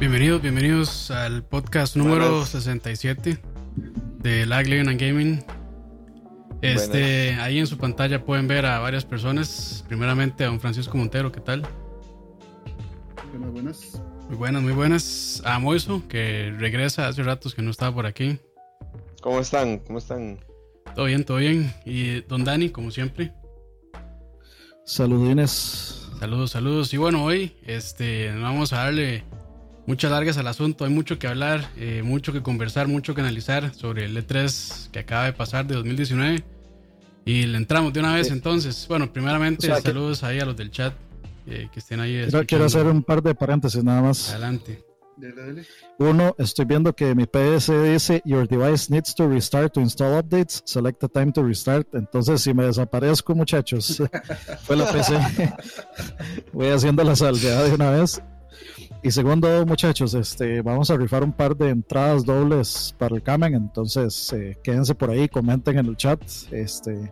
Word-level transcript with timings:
Bienvenidos, 0.00 0.40
bienvenidos 0.40 1.10
al 1.10 1.44
podcast 1.44 1.94
número 1.94 2.46
67 2.46 3.38
de 4.16 4.46
Lag 4.46 4.66
Living 4.66 4.88
and 4.88 4.98
Gaming. 4.98 5.44
Este, 6.62 7.34
ahí 7.34 7.58
en 7.58 7.66
su 7.66 7.76
pantalla 7.76 8.24
pueden 8.24 8.48
ver 8.48 8.64
a 8.64 8.78
varias 8.78 9.04
personas. 9.04 9.84
Primeramente 9.88 10.42
a 10.42 10.46
don 10.46 10.58
Francisco 10.58 10.96
Montero, 10.96 11.30
¿qué 11.30 11.42
tal? 11.42 11.68
Buenas, 13.30 13.52
buenas. 13.52 14.02
Muy 14.28 14.36
buenas, 14.38 14.62
muy 14.62 14.72
buenas. 14.72 15.42
A 15.44 15.58
Moiso, 15.58 16.02
que 16.08 16.50
regresa 16.56 17.06
hace 17.06 17.22
ratos 17.22 17.54
que 17.54 17.60
no 17.60 17.70
estaba 17.70 17.94
por 17.94 18.06
aquí. 18.06 18.38
¿Cómo 19.20 19.40
están? 19.40 19.80
¿Cómo 19.80 19.98
están? 19.98 20.40
Todo 20.94 21.04
bien, 21.04 21.24
todo 21.24 21.36
bien. 21.36 21.74
Y 21.84 22.22
don 22.22 22.44
Dani, 22.44 22.70
como 22.70 22.90
siempre. 22.90 23.34
Saludines. 24.86 26.08
Saludos, 26.18 26.52
saludos. 26.52 26.94
Y 26.94 26.96
bueno, 26.96 27.22
hoy 27.22 27.54
este, 27.66 28.34
vamos 28.40 28.72
a 28.72 28.84
darle 28.84 29.24
muchas 29.90 30.12
largas 30.12 30.38
al 30.38 30.46
asunto. 30.46 30.84
Hay 30.84 30.92
mucho 30.92 31.18
que 31.18 31.26
hablar, 31.26 31.68
eh, 31.76 32.02
mucho 32.04 32.32
que 32.32 32.42
conversar, 32.42 32.86
mucho 32.86 33.12
que 33.12 33.22
analizar 33.22 33.74
sobre 33.74 34.04
el 34.04 34.16
E3 34.16 34.88
que 34.92 35.00
acaba 35.00 35.24
de 35.24 35.32
pasar 35.32 35.66
de 35.66 35.74
2019. 35.74 36.44
Y 37.24 37.46
le 37.46 37.58
entramos 37.58 37.92
de 37.92 37.98
una 37.98 38.14
vez 38.14 38.30
entonces. 38.30 38.86
Bueno, 38.88 39.12
primeramente, 39.12 39.66
saludos 39.82 40.22
ahí 40.22 40.38
a 40.38 40.44
los 40.44 40.56
del 40.56 40.70
chat 40.70 40.94
eh, 41.48 41.68
que 41.72 41.80
estén 41.80 41.98
ahí. 41.98 42.24
Quiero, 42.30 42.46
quiero, 42.46 42.64
hacer 42.66 42.86
un 42.86 43.02
par 43.02 43.20
de 43.20 43.34
paréntesis 43.34 43.82
nada 43.82 44.00
más. 44.00 44.30
Adelante. 44.30 44.84
Uno, 45.98 46.36
estoy 46.38 46.64
viendo 46.66 46.94
que 46.94 47.14
mi 47.14 47.26
PS 47.26 47.72
dice 47.82 48.22
Your 48.24 48.46
device 48.46 48.90
needs 48.90 49.12
to 49.16 49.28
restart 49.28 49.74
to 49.74 49.80
install 49.80 50.22
updates. 50.22 50.62
Select 50.66 51.00
the 51.00 51.08
time 51.08 51.32
to 51.32 51.42
restart. 51.42 51.92
Entonces, 51.94 52.40
si 52.40 52.54
me 52.54 52.64
desaparezco, 52.64 53.34
muchachos, 53.34 54.00
fue 54.62 54.76
la 54.76 54.90
PC. 54.90 55.18
Voy 56.52 56.68
haciendo 56.68 57.02
la 57.02 57.16
salvedad 57.16 57.64
de 57.64 57.74
una 57.74 57.90
vez. 57.90 58.22
Y 59.02 59.10
segundo, 59.10 59.64
muchachos, 59.64 60.12
este, 60.12 60.60
vamos 60.60 60.90
a 60.90 60.96
rifar 60.96 61.24
un 61.24 61.32
par 61.32 61.56
de 61.56 61.70
entradas 61.70 62.24
dobles 62.24 62.94
para 62.98 63.16
el 63.16 63.22
Kamen. 63.22 63.54
Entonces, 63.54 64.32
eh, 64.34 64.58
quédense 64.62 64.94
por 64.94 65.10
ahí, 65.10 65.26
comenten 65.26 65.78
en 65.78 65.86
el 65.86 65.96
chat. 65.96 66.22
Este, 66.50 67.10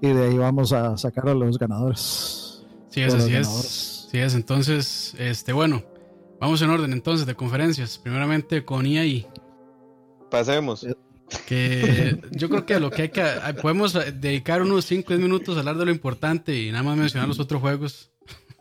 y 0.00 0.08
de 0.08 0.26
ahí 0.26 0.38
vamos 0.38 0.72
a 0.72 0.96
sacar 0.96 1.28
a 1.28 1.34
los 1.34 1.58
ganadores. 1.58 2.64
Sí, 2.88 3.00
es, 3.00 3.14
así 3.14 3.34
es. 3.34 4.08
Sí, 4.12 4.18
es. 4.18 4.34
Entonces, 4.34 5.14
este, 5.18 5.52
bueno, 5.52 5.82
vamos 6.40 6.62
en 6.62 6.70
orden 6.70 6.92
entonces 6.92 7.26
de 7.26 7.34
conferencias. 7.34 7.98
Primeramente 7.98 8.64
con 8.64 8.86
EA. 8.86 9.26
Pasemos. 10.30 10.86
Que 11.46 12.20
yo 12.30 12.48
creo 12.48 12.64
que 12.64 12.78
lo 12.78 12.90
que 12.90 13.02
hay 13.02 13.08
que. 13.08 13.24
Podemos 13.60 13.94
dedicar 13.94 14.62
unos 14.62 14.84
5 14.84 15.08
10 15.08 15.20
minutos 15.20 15.56
a 15.56 15.60
hablar 15.60 15.78
de 15.78 15.86
lo 15.86 15.90
importante 15.90 16.56
y 16.56 16.70
nada 16.70 16.84
más 16.84 16.96
mencionar 16.96 17.26
los 17.26 17.40
otros 17.40 17.60
juegos. 17.60 18.12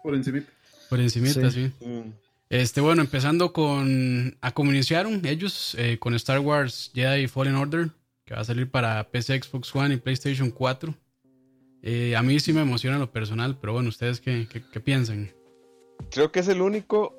Por 0.01 0.15
encima. 0.15 0.41
Por 0.89 0.99
encima, 0.99 1.27
sí. 1.27 1.71
Mm. 1.81 2.22
Este, 2.53 2.81
bueno, 2.81 3.01
empezando 3.01 3.51
con. 3.51 4.37
A 4.41 4.51
comunicaron 4.51 5.25
ellos 5.25 5.75
eh, 5.79 5.97
con 5.97 6.13
Star 6.13 6.39
Wars 6.39 6.91
Jedi 6.93 7.25
Fallen 7.25 7.55
Order, 7.55 7.89
que 8.25 8.35
va 8.35 8.41
a 8.41 8.43
salir 8.43 8.69
para 8.69 9.09
PC, 9.09 9.41
Xbox 9.41 9.75
One 9.75 9.95
y 9.95 9.97
PlayStation 9.97 10.51
4. 10.51 10.93
Eh, 11.81 12.15
a 12.15 12.21
mí 12.21 12.39
sí 12.39 12.53
me 12.53 12.61
emociona 12.61 12.99
lo 12.99 13.11
personal, 13.11 13.57
pero 13.59 13.73
bueno, 13.73 13.89
¿ustedes 13.89 14.21
qué, 14.21 14.47
qué, 14.47 14.79
piensan? 14.79 15.31
Creo 16.11 16.31
que 16.31 16.41
es 16.41 16.47
el 16.47 16.61
único 16.61 17.15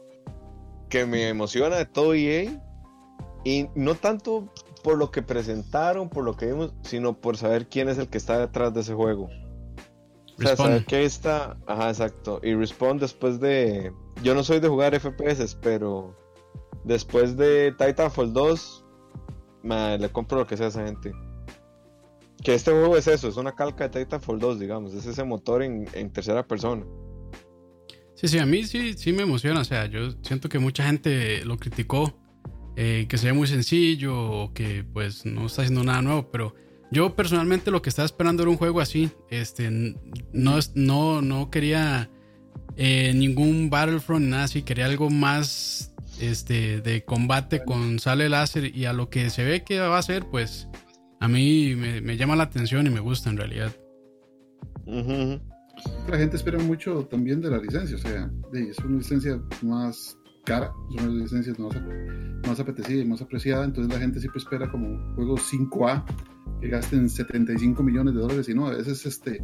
que 0.89 1.05
me 1.05 1.29
emociona 1.31 1.75
de 1.79 1.87
todo 1.87 2.15
EA. 2.15 2.63
Y 3.45 3.67
no 3.75 3.97
tanto 3.97 4.55
por 4.85 4.97
lo 4.97 5.11
que 5.11 5.23
presentaron, 5.23 6.11
por 6.11 6.23
lo 6.23 6.37
que 6.37 6.47
vimos, 6.47 6.75
sino 6.85 7.21
por 7.21 7.37
saber 7.37 7.67
quién 7.67 7.89
es 7.89 7.99
el 7.99 8.07
que 8.07 8.19
está 8.19 8.39
detrás 8.39 8.73
de 8.73 8.83
ese 8.83 8.95
juego. 8.95 9.31
O 10.39 10.43
sea, 10.43 10.55
saber 10.55 10.85
que 10.85 11.05
está. 11.05 11.57
Ajá, 11.67 11.89
exacto. 11.89 12.41
Y 12.41 12.55
Respawn 12.55 12.99
después 12.99 13.41
de 13.41 13.93
yo 14.23 14.35
no 14.35 14.45
soy 14.45 14.61
de 14.61 14.69
jugar 14.69 14.99
FPS, 14.99 15.57
pero 15.61 16.17
después 16.85 17.37
de 17.37 17.73
Titanfall 17.73 18.33
2, 18.33 18.85
me, 19.63 19.99
le 19.99 20.09
compro 20.11 20.39
lo 20.39 20.47
que 20.47 20.57
sea 20.57 20.67
a 20.67 20.69
esa 20.69 20.87
gente. 20.87 21.13
Que 22.43 22.55
este 22.55 22.71
juego 22.71 22.97
es 22.97 23.07
eso, 23.07 23.29
es 23.29 23.37
una 23.37 23.55
calca 23.55 23.89
de 23.89 24.05
Titanfall 24.05 24.39
2, 24.39 24.61
digamos, 24.61 24.95
es 24.95 25.07
ese 25.07 25.25
motor 25.25 25.63
en, 25.63 26.11
tercera 26.13 26.47
persona. 26.47 26.85
Sí, 28.15 28.29
sí, 28.29 28.39
a 28.39 28.47
mí 28.47 28.65
sí, 28.65 28.95
sí 28.95 29.13
me 29.13 29.23
emociona, 29.23 29.61
o 29.61 29.65
sea, 29.65 29.87
yo 29.87 30.13
siento 30.23 30.49
que 30.49 30.59
mucha 30.59 30.85
gente 30.85 31.45
lo 31.45 31.57
criticó, 31.57 32.15
eh, 32.77 33.07
que 33.09 33.19
se 33.19 33.27
ve 33.27 33.33
muy 33.33 33.47
sencillo 33.47 34.17
o 34.17 34.53
que 34.53 34.85
pues 34.85 35.25
no 35.25 35.47
está 35.47 35.63
haciendo 35.63 35.85
nada 35.85 36.03
nuevo, 36.03 36.31
pero 36.31 36.55
yo 36.91 37.17
personalmente 37.17 37.71
lo 37.71 37.83
que 37.83 37.89
estaba 37.89 38.07
esperando 38.07 38.43
era 38.43 38.51
un 38.51 38.57
juego 38.57 38.81
así, 38.81 39.11
este, 39.31 39.71
no, 40.33 40.59
no, 40.75 41.23
no 41.23 41.51
quería 41.51 42.11
eh, 42.77 43.13
ningún 43.15 43.71
Battlefront, 43.71 44.27
nada 44.27 44.45
así. 44.45 44.63
Quería 44.63 44.87
algo 44.87 45.11
más 45.11 45.95
este, 46.21 46.81
de 46.81 47.05
combate 47.05 47.65
con 47.65 47.99
sale 47.99 48.29
láser 48.29 48.77
y 48.77 48.85
a 48.85 48.93
lo 48.93 49.11
que 49.11 49.31
se 49.31 49.45
ve 49.45 49.65
que 49.65 49.81
va 49.81 49.99
a 49.99 50.03
ser, 50.03 50.27
pues 50.31 50.69
a 51.21 51.29
mí 51.29 51.75
me, 51.75 52.17
llama 52.17 52.37
la 52.37 52.45
atención 52.45 52.87
y 52.87 52.91
me 52.91 53.01
gusta 53.01 53.31
en 53.31 53.37
realidad. 53.37 53.73
La 54.87 56.19
gente 56.19 56.37
espera 56.37 56.59
mucho 56.59 57.07
también 57.07 57.41
de 57.41 57.51
la 57.51 57.59
licencia, 57.59 57.97
o 57.97 58.01
sea, 58.01 58.31
es 58.53 58.79
una 58.81 58.99
licencia 58.99 59.41
más 59.63 60.17
cara, 60.45 60.71
es 60.95 61.03
una 61.03 61.15
licencia 61.15 61.55
más, 61.59 61.75
más 62.47 62.61
apetecida 62.61 63.03
y 63.03 63.07
más 63.07 63.23
apreciada, 63.23 63.65
entonces 63.65 63.93
la 63.93 63.99
gente 63.99 64.21
siempre 64.21 64.41
espera 64.41 64.71
como 64.71 64.87
un 64.87 65.15
juego 65.15 65.37
5A 65.37 66.05
que 66.61 66.69
gasten 66.69 67.09
75 67.09 67.83
millones 67.83 68.15
de 68.15 68.21
dólares 68.21 68.49
y 68.49 68.55
no, 68.55 68.67
a 68.67 68.77
veces 68.77 69.07
este, 69.07 69.43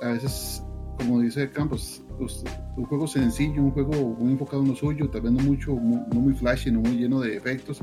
a 0.00 0.08
veces 0.08 0.62
como 1.02 1.20
dice 1.20 1.50
Campos, 1.50 2.02
pues, 2.18 2.44
un 2.76 2.84
juego 2.84 3.06
sencillo, 3.06 3.62
un 3.62 3.70
juego 3.72 4.16
muy 4.18 4.32
enfocado 4.32 4.62
en 4.62 4.68
lo 4.68 4.76
suyo, 4.76 5.08
tal 5.10 5.22
vez 5.22 5.32
no 5.32 5.42
mucho, 5.42 5.72
no 5.72 6.20
muy 6.20 6.34
flashy, 6.34 6.70
no 6.70 6.80
muy 6.80 6.96
lleno 6.96 7.20
de 7.20 7.36
efectos, 7.36 7.80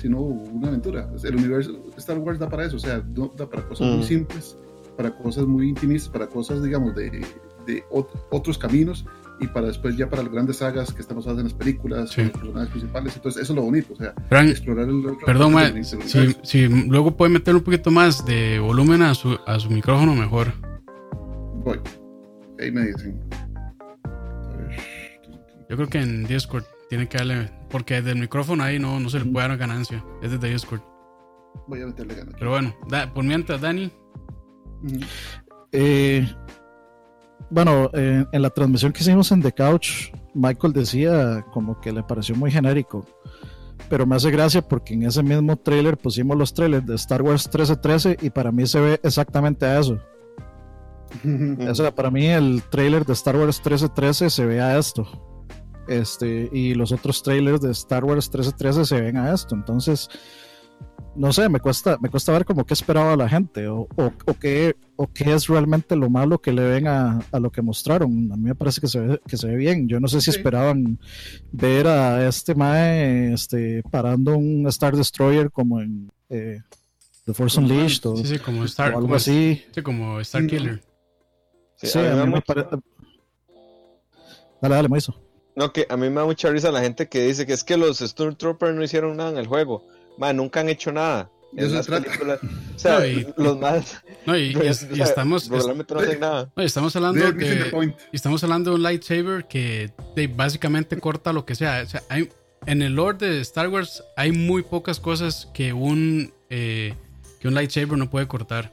sino 0.00 0.20
una 0.20 0.68
aventura. 0.68 1.10
El 1.22 1.36
universo 1.36 1.82
Star 1.96 2.18
Wars 2.18 2.38
da 2.38 2.48
para 2.48 2.66
eso, 2.66 2.76
o 2.76 2.80
sea, 2.80 3.02
da 3.36 3.48
para 3.48 3.66
cosas 3.66 3.88
muy 3.88 3.98
mm. 3.98 4.02
simples, 4.02 4.56
para 4.96 5.14
cosas 5.16 5.46
muy 5.46 5.68
intimistas, 5.68 6.12
para 6.12 6.26
cosas, 6.26 6.62
digamos, 6.62 6.94
de, 6.94 7.24
de 7.66 7.84
otros 8.30 8.58
caminos 8.58 9.04
y 9.40 9.48
para 9.48 9.66
después 9.66 9.96
ya 9.96 10.08
para 10.08 10.22
las 10.22 10.32
grandes 10.32 10.58
sagas 10.58 10.92
que 10.92 11.00
estamos 11.00 11.24
haciendo 11.24 11.40
en 11.40 11.46
las 11.48 11.54
películas, 11.54 12.16
los 12.16 12.30
personajes 12.30 12.70
principales. 12.70 13.16
Entonces, 13.16 13.42
eso 13.42 13.52
es 13.52 13.56
lo 13.56 13.62
bonito, 13.62 13.92
o 13.92 13.96
sea, 13.96 14.14
explorar 14.42 14.88
el... 14.88 15.02
Perdón, 15.24 15.84
si, 15.84 16.36
si, 16.42 16.68
luego 16.68 17.16
puede 17.16 17.32
meter 17.32 17.54
un 17.54 17.62
poquito 17.62 17.90
más 17.90 18.24
de 18.24 18.58
volumen 18.60 19.02
a 19.02 19.14
su, 19.14 19.38
a 19.46 19.58
su 19.58 19.70
micrófono, 19.70 20.14
mejor. 20.14 20.52
Voy. 21.64 21.80
Ahí 22.62 22.70
me 22.70 22.82
dicen. 22.82 23.20
Yo 25.68 25.76
creo 25.76 25.88
que 25.88 25.98
en 25.98 26.24
Discord 26.24 26.64
tiene 26.88 27.08
que 27.08 27.18
darle. 27.18 27.50
Porque 27.70 28.02
del 28.02 28.18
micrófono 28.18 28.62
ahí 28.62 28.78
no, 28.78 29.00
no 29.00 29.08
se 29.08 29.18
le 29.18 29.24
puede 29.24 29.48
dar 29.48 29.58
ganancia. 29.58 30.04
Es 30.22 30.30
desde 30.30 30.50
Discord. 30.50 30.80
Voy 31.66 31.82
a 31.82 31.86
meterle 31.86 32.14
ganancia. 32.14 32.38
Pero 32.38 32.50
bueno, 32.50 32.74
por 33.14 33.24
mientras, 33.24 33.60
Dani. 33.60 33.90
Eh, 35.72 36.28
bueno, 37.50 37.90
eh, 37.94 38.24
en 38.30 38.42
la 38.42 38.50
transmisión 38.50 38.92
que 38.92 39.00
hicimos 39.00 39.32
en 39.32 39.42
The 39.42 39.52
Couch, 39.52 40.12
Michael 40.34 40.72
decía 40.72 41.44
como 41.52 41.80
que 41.80 41.92
le 41.92 42.02
pareció 42.02 42.36
muy 42.36 42.50
genérico. 42.50 43.04
Pero 43.88 44.06
me 44.06 44.16
hace 44.16 44.30
gracia 44.30 44.62
porque 44.62 44.94
en 44.94 45.02
ese 45.02 45.22
mismo 45.22 45.56
trailer 45.56 45.96
pusimos 45.96 46.36
los 46.36 46.54
trailers 46.54 46.86
de 46.86 46.94
Star 46.94 47.22
Wars 47.22 47.46
1313 47.46 48.18
y 48.22 48.30
para 48.30 48.52
mí 48.52 48.66
se 48.66 48.80
ve 48.80 49.00
exactamente 49.02 49.66
a 49.66 49.80
eso. 49.80 49.98
O 51.68 51.74
sea, 51.74 51.94
para 51.94 52.10
mí 52.10 52.26
el 52.26 52.62
trailer 52.70 53.04
de 53.04 53.12
Star 53.12 53.36
Wars 53.36 53.58
1313 53.58 54.30
se 54.30 54.46
ve 54.46 54.60
a 54.60 54.78
esto. 54.78 55.06
Este, 55.88 56.48
y 56.52 56.74
los 56.74 56.92
otros 56.92 57.22
trailers 57.22 57.60
de 57.60 57.72
Star 57.72 58.04
Wars 58.04 58.28
1313 58.28 58.84
se 58.84 59.00
ven 59.00 59.16
a 59.16 59.34
esto. 59.34 59.54
Entonces, 59.54 60.08
no 61.14 61.32
sé, 61.32 61.48
me 61.48 61.60
cuesta, 61.60 61.98
me 62.00 62.08
cuesta 62.08 62.32
ver 62.32 62.44
como 62.44 62.64
qué 62.64 62.74
esperaba 62.74 63.16
la 63.16 63.28
gente 63.28 63.68
o, 63.68 63.86
o, 63.96 64.34
qué, 64.40 64.76
o 64.96 65.06
qué 65.12 65.34
es 65.34 65.46
realmente 65.46 65.96
lo 65.96 66.08
malo 66.08 66.40
que 66.40 66.52
le 66.52 66.62
ven 66.62 66.86
a, 66.86 67.20
a, 67.30 67.38
lo 67.38 67.50
que 67.50 67.62
mostraron. 67.62 68.30
A 68.32 68.36
mí 68.36 68.44
me 68.44 68.54
parece 68.54 68.80
que 68.80 68.88
se 68.88 69.00
ve, 69.00 69.20
que 69.26 69.36
se 69.36 69.48
ve 69.48 69.56
bien. 69.56 69.88
Yo 69.88 70.00
no 70.00 70.08
sé 70.08 70.20
si 70.20 70.30
esperaban 70.30 70.98
ver 71.50 71.86
a 71.86 72.26
este 72.26 72.54
Mae 72.54 73.34
este, 73.34 73.82
parando 73.90 74.36
un 74.36 74.66
Star 74.68 74.96
Destroyer 74.96 75.50
como 75.50 75.80
en 75.80 76.10
eh, 76.30 76.60
The 77.26 77.34
Force 77.34 77.60
Unleashed 77.60 78.06
o, 78.06 78.14
como 78.44 78.64
Star, 78.64 78.94
algo 78.94 79.14
así. 79.14 79.62
Sí, 79.72 79.82
como 79.82 80.20
Star 80.20 80.46
Killer. 80.46 80.82
Sí, 81.82 81.98
a 81.98 82.24
mí 82.24 82.32
me 82.32 82.40
parece. 82.40 82.68
Dale, 84.60 84.74
dale, 84.76 84.88
Moiso. 84.88 85.14
No, 85.54 85.72
que 85.72 85.86
a 85.88 85.96
mí 85.96 86.08
me 86.08 86.16
da 86.16 86.24
mucha 86.24 86.50
risa 86.50 86.70
la 86.70 86.80
gente 86.80 87.08
que 87.08 87.26
dice 87.26 87.46
que 87.46 87.52
es 87.52 87.64
que 87.64 87.76
los 87.76 87.98
Stormtroopers 87.98 88.74
no 88.74 88.82
hicieron 88.82 89.16
nada 89.16 89.30
en 89.30 89.38
el 89.38 89.46
juego. 89.46 89.86
Man, 90.18 90.36
nunca 90.36 90.60
han 90.60 90.68
hecho 90.68 90.92
nada. 90.92 91.30
En 91.56 91.74
las 91.74 91.86
películas. 91.86 92.40
O 92.74 92.78
sea, 92.82 93.00
los 93.36 93.60
más. 93.60 94.02
No, 94.26 94.36
y, 94.36 94.56
estamos. 94.98 95.48
No 95.48 95.58
hacen 95.58 96.18
nada. 96.18 96.50
No, 96.56 96.62
estamos 96.64 96.96
hablando 96.96 97.30
de. 97.30 97.94
estamos 98.10 98.42
hablando 98.42 98.70
de 98.70 98.76
un 98.76 98.82
lightsaber 98.82 99.46
que 99.46 99.92
básicamente 100.34 100.98
corta 100.98 101.32
lo 101.32 101.44
que 101.44 101.54
sea. 101.54 101.82
O 101.82 101.86
sea, 101.86 102.02
hay, 102.08 102.28
en 102.66 102.82
el 102.82 102.94
lore 102.94 103.18
de 103.18 103.40
Star 103.42 103.68
Wars 103.68 104.02
hay 104.16 104.32
muy 104.32 104.62
pocas 104.62 104.98
cosas 104.98 105.48
que 105.54 105.72
un. 105.72 106.32
Eh, 106.50 106.94
que 107.38 107.46
un 107.46 107.54
lightsaber 107.54 107.96
no 107.96 108.10
puede 108.10 108.26
cortar. 108.26 108.72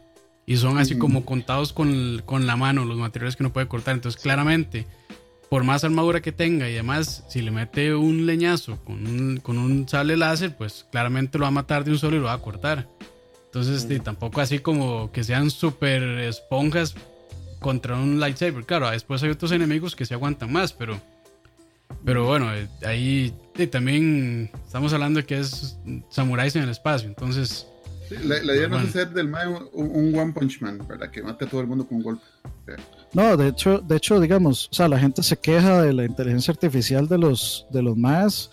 Y 0.49 0.57
son 0.57 0.79
así 0.79 0.97
como 0.97 1.25
contados 1.25 1.73
con, 1.73 2.23
con, 2.25 2.47
la 2.47 2.55
mano 2.55 2.83
los 2.83 2.97
materiales 2.97 3.35
que 3.35 3.43
no 3.43 3.53
puede 3.53 3.67
cortar. 3.67 3.93
Entonces, 3.93 4.19
claramente, 4.19 4.87
por 5.47 5.63
más 5.63 5.83
armadura 5.83 6.21
que 6.21 6.31
tenga 6.31 6.67
y 6.67 6.73
además, 6.73 7.23
si 7.29 7.43
le 7.43 7.51
mete 7.51 7.93
un 7.93 8.25
leñazo 8.25 8.83
con 8.83 9.05
un, 9.05 9.37
con 9.37 9.59
un 9.59 9.87
sable 9.87 10.17
láser, 10.17 10.57
pues 10.57 10.87
claramente 10.91 11.37
lo 11.37 11.43
va 11.43 11.49
a 11.49 11.51
matar 11.51 11.83
de 11.83 11.91
un 11.91 11.99
solo 11.99 12.15
y 12.15 12.19
lo 12.19 12.25
va 12.25 12.33
a 12.33 12.41
cortar. 12.41 12.89
Entonces, 13.45 13.87
tampoco 14.03 14.41
así 14.41 14.57
como 14.57 15.11
que 15.11 15.23
sean 15.23 15.51
súper 15.51 16.01
esponjas 16.01 16.95
contra 17.59 17.95
un 17.95 18.19
lightsaber. 18.19 18.65
Claro, 18.65 18.89
después 18.89 19.21
hay 19.21 19.29
otros 19.29 19.51
enemigos 19.51 19.95
que 19.95 20.07
se 20.07 20.15
aguantan 20.15 20.51
más, 20.51 20.73
pero, 20.73 20.99
pero 22.03 22.25
bueno, 22.25 22.51
eh, 22.55 22.67
ahí 22.87 23.35
también 23.69 24.49
estamos 24.65 24.93
hablando 24.93 25.19
de 25.19 25.27
que 25.27 25.37
es 25.41 25.77
samuráis 26.09 26.55
en 26.55 26.63
el 26.63 26.69
espacio. 26.69 27.07
Entonces, 27.07 27.67
Sí, 28.09 28.15
la, 28.23 28.41
la 28.43 28.55
idea 28.55 28.67
no 28.67 28.79
es 28.79 28.89
hacer 28.89 29.11
del 29.11 29.27
Mae 29.29 29.47
un, 29.47 29.69
un 29.73 30.17
One 30.17 30.33
Punch 30.33 30.61
Man, 30.61 30.79
¿verdad? 30.87 31.11
Que 31.11 31.21
mate 31.21 31.45
a 31.45 31.47
todo 31.47 31.61
el 31.61 31.67
mundo 31.67 31.87
con 31.87 31.97
un 31.97 32.03
golpe. 32.03 32.23
No, 33.13 33.37
de 33.37 33.47
hecho, 33.47 33.79
de 33.79 33.95
hecho, 33.97 34.19
digamos, 34.19 34.67
o 34.71 34.73
sea, 34.73 34.87
la 34.87 34.99
gente 34.99 35.23
se 35.23 35.37
queja 35.37 35.81
de 35.81 35.93
la 35.93 36.05
inteligencia 36.05 36.51
artificial 36.51 37.07
de 37.07 37.17
los, 37.17 37.65
de 37.71 37.81
los 37.81 37.95
más, 37.97 38.51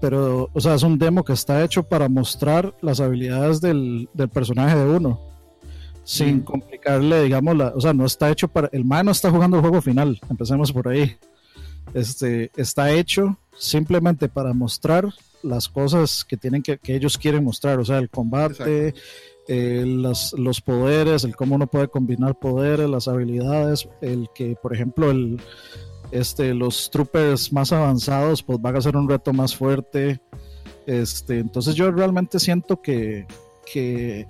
pero, 0.00 0.50
o 0.52 0.60
sea, 0.60 0.74
es 0.74 0.82
un 0.82 0.98
demo 0.98 1.24
que 1.24 1.32
está 1.32 1.64
hecho 1.64 1.82
para 1.82 2.08
mostrar 2.08 2.74
las 2.82 3.00
habilidades 3.00 3.60
del, 3.60 4.08
del 4.12 4.28
personaje 4.28 4.76
de 4.76 4.84
uno, 4.84 5.20
sin 6.04 6.38
Mm. 6.38 6.44
complicarle, 6.44 7.22
digamos, 7.22 7.56
la, 7.56 7.68
o 7.74 7.80
sea, 7.80 7.92
no 7.92 8.04
está 8.06 8.30
hecho 8.30 8.46
para, 8.48 8.68
el 8.72 8.84
man 8.84 9.06
no 9.06 9.12
está 9.12 9.30
jugando 9.30 9.56
el 9.56 9.62
juego 9.62 9.80
final, 9.82 10.20
empecemos 10.30 10.72
por 10.72 10.88
ahí. 10.88 11.16
Este, 11.94 12.50
está 12.56 12.90
hecho 12.90 13.38
simplemente 13.58 14.28
para 14.28 14.52
mostrar 14.52 15.08
las 15.46 15.68
cosas 15.68 16.24
que 16.24 16.36
tienen 16.36 16.62
que, 16.62 16.78
que 16.78 16.94
ellos 16.96 17.16
quieren 17.18 17.44
mostrar, 17.44 17.78
o 17.78 17.84
sea, 17.84 17.98
el 17.98 18.10
combate, 18.10 18.94
eh, 19.48 19.84
las- 19.86 20.32
los 20.34 20.60
poderes, 20.60 21.24
el 21.24 21.36
cómo 21.36 21.54
uno 21.54 21.66
puede 21.66 21.88
combinar 21.88 22.38
poderes, 22.38 22.88
las 22.90 23.08
habilidades, 23.08 23.88
el 24.00 24.28
que, 24.34 24.56
por 24.60 24.74
ejemplo, 24.74 25.10
el, 25.10 25.40
este, 26.10 26.52
los 26.54 26.90
troopers 26.90 27.52
más 27.52 27.72
avanzados 27.72 28.42
pues 28.42 28.60
van 28.60 28.76
a 28.76 28.80
ser 28.80 28.96
un 28.96 29.08
reto 29.08 29.32
más 29.32 29.54
fuerte. 29.56 30.20
Este, 30.86 31.38
entonces 31.38 31.74
yo 31.74 31.90
realmente 31.90 32.38
siento 32.38 32.80
que, 32.80 33.26
que, 33.72 34.26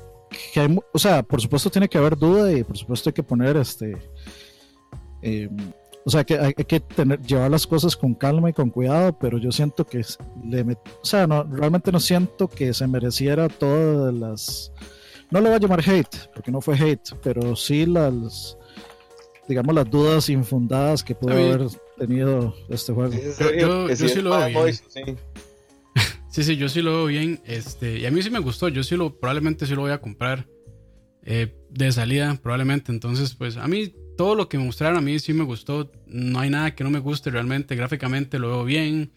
que 0.54 0.60
hay, 0.60 0.78
o 0.92 0.98
sea, 0.98 1.22
por 1.22 1.40
supuesto 1.40 1.68
tiene 1.70 1.88
que 1.88 1.98
haber 1.98 2.16
duda 2.16 2.50
y 2.52 2.64
por 2.64 2.76
supuesto 2.78 3.10
hay 3.10 3.14
que 3.14 3.22
poner 3.22 3.56
este, 3.58 3.96
eh, 5.22 5.48
o 6.06 6.10
sea, 6.10 6.24
que 6.24 6.38
hay, 6.38 6.54
hay 6.56 6.64
que 6.64 6.78
tener, 6.80 7.20
llevar 7.20 7.50
las 7.50 7.66
cosas 7.66 7.96
con 7.96 8.14
calma 8.14 8.48
y 8.48 8.52
con 8.52 8.70
cuidado, 8.70 9.18
pero 9.18 9.36
yo 9.38 9.50
siento 9.52 9.84
que 9.84 9.98
le 10.44 10.64
met- 10.64 10.78
o 11.02 11.04
sea, 11.04 11.26
no, 11.26 11.42
realmente 11.44 11.90
no 11.92 11.98
siento 12.00 12.48
que 12.48 12.72
se 12.72 12.86
mereciera 12.86 13.48
todas 13.48 14.14
las, 14.14 14.72
no 15.30 15.40
le 15.40 15.48
voy 15.48 15.56
a 15.56 15.60
llamar 15.60 15.80
hate, 15.86 16.30
porque 16.32 16.50
no 16.52 16.60
fue 16.60 16.76
hate, 16.80 17.10
pero 17.22 17.56
sí 17.56 17.84
las, 17.86 18.56
digamos, 19.48 19.74
las 19.74 19.90
dudas 19.90 20.28
infundadas 20.30 21.02
que 21.02 21.14
pudo 21.16 21.32
haber 21.54 21.66
tenido 21.98 22.54
este 22.68 22.92
juego. 22.92 23.12
Yo- 23.58 23.88
sí 24.08 24.22
lo 24.22 24.30
veo 24.30 24.38
bien. 24.46 24.54
Sí, 26.30 26.44
sí, 26.44 26.56
yo 26.58 26.68
sí 26.68 26.82
lo 26.82 26.92
veo 26.92 27.06
bien. 27.06 27.40
Este, 27.46 27.98
y 27.98 28.04
a 28.04 28.10
mí 28.10 28.20
sí 28.22 28.28
me 28.28 28.40
gustó. 28.40 28.68
Yo 28.68 28.82
sí 28.82 28.94
lo, 28.94 29.18
probablemente 29.18 29.64
sí 29.64 29.74
lo 29.74 29.80
voy 29.80 29.90
a 29.92 30.02
comprar 30.02 30.46
eh, 31.22 31.56
de 31.70 31.90
salida, 31.92 32.38
probablemente. 32.42 32.92
Entonces, 32.92 33.34
pues 33.34 33.56
a 33.56 33.66
mí 33.66 33.94
todo 34.16 34.34
lo 34.34 34.48
que 34.48 34.58
me 34.58 34.64
mostraron 34.64 34.98
a 34.98 35.00
mí 35.00 35.18
sí 35.18 35.32
me 35.32 35.44
gustó. 35.44 35.90
No 36.06 36.40
hay 36.40 36.50
nada 36.50 36.74
que 36.74 36.84
no 36.84 36.90
me 36.90 36.98
guste 36.98 37.30
realmente. 37.30 37.76
Gráficamente 37.76 38.38
lo 38.38 38.48
veo 38.48 38.64
bien. 38.64 39.12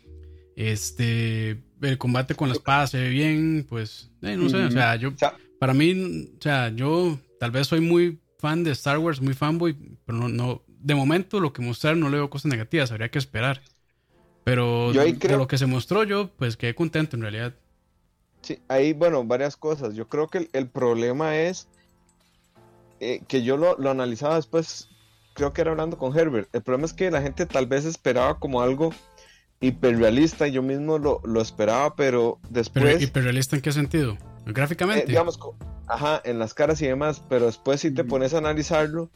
Este, 0.56 1.62
el 1.82 1.98
combate 1.98 2.36
con 2.36 2.50
la 2.50 2.56
espada 2.56 2.88
se 2.88 3.00
ve 3.00 3.10
bien. 3.10 3.66
Pues, 3.68 4.12
eh, 4.22 4.36
no 4.36 4.50
sé. 4.50 4.58
O 4.58 4.72
sea, 4.72 4.96
yo, 4.96 5.14
para 5.60 5.74
mí, 5.74 6.30
o 6.38 6.42
sea, 6.42 6.70
yo 6.70 7.18
tal 7.40 7.52
vez 7.52 7.68
soy 7.68 7.80
muy 7.80 8.20
fan 8.38 8.64
de 8.64 8.72
Star 8.72 9.00
Wars, 9.00 9.22
muy 9.22 9.34
fanboy, 9.34 9.76
pero 10.06 10.18
no, 10.18 10.30
no 10.30 10.64
de 10.68 10.96
momento 10.96 11.40
lo 11.40 11.52
que 11.52 11.62
mostraron 11.62 12.00
no 12.00 12.10
le 12.10 12.18
veo 12.18 12.30
cosas 12.30 12.52
negativas. 12.52 12.92
Habría 12.92 13.10
que 13.10 13.20
esperar. 13.20 13.62
Pero 14.44 14.92
Yo 14.92 15.04
de 15.04 15.38
lo 15.38 15.48
que 15.48 15.58
se 15.58 15.66
mostró 15.66 16.04
yo, 16.04 16.30
pues 16.38 16.58
quedé 16.58 16.74
contento 16.74 17.16
en 17.16 17.22
realidad. 17.22 17.54
Sí, 18.42 18.60
ahí, 18.68 18.94
bueno, 18.94 19.24
varias 19.26 19.58
cosas. 19.58 19.96
Yo 19.96 20.08
creo 20.08 20.28
que 20.28 20.40
el, 20.40 20.50
el 20.54 20.68
problema 20.68 21.38
es 21.38 21.68
eh, 23.00 23.22
que 23.28 23.44
yo 23.44 23.58
lo, 23.58 23.78
lo 23.78 23.90
analizaba 23.90 24.36
después, 24.36 24.90
creo 25.34 25.54
que 25.54 25.62
era 25.62 25.72
hablando 25.72 25.98
con 25.98 26.18
Herbert. 26.18 26.50
El 26.54 26.62
problema 26.62 26.86
es 26.86 26.94
que 26.94 27.12
la 27.12 27.22
gente 27.22 27.46
tal 27.46 27.66
vez 27.68 27.86
esperaba 27.86 28.40
como 28.40 28.62
algo 28.62 28.94
hiperrealista. 29.62 30.48
Yo 30.48 30.62
mismo 30.62 30.98
lo, 30.98 31.22
lo 31.24 31.42
esperaba, 31.42 31.96
pero 31.96 32.40
Pero 32.42 32.54
después, 32.54 33.02
hiperrealista 33.02 33.56
en 33.56 33.62
qué 33.62 33.72
sentido? 33.72 34.14
eh, 34.14 34.18
Gráficamente. 34.48 35.06
digamos, 35.06 35.38
co- 35.38 35.56
ajá, 35.88 36.22
en 36.24 36.40
las 36.40 36.54
caras 36.54 36.82
y 36.82 36.88
demás, 36.88 37.22
pero 37.30 37.46
después 37.48 37.82
si 37.82 37.92
te 37.92 38.04
pones 38.04 38.34
a 38.34 38.38
analizarlo, 38.40 39.10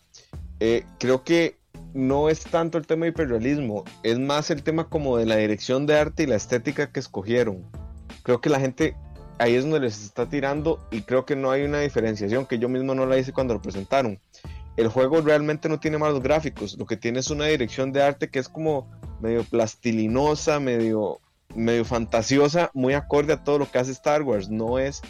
eh, 0.59 0.85
creo 0.99 1.23
que 1.23 1.57
no 1.93 2.29
es 2.29 2.41
tanto 2.41 2.77
el 2.77 2.87
tema 2.87 3.05
de 3.05 3.09
hiperrealismo, 3.11 3.83
es 4.03 4.19
más 4.19 4.49
el 4.49 4.63
tema 4.63 4.89
como 4.89 5.17
de 5.17 5.25
la 5.25 5.35
dirección 5.37 5.85
de 5.85 5.97
arte 5.99 6.23
y 6.23 6.27
la 6.27 6.35
estética 6.35 6.91
que 6.91 6.99
escogieron. 6.99 7.63
Creo 8.23 8.41
que 8.41 8.49
la 8.49 8.59
gente 8.59 8.95
ahí 9.39 9.55
es 9.55 9.63
donde 9.63 9.79
les 9.79 10.03
está 10.03 10.29
tirando 10.29 10.79
y 10.91 11.01
creo 11.01 11.25
que 11.25 11.35
no 11.35 11.51
hay 11.51 11.63
una 11.63 11.79
diferenciación 11.79 12.45
que 12.45 12.59
yo 12.59 12.69
mismo 12.69 12.95
no 12.95 13.05
la 13.05 13.17
hice 13.17 13.33
cuando 13.33 13.53
lo 13.53 13.61
presentaron. 13.61 14.19
El 14.75 14.87
juego 14.87 15.21
realmente 15.21 15.69
no 15.69 15.79
tiene 15.79 15.97
malos 15.97 16.21
gráficos, 16.21 16.77
lo 16.77 16.85
que 16.85 16.97
tiene 16.97 17.19
es 17.19 17.29
una 17.29 17.45
dirección 17.45 17.91
de 17.91 18.01
arte 18.01 18.29
que 18.29 18.39
es 18.39 18.49
como 18.49 18.89
medio 19.21 19.43
plastilinosa, 19.43 20.59
medio, 20.59 21.19
medio 21.55 21.85
fantasiosa, 21.85 22.71
muy 22.73 22.93
acorde 22.93 23.33
a 23.33 23.43
todo 23.43 23.59
lo 23.59 23.69
que 23.69 23.77
hace 23.77 23.91
Star 23.91 24.23
Wars. 24.23 24.49
No 24.49 24.79
es 24.79 25.01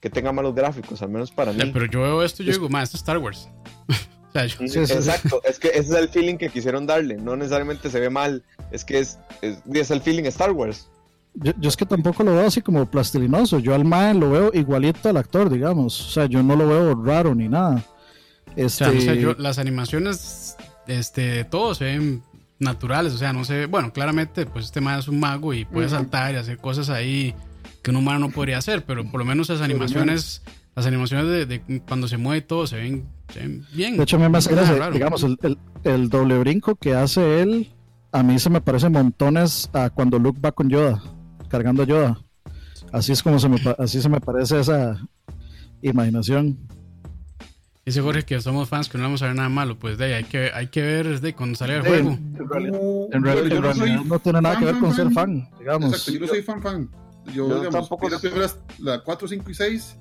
que 0.00 0.10
tenga 0.10 0.32
malos 0.32 0.54
gráficos, 0.54 1.00
al 1.02 1.10
menos 1.10 1.30
para 1.30 1.52
mí. 1.52 1.70
pero 1.72 1.86
yo 1.86 2.02
veo 2.02 2.22
esto 2.22 2.42
y 2.42 2.46
yo 2.46 2.52
digo, 2.52 2.68
más, 2.68 2.84
esto 2.84 2.96
es 2.96 3.02
Star 3.02 3.18
Wars. 3.18 3.48
o 3.88 4.32
sea, 4.32 4.46
yo-. 4.46 4.64
Exacto, 4.64 5.40
es 5.44 5.58
que 5.58 5.68
ese 5.68 5.80
es 5.80 5.90
el 5.90 6.08
feeling 6.08 6.36
que 6.36 6.48
quisieron 6.48 6.86
darle. 6.86 7.16
No 7.16 7.36
necesariamente 7.36 7.88
se 7.88 8.00
ve 8.00 8.10
mal, 8.10 8.42
es 8.72 8.84
que 8.84 8.98
es, 8.98 9.18
es, 9.42 9.58
es 9.72 9.90
el 9.90 10.00
feeling 10.00 10.24
Star 10.24 10.50
Wars. 10.52 10.88
Yo, 11.34 11.52
yo 11.58 11.68
es 11.68 11.76
que 11.76 11.86
tampoco 11.86 12.22
lo 12.24 12.32
veo 12.34 12.46
así 12.46 12.60
como 12.60 12.84
plastilinoso. 12.90 13.58
Yo 13.58 13.74
al 13.74 13.84
mae 13.84 14.14
lo 14.14 14.30
veo 14.30 14.50
igualito 14.54 15.08
al 15.08 15.16
actor, 15.16 15.48
digamos. 15.50 16.08
O 16.08 16.10
sea, 16.10 16.26
yo 16.26 16.42
no 16.42 16.56
lo 16.56 16.68
veo 16.68 16.94
raro 17.02 17.34
ni 17.34 17.48
nada. 17.48 17.84
o 18.48 18.50
Este, 18.56 18.84
sea, 18.84 18.92
no 18.92 19.00
sé, 19.00 19.18
yo- 19.20 19.34
las 19.38 19.58
animaciones, 19.58 20.56
este, 20.86 21.44
todos 21.44 21.78
se 21.78 21.84
ven 21.84 22.22
naturales. 22.58 23.14
O 23.14 23.18
sea, 23.18 23.32
no 23.32 23.44
sé, 23.44 23.66
bueno, 23.66 23.92
claramente, 23.92 24.44
pues 24.46 24.66
este 24.66 24.80
man 24.80 24.98
es 24.98 25.08
un 25.08 25.18
mago 25.20 25.54
y 25.54 25.64
puede 25.64 25.88
saltar 25.88 26.34
y 26.34 26.36
hacer 26.36 26.58
cosas 26.58 26.90
ahí 26.90 27.34
que 27.82 27.90
un 27.90 27.96
humano 27.96 28.20
no 28.20 28.30
podría 28.30 28.58
hacer, 28.58 28.84
pero 28.84 29.04
por 29.10 29.18
lo 29.18 29.24
menos 29.24 29.48
las 29.48 29.60
animaciones, 29.62 30.42
las 30.76 30.86
animaciones 30.86 31.26
de, 31.26 31.46
de 31.46 31.80
cuando 31.80 32.06
se 32.06 32.16
mueve 32.18 32.42
todo 32.42 32.66
se 32.68 32.76
ven, 32.76 33.06
se 33.32 33.40
ven 33.40 33.66
bien. 33.74 33.96
de 33.96 34.02
hecho, 34.04 34.16
a 34.16 34.20
mí 34.20 34.28
me 34.28 34.38
hace 34.38 34.54
gracia, 34.54 34.90
digamos, 34.90 35.24
el, 35.24 35.36
el- 35.42 35.58
el 35.82 36.08
doble 36.08 36.38
brinco 36.38 36.76
que 36.76 36.94
hace 36.94 37.40
él, 37.42 37.72
a 38.12 38.22
mí 38.22 38.38
se 38.38 38.50
me 38.50 38.60
parece 38.60 38.88
montones 38.88 39.68
a 39.72 39.90
cuando 39.90 40.18
Luke 40.20 40.38
va 40.44 40.52
con 40.52 40.68
Yoda, 40.68 41.02
cargando 41.52 41.82
a 41.84 41.86
Yoda. 41.86 42.18
Así 42.90 43.12
es 43.12 43.22
como 43.22 43.38
se 43.38 43.48
me, 43.48 43.60
así 43.78 44.00
se 44.02 44.08
me 44.08 44.20
parece 44.20 44.58
esa 44.58 45.00
imaginación. 45.82 46.58
Dice 47.84 48.00
Jorge 48.00 48.22
que 48.24 48.40
somos 48.40 48.68
fans 48.68 48.88
que 48.88 48.96
no 48.96 49.04
vamos 49.04 49.22
a 49.22 49.26
ver 49.26 49.34
nada 49.36 49.48
malo. 49.48 49.78
Pues 49.78 49.98
de 49.98 50.06
ahí 50.06 50.12
hay 50.14 50.24
que, 50.24 50.50
hay 50.54 50.68
que 50.68 50.82
ver 50.82 51.20
de 51.20 51.34
cuando 51.34 51.56
salga 51.56 51.76
el 51.76 51.82
Sí, 51.82 51.88
juego. 51.88 52.10
En 52.12 52.48
realidad- 52.48 52.80
En, 53.10 53.16
en 53.16 53.22
realidad 53.24 54.02
no 54.04 54.18
tiene 54.18 54.40
nada 54.40 54.58
que 54.58 54.64
ver 54.64 54.78
con 54.78 54.94
ser 54.94 55.10
fan, 55.10 55.48
digamos. 55.58 55.92
Exacto, 55.92 56.12
yo 56.12 56.20
no 56.20 56.26
soy 56.26 56.42
fan 56.42 56.62
fan. 56.62 56.88
Yo, 57.26 57.32
Yo 57.48 57.54
digamos, 57.60 57.72
tampoco 57.72 58.08
las 58.08 58.20
primeras, 58.20 58.58
la 58.78 59.00
4, 59.00 59.28
5 59.28 59.50
y 59.50 59.54
6, 59.54 59.96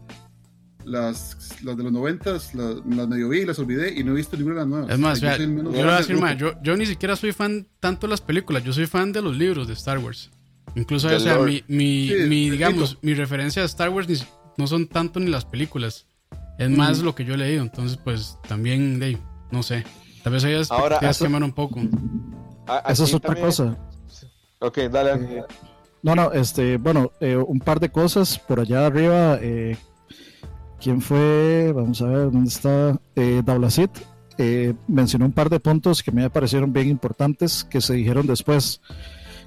las, 0.85 1.59
las 1.63 1.77
de 1.77 1.83
los 1.83 1.91
90, 1.91 2.31
las, 2.33 2.53
las 2.55 3.07
medio 3.07 3.29
vi, 3.29 3.45
las 3.45 3.59
olvidé 3.59 3.93
y 3.99 4.03
no 4.03 4.11
he 4.13 4.15
visto 4.15 4.35
ninguna 4.37 4.55
de 4.55 4.61
las 4.61 4.67
nuevas. 4.69 4.89
Es 4.91 4.99
más, 4.99 5.17
O 5.17 5.21
sea, 5.21 5.37
yo 5.37 5.45
le 5.47 5.61
voy 5.61 5.79
a 5.81 5.97
decir 5.97 6.19
más, 6.19 6.37
yo, 6.37 6.53
yo 6.63 6.75
ni 6.77 6.85
siquiera 6.87 7.15
soy 7.15 7.31
fan 7.31 7.67
tanto 7.79 8.07
de 8.07 8.11
las 8.11 8.21
películas, 8.21 8.63
yo 8.63 8.73
soy 8.73 8.87
fan 8.87 9.11
de 9.11 9.21
los 9.21 9.37
libros 9.37 9.67
de 9.67 9.73
Star 9.73 9.99
Wars. 9.99 10.31
Incluso, 10.75 11.07
o 11.07 11.19
sea, 11.19 11.37
mi, 11.39 11.63
mi, 11.67 12.07
Sí, 12.07 12.15
mi, 12.27 12.45
el 12.45 12.51
digamos, 12.51 12.97
mi 13.01 13.13
referencia 13.13 13.61
a 13.61 13.65
Star 13.65 13.89
Wars 13.89 14.07
ni- 14.07 14.17
no 14.57 14.67
son 14.67 14.87
tanto 14.87 15.19
ni 15.19 15.27
las 15.27 15.43
películas, 15.45 16.05
es 16.57 16.69
más 16.69 16.99
lo 16.99 17.13
que 17.15 17.25
yo 17.25 17.33
he 17.33 17.37
leído, 17.37 17.61
entonces 17.61 17.97
pues 18.03 18.37
también, 18.47 18.99
de, 18.99 19.05
ahí, 19.07 19.17
no 19.51 19.63
sé, 19.63 19.83
tal 20.23 20.33
vez 20.33 20.43
haya 20.45 20.61
Ahora, 20.69 20.97
eso- 20.99 21.25
quemar 21.25 21.43
un 21.43 21.51
poco. 21.53 21.79
A- 22.67 22.79
Esa 22.91 23.03
es 23.03 23.09
aquí 23.09 23.15
otra 23.15 23.27
también- 23.29 23.45
cosa. 23.47 23.77
Ok, 24.59 24.77
dale. 24.91 25.43
No, 26.03 26.15
no, 26.15 26.31
este, 26.31 26.77
bueno, 26.77 27.11
eh, 27.19 27.35
un 27.35 27.59
par 27.59 27.79
de 27.79 27.89
cosas 27.89 28.39
por 28.39 28.59
allá 28.59 28.85
arriba. 28.85 29.37
eh, 29.41 29.75
¿Quién 30.79 30.99
fue? 31.01 31.71
Vamos 31.75 32.01
a 32.01 32.05
ver, 32.07 32.31
¿dónde 32.31 32.49
está? 32.49 32.99
Eh, 33.15 33.41
Dablacit 33.45 33.91
eh, 34.39 34.73
mencionó 34.87 35.25
un 35.25 35.31
par 35.31 35.49
de 35.49 35.59
puntos 35.59 36.01
que 36.01 36.11
me 36.11 36.27
parecieron 36.31 36.73
bien 36.73 36.87
importantes 36.89 37.63
que 37.63 37.81
se 37.81 37.93
dijeron 37.93 38.25
después. 38.25 38.81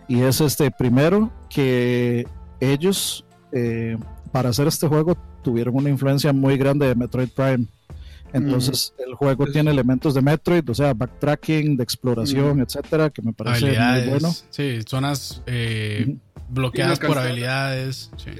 Y 0.08 0.20
es 0.22 0.40
este, 0.40 0.70
primero, 0.70 1.30
que 1.48 2.26
ellos, 2.60 3.24
eh, 3.52 3.96
para 4.32 4.50
hacer 4.50 4.66
este 4.66 4.86
juego, 4.88 5.16
tuvieron 5.42 5.76
una 5.76 5.88
influencia 5.90 6.32
muy 6.32 6.56
grande 6.56 6.86
de 6.88 6.94
Metroid 6.94 7.28
Prime. 7.30 7.66
Entonces, 8.32 8.92
el 9.06 9.14
juego 9.14 9.44
Es- 9.46 9.52
tiene 9.52 9.70
elementos 9.70 10.12
de 10.14 10.20
Metroid, 10.20 10.68
o 10.68 10.74
sea, 10.74 10.92
backtracking, 10.92 11.76
de 11.76 11.84
exploración, 11.84 12.60
etcétera, 12.60 13.08
que 13.10 13.22
me 13.22 13.32
parece 13.32 13.66
muy 14.00 14.08
bueno. 14.08 14.34
sí, 14.50 14.80
zonas 14.86 15.40
eh, 15.46 16.16
bloqueadas 16.48 16.98
por 16.98 17.16
habilidades, 17.16 18.10
sí. 18.16 18.30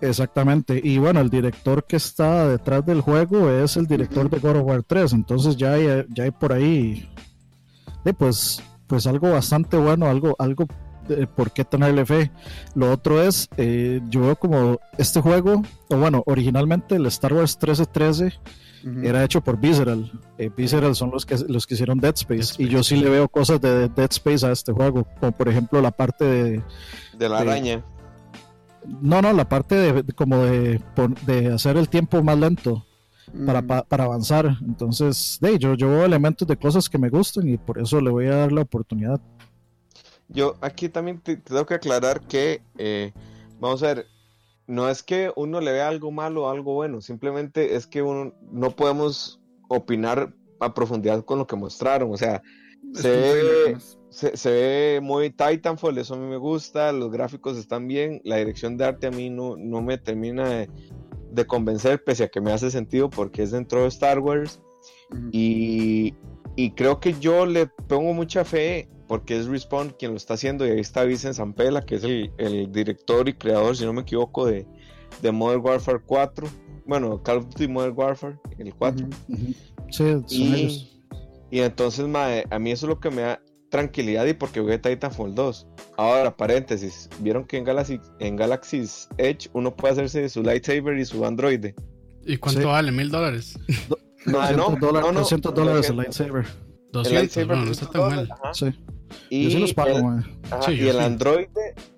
Exactamente. 0.00 0.80
Y 0.82 0.98
bueno, 0.98 1.20
el 1.20 1.30
director 1.30 1.84
que 1.86 1.96
está 1.96 2.48
detrás 2.48 2.84
del 2.84 3.00
juego 3.00 3.50
es 3.50 3.76
el 3.76 3.86
director 3.86 4.28
de 4.28 4.38
God 4.38 4.56
of 4.56 4.66
War 4.66 4.82
3. 4.82 5.12
Entonces 5.14 5.56
ya 5.56 5.72
hay, 5.72 6.04
ya 6.14 6.24
hay 6.24 6.30
por 6.30 6.52
ahí. 6.52 7.08
eh, 8.04 8.12
pues 8.12 8.62
pues 8.86 9.06
algo 9.06 9.30
bastante 9.32 9.76
bueno, 9.76 10.06
algo, 10.06 10.34
algo 10.38 10.66
de 11.08 11.26
por 11.26 11.52
qué 11.52 11.64
tenerle 11.64 12.04
fe. 12.04 12.30
Lo 12.74 12.90
otro 12.90 13.22
es, 13.22 13.48
eh, 13.56 14.00
yo 14.08 14.22
veo 14.22 14.36
como 14.36 14.78
este 14.98 15.20
juego, 15.20 15.62
o 15.88 15.96
bueno, 15.96 16.22
originalmente 16.26 16.96
el 16.96 17.06
Star 17.06 17.32
Wars 17.32 17.56
1313 17.60 18.32
Ujú. 18.84 19.00
era 19.06 19.22
hecho 19.24 19.40
por 19.40 19.56
Visceral. 19.58 20.10
Eh, 20.38 20.50
Visceral 20.56 20.94
son 20.96 21.10
los 21.12 21.24
que, 21.24 21.36
los 21.48 21.66
que 21.66 21.74
hicieron 21.74 21.98
Dead 21.98 22.14
Space, 22.14 22.34
Dead 22.34 22.42
Space, 22.50 22.62
y 22.62 22.68
yo 22.68 22.82
sí 22.82 22.96
le 22.96 23.08
veo 23.10 23.28
cosas 23.28 23.60
de 23.60 23.88
Dead 23.88 24.10
Space 24.10 24.44
a 24.46 24.50
este 24.52 24.72
juego, 24.72 25.06
como 25.20 25.32
por 25.32 25.48
ejemplo 25.48 25.80
la 25.80 25.90
parte 25.92 26.24
de... 26.24 26.62
De 27.16 27.28
la 27.28 27.38
araña. 27.38 27.82
No, 29.00 29.20
no, 29.22 29.32
la 29.32 29.48
parte 29.48 29.74
de, 29.74 30.02
de- 30.02 30.12
como 30.12 30.38
de, 30.38 30.80
de 31.26 31.52
hacer 31.52 31.76
el 31.76 31.88
tiempo 31.88 32.22
más 32.22 32.38
lento. 32.38 32.84
Para, 33.46 33.62
Mm. 33.62 33.66
pa- 33.66 33.84
para 33.84 34.04
avanzar. 34.04 34.56
Entonces, 34.66 35.38
de, 35.40 35.58
yo, 35.58 35.74
yo 35.74 35.88
veo 35.88 36.04
elementos 36.04 36.46
de 36.46 36.56
cosas 36.56 36.88
que 36.88 36.98
me 36.98 37.08
gustan 37.08 37.48
y 37.48 37.56
por 37.56 37.78
eso 37.78 38.00
le 38.00 38.10
voy 38.10 38.26
a 38.26 38.36
dar 38.36 38.52
la 38.52 38.62
oportunidad. 38.62 39.20
Yo 40.28 40.56
aquí 40.60 40.88
también 40.88 41.20
te, 41.20 41.36
te 41.36 41.42
tengo 41.50 41.66
que 41.66 41.74
aclarar 41.74 42.20
que, 42.20 42.60
eh, 42.78 43.12
vamos 43.60 43.82
a 43.82 43.94
ver, 43.94 44.06
no 44.66 44.88
es 44.88 45.02
que 45.02 45.32
uno 45.36 45.60
le 45.60 45.70
vea 45.72 45.88
algo 45.88 46.10
malo 46.10 46.44
o 46.44 46.50
algo 46.50 46.74
bueno, 46.74 47.00
simplemente 47.00 47.76
es 47.76 47.86
que 47.86 48.02
uno 48.02 48.32
no 48.50 48.70
podemos 48.72 49.40
opinar 49.68 50.34
a 50.58 50.74
profundidad 50.74 51.24
con 51.24 51.38
lo 51.38 51.46
que 51.46 51.54
mostraron. 51.54 52.12
O 52.12 52.16
sea, 52.16 52.42
se 52.94 53.08
ve, 53.10 53.76
se, 54.10 54.36
se 54.36 54.50
ve 54.50 55.00
muy 55.02 55.30
Titanfall, 55.30 55.98
eso 55.98 56.14
a 56.14 56.18
mí 56.18 56.26
me 56.26 56.36
gusta, 56.38 56.90
los 56.92 57.12
gráficos 57.12 57.56
están 57.56 57.86
bien, 57.86 58.20
la 58.24 58.36
dirección 58.36 58.76
de 58.76 58.84
arte 58.86 59.06
a 59.06 59.10
mí 59.12 59.30
no, 59.30 59.56
no 59.56 59.80
me 59.82 59.98
termina 59.98 60.48
de, 60.48 60.70
de 61.30 61.46
convencer, 61.46 62.02
pese 62.02 62.24
a 62.24 62.28
que 62.28 62.40
me 62.40 62.52
hace 62.52 62.70
sentido 62.70 63.10
porque 63.10 63.42
es 63.42 63.50
dentro 63.50 63.82
de 63.82 63.88
Star 63.88 64.18
Wars. 64.18 64.60
Y, 65.32 66.14
y 66.56 66.70
creo 66.72 67.00
que 67.00 67.14
yo 67.18 67.46
le 67.46 67.66
pongo 67.66 68.12
mucha 68.12 68.44
fe 68.44 68.88
porque 69.06 69.38
es 69.38 69.46
Respawn 69.46 69.90
quien 69.90 70.12
lo 70.12 70.16
está 70.16 70.34
haciendo 70.34 70.66
y 70.66 70.70
ahí 70.70 70.80
está 70.80 71.04
Vincent 71.04 71.34
Zampella, 71.34 71.82
que 71.82 71.96
es 71.96 72.04
el, 72.04 72.32
el 72.38 72.72
director 72.72 73.28
y 73.28 73.34
creador, 73.34 73.76
si 73.76 73.84
no 73.84 73.92
me 73.92 74.02
equivoco, 74.02 74.46
de, 74.46 74.66
de 75.22 75.32
Modern 75.32 75.64
Warfare 75.64 76.00
4. 76.04 76.48
Bueno, 76.86 77.22
Call 77.22 77.38
of 77.38 77.46
Duty 77.46 77.68
Modern 77.68 77.94
Warfare, 77.96 78.38
el 78.58 78.74
4. 78.74 79.06
Ujú. 79.06 79.34
Ujú. 79.34 79.54
Sí, 79.90 80.04
son 80.26 80.54
ellos. 80.54 81.02
Y, 81.50 81.58
y 81.58 81.60
entonces, 81.60 82.06
a 82.50 82.58
mí 82.58 82.70
eso 82.72 82.86
es 82.86 82.90
lo 82.90 83.00
que 83.00 83.10
me 83.10 83.22
da 83.22 83.40
tranquilidad 83.70 84.24
y 84.26 84.34
porque 84.34 84.60
jugué 84.60 84.78
Titanfall 84.78 85.34
2. 85.34 85.66
Ahora, 85.96 86.36
paréntesis, 86.36 87.08
vieron 87.20 87.44
que 87.44 87.56
en 87.58 87.64
Galaxy, 87.64 88.00
en 88.20 88.36
Galaxy's 88.36 89.08
Edge 89.18 89.48
uno 89.52 89.74
puede 89.74 89.92
hacerse 89.92 90.28
su 90.28 90.42
lightsaber 90.42 90.96
y 90.98 91.04
su 91.04 91.24
androide. 91.24 91.74
¿Y 92.24 92.36
cuánto 92.38 92.60
Sí. 92.60 92.66
vale? 92.66 92.92
¿Mil 92.92 93.10
dólares? 93.10 93.58
Mae, 94.26 94.54
200 94.54 94.80
dólares, 94.80 95.06
no, 95.06 95.12
no, 95.12 95.20
200 95.20 95.54
dólares 95.54 95.90
el 95.90 95.96
200. 95.96 96.18
lightsaber. 96.20 96.66
200, 96.92 97.12
lightsaber, 97.12 97.46
bueno, 97.48 97.64
no 97.66 97.70
está 97.72 97.86
tan 97.90 98.00
200 98.02 98.28
mal. 98.40 98.54
Sí. 98.54 98.66
Y 99.30 99.44
Yo 99.44 99.50
sí 99.50 99.58
los 99.60 99.74
pago, 99.74 99.96
el- 99.98 100.04
mae. 100.04 100.24
Ajá, 100.50 100.62
Sí, 100.62 100.72
y 100.72 100.88
el 100.88 100.96
sí. 100.96 101.02
Android, 101.02 101.46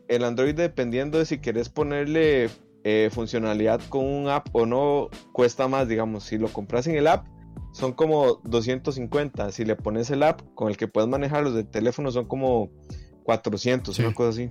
el 0.08 0.25
Android 0.25 0.54
dependiendo 0.54 1.18
de 1.18 1.25
si 1.26 1.38
quieres 1.38 1.68
ponerle 1.68 2.50
eh, 2.84 3.10
funcionalidad 3.12 3.80
con 3.88 4.04
un 4.04 4.28
app 4.28 4.48
o 4.52 4.64
no, 4.64 5.08
cuesta 5.32 5.68
más, 5.68 5.88
digamos. 5.88 6.25
Si 6.25 6.38
lo 6.38 6.48
compras 6.48 6.87
en 6.87 6.96
el 6.96 7.06
app, 7.06 7.26
son 7.73 7.93
como 7.93 8.41
250. 8.45 9.53
Si 9.53 9.65
le 9.65 9.77
pones 9.77 10.11
el 10.11 10.23
app 10.23 10.41
con 10.55 10.69
el 10.69 10.77
que 10.77 10.88
puedes 10.88 11.09
manejar 11.09 11.45
los 11.45 11.55
del 11.55 11.67
teléfono, 11.69 12.11
son 12.11 12.27
como 12.27 12.71
400, 13.25 13.95
Sí. 13.97 14.03
una 14.03 14.15
cosa 14.15 14.31
así. 14.31 14.50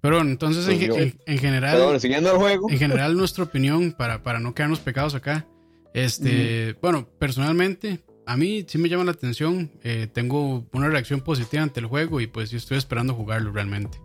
Pero 0.00 0.16
bueno, 0.16 0.30
entonces 0.30 0.68
en, 0.68 0.76
Pues 0.76 0.88
yo- 0.88 0.96
en- 1.02 1.18
en 1.26 1.38
general, 1.38 1.82
bueno, 1.82 1.98
siguiendo 1.98 2.30
el 2.32 2.36
juego, 2.38 2.70
en 2.70 2.78
general 2.78 3.16
nuestra 3.16 3.44
opinión 3.44 3.92
para, 3.92 4.22
para 4.22 4.38
no 4.38 4.54
quedarnos 4.54 4.80
pegados 4.80 5.14
acá, 5.14 5.46
este, 5.94 6.74
bueno, 6.82 7.08
personalmente 7.18 8.04
a 8.26 8.36
mí 8.36 8.64
sí 8.66 8.78
me 8.78 8.88
llama 8.88 9.04
la 9.04 9.12
atención, 9.12 9.70
eh, 9.82 10.06
tengo 10.12 10.66
una 10.72 10.88
reacción 10.88 11.20
positiva 11.20 11.62
ante 11.62 11.80
el 11.80 11.86
juego 11.86 12.20
y 12.20 12.26
pues 12.26 12.50
yo 12.50 12.58
estoy 12.58 12.76
esperando 12.78 13.14
jugarlo 13.14 13.52
realmente. 13.52 13.98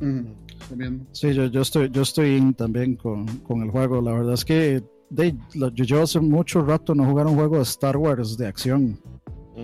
Viendo. 0.00 1.06
Sí, 1.12 1.32
yo, 1.34 1.46
yo 1.46 1.60
estoy, 1.62 1.90
yo 1.90 2.02
estoy 2.02 2.36
in 2.36 2.54
también 2.54 2.96
con, 2.96 3.26
con 3.38 3.62
el 3.62 3.70
juego. 3.70 4.00
La 4.02 4.12
verdad 4.12 4.34
es 4.34 4.44
que 4.44 4.82
de, 5.14 5.34
lo- 5.54 5.70
yo 5.70 5.84
llevo 5.84 6.02
hace 6.02 6.20
mucho 6.20 6.62
rato 6.64 6.94
no 6.94 7.04
jugar 7.06 7.26
un 7.26 7.34
juego 7.36 7.56
de 7.56 7.62
Star 7.62 7.96
Wars 7.96 8.36
de 8.36 8.46
acción. 8.46 8.98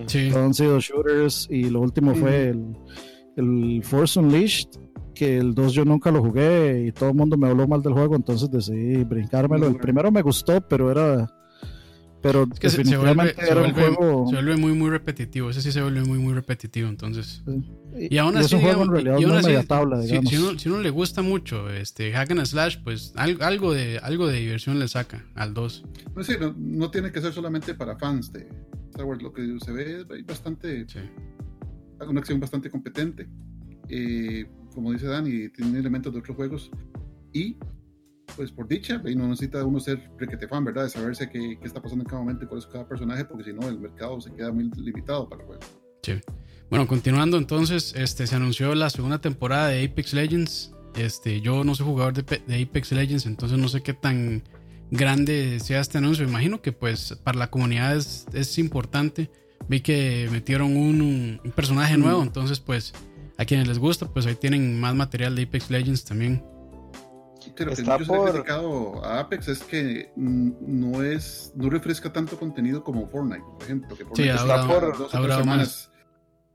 Sí, 0.07 0.29
Todos 0.31 0.45
han 0.47 0.55
sido 0.55 0.79
shooters 0.81 1.49
y 1.51 1.69
lo 1.69 1.81
último 1.81 2.15
fue 2.15 2.51
el, 2.51 2.77
el 3.37 3.83
Force 3.83 4.19
Unleashed, 4.21 4.69
que 5.15 5.37
el 5.37 5.53
2 5.55 5.73
yo 5.73 5.85
nunca 5.85 6.11
lo 6.13 6.23
jugué 6.23 6.87
y 6.87 6.93
todo 6.93 7.09
el 7.11 7.17
mundo 7.17 7.37
me 7.37 7.49
habló 7.49 7.67
mal 7.67 7.83
del 7.83 7.93
juego, 7.95 8.15
entonces 8.15 8.51
decidí 8.51 9.03
brincármelo. 9.05 9.67
El 9.67 9.77
primero 9.77 10.11
me 10.13 10.23
gustó, 10.23 10.61
pero 10.61 10.91
era... 10.91 11.27
Pero 12.23 12.47
es 12.53 12.61
que 12.61 12.69
se, 12.69 12.85
se 12.85 12.97
vuelve, 12.99 13.25
definitivamente 13.35 13.45
se 13.47 13.51
era 13.51 13.63
un 13.63 13.73
vuelve- 13.73 13.97
juego... 13.97 14.27
se 14.29 14.35
vuelve 14.35 14.57
muy 14.57 14.73
muy 14.75 14.91
repetitivo, 14.91 15.49
ese 15.51 15.63
sí 15.63 15.73
se 15.73 15.81
vuelve 15.83 16.03
muy 16.05 16.19
muy 16.19 16.35
repetitivo, 16.35 16.89
entonces. 16.89 17.43
Y 17.99 18.19
aún 18.19 18.37
es 18.37 18.47
así, 18.47 18.55
un 18.57 18.61
juego 18.61 18.81
digamos, 18.85 18.99
en 18.99 19.05
realidad 19.07 19.21
y 19.21 19.25
aún 19.25 19.33
así, 19.37 20.07
si, 20.07 20.07
digamos. 20.09 20.31
si 20.31 20.37
uno, 20.37 20.59
si 20.59 20.69
uno 20.69 20.81
le 20.83 20.91
gusta 20.91 21.23
mucho 21.23 21.71
este 21.71 22.13
hack 22.13 22.31
and 22.33 22.45
slash, 22.45 22.77
pues 22.85 23.13
al- 23.17 23.41
algo 23.41 23.73
de 23.73 23.99
algo 24.03 24.27
de 24.27 24.39
diversión 24.39 24.79
le 24.79 24.87
saca 24.89 25.25
al 25.35 25.55
2. 25.55 25.85
No 26.15 26.23
sé, 26.23 26.39
no, 26.39 26.55
no 26.59 26.91
tiene 26.91 27.11
que 27.11 27.21
ser 27.23 27.33
solamente 27.33 27.75
para 27.75 27.97
fans 27.97 28.31
de 28.33 28.49
Star 28.91 29.07
Wars. 29.07 29.23
Lo 29.23 29.33
que 29.33 29.57
se 29.65 29.73
ve 29.73 30.05
es 30.19 30.27
bastante, 30.27 30.87
Sí. 30.89 30.99
una 32.07 32.21
acción 32.21 32.39
bastante 32.39 32.71
competente. 32.71 33.29
Eh, 33.89 34.47
como 34.75 34.93
dice 34.93 35.07
Dani, 35.07 35.49
tiene 35.49 35.79
elementos 35.79 36.13
de 36.13 36.19
otros 36.21 36.37
juegos. 36.37 36.71
Y, 37.33 37.57
pues 38.37 38.51
por 38.53 38.67
dicha, 38.69 39.01
y 39.07 39.15
no 39.15 39.29
necesita 39.29 39.65
uno 39.65 39.81
ser 39.81 40.11
requete 40.19 40.47
fan, 40.49 40.65
¿verdad? 40.65 40.85
De 40.85 40.91
saberse 40.91 41.29
qué, 41.29 41.59
qué 41.61 41.67
está 41.67 41.81
pasando 41.83 42.05
en 42.05 42.09
cada 42.09 42.21
momento 42.23 42.45
y 42.45 42.49
cuál 42.49 42.61
es 42.61 42.67
cada 42.67 42.87
personaje, 42.89 43.25
porque 43.25 43.45
si 43.45 43.53
no, 43.53 43.69
el 43.69 43.79
mercado 43.79 44.21
se 44.21 44.33
queda 44.33 44.53
muy 44.53 44.71
limitado 44.77 45.29
para 45.29 45.43
el 45.43 45.47
juego. 45.47 45.63
Sí. 46.03 46.15
Bueno, 46.71 46.87
continuando 46.87 47.37
entonces, 47.37 47.95
este 47.97 48.27
se 48.27 48.37
anunció 48.37 48.75
la 48.75 48.91
segunda 48.91 49.21
temporada 49.21 49.69
de 49.69 49.85
Apex 49.85 50.15
Legends. 50.15 50.73
Este, 50.97 51.41
yo 51.41 51.65
no 51.65 51.75
soy 51.75 51.87
jugador 51.87 52.15
de, 52.15 52.23
de 52.47 52.63
Apex 52.63 52.93
Legends, 52.93 53.27
entonces 53.27 53.59
no 53.59 53.69
sé 53.69 53.83
qué 53.83 53.93
tan 53.95 54.43
grande 54.91 55.59
sea 55.61 55.81
este 55.81 55.99
anuncio. 55.99 56.25
Imagino 56.27 56.63
que 56.63 56.73
pues 56.73 57.19
para 57.23 57.39
la 57.39 57.51
comunidad 57.51 57.97
es, 57.97 58.27
es 58.33 58.59
importante. 58.59 59.31
Vi 59.69 59.81
que 59.81 60.29
metieron 60.33 60.77
un, 60.77 61.41
un 61.45 61.51
personaje 61.53 61.97
Mm. 61.97 62.01
nuevo, 62.01 62.23
entonces 62.23 62.61
pues 62.61 62.93
a 63.37 63.45
quienes 63.45 63.69
les 63.69 63.79
gusta, 63.79 64.07
pues 64.13 64.27
ahí 64.27 64.35
tienen 64.35 64.79
más 64.81 64.95
material 64.95 65.35
de 65.37 65.43
Apex 65.43 65.71
Legends 65.71 66.05
también. 66.05 66.45
Que 67.57 67.65
lo 67.65 67.73
que 67.75 67.81
Está 67.81 67.99
muchos 67.99 68.11
han 68.11 68.17
por- 68.19 68.31
criticado 68.33 69.05
a 69.05 69.21
Apex 69.21 69.49
es 69.49 69.63
que 69.65 70.13
no 70.17 71.03
es 71.03 71.53
no 71.57 71.71
refresca 71.71 72.13
tanto 72.13 72.39
contenido 72.39 72.85
como 72.85 73.07
Fortnite, 73.09 73.43
por 73.55 73.63
ejemplo. 73.63 73.97
Que 73.97 74.05
Fortnite 74.05 74.31
ha 74.31 74.35
está 74.37 74.63
durado- 74.63 74.69
por 74.69 74.99
dos 74.99 75.07
o 75.07 75.11
tres 75.11 75.23
durado 75.23 75.41
semanas. 75.41 75.91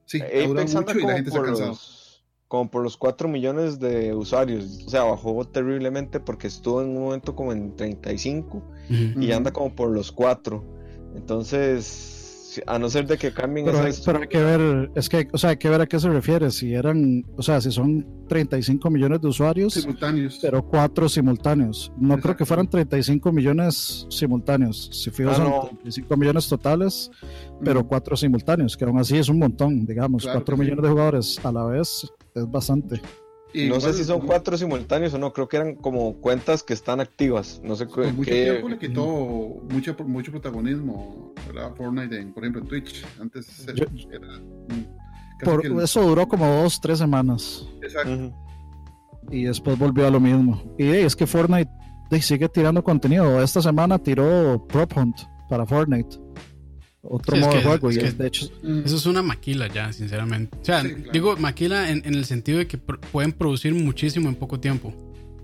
Sí, 0.06 0.22
Apex 0.22 0.76
anda 0.76 0.94
mucho 0.94 1.00
y 1.00 1.02
la 1.02 1.02
como 1.02 1.16
gente 1.16 1.32
se 1.32 1.38
ha 1.38 1.40
por, 1.40 1.46
cansado. 1.48 1.70
los, 1.70 2.24
como 2.48 2.70
por 2.72 2.84
los 2.84 2.98
4 2.98 3.28
millones 3.28 3.80
de 3.80 4.14
usuarios. 4.14 4.84
O 4.86 4.90
sea, 4.92 5.04
bajó 5.04 5.44
terriblemente 5.48 6.20
porque 6.20 6.46
estuvo 6.48 6.82
en 6.84 6.90
un 6.90 7.04
momento 7.06 7.36
como 7.36 7.52
en 7.52 7.76
35 7.76 8.58
Ujú. 8.58 8.66
y 8.90 9.26
Ujú. 9.30 9.34
anda 9.36 9.52
como 9.52 9.74
por 9.76 9.90
los 9.90 10.12
4. 10.12 10.64
Entonces, 11.16 12.15
a 12.66 12.80
no 12.80 12.90
ser 12.90 13.08
de 13.08 13.18
que 13.18 13.32
cambien 13.32 13.66
Pero, 13.66 13.80
hay- 13.82 13.90
esas... 13.90 14.06
pero 14.06 14.20
hay 14.22 14.28
que 14.28 14.42
ver, 14.44 14.92
es 14.96 15.10
que, 15.10 15.28
o 15.32 15.38
sea, 15.38 15.52
hay 15.52 15.58
que 15.58 15.70
ver 15.70 15.82
a 15.82 15.86
qué 15.88 16.00
se 16.00 16.10
refiere. 16.10 16.52
Si 16.52 16.74
eran, 16.74 17.26
o 17.38 17.42
sea, 17.42 17.60
si 17.62 17.72
son 17.72 18.06
35 18.28 18.90
millones 18.90 19.22
de 19.22 19.28
usuarios, 19.28 19.74
Simultáneos. 19.74 20.40
pero 20.42 20.64
cuatro 20.66 21.08
simultáneos. 21.10 21.92
No 21.98 22.18
creo 22.20 22.36
que 22.36 22.46
fueran 22.46 22.70
35 22.70 23.32
millones 23.32 24.08
simultáneos. 24.10 24.90
Si 24.92 25.10
fijo, 25.12 25.30
Ah, 25.32 25.36
son 25.36 25.50
no. 25.50 25.62
35 25.70 26.18
millones 26.18 26.48
totales, 26.50 27.12
pero 27.64 27.86
cuatro 27.88 28.16
simultáneos, 28.16 28.76
que 28.78 28.86
aún 28.86 28.98
así 29.00 29.18
es 29.18 29.30
un 29.30 29.40
montón, 29.40 29.86
digamos. 29.86 30.24
Claro 30.24 30.40
cuatro 30.40 30.56
sí. 30.56 30.62
millones 30.62 30.84
de 30.84 30.90
jugadores 30.90 31.40
a 31.46 31.52
la 31.52 31.66
vez 31.66 32.12
es 32.34 32.50
bastante. 32.52 33.02
Y 33.58 33.70
No 33.70 33.80
sé 33.80 33.94
si 33.94 34.04
son 34.04 34.20
¿no? 34.20 34.26
cuatro 34.26 34.58
simultáneos 34.58 35.14
o 35.14 35.18
no, 35.18 35.32
creo 35.32 35.48
que 35.48 35.58
eran 35.58 35.76
como 35.76 36.16
cuentas 36.18 36.62
que 36.64 36.74
están 36.74 37.00
activas. 37.00 37.62
No 37.64 37.76
sé 37.76 37.88
qué. 37.88 38.12
mucho 38.12 38.32
tiempo 38.32 38.70
le 38.70 38.78
quitó 38.78 39.06
mucho, 39.70 39.96
mucho 40.06 40.32
protagonismo 40.32 41.34
¿verdad? 41.48 41.68
a 41.68 41.76
Fortnite, 41.76 42.20
en, 42.20 42.34
por 42.34 42.44
ejemplo, 42.44 42.62
en 42.62 42.68
Twitch. 42.68 43.06
Antes 43.20 43.66
Yo- 43.74 43.86
era 44.12 44.28
Por, 45.44 45.66
el- 45.66 45.80
eso 45.80 46.02
duró 46.02 46.28
como 46.28 46.46
dos, 46.62 46.80
tres 46.82 46.98
semanas 47.00 47.66
Exacto. 47.82 48.34
Y 49.32 49.44
después 49.46 49.78
volvió 49.80 50.06
a 50.08 50.12
lo 50.12 50.20
mismo. 50.20 50.62
Y 50.78 50.88
es 50.88 51.16
que 51.16 51.26
Fortnite 51.26 51.70
sigue 52.22 52.48
tirando 52.50 52.84
contenido. 52.84 53.42
Esta 53.42 53.62
semana 53.62 53.98
tiró 53.98 54.64
Prop 54.68 54.92
Hunt 54.96 55.16
para 55.50 55.66
Fortnite. 55.66 56.18
Otro 57.08 57.36
Sí, 57.36 57.42
es 57.42 57.46
modo 57.48 57.58
de 57.58 57.64
juego. 57.64 57.90
es 57.90 57.96
y 57.98 58.00
es- 58.00 58.18
de 58.18 58.28
hecho, 58.28 58.50
Mm. 58.64 58.82
Eso 58.86 58.96
es 58.96 59.06
una 59.06 59.22
maquila 59.22 59.68
ya, 59.68 59.94
sinceramente. 59.94 60.58
O 60.62 60.66
sea, 60.66 60.82
Sí, 60.82 60.90
claro. 60.94 61.12
digo 61.12 61.38
maquila 61.38 61.90
en, 61.92 62.02
en 62.06 62.16
el 62.16 62.26
sentido 62.26 62.58
de 62.58 62.68
que 62.68 62.80
pr- 62.80 63.00
pueden 63.12 63.32
producir 63.32 63.74
muchísimo 63.74 64.28
en 64.30 64.36
poco 64.36 64.60
tiempo. 64.60 64.94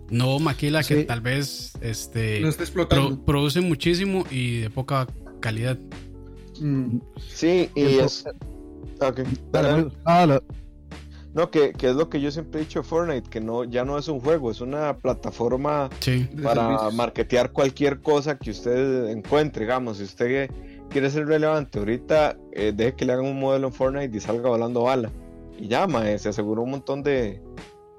No 0.10 0.40
maquila 0.40 0.84
que 0.84 1.04
tal 1.04 1.22
vez 1.22 1.72
este, 1.82 2.40
Lo 2.42 2.50
está 2.50 2.58
pro- 2.66 2.84
explotando. 2.84 3.24
producen 3.26 3.68
muchísimo 3.68 4.26
y 4.30 4.60
de 4.62 4.70
poca 4.70 5.08
calidad. 5.40 5.78
Mm. 6.60 6.98
Sí, 7.34 7.70
y 7.76 7.82
es. 8.00 8.26
Ok, 9.00 9.22
Dale, 9.52 9.70
dale. 9.70 9.84
pues. 9.84 9.94
Ah, 10.06 10.40
No, 11.34 11.50
que, 11.50 11.72
que 11.72 11.90
es 11.90 11.96
lo 11.96 12.10
que 12.10 12.20
yo 12.20 12.30
siempre 12.30 12.60
he 12.60 12.64
dicho 12.66 12.80
de 12.82 12.84
Fortnite, 12.88 13.30
que 13.30 13.40
no, 13.40 13.64
ya 13.64 13.86
no 13.86 13.98
es 13.98 14.10
un 14.10 14.20
juego, 14.20 14.52
es 14.52 14.60
una 14.60 14.98
plataforma 14.98 15.90
Sí. 16.02 16.28
Para 16.44 16.90
marketear 16.92 17.54
cualquier 17.54 18.02
cosa 18.02 18.38
que 18.38 18.52
usted 18.52 19.08
encuentre, 19.08 19.64
digamos, 19.64 19.98
si 20.00 20.04
usted 20.04 20.52
quiere 20.92 21.10
ser 21.10 21.26
relevante 21.28 21.80
ahorita, 21.80 22.38
eh, 22.52 22.74
deje 22.76 22.94
que 22.96 23.06
le 23.06 23.14
hagan 23.14 23.26
un 23.26 23.40
modelo 23.40 23.68
en 23.68 23.74
Fortnite 23.74 24.16
y 24.16 24.20
salga 24.20 24.50
volando 24.50 24.84
bala. 24.84 25.12
y 25.58 25.68
ya, 25.68 25.86
mae, 25.88 26.18
se 26.18 26.30
aseguró 26.30 26.64
un 26.64 26.72
montón 26.72 27.04
de, 27.04 27.40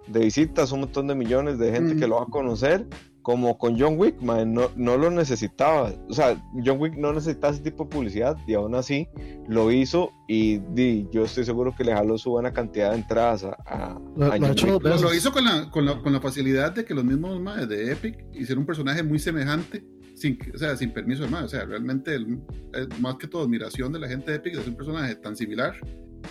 de 0.09 0.21
visitas, 0.21 0.73
un 0.73 0.81
montón 0.81 1.07
de 1.07 1.15
millones 1.15 1.59
de 1.59 1.71
gente 1.73 1.95
Mm. 1.95 2.01
que 2.01 2.07
lo 2.09 2.17
va 2.17 2.23
a 2.23 2.27
conocer. 2.27 2.87
Como 3.23 3.57
con 3.57 3.79
John 3.79 3.97
Wick, 4.01 4.21
mae, 4.21 4.45
no, 4.45 4.69
no 4.75 4.97
lo 4.97 5.09
necesitaba. 5.09 5.93
O 6.09 6.13
sea, 6.13 6.35
John 6.67 6.81
Wick 6.81 6.97
no 6.97 7.13
necesitaba 7.13 7.53
ese 7.53 7.63
tipo 7.63 7.85
de 7.85 7.91
publicidad 7.91 8.37
y 8.49 8.55
aún 8.55 8.75
así 8.75 9.07
lo 9.47 9.71
hizo 9.71 10.11
y, 10.27 10.59
di, 10.75 11.07
yo 11.13 11.23
estoy 11.23 11.45
seguro 11.45 11.73
que 11.77 11.85
le 11.85 11.93
jaló 11.95 12.19
su 12.19 12.31
buena 12.31 12.53
cantidad 12.53 12.91
de 12.91 12.97
entradas 12.97 13.45
a, 13.45 13.51
a- 13.65 14.01
Lo- 14.17 14.27
a 14.27 14.39
John 14.39 14.73
Wick. 14.83 15.01
lo 15.01 15.15
hizo 15.15 15.31
con 15.31 15.45
la, 15.45 15.71
con, 15.71 15.85
la, 15.87 16.03
con 16.03 16.13
la 16.13 16.21
facilidad 16.21 16.73
de 16.73 16.85
que 16.85 16.95
los 16.95 17.05
mismos 17.05 17.41
maes 17.41 17.69
de 17.69 17.93
Epic 17.93 18.25
hicieron 18.33 18.63
un 18.63 18.67
personaje 18.67 19.05
muy 19.05 19.21
semejante, 19.21 19.85
sin, 20.15 20.39
o 20.55 20.59
sea, 20.59 20.77
sin 20.77 20.91
permiso 20.93 21.23
de 21.25 21.29
más. 21.31 21.45
O 21.45 21.49
sea, 21.49 21.65
realmente, 21.65 22.15
el- 22.15 22.41
es 22.75 23.01
más 23.01 23.17
que 23.17 23.27
todo, 23.27 23.43
admiración 23.43 23.93
de 23.93 23.99
la 23.99 24.09
gente 24.09 24.31
de 24.31 24.37
Epic 24.39 24.55
de 24.55 24.61
hacer 24.61 24.71
un 24.71 24.77
personaje 24.77 25.15
tan 25.17 25.37
similar 25.37 25.75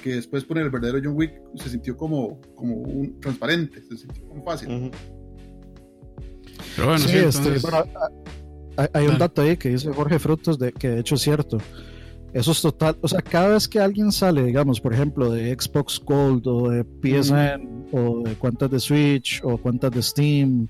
que 0.03 0.15
después 0.15 0.45
poner 0.45 0.63
el 0.65 0.69
verdadero 0.71 0.99
John 1.03 1.15
Wick 1.17 1.33
se 1.55 1.69
sintió 1.69 1.97
como, 1.97 2.39
como 2.55 2.75
un 2.75 3.19
transparente, 3.19 3.81
se 3.81 3.97
sintió 3.97 4.25
como 4.27 4.43
fácil. 4.43 4.69
Ujú. 4.69 4.91
Pero 6.75 6.87
bueno, 6.87 6.99
sí, 6.99 7.09
sí, 7.09 7.17
este, 7.17 7.37
entonces, 7.39 7.61
bueno, 7.61 7.85
hay, 8.77 8.87
hay 8.93 9.07
un 9.07 9.17
dato 9.17 9.41
ahí 9.41 9.57
que 9.57 9.69
dice 9.69 9.91
Jorge 9.91 10.19
Frutos 10.19 10.57
de 10.57 10.71
que 10.71 10.89
de 10.89 10.99
hecho 11.01 11.15
es 11.15 11.21
cierto. 11.21 11.57
Eso 12.33 12.53
es 12.53 12.61
total, 12.61 12.97
o 13.01 13.09
sea, 13.09 13.21
cada 13.21 13.49
vez 13.49 13.67
que 13.67 13.77
alguien 13.77 14.09
sale, 14.09 14.45
digamos, 14.45 14.79
por 14.79 14.93
ejemplo, 14.93 15.29
de 15.31 15.53
Xbox 15.53 15.99
Gold 15.99 16.47
o 16.47 16.69
de 16.69 16.85
PSN 16.85 17.87
o 17.91 18.21
de 18.23 18.35
cuentas 18.35 18.71
de 18.71 18.79
Switch 18.79 19.41
o 19.43 19.57
cuentas 19.57 19.91
de 19.91 20.01
Steam 20.01 20.69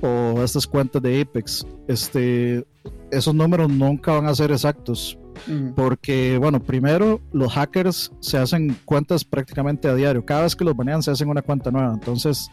o 0.00 0.42
estas 0.42 0.66
cuentas 0.66 1.02
de 1.02 1.20
Apex, 1.20 1.66
este, 1.88 2.66
esos 3.10 3.34
números 3.34 3.68
nunca 3.70 4.12
van 4.12 4.26
a 4.26 4.34
ser 4.34 4.50
exactos 4.52 5.18
Ujú. 5.48 5.74
porque, 5.74 6.36
bueno, 6.38 6.60
primero 6.62 7.20
los 7.32 7.52
hackers 7.52 8.12
se 8.20 8.38
hacen 8.38 8.76
cuentas 8.84 9.24
prácticamente 9.24 9.88
a 9.88 9.94
diario. 9.94 10.24
Cada 10.24 10.42
vez 10.42 10.54
que 10.56 10.64
los 10.64 10.76
banean 10.76 11.02
se 11.02 11.10
hacen 11.10 11.28
una 11.28 11.42
cuenta 11.42 11.70
nueva. 11.70 11.92
Entonces 11.94 12.48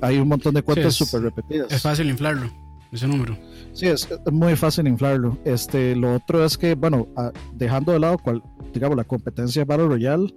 hay 0.00 0.18
un 0.18 0.28
montón 0.28 0.54
de 0.54 0.62
cuentas 0.62 0.94
Sí, 0.94 1.04
súper 1.04 1.22
repetidas. 1.22 1.70
es 1.72 1.82
fácil 1.82 2.08
inflarlo, 2.08 2.50
ese 2.92 3.06
número. 3.08 3.36
Sí, 3.72 3.86
es, 3.86 4.08
es 4.10 4.32
muy 4.32 4.56
fácil 4.56 4.86
inflarlo. 4.88 5.38
Este, 5.44 5.94
lo 5.96 6.14
otro 6.14 6.44
es 6.44 6.56
que, 6.58 6.74
bueno, 6.74 7.08
dejando 7.54 7.92
de 7.92 7.98
lado 8.00 8.18
cual, 8.18 8.42
digamos, 8.72 8.96
la 8.96 9.04
competencia 9.04 9.60
de 9.62 9.66
Battle 9.66 9.86
Royale, 9.88 10.34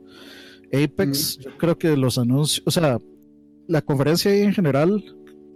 Apex, 0.74 1.38
yo 1.40 1.58
creo 1.58 1.78
que 1.78 1.98
los 1.98 2.18
anuncios, 2.18 2.64
o 2.66 2.72
sea, 2.72 2.98
la 3.68 3.82
conferencia 3.82 4.32
ahí 4.32 4.42
en 4.42 4.54
general, 4.54 5.04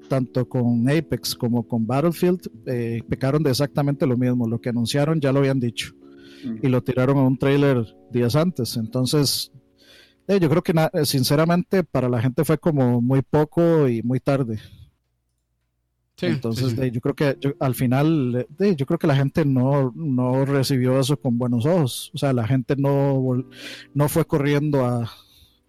tanto 0.08 0.48
con 0.48 0.90
Apex 0.90 1.36
como 1.36 1.68
con 1.68 1.86
Battlefield, 1.88 2.50
eh, 2.66 3.02
pecaron 3.08 3.44
de 3.44 3.52
exactamente 3.52 4.06
lo 4.08 4.18
mismo. 4.18 4.48
Lo 4.48 4.60
que 4.60 4.70
anunciaron 4.70 5.20
ya 5.20 5.32
lo 5.32 5.40
habían 5.40 5.60
dicho 5.60 5.94
Ujú. 6.46 6.60
y 6.62 6.68
lo 6.68 6.82
tiraron 6.84 7.18
a 7.18 7.24
un 7.24 7.38
trailer 7.38 7.86
días 8.12 8.36
antes. 8.36 8.78
Entonces, 8.78 9.52
eh, 10.28 10.40
yo 10.40 10.50
creo 10.50 10.62
que 10.64 10.74
na- 10.74 10.92
sinceramente 11.04 11.84
para 11.84 12.10
la 12.10 12.22
gente 12.22 12.44
fue 12.46 12.58
como 12.58 13.02
muy 13.02 13.22
poco 13.22 13.88
y 13.88 14.02
muy 14.04 14.20
tarde. 14.20 14.60
Sí, 16.18 16.28
Entonces, 16.28 16.70
sí, 16.70 16.76
sí. 16.76 16.82
de- 16.82 16.92
yo 16.92 17.02
creo 17.02 17.14
que 17.16 17.38
yo- 17.42 17.54
al 17.60 17.76
final, 17.76 18.48
yo 18.78 18.86
creo 18.86 18.98
que 18.98 19.08
la 19.08 19.18
gente 19.18 19.44
no, 19.44 19.92
no 19.96 20.46
recibió 20.46 20.98
eso 20.98 21.18
con 21.20 21.38
buenos 21.38 21.66
ojos. 21.66 22.10
O 22.14 22.18
sea, 22.18 22.32
la 22.32 22.48
gente 22.48 22.76
no, 22.78 23.22
no 23.94 24.08
fue 24.08 24.24
corriendo 24.24 24.86
a, 24.86 25.10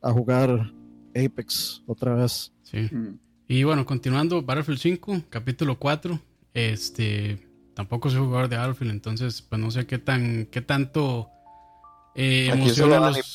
a 0.03 0.13
jugar 0.13 0.73
Apex 1.17 1.83
otra 1.87 2.15
vez. 2.15 2.53
Sí. 2.63 2.85
Ujú. 2.87 3.19
Y 3.49 3.63
bueno, 3.63 3.87
continuando, 3.87 4.43
Battlefield 4.43 4.81
5, 4.81 5.23
capítulo 5.31 5.79
4. 5.79 6.19
Este, 6.53 7.39
tampoco 7.75 8.11
soy 8.11 8.21
jugador 8.21 8.49
de 8.49 8.57
Battlefield, 8.57 8.91
entonces 8.91 9.43
pues 9.43 9.61
no 9.61 9.71
sé 9.71 9.87
qué 9.87 9.99
tan, 9.99 10.47
qué 10.47 10.63
tanto 10.63 11.29
eh, 12.17 12.49
emociona 12.53 12.97
a 12.97 13.11
los, 13.11 13.35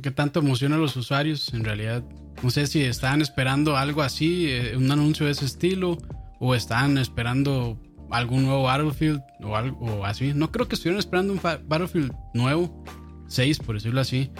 qué 0.00 0.10
tanto 0.10 0.40
emociona 0.40 0.76
a 0.76 0.78
los 0.78 0.96
usuarios. 0.96 1.52
En 1.52 1.64
realidad, 1.64 2.02
no 2.42 2.50
sé 2.50 2.66
si 2.66 2.80
estaban 2.80 3.20
esperando 3.20 3.76
algo 3.76 4.00
así, 4.00 4.46
eh, 4.48 4.74
un 4.76 4.90
anuncio 4.90 5.26
de 5.26 5.32
ese 5.32 5.44
estilo, 5.44 5.98
o 6.38 6.54
estaban 6.54 6.96
esperando 6.96 7.78
algún 8.10 8.44
nuevo 8.44 8.62
Battlefield 8.62 9.20
o 9.42 9.54
algo 9.54 9.78
o 9.84 10.04
así. 10.06 10.32
No 10.34 10.50
creo 10.50 10.66
que 10.66 10.76
estuvieran 10.76 10.98
esperando 10.98 11.34
un 11.34 11.40
Battlefield 11.42 12.14
nuevo, 12.32 12.84
6 13.28 13.58
por 13.58 13.74
decirlo 13.74 14.00
así. 14.00 14.30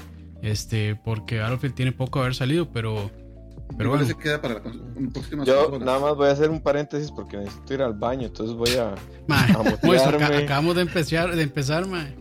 Este, 0.41 0.97
porque 0.97 1.39
Battlefield 1.39 1.75
tiene 1.75 1.93
poco 1.93 2.21
haber 2.21 2.35
salido, 2.35 2.73
pero 2.73 3.11
pero 3.77 3.91
bueno. 3.91 4.05
ese 4.05 4.15
queda 4.17 4.41
para 4.41 4.55
la 4.55 4.63
próxima 5.13 5.45
Yo 5.45 5.79
nada 5.79 5.99
más 5.99 6.15
voy 6.17 6.29
a 6.29 6.33
hacer 6.33 6.51
un 6.51 6.61
paréntesis 6.61 7.11
porque 7.11 7.37
necesito 7.39 7.75
ir 7.75 7.83
al 7.83 7.95
baño, 7.95 8.27
entonces 8.27 8.55
voy 8.57 8.71
a. 8.77 8.95
Mae, 9.27 9.51
A 9.53 9.59
Moiso, 9.83 10.05
mutearme. 10.11 10.25
aca- 10.25 10.39
acabamos 10.39 10.77
de 10.77 10.83
empezar, 10.83 11.35
de 11.35 11.43
empezar, 11.43 11.87
mae. 11.87 12.15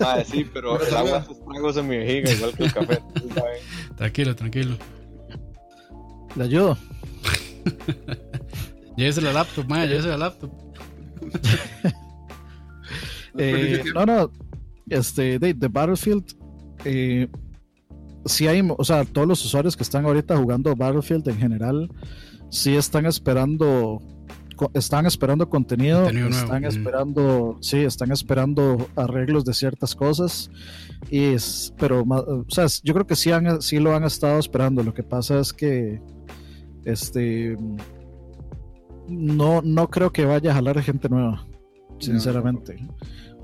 Ah, 0.00 0.22
sí, 0.24 0.46
pero 0.52 0.80
el 0.80 0.94
agua 0.94 1.18
hace 1.18 1.32
estragos 1.32 1.76
en 1.76 1.88
mi 1.88 1.96
vejiga, 1.98 2.30
igual 2.32 2.52
que 2.54 2.64
el 2.64 2.72
café. 2.72 2.98
Tranquilo, 3.96 4.36
tranquilo. 4.36 4.76
¿Le 6.36 6.44
ayudo? 6.44 6.76
Llévese 8.96 9.20
la 9.22 9.32
laptop, 9.32 9.66
mae, 9.68 9.88
llévese 9.88 10.08
la 10.08 10.18
laptop. 10.18 10.50
No 11.20 11.30
Eh, 13.38 13.82
no, 13.94 14.06
no. 14.06 14.30
Este, 14.88 15.38
de, 15.38 15.52
de 15.52 15.68
Battlefield, 15.68 16.24
eh, 16.84 17.28
sí 18.26 18.46
hay, 18.46 18.62
o 18.76 18.84
sea, 18.84 19.04
todos 19.04 19.26
los 19.26 19.44
usuarios 19.44 19.76
que 19.76 19.82
están 19.82 20.04
ahorita 20.04 20.36
jugando 20.36 20.74
Battlefield 20.74 21.28
en 21.28 21.38
general, 21.38 21.90
sí 22.50 22.76
están 22.76 23.06
esperando, 23.06 24.00
están 24.74 25.06
esperando 25.06 25.48
contenido, 25.48 26.04
Contenido 26.04 26.28
nuevo, 26.30 26.44
están 26.44 26.62
mm. 26.62 26.66
esperando, 26.66 27.58
sí, 27.60 27.78
están 27.78 28.12
esperando 28.12 28.88
arreglos 28.96 29.44
de 29.44 29.54
ciertas 29.54 29.94
cosas, 29.94 30.50
y 31.10 31.24
es, 31.34 31.72
pero, 31.78 32.02
o 32.02 32.44
sea, 32.48 32.66
yo 32.82 32.94
creo 32.94 33.06
que 33.06 33.16
sí, 33.16 33.30
han, 33.30 33.62
sí 33.62 33.78
lo 33.78 33.94
han 33.94 34.04
estado 34.04 34.38
esperando. 34.38 34.82
Lo 34.82 34.94
que 34.94 35.02
pasa 35.02 35.38
es 35.38 35.52
que, 35.52 36.00
este, 36.84 37.56
no, 39.08 39.62
no 39.62 39.88
creo 39.88 40.12
que 40.12 40.24
vaya 40.24 40.50
a 40.50 40.54
jalar 40.54 40.80
gente 40.82 41.08
nueva, 41.08 41.46
sinceramente. 41.98 42.76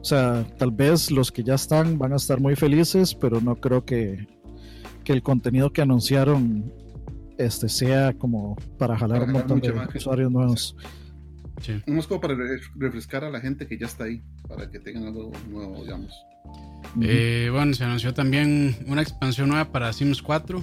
O 0.01 0.05
sea, 0.05 0.45
tal 0.59 0.73
vez 0.73 1.12
los 1.12 1.31
que 1.31 1.45
ya 1.45 1.55
están 1.55 1.99
van 1.99 2.12
a 2.12 2.16
estar 2.16 2.40
muy 2.40 2.57
felices, 2.57 3.14
pero 3.14 3.40
no 3.40 3.55
creo 3.57 3.85
que, 3.85 4.27
que 5.03 5.12
el 5.12 5.23
contenido 5.23 5.73
que 5.73 5.83
anunciaron 5.83 6.73
este 7.38 7.69
sea 7.69 8.12
como 8.12 8.57
para 8.79 8.97
jalar 8.97 9.21
Para 9.21 9.33
un 9.33 9.38
montón 9.38 9.61
de 9.61 9.73
usuarios 9.97 10.31
nuevos. 10.31 10.77
Sí. 11.61 11.81
Más 11.87 12.07
como 12.07 12.21
para 12.21 12.35
re- 12.35 12.61
refrescar 12.77 13.25
a 13.25 13.31
la 13.31 13.41
gente 13.41 13.67
que 13.67 13.79
ya 13.79 13.87
está 13.87 14.05
ahí, 14.05 14.23
para 14.49 14.71
que 14.71 14.79
tengan 14.81 15.07
algo 15.07 15.31
nuevo, 15.51 15.83
digamos. 15.83 16.12
Eh, 17.01 17.49
bueno, 17.53 17.73
se 17.75 17.85
anunció 17.85 18.12
también 18.12 18.77
una 18.87 19.03
expansión 19.03 19.49
nueva 19.49 19.71
para 19.71 19.93
Sims 19.93 20.23
4. 20.23 20.62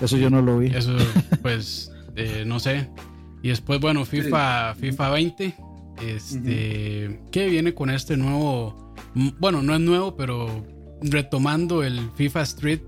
Eso 0.00 0.16
yo 0.18 0.28
no 0.30 0.42
lo 0.42 0.58
vi. 0.58 0.66
Eso, 0.68 0.94
pues, 1.42 1.90
eh, 2.16 2.44
no 2.46 2.60
sé. 2.60 2.90
Y 3.42 3.48
después, 3.48 3.80
bueno, 3.80 4.04
FIFA, 4.04 4.74
FIFA 4.74 5.10
20. 5.10 5.54
Este, 6.06 7.20
que 7.30 7.46
viene 7.48 7.72
con 7.72 7.88
este 7.88 8.16
nuevo. 8.18 8.94
Bueno, 9.38 9.62
no 9.62 9.74
es 9.74 9.80
nuevo, 9.80 10.14
pero 10.16 10.66
retomando 11.00 11.82
el 11.82 12.10
FIFA 12.14 12.42
Street, 12.42 12.80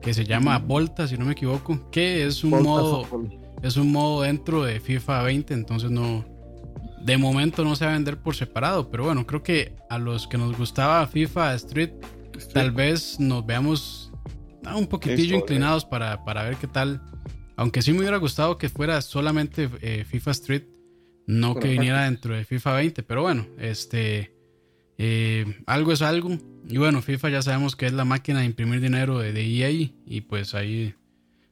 que 0.00 0.14
se 0.14 0.24
llama 0.24 0.58
Volta, 0.58 1.06
si 1.06 1.16
no 1.16 1.24
me 1.24 1.32
equivoco. 1.32 1.90
Que 1.90 2.26
es 2.26 2.42
un 2.44 2.50
Volta 2.50 2.68
modo. 2.68 3.04
Football. 3.04 3.38
es 3.62 3.76
un 3.76 3.92
modo 3.92 4.22
dentro 4.22 4.64
de 4.64 4.80
FIFA 4.80 5.22
20, 5.22 5.54
entonces 5.54 5.90
no. 5.90 6.24
De 7.04 7.18
momento 7.18 7.64
no 7.64 7.74
se 7.74 7.84
va 7.84 7.90
a 7.90 7.94
vender 7.94 8.18
por 8.18 8.36
separado, 8.36 8.88
pero 8.90 9.04
bueno, 9.04 9.26
creo 9.26 9.42
que 9.42 9.74
a 9.90 9.98
los 9.98 10.28
que 10.28 10.38
nos 10.38 10.56
gustaba 10.56 11.04
FIFA 11.06 11.54
Street, 11.54 11.90
tal 12.52 12.70
vez 12.70 13.18
nos 13.18 13.44
veamos 13.44 14.12
ah, 14.64 14.76
un 14.76 14.86
poquitillo 14.86 15.36
Eso, 15.36 15.44
inclinados 15.44 15.84
para, 15.84 16.24
para 16.24 16.44
ver 16.44 16.56
qué 16.56 16.68
tal. 16.68 17.02
Aunque 17.56 17.82
sí 17.82 17.92
me 17.92 18.00
hubiera 18.00 18.18
gustado 18.18 18.56
que 18.56 18.68
fuera 18.68 19.00
solamente 19.02 19.68
eh, 19.80 20.04
FIFA 20.08 20.30
Street, 20.30 20.62
no 21.26 21.54
Por 21.54 21.62
que 21.62 21.68
viniera 21.68 22.04
dentro 22.04 22.34
de 22.34 22.44
FIFA 22.44 22.74
20, 22.74 23.02
pero 23.02 23.22
bueno, 23.22 23.46
este. 23.58 24.34
Eh, 24.98 25.62
algo 25.66 25.92
es 25.92 26.02
algo. 26.02 26.30
Y 26.68 26.78
bueno, 26.78 27.02
FIFA 27.02 27.30
ya 27.30 27.42
sabemos 27.42 27.76
que 27.76 27.86
es 27.86 27.92
la 27.92 28.04
máquina 28.04 28.40
de 28.40 28.46
imprimir 28.46 28.80
dinero 28.80 29.18
de, 29.18 29.32
de 29.32 29.42
EA. 29.44 29.70
Y 30.06 30.20
pues 30.22 30.54
ahí, 30.54 30.94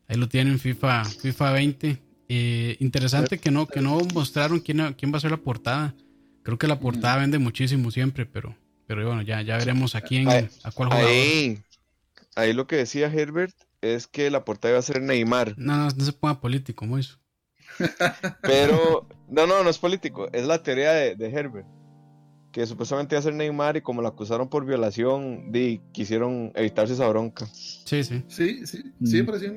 ahí 0.08 0.16
lo 0.16 0.28
tienen, 0.28 0.58
FIFA, 0.58 1.04
FIFA 1.04 1.52
20. 1.52 2.02
Eh, 2.28 2.76
interesante 2.78 3.38
que 3.38 3.50
no, 3.50 3.66
que 3.66 3.80
no 3.80 3.98
mostraron 4.14 4.60
quién, 4.60 4.94
quién 4.94 5.12
va 5.12 5.18
a 5.18 5.20
ser 5.20 5.32
la 5.32 5.36
portada. 5.38 5.94
Creo 6.42 6.58
que 6.58 6.68
la 6.68 6.78
portada 6.78 7.16
vende 7.18 7.38
muchísimo 7.38 7.90
siempre, 7.90 8.24
pero, 8.24 8.56
pero 8.86 9.04
bueno, 9.06 9.22
ya, 9.22 9.42
ya 9.42 9.56
veremos 9.58 9.94
a 9.94 10.00
quién, 10.00 10.28
Ahí- 10.28 10.48
a 10.62 10.70
cuál 10.70 10.88
jugador. 10.90 11.10
Ahí, 11.10 11.58
ahí 12.36 12.52
lo 12.52 12.66
que 12.66 12.76
decía 12.76 13.12
Herbert 13.12 13.54
es 13.80 14.06
que 14.06 14.30
la 14.30 14.44
portada 14.44 14.72
iba 14.72 14.78
a 14.78 14.82
ser 14.82 15.02
Neymar. 15.02 15.54
No, 15.58 15.76
no, 15.76 15.88
no 15.90 16.04
se 16.04 16.12
ponga 16.12 16.40
político, 16.40 16.86
Moiso. 16.86 17.18
Pero, 18.42 19.06
no, 19.28 19.46
no, 19.46 19.62
no 19.64 19.70
es 19.70 19.78
político, 19.78 20.28
es 20.32 20.44
la 20.46 20.62
teoría 20.62 20.92
de, 20.92 21.16
de 21.16 21.30
Herbert. 21.30 21.66
Que 22.52 22.66
supuestamente 22.66 23.14
iba 23.14 23.20
a 23.20 23.22
ser 23.22 23.34
Neymar 23.34 23.76
y 23.76 23.80
como 23.80 24.02
lo 24.02 24.08
acusaron 24.08 24.48
por 24.48 24.64
violación, 24.64 25.52
di, 25.52 25.80
quisieron 25.92 26.50
evitarse 26.56 26.94
esa 26.94 27.06
bronca. 27.08 27.46
Sí, 27.52 28.02
sí. 28.02 28.24
Sí, 28.28 28.66
sí, 28.66 28.82
sí 29.04 29.16
me 29.18 29.24
pareció 29.24 29.54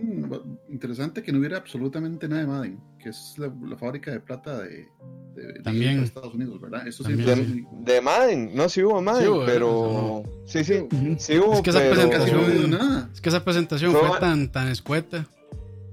interesante 0.70 1.24
que 1.24 1.32
no 1.32 1.40
hubiera 1.40 1.58
absolutamente 1.58 2.28
nada 2.28 2.42
de 2.42 2.48
Madden, 2.48 2.80
que 3.00 3.10
es 3.10 3.34
la, 3.38 3.52
la 3.68 3.76
fábrica 3.78 4.12
de 4.12 4.20
plata 4.20 4.60
de, 4.62 4.88
de, 5.36 5.54
de 5.54 5.60
También. 5.64 6.04
Estados 6.04 6.34
Unidos, 6.36 6.62
¿verdad? 6.62 6.88
Eso 6.88 7.04
sí, 7.04 7.10
También, 7.10 7.28
De, 7.30 7.36
sí. 7.46 7.66
muy- 7.72 7.84
de 7.86 8.02
Madden, 8.02 8.52
no, 8.56 8.70
sí 8.70 8.84
hubo 8.84 9.02
Madden, 9.02 9.24
Sí 9.24 9.28
hubo, 9.30 9.46
pero... 9.46 10.24
Sí, 10.46 10.64
sí, 10.64 10.88
sí 11.18 11.38
hubo, 11.40 11.54
Es 11.54 11.62
que 11.62 11.70
esa 11.72 11.80
pero- 11.80 11.94
presentación- 11.96 12.38
no 12.38 12.44
ha 12.44 12.46
habido 12.48 12.68
nada. 12.68 13.10
Es 13.12 13.22
que 13.22 13.30
esa 13.30 13.44
presentación 13.44 13.92
Fue- 13.92 14.08
fue 14.08 14.20
tan, 14.20 14.52
tan 14.52 14.68
escueta. 14.68 15.26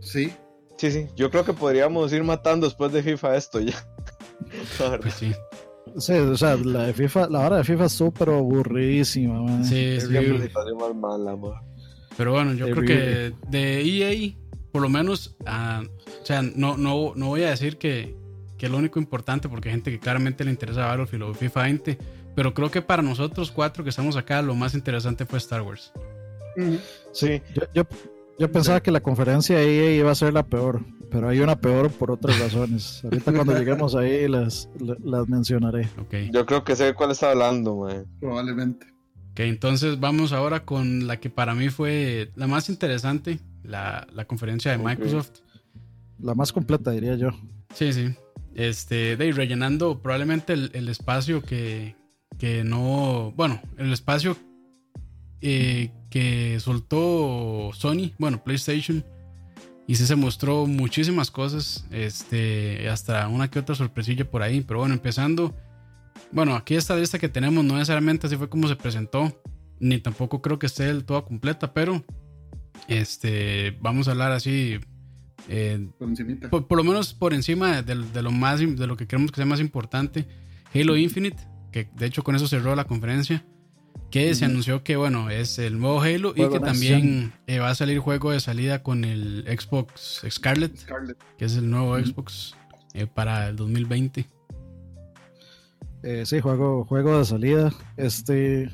Sí, 0.00 0.30
Sí, 0.76 0.90
sí, 0.90 1.06
yo 1.14 1.30
creo 1.30 1.44
que 1.44 1.52
podríamos 1.52 2.10
ir 2.14 2.24
matando 2.24 2.66
después 2.66 2.90
de 2.90 3.02
FIFA 3.02 3.36
esto 3.36 3.60
ya. 3.60 3.74
La. 4.80 4.98
Pues 4.98 5.12
sí. 5.12 5.32
Sí, 5.98 6.12
o 6.12 6.36
sea, 6.36 6.56
la 6.56 6.84
de 6.84 6.92
FIFA, 6.92 7.28
la 7.28 7.40
hora 7.40 7.56
de 7.58 7.64
FIFA 7.64 7.86
es 7.86 7.92
súper 7.92 8.30
aburridísima, 8.30 9.42
man. 9.42 9.64
Sí, 9.64 10.00
sí. 10.00 10.08
Más 10.08 10.94
mala, 10.94 11.36
ma. 11.36 11.62
Pero 12.16 12.32
bueno, 12.32 12.52
yo 12.52 12.70
creo 12.70 12.84
que 12.84 13.32
de 13.48 13.82
EA, 13.82 14.34
por 14.72 14.82
lo 14.82 14.88
menos, 14.88 15.36
ah, 15.46 15.82
o 16.22 16.26
sea, 16.26 16.42
no, 16.42 16.76
no, 16.76 17.12
no 17.16 17.26
voy 17.28 17.44
a 17.44 17.50
decir 17.50 17.78
que, 17.78 18.14
que 18.58 18.66
es 18.66 18.72
lo 18.72 18.78
único 18.78 18.98
importante, 18.98 19.48
porque 19.48 19.68
hay 19.68 19.76
gente 19.76 19.90
que 19.90 19.98
claramente 19.98 20.44
le 20.44 20.50
interesa 20.50 20.86
Battlefield 20.86 21.22
o 21.22 21.34
FIFA 21.34 21.62
20, 21.62 21.98
pero 22.34 22.52
creo 22.52 22.70
que 22.70 22.82
para 22.82 23.02
nosotros 23.02 23.50
cuatro 23.50 23.84
que 23.84 23.90
estamos 23.90 24.16
acá, 24.16 24.42
lo 24.42 24.54
más 24.54 24.74
interesante 24.74 25.24
fue 25.24 25.38
Star 25.38 25.62
Wars. 25.62 25.92
Sí, 27.12 27.40
Yo, 27.54 27.62
yo, 27.74 27.84
yo 28.40 28.50
pensaba 28.50 28.80
que 28.82 28.90
la 28.90 29.00
conferencia 29.00 29.58
de 29.58 29.86
EA 29.94 29.96
iba 30.00 30.10
a 30.10 30.14
ser 30.16 30.32
la 30.32 30.44
peor, 30.44 30.84
pero 31.10 31.28
hay 31.28 31.38
una 31.40 31.60
peor 31.60 31.90
por 31.92 32.10
otras 32.10 32.38
razones. 32.40 33.00
Ahorita 33.04 33.32
cuando 33.32 33.56
lleguemos 33.56 33.94
ahí 33.94 34.26
las, 34.26 34.68
la- 34.80 34.96
las 35.04 35.28
mencionaré. 35.28 35.88
Ok, 36.00 36.14
yo 36.32 36.44
creo 36.46 36.64
que 36.64 36.74
sé 36.74 36.84
de 36.84 36.94
cuál 36.94 37.10
está 37.12 37.30
hablando, 37.30 37.76
man. 37.76 38.06
probablemente. 38.18 38.86
ok, 39.32 39.40
entonces 39.40 40.00
vamos 40.00 40.32
ahora 40.32 40.64
con 40.64 41.06
la 41.06 41.20
que 41.20 41.30
para 41.30 41.54
mí 41.54 41.68
fue 41.68 42.30
la 42.34 42.46
más 42.48 42.68
interesante, 42.68 43.38
la, 43.62 44.06
la 44.12 44.24
conferencia 44.24 44.72
de. 44.72 44.78
Microsoft. 44.78 45.30
La 46.18 46.34
más 46.34 46.52
completa, 46.52 46.90
diría 46.90 47.16
yo. 47.16 47.30
Sí, 47.74 47.92
sí. 47.92 48.14
Este, 48.54 49.16
de 49.16 49.24
ahí, 49.24 49.32
rellenando 49.32 50.02
probablemente 50.02 50.52
el, 50.52 50.70
el 50.74 50.88
espacio 50.88 51.40
que, 51.42 51.94
que 52.38 52.64
no. 52.64 53.32
Bueno, 53.36 53.60
el 53.78 53.92
espacio 53.92 54.36
eh, 55.40 55.92
que 56.10 56.58
soltó 56.60 57.70
Sony, 57.74 58.12
bueno, 58.18 58.42
PlayStation. 58.42 59.04
Y 59.86 59.96
sí 59.96 60.06
se 60.06 60.14
mostró 60.16 60.66
muchísimas 60.66 61.30
cosas. 61.30 61.86
Este, 61.90 62.88
hasta 62.88 63.26
una 63.28 63.50
que 63.50 63.58
otra 63.58 63.74
sorpresilla 63.74 64.30
por 64.30 64.42
ahí. 64.42 64.60
Pero 64.60 64.80
bueno, 64.80 64.94
empezando. 64.94 65.56
Bueno, 66.30 66.54
aquí 66.54 66.76
esta 66.76 66.94
lista 66.96 67.18
que 67.18 67.28
tenemos 67.28 67.64
no 67.64 67.74
necesariamente 67.74 68.26
así 68.28 68.36
fue 68.36 68.48
como 68.48 68.68
se 68.68 68.76
presentó. 68.76 69.42
Ni 69.80 69.98
tampoco 69.98 70.40
creo 70.42 70.58
que 70.58 70.66
esté 70.66 70.84
del 70.84 71.04
todo 71.04 71.24
completa. 71.24 71.72
Pero 71.74 72.04
este, 72.86 73.76
vamos 73.80 74.06
a 74.06 74.12
hablar 74.12 74.32
así. 74.32 74.78
eh, 75.48 75.88
Por 75.98 76.08
encimita. 76.08 76.50
por, 76.50 76.68
por 76.68 76.78
lo 76.78 76.84
menos 76.84 77.12
por 77.14 77.34
encima 77.34 77.82
de, 77.82 77.94
de 77.96 78.22
lo 78.22 78.30
más 78.30 78.60
de 78.60 78.86
lo 78.86 78.96
que 78.96 79.06
creemos 79.06 79.30
que 79.32 79.36
sea 79.36 79.46
más 79.46 79.60
importante 79.60 80.28
Halo 80.74 80.96
Infinite 80.98 81.42
que 81.72 81.88
de 81.96 82.06
hecho 82.06 82.22
con 82.22 82.34
eso 82.36 82.46
cerró 82.46 82.76
la 82.76 82.84
conferencia 82.84 83.44
que 84.10 84.34
se 84.34 84.44
anunció 84.44 84.82
que 84.82 84.96
bueno 84.96 85.30
es 85.30 85.58
el 85.58 85.78
nuevo 85.78 86.00
Halo 86.00 86.32
y 86.34 86.48
que 86.48 86.60
también 86.60 87.32
eh, 87.46 87.60
va 87.60 87.70
a 87.70 87.74
salir 87.74 88.00
juego 88.00 88.32
de 88.32 88.40
salida 88.40 88.82
con 88.82 89.04
el 89.04 89.44
Xbox 89.46 90.22
Scarlet 90.28 90.76
Scarlett. 90.76 91.18
que 91.38 91.44
es 91.44 91.56
el 91.56 91.70
nuevo. 91.70 91.96
Xbox 91.96 92.56
eh, 92.94 93.06
para 93.06 93.48
el 93.48 93.56
2020 93.56 94.26
Eh, 96.02 96.24
sí, 96.24 96.40
juego, 96.40 96.84
juego 96.84 97.18
de 97.18 97.24
salida. 97.24 97.72
Este. 97.96 98.70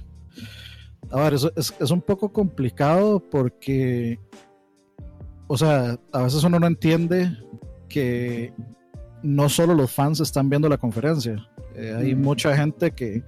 A 1.11 1.23
ver, 1.23 1.35
eso 1.35 1.53
es, 1.57 1.75
es 1.79 1.91
un 1.91 2.01
poco 2.01 2.33
complicado 2.33 3.21
porque. 3.21 4.19
O 5.49 5.57
sea, 5.57 5.99
a 6.13 6.23
veces 6.23 6.43
uno 6.45 6.59
no 6.59 6.67
entiende 6.67 7.37
que 7.89 8.53
no 9.23 9.49
solo 9.49 9.75
los 9.75 9.93
fans 9.93 10.21
están 10.21 10.49
viendo 10.49 10.69
la 10.69 10.79
conferencia. 10.79 11.37
Eh, 11.77 11.95
hay 11.97 12.15
mucha 12.15 12.57
gente 12.57 12.91
que, 12.91 13.23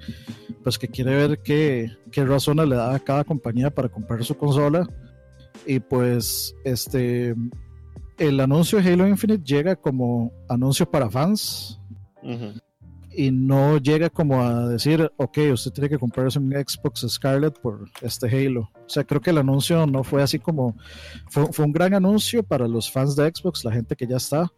pues, 0.62 0.78
que 0.78 0.88
quiere 0.88 1.14
ver 1.14 1.40
qué, 1.42 1.90
qué 2.10 2.24
razones 2.24 2.66
le 2.66 2.76
da 2.76 2.94
a 2.94 2.98
cada 2.98 3.24
compañía 3.24 3.70
para 3.70 3.88
comprar 3.88 4.24
su 4.24 4.36
consola. 4.36 4.88
Y 5.66 5.80
pues, 5.80 6.54
este. 6.64 7.34
El 8.16 8.40
anuncio 8.40 8.80
de 8.82 8.92
Halo 8.92 9.06
Infinite 9.06 9.44
llega 9.44 9.76
como 9.76 10.32
anuncio 10.48 10.90
para 10.90 11.08
fans 11.08 11.80
Ujú. 12.20 12.60
y 13.12 13.30
no 13.30 13.78
llega 13.78 14.10
como 14.10 14.42
a 14.42 14.68
decir, 14.68 15.08
ok, 15.18 15.38
usted 15.52 15.70
tiene 15.70 15.88
que 15.88 15.98
comprarse 15.98 16.40
un 16.40 16.50
Xbox 16.50 17.06
Scarlet 17.08 17.56
por 17.60 17.88
este 18.02 18.26
Halo. 18.26 18.62
O 18.74 18.88
sea, 18.88 19.04
creo 19.04 19.20
que 19.20 19.30
el 19.30 19.38
anuncio 19.38 19.86
no 19.86 20.02
fue 20.02 20.20
así 20.20 20.40
como, 20.40 20.74
fue, 21.28 21.46
fue 21.52 21.64
un 21.64 21.72
gran 21.72 21.94
anuncio 21.94 22.42
para 22.42 22.66
los 22.66 22.90
fans 22.90 23.14
de 23.14 23.30
Xbox, 23.32 23.64
la 23.64 23.70
gente 23.70 23.94
que 23.94 24.08
ya 24.08 24.16
está, 24.16 24.50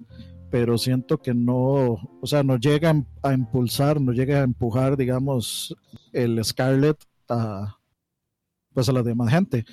pero 0.50 0.78
siento 0.78 1.18
que 1.18 1.34
no, 1.34 1.94
o 2.20 2.26
sea, 2.26 2.42
no 2.42 2.56
llega 2.56 2.92
a 3.22 3.32
impulsar, 3.32 4.00
no 4.00 4.12
llega 4.12 4.40
a 4.40 4.44
empujar, 4.44 4.96
digamos, 4.96 5.76
el 6.12 6.42
Scarlet 6.44 6.98
a 7.28 7.76
pues 8.72 8.88
a 8.88 8.92
la 8.92 9.02
demás 9.02 9.30
gente 9.30 9.64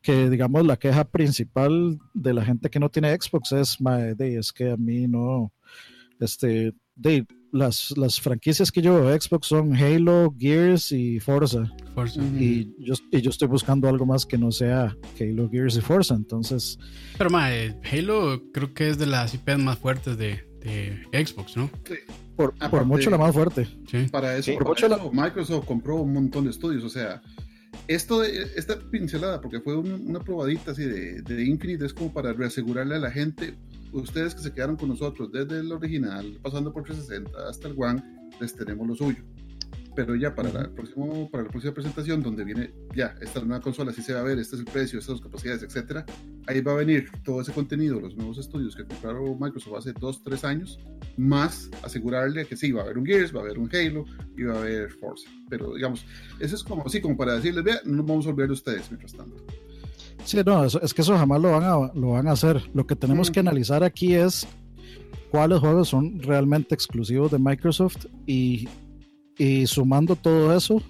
que 0.00 0.30
digamos 0.30 0.64
la 0.64 0.76
queja 0.76 1.02
principal 1.04 1.98
de 2.14 2.32
la 2.32 2.44
gente 2.44 2.70
que 2.70 2.78
no 2.78 2.88
tiene 2.88 3.16
Xbox 3.20 3.50
es 3.50 3.80
"Mae, 3.80 4.14
de, 4.14 4.38
es 4.38 4.52
que 4.52 4.70
a 4.70 4.76
mí 4.76 5.08
no 5.08 5.52
este 6.20 6.72
de 6.94 7.26
las, 7.54 7.96
las 7.96 8.20
franquicias 8.20 8.70
que 8.72 8.82
yo 8.82 8.94
veo 8.94 9.08
de 9.10 9.20
Xbox 9.20 9.46
son 9.46 9.74
Halo, 9.76 10.34
Gears 10.38 10.90
y 10.92 11.20
Forza. 11.20 11.64
Forza. 11.94 12.20
Y 12.22 12.74
yo, 12.78 12.94
y 13.12 13.20
yo 13.20 13.30
estoy 13.30 13.48
buscando 13.48 13.88
algo 13.88 14.04
más 14.06 14.26
que 14.26 14.36
no 14.36 14.50
sea 14.50 14.96
Halo, 15.20 15.48
Gears 15.50 15.76
y 15.76 15.80
Forza. 15.80 16.14
Entonces, 16.14 16.78
pero 17.16 17.30
ma, 17.30 17.54
eh, 17.54 17.74
Halo 17.90 18.42
creo 18.52 18.74
que 18.74 18.88
es 18.90 18.98
de 18.98 19.06
las 19.06 19.32
IPs 19.34 19.58
más 19.58 19.78
fuertes 19.78 20.18
de, 20.18 20.44
de 20.60 21.26
Xbox 21.26 21.56
¿no? 21.56 21.70
por, 22.36 22.52
por 22.54 22.54
Aparte- 22.58 22.84
mucho 22.86 23.10
la 23.10 23.18
más 23.18 23.32
fuerte. 23.34 23.66
sí 23.90 24.06
Para 24.10 24.36
eso, 24.36 24.50
Sí, 24.50 24.56
para 24.58 24.68
mucho 24.70 24.88
la- 24.88 24.98
Microsoft 25.12 25.64
compró 25.66 25.96
un 25.96 26.12
montón 26.12 26.44
de 26.44 26.50
estudios. 26.50 26.82
O 26.82 26.88
sea, 26.88 27.22
esto 27.86 28.20
de, 28.20 28.48
esta 28.56 28.78
pincelada, 28.90 29.40
porque 29.40 29.60
fue 29.60 29.76
un- 29.76 30.08
una 30.08 30.18
probadita 30.20 30.72
así 30.72 30.82
de, 30.82 31.22
de 31.22 31.44
Infinite, 31.44 31.86
es 31.86 31.94
como 31.94 32.12
para 32.12 32.32
reasegurarle 32.32 32.96
a 32.96 32.98
la 32.98 33.10
gente, 33.10 33.54
ustedes 34.00 34.34
que 34.34 34.42
se 34.42 34.52
quedaron 34.52 34.76
con 34.76 34.88
nosotros 34.88 35.30
desde 35.32 35.60
el 35.60 35.72
original, 35.72 36.38
pasando 36.42 36.72
por 36.72 36.84
360 36.84 37.48
hasta 37.48 37.68
el 37.68 37.74
One, 37.76 38.02
les 38.40 38.54
tenemos 38.54 38.86
lo 38.86 38.94
suyo. 38.94 39.22
Pero 39.96 40.16
ya 40.16 40.34
para, 40.34 40.52
la, 40.52 40.68
próximo, 40.70 41.30
para 41.30 41.44
la 41.44 41.50
próxima 41.50 41.72
presentación, 41.72 42.20
donde 42.20 42.44
viene 42.44 42.72
ya 42.96 43.14
esta 43.20 43.40
nueva 43.40 43.62
consola, 43.62 43.92
así 43.92 44.02
se 44.02 44.12
va 44.12 44.20
a 44.20 44.22
ver, 44.24 44.40
este 44.40 44.56
es 44.56 44.60
el 44.60 44.66
precio, 44.66 44.98
estas 44.98 45.04
son 45.06 45.14
las 45.16 45.22
capacidades, 45.22 45.62
etcétera. 45.62 46.04
Ahí 46.48 46.60
va 46.60 46.72
a 46.72 46.76
venir 46.76 47.08
todo 47.24 47.40
ese 47.40 47.52
contenido, 47.52 48.00
los 48.00 48.16
nuevos 48.16 48.38
estudios 48.38 48.74
que 48.74 48.84
compraron 48.84 49.38
Microsoft 49.38 49.78
hace 49.78 49.92
2, 49.92 50.24
3 50.24 50.44
años, 50.44 50.80
más 51.16 51.70
asegurarle 51.84 52.44
que 52.44 52.56
sí, 52.56 52.72
va 52.72 52.80
a 52.80 52.84
haber 52.84 52.98
un 52.98 53.06
Gears, 53.06 53.32
va 53.32 53.40
a 53.40 53.42
haber 53.44 53.58
un 53.58 53.70
Halo 53.72 54.04
y 54.36 54.42
va 54.42 54.54
a 54.54 54.58
haber 54.58 54.90
Forza. 54.90 55.28
Pero 55.48 55.74
digamos, 55.74 56.04
eso 56.40 56.56
es 56.56 56.64
como 56.64 56.84
así, 56.84 57.00
como 57.00 57.16
para 57.16 57.34
decirles, 57.34 57.62
vea, 57.62 57.80
no 57.84 57.98
nos 57.98 58.06
vamos 58.06 58.26
a 58.26 58.30
olvidar 58.30 58.48
de 58.48 58.54
ustedes 58.54 58.90
mientras 58.90 59.12
tanto. 59.12 59.44
Sí, 60.24 60.38
no, 60.44 60.64
eso- 60.64 60.80
es 60.82 60.94
que 60.94 61.02
eso 61.02 61.16
jamás 61.16 61.40
lo 61.40 61.52
van 61.52 61.64
a, 61.64 61.92
lo 61.94 62.10
van 62.10 62.28
a 62.28 62.32
hacer. 62.32 62.62
Lo 62.74 62.86
que 62.86 62.96
tenemos 62.96 63.28
Mm. 63.30 63.32
que 63.32 63.40
analizar 63.40 63.84
aquí 63.84 64.14
es 64.14 64.46
cuáles 65.30 65.60
juegos 65.60 65.88
son 65.88 66.20
realmente 66.22 66.74
exclusivos 66.74 67.30
de 67.30 67.38
Microsoft 67.38 68.06
y, 68.26 68.68
y 69.36 69.66
sumando 69.66 70.16
todo 70.16 70.56
eso, 70.56 70.80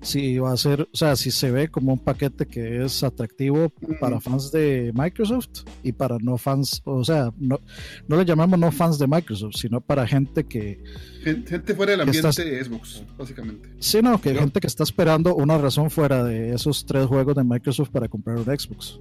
si 0.00 0.38
va 0.38 0.52
a 0.52 0.56
ser, 0.56 0.82
o 0.92 0.96
sea, 0.96 1.16
si 1.16 1.30
se 1.30 1.50
ve 1.50 1.68
como 1.68 1.92
un 1.92 1.98
paquete 1.98 2.46
que 2.46 2.84
es 2.84 3.02
atractivo 3.02 3.72
para 4.00 4.20
fans 4.20 4.52
de 4.52 4.92
Microsoft 4.94 5.64
y 5.82 5.92
para 5.92 6.18
no 6.20 6.38
fans, 6.38 6.80
o 6.84 7.04
sea, 7.04 7.32
no, 7.38 7.60
no 8.06 8.16
le 8.16 8.24
llamamos 8.24 8.58
no 8.58 8.70
fans 8.70 8.98
de 8.98 9.06
Microsoft, 9.08 9.54
sino 9.56 9.80
para 9.80 10.06
gente 10.06 10.44
que, 10.44 10.82
Gente, 11.22 11.50
gente 11.50 11.74
fuera 11.74 11.92
del 11.92 12.02
ambiente 12.02 12.44
de 12.44 12.64
Xbox, 12.64 13.02
básicamente. 13.18 13.68
sí, 13.80 14.00
no, 14.00 14.20
que 14.20 14.34
gente 14.34 14.60
que 14.60 14.66
está 14.68 14.84
esperando 14.84 15.34
una 15.34 15.58
razón 15.58 15.90
fuera 15.90 16.22
de 16.24 16.54
esos 16.54 16.86
tres 16.86 17.06
juegos 17.06 17.34
de 17.34 17.44
Microsoft 17.44 17.90
para 17.90 18.08
comprar 18.08 18.36
un 18.38 18.44
Xbox. 18.44 19.00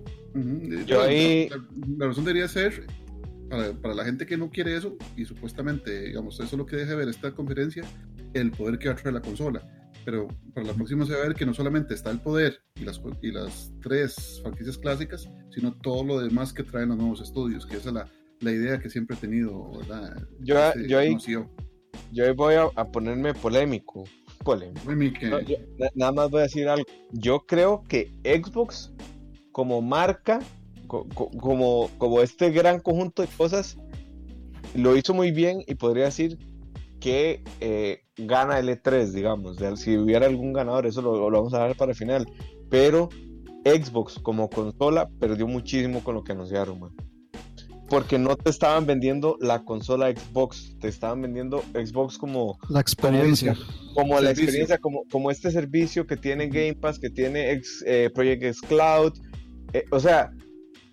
Yo 0.85 0.99
La- 1.01 1.05
ahí- 1.09 1.49
la, 1.49 1.57
la 1.99 2.07
razón 2.07 2.25
debería 2.25 2.47
ser, 2.47 2.85
para, 3.49 3.71
para 3.73 3.93
la 3.93 4.03
gente 4.03 4.25
que 4.25 4.35
no 4.35 4.49
quiere 4.49 4.75
eso, 4.75 4.97
y 5.15 5.25
supuestamente, 5.25 6.07
digamos, 6.07 6.35
eso 6.35 6.43
es 6.43 6.53
lo 6.53 6.65
que 6.65 6.75
deja 6.75 6.91
de 6.91 6.95
ver 6.97 7.09
esta 7.09 7.31
conferencia, 7.31 7.83
el 8.33 8.51
poder 8.51 8.77
que 8.79 8.87
va 8.89 8.93
a 8.93 8.97
traer 8.97 9.13
la 9.13 9.21
consola. 9.21 9.61
Pero 10.07 10.29
para 10.53 10.65
la 10.67 10.73
próxima 10.73 11.05
se 11.05 11.11
va 11.11 11.19
a 11.19 11.27
ver 11.27 11.35
que 11.35 11.45
no 11.45 11.53
solamente 11.53 11.93
está 11.93 12.11
el 12.11 12.19
poder 12.21 12.61
y 12.77 12.85
las, 12.85 13.01
y 13.21 13.29
las 13.29 13.73
tres 13.81 14.39
franquicias 14.41 14.77
clásicas, 14.77 15.27
sino 15.53 15.73
todo 15.81 16.01
lo 16.05 16.19
demás 16.21 16.53
que 16.53 16.63
traen 16.63 16.87
los 16.87 16.97
nuevos 16.97 17.19
estudios, 17.19 17.65
que 17.65 17.75
esa 17.75 17.89
es 17.89 17.93
la, 17.95 18.09
la 18.39 18.51
idea 18.53 18.79
que 18.79 18.89
siempre 18.89 19.17
he 19.17 19.19
tenido, 19.19 19.69
¿verdad? 19.77 20.15
Yo, 20.39 20.57
Este 20.57 20.87
yo 20.87 20.99
ahí, 20.99 21.19
CEO. 21.19 21.51
yo 22.13 22.23
ahí 22.25 22.31
voy 22.33 22.53
a, 22.53 22.69
a 22.77 22.85
ponerme 22.89 23.33
polémico. 23.33 24.05
Polémico. 24.45 25.25
No, 25.27 25.41
yo- 25.41 25.57
na- 25.77 25.89
nada 25.93 26.11
más 26.13 26.29
voy 26.29 26.39
a 26.39 26.43
decir 26.43 26.69
algo. 26.69 26.85
Yo 27.11 27.45
creo 27.45 27.83
que 27.89 28.09
Xbox, 28.23 28.93
como 29.51 29.81
marca, 29.81 30.39
co- 30.87 31.05
co- 31.15 31.31
como, 31.31 31.89
como 31.97 32.21
este 32.21 32.49
gran 32.51 32.79
conjunto 32.79 33.23
de 33.23 33.27
cosas, 33.35 33.77
lo 34.73 34.95
hizo 34.95 35.13
muy 35.13 35.31
bien 35.31 35.63
y 35.67 35.75
podría 35.75 36.05
decir 36.05 36.37
que 37.01 37.43
eh, 37.59 38.03
gana 38.17 38.59
el 38.59 38.69
E3, 38.69 39.11
digamos. 39.11 39.57
Si 39.75 39.97
hubiera 39.97 40.25
algún 40.25 40.53
ganador, 40.53 40.85
eso 40.85 41.01
lo, 41.01 41.29
lo 41.29 41.37
vamos 41.37 41.53
a 41.53 41.59
dar 41.59 41.75
para 41.75 41.91
el 41.91 41.97
final. 41.97 42.27
Pero 42.69 43.09
Xbox 43.63 44.19
como 44.21 44.49
consola 44.49 45.09
perdió 45.19 45.47
muchísimo 45.47 46.03
con 46.03 46.15
lo 46.15 46.23
que 46.23 46.31
anunciaron, 46.31 46.79
man. 46.79 46.91
Porque 47.89 48.19
no 48.19 48.35
te 48.35 48.49
estaban 48.49 48.85
vendiendo 48.85 49.37
la 49.39 49.63
consola 49.63 50.11
Xbox, 50.11 50.77
te 50.79 50.89
estaban 50.89 51.21
vendiendo 51.21 51.63
Xbox 51.73 52.17
como 52.17 52.57
la 52.69 52.81
experiencia. 52.81 53.55
Como, 53.95 54.19
la 54.19 54.31
experiencia, 54.31 54.77
como, 54.77 55.03
como 55.09 55.31
este 55.31 55.51
servicio 55.51 56.05
que 56.05 56.17
tiene 56.17 56.47
Game 56.47 56.75
Pass, 56.75 56.99
que 56.99 57.09
tiene 57.09 57.51
X, 57.53 57.83
eh, 57.87 58.09
Project 58.13 58.43
X 58.43 58.61
Cloud. 58.61 59.13
Eh, 59.71 59.85
o 59.91 59.99
sea, 60.01 60.31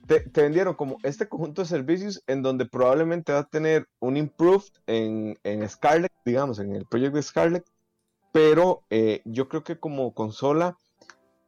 te, 0.06 0.42
vendieron 0.42 0.74
como 0.74 0.98
este 1.02 1.28
conjunto 1.28 1.62
de 1.62 1.68
servicios 1.68 2.22
en 2.26 2.42
donde 2.42 2.66
probablemente 2.66 3.32
va 3.32 3.40
a 3.40 3.48
tener 3.48 3.86
un 4.00 4.16
improved 4.16 4.72
en, 4.86 5.38
en 5.44 5.68
Scarlet, 5.68 6.12
digamos, 6.24 6.58
en 6.58 6.74
el 6.74 6.86
Project 6.86 7.14
de 7.14 7.22
Scarlet. 7.22 7.64
Pero 8.32 8.82
eh, 8.90 9.22
yo 9.24 9.48
creo 9.48 9.62
que 9.62 9.78
como 9.78 10.12
consola 10.12 10.76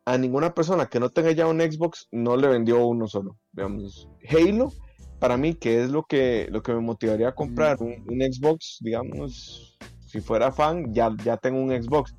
a 0.05 0.19
ninguna 0.19 0.55
persona 0.55 0.87
que 0.87 1.01
no 1.01 1.11
tenga 1.11 1.33
ya 1.33 1.49
un 1.49 1.61
Xbox 1.61 2.07
no 2.13 2.37
le 2.37 2.49
vendió 2.49 2.87
uno 2.87 3.09
solo. 3.09 3.37
Digamos, 3.53 4.09
Halo, 4.31 4.73
para 5.19 5.37
mí, 5.37 5.55
que 5.55 5.83
es 5.83 5.91
lo 5.91 6.05
que, 6.05 6.47
lo 6.51 6.63
que 6.63 6.73
me 6.73 6.81
motivaría 6.81 7.29
a 7.29 7.35
comprar 7.35 7.79
un, 7.81 8.05
Xbox, 8.07 8.79
digamos, 8.81 9.77
si 10.07 10.21
fuera 10.21 10.53
fan, 10.53 10.95
ya, 10.95 11.11
ya 11.25 11.37
tengo 11.37 11.61
un 11.61 11.71
Xbox. 11.71 12.15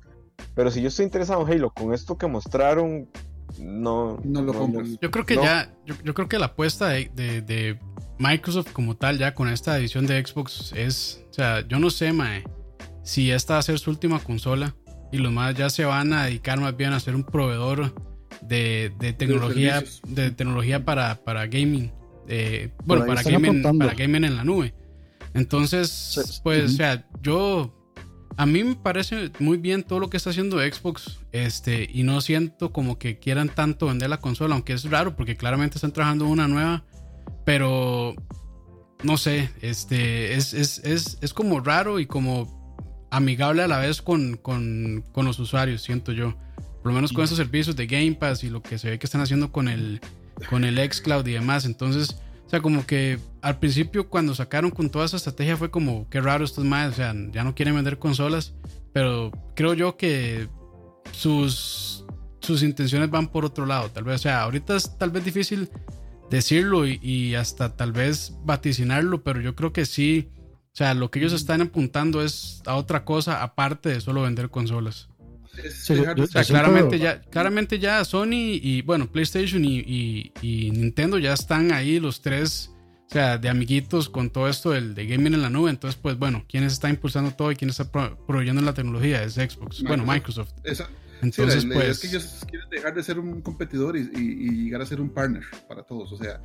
Pero 0.54 0.70
si 0.70 0.82
yo 0.82 0.88
estoy 0.88 1.06
interesado 1.06 1.40
en 1.42 1.52
Halo, 1.52 1.70
con 1.70 1.94
esto 1.94 2.18
que 2.18 2.26
mostraron, 2.26 3.08
no, 3.58 4.20
no 4.24 4.42
lo 4.42 4.52
compro. 4.52 4.84
Yo 5.00 5.10
creo 5.10 5.26
que 5.26 5.36
ya, 5.36 5.72
yo, 5.86 6.14
creo 6.14 6.28
que 6.28 6.38
la 6.38 6.46
apuesta 6.46 6.88
de, 6.88 7.10
de, 7.14 7.78
Microsoft 8.18 8.72
como 8.72 8.96
tal, 8.96 9.18
ya 9.18 9.34
con 9.34 9.48
esta 9.48 9.78
edición 9.78 10.06
de 10.06 10.24
Xbox, 10.24 10.72
es, 10.74 11.24
o 11.30 11.32
sea, 11.32 11.66
yo 11.66 11.78
no 11.78 11.88
sé, 11.90 12.12
Mae, 12.12 12.44
si 13.02 13.30
esta 13.30 13.54
va 13.54 13.60
a 13.60 13.62
ser 13.62 13.78
su 13.78 13.90
última 13.90 14.18
consola 14.18 14.74
y 15.12 15.18
los 15.18 15.32
más 15.32 15.54
ya 15.54 15.70
se 15.70 15.84
van 15.84 16.12
a 16.12 16.24
dedicar 16.24 16.60
más 16.60 16.76
bien 16.76 16.92
a 16.92 17.00
ser 17.00 17.14
un 17.14 17.24
proveedor 17.24 17.94
de, 18.42 18.92
tecnología 19.16 19.82
de, 20.06 20.30
tecnología 20.30 20.84
para, 20.84 21.16
para 21.24 21.46
gaming 21.46 21.92
bueno 22.84 23.06
para 23.06 23.22
gaming, 23.22 23.62
para 23.62 23.94
gaming 23.94 24.24
en 24.24 24.36
la 24.36 24.44
nube. 24.44 24.74
Entonces 25.34 26.40
pues 26.42 26.72
o 26.72 26.76
sea 26.76 27.06
yo 27.22 27.77
a 28.38 28.46
mí 28.46 28.64
me 28.64 28.76
parece 28.76 29.30
muy 29.38 29.58
bien 29.58 29.82
todo 29.82 30.00
lo 30.00 30.08
que 30.08 30.16
está 30.16 30.30
haciendo 30.30 30.58
Xbox 30.58 31.18
este 31.32 31.86
y 31.92 32.04
no 32.04 32.22
siento 32.22 32.72
como 32.72 32.98
que 32.98 33.18
quieran 33.18 33.50
tanto 33.50 33.86
vender 33.86 34.08
la 34.08 34.20
consola 34.20 34.54
aunque 34.54 34.72
es 34.72 34.88
raro 34.90 35.14
porque 35.14 35.36
claramente 35.36 35.76
están 35.76 35.92
trabajando 35.92 36.24
una 36.26 36.48
nueva 36.48 36.84
pero 37.44 38.14
no 39.02 39.18
sé 39.18 39.50
este 39.60 40.34
es, 40.34 40.54
es, 40.54 40.78
es, 40.84 41.18
es 41.20 41.34
como 41.34 41.60
raro 41.60 42.00
y 42.00 42.06
como 42.06 42.58
amigable 43.10 43.62
a 43.62 43.68
la 43.68 43.78
vez 43.78 44.02
con, 44.02 44.36
con, 44.36 45.04
con 45.12 45.24
los 45.24 45.38
usuarios, 45.38 45.82
siento 45.82 46.12
yo. 46.12 46.36
Por 46.82 46.92
lo 46.92 46.92
menos 46.92 47.12
con 47.12 47.24
esos 47.24 47.36
servicios 47.36 47.76
de 47.76 47.86
Game 47.86 48.14
Pass 48.14 48.44
y 48.44 48.50
lo 48.50 48.62
que 48.62 48.78
se 48.78 48.90
ve 48.90 48.98
que 48.98 49.06
están 49.06 49.20
haciendo 49.20 49.50
con 49.50 49.68
el, 49.68 50.00
con 50.48 50.64
el 50.64 50.78
xCloud 50.78 51.26
y 51.26 51.32
demás. 51.32 51.64
Entonces, 51.64 52.20
o 52.48 52.50
sea, 52.50 52.62
como 52.62 52.86
que 52.86 53.18
al 53.42 53.58
principio 53.58 54.08
cuando 54.08 54.34
sacaron 54.34 54.70
con 54.70 54.88
toda 54.88 55.04
esa 55.04 55.18
estrategia 55.18 55.58
fue 55.58 55.70
como, 55.70 56.08
qué 56.08 56.18
raro 56.18 56.46
estos 56.46 56.64
más, 56.64 56.94
o 56.94 56.96
sea, 56.96 57.14
ya 57.30 57.44
no 57.44 57.54
quieren 57.54 57.74
vender 57.74 57.98
consolas, 57.98 58.54
pero 58.94 59.30
creo 59.54 59.74
yo 59.74 59.98
que 59.98 60.48
sus, 61.12 62.06
sus 62.40 62.62
intenciones 62.62 63.10
van 63.10 63.28
por 63.28 63.44
otro 63.44 63.66
lado, 63.66 63.90
tal 63.90 64.04
vez, 64.04 64.14
o 64.14 64.22
sea, 64.22 64.44
ahorita 64.44 64.76
es 64.76 64.96
tal 64.96 65.10
vez 65.10 65.26
difícil 65.26 65.68
decirlo 66.30 66.86
y, 66.86 66.98
y 67.02 67.34
hasta 67.34 67.76
tal 67.76 67.92
vez 67.92 68.32
vaticinarlo, 68.44 69.22
pero 69.22 69.42
yo 69.42 69.54
creo 69.54 69.74
que 69.74 69.84
sí. 69.84 70.30
O 70.72 70.76
sea, 70.78 70.94
lo 70.94 71.10
que 71.10 71.18
ellos 71.18 71.34
están 71.34 71.60
apuntando 71.60 72.22
es 72.22 72.62
a 72.64 72.76
otra 72.76 73.04
cosa 73.04 73.42
aparte 73.42 73.90
de 73.90 74.00
solo 74.00 74.22
vender 74.22 74.48
consolas. 74.48 75.10
O 76.18 76.26
sea, 76.26 76.44
claramente, 76.44 76.98
ya, 76.98 77.20
claramente 77.20 77.78
ya 77.78 78.04
Sony 78.04 78.58
y, 78.62 78.82
bueno, 78.82 79.10
PlayStation 79.10 79.64
y, 79.64 80.32
Nintendo 80.42 81.18
ya 81.18 81.32
están 81.32 81.72
ahí 81.72 81.98
los 82.00 82.20
tres, 82.20 82.70
o 83.08 83.12
sea, 83.12 83.38
de 83.38 83.48
amiguitos 83.48 84.08
con 84.08 84.30
todo 84.30 84.48
esto 84.48 84.70
del, 84.70 84.94
de 84.94 85.06
gaming 85.06 85.34
en 85.34 85.42
la 85.42 85.50
nube. 85.50 85.70
Entonces, 85.70 85.98
pues 86.00 86.18
bueno, 86.18 86.44
¿quién 86.48 86.64
está 86.64 86.88
impulsando 86.88 87.32
todo 87.32 87.50
y 87.52 87.56
quién 87.56 87.70
está 87.70 87.90
proveyendo 87.90 88.62
la 88.62 88.74
tecnología? 88.74 89.22
Es 89.22 89.34
Xbox, 89.34 89.82
bueno, 89.82 90.04
Microsoft. 90.04 90.52
Entonces, 91.20 91.64
pues. 91.64 91.88
es 91.88 91.98
que 91.98 92.06
ellos 92.08 92.44
quieren 92.48 92.70
dejar 92.70 92.94
de 92.94 93.02
ser 93.02 93.18
un 93.18 93.40
competidor 93.42 93.96
y, 93.96 94.04
llegar 94.64 94.82
a 94.82 94.86
ser 94.86 95.00
un 95.00 95.10
partner 95.10 95.42
para 95.68 95.82
todos. 95.82 96.12
O 96.12 96.16
sea, 96.16 96.40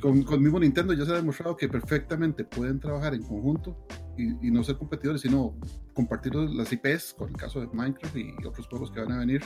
con, 0.00 0.22
con 0.22 0.42
mismo 0.42 0.58
Nintendo 0.58 0.92
ya 0.92 1.04
se 1.04 1.12
ha 1.12 1.16
demostrado 1.16 1.56
que 1.56 1.68
perfectamente 1.68 2.44
pueden 2.44 2.80
trabajar 2.80 3.14
en 3.14 3.22
conjunto 3.22 3.86
y, 4.16 4.50
no 4.50 4.62
ser 4.62 4.76
competidores, 4.76 5.22
sino 5.22 5.56
compartir 5.92 6.34
las 6.34 6.72
IPs, 6.72 7.14
con 7.14 7.30
el 7.30 7.36
caso 7.36 7.60
de 7.60 7.66
Minecraft 7.72 8.16
y 8.16 8.46
otros 8.46 8.66
juegos 8.68 8.90
que 8.90 9.00
van 9.00 9.12
a 9.12 9.18
venir. 9.18 9.42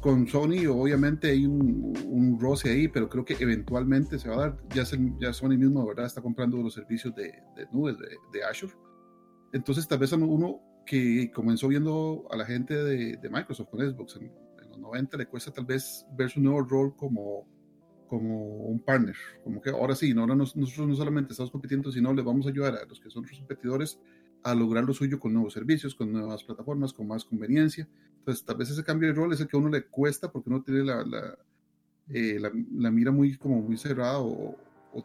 Con 0.00 0.26
Sony, 0.26 0.66
obviamente 0.68 1.30
hay 1.30 1.46
un, 1.46 1.94
un 2.06 2.38
roce 2.40 2.70
ahí, 2.70 2.88
pero 2.88 3.08
creo 3.08 3.24
que 3.24 3.36
eventualmente 3.38 4.18
se 4.18 4.28
va 4.28 4.34
a 4.34 4.38
dar. 4.38 4.58
Ya, 4.74 4.84
ya 5.20 5.32
Sony 5.32 5.56
mismo, 5.56 5.86
¿verdad? 5.86 6.06
Está 6.06 6.20
comprando 6.20 6.58
los 6.58 6.74
servicios 6.74 7.14
de, 7.14 7.32
de 7.56 7.66
nubes 7.72 7.98
de, 7.98 8.08
de 8.32 8.44
Azure. 8.44 8.74
Entonces, 9.52 9.86
tal 9.86 9.98
vez 9.98 10.12
uno 10.12 10.60
que 10.86 11.30
comenzó 11.32 11.68
viendo 11.68 12.26
a 12.30 12.36
la 12.36 12.44
gente 12.44 12.74
de, 12.74 13.16
de 13.16 13.30
Microsoft 13.30 13.70
con 13.70 13.80
Xbox 13.80 14.16
en, 14.16 14.32
los 14.68 14.78
90, 14.78 15.18
le 15.18 15.26
cuesta 15.26 15.52
tal 15.52 15.66
vez 15.66 16.06
ver 16.16 16.30
su 16.30 16.40
nuevo 16.40 16.62
rol 16.62 16.96
como, 16.96 17.46
como 18.12 18.66
un 18.66 18.78
partner, 18.78 19.16
como 19.42 19.62
que 19.62 19.70
ahora 19.70 19.94
sí, 19.94 20.12
ahora 20.14 20.34
nosotros 20.34 20.86
no 20.86 20.94
solamente 20.94 21.32
estamos 21.32 21.50
compitiendo, 21.50 21.90
sino 21.90 22.12
le 22.12 22.20
vamos 22.20 22.44
a 22.44 22.50
ayudar 22.50 22.74
a 22.74 22.84
los 22.84 23.00
que 23.00 23.08
son 23.08 23.22
nuestros 23.22 23.38
competidores 23.38 23.98
a 24.42 24.54
lograr 24.54 24.84
lo 24.84 24.92
suyo 24.92 25.18
con 25.18 25.32
nuevos 25.32 25.54
servicios, 25.54 25.94
con 25.94 26.12
nuevas 26.12 26.44
plataformas, 26.44 26.92
con 26.92 27.08
más 27.08 27.24
conveniencia. 27.24 27.88
Entonces, 28.18 28.44
tal 28.44 28.58
vez 28.58 28.68
ese 28.68 28.84
cambio 28.84 29.08
de 29.08 29.14
rol 29.14 29.32
es 29.32 29.40
el 29.40 29.48
que 29.48 29.56
a 29.56 29.60
uno 29.60 29.70
le 29.70 29.86
cuesta 29.86 30.30
porque 30.30 30.50
uno 30.50 30.62
tiene 30.62 30.84
la, 30.84 31.02
la, 31.06 31.38
eh, 32.10 32.38
la, 32.38 32.52
la 32.74 32.90
mira 32.90 33.10
muy, 33.12 33.38
como 33.38 33.62
muy 33.62 33.78
cerrada 33.78 34.20
o, 34.20 34.58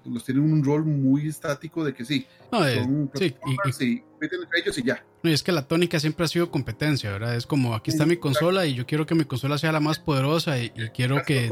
los 0.05 0.23
tienen 0.23 0.43
un 0.43 0.63
rol 0.63 0.85
muy 0.85 1.27
estático 1.27 1.83
de 1.83 1.93
que 1.93 2.05
sí, 2.05 2.25
no, 2.51 2.63
sí 3.13 3.35
y, 3.45 3.85
y, 3.85 4.03
ellos 4.61 4.77
y 4.77 4.83
ya. 4.83 5.05
y 5.23 5.31
es 5.31 5.43
que 5.43 5.51
la 5.51 5.67
tónica 5.67 5.99
siempre 5.99 6.25
ha 6.25 6.27
sido 6.27 6.49
competencia, 6.49 7.11
¿verdad? 7.11 7.35
Es 7.35 7.45
como 7.45 7.75
aquí 7.75 7.91
está 7.91 8.05
mi 8.05 8.17
consola 8.17 8.65
y 8.65 8.73
yo 8.73 8.85
quiero 8.85 9.05
que 9.05 9.15
mi 9.15 9.25
consola 9.25 9.57
sea 9.57 9.71
la 9.71 9.79
más 9.79 9.99
poderosa 9.99 10.59
y, 10.59 10.69
quiero 10.93 11.23
que 11.23 11.49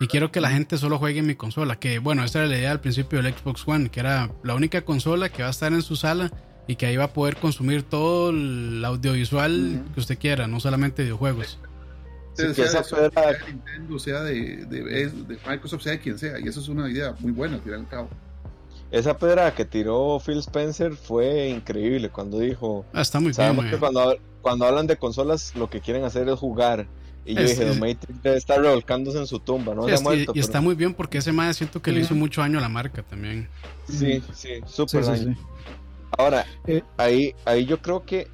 y 0.00 0.06
quiero 0.06 0.32
que 0.32 0.40
la 0.40 0.50
gente 0.50 0.78
solo 0.78 0.98
juegue 0.98 1.20
en 1.20 1.26
mi 1.26 1.34
consola, 1.34 1.78
que 1.78 1.98
bueno, 1.98 2.24
esa 2.24 2.40
era 2.40 2.48
la 2.48 2.58
idea 2.58 2.70
al 2.72 2.80
principio 2.80 3.22
del 3.22 3.32
Xbox 3.34 3.66
One, 3.66 3.90
que 3.90 4.00
era 4.00 4.30
la 4.42 4.54
única 4.54 4.82
consola 4.82 5.28
que 5.28 5.42
va 5.42 5.48
a 5.48 5.52
estar 5.52 5.72
en 5.72 5.82
su 5.82 5.96
sala 5.96 6.32
y 6.66 6.76
que 6.76 6.86
ahí 6.86 6.96
va 6.96 7.04
a 7.04 7.12
poder 7.12 7.36
consumir 7.36 7.82
todo 7.82 8.30
el 8.30 8.84
audiovisual 8.84 9.84
que 9.94 10.00
usted 10.00 10.18
quiera, 10.18 10.46
no 10.46 10.60
solamente 10.60 11.02
videojuegos 11.02 11.58
sea, 12.34 12.48
de 12.48 13.38
Nintendo, 13.46 13.98
sea 13.98 14.22
de, 14.22 14.66
de, 14.66 15.38
Microsoft, 15.48 15.82
sea 15.82 15.92
de 15.92 16.00
quien 16.00 16.18
sea. 16.18 16.38
Y 16.40 16.48
eso 16.48 16.60
es 16.60 16.68
una 16.68 16.90
idea 16.90 17.14
muy 17.20 17.32
buena, 17.32 17.56
al 17.56 17.62
final 17.62 17.86
cabo. 17.88 18.08
Esa 18.90 19.16
pedra 19.16 19.54
que 19.54 19.64
tiró 19.64 20.20
Phil 20.20 20.38
Spencer 20.38 20.94
fue 20.94 21.48
increíble 21.48 22.10
cuando 22.10 22.38
dijo. 22.38 22.84
Ah, 22.92 23.00
está 23.00 23.20
muy 23.20 23.32
sabemos 23.32 23.64
que 23.66 23.78
cuando, 23.78 24.16
cuando 24.42 24.66
hablan 24.66 24.86
de 24.86 24.96
consolas, 24.96 25.54
lo 25.56 25.70
que 25.70 25.80
quieren 25.80 26.04
hacer 26.04 26.28
es 26.28 26.38
jugar. 26.38 26.86
Y 27.24 27.34
yo 27.34 27.42
dije, 27.42 27.64
Matrix 27.74 28.22
debe 28.22 28.36
estar 28.36 28.60
revolcándose 28.60 29.18
en 29.18 29.26
su 29.26 29.38
tumba, 29.38 29.74
¿no? 29.74 29.88
y, 29.88 30.38
está 30.38 30.60
muy 30.60 30.74
bien 30.74 30.92
porque 30.92 31.18
ese 31.18 31.30
más 31.30 31.56
siento 31.56 31.80
que 31.80 31.92
le 31.92 32.00
hizo 32.00 32.14
mucho 32.14 32.40
daño 32.40 32.58
a 32.58 32.60
la 32.60 32.68
marca 32.68 33.02
también. 33.02 33.48
Sí, 33.88 34.22
sí, 34.34 34.60
súper 34.66 35.04
Ahora, 36.18 36.44
eh, 36.66 36.82
ahí, 36.96 37.34
ahí 37.44 37.64
yo 37.64 37.80
creo 37.80 38.04
que, 38.04 38.28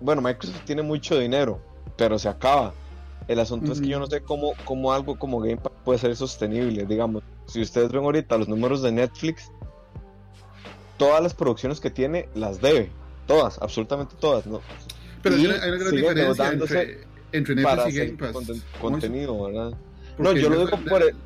bueno, 0.00 0.22
Microsoft 0.22 0.62
tiene 0.64 0.82
mucho 0.82 1.18
dinero, 1.18 1.60
pero 1.98 2.18
se 2.18 2.28
acaba. 2.28 2.72
El 3.28 3.40
asunto 3.40 3.72
es 3.72 3.80
que 3.80 3.88
yo 3.88 3.98
no 3.98 4.06
sé 4.06 4.20
cómo, 4.20 4.52
cómo 4.64 4.92
algo 4.92 5.18
como 5.18 5.40
Game 5.40 5.56
Pass 5.56 5.72
puede 5.84 5.98
ser 5.98 6.14
sostenible. 6.14 6.86
Digamos, 6.86 7.22
si 7.46 7.60
ustedes 7.60 7.90
ven 7.90 8.04
ahorita 8.04 8.38
los 8.38 8.48
números 8.48 8.82
de 8.82 8.92
Netflix, 8.92 9.50
todas 10.96 11.22
las 11.22 11.34
producciones 11.34 11.80
que 11.80 11.90
tiene 11.90 12.28
las 12.34 12.60
debe. 12.60 12.90
Todas, 13.26 13.60
absolutamente 13.60 14.14
todas. 14.20 14.46
¿no? 14.46 14.60
Pero 15.22 15.36
hay 15.36 15.46
una 15.46 15.56
gran 15.56 15.90
diferencia 15.90 16.52
entre, 16.52 17.06
entre, 17.32 17.54
Netflix 17.56 17.94
y 17.94 17.98
Game 17.98 18.12
Pass. 18.12 18.62
contenido, 18.80 19.44
¿verdad? 19.44 19.72
no, 20.18 20.32
yo 20.32 20.48
lo 20.48 20.64
digo 20.64 20.78
por 20.88 21.02
el, 21.02 21.16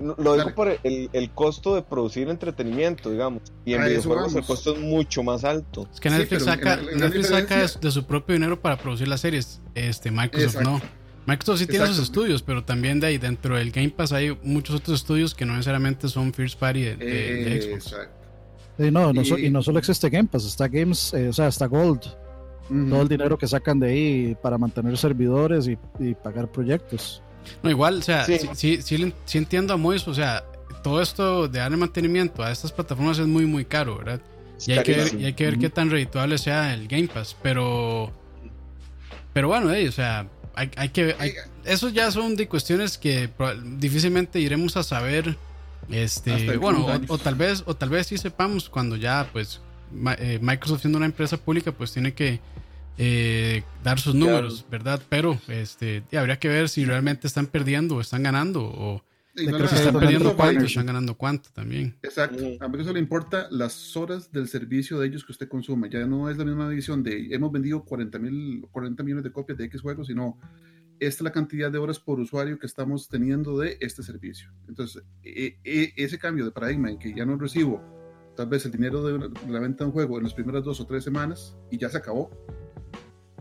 lo 0.00 0.36
digo 0.36 0.54
por 0.54 0.78
el, 0.84 1.10
el, 1.12 1.30
costo 1.30 1.74
de 1.74 1.82
producir 1.82 2.28
entretenimiento, 2.28 3.10
digamos. 3.10 3.42
Y 3.64 3.74
en 3.74 3.84
videojuegos 3.84 4.34
el 4.34 4.44
costo 4.44 4.74
es 4.74 4.80
mucho 4.80 5.22
más 5.22 5.44
alto. 5.44 5.88
Es 5.92 5.98
que 5.98 6.10
Netflix 6.10 6.44
saca, 6.44 6.76
Netflix 6.76 7.28
saca 7.28 7.66
de, 7.66 7.90
su 7.90 8.04
propio 8.04 8.34
dinero 8.34 8.60
para 8.60 8.76
producir 8.76 9.08
las 9.08 9.20
series. 9.20 9.60
Este, 9.74 10.10
Microsoft 10.10 10.62
no. 10.62 10.80
Microsoft 11.28 11.58
sí 11.58 11.66
tiene 11.66 11.86
sus 11.88 11.98
estudios, 11.98 12.40
pero 12.40 12.64
también 12.64 13.00
de 13.00 13.08
ahí 13.08 13.18
dentro 13.18 13.56
del 13.56 13.70
Game 13.70 13.90
Pass 13.90 14.12
hay 14.12 14.34
muchos 14.42 14.76
otros 14.76 15.02
estudios 15.02 15.34
que 15.34 15.44
no 15.44 15.52
necesariamente 15.52 16.08
son 16.08 16.32
first 16.32 16.58
party 16.58 16.80
de, 16.84 17.60
Xbox. 17.60 17.94
Y 18.78 18.90
no, 18.90 19.12
no 19.12 19.20
y 19.20 19.50
no 19.50 19.62
solo 19.62 19.78
existe 19.78 20.08
Game 20.08 20.26
Pass, 20.26 20.46
está 20.46 20.68
Games, 20.68 21.12
eh, 21.12 21.28
o 21.28 21.32
sea, 21.34 21.48
está 21.48 21.66
Gold. 21.66 22.00
Todo 22.70 23.02
el 23.02 23.08
dinero 23.08 23.36
que 23.36 23.46
sacan 23.46 23.78
de 23.78 23.88
ahí 23.88 24.36
para 24.42 24.56
mantener 24.56 24.96
servidores 24.96 25.68
y, 25.68 26.14
pagar 26.14 26.50
proyectos. 26.50 27.22
No, 27.62 27.68
igual, 27.68 27.98
o 27.98 28.02
sea, 28.02 28.24
sí, 28.24 28.38
sí, 28.54 28.80
sí, 28.82 29.38
entiendo 29.38 29.74
a 29.74 29.76
Mois, 29.76 30.08
o 30.08 30.14
sea, 30.14 30.44
todo 30.82 31.02
esto 31.02 31.46
de 31.46 31.58
darle 31.58 31.76
mantenimiento 31.76 32.42
a 32.42 32.50
estas 32.50 32.72
plataformas 32.72 33.18
es 33.18 33.26
muy, 33.26 33.44
muy 33.44 33.66
caro, 33.66 33.98
¿verdad? 33.98 34.20
Y 34.66 34.72
hay, 34.72 34.82
que 34.82 34.96
ver, 34.96 35.14
y 35.14 35.24
hay 35.26 35.32
que 35.34 35.44
ver 35.44 35.58
qué 35.58 35.68
tan 35.68 35.90
redituable 35.90 36.38
sea 36.38 36.72
el 36.72 36.88
Game 36.88 37.08
Pass. 37.08 37.36
Pero, 37.42 38.12
pero 39.34 39.48
bueno, 39.48 39.70
o 39.70 39.92
sea, 39.92 40.26
hay, 40.58 40.70
hay 40.76 40.88
que 40.88 41.14
hay, 41.18 41.34
esos 41.64 41.92
ya 41.92 42.10
son 42.10 42.36
de 42.36 42.48
cuestiones 42.48 42.98
que 42.98 43.30
difícilmente 43.78 44.40
iremos 44.40 44.76
a 44.76 44.82
saber. 44.82 45.36
Este, 45.90 46.58
bueno, 46.58 46.84
o, 46.84 47.14
o, 47.14 47.18
tal 47.18 47.34
vez, 47.34 47.62
o 47.64 47.74
tal 47.74 47.88
vez 47.88 48.08
sí 48.08 48.18
sepamos 48.18 48.68
cuando 48.68 48.96
ya, 48.96 49.26
pues, 49.32 49.62
eh, 50.18 50.38
Microsoft 50.42 50.82
siendo 50.82 50.98
una 50.98 51.06
empresa 51.06 51.38
pública, 51.38 51.72
pues 51.72 51.92
tiene 51.92 52.12
que 52.12 52.40
eh, 52.98 53.62
dar 53.82 54.00
sus 54.00 54.14
números, 54.14 54.66
¿verdad? 54.70 55.00
Pero 55.08 55.40
este, 55.48 56.02
habría 56.16 56.38
que 56.38 56.48
ver 56.48 56.68
si 56.68 56.84
realmente 56.84 57.26
están 57.26 57.46
perdiendo 57.46 57.96
o 57.96 58.00
están 58.00 58.24
ganando 58.24 58.64
o 58.64 59.02
si 59.38 59.76
están 59.76 59.98
perdiendo 59.98 60.36
cuánto, 60.36 60.64
están 60.64 60.86
ganando 60.86 61.14
cuánto 61.16 61.50
también. 61.52 61.96
Exacto. 62.02 62.44
A 62.60 62.68
Microsoft 62.68 62.94
le 62.94 63.00
importa 63.00 63.48
las 63.50 63.96
horas 63.96 64.30
del 64.32 64.48
servicio 64.48 64.98
de 64.98 65.06
ellos 65.06 65.24
que 65.24 65.32
usted 65.32 65.48
consume. 65.48 65.88
Ya 65.88 66.06
no 66.06 66.28
es 66.30 66.36
la 66.36 66.44
misma 66.44 66.68
visión 66.68 67.02
de 67.02 67.28
hemos 67.30 67.52
vendido 67.52 67.84
40, 67.84 68.18
mil, 68.18 68.66
40 68.70 69.02
millones 69.02 69.24
de 69.24 69.32
copias 69.32 69.58
de 69.58 69.64
X 69.64 69.80
juegos, 69.80 70.06
sino 70.06 70.38
esta 71.00 71.20
es 71.20 71.22
la 71.22 71.32
cantidad 71.32 71.70
de 71.70 71.78
horas 71.78 71.98
por 72.00 72.18
usuario 72.18 72.58
que 72.58 72.66
estamos 72.66 73.08
teniendo 73.08 73.58
de 73.58 73.78
este 73.80 74.02
servicio. 74.02 74.50
Entonces, 74.68 75.02
e, 75.22 75.58
e, 75.64 75.92
ese 75.96 76.18
cambio 76.18 76.44
de 76.44 76.50
paradigma 76.50 76.90
en 76.90 76.98
que 76.98 77.14
ya 77.14 77.24
no 77.24 77.36
recibo 77.36 77.82
tal 78.36 78.48
vez 78.48 78.64
el 78.66 78.72
dinero 78.72 79.02
de 79.02 79.30
la 79.48 79.58
venta 79.58 79.82
de 79.82 79.88
un 79.88 79.92
juego 79.92 80.18
en 80.18 80.24
las 80.24 80.34
primeras 80.34 80.62
dos 80.62 80.80
o 80.80 80.86
tres 80.86 81.02
semanas 81.02 81.56
y 81.72 81.78
ya 81.78 81.88
se 81.88 81.98
acabó, 81.98 82.30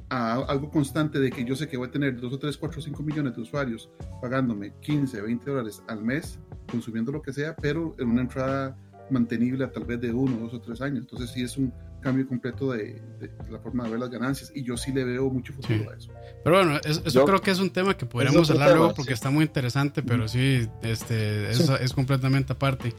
a 0.10 0.36
algo 0.36 0.70
constante 0.70 1.20
de 1.20 1.32
que 1.32 1.43
yo 1.43 1.56
sé 1.56 1.67
que 1.67 1.78
voy 1.78 1.88
a 1.88 1.91
tener 1.91 2.20
2 2.20 2.34
o 2.34 2.39
3, 2.39 2.58
4 2.58 2.80
o 2.80 2.82
5 2.82 3.04
millones 3.04 3.36
de 3.36 3.41
usuarios 3.41 3.89
pagándome 4.22 4.74
15, 4.82 5.22
20 5.22 5.50
dólares 5.50 5.84
al 5.88 6.04
mes, 6.04 6.39
consumiendo 6.70 7.12
lo 7.12 7.22
que 7.22 7.34
sea, 7.34 7.56
pero 7.56 7.96
en 8.00 8.10
una 8.10 8.22
entrada 8.22 8.78
mantenible 9.10 9.63
a 9.63 9.72
tal 9.72 9.86
vez 9.86 10.00
de 10.02 10.12
1, 10.12 10.38
2 10.38 10.54
o 10.54 10.62
3 10.62 10.82
años. 10.82 11.00
Entonces 11.00 11.32
sí 11.32 11.41
es 11.41 11.58
un 11.58 11.74
cambio 12.02 12.28
completo 12.28 12.72
de, 12.72 13.02
de, 13.20 13.32
la 13.50 13.60
forma 13.60 13.84
de 13.86 13.91
ver 13.91 14.00
las 14.00 14.10
ganancias 14.10 14.52
y 14.54 14.63
yo 14.63 14.78
sí 14.78 14.93
le 14.93 15.04
veo 15.04 15.30
mucho 15.30 15.54
futuro 15.54 15.80
sí. 15.80 15.86
a 15.91 15.98
eso. 15.98 16.12
Pero 16.43 16.58
bueno, 16.58 16.78
es, 16.84 17.02
eso 17.06 17.20
yo, 17.20 17.26
creo 17.26 17.41
que 17.41 17.52
es 17.52 17.60
un 17.60 17.72
tema 17.72 17.98
que 17.98 18.06
podríamos 18.06 18.50
hablar 18.50 18.72
luego 18.78 18.93
porque 18.93 19.12
sí. 19.12 19.15
está 19.15 19.30
muy 19.30 19.46
interesante, 19.46 20.04
pero 20.04 20.28
sí, 20.28 20.67
este, 20.84 21.50
es, 21.50 21.70
es 21.70 21.93
completamente 21.93 22.54
aparte. 22.54 22.93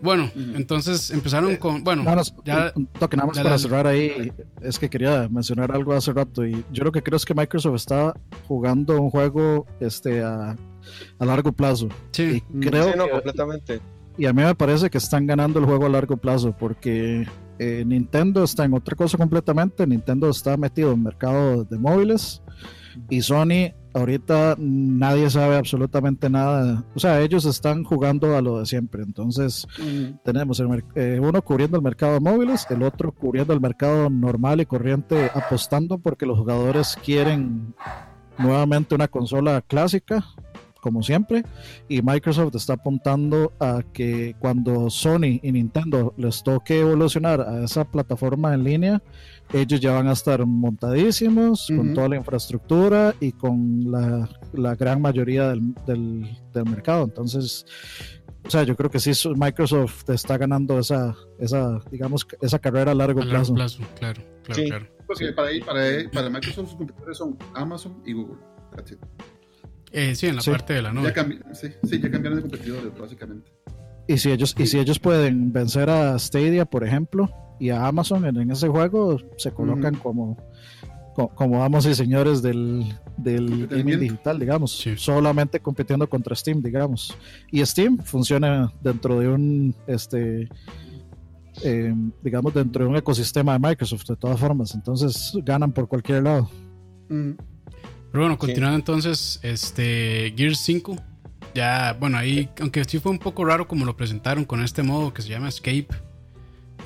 Bueno, 0.00 0.30
entonces 0.54 1.10
empezaron 1.10 1.56
con. 1.56 1.82
Bueno, 1.82 2.02
no, 2.02 2.16
no, 2.16 2.22
ya. 2.44 2.72
Un 2.74 2.86
toque 2.86 3.16
nada 3.16 3.28
más 3.28 3.38
para 3.38 3.58
cerrar 3.58 3.86
ahí. 3.86 4.32
Es 4.60 4.78
que 4.78 4.90
quería 4.90 5.28
mencionar 5.30 5.72
algo 5.72 5.94
hace 5.94 6.12
rato. 6.12 6.46
Y 6.46 6.64
yo 6.72 6.84
lo 6.84 6.92
que 6.92 7.02
creo 7.02 7.16
es 7.16 7.24
que 7.24 7.34
Microsoft 7.34 7.76
está 7.76 8.14
jugando 8.46 9.00
un 9.00 9.10
juego 9.10 9.66
este, 9.80 10.22
a, 10.22 10.56
a 11.18 11.24
largo 11.24 11.52
plazo. 11.52 11.88
Sí, 12.10 12.42
y 12.52 12.60
creo 12.60 12.90
sí, 12.90 12.98
no, 12.98 13.06
que, 13.06 13.10
completamente. 13.12 13.80
Y 14.18 14.26
a 14.26 14.32
mí 14.32 14.42
me 14.42 14.54
parece 14.54 14.90
que 14.90 14.98
están 14.98 15.26
ganando 15.26 15.58
el 15.58 15.64
juego 15.64 15.86
a 15.86 15.88
largo 15.88 16.16
plazo. 16.16 16.54
Porque 16.56 17.26
eh, 17.58 17.84
Nintendo 17.86 18.44
está 18.44 18.64
en 18.64 18.74
otra 18.74 18.96
cosa 18.96 19.16
completamente. 19.16 19.86
Nintendo 19.86 20.28
está 20.28 20.56
metido 20.56 20.92
en 20.92 21.02
mercado 21.02 21.64
de 21.64 21.78
móviles. 21.78 22.42
Y 23.08 23.22
Sony 23.22 23.72
ahorita 23.94 24.56
nadie 24.58 25.30
sabe 25.30 25.56
absolutamente 25.56 26.28
nada. 26.28 26.84
O 26.94 26.98
sea, 26.98 27.20
ellos 27.20 27.44
están 27.44 27.84
jugando 27.84 28.36
a 28.36 28.42
lo 28.42 28.58
de 28.58 28.66
siempre. 28.66 29.02
Entonces, 29.02 29.66
mm. 29.78 30.18
tenemos 30.24 30.60
el, 30.60 30.84
eh, 30.96 31.20
uno 31.22 31.40
cubriendo 31.42 31.76
el 31.76 31.82
mercado 31.82 32.14
de 32.14 32.20
móviles, 32.20 32.66
el 32.70 32.82
otro 32.82 33.12
cubriendo 33.12 33.54
el 33.54 33.60
mercado 33.60 34.10
normal 34.10 34.60
y 34.60 34.66
corriente, 34.66 35.30
apostando 35.34 35.98
porque 35.98 36.26
los 36.26 36.38
jugadores 36.38 36.98
quieren 37.04 37.74
nuevamente 38.38 38.94
una 38.94 39.08
consola 39.08 39.62
clásica, 39.62 40.24
como 40.80 41.02
siempre, 41.02 41.44
y 41.88 42.02
Microsoft 42.02 42.56
está 42.56 42.74
apuntando 42.74 43.52
a 43.58 43.82
que 43.94 44.36
cuando 44.38 44.90
Sony 44.90 45.40
y 45.42 45.52
Nintendo 45.52 46.12
les 46.18 46.42
toque 46.42 46.80
evolucionar 46.80 47.40
a 47.40 47.64
esa 47.64 47.84
plataforma 47.84 48.52
en 48.52 48.64
línea, 48.64 49.02
ellos 49.54 49.80
ya 49.80 49.92
van 49.92 50.08
a 50.08 50.12
estar 50.12 50.44
montadísimos 50.44 51.70
uh 51.70 51.72
-huh. 51.72 51.76
con 51.76 51.94
toda 51.94 52.08
la 52.08 52.16
infraestructura 52.16 53.14
y 53.20 53.32
con 53.32 53.90
la, 53.90 54.28
la 54.52 54.74
gran 54.74 55.00
mayoría 55.00 55.48
del, 55.48 55.74
del, 55.86 56.28
del, 56.52 56.64
mercado. 56.64 57.04
Entonces, 57.04 57.64
o 58.44 58.50
sea, 58.50 58.64
yo 58.64 58.76
creo 58.76 58.90
que 58.90 58.98
sí, 58.98 59.12
Microsoft 59.36 60.10
está 60.10 60.36
ganando 60.36 60.78
esa, 60.78 61.14
esa 61.38 61.80
digamos, 61.90 62.26
esa 62.40 62.58
carrera 62.58 62.92
a 62.92 62.94
largo, 62.94 63.22
a 63.22 63.24
plazo. 63.24 63.54
largo 63.54 63.78
plazo. 63.78 63.78
Claro, 63.98 64.22
claro, 64.42 64.62
sí. 64.62 64.68
claro. 64.68 64.86
Porque 65.06 65.32
para, 65.32 65.50
para, 65.64 66.10
para 66.10 66.30
Microsoft 66.30 66.70
sus 66.70 66.76
competidores 66.76 67.18
son 67.18 67.38
Amazon 67.54 68.02
y 68.04 68.12
Google. 68.12 68.38
That's 68.74 68.92
it. 68.92 68.98
Eh, 69.92 70.16
sí, 70.16 70.26
en 70.26 70.36
la 70.36 70.42
sí. 70.42 70.50
parte 70.50 70.74
de 70.74 70.82
la 70.82 70.92
nube. 70.92 71.12
Ya 71.14 71.54
sí, 71.54 71.68
sí, 71.84 72.00
ya 72.00 72.10
cambiaron 72.10 72.36
de 72.36 72.42
competidores, 72.42 72.98
básicamente. 72.98 73.52
Y 74.08 74.18
si 74.18 74.32
ellos, 74.32 74.54
y 74.58 74.66
si 74.66 74.78
ellos 74.78 74.98
pueden 74.98 75.52
vencer 75.52 75.88
a 75.88 76.18
Stadia, 76.18 76.64
por 76.64 76.84
ejemplo, 76.84 77.30
y 77.64 77.70
a 77.70 77.86
Amazon 77.86 78.26
en, 78.26 78.36
en 78.36 78.50
ese 78.50 78.68
juego, 78.68 79.18
se 79.38 79.50
colocan 79.50 79.94
mm. 79.94 79.98
como, 80.00 80.36
como, 81.14 81.34
como 81.34 81.64
amos 81.64 81.86
y 81.86 81.94
señores 81.94 82.42
del, 82.42 82.84
del 83.16 83.66
gaming 83.68 84.00
digital, 84.00 84.38
digamos, 84.38 84.76
sí. 84.76 84.98
solamente 84.98 85.60
compitiendo 85.60 86.06
contra 86.06 86.36
Steam, 86.36 86.60
digamos. 86.60 87.16
Y 87.50 87.64
Steam 87.64 87.96
funciona 87.96 88.70
dentro 88.82 89.18
de 89.18 89.28
un, 89.28 89.74
este, 89.86 90.46
eh, 91.62 91.94
digamos, 92.22 92.52
dentro 92.52 92.84
de 92.84 92.90
un 92.90 92.96
ecosistema 92.96 93.54
de 93.54 93.60
Microsoft, 93.60 94.06
de 94.06 94.16
todas 94.16 94.38
formas. 94.38 94.74
Entonces 94.74 95.32
ganan 95.42 95.72
por 95.72 95.88
cualquier 95.88 96.22
lado. 96.22 96.50
Mm. 97.08 97.30
Pero 98.12 98.24
bueno, 98.24 98.36
continuando 98.36 98.76
sí. 98.76 98.80
entonces, 98.82 99.40
este 99.42 100.34
Gears 100.36 100.58
5, 100.58 100.96
ya, 101.54 101.96
bueno, 101.98 102.18
ahí, 102.18 102.50
aunque 102.60 102.84
sí 102.84 102.98
fue 102.98 103.10
un 103.10 103.18
poco 103.18 103.42
raro 103.46 103.66
como 103.66 103.86
lo 103.86 103.96
presentaron 103.96 104.44
con 104.44 104.62
este 104.62 104.82
modo 104.82 105.14
que 105.14 105.22
se 105.22 105.30
llama 105.30 105.48
Escape. 105.48 105.88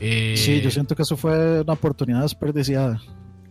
Eh, 0.00 0.34
sí, 0.36 0.60
yo 0.60 0.70
siento 0.70 0.94
que 0.94 1.02
eso 1.02 1.16
fue 1.16 1.60
una 1.62 1.72
oportunidad 1.72 2.22
desperdiciada. 2.22 3.00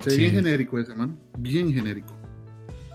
Sí, 0.04 0.12
sí. 0.12 0.18
bien 0.18 0.32
genérico 0.32 0.80
ese, 0.80 0.96
man. 0.96 1.18
Bien 1.38 1.74
genérico. 1.74 2.14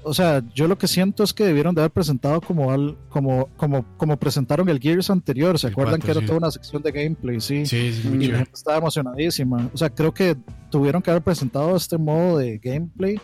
O 0.05 0.12
sea, 0.12 0.43
yo 0.53 0.67
lo 0.67 0.77
que 0.77 0.88
siento 0.88 1.23
es 1.23 1.33
que 1.33 1.45
debieron 1.45 1.75
de 1.75 1.81
haber 1.83 1.93
presentado 1.93 2.41
como 2.41 2.73
al, 2.73 2.97
como, 3.09 3.49
como, 3.57 3.85
como 3.97 4.17
presentaron 4.17 4.69
el 4.69 4.81
Gears 4.81 5.11
anterior. 5.11 5.59
¿Se 5.59 5.69
el 5.69 5.73
acuerdan 5.73 6.01
4, 6.01 6.07
que 6.07 6.11
era 6.11 6.21
sí. 6.21 6.27
toda 6.27 6.38
una 6.38 6.51
sección 6.51 6.83
de 6.83 6.91
gameplay? 6.91 7.41
Sí, 7.41 7.65
sí, 7.67 7.93
sí 7.93 8.09
y 8.09 8.27
la 8.29 8.38
gente 8.38 8.53
estaba 8.55 8.79
emocionadísima. 8.79 9.71
O 9.73 9.77
sea, 9.77 9.91
creo 9.91 10.12
que 10.12 10.37
tuvieron 10.71 11.03
que 11.03 11.11
haber 11.11 11.23
presentado 11.23 11.77
este 11.77 11.99
modo 11.99 12.38
de 12.38 12.59
gameplay 12.59 13.21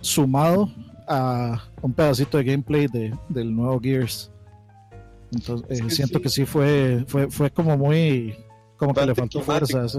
sumado 0.00 0.70
a 1.08 1.64
un 1.82 1.92
pedacito 1.92 2.38
de 2.38 2.44
gameplay 2.44 2.86
de, 2.86 3.12
del 3.28 3.54
nuevo 3.54 3.80
Gears. 3.80 4.30
Entonces, 5.32 5.66
es 5.70 5.80
eh, 5.80 5.90
siento 5.90 6.20
que 6.20 6.28
sí 6.28 6.44
fue, 6.44 7.04
fue, 7.06 7.28
fue 7.30 7.50
como 7.50 7.76
muy. 7.76 8.36
Como 8.80 8.94
que 8.94 9.06
le 9.06 9.14
faltó 9.14 9.40
fuerza. 9.40 9.88
Sí, 9.88 9.98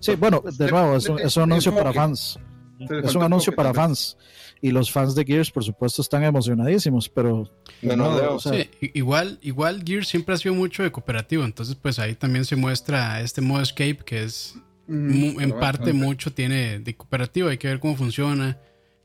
sí 0.00 0.14
bueno, 0.14 0.42
de 0.42 0.70
nuevo, 0.70 0.96
es 0.96 1.08
un, 1.08 1.18
es 1.18 1.36
un 1.36 1.42
anuncio 1.42 1.74
para 1.74 1.92
fans. 1.92 2.38
Es 2.78 3.14
un 3.14 3.22
anuncio 3.22 3.54
para 3.54 3.74
fans. 3.74 4.16
Y 4.62 4.70
los 4.70 4.90
fans 4.90 5.14
de 5.14 5.24
Gears, 5.24 5.50
por 5.50 5.62
supuesto, 5.62 6.00
están 6.00 6.24
emocionadísimos, 6.24 7.10
pero. 7.10 7.50
No, 7.82 8.34
o 8.34 8.38
sea, 8.38 8.52
sí, 8.52 8.70
igual, 8.94 9.38
igual 9.42 9.82
Gears 9.84 10.08
siempre 10.08 10.34
ha 10.34 10.38
sido 10.38 10.54
mucho 10.54 10.82
de 10.82 10.90
cooperativo. 10.90 11.44
Entonces, 11.44 11.74
pues 11.74 11.98
ahí 11.98 12.14
también 12.14 12.46
se 12.46 12.56
muestra 12.56 13.20
este 13.20 13.42
modo 13.42 13.60
escape 13.60 13.98
que 14.06 14.22
es. 14.22 14.54
Mm, 14.86 15.40
en 15.40 15.58
parte, 15.58 15.92
mucho 15.92 16.32
tiene 16.32 16.78
de 16.78 16.96
cooperativo. 16.96 17.48
Hay 17.48 17.58
que 17.58 17.68
ver 17.68 17.80
cómo 17.80 17.96
funciona 17.96 18.58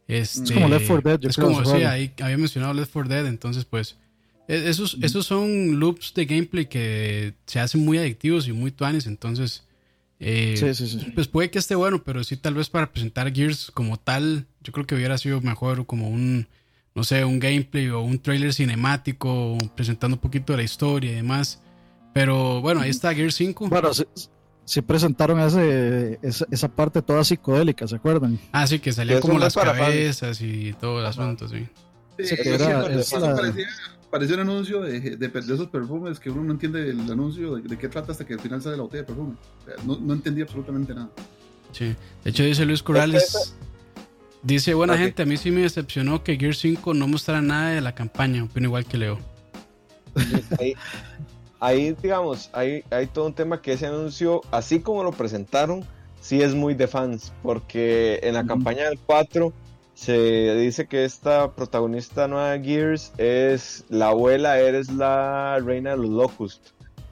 este, 0.10 0.44
es 0.44 0.52
como 0.52 0.68
Left 0.68 0.88
4 0.88 1.10
Dead. 1.10 1.20
Yo 1.20 1.30
es 1.30 1.38
como, 1.38 1.64
sí, 1.64 1.84
ahí 1.84 2.12
había 2.20 2.38
mencionado 2.38 2.74
Left 2.74 2.92
4 2.92 3.10
Dead, 3.14 3.28
entonces 3.28 3.64
pues 3.66 4.00
esos, 4.50 4.98
mm. 4.98 5.06
esos 5.06 5.26
son 5.26 5.80
loops 5.80 6.14
de 6.16 6.26
gameplay 6.26 6.66
que 6.66 7.36
se 7.46 7.60
hacen 7.60 7.86
muy 7.86 7.98
adictivos 7.98 8.48
y 8.48 8.52
muy 8.52 8.72
tuanes, 8.72 9.06
entonces 9.06 9.64
eh, 10.20 10.56
sí, 10.58 10.74
sí, 10.74 11.00
sí. 11.00 11.12
pues 11.14 11.28
puede 11.28 11.50
que 11.50 11.60
esté 11.60 11.76
bueno, 11.76 12.04
pero 12.04 12.24
sí 12.24 12.36
tal 12.36 12.56
vez 12.56 12.70
para 12.70 12.92
presentar 12.92 13.34
Gears 13.34 13.72
como 13.72 13.98
tal, 13.98 14.48
yo 14.62 14.74
creo 14.74 14.86
que 14.86 14.96
hubiera 14.96 15.18
sido 15.18 15.40
mejor 15.42 15.86
como 15.86 16.10
un, 16.10 16.48
no 16.96 17.04
sé, 17.04 17.24
un 17.24 17.40
gameplay 17.40 17.90
o 17.90 18.02
un 18.02 18.20
trailer 18.20 18.54
cinemático 18.54 19.58
presentando 19.76 20.16
un 20.16 20.22
poquito 20.22 20.54
de 20.54 20.58
la 20.58 20.64
historia 20.64 21.12
y 21.12 21.16
demás. 21.16 21.62
Pero 22.12 22.60
bueno, 22.60 22.82
ahí 22.82 22.90
está 22.90 23.14
Gears 23.14 23.36
5. 23.36 23.70
Bueno, 23.70 23.94
sí, 23.94 24.04
sí 24.66 24.82
presentaron 24.82 25.40
ese, 25.40 26.20
esa, 26.24 26.46
esa, 26.50 26.68
parte 26.68 27.02
toda 27.02 27.24
psicodélica, 27.24 27.88
¿se 27.88 27.96
acuerdan? 27.96 28.40
Ah, 28.52 28.66
sí, 28.66 28.80
que 28.80 28.92
salían 28.92 29.22
como 29.22 29.38
las 29.38 29.54
cabezas 29.54 30.42
y 30.42 30.74
todo 30.74 31.00
el 31.00 31.06
asunto, 31.06 31.48
sí. 31.48 31.68
Sí, 32.18 32.26
sí 32.26 32.36
que 32.36 32.56
era, 32.56 32.88
eso 32.88 33.20
la... 33.20 33.36
parecía, 33.36 33.68
parecía, 34.10 34.36
un 34.36 34.42
anuncio 34.42 34.82
de, 34.82 35.00
de, 35.00 35.18
de, 35.18 35.40
esos 35.40 35.68
perfumes 35.68 36.20
que 36.20 36.30
uno 36.30 36.44
no 36.44 36.52
entiende 36.54 36.90
el 36.90 37.12
anuncio 37.12 37.56
de, 37.56 37.62
de, 37.64 37.78
qué 37.78 37.88
trata 37.88 38.12
hasta 38.12 38.26
que 38.26 38.34
al 38.34 38.40
final 38.40 38.62
sale 38.62 38.78
la 38.78 38.84
botella 38.84 39.04
de 39.04 39.08
perfume. 39.08 39.36
O 39.62 39.66
sea, 39.66 39.76
no, 39.86 39.98
no, 40.00 40.14
entendí 40.14 40.42
absolutamente 40.42 40.94
nada. 40.94 41.10
Sí, 41.72 41.96
de 42.24 42.30
hecho 42.30 42.44
dice 42.44 42.66
Luis 42.66 42.82
Corrales, 42.82 43.56
dice, 44.42 44.74
buena 44.74 44.94
okay. 44.94 45.06
gente, 45.06 45.24
a 45.24 45.26
mí 45.26 45.38
sí 45.38 45.52
me 45.52 45.62
decepcionó 45.62 46.24
que 46.24 46.38
Gear 46.38 46.56
5 46.56 46.94
no 46.94 47.08
mostrara 47.08 47.42
nada 47.42 47.70
de 47.72 47.82
la 47.82 47.94
campaña, 47.94 48.44
opino 48.44 48.68
igual 48.68 48.86
que 48.86 48.98
Leo. 48.98 49.20
Ahí, 50.60 50.74
ahí 51.60 51.96
digamos, 52.02 52.50
hay, 52.54 52.84
hay 52.90 53.08
todo 53.08 53.28
un 53.28 53.34
tema 53.34 53.62
que 53.62 53.74
ese 53.74 53.86
anuncio, 53.86 54.42
así 54.52 54.80
como 54.80 55.04
lo 55.04 55.12
presentaron, 55.12 55.86
sí 56.20 56.42
es 56.42 56.56
muy 56.56 56.74
de 56.74 56.88
fans, 56.88 57.32
porque 57.44 58.20
en 58.24 58.34
la 58.34 58.44
mm. 58.44 58.48
campaña 58.48 58.90
del 58.90 59.00
4 59.00 59.54
se 60.00 60.56
dice 60.56 60.88
que 60.88 61.04
esta 61.04 61.52
protagonista 61.52 62.30
nueva 62.30 62.52
de 62.52 62.64
Gears 62.64 63.12
es 63.18 63.84
la 63.90 64.08
abuela, 64.08 64.58
eres 64.58 64.90
la 64.90 65.60
reina 65.60 65.92
de 65.92 65.98
los 65.98 66.10
Locust. 66.10 66.68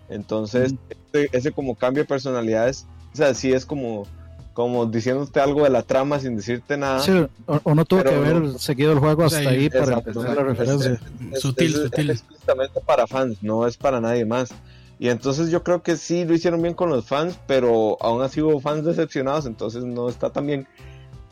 Entonces, 0.07 0.71
mm. 0.71 0.77
ese, 1.11 1.29
ese 1.33 1.51
como 1.51 1.75
cambio 1.75 2.03
de 2.03 2.07
personalidades, 2.07 2.87
o 3.13 3.17
sea, 3.17 3.33
sí 3.33 3.51
es 3.51 3.65
como, 3.65 4.07
como 4.53 4.85
diciéndote 4.85 5.41
algo 5.41 5.65
de 5.65 5.69
la 5.69 5.83
trama 5.83 6.17
sin 6.21 6.37
decirte 6.37 6.77
nada. 6.77 7.01
Sí, 7.01 7.11
o, 7.45 7.59
o 7.61 7.75
no 7.75 7.83
tuvo 7.83 8.03
que 8.03 8.15
haber 8.15 8.35
no. 8.35 8.57
seguido 8.57 8.93
el 8.93 8.99
juego 8.99 9.25
hasta 9.25 9.39
ahí 9.39 9.69
para 9.69 9.97
exacto, 9.97 10.23
la 10.23 10.29
exacto. 10.29 10.43
referencia. 10.45 11.01
Es- 11.33 11.41
Sutil, 11.41 11.73
es- 11.73 11.81
sutil. 11.81 12.09
Es 12.09 12.19
explícitamente 12.19 12.79
para 12.79 13.05
fans, 13.05 13.43
no 13.43 13.67
es 13.67 13.75
para 13.75 13.99
nadie 13.99 14.23
más. 14.23 14.51
Y 14.97 15.09
entonces 15.09 15.51
yo 15.51 15.61
creo 15.61 15.83
que 15.83 15.97
sí 15.97 16.23
lo 16.23 16.33
hicieron 16.33 16.61
bien 16.61 16.73
con 16.73 16.89
los 16.89 17.05
fans, 17.05 17.37
pero 17.47 17.97
aún 17.99 18.21
así 18.21 18.41
hubo 18.41 18.61
fans 18.61 18.85
decepcionados, 18.85 19.45
entonces 19.45 19.83
no 19.83 20.07
está 20.07 20.29
tan 20.29 20.47
bien. 20.47 20.67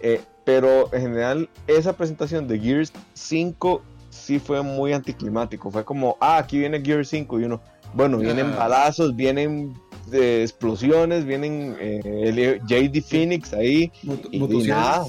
Eh, 0.01 0.20
pero 0.46 0.93
en 0.93 1.02
general, 1.02 1.50
esa 1.68 1.93
presentación 1.93 2.48
de 2.48 2.60
Gears 2.60 2.93
5 3.14 3.82
sí 4.10 4.39
fue 4.39 4.62
muy 4.62 4.93
anticlimático. 4.93 5.70
Fue 5.72 5.84
como, 5.84 6.16
ah, 6.22 6.38
aquí 6.38 6.60
viene 6.60 6.82
Gears 6.82 7.10
5 7.10 7.39
y 7.39 7.43
uno, 7.46 7.60
bueno, 7.93 8.18
vienen 8.18 8.52
Ah. 8.54 8.58
balazos, 8.60 9.16
vienen 9.16 9.74
eh, 10.12 10.41
explosiones, 10.43 11.26
vienen 11.26 11.76
eh, 11.80 12.00
el 12.06 12.62
JD 12.68 13.02
Phoenix 13.02 13.54
ahí, 13.54 13.91
y- 14.32 14.39
nada. 14.68 15.04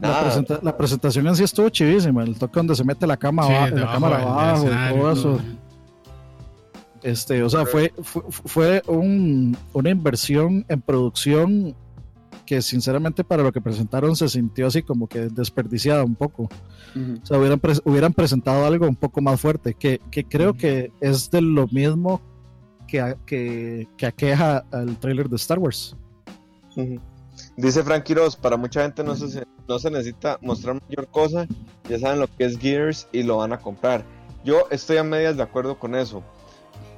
La, 0.00 0.08
nada. 0.08 0.22
presenta- 0.24 0.58
la 0.62 0.76
presentación 0.76 1.26
en 1.28 1.36
sí 1.36 1.44
estuvo 1.44 1.68
chivísima, 1.68 2.24
el 2.24 2.36
toque 2.38 2.54
donde 2.58 2.74
se 2.74 2.82
mete 2.82 3.06
la, 3.06 3.16
cama 3.18 3.46
Sí, 3.46 3.52
aba- 3.52 3.68
la 3.70 3.92
cámara 3.92 4.22
abajo 4.22 4.66
y 4.66 4.94
todo 4.94 5.12
eso. 5.12 5.38
Este, 7.02 7.42
o 7.42 7.50
sea, 7.50 7.66
fue, 7.66 7.92
fue, 8.02 8.22
fue 8.30 8.82
un- 8.86 9.56
una 9.72 9.90
inversión 9.90 10.64
en 10.68 10.80
producción 10.80 11.74
que 12.46 12.60
sinceramente 12.62 13.24
para 13.24 13.42
lo 13.42 13.52
que 13.52 13.60
presentaron 13.60 14.16
se 14.16 14.28
sintió 14.28 14.66
así 14.66 14.82
como 14.82 15.06
que 15.06 15.28
desperdiciada 15.28 16.04
un 16.04 16.14
poco. 16.14 16.48
O 17.22 17.26
sea, 17.26 17.38
hubieran, 17.38 17.60
hubieran 17.84 18.12
presentado 18.12 18.64
algo 18.66 18.86
un 18.86 18.96
poco 18.96 19.20
más 19.22 19.40
fuerte, 19.40 19.74
que, 19.74 20.00
que 20.10 20.24
creo 20.24 20.54
que 20.54 20.92
es 21.00 21.30
de 21.30 21.40
lo 21.40 21.66
mismo 21.68 22.20
que, 22.86 23.00
a- 23.00 23.16
que, 23.24 23.88
que 23.96 24.06
aqueja 24.06 24.64
al 24.72 24.98
trailer 24.98 25.28
de 25.28 25.36
Star 25.36 25.58
Wars. 25.58 25.96
Dice 27.56 27.82
Frank 27.82 28.02
Quiroz, 28.04 28.36
para 28.36 28.56
mucha 28.56 28.82
gente 28.82 29.02
no 29.02 29.14
se, 29.14 29.44
no 29.68 29.78
se 29.78 29.90
necesita 29.90 30.38
mostrar 30.42 30.78
mayor 30.88 31.06
cosa, 31.08 31.46
ya 31.88 31.98
saben 31.98 32.20
lo 32.20 32.26
que 32.26 32.44
es 32.44 32.58
Gears 32.58 33.08
y 33.12 33.22
lo 33.22 33.38
van 33.38 33.52
a 33.52 33.58
comprar. 33.58 34.04
Yo 34.44 34.64
estoy 34.70 34.96
a 34.98 35.04
medias 35.04 35.36
de 35.36 35.42
acuerdo 35.44 35.78
con 35.78 35.94
eso, 35.94 36.22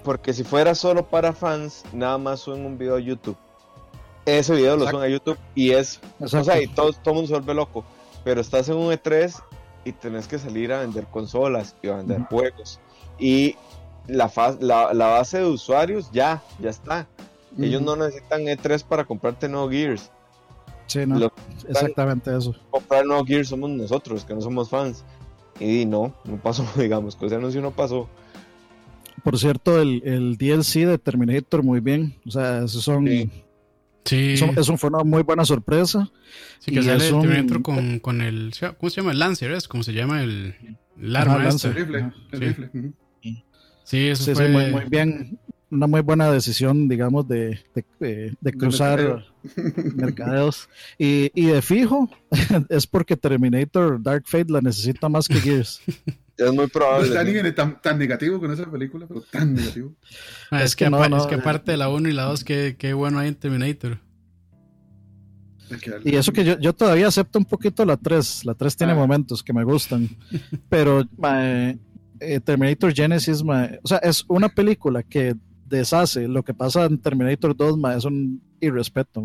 porque 0.03 0.33
si 0.33 0.43
fuera 0.45 0.75
solo 0.75 1.09
para 1.09 1.33
fans, 1.33 1.85
nada 1.93 2.19
más 2.19 2.41
suben 2.41 2.65
un 2.67 2.79
video 2.79 2.97
a 2.97 3.01
YouTube. 3.01 3.37
Ese 4.27 4.55
video 4.55 4.77
lo 4.77 4.85
Exacto. 4.85 4.99
suben 4.99 5.11
a 5.11 5.13
YouTube 5.13 5.39
y 5.55 5.71
es, 5.73 6.01
o 6.19 6.27
sea, 6.29 6.61
y 6.63 6.67
todo, 6.69 6.93
todo 6.93 7.15
mundo 7.15 7.29
se 7.29 7.35
vuelve 7.35 7.55
loco, 7.55 7.85
pero 8.25 8.41
estás 8.41 8.69
en 8.71 8.77
un 8.77 8.91
E3 8.93 9.35
y 9.85 9.93
tenés 9.93 10.27
que 10.29 10.39
salir 10.39 10.73
a 10.73 10.81
vender 10.81 11.05
consolas 11.07 11.77
y 11.83 11.89
a 11.89 11.97
vender 11.97 12.23
juegos. 12.31 12.81
Y 13.19 13.55
la, 14.07 14.29
fa- 14.31 14.57
la, 14.61 14.95
la 14.95 15.09
base 15.09 15.39
de 15.39 15.47
usuarios 15.47 16.11
ya, 16.13 16.43
ya 16.59 16.71
está. 16.71 17.07
Ellos 17.61 17.83
no 17.83 17.95
necesitan 17.97 18.43
E3 18.43 18.83
para 18.83 19.05
comprarte 19.05 19.49
nuevo 19.49 19.69
Gears 19.71 20.11
Sí, 20.87 21.07
no, 21.07 21.19
Lo- 21.19 21.33
exactamente 21.69 22.37
eso. 22.37 22.55
comprar 22.71 23.07
nuevo 23.07 23.25
Gear 23.25 23.47
somos 23.47 23.71
nosotros, 23.71 24.25
que 24.25 24.35
no 24.35 24.41
somos 24.41 24.69
fans. 24.69 25.05
Y 25.61 25.87
no, 25.87 26.13
no 26.25 26.37
pasó, 26.39 26.67
digamos, 26.77 27.15
que 27.17 27.27
ese 27.27 27.37
anuncio 27.37 27.61
no 27.63 27.71
pasó. 27.71 28.09
Por 29.23 29.39
cierto, 29.39 29.81
el, 29.81 30.03
el 30.05 30.37
DLC 30.37 30.87
de 30.87 30.99
Terminator 30.99 31.63
muy 31.63 31.81
bien. 31.81 32.19
O 32.27 32.31
sea, 32.31 32.65
esos 32.65 32.83
son, 32.83 33.07
Sí. 33.07 33.31
Sí, 34.05 34.33
eso, 34.35 34.51
eso 34.57 34.77
fue 34.77 34.91
una 34.91 35.03
muy 35.03 35.23
buena 35.23 35.45
sorpresa. 35.45 36.11
sí 36.59 36.73
que 36.73 36.81
y 36.81 36.83
sale 36.83 37.07
el 37.09 37.15
un- 37.15 37.23
Terminator 37.23 37.63
con, 37.63 37.99
con 38.01 38.21
el. 38.21 38.53
¿Cómo 38.79 38.91
se 38.91 39.01
llama? 39.01 39.13
El 39.13 39.19
Lancer, 39.19 39.51
¿es? 39.53 39.67
¿Cómo 39.69 39.83
se 39.83 39.93
llama 39.95 40.23
el, 40.23 40.55
el 41.01 41.17
arma 41.17 41.39
Lancer. 41.39 41.77
esta? 41.79 41.81
El 41.81 41.87
rifle, 41.87 42.13
el 42.33 42.39
Sí. 42.39 42.45
rifle. 42.45 42.93
Sí, 43.85 44.09
eso 44.09 44.25
Sí, 44.25 44.31
sí, 44.31 44.35
fue. 44.35 44.49
muy, 44.49 44.67
muy 44.71 44.85
bien. 44.89 45.39
Una 45.71 45.87
muy 45.87 46.03
buena 46.03 46.31
decisión, 46.31 46.89
digamos, 46.89 47.27
de, 47.27 47.59
de, 47.75 47.85
de- 47.99 48.37
de 48.41 48.53
cruzar 48.53 49.25
mercadeos. 49.97 50.69
Y, 50.99 51.31
y 51.35 51.47
de 51.47 51.63
fijo, 51.63 52.09
es 52.69 52.87
porque 52.87 53.17
Terminator 53.17 54.01
Dark 54.03 54.25
Fate 54.27 54.53
la 54.53 54.61
necesita 54.61 55.09
más 55.09 55.27
que 55.27 55.41
Gears. 55.41 55.81
Es 56.37 56.49
muy 56.53 56.65
No 56.65 56.69
probable. 56.69 57.09
está 57.09 57.25
sí. 57.25 57.43
ni 57.43 57.53
tan, 57.53 57.81
tan 57.81 57.99
negativo 57.99 58.39
con 58.41 58.53
esa 58.53 58.71
película, 58.71 59.07
pero 59.07 59.21
tan 59.23 59.55
negativo. 59.55 59.95
Ah, 60.51 60.59
es, 60.59 60.67
Es 60.71 60.77
que, 60.77 60.85
que 60.85 60.91
no, 60.91 61.09
no, 61.09 61.17
es 61.17 61.27
que 61.27 61.35
eh. 61.37 61.39
aparte 61.41 61.73
de 61.73 61.77
la 61.79 61.89
1 61.89 62.09
y 62.09 62.13
la 62.13 62.25
2, 62.25 62.45
qué, 62.45 62.77
qué 62.79 62.93
bueno 62.93 63.19
hay 63.19 63.29
en 63.29 63.35
Terminator. 63.37 63.99
Y 66.05 66.15
eso 66.17 66.33
que 66.33 66.45
yo, 66.45 66.59
yo 66.61 66.73
todavía 66.75 67.09
acepto 67.09 67.39
un 67.39 67.47
poquito 67.47 67.85
la 67.85 67.97
3. 67.97 68.45
La 68.45 68.55
3 68.55 68.77
tiene 68.77 68.93
Ah. 68.93 68.97
momentos 68.97 69.43
que 69.43 69.53
me 69.53 69.65
gustan. 69.65 70.09
Pero 70.69 71.05
mae, 71.17 71.79
eh, 72.21 72.39
Terminator 72.41 72.93
Genesis, 72.95 73.43
mae, 73.43 73.81
o 73.83 73.89
sea, 73.89 73.99
es 73.99 74.25
una 74.29 74.49
película 74.49 75.03
que 75.03 75.35
deshace 75.67 76.29
lo 76.29 76.43
que 76.43 76.55
pasa 76.55 76.85
en 76.85 76.99
Terminator 76.99 77.57
2, 77.57 77.79
mae, 77.79 77.99
es 77.99 78.05
un 78.05 78.43
irrespeto. 78.61 79.23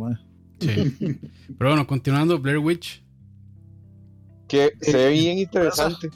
Sí. 0.60 0.96
Pero 1.58 1.70
bueno, 1.72 1.86
continuando, 1.88 2.40
Blair 2.40 2.58
Witch. 2.60 3.04
Que 4.48 4.72
se 4.82 4.98
ve 4.98 5.10
bien 5.12 5.38
interesante. 5.40 6.10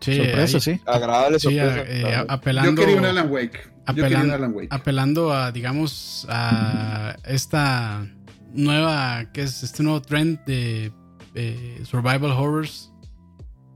Sí, 0.00 0.16
Sorpresa, 0.16 0.56
ahí- 0.56 0.60
sí. 0.62 0.80
Agradable 0.86 1.38
sí, 1.40 1.42
sorpresa. 1.58 1.82
eh, 1.88 2.00
claro. 2.00 2.26
Yo 2.26 2.32
apelando, 2.32 2.80
quería 2.82 2.96
un 2.96 3.04
Alan 3.04 3.30
Wake. 3.30 3.58
Yo 3.88 3.94
quería 3.94 4.06
un 4.20 4.24
apelan- 4.26 4.30
Alan 4.34 4.52
Wake. 4.54 4.68
apelando 4.70 5.32
a, 5.32 5.52
digamos, 5.52 6.26
a 6.30 7.16
esta 7.26 8.06
nueva, 8.54 9.30
que 9.32 9.42
es 9.42 9.62
este 9.62 9.82
nuevo 9.82 10.00
trend 10.00 10.42
de 10.44 10.92
eh, 11.34 11.80
survival 11.84 12.30
horrors. 12.32 12.92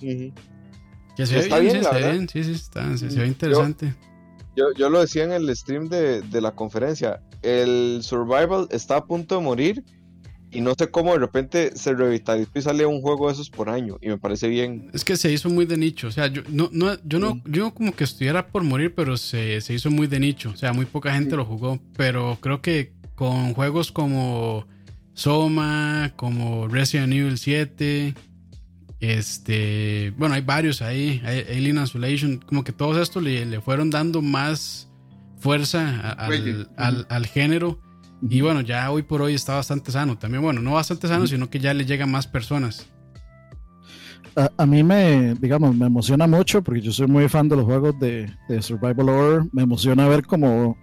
Que 0.01 1.27
se 1.27 1.35
ve 1.35 1.41
Está 1.41 1.59
bien, 1.59 1.73
bien, 1.75 1.85
se 1.85 1.99
bien, 2.13 2.29
sí, 2.29 2.45
sí, 2.45 2.53
está, 2.53 2.97
se, 2.97 3.11
se 3.11 3.21
ve 3.21 3.27
interesante. 3.27 3.87
Yo, 3.89 4.14
yo 4.77 4.91
lo 4.91 5.01
decía 5.01 5.25
en 5.25 5.33
el 5.33 5.55
stream 5.57 5.89
de, 5.89 6.23
de 6.23 6.41
la 6.41 6.53
conferencia. 6.53 7.21
El 7.43 8.01
Survival 8.03 8.69
está 8.71 8.97
a 8.99 9.05
punto 9.05 9.37
de 9.37 9.43
morir. 9.43 9.85
Y 10.51 10.61
no 10.61 10.73
sé 10.79 10.89
cómo 10.89 11.13
de 11.15 11.19
repente 11.19 11.77
se 11.77 11.95
revitalizó 11.95 12.49
y 12.55 12.63
sale 12.63 12.87
un 12.87 13.03
juego 13.03 13.27
de 13.27 13.33
esos 13.33 13.51
por 13.51 13.69
año. 13.69 13.99
Y 14.01 14.07
me 14.07 14.19
parece 14.19 14.47
bien. 14.47 14.89
Es 14.95 15.05
que 15.05 15.17
se 15.17 15.33
hizo 15.33 15.51
muy 15.51 15.67
de 15.67 15.77
nicho. 15.77 16.07
O 16.07 16.13
sea, 16.13 16.29
yo 16.29 16.43
no, 16.49 16.69
no, 16.73 16.95
yo 17.05 17.19
no, 17.19 17.43
yo 17.45 17.65
no 17.65 17.75
como 17.75 17.93
que 17.93 18.05
estuviera 18.05 18.47
por 18.47 18.63
morir, 18.63 18.95
pero 18.95 19.17
se, 19.17 19.61
se 19.61 19.75
hizo 19.75 19.91
muy 19.91 20.07
de 20.07 20.21
nicho. 20.21 20.51
O 20.51 20.57
sea, 20.57 20.73
muy 20.73 20.85
poca 20.85 21.13
gente 21.13 21.31
Sí. 21.31 21.37
lo 21.37 21.45
jugó. 21.45 21.81
Pero 21.97 22.39
creo 22.41 22.63
que 22.63 22.93
con 23.17 23.53
juegos 23.55 23.91
como 23.91 24.69
Soma, 25.15 26.13
como 26.15 26.69
Resident 26.69 27.13
Evil 27.13 27.37
7, 27.39 28.15
este, 29.01 30.13
bueno, 30.17 30.35
hay 30.35 30.43
varios 30.43 30.83
ahí, 30.83 31.21
hay 31.25 31.41
Alien 31.57 31.83
Isolation, 31.83 32.39
como 32.39 32.65
que 32.65 32.73
todos 32.73 32.97
estos 32.97 33.23
le, 33.23 33.45
le 33.47 33.61
fueron 33.61 33.91
dando 33.91 34.23
más 34.23 34.89
fuerza 35.39 36.01
a- 36.01 36.11
al, 36.13 36.69
al, 36.77 37.07
al 37.09 37.27
género. 37.27 37.81
Y 38.29 38.41
bueno, 38.41 38.63
ya 38.63 38.91
hoy 38.91 39.03
por 39.03 39.21
hoy 39.21 39.35
está 39.35 39.55
bastante 39.55 39.93
sano. 39.93 40.17
También, 40.17 40.43
bueno, 40.43 40.63
no 40.63 40.73
bastante 40.75 41.09
sano, 41.09 41.27
sino 41.27 41.51
que 41.51 41.61
ya 41.61 41.75
le 41.75 41.85
llegan 41.85 42.11
más 42.11 42.27
personas. 42.27 42.87
A, 44.37 44.51
a 44.57 44.67
mí 44.67 44.83
me, 44.83 45.35
digamos, 45.35 45.77
me 45.77 45.87
emociona 45.87 46.27
mucho 46.27 46.63
porque 46.63 46.81
yo 46.81 46.91
soy 46.93 47.07
muy 47.07 47.29
fan 47.29 47.49
de 47.49 47.57
los 47.57 47.67
juegos 47.67 47.99
de, 48.01 48.33
de 48.49 48.63
Survival 48.63 49.09
Horror. 49.11 49.49
Me 49.53 49.63
emociona 49.63 50.09
ver 50.09 50.25
como 50.25 50.79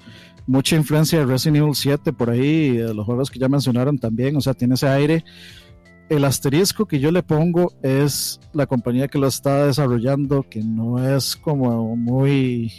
mucha 0.45 0.75
influencia 0.75 1.19
de 1.19 1.25
Resident 1.25 1.57
Evil 1.57 1.73
7 1.75 2.13
por 2.13 2.29
ahí, 2.29 2.39
y 2.67 2.77
de 2.77 2.93
los 2.93 3.05
juegos 3.05 3.31
que 3.31 3.39
ya 3.39 3.49
mencionaron 3.49 3.97
también. 3.97 4.35
O 4.37 4.41
sea, 4.41 4.53
tiene 4.53 4.75
ese 4.75 4.87
aire. 4.87 5.25
El 6.11 6.25
asterisco 6.25 6.85
que 6.85 6.99
yo 6.99 7.09
le 7.11 7.23
pongo 7.23 7.73
es 7.81 8.39
la 8.53 8.65
compañía 8.67 9.07
que 9.07 9.17
lo 9.17 9.27
está 9.27 9.65
desarrollando, 9.67 10.43
que 10.49 10.61
no 10.61 10.99
es 11.15 11.35
como 11.37 11.95
muy... 11.95 12.71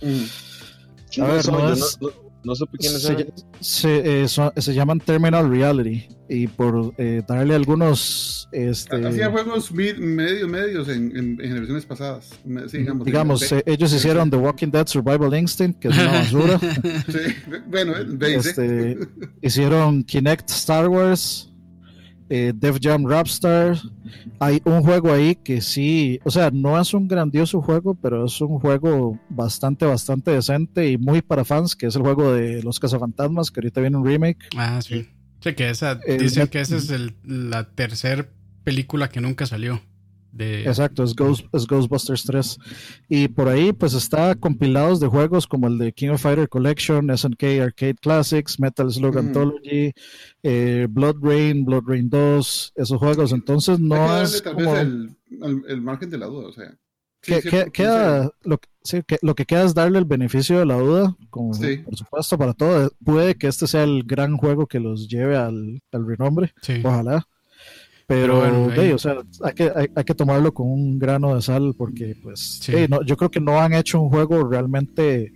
Ujú. 0.00 1.22
A 1.22 1.26
ver, 1.28 1.46
no 1.48 1.72
es- 1.72 1.98
no, 2.00 2.08
no- 2.08 2.14
no 2.44 2.54
supe 2.56 2.76
quiénes 2.78 3.02
se, 3.02 3.12
eran. 3.12 3.26
se, 3.60 4.22
eh, 4.22 4.26
son- 4.28 4.50
se 4.56 4.74
llaman 4.74 4.98
Terminal 4.98 5.48
Reality 5.48 6.08
y 6.28 6.48
por 6.48 6.92
eh, 6.98 7.22
darle 7.28 7.54
algunos... 7.54 8.48
Este, 8.50 9.06
Hacía 9.06 9.30
juegos 9.30 9.72
mid- 9.72 9.98
medios, 9.98 10.50
medios 10.50 10.88
en, 10.88 11.16
en, 11.16 11.26
en 11.40 11.48
generaciones 11.48 11.86
pasadas. 11.86 12.30
Sí, 12.68 12.78
digamos, 12.78 13.04
digamos, 13.06 13.48
de- 13.48 13.58
eh, 13.58 13.62
ellos 13.66 13.92
hicieron 13.92 14.28
The 14.28 14.38
Walking 14.38 14.72
Dead 14.72 14.88
Survival 14.88 15.38
Instinct, 15.38 15.78
que 15.78 15.86
es 15.88 15.94
una 15.94 16.12
basura. 16.12 16.58
sí, 17.06 17.62
bueno. 17.68 17.92
Este, 18.26 18.98
hicieron 19.40 20.02
Kinect 20.02 20.50
Star 20.50 20.88
Wars, 20.88 21.51
eh, 22.34 22.52
Def 22.54 22.78
Jam 22.80 23.04
Rapstar. 23.06 23.76
Hay 24.38 24.62
un 24.64 24.82
juego 24.82 25.12
ahí 25.12 25.34
que 25.34 25.60
sí, 25.60 26.18
o 26.24 26.30
sea, 26.30 26.50
no 26.50 26.80
es 26.80 26.94
un 26.94 27.06
grandioso 27.06 27.60
juego, 27.60 27.94
pero 27.94 28.24
es 28.24 28.40
un 28.40 28.58
juego 28.58 29.18
bastante, 29.28 29.84
bastante 29.84 30.30
decente 30.30 30.90
y 30.90 30.96
muy 30.96 31.20
para 31.20 31.44
fans, 31.44 31.76
que 31.76 31.86
es 31.86 31.96
el 31.96 32.02
juego 32.02 32.32
de 32.32 32.62
los 32.62 32.80
cazafantasmas, 32.80 33.50
que 33.50 33.60
ahorita 33.60 33.80
viene 33.82 33.96
un 33.98 34.06
remake. 34.06 34.38
Ah, 34.56 34.80
sí. 34.82 35.06
Sí, 35.40 35.54
que 35.54 35.68
esa, 35.70 36.00
Eh, 36.06 36.18
dicen 36.18 36.46
que 36.48 36.60
esa 36.60 36.76
es 36.76 36.88
el- 36.90 37.14
la 37.24 37.64
tercera 37.74 38.26
película 38.64 39.08
que 39.10 39.20
nunca 39.20 39.44
salió. 39.44 39.80
De, 40.32 40.62
Exacto, 40.64 41.04
es, 41.04 41.14
Ghost- 41.14 41.46
es 41.52 41.66
Ghostbusters 41.66 42.24
3. 42.24 42.58
Y 43.10 43.28
por 43.28 43.48
ahí 43.48 43.72
pues 43.74 43.92
está 43.92 44.34
compilados 44.34 44.98
de 44.98 45.06
juegos 45.06 45.46
como 45.46 45.66
el 45.68 45.76
de 45.76 45.92
King 45.92 46.08
of 46.10 46.22
Fighter 46.22 46.48
Collection, 46.48 47.10
SNK 47.16 47.42
Arcade 47.62 47.96
Classics, 48.00 48.58
Metal 48.58 48.90
Slug 48.90 49.14
Mm. 49.14 49.18
Anthology, 49.18 49.92
eh, 50.42 50.86
Blood 50.88 51.16
Rain, 51.20 51.64
Blood 51.66 51.84
Rain 51.86 52.08
2, 52.08 52.72
esos 52.76 52.98
juegos. 52.98 53.32
Entonces 53.32 53.76
Hay 53.76 53.82
que 53.82 53.88
no 53.88 53.94
darle 53.96 54.24
es 54.24 54.42
tal 54.42 54.54
como... 54.54 54.72
vez 54.72 54.82
el, 54.82 55.16
el, 55.42 55.62
el 55.68 55.82
margen 55.82 56.08
de 56.10 56.18
la 56.18 56.26
duda, 56.26 56.48
o 56.48 56.52
sea. 56.52 56.74
Sí, 57.24 57.34
que, 57.34 57.42
que- 57.42 57.70
queda, 57.70 58.30
lo, 58.42 58.58
que- 58.58 58.68
sí, 58.82 59.02
que, 59.06 59.18
lo 59.22 59.34
que 59.36 59.44
queda 59.44 59.62
es 59.64 59.74
darle 59.74 59.98
el 59.98 60.06
beneficio 60.06 60.58
de 60.58 60.66
la 60.66 60.76
duda, 60.78 61.14
como 61.30 61.54
Sí. 61.54 61.76
por 61.76 61.94
supuesto 61.94 62.36
para 62.38 62.52
todo. 62.54 62.90
Puede 63.04 63.36
que 63.36 63.46
este 63.48 63.66
sea 63.66 63.84
el 63.84 64.02
gran 64.04 64.36
juego 64.38 64.66
que 64.66 64.80
los 64.80 65.06
lleve 65.08 65.36
al, 65.36 65.80
al 65.92 66.06
renombre, 66.06 66.52
Sí. 66.62 66.80
ojalá. 66.82 67.28
Pero 68.06 68.40
bueno, 68.40 68.94
o 68.94 68.98
sea, 68.98 69.16
hay 69.44 69.52
que, 69.54 69.70
hay, 69.74 69.86
hay 69.94 70.04
que 70.04 70.14
tomarlo 70.14 70.52
con 70.52 70.68
un 70.70 70.98
grano 70.98 71.34
de 71.34 71.42
sal 71.42 71.74
porque, 71.76 72.16
pues, 72.22 72.58
Sí. 72.62 72.72
no, 72.88 73.02
yo 73.04 73.16
creo 73.16 73.30
que 73.30 73.40
no 73.40 73.60
han 73.60 73.72
hecho 73.72 74.00
un 74.00 74.10
juego 74.10 74.46
realmente 74.48 75.32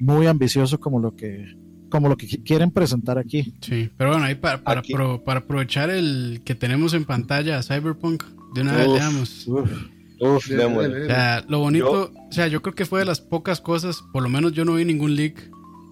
muy 0.00 0.26
ambicioso 0.26 0.78
como 0.78 0.98
lo 1.00 1.14
que 1.14 1.46
como 1.88 2.08
lo 2.08 2.16
que 2.16 2.26
qui- 2.26 2.42
quieren 2.44 2.72
presentar 2.72 3.16
aquí. 3.16 3.54
Sí, 3.60 3.88
pero 3.96 4.10
bueno, 4.10 4.24
ahí 4.24 4.34
para, 4.34 4.62
para, 4.62 4.82
pro- 4.82 5.22
para 5.22 5.40
aprovechar 5.40 5.88
el 5.88 6.40
que 6.44 6.54
tenemos 6.56 6.94
en 6.94 7.04
pantalla, 7.04 7.62
Cyberpunk, 7.62 8.24
de 8.54 8.60
una 8.62 8.72
vez 8.76 8.88
Uf. 8.88 8.94
leamos. 8.94 9.46
Uf, 9.48 9.70
O 10.20 10.40
sea, 10.40 11.44
lo 11.48 11.58
bonito, 11.60 12.10
o 12.28 12.32
sea, 12.32 12.48
yo 12.48 12.60
creo 12.60 12.74
que 12.74 12.86
fue 12.86 13.00
de 13.00 13.04
las 13.06 13.20
pocas 13.20 13.60
cosas, 13.60 14.02
por 14.12 14.22
lo 14.22 14.28
menos 14.28 14.52
yo 14.52 14.64
no 14.64 14.74
vi 14.74 14.84
ningún 14.84 15.14
leak 15.14 15.48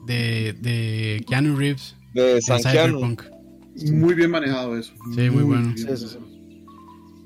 de, 0.07 0.55
de 0.61 1.25
Keanu 1.29 1.55
Reeves 1.57 1.95
De 2.13 2.43
San. 2.43 2.59
Cyberpunk. 2.61 3.23
Muy 3.93 4.15
bien 4.15 4.31
manejado 4.31 4.77
eso. 4.77 4.93
Sí, 5.15 5.31
muy 5.31 5.43
bueno. 5.43 5.73
Sí, 5.77 5.85
sí. 5.97 6.07
Sí, 6.07 6.19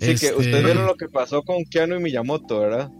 que 0.00 0.10
Este- 0.12 0.34
ustedes 0.34 0.64
vieron 0.64 0.86
lo 0.86 0.94
que 0.94 1.08
pasó 1.08 1.42
con 1.42 1.64
Keanu 1.64 1.96
y 1.96 2.02
Miyamoto, 2.02 2.60
¿verdad? 2.60 2.90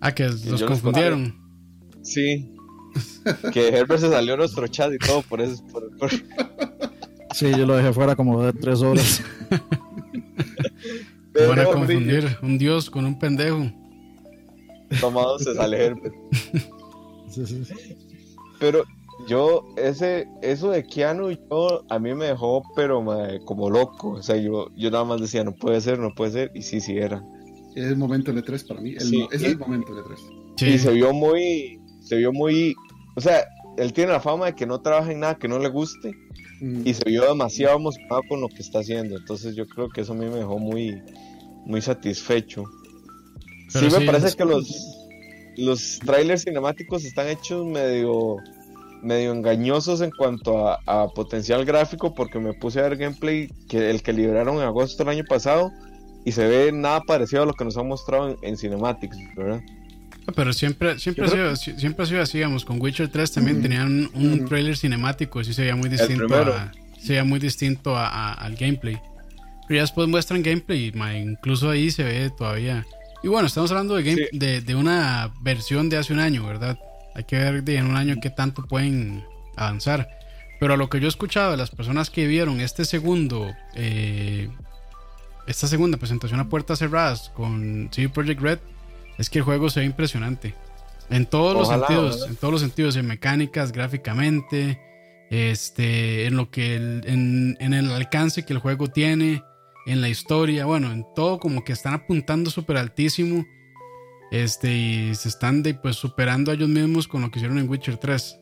Ah, 0.00 0.12
que 0.14 0.24
los 0.28 0.62
confundieron. 0.62 1.34
Sí. 2.02 2.54
que 3.52 3.68
Herbert 3.68 4.00
se 4.00 4.10
salió 4.10 4.34
a 4.34 4.36
nuestro 4.36 4.66
chat 4.68 4.92
y 4.92 4.98
todo 4.98 5.22
por 5.22 5.40
eso. 5.40 5.64
por- 5.68 5.96
por- 5.96 6.10
Sí, 7.34 7.50
yo 7.50 7.64
lo 7.64 7.76
dejé 7.76 7.92
fuera 7.94 8.14
como 8.14 8.42
de 8.42 8.52
tres 8.52 8.82
horas. 8.82 9.22
¿Cómo 11.34 11.48
van 11.48 11.58
a 11.60 11.64
confundir 11.64 12.36
un 12.42 12.58
dios 12.58 12.90
con 12.90 13.06
un 13.06 13.18
pendejo. 13.18 13.72
tomado 15.00 15.38
se 15.38 15.54
sale 15.54 15.86
Herbert. 15.86 16.14
Sí, 17.30 17.46
sí, 17.46 17.64
sí. 17.64 17.74
Pero 18.60 18.84
yo, 19.28 19.64
ese, 19.76 20.26
eso 20.42 20.70
de 20.70 20.84
Keanu, 20.84 21.30
yo, 21.30 21.84
a 21.88 21.98
mí 21.98 22.14
me 22.14 22.26
dejó, 22.26 22.62
pero 22.76 23.02
mae, 23.02 23.40
como 23.44 23.70
loco. 23.70 24.10
O 24.10 24.22
sea, 24.22 24.36
yo, 24.36 24.68
yo 24.76 24.90
nada 24.90 25.04
más 25.04 25.20
decía, 25.20 25.44
no 25.44 25.52
puede 25.54 25.80
ser, 25.80 25.98
no 25.98 26.14
puede 26.14 26.30
ser. 26.32 26.50
Y 26.54 26.62
sí, 26.62 26.80
sí 26.80 26.96
era. 26.98 27.22
Es 27.74 27.84
el 27.86 27.96
momento 27.96 28.32
del 28.32 28.44
E3 28.44 28.66
para 28.68 28.80
mí. 28.80 28.90
El- 28.92 29.00
Sí. 29.00 29.26
Ese 29.32 29.46
es 29.46 29.52
el 29.52 29.58
momento 29.58 29.94
del 29.94 30.04
E3. 30.04 30.18
Sí, 30.56 30.66
Y 30.66 30.78
se 30.78 30.92
vio 30.92 31.12
muy, 31.12 31.80
se 32.02 32.16
vio 32.16 32.32
muy, 32.32 32.74
o 33.16 33.20
sea, 33.20 33.44
él 33.78 33.92
tiene 33.92 34.12
la 34.12 34.20
fama 34.20 34.46
de 34.46 34.54
que 34.54 34.66
no 34.66 34.80
trabaja 34.80 35.10
en 35.12 35.20
nada 35.20 35.36
que 35.36 35.48
no 35.48 35.58
le 35.58 35.68
guste. 35.68 36.12
Mm. 36.60 36.86
Y 36.86 36.94
se 36.94 37.04
vio 37.08 37.22
demasiado 37.26 37.76
emocionado 37.78 38.20
con 38.28 38.40
lo 38.40 38.48
que 38.48 38.58
está 38.60 38.80
haciendo. 38.80 39.16
Entonces 39.16 39.56
yo 39.56 39.66
creo 39.66 39.88
que 39.88 40.02
eso 40.02 40.12
a 40.12 40.16
mí 40.16 40.26
me 40.26 40.36
dejó 40.36 40.58
muy, 40.58 41.02
muy 41.64 41.80
satisfecho. 41.80 42.64
Pero 43.72 43.88
sí, 43.88 43.94
me 43.96 44.00
sí, 44.02 44.06
parece 44.06 44.26
es- 44.28 44.36
que 44.36 44.44
los, 44.44 44.98
los 45.56 45.98
trailers 46.04 46.44
cinemáticos 46.44 47.04
están 47.04 47.28
hechos 47.28 47.66
medio, 47.66 48.36
medio 49.02 49.32
engañosos 49.32 50.00
en 50.00 50.10
cuanto 50.10 50.68
a, 50.68 50.78
a 50.86 51.08
potencial 51.08 51.64
gráfico 51.64 52.14
porque 52.14 52.38
me 52.38 52.52
puse 52.54 52.78
a 52.80 52.82
ver 52.88 52.96
gameplay 52.96 53.48
que 53.68 53.90
el 53.90 54.02
que 54.02 54.12
liberaron 54.12 54.56
en 54.56 54.62
agosto 54.62 55.02
del 55.04 55.16
año 55.16 55.24
pasado 55.28 55.70
y 56.24 56.32
se 56.32 56.46
ve 56.46 56.70
nada 56.72 57.00
parecido 57.02 57.42
a 57.42 57.46
lo 57.46 57.52
que 57.54 57.64
nos 57.64 57.76
han 57.76 57.88
mostrado 57.88 58.30
en, 58.30 58.36
en 58.42 58.56
cinematics, 58.56 59.16
¿verdad? 59.36 59.60
Pero 60.36 60.52
siempre, 60.52 60.98
siempre, 61.00 61.24
ha 61.26 61.28
sido, 61.28 61.56
siempre 61.56 62.04
ha 62.04 62.06
sido 62.06 62.22
así, 62.22 62.38
digamos, 62.38 62.64
con 62.64 62.80
Witcher 62.80 63.08
3 63.08 63.32
también 63.32 63.60
tenían 63.60 64.08
un 64.14 64.34
Ujú. 64.34 64.44
trailer 64.46 64.76
cinemático, 64.76 65.40
y 65.40 65.44
sí 65.44 65.52
se 65.52 65.62
veía 65.62 65.74
muy 65.74 65.88
distinto 65.88 66.32
a, 66.36 66.70
se 67.00 67.08
veía 67.08 67.24
muy 67.24 67.40
distinto 67.40 67.96
a- 67.96 68.06
a- 68.06 68.32
al 68.34 68.54
gameplay. 68.54 69.00
Pero 69.66 69.76
ya 69.78 69.80
después 69.82 70.06
muestran 70.08 70.42
gameplay, 70.44 70.92
ma, 70.92 71.18
incluso 71.18 71.70
ahí 71.70 71.90
se 71.90 72.04
ve 72.04 72.30
todavía. 72.30 72.86
Y 73.24 73.28
bueno, 73.28 73.48
estamos 73.48 73.72
hablando 73.72 73.96
de, 73.96 74.02
game, 74.04 74.16
Sí. 74.30 74.38
de, 74.38 74.60
de 74.60 74.74
una 74.76 75.32
versión 75.40 75.88
de 75.88 75.96
hace 75.96 76.12
un 76.12 76.20
año, 76.20 76.46
¿verdad? 76.46 76.78
Hay 77.14 77.24
que 77.24 77.36
ver 77.38 77.62
en 77.68 77.86
un 77.86 77.96
año 77.96 78.16
qué 78.22 78.30
tanto 78.30 78.66
pueden 78.66 79.24
avanzar. 79.56 80.08
Pero 80.60 80.74
a 80.74 80.76
lo 80.76 80.88
que 80.88 81.00
yo 81.00 81.06
he 81.06 81.08
escuchado 81.08 81.50
de 81.50 81.56
las 81.56 81.70
personas 81.70 82.08
que 82.10 82.26
vieron 82.26 82.60
este 82.60 82.84
segundo, 82.84 83.50
eh, 83.74 84.48
esta 85.46 85.66
segunda 85.66 85.98
presentación 85.98 86.38
a 86.40 86.48
puertas 86.48 86.78
cerradas 86.78 87.30
con 87.34 87.88
CD 87.90 88.08
Projekt 88.08 88.40
Red, 88.40 88.58
es 89.18 89.28
que 89.28 89.38
el 89.40 89.44
juego 89.44 89.68
se 89.70 89.80
ve 89.80 89.86
impresionante. 89.86 90.54
En 91.10 91.26
todos 91.26 91.54
los 91.56 91.68
Ojalá, 91.68 91.86
sentidos, 91.88 92.16
ojalá. 92.16 92.30
en 92.30 92.36
todos 92.36 92.52
los 92.52 92.60
sentidos, 92.60 92.96
en 92.96 93.06
mecánicas, 93.06 93.72
gráficamente, 93.72 94.80
este, 95.30 96.26
en 96.26 96.36
lo 96.36 96.50
que 96.50 96.76
el- 96.76 97.02
en, 97.06 97.56
en 97.60 97.74
el 97.74 97.90
alcance 97.90 98.44
que 98.44 98.52
el 98.52 98.58
juego 98.60 98.86
tiene, 98.88 99.42
en 99.86 100.00
la 100.00 100.08
historia, 100.08 100.64
bueno, 100.64 100.92
en 100.92 101.04
todo 101.14 101.38
como 101.40 101.64
que 101.64 101.72
están 101.72 101.94
apuntando 101.94 102.50
súper 102.50 102.76
altísimo. 102.76 103.44
Este, 104.32 104.74
y 104.74 105.14
se 105.14 105.28
están 105.28 105.62
de, 105.62 105.74
pues 105.74 105.96
superando 105.96 106.50
a 106.50 106.54
ellos 106.54 106.70
mismos 106.70 107.06
con 107.06 107.20
lo 107.20 107.30
que 107.30 107.38
hicieron 107.38 107.58
en 107.58 107.68
Witcher 107.68 107.98
3. 107.98 108.38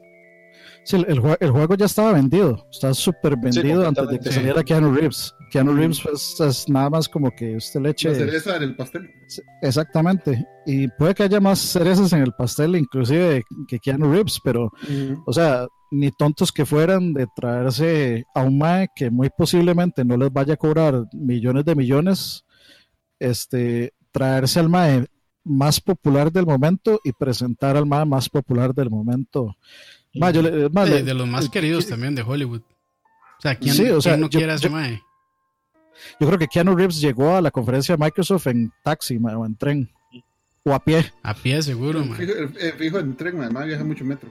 Sí, 0.84 0.96
el, 0.96 1.04
el 1.08 1.36
el 1.40 1.50
juego 1.50 1.74
ya 1.74 1.86
estaba 1.86 2.12
vendido, 2.12 2.64
está 2.70 2.94
súper 2.94 3.36
vendido 3.36 3.86
antes 3.86 4.08
de 4.08 4.20
que 4.20 4.30
saliera 4.30 4.62
Keanu 4.62 4.94
Reeves. 4.94 5.34
Keanu 5.50 5.74
Reeves 5.74 6.00
pues, 6.00 6.40
es 6.40 6.68
nada 6.68 6.90
más 6.90 7.08
como 7.08 7.32
que 7.32 7.56
usted 7.56 7.80
le 7.80 7.88
La 7.88 7.90
eche... 7.90 8.14
cereza 8.14 8.56
en 8.56 8.62
el 8.62 8.76
pastel. 8.76 9.10
Exactamente, 9.62 10.46
y 10.64 10.86
puede 10.86 11.12
que 11.12 11.24
haya 11.24 11.40
más 11.40 11.58
cerezas 11.58 12.12
en 12.12 12.22
el 12.22 12.32
pastel 12.34 12.76
inclusive 12.76 13.42
que 13.66 13.80
Keanu 13.80 14.12
Reeves, 14.12 14.38
pero, 14.44 14.70
o 15.26 15.32
sea, 15.32 15.66
ni 15.90 16.12
tontos 16.12 16.52
que 16.52 16.64
fueran 16.64 17.12
de 17.12 17.26
traerse 17.34 18.24
a 18.32 18.42
un 18.42 18.58
MAE 18.58 18.90
que 18.94 19.10
muy 19.10 19.28
posiblemente 19.36 20.04
no 20.04 20.16
les 20.16 20.32
vaya 20.32 20.54
a 20.54 20.56
cobrar 20.56 21.04
millones 21.12 21.64
de 21.64 21.74
millones, 21.74 22.44
este, 23.18 23.92
traerse 24.12 24.60
al 24.60 24.68
MAE 24.68 25.06
más 25.44 25.80
popular 25.80 26.30
del 26.32 26.46
momento 26.46 27.00
y 27.04 27.12
presentar 27.12 27.76
al 27.76 27.86
MAE 27.86 28.04
más 28.04 28.28
popular 28.28 28.74
del 28.74 28.90
momento. 28.90 29.56
Ma, 30.14 30.30
yo 30.30 30.42
le- 30.42 30.68
ma, 30.70 30.84
de, 30.84 30.90
le- 30.96 31.02
de 31.02 31.14
los 31.14 31.26
más 31.28 31.44
el- 31.44 31.50
queridos 31.50 31.86
también 31.86 32.14
de 32.14 32.22
Hollywood. 32.22 32.60
O 33.38 33.40
sea, 33.42 33.54
¿quién, 33.54 33.74
Sí, 33.74 33.88
o 33.88 34.00
sea, 34.00 34.12
quién 34.12 34.20
no 34.20 34.28
yo- 34.28 34.38
quiere 34.38 34.52
a 34.52 34.56
ese 34.56 34.64
yo- 34.64 34.70
mae? 34.70 35.00
Yo 36.18 36.26
creo 36.26 36.38
que 36.38 36.46
Keanu 36.48 36.74
Reeves 36.74 37.00
llegó 37.00 37.36
a 37.36 37.40
la 37.42 37.50
conferencia 37.50 37.96
de 37.96 38.02
Microsoft 38.04 38.46
en 38.46 38.72
taxi 38.82 39.18
ma, 39.18 39.36
o 39.36 39.44
en 39.46 39.54
tren 39.56 39.90
o 40.64 40.72
a 40.74 40.82
pie. 40.82 41.12
A 41.22 41.34
pie 41.34 41.62
seguro, 41.62 42.04
mae. 42.04 42.18
Fijo, 42.18 42.32
eh, 42.58 42.74
fijo 42.76 42.98
en 42.98 43.16
tren, 43.16 43.40
además 43.40 43.66
viaja 43.66 43.84
mucho 43.84 44.04
metro. 44.04 44.30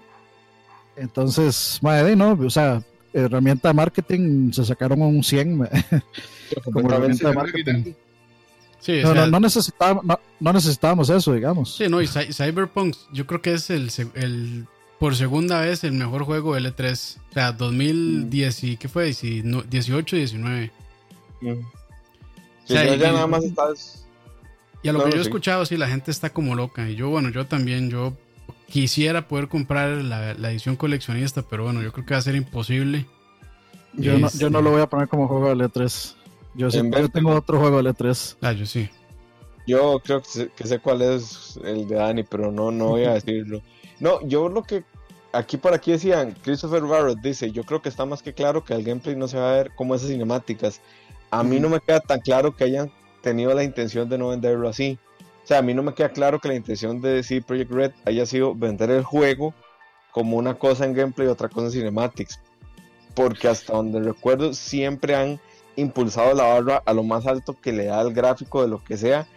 Entonces, 0.95 1.79
madre, 1.81 2.15
no, 2.15 2.31
o 2.33 2.49
sea, 2.49 2.81
herramienta 3.13 3.69
de 3.69 3.73
marketing 3.73 4.51
se 4.51 4.65
sacaron 4.65 5.01
un 5.01 5.23
100 5.23 5.57
ma. 5.57 5.69
como 6.63 6.89
herramienta 6.89 7.29
de 7.29 7.35
marketing. 7.35 7.93
Sí, 8.79 8.99
o 8.99 9.07
No, 9.07 9.13
sea, 9.13 9.25
no, 9.25 9.31
no 9.31 9.39
necesitábamos, 9.41 10.05
no, 10.05 10.19
no 10.39 10.53
necesitábamos 10.53 11.09
eso, 11.09 11.33
digamos. 11.33 11.75
sí, 11.75 11.87
no, 11.89 12.01
y 12.01 12.07
Cy- 12.07 12.33
Cyberpunk 12.33 12.95
yo 13.11 13.25
creo 13.27 13.41
que 13.41 13.53
es 13.53 13.69
el, 13.69 14.65
por 14.99 15.15
segunda 15.15 15.61
vez 15.61 15.83
el 15.83 15.91
mejor 15.93 16.23
juego 16.23 16.55
de 16.55 16.61
L3. 16.61 17.17
O 17.29 17.33
sea, 17.33 17.51
2010 17.51 18.63
y 18.63 18.77
¿qué 18.77 18.87
fue? 18.87 19.09
Dieci- 19.09 19.43
no, 19.43 19.61
18 19.63 20.15
y 20.15 20.19
19. 20.19 20.71
Mm. 21.41 21.47
O 21.49 21.53
Sí, 22.65 22.73
sea, 22.73 22.95
y- 22.95 22.99
ya 22.99 23.11
nada 23.11 23.27
más 23.27 23.43
estás. 23.43 24.05
Y 24.81 24.87
a 24.87 24.93
lo 24.93 25.03
que 25.03 25.09
yo 25.11 25.17
he 25.17 25.23
sí. 25.23 25.27
escuchado, 25.27 25.65
sí, 25.65 25.75
la 25.75 25.87
gente 25.89 26.09
está 26.11 26.29
como 26.31 26.55
loca. 26.55 26.89
Y 26.89 26.95
yo, 26.95 27.09
bueno, 27.09 27.29
yo 27.29 27.45
también, 27.47 27.89
yo 27.89 28.13
quisiera 28.67 29.27
poder 29.27 29.49
comprar 29.49 29.89
la, 30.03 30.33
la 30.35 30.51
edición 30.51 30.77
coleccionista, 30.77 31.41
pero 31.41 31.65
bueno, 31.65 31.81
yo 31.81 31.91
creo 31.91 32.05
que 32.05 32.13
va 32.13 32.19
a 32.19 32.21
ser 32.23 32.35
imposible. 32.35 33.05
Yo, 33.93 34.17
no, 34.19 34.27
Este- 34.27 34.39
yo 34.39 34.49
no 34.49 34.61
lo 34.61 34.71
voy 34.71 34.81
a 34.81 34.87
poner 34.87 35.09
como 35.09 35.27
juego 35.27 35.49
de 35.49 35.55
L3. 35.65 36.15
Yo, 36.55 36.71
sí, 36.71 36.81
yo 36.91 37.09
tengo 37.09 37.35
otro 37.35 37.59
juego 37.59 37.81
de 37.81 37.91
L3. 37.91 38.37
Ah, 38.41 38.51
yo 38.51 38.65
sí. 38.65 38.89
Yo 39.67 39.99
creo 40.03 40.21
que 40.21 40.29
sé, 40.29 40.49
que 40.55 40.65
sé 40.65 40.79
cuál 40.79 41.01
es 41.01 41.59
el 41.63 41.87
de 41.87 41.95
Dani, 41.95 42.23
pero 42.23 42.51
no, 42.51 42.71
no 42.71 42.89
voy 42.89 43.05
a 43.05 43.13
decirlo. 43.15 43.61
No, 43.99 44.25
yo 44.27 44.49
lo 44.49 44.63
que 44.63 44.83
aquí 45.31 45.57
por 45.57 45.73
aquí 45.73 45.91
decían, 45.91 46.35
Christopher 46.41 46.83
Barrett 46.83 47.19
dice, 47.19 47.51
yo 47.51 47.63
creo 47.63 47.81
que 47.81 47.89
está 47.89 48.05
más 48.05 48.21
que 48.21 48.33
claro 48.33 48.63
que 48.63 48.73
el 48.73 48.83
gameplay 48.83 49.15
no 49.15 49.27
se 49.27 49.37
va 49.37 49.51
a 49.51 49.55
ver 49.57 49.71
como 49.75 49.95
esas 49.95 50.09
cinemáticas. 50.09 50.81
A 51.31 51.43
mí 51.43 51.59
no 51.59 51.69
me 51.69 51.79
queda 51.79 51.99
tan 51.99 52.19
claro 52.21 52.55
que 52.55 52.63
hayan 52.63 52.91
tenido 53.21 53.53
la 53.53 53.63
intención 53.63 54.09
de 54.09 54.17
no 54.17 54.29
venderlo 54.29 54.67
así. 54.67 54.97
O 55.43 55.47
sea, 55.47 55.59
a 55.59 55.61
mí 55.61 55.73
no 55.73 55.83
me 55.83 55.93
queda 55.93 56.09
claro 56.09 56.39
que 56.39 56.47
la 56.47 56.55
intención 56.55 57.01
de 57.01 57.23
CD 57.23 57.41
Projekt 57.41 57.71
Red 57.71 57.91
haya 58.05 58.25
sido 58.25 58.55
vender 58.55 58.89
el 58.91 59.03
juego 59.03 59.53
como 60.11 60.37
una 60.37 60.55
cosa 60.55 60.85
en 60.85 60.93
gameplay 60.93 61.27
y 61.27 61.31
otra 61.31 61.49
cosa 61.49 61.67
en 61.67 61.71
cinematics. 61.73 62.39
Porque 63.15 63.47
hasta 63.47 63.73
donde 63.73 63.99
recuerdo 63.99 64.53
siempre 64.53 65.15
han 65.15 65.39
impulsado 65.79 66.33
la 66.33 66.43
barra 66.43 66.83
a 66.85 66.93
lo 66.93 67.03
más 67.03 67.25
alto 67.27 67.55
que 67.59 67.71
le 67.71 67.85
da 67.85 68.01
el 68.01 68.13
gráfico 68.13 68.61
de 68.61 68.67
lo 68.67 68.83
que 68.83 68.97
sea. 68.97 69.27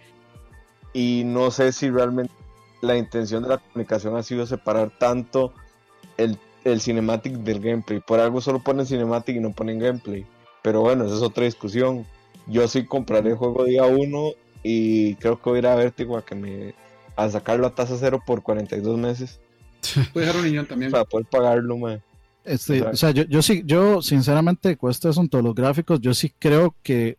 Y 0.93 1.23
no 1.25 1.51
sé 1.51 1.73
si 1.73 1.91
realmente 1.91 2.33
la 2.81 2.97
intención 2.97 3.43
de 3.43 3.51
la 3.51 3.59
comunicación 3.59 4.17
ha 4.17 4.23
sido 4.23 4.47
separar 4.47 4.91
tanto 4.99 5.53
el, 6.17 6.39
el 6.65 6.81
cinematic 6.81 7.35
del 7.35 7.61
gameplay. 7.61 8.01
Por 8.01 8.21
algo 8.21 8.41
solo 8.41 8.61
ponen 8.63 8.87
cinematic 8.87 9.37
y 9.37 9.41
no 9.41 9.53
ponen 9.53 9.79
gameplay. 9.79 10.27
Pero 10.63 10.81
bueno, 10.81 11.07
esa 11.07 11.17
es 11.17 11.23
otra 11.23 11.45
discusión. 11.45 12.07
Yo 12.47 12.67
sí 12.69 12.85
compraré 12.87 13.31
el 13.31 13.37
juego 13.37 13.65
día 13.65 13.85
uno 13.85 14.31
y 14.63 15.15
creo 15.17 15.41
que 15.41 15.51
voy 15.51 15.57
a 15.57 15.59
ir 15.61 15.67
a 15.67 15.75
Vertigo 15.77 16.17
a 16.17 16.25
que 16.25 16.35
me 16.35 16.75
a 17.17 17.29
sacarlo 17.31 17.67
a 17.67 17.75
tasa 17.75 17.97
cero 17.99 18.23
por 18.25 18.43
42 18.43 18.97
meses 18.99 19.39
Puede 20.13 20.27
dejar 20.27 20.41
un 20.41 20.47
niñón 20.47 20.67
también. 20.67 20.91
para 20.91 21.05
poder 21.05 21.27
pagarlo, 21.27 21.77
man. 21.77 22.03
Este, 22.45 22.79
Exacto. 22.79 22.95
o 22.95 22.97
sea, 22.97 23.11
yo, 23.13 23.23
yo 23.25 23.41
sí, 23.43 23.63
yo 23.65 24.03
sinceramente, 24.03 24.77
cuesta 24.77 25.09
eso 25.11 25.21
en 25.21 25.29
todos 25.29 25.45
los 25.45 25.55
gráficos, 25.55 26.01
yo 26.01 26.13
sí 26.15 26.33
creo 26.39 26.75
que 26.83 27.19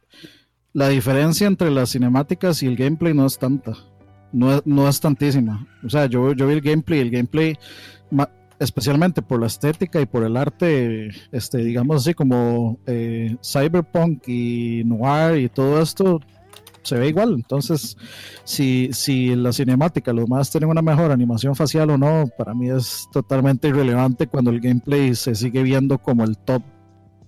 la 0.74 0.90
diferencia 0.90 1.48
entre 1.48 1.72
las 1.72 1.92
cinemáticas 1.92 2.62
y 2.64 2.68
el 2.68 2.76
gameplay 2.76 3.14
no 3.14 3.26
es 3.26 3.38
tanta. 3.38 3.74
no, 4.32 4.56
es- 4.56 4.64
no 4.66 4.90
es 4.90 5.00
tantísima. 5.00 5.68
O 5.86 5.90
sea, 5.90 6.08
yo, 6.08 6.34
yo 6.34 6.48
vi 6.48 6.54
el 6.56 6.62
gameplay, 6.62 7.00
el 7.00 7.12
gameplay, 7.12 7.56
especialmente 8.60 9.22
por 9.22 9.40
la 9.40 9.48
estética 9.48 10.00
y 10.02 10.06
por 10.06 10.24
el 10.24 10.38
arte, 10.38 11.10
este, 11.32 11.58
digamos 11.60 11.98
así 11.98 12.14
como 12.14 12.80
eh, 12.88 13.36
cyberpunk 13.44 14.28
y 14.28 14.84
noir 14.86 15.38
y 15.40 15.50
todo 15.50 15.82
esto, 15.82 16.20
se 16.84 16.98
ve 16.98 17.10
igual. 17.10 17.34
Entonces, 17.34 17.98
si, 18.44 18.90
si 18.94 19.36
la 19.36 19.52
cinemática, 19.54 20.14
los 20.14 20.28
más 20.30 20.52
tienen 20.52 20.70
una 20.70 20.82
mejor 20.82 21.12
animación 21.12 21.56
facial 21.56 21.90
o 21.92 21.98
no, 21.98 22.30
para 22.38 22.54
mí 22.54 22.70
es 22.70 23.08
totalmente 23.12 23.68
irrelevante 23.70 24.28
cuando 24.28 24.52
el 24.52 24.60
gameplay 24.60 25.16
se 25.16 25.36
sigue 25.36 25.64
viendo 25.64 25.98
como 25.98 26.24
el 26.24 26.38
top 26.38 26.62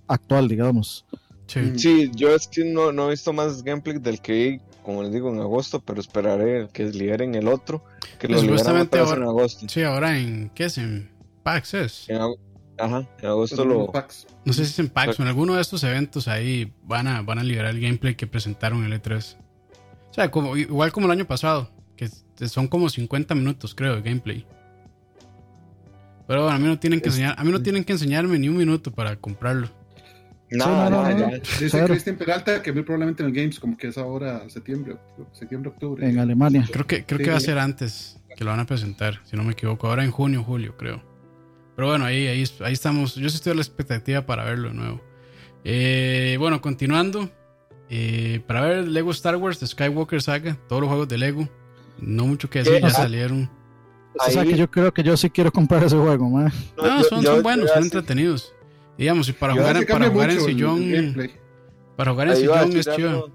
actual, 0.08 0.48
digamos. 0.48 1.04
Sí. 1.46 1.60
Mm. 1.60 1.78
Sí, 1.78 2.10
yo 2.14 2.34
es 2.34 2.46
que 2.48 2.64
no, 2.64 2.92
no 2.92 3.06
he 3.06 3.10
visto 3.10 3.32
más 3.32 3.62
gameplay 3.62 3.98
del 3.98 4.20
que 4.20 4.60
como 4.82 5.02
les 5.02 5.12
digo, 5.12 5.32
en 5.32 5.40
agosto, 5.40 5.80
pero 5.80 6.00
esperaré 6.00 6.68
que 6.72 6.84
liberen 6.84 7.34
el 7.34 7.48
otro, 7.48 7.82
que 8.20 8.28
lo 8.28 8.34
Pues 8.34 8.42
liberan 8.46 8.88
vez 8.88 8.92
en 8.92 8.98
ahora- 9.00 9.24
agosto. 9.24 9.66
Sí, 9.68 9.82
ahora 9.82 10.16
en. 10.16 10.48
¿Qué 10.54 10.66
es? 10.66 10.78
En 10.78 11.10
PAX 11.42 11.74
es. 11.74 12.08
En 12.08 12.18
ag- 12.18 12.38
Ajá, 12.78 13.08
en 13.20 13.26
agosto 13.26 13.64
Los 13.64 13.88
lo... 13.88 13.92
No 14.44 14.52
sé 14.52 14.64
si 14.64 14.70
es 14.70 14.78
en 14.78 14.88
PAX 14.90 15.18
o 15.18 15.22
en 15.22 15.28
alguno 15.28 15.54
de 15.54 15.62
estos 15.62 15.82
eventos 15.82 16.28
ahí 16.28 16.72
van 16.84 17.08
a, 17.08 17.22
van 17.22 17.38
a 17.40 17.42
liberar 17.42 17.74
el 17.74 17.80
gameplay 17.80 18.14
que 18.14 18.28
presentaron 18.28 18.84
en 18.84 18.92
el 18.92 19.02
E3. 19.02 19.36
O 20.16 20.18
sea, 20.18 20.30
como, 20.30 20.56
igual 20.56 20.92
como 20.92 21.04
el 21.06 21.12
año 21.12 21.26
pasado, 21.26 21.70
que 21.94 22.08
son 22.48 22.68
como 22.68 22.88
50 22.88 23.34
minutos, 23.34 23.74
creo, 23.74 23.96
de 23.96 24.00
gameplay. 24.02 24.46
Pero 26.26 26.42
bueno, 26.44 26.56
a 26.56 26.58
mí 26.58 26.66
no 26.66 26.78
tienen 26.78 27.02
que 27.02 27.08
enseñar, 27.10 27.34
a 27.38 27.44
mí 27.44 27.52
no 27.52 27.60
tienen 27.62 27.84
que 27.84 27.92
enseñarme 27.92 28.38
ni 28.38 28.48
un 28.48 28.56
minuto 28.56 28.90
para 28.92 29.14
comprarlo. 29.16 29.68
No, 30.50 30.66
no, 30.66 30.90
nada, 30.90 31.10
no. 31.14 31.30
ya. 31.32 31.36
Dice 31.38 31.68
Claro. 31.70 31.88
Cristian 31.88 32.16
Peralta 32.16 32.62
que 32.62 32.72
muy 32.72 32.82
probablemente 32.82 33.22
en 33.22 33.28
el 33.28 33.34
Games, 33.34 33.60
como 33.60 33.76
que 33.76 33.88
es 33.88 33.98
ahora 33.98 34.48
septiembre, 34.48 34.94
octubre, 34.94 35.28
septiembre, 35.32 35.70
octubre. 35.70 36.08
En 36.08 36.18
Alemania. 36.18 36.66
Creo 36.72 36.86
que, 36.86 37.04
creo 37.04 37.18
Sí, 37.18 37.24
que 37.24 37.30
va 37.30 37.36
a 37.36 37.40
sí. 37.40 37.46
ser 37.46 37.58
antes 37.58 38.18
que 38.36 38.42
lo 38.44 38.50
van 38.52 38.60
a 38.60 38.66
presentar, 38.66 39.20
si 39.24 39.36
no 39.36 39.44
me 39.44 39.52
equivoco. 39.52 39.86
Ahora 39.86 40.02
en 40.02 40.10
junio, 40.12 40.42
julio, 40.42 40.76
creo. 40.78 41.02
Pero 41.74 41.88
bueno, 41.88 42.06
ahí, 42.06 42.26
ahí, 42.26 42.42
ahí 42.64 42.72
estamos. 42.72 43.16
Yo 43.16 43.28
sí 43.28 43.36
estoy 43.36 43.52
a 43.52 43.54
la 43.56 43.60
expectativa 43.60 44.24
para 44.24 44.44
verlo 44.44 44.68
de 44.70 44.74
nuevo. 44.74 45.00
Eh, 45.64 46.36
bueno, 46.38 46.60
continuando. 46.62 47.28
Eh, 47.90 48.40
para 48.46 48.60
ver 48.62 48.88
Lego 48.88 49.10
Star 49.12 49.36
Wars 49.36 49.60
de 49.60 49.66
Skywalker 49.66 50.20
Saga, 50.22 50.56
todos 50.68 50.80
los 50.82 50.88
juegos 50.88 51.08
de 51.08 51.18
Lego. 51.18 51.48
No 51.98 52.26
mucho 52.26 52.50
que 52.50 52.58
decir, 52.60 52.74
¿Qué? 52.74 52.80
ya 52.82 52.90
salieron. 52.90 53.50
O 54.18 54.30
sea 54.30 54.44
que 54.44 54.56
yo 54.56 54.70
creo 54.70 54.92
que 54.92 55.02
yo 55.02 55.16
sí 55.16 55.28
quiero 55.30 55.52
comprar 55.52 55.84
ese 55.84 55.96
juego, 55.96 56.28
man. 56.28 56.52
No, 56.76 56.84
yo- 56.84 57.04
son, 57.04 57.20
yo- 57.22 57.28
son 57.30 57.36
yo 57.36 57.42
buenos, 57.42 57.70
son 57.70 57.82
entretenidos. 57.84 58.52
Digamos, 58.98 59.28
y 59.28 59.32
para 59.32 59.54
Yo- 59.54 59.60
jugar, 59.60 59.86
para 59.86 60.08
jugar 60.10 60.30
en 60.30 60.36
el- 60.38 60.42
sillón. 60.42 61.30
Para 61.96 62.10
jugar 62.12 62.28
en 62.28 62.32
Ahí 62.34 62.40
sillón 62.40 62.76
es 62.76 62.86
chido. 62.96 63.08
algo, 63.10 63.30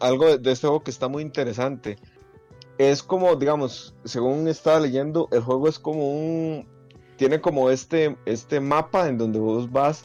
algo 0.00 0.26
de, 0.26 0.38
de 0.38 0.52
este 0.52 0.66
juego 0.66 0.82
que 0.82 0.90
está 0.90 1.08
muy 1.08 1.22
interesante. 1.22 1.98
Es 2.78 3.02
como, 3.02 3.34
digamos, 3.36 3.94
según 4.04 4.48
estaba 4.48 4.80
leyendo, 4.80 5.28
el 5.32 5.40
juego 5.40 5.68
es 5.68 5.78
como 5.78 6.10
un. 6.10 6.66
Tiene 7.16 7.40
como 7.40 7.70
este, 7.70 8.16
este 8.26 8.60
mapa 8.60 9.08
en 9.08 9.16
donde 9.18 9.38
vos 9.38 9.70
vas 9.72 10.04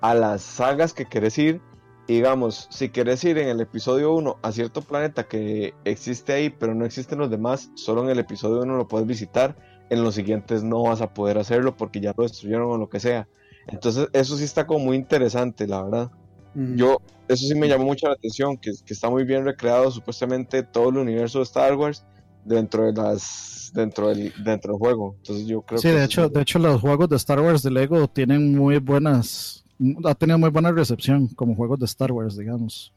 a 0.00 0.14
las 0.14 0.42
sagas 0.42 0.92
que 0.94 1.04
querés 1.04 1.36
ir. 1.38 1.60
Digamos, 2.08 2.66
si 2.70 2.88
querés 2.88 3.22
ir 3.24 3.36
en 3.38 3.48
el 3.48 3.60
episodio 3.60 4.14
1 4.14 4.38
a 4.42 4.50
cierto 4.50 4.80
planeta 4.82 5.28
que 5.28 5.74
existe 5.84 6.32
ahí, 6.32 6.48
pero 6.50 6.74
no 6.74 6.86
existen 6.86 7.18
los 7.18 7.30
demás, 7.30 7.70
solo 7.74 8.02
en 8.02 8.08
el 8.10 8.18
episodio 8.18 8.62
1 8.62 8.76
lo 8.78 8.88
puedes 8.88 9.06
visitar. 9.06 9.56
En 9.90 10.02
los 10.02 10.14
siguientes 10.14 10.62
no 10.64 10.82
vas 10.82 11.00
a 11.02 11.12
poder 11.12 11.38
hacerlo 11.38 11.76
porque 11.76 12.00
ya 12.00 12.14
lo 12.16 12.22
destruyeron 12.24 12.70
o 12.70 12.78
lo 12.78 12.88
que 12.88 12.98
sea. 13.00 13.28
Entonces, 13.66 14.08
eso 14.14 14.36
sí 14.38 14.44
está 14.44 14.66
como 14.66 14.80
muy 14.86 14.96
interesante, 14.96 15.66
la 15.66 15.82
verdad. 15.82 16.10
Mm. 16.54 16.76
Yo, 16.76 16.98
eso 17.28 17.46
sí 17.46 17.54
me 17.54 17.68
llamó 17.68 17.84
mucho 17.84 18.06
la 18.08 18.14
atención, 18.14 18.56
que, 18.56 18.72
que 18.84 18.94
está 18.94 19.10
muy 19.10 19.24
bien 19.24 19.44
recreado 19.44 19.90
supuestamente 19.90 20.62
todo 20.62 20.88
el 20.88 20.96
universo 20.98 21.38
de 21.38 21.44
Star 21.44 21.74
Wars 21.76 22.06
dentro 22.44 22.84
de 22.86 22.92
las 22.94 23.70
dentro 23.74 24.08
del 24.08 24.32
dentro 24.42 24.72
del 24.72 24.78
juego. 24.78 25.14
Entonces 25.18 25.46
yo 25.46 25.60
creo 25.62 25.80
Sí, 25.80 25.88
que 25.88 25.94
de 25.94 26.04
hecho, 26.04 26.24
es- 26.24 26.32
de 26.32 26.40
hecho 26.40 26.58
los 26.58 26.80
juegos 26.80 27.08
de 27.10 27.16
Star 27.16 27.40
Wars 27.40 27.62
de 27.62 27.70
Lego 27.70 28.08
tienen 28.08 28.54
muy 28.56 28.78
buenas, 28.78 29.64
ha 30.04 30.14
tenido 30.14 30.38
muy 30.38 30.50
buena 30.50 30.72
recepción 30.72 31.28
como 31.28 31.54
juegos 31.54 31.78
de 31.78 31.86
Star 31.86 32.12
Wars, 32.12 32.36
digamos. 32.36 32.92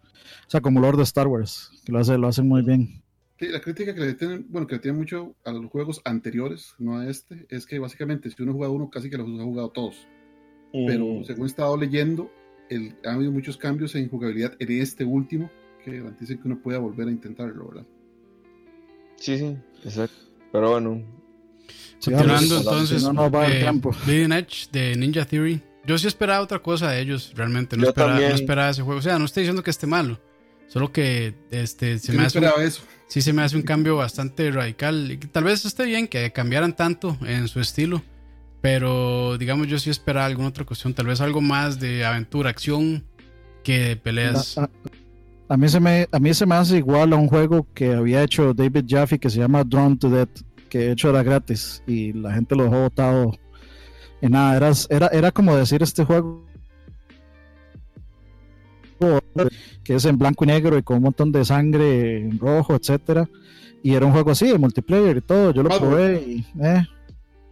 O 0.48 0.50
sea, 0.50 0.62
como 0.62 0.80
Lord 0.80 0.98
de 0.98 1.04
Star 1.04 1.28
Wars, 1.28 1.72
que 1.86 1.92
lo 1.92 2.00
hace, 2.00 2.18
lo 2.18 2.28
hacen 2.28 2.48
muy 2.48 2.62
bien. 2.62 3.02
Sí, 3.40 3.48
la 3.48 3.60
crítica 3.60 3.96
que 3.96 4.02
le 4.02 4.14
tienen, 4.14 4.46
bueno, 4.50 4.68
que 4.68 4.76
le 4.76 4.82
tienen 4.82 5.00
mucho 5.00 5.36
a 5.44 5.52
los 5.52 5.66
juegos 5.72 6.02
anteriores, 6.06 6.76
no 6.78 7.00
a 7.00 7.10
este, 7.10 7.48
es 7.50 7.66
que 7.66 7.80
básicamente 7.80 8.30
si 8.30 8.44
uno 8.44 8.54
juega 8.54 8.72
uno, 8.72 8.90
casi 8.90 9.10
que 9.10 9.18
los 9.18 9.28
ha 9.28 9.44
jugado 9.44 9.70
todos. 9.70 10.08
Pero 10.72 11.06
Mm, 11.06 11.24
según 11.26 11.44
he 11.44 11.48
estado 11.48 11.76
leyendo, 11.76 12.32
el, 12.70 12.96
ha 13.06 13.14
habido 13.14 13.32
muchos 13.32 13.58
cambios 13.58 13.96
en 13.96 14.10
jugabilidad 14.10 14.54
en 14.60 14.72
este 14.82 15.04
último 15.04 15.50
que 15.84 15.98
garantizan 15.98 16.38
que 16.38 16.48
uno 16.48 16.62
pueda 16.62 16.80
volver 16.80 17.08
a 17.08 17.12
intentarlo, 17.12 17.68
¿verdad? 17.68 17.86
sí, 19.16 19.38
sí, 19.38 19.58
exacto. 19.84 20.16
Pero 20.52 20.72
bueno. 20.72 21.02
Continuando 22.04 22.58
entonces, 22.58 23.04
no, 23.04 23.14
no 23.14 23.32
va 23.32 23.48
el 23.48 23.54
eh, 23.54 23.62
tiempo. 23.62 23.92
Bleeding 24.06 24.32
Edge 24.32 24.68
de 24.72 24.96
Ninja 24.96 25.26
Theory. 25.26 25.62
Yo 25.86 25.98
sí 25.98 26.08
esperaba 26.08 26.42
otra 26.42 26.60
cosa 26.60 26.92
de 26.92 27.02
ellos, 27.02 27.34
realmente. 27.36 27.76
No, 27.76 27.84
Yo 27.84 27.90
esperaba, 27.90 28.14
no 28.14 28.20
también. 28.20 28.36
esperaba 28.42 28.70
ese 28.70 28.82
juego. 28.84 29.00
O 29.00 29.04
sea, 29.04 29.18
no 29.20 29.26
estoy 29.26 29.44
diciendo 29.44 29.64
que 29.64 29.72
esté 29.72 29.88
malo. 29.88 30.20
Solo 30.68 30.92
que 30.92 31.34
este, 31.52 31.98
se 32.00 32.08
Yo 32.08 32.14
me 32.14 32.22
no 32.22 32.28
hace 32.28 32.40
un- 32.40 32.46
eso. 32.62 32.84
sí 33.08 33.22
se 33.22 33.34
me 33.34 33.42
hace 33.42 33.56
un 33.58 33.64
cambio 33.64 33.96
bastante 33.98 34.50
radical. 34.52 35.20
Tal 35.32 35.44
vez 35.44 35.66
esté 35.66 35.86
bien 35.86 36.08
que 36.08 36.32
cambiaran 36.32 36.76
tanto 36.76 37.18
en 37.26 37.48
su 37.48 37.60
estilo. 37.60 38.02
Pero 38.62 39.38
digamos, 39.40 39.68
yo 39.68 39.80
sí 39.80 39.90
esperaba 39.90 40.28
alguna 40.28 40.50
otra 40.50 40.66
cuestión. 40.66 40.94
Tal 40.94 41.08
vez 41.08 41.20
algo 41.20 41.42
más 41.42 41.80
de 41.80 42.06
aventura, 42.06 42.52
acción 42.52 43.04
que 43.64 43.80
de 43.80 43.96
peleas. 43.96 44.58
A, 44.58 44.64
a- 44.66 44.70
a 45.50 45.58
mí 45.58 45.68
se 45.68 45.80
me, 45.82 46.08
a 46.12 46.20
mí 46.20 46.34
se 46.34 46.46
me 46.46 46.56
hace 46.56 46.78
igual 46.78 47.12
a 47.12 47.18
un 47.18 47.28
juego 47.28 47.68
que 47.74 47.92
había 47.94 48.24
hecho 48.24 48.54
David 48.54 48.86
Jaffe 48.88 49.20
que 49.20 49.30
se 49.30 49.40
llama 49.40 49.64
Drawn 49.66 49.98
to 50.00 50.10
Death, 50.10 50.40
que 50.70 50.78
de 50.78 50.92
hecho 50.94 51.10
era 51.10 51.24
gratis 51.24 51.84
y 51.86 52.14
la 52.14 52.34
gente 52.34 52.56
lo 52.56 52.64
dejó 52.64 52.84
botado 52.84 53.38
en 54.22 54.32
nada. 54.32 54.58
Era, 54.58 54.72
era, 54.90 55.08
era 55.08 55.32
como 55.32 55.56
decir 55.56 55.82
este 55.84 56.04
juego 56.06 56.46
que 59.84 59.96
es 59.96 60.06
en 60.06 60.18
blanco 60.18 60.44
y 60.44 60.48
negro 60.48 60.78
y 60.78 60.84
con 60.84 60.98
un 60.98 61.04
montón 61.04 61.32
de 61.32 61.44
sangre 61.44 62.18
en 62.20 62.38
rojo, 62.38 62.76
etcétera. 62.76 63.28
Y 63.84 63.94
era 63.96 64.06
un 64.06 64.12
juego 64.12 64.30
así, 64.32 64.48
de 64.48 64.60
multiplayer 64.60 65.18
y 65.18 65.22
todo. 65.22 65.52
Yo 65.54 65.64
lo 65.64 65.70
probé 65.70 66.22
y 66.22 66.46
eh, 66.64 66.84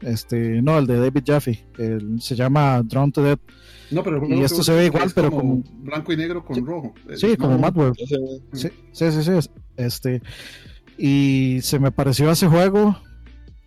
este, 0.02 0.62
no, 0.62 0.78
el 0.78 0.86
de 0.86 1.00
David 1.00 1.24
Jaffe, 1.26 1.66
el- 1.80 2.22
se 2.22 2.36
llama 2.36 2.84
Drawn 2.84 3.12
to 3.12 3.24
Death. 3.24 3.40
No, 3.90 4.04
pero 4.04 4.24
el 4.24 4.34
Y 4.38 4.42
esto 4.44 4.62
se 4.62 4.72
ve 4.74 4.82
es 4.82 4.88
igual, 4.94 5.12
pero 5.16 5.32
como- 5.32 5.64
blanco 5.82 6.14
y 6.14 6.18
negro 6.18 6.46
con 6.46 6.56
Sí. 6.56 6.62
rojo. 6.62 6.94
Sí, 7.16 7.28
Es 7.32 7.38
como 7.38 7.58
más- 7.58 7.74
Mad 7.74 7.78
World. 7.78 7.98
entonces, 8.00 8.40
Sí, 8.54 8.70
sí, 8.92 9.12
sí, 9.12 9.24
sí, 9.24 9.32
es- 9.32 9.50
Este, 9.76 10.22
y 10.98 11.60
se 11.64 11.80
me 11.80 11.90
pareció 11.90 12.30
ese 12.30 12.48
juego 12.48 12.96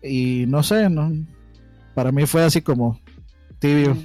y 0.02 0.44
no 0.46 0.62
sé, 0.62 0.88
no, 0.90 1.10
para 1.94 2.12
mí 2.12 2.26
fue 2.26 2.42
así 2.44 2.60
como 2.62 2.98
tibio. 3.58 3.96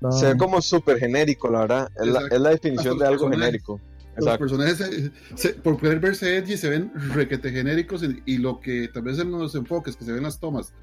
no. 0.00 0.12
se 0.12 0.32
ve 0.32 0.36
como 0.36 0.60
súper 0.62 0.98
genérico, 0.98 1.50
la 1.50 1.60
verdad. 1.60 1.90
Es 2.00 2.06
la, 2.06 2.12
Exacto. 2.14 2.34
es 2.36 2.40
la 2.42 2.50
definición 2.50 2.98
de 2.98 3.04
los 3.04 3.08
algo 3.12 3.24
personajes. 3.28 3.46
genérico. 3.46 3.80
Los 4.16 4.26
Exacto. 4.26 4.38
personajes, 4.40 4.76
se- 4.78 5.36
se- 5.36 5.54
por 5.54 5.78
querer 5.80 6.00
verse 6.00 6.36
edgy, 6.36 6.56
se 6.56 6.68
ven 6.68 6.92
requete 7.14 7.50
genéricos 7.50 8.02
y, 8.02 8.22
y 8.26 8.38
lo 8.38 8.60
que 8.60 8.88
tal 8.92 9.02
vez 9.04 9.18
en 9.18 9.30
los 9.30 9.54
enfoques 9.54 9.96
que 9.96 10.04
se 10.04 10.12
ven 10.12 10.22
las 10.24 10.38
tomas 10.38 10.74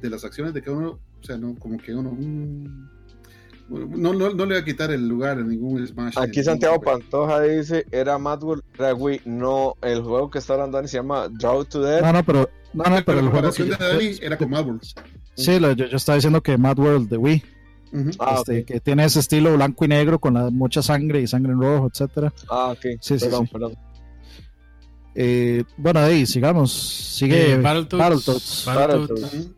de 0.00 0.10
las 0.10 0.24
acciones 0.24 0.54
de 0.54 0.62
cada 0.62 0.76
uno, 0.76 0.90
o 1.20 1.24
sea, 1.24 1.36
no, 1.36 1.56
como 1.56 1.76
que 1.78 1.92
uno. 1.94 2.12
mm, 2.12 2.88
no, 3.68 4.12
no, 4.14 4.30
no 4.34 4.46
le 4.46 4.54
va 4.54 4.60
a 4.60 4.64
quitar 4.64 4.90
el 4.90 5.06
lugar 5.08 5.38
a 5.38 5.42
ningún 5.42 5.86
Smash. 5.86 6.18
Aquí 6.18 6.38
ni 6.38 6.44
Santiago 6.44 6.80
Pantoja 6.80 7.40
dice, 7.42 7.84
era 7.90 8.18
Mad 8.18 8.42
World, 8.42 8.62
era 8.78 8.94
Wii. 8.94 9.22
No, 9.26 9.74
el 9.82 10.00
juego 10.02 10.30
que 10.30 10.38
está 10.38 10.54
hablando 10.54 10.76
Dani 10.78 10.88
se 10.88 10.96
llama 10.98 11.28
Draw 11.28 11.64
to 11.66 11.82
Death. 11.82 12.02
No, 12.02 12.12
no, 12.12 12.24
pero, 12.24 12.48
no, 12.72 12.84
no, 12.84 13.04
pero 13.04 13.18
el 13.20 13.24
la 13.26 13.30
juego 13.30 13.52
que 13.52 13.64
de 13.64 13.76
Dani 13.76 14.10
era 14.22 14.36
con 14.38 14.50
Mad 14.50 14.64
World. 14.66 14.82
sí, 15.34 15.58
lo- 15.60 15.72
yo, 15.72 15.86
yo 15.86 15.96
estaba 15.96 16.16
diciendo 16.16 16.40
que 16.42 16.56
Mad 16.56 16.78
World 16.78 17.08
de 17.08 17.16
Wii. 17.16 17.42
Ah, 18.18 18.36
este, 18.38 18.64
que 18.64 18.80
tiene 18.80 19.04
ese 19.06 19.20
estilo 19.20 19.54
blanco 19.54 19.84
y 19.84 19.88
negro 19.88 20.18
con 20.18 20.34
la, 20.34 20.50
mucha 20.50 20.82
sangre 20.82 21.22
y 21.22 21.26
sangre 21.26 21.52
en 21.52 21.60
rojo, 21.62 21.88
etcétera. 21.90 22.32
Ah, 22.50 22.72
ok. 22.72 22.80
Sí, 23.00 23.18
sí, 23.18 23.24
perdón, 23.24 23.46
sí. 23.46 23.52
perdón. 23.52 23.74
Eh, 25.14 25.64
bueno, 25.76 26.00
ahí 26.00 26.26
sigamos. 26.26 26.70
Sigue 27.16 27.52
Eh, 27.52 27.56
Battletoads, 27.58 27.98
Battletoads, 27.98 28.64
Battletoads. 28.66 29.22
Battletoads. 29.22 29.50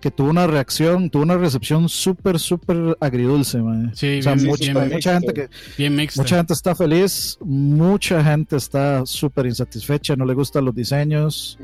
Que 0.00 0.10
tuvo 0.10 0.30
una 0.30 0.46
reacción, 0.46 1.10
tuvo 1.10 1.22
una 1.22 1.36
recepción 1.36 1.88
súper, 1.88 2.38
súper 2.38 2.96
agridulce, 3.00 3.58
man. 3.58 3.92
Sí, 3.94 4.18
O 4.18 4.22
sea, 4.22 4.34
bien, 4.34 4.46
mucha, 4.46 4.72
bien, 4.72 4.92
mucha 4.92 5.14
gente 5.14 5.32
que 5.32 5.48
bien 5.78 5.96
mixta. 5.96 6.22
Mucha 6.22 6.36
gente 6.36 6.52
está 6.52 6.74
feliz, 6.74 7.38
mucha 7.40 8.22
gente 8.22 8.56
está 8.56 9.04
súper 9.06 9.46
insatisfecha, 9.46 10.14
no 10.16 10.24
le 10.24 10.34
gustan 10.34 10.64
los 10.64 10.74
diseños. 10.74 11.58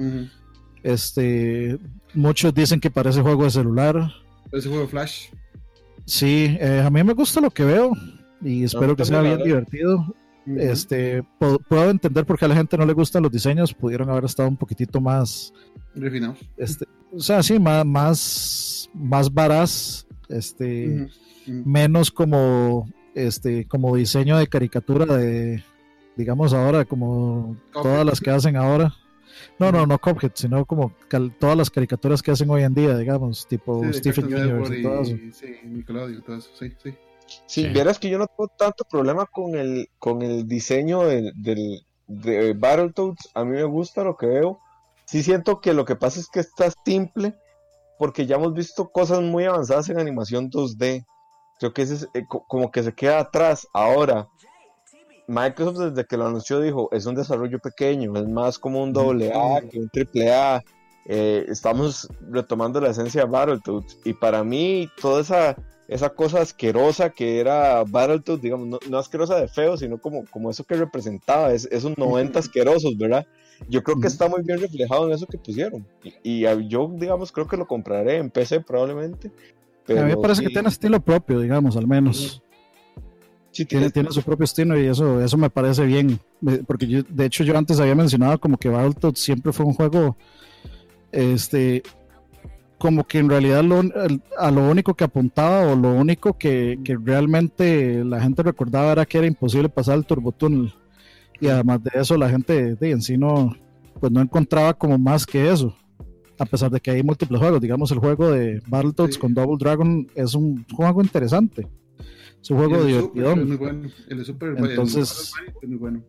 Este, 0.83 1.79
muchos 2.15 2.53
dicen 2.55 2.81
que 2.81 2.91
parece 2.91 3.21
juego 3.21 3.45
de 3.45 3.51
celular. 3.51 4.13
Ese 4.51 4.69
juego 4.69 4.85
de 4.85 4.89
Flash. 4.89 5.29
Sí, 6.05 6.57
eh, 6.59 6.83
a 6.85 6.91
mí 6.91 7.03
me 7.05 7.13
gusta 7.13 7.41
lo 7.41 7.51
que 7.51 7.65
veo 7.65 7.93
y 8.43 8.65
espero 8.65 8.97
que 8.97 9.05
sea 9.05 9.21
bien 9.21 9.43
divertido. 9.43 10.15
Este, 10.47 11.23
puedo 11.69 11.91
entender 11.91 12.27
por 12.27 12.37
qué 12.37 12.47
a 12.47 12.49
la 12.49 12.57
gente 12.57 12.77
no 12.77 12.85
le 12.85 12.93
gustan 12.93 13.23
los 13.23 13.31
diseños, 13.31 13.73
pudieron 13.73 14.11
haber 14.11 14.25
estado 14.25 14.49
un 14.49 14.57
poquitito 14.57 15.01
más, 15.01 15.53
Refinados. 15.95 16.39
este, 16.57 16.87
o 17.13 17.21
sea, 17.21 17.43
sí, 17.43 17.59
más, 17.59 17.85
más, 17.85 18.91
más 18.95 19.33
varaz, 19.33 20.07
este, 20.29 20.89
Ujú. 20.89 21.03
Ujú. 21.59 21.69
menos 21.69 22.11
como 22.11 22.87
este 23.15 23.67
como 23.67 23.95
diseño 23.97 24.39
de 24.39 24.47
caricatura 24.47 25.05
de 25.17 25.63
digamos 26.17 26.53
ahora 26.55 26.85
como 26.87 27.57
Copy. 27.73 27.83
todas 27.89 28.07
las 28.07 28.21
que 28.21 28.31
hacen 28.31 28.57
ahora 28.57 28.95
No, 29.59 29.73
no, 29.73 29.87
no 29.87 29.99
Cuphead, 29.99 30.33
sino 30.35 30.65
como 30.65 30.93
cal- 31.09 31.35
todas 31.39 31.57
las 31.57 31.69
caricaturas 31.71 32.23
que 32.23 32.31
hacen 32.31 32.49
hoy 32.51 32.63
en 32.63 32.75
día, 32.75 32.97
digamos, 32.97 33.47
tipo 33.49 33.83
Sí, 33.85 33.99
Stephen 33.99 34.27
Universe 34.27 34.49
Network 34.71 34.79
y 34.79 34.83
todo 34.83 35.01
eso. 35.03 35.17
y- 35.17 35.33
Sí, 35.33 35.47
Nickelodeon, 35.65 36.23
todo 36.23 36.37
eso, 36.37 36.51
sí, 36.59 36.73
sí. 36.83 36.95
Si 37.47 37.63
Sí. 37.63 37.69
vieras 37.69 37.99
que 37.99 38.09
yo 38.11 38.19
no 38.19 38.27
tengo 38.27 38.49
tanto 38.59 38.85
problema 38.91 39.27
con 39.27 39.55
el, 39.55 39.89
con 39.99 40.23
el 40.23 40.47
diseño 40.47 41.03
del, 41.05 41.33
del- 41.35 41.81
de 42.07 42.53
Battletoads, 42.53 43.31
a 43.35 43.45
mí 43.45 43.53
me 43.53 43.65
gusta 43.65 44.05
lo 44.05 44.17
que 44.17 44.27
veo. 44.27 44.61
Sí 45.13 45.23
siento 45.23 45.61
que 45.61 45.75
lo 45.75 45.85
que 45.85 45.95
pasa 45.95 46.19
es 46.21 46.27
que 46.29 46.41
está 46.41 46.73
simple, 46.87 47.35
porque 47.99 48.25
ya 48.25 48.37
hemos 48.37 48.55
visto 48.55 48.89
cosas 48.91 49.21
muy 49.21 49.45
avanzadas 49.45 49.91
en 49.91 49.99
animación 50.01 50.49
2D. 50.49 51.05
Creo 51.59 51.75
que 51.75 51.83
ese 51.83 51.95
es, 51.97 52.09
eh, 52.15 52.25
co- 52.27 52.45
como 52.49 52.71
que 52.71 52.83
se 52.83 52.95
queda 52.95 53.21
atrás. 53.21 53.69
Ahora, 53.75 54.27
Microsoft 55.27 55.79
desde 55.91 56.07
que 56.07 56.17
lo 56.17 56.27
anunció 56.27 56.61
dijo, 56.61 56.89
es 56.93 57.05
un 57.05 57.15
desarrollo 57.15 57.59
pequeño, 57.59 58.17
es 58.17 58.27
más 58.27 58.59
como 58.59 58.83
un 58.83 58.95
doble 58.95 59.33
A 59.35 59.61
que 59.71 59.79
un 59.79 59.91
triple 59.91 60.33
A. 60.33 60.63
Eh, 61.05 61.45
estamos 61.49 62.09
retomando 62.31 62.81
la 62.81 62.89
esencia 62.91 63.25
de 63.25 63.31
Battletoads. 63.31 63.99
Y 64.07 64.15
para 64.15 64.43
mí, 64.45 64.89
toda 65.01 65.21
esa, 65.21 65.57
esa 65.89 66.09
cosa 66.09 66.41
asquerosa 66.41 67.11
que 67.11 67.39
era 67.39 67.85
Battletoads, 67.85 68.41
digamos, 68.41 68.67
no, 68.67 68.79
no 68.89 68.97
asquerosa 68.99 69.37
de 69.37 69.49
feo, 69.49 69.77
sino 69.77 69.99
como, 69.99 70.25
como 70.31 70.49
eso 70.51 70.65
que 70.65 70.75
representaba, 70.77 71.53
es, 71.53 71.69
esos 71.71 71.93
90 71.99 72.39
asquerosos, 72.39 72.97
¿verdad? 72.97 73.27
Yo 73.69 73.83
creo 73.83 74.01
que 74.01 74.07
está 74.07 74.29
muy 74.29 74.43
bien 74.43 74.61
reflejado 74.61 75.07
en 75.07 75.13
eso 75.15 75.27
que 75.27 75.39
pusieron. 75.39 75.87
Y, 76.03 76.13
y, 76.23 76.47
ah, 76.47 76.55
yo, 76.55 76.91
digamos, 76.95 77.33
creo 77.33 77.47
que 77.47 77.57
lo 77.57 77.67
compraré 77.67 78.17
en 78.19 78.31
PC 78.31 78.61
probablemente. 78.61 79.31
Pero 79.87 80.01
a 80.01 80.05
mí 80.05 80.11
me 80.11 80.17
parece 80.17 80.41
sí, 80.41 80.47
que 80.47 80.53
tiene 80.53 80.69
estilo 80.69 81.01
propio, 81.01 81.41
digamos, 81.41 81.77
al 81.77 81.87
menos. 81.87 82.43
sí 83.51 83.65
Tiene, 83.65 83.91
tiene 83.91 84.11
su 84.13 84.23
propio 84.23 84.45
estilo 84.45 84.79
y 84.81 84.87
eso, 84.87 85.21
eso 85.21 85.37
me 85.37 85.51
parece 85.51 85.85
bien. 85.85 86.19
Porque 86.67 86.87
yo, 86.87 87.03
de 87.03 87.27
hecho, 87.27 87.45
yo 87.45 87.57
antes 87.57 87.81
había 87.81 87.95
mencionado 87.95 88.39
como 88.39 88.57
que 88.57 88.69
Battletoads 88.69 89.21
siempre 89.21 89.53
fue 89.53 89.67
un 89.67 89.75
juego, 89.75 90.17
este, 91.11 91.83
como 92.79 93.05
que 93.05 93.19
en 93.19 93.29
realidad 93.29 93.63
lo, 93.63 93.83
a 94.39 94.51
lo 94.51 94.69
único 94.69 94.95
que 94.95 95.05
apuntaba 95.05 95.73
o 95.73 95.77
lo 95.77 95.93
único 95.93 96.37
que, 96.37 96.79
que 96.85 96.97
realmente 96.97 98.05
la 98.05 98.21
gente 98.21 98.43
recordaba 98.43 98.93
era 98.93 99.07
que 99.07 99.19
era 99.19 99.27
imposible 99.27 99.69
pasar 99.69 99.99
el 99.99 100.07
turbotúnel. 100.07 100.75
Y 101.43 101.49
además 101.49 101.83
de 101.83 101.91
eso, 102.01 102.17
la 102.17 102.31
gente 102.31 102.77
de, 102.77 102.91
en 102.93 103.03
sí 103.03 103.19
no, 103.19 103.55
pues 104.01 104.13
no 104.13 104.21
encontraba 104.21 104.73
como 104.75 104.97
más 104.97 105.27
que 105.27 105.51
eso. 105.51 105.77
A 106.39 106.47
pesar 106.47 106.71
de 106.71 106.81
que 106.81 106.91
hay 106.93 107.03
múltiples 107.03 107.39
juegos, 107.41 107.61
digamos 107.61 107.91
el 107.91 107.99
juego 107.99 108.31
de 108.31 108.63
Battletoads 108.67 109.15
Sí. 109.15 109.21
con 109.21 109.35
Double 109.35 109.57
Dragon 109.59 110.07
es 110.15 110.35
un 110.35 110.65
juego 110.73 111.03
interesante. 111.03 111.69
Es 112.41 112.51
un 112.51 112.59
juego 112.59 112.77
el 112.77 112.87
divertido. 112.87 113.35
bueno. 113.59 113.89
El 114.09 114.21
el 114.21 114.71
Entonces- 114.71 115.33
es 115.63 115.69
muy 115.69 115.77
bueno. 115.79 116.01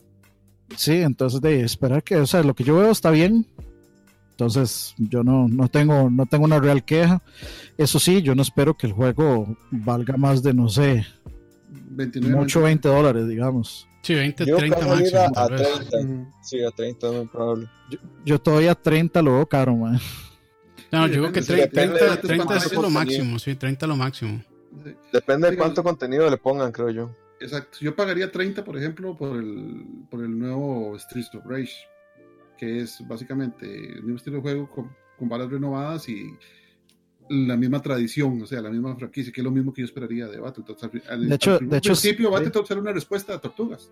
Sí, 0.78 0.94
entonces 0.94 1.42
de 1.42 1.62
esperar 1.62 2.04
que, 2.04 2.16
o 2.16 2.26
sea, 2.26 2.42
lo 2.44 2.54
que 2.56 2.64
yo 2.64 2.78
veo 2.78 2.92
está 2.92 3.12
bien. 3.12 3.46
Entonces, 4.32 4.96
yo 4.98 5.24
no, 5.24 5.48
no 5.48 5.68
tengo, 5.68 6.10
no 6.10 6.26
tengo 6.26 6.46
una 6.46 6.60
real 6.60 6.84
queja. 6.84 7.22
Eso 7.78 8.00
sí, 8.00 8.22
yo 8.24 8.34
no 8.34 8.42
espero 8.42 8.76
que 8.76 8.88
el 8.88 8.94
juego 8.94 9.56
valga 9.70 10.18
más 10.18 10.42
de, 10.42 10.54
no 10.56 10.70
sé, 10.70 11.06
29 11.92 12.36
mucho 12.36 12.62
20 12.62 12.88
dólares, 12.88 13.28
digamos. 13.28 13.88
Sí, 14.04 14.14
20, 14.16 14.46
Yo 14.46 14.58
30 14.58 14.76
creo 14.78 14.90
que 14.90 14.96
máximo. 14.96 15.20
a, 15.22 15.26
a 15.26 15.32
tal 15.32 15.52
vez. 15.54 15.90
30. 15.90 15.98
Ujú. 15.98 16.34
Sí, 16.44 16.64
a 16.64 16.72
30 16.72 17.08
es 17.08 17.14
muy 17.14 17.28
probable. 17.28 17.70
Yo, 17.90 17.98
yo 18.26 18.40
todavía 18.40 18.76
30 18.76 19.22
lo 19.22 19.34
veo 19.36 19.46
caro, 19.48 19.76
man. 19.76 20.00
No, 20.92 21.08
Sí, 21.08 21.14
yo 21.14 21.22
creo 21.22 21.32
que 21.32 21.42
depende- 21.42 21.46
30, 21.46 21.56
depende 21.64 22.00
30, 22.00 22.16
de 22.16 22.28
30 22.28 22.56
es 22.58 22.64
lo 22.74 22.82
contenido. 22.82 22.90
máximo, 22.90 23.40
sí, 23.40 23.56
30 23.56 23.88
lo 23.88 23.96
máximo. 23.96 24.44
Sí, 24.84 24.96
Depende 25.12 25.50
de 25.52 25.58
cuánto 25.58 25.84
contenido 25.84 26.30
le 26.30 26.38
pongan, 26.38 26.72
creo 26.72 26.90
yo. 26.92 27.16
Exacto. 27.40 27.78
Yo 27.82 27.96
pagaría 27.96 28.32
30, 28.32 28.64
por 28.64 28.78
ejemplo, 28.78 29.16
por 29.18 29.38
el, 29.38 29.86
por 30.10 30.22
el 30.24 30.38
nuevo 30.38 30.98
Streets 31.00 31.34
of 31.36 31.46
Rage, 31.46 31.74
que 32.58 32.82
es 32.82 33.02
básicamente 33.08 33.66
el 33.66 34.04
mismo 34.04 34.18
estilo 34.18 34.36
de 34.38 34.42
juego 34.44 34.70
con, 34.70 34.96
con 35.18 35.30
balas 35.30 35.50
renovadas 35.50 36.08
y 36.10 36.38
la 37.30 37.56
misma 37.58 37.82
tradición, 37.82 38.42
o 38.42 38.46
sea, 38.46 38.62
la 38.62 38.70
misma 38.70 38.96
franquicia, 38.96 39.32
que 39.32 39.42
es 39.42 39.46
lo 39.46 39.52
mismo 39.52 39.74
que 39.74 39.82
yo 39.82 39.86
esperaría 39.86 40.28
de 40.28 40.40
Battletoads. 40.40 40.84
Al, 41.10 41.28
De 41.30 41.36
hecho- 41.36 41.58
al 41.60 41.70
de 41.70 41.78
hecho, 41.78 41.90
principio, 41.92 42.28
sí. 42.28 42.34
Battletoads 42.34 42.72
era 42.72 42.82
una 42.82 42.92
respuesta 42.92 43.34
a 43.34 43.40
Tortugas. 43.40 43.90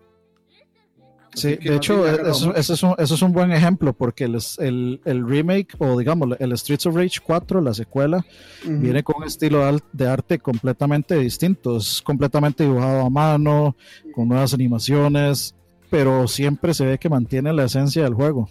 Sí, 1.34 1.54
Así 1.58 1.66
de 1.66 1.76
hecho, 1.76 2.04
agarró 2.04 2.28
eso, 2.30 2.54
es 2.54 2.82
un, 2.82 2.94
eso 2.98 3.14
es 3.14 3.22
un 3.22 3.32
buen 3.32 3.52
ejemplo 3.52 3.94
porque 3.94 4.24
el, 4.24 4.36
el, 4.58 5.00
el 5.06 5.26
remake 5.26 5.74
o 5.78 5.98
digamos 5.98 6.36
el 6.38 6.58
Streets 6.58 6.84
of 6.84 6.94
Rage 6.94 7.20
4, 7.24 7.62
la 7.62 7.72
secuela, 7.72 8.22
viene 8.66 9.02
con 9.02 9.16
un 9.22 9.24
estilo 9.24 9.62
de 9.94 10.06
arte 10.08 10.38
completamente 10.40 11.16
distinto. 11.16 11.78
Es 11.78 12.02
completamente 12.02 12.64
dibujado 12.64 13.00
a 13.06 13.08
mano, 13.08 13.76
con 14.14 14.28
nuevas 14.28 14.52
animaciones, 14.52 15.54
pero 15.88 16.28
siempre 16.28 16.74
se 16.74 16.84
ve 16.84 16.98
que 16.98 17.08
mantiene 17.08 17.50
la 17.54 17.64
esencia 17.64 18.02
del 18.04 18.12
juego. 18.12 18.50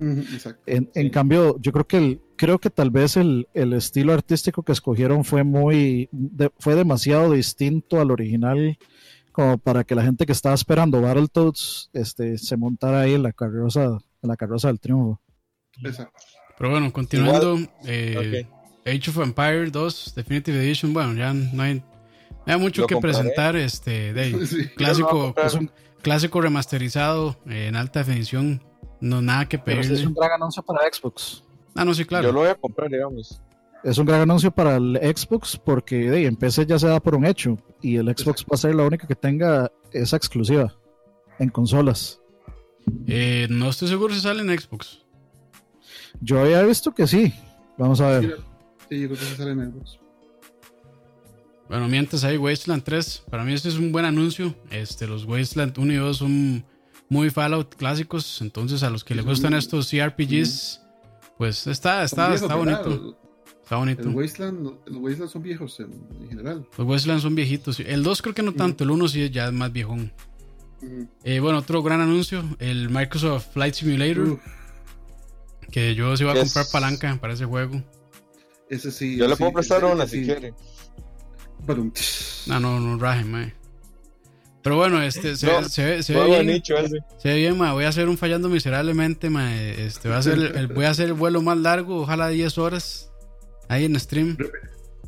Exacto. 0.00 0.62
En, 0.64 0.88
en 0.94 1.04
Sí. 1.04 1.10
cambio, 1.10 1.58
yo 1.60 1.70
creo 1.70 1.86
que 1.86 1.98
el, 1.98 2.20
creo 2.42 2.58
que 2.58 2.70
tal 2.70 2.90
vez 2.90 3.16
el, 3.16 3.46
el 3.54 3.72
estilo 3.72 4.12
artístico 4.12 4.64
que 4.64 4.72
escogieron 4.72 5.24
fue 5.24 5.44
muy 5.44 6.08
de- 6.10 6.50
fue 6.58 6.74
demasiado 6.74 7.30
distinto 7.32 8.00
al 8.00 8.10
original 8.10 8.76
como 9.30 9.58
para 9.58 9.84
que 9.84 9.94
la 9.94 10.02
gente 10.02 10.26
que 10.26 10.32
estaba 10.32 10.54
esperando 10.56 11.00
Battletoads 11.00 11.90
este, 11.92 12.36
se 12.38 12.56
montara 12.56 13.02
ahí 13.02 13.14
en 13.14 13.22
la 13.22 13.32
carroza, 13.32 13.84
en 13.84 14.28
la 14.28 14.36
carroza 14.36 14.66
del 14.68 14.80
triunfo. 14.80 15.20
Exacto. 15.84 16.18
Pero 16.58 16.70
bueno, 16.70 16.92
continuando, 16.92 17.58
eh, 17.86 18.46
Age 18.84 19.10
of 19.10 19.18
Empire 19.18 19.70
2 19.70 20.14
Definitive 20.16 20.58
Edition, 20.64 20.92
bueno, 20.92 21.14
ya 21.14 21.32
no 21.32 21.62
hay, 21.62 21.74
no 21.76 22.52
hay 22.52 22.58
mucho 22.58 22.82
Lo 22.82 22.86
que 22.88 22.94
compraré. 22.94 23.18
presentar. 23.18 23.54
Este, 23.56 24.12
de 24.12 24.46
Sí. 24.46 24.68
Clásico, 24.76 25.08
comprar. 25.10 25.46
es 25.46 25.54
un 25.54 25.70
clásico 26.02 26.40
remasterizado 26.40 27.36
eh, 27.48 27.68
en 27.68 27.76
alta 27.76 28.00
definición, 28.00 28.60
no 29.00 29.22
nada 29.22 29.48
que 29.48 29.58
pedirle. 29.58 29.94
es 29.94 30.04
un 30.04 30.14
gran 30.14 30.32
anuncio 30.32 30.62
para 30.64 30.80
Xbox. 30.92 31.44
Ah, 31.74 31.84
no, 31.84 31.94
sí, 31.94 32.04
claro. 32.04 32.28
Yo 32.28 32.32
lo 32.32 32.40
voy 32.40 32.48
a 32.48 32.54
comprar, 32.54 32.90
digamos. 32.90 33.40
Es 33.84 33.98
un 33.98 34.06
gran 34.06 34.20
anuncio 34.20 34.50
para 34.50 34.76
el 34.76 34.98
Xbox 35.02 35.56
porque 35.56 36.10
de, 36.10 36.26
en 36.26 36.36
PC 36.36 36.66
ya 36.66 36.78
se 36.78 36.86
da 36.86 37.00
por 37.00 37.16
un 37.16 37.26
hecho 37.26 37.58
y 37.80 37.96
el 37.96 38.06
Xbox 38.16 38.44
va 38.44 38.54
a 38.54 38.56
ser 38.56 38.74
la 38.74 38.84
única 38.84 39.08
que 39.08 39.16
tenga 39.16 39.72
esa 39.90 40.16
exclusiva 40.16 40.72
en 41.38 41.48
consolas. 41.48 42.20
Eh, 43.06 43.48
no 43.50 43.70
estoy 43.70 43.88
seguro 43.88 44.14
si 44.14 44.20
sale 44.20 44.42
en 44.42 44.58
Xbox. 44.58 45.00
Yo 46.20 46.40
había 46.40 46.62
visto 46.62 46.94
que 46.94 47.06
sí. 47.06 47.32
Vamos 47.76 48.00
a 48.00 48.08
ver. 48.08 48.38
Sí, 48.88 49.00
yo 49.00 49.08
creo 49.08 49.18
que 49.18 49.24
se 49.24 49.36
sale 49.36 49.52
en 49.52 49.72
Xbox. 49.72 49.98
Bueno, 51.68 51.88
mientras 51.88 52.22
hay 52.24 52.36
Wasteland 52.36 52.82
3, 52.82 53.24
para 53.30 53.44
mí 53.44 53.54
este 53.54 53.70
es 53.70 53.76
un 53.76 53.92
buen 53.92 54.04
anuncio. 54.04 54.54
Este, 54.70 55.06
los 55.06 55.24
Wasteland 55.24 55.78
1 55.78 55.92
y 55.92 55.96
2 55.96 56.16
son 56.16 56.64
muy 57.08 57.30
Fallout 57.30 57.74
clásicos, 57.76 58.42
entonces 58.42 58.82
a 58.82 58.90
los 58.90 59.04
que 59.04 59.14
les 59.14 59.24
gustan 59.24 59.54
estos 59.54 59.90
CRPGs, 59.90 60.81
pues 61.38 61.66
está, 61.66 62.04
está, 62.04 62.34
está 62.34 62.54
bonito. 62.54 63.18
Está 63.62 63.76
bonito. 63.76 64.02
El 64.02 64.08
Wasteland, 64.14 64.64
los 64.86 64.96
Wasteland 65.02 65.30
son 65.30 65.42
viejos 65.42 65.80
en, 65.80 65.92
en 66.20 66.28
general. 66.28 66.66
Los 66.76 66.86
Wasteland 66.86 67.20
son 67.20 67.34
viejitos. 67.34 67.76
sí. 67.76 67.84
El 67.86 68.02
2 68.02 68.20
creo 68.22 68.34
que 68.34 68.42
no 68.42 68.52
tanto, 68.52 68.84
el 68.84 68.90
1 68.90 69.08
sí 69.08 69.30
ya 69.30 69.46
es 69.46 69.52
más 69.52 69.72
viejón. 69.72 70.12
Ujú. 70.82 71.08
Eh, 71.24 71.40
bueno, 71.40 71.58
otro 71.58 71.82
gran 71.82 72.00
anuncio, 72.00 72.44
el 72.58 72.90
Microsoft 72.90 73.52
Flight 73.52 73.74
Simulator, 73.74 74.28
Uf, 74.28 74.40
que 75.70 75.94
yo 75.94 76.16
sí 76.16 76.24
voy 76.24 76.36
a 76.36 76.40
Es- 76.40 76.52
comprar 76.52 76.66
palanca 76.72 77.16
para 77.20 77.32
ese 77.34 77.44
juego. 77.46 77.82
ese 78.68 78.90
sí. 78.90 79.16
Yo 79.16 79.26
le 79.28 79.34
sí, 79.36 79.38
puedo 79.38 79.52
prestar 79.52 79.84
una 79.84 80.06
si 80.06 80.24
quiere. 80.24 80.54
Pero, 81.66 81.90
No, 82.46 82.58
no, 82.60 82.80
no 82.80 82.98
raje, 82.98 83.24
mae. 83.24 83.54
Pero 84.62 84.76
bueno, 84.76 85.02
este 85.02 85.34
se, 85.36 85.46
No, 85.46 85.60
ve- 85.60 85.68
se, 85.68 85.84
ve- 85.84 86.02
se 86.02 86.14
ve 86.14 86.24
bien. 86.26 86.46
nicho 86.46 86.76
ese. 86.78 86.98
Se 87.18 87.28
ve 87.30 87.36
bien, 87.36 87.58
ma. 87.58 87.72
Voy 87.72 87.84
a 87.84 87.88
hacer 87.88 88.08
un 88.08 88.16
fallando 88.16 88.48
miserablemente, 88.48 89.28
ma. 89.28 89.56
Este, 89.56 90.08
voy 90.08 90.14
a 90.16 90.18
hacer 90.18 90.38
el, 90.38 90.66
voy 90.68 90.84
a 90.84 90.90
hacer 90.90 91.06
el 91.06 91.14
vuelo 91.14 91.42
más 91.42 91.58
largo, 91.58 92.02
ojalá 92.02 92.28
10 92.28 92.58
horas. 92.58 93.10
Ahí 93.68 93.84
en 93.86 93.98
stream. 93.98 94.36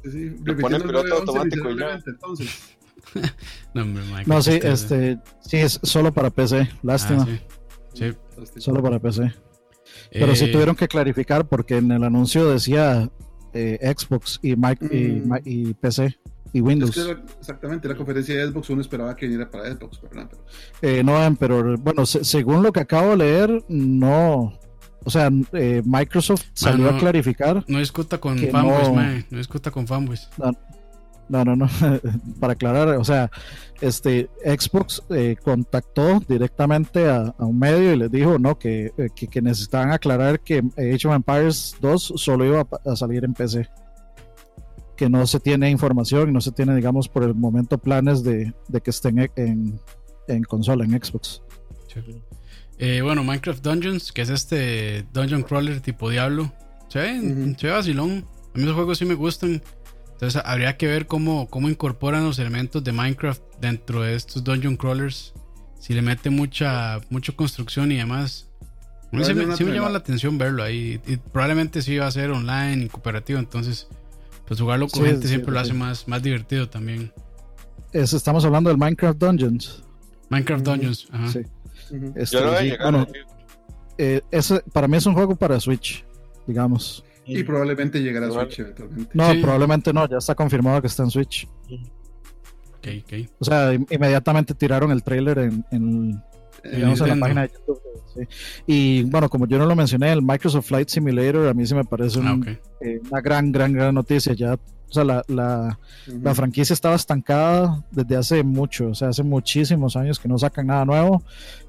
sí, 0.02 0.30
pone 0.60 0.76
el 0.76 0.82
piloto 0.82 1.08
9-11 1.08 1.12
automático 1.18 1.70
y 1.70 1.78
ya. 1.78 2.00
Entonces, 2.06 2.48
No, 3.74 3.82
hombre, 3.82 4.02
ma, 4.10 4.22
No, 4.26 4.42
sí, 4.42 4.50
tristeza. 4.58 4.72
este, 4.72 5.18
sí, 5.40 5.56
es 5.58 5.78
solo 5.82 6.12
para 6.12 6.30
PC. 6.30 6.68
Lástima. 6.82 7.26
Ah, 7.28 7.38
sí. 7.94 8.12
Sí. 8.54 8.60
Solo 8.60 8.82
para 8.82 8.98
PC. 8.98 9.32
Pero 10.10 10.32
Eh, 10.32 10.36
sí 10.36 10.50
tuvieron 10.50 10.74
que 10.74 10.88
clarificar 10.88 11.46
porque 11.46 11.76
en 11.76 11.92
el 11.92 12.02
anuncio 12.02 12.48
decía 12.48 13.08
eh, 13.52 13.78
Xbox 13.96 14.40
y, 14.42 14.56
Mac, 14.56 14.78
y, 14.90 14.96
Mm. 14.96 15.28
Ma- 15.28 15.40
y 15.44 15.74
PC 15.74 16.18
y 16.54 16.58
es 16.58 16.64
Windows. 16.64 16.90
que 16.92 17.00
era- 17.02 17.22
exactamente, 17.38 17.86
la 17.88 17.94
conferencia 17.96 18.34
de 18.36 18.50
Xbox 18.50 18.70
uno 18.70 18.80
esperaba 18.80 19.14
que 19.14 19.26
viniera 19.26 19.50
para 19.50 19.70
Xbox, 19.70 20.00
¿verdad? 20.00 20.28
Pero, 20.30 20.42
Eh, 20.94 21.04
no, 21.04 21.36
pero 21.38 21.76
bueno, 21.76 22.06
se- 22.06 22.24
según 22.24 22.62
lo 22.62 22.72
que 22.72 22.80
acabo 22.80 23.10
de 23.10 23.16
leer, 23.18 23.64
no. 23.68 24.58
O 25.06 25.10
sea, 25.10 25.30
eh, 25.52 25.82
Microsoft 25.84 26.44
salió 26.54 26.90
no. 26.90 26.96
a 26.96 26.98
clarificar. 26.98 27.62
No 27.68 27.78
discuta 27.78 28.16
con 28.18 28.38
fanboys, 28.38 28.88
no-. 28.88 29.24
No 29.30 29.36
discuta 29.38 29.70
con 29.70 29.86
fanboys. 29.86 30.30
No, 31.28 31.44
no, 31.44 31.56
no. 31.56 31.66
Para 32.40 32.52
aclarar, 32.54 32.88
o 32.96 33.04
sea, 33.04 33.30
este 33.80 34.28
Xbox 34.44 35.02
eh, 35.10 35.36
contactó 35.42 36.20
directamente 36.28 37.08
a, 37.08 37.34
a 37.38 37.44
un 37.46 37.58
medio 37.58 37.92
y 37.94 37.96
les 37.96 38.10
dijo 38.10 38.38
no 38.38 38.58
que, 38.58 38.92
eh, 38.96 39.08
que, 39.16 39.26
que 39.26 39.40
necesitaban 39.42 39.90
aclarar 39.90 40.40
que 40.40 40.62
Age 40.76 41.08
of 41.08 41.14
Empires 41.14 41.76
2 41.80 42.12
solo 42.16 42.44
iba 42.44 42.60
a, 42.60 42.90
a 42.92 42.96
salir 42.96 43.24
en 43.24 43.32
PC. 43.34 43.66
Que 44.96 45.08
no 45.10 45.26
se 45.26 45.40
tiene 45.40 45.70
información, 45.70 46.32
no 46.32 46.40
se 46.40 46.52
tiene, 46.52 46.74
digamos, 46.76 47.08
por 47.08 47.24
el 47.24 47.34
momento 47.34 47.78
planes 47.78 48.22
de, 48.22 48.52
de 48.68 48.80
que 48.80 48.90
estén 48.90 49.30
en, 49.36 49.80
en 50.28 50.44
consola, 50.44 50.84
en 50.84 50.92
Xbox. 50.92 51.42
Eh, 52.78 53.00
bueno, 53.02 53.22
Minecraft 53.24 53.62
Dungeons, 53.62 54.12
que 54.12 54.22
es 54.22 54.30
este 54.30 55.06
dungeon 55.12 55.42
crawler 55.42 55.80
tipo 55.80 56.10
Diablo. 56.10 56.52
Se 56.88 56.98
ve, 57.00 57.54
se 57.58 57.66
ve 57.66 57.72
vacilón. 57.72 58.26
A 58.54 58.58
mí 58.58 58.62
esos 58.64 58.74
juegos 58.74 58.98
sí 58.98 59.04
me 59.04 59.14
gustan. 59.14 59.62
Entonces 60.12 60.40
habría 60.44 60.76
que 60.76 60.86
ver 60.86 61.06
cómo, 61.06 61.48
cómo 61.48 61.68
incorporan 61.68 62.24
los 62.24 62.38
elementos 62.38 62.82
de 62.84 62.92
Minecraft 62.92 63.42
dentro 63.60 64.02
de 64.02 64.14
estos 64.14 64.44
dungeon 64.44 64.76
crawlers. 64.76 65.34
Si 65.78 65.92
le 65.92 66.02
mete 66.02 66.30
mucha, 66.30 67.00
mucha 67.10 67.32
construcción 67.32 67.92
y 67.92 67.96
demás. 67.96 68.48
A 69.12 69.16
mí 69.16 69.24
sí 69.24 69.34
me, 69.34 69.44
una 69.44 69.56
sí 69.56 69.64
me 69.64 69.72
llama 69.72 69.90
la 69.90 69.98
atención 69.98 70.38
verlo 70.38 70.62
ahí. 70.62 71.00
Y 71.06 71.16
probablemente 71.16 71.82
sí 71.82 71.98
va 71.98 72.06
a 72.06 72.10
ser 72.10 72.30
online 72.30 72.84
y 72.84 72.88
cooperativo. 72.88 73.38
Entonces, 73.38 73.88
pues 74.46 74.60
jugarlo 74.60 74.88
con 74.88 75.02
Sí, 75.02 75.06
gente 75.08 75.22
sí, 75.22 75.28
siempre 75.28 75.52
lo 75.52 75.60
sí. 75.60 75.70
hace 75.70 75.78
más, 75.78 76.06
más 76.08 76.22
divertido 76.22 76.68
también. 76.68 77.12
Es- 77.92 78.12
estamos 78.12 78.44
hablando 78.44 78.70
del 78.70 78.78
Minecraft 78.78 79.18
Dungeons. 79.18 79.82
Minecraft. 80.30 80.64
Dungeons. 80.64 81.08
Ajá. 81.12 81.28
Sí. 81.28 81.40
Este, 82.16 82.36
Yo 82.36 82.44
lo 82.44 82.48
voy 82.50 82.56
a 82.56 82.60
sí, 82.60 82.64
llegar. 82.66 82.82
bueno, 82.92 83.06
eh, 83.98 84.20
ese, 84.30 84.60
para 84.72 84.88
mí 84.88 84.96
es 84.96 85.06
un 85.06 85.14
juego 85.14 85.36
para 85.36 85.60
Switch, 85.60 86.04
digamos. 86.46 87.04
Y 87.26 87.42
probablemente 87.44 88.02
llegará 88.02 88.26
a. 88.26 88.30
Switch 88.32 88.58
eventualmente. 88.58 89.10
No, 89.14 89.32
Sí. 89.32 89.38
probablemente 89.40 89.92
no, 89.92 90.08
ya 90.08 90.18
está 90.18 90.34
confirmado 90.34 90.80
que 90.80 90.88
está 90.88 91.02
en 91.04 91.10
Switch. 91.10 91.46
Ok, 92.78 92.88
ok. 93.02 93.30
O 93.38 93.44
sea, 93.44 93.72
inmediatamente 93.72 94.54
tiraron 94.54 94.90
el 94.90 95.02
trailer 95.02 95.38
en, 95.38 95.64
en, 95.70 96.22
digamos, 96.72 97.00
en 97.00 97.08
la 97.08 97.16
página 97.16 97.42
de 97.42 97.48
YouTube. 97.52 97.80
sí. 98.14 98.20
Y 98.66 99.02
bueno, 99.04 99.28
como 99.28 99.46
yo 99.46 99.58
no 99.58 99.66
lo 99.66 99.74
mencioné, 99.76 100.12
el 100.12 100.22
Microsoft 100.22 100.66
Flight 100.68 100.88
Simulator 100.88 101.48
a 101.48 101.54
mí 101.54 101.66
sí 101.66 101.74
me 101.74 101.84
parece 101.84 102.18
un- 102.18 102.26
Ah, 102.28 102.34
ok. 102.34 102.46
eh, 102.80 103.00
una 103.10 103.20
gran, 103.20 103.50
gran, 103.52 103.72
gran 103.72 103.94
noticia. 103.94 104.32
Ya, 104.34 104.54
o 104.54 104.92
sea, 104.94 105.02
la, 105.04 105.24
la, 105.28 105.78
ujú. 106.06 106.20
la 106.22 106.34
franquicia 106.34 106.72
estaba 106.74 106.94
estancada 106.94 107.84
desde 107.90 108.16
hace 108.16 108.42
mucho, 108.44 108.88
o 108.88 108.94
sea, 108.94 109.08
hace 109.08 109.22
muchísimos 109.24 109.96
años 109.96 110.20
que 110.20 110.28
no 110.28 110.38
sacan 110.38 110.68
nada 110.68 110.84
nuevo 110.84 111.22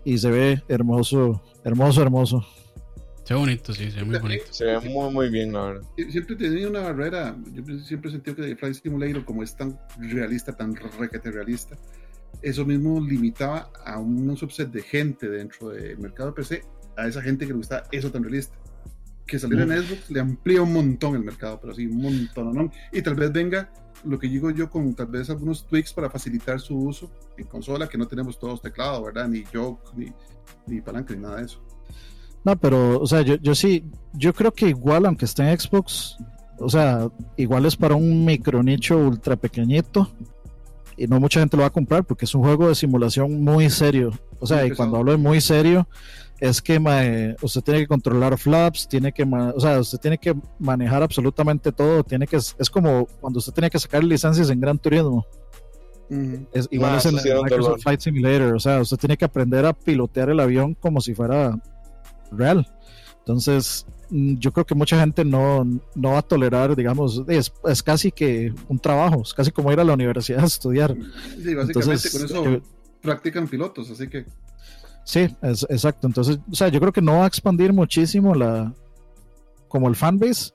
y 0.03 0.17
se 0.19 0.29
ve 0.29 0.61
hermoso, 0.67 1.41
hermoso, 1.63 2.01
hermoso. 2.03 2.45
Se 3.23 3.33
ve 3.33 3.39
bonito, 3.39 3.73
sí, 3.73 3.89
se 3.89 3.97
ve 3.97 4.03
muy 4.05 4.19
bonito. 4.19 4.45
Se 4.51 4.65
ve 4.65 4.79
muy, 4.81 5.11
muy 5.11 5.29
bien, 5.29 5.51
la 5.53 5.61
verdad. 5.63 5.81
Sie- 5.97 6.11
Siempre 6.11 6.35
he 6.35 6.37
tenido 6.37 6.69
una 6.69 6.81
barrera. 6.81 7.35
Yo 7.53 7.63
siempre 7.79 8.09
he 8.11 8.13
sentido 8.13 8.35
que 8.35 8.55
Flight 8.55 8.75
Simulator, 8.75 9.25
como 9.25 9.41
es 9.41 9.55
tan 9.55 9.79
realista, 9.97 10.53
tan 10.55 10.75
requete 10.75 11.31
realista, 11.31 11.75
eso 12.41 12.65
mismo 12.65 12.99
limitaba 12.99 13.71
a 13.86 13.99
un 13.99 14.36
subset 14.38 14.69
de 14.71 14.81
gente 14.81 15.29
dentro 15.29 15.69
del 15.69 15.97
mercado 15.97 16.29
de 16.29 16.36
PC, 16.36 16.63
a 16.97 17.07
esa 17.07 17.21
gente 17.21 17.45
que 17.45 17.51
le 17.51 17.57
gusta 17.57 17.83
eso 17.91 18.11
tan 18.11 18.23
realista. 18.23 18.55
Que 19.25 19.39
salir 19.39 19.59
en 19.59 19.69
Xbox 19.69 20.11
le 20.11 20.19
amplía 20.19 20.61
un 20.61 20.71
montón 20.71 21.15
el 21.15 21.23
mercado, 21.23 21.59
pero 21.59 21.73
sí, 21.73 21.88
un 21.88 22.01
montón, 22.01 22.53
¿no? 22.53 22.71
Y 22.91 23.01
tal 23.01 23.15
vez 23.15 23.31
venga 23.31 23.71
lo 24.03 24.19
que 24.19 24.27
digo 24.27 24.51
yo 24.51 24.69
con 24.69 24.93
tal 24.93 25.07
vez 25.07 25.29
algunos 25.31 25.65
tweaks 25.65 25.93
para 25.93 26.11
facilitar 26.11 26.59
su 26.59 26.77
uso 26.77 27.11
en 27.38 27.47
consola, 27.47 27.88
que 27.88 27.97
no 27.97 28.07
tenemos 28.07 28.38
todos 28.38 28.61
teclado, 28.61 29.03
¿verdad? 29.03 29.27
Ni 29.27 29.43
joke, 29.51 29.81
ni, 29.95 30.13
ni 30.67 30.81
palanca, 30.81 31.15
ni 31.15 31.21
nada 31.21 31.38
de 31.38 31.45
eso. 31.45 31.59
No, 32.43 32.55
pero, 32.55 32.99
o 32.99 33.07
sea, 33.07 33.21
yo, 33.21 33.36
yo 33.38 33.55
sí, 33.55 33.83
yo 34.13 34.31
creo 34.33 34.53
que 34.53 34.69
igual, 34.69 35.07
aunque 35.07 35.25
esté 35.25 35.49
en 35.49 35.59
Xbox, 35.59 36.17
o 36.59 36.69
sea, 36.69 37.09
igual 37.36 37.65
es 37.65 37.75
para 37.75 37.95
un 37.95 38.23
micro 38.23 38.61
nicho 38.61 38.97
ultra 38.97 39.36
pequeñito 39.36 40.11
y 40.97 41.07
no 41.07 41.19
mucha 41.19 41.39
gente 41.39 41.57
lo 41.57 41.61
va 41.61 41.67
a 41.67 41.71
comprar 41.71 42.03
porque 42.03 42.25
es 42.25 42.35
un 42.35 42.43
juego 42.43 42.67
de 42.67 42.75
simulación 42.75 43.43
muy 43.43 43.69
serio. 43.69 44.11
O 44.39 44.47
sea, 44.47 44.65
y 44.65 44.71
cuando 44.71 44.97
hablo 44.97 45.11
de 45.11 45.17
muy 45.17 45.41
serio, 45.41 45.87
es 46.39 46.61
que 46.61 46.79
mae, 46.79 47.35
usted 47.41 47.61
tiene 47.61 47.81
que 47.81 47.87
controlar 47.87 48.37
flaps, 48.37 48.87
tiene 48.87 49.11
que, 49.11 49.23
o 49.23 49.59
sea, 49.59 49.79
usted 49.79 49.97
tiene 49.99 50.17
que 50.17 50.35
manejar 50.59 51.03
absolutamente 51.03 51.71
todo, 51.71 52.03
tiene 52.03 52.27
que, 52.27 52.37
es 52.37 52.69
como 52.69 53.05
cuando 53.19 53.39
usted 53.39 53.53
tiene 53.53 53.69
que 53.69 53.79
sacar 53.79 54.03
licencias 54.03 54.49
en 54.49 54.59
Gran 54.59 54.77
Turismo. 54.77 55.25
Es, 56.53 56.67
igual 56.71 56.93
Ah, 56.93 56.97
es 56.97 57.05
en 57.05 57.15
Microsoft 57.15 57.49
dolor. 57.49 57.81
Flight 57.81 57.99
Simulator. 57.99 58.55
O 58.55 58.59
sea, 58.59 58.79
usted 58.81 58.97
tiene 58.97 59.17
que 59.17 59.25
aprender 59.25 59.65
a 59.65 59.73
pilotear 59.73 60.29
el 60.29 60.39
avión 60.39 60.75
como 60.75 61.01
si 61.01 61.15
fuera 61.15 61.57
real. 62.31 62.67
Entonces, 63.19 63.87
yo 64.10 64.51
creo 64.51 64.66
que 64.66 64.76
mucha 64.76 64.99
gente 64.99 65.24
no, 65.26 65.64
no 65.95 66.12
va 66.12 66.20
a 66.20 66.22
tolerar, 66.22 66.76
digamos, 66.76 67.24
es, 67.28 67.51
es 67.66 67.84
casi 67.84 68.12
que 68.12 68.53
un 68.68 68.80
trabajo, 68.80 69.22
es 69.24 69.34
casi 69.34 69.51
como 69.51 69.72
ir 69.72 69.80
a 69.80 69.84
la 69.84 69.93
universidad 69.93 70.41
a 70.43 70.47
estudiar. 70.47 70.95
Sí, 70.95 71.53
básicamente 71.56 71.80
Entonces, 71.80 72.12
con 72.12 72.26
eso 72.26 72.43
yo- 72.45 72.62
practican 73.01 73.47
pilotos, 73.47 73.89
así 73.91 74.08
que 74.08 74.26
sí, 75.03 75.28
es, 75.41 75.66
exacto. 75.70 76.08
Entonces, 76.08 76.39
o 76.51 76.56
sea, 76.56 76.68
yo 76.70 76.80
creo 76.80 76.91
que 76.93 77.01
no 77.01 77.14
va 77.20 77.26
a 77.26 77.28
expandir 77.28 77.72
muchísimo 77.74 78.34
la 78.36 78.74
como 79.68 79.88
el 79.89 79.95
fanbase, 79.95 80.51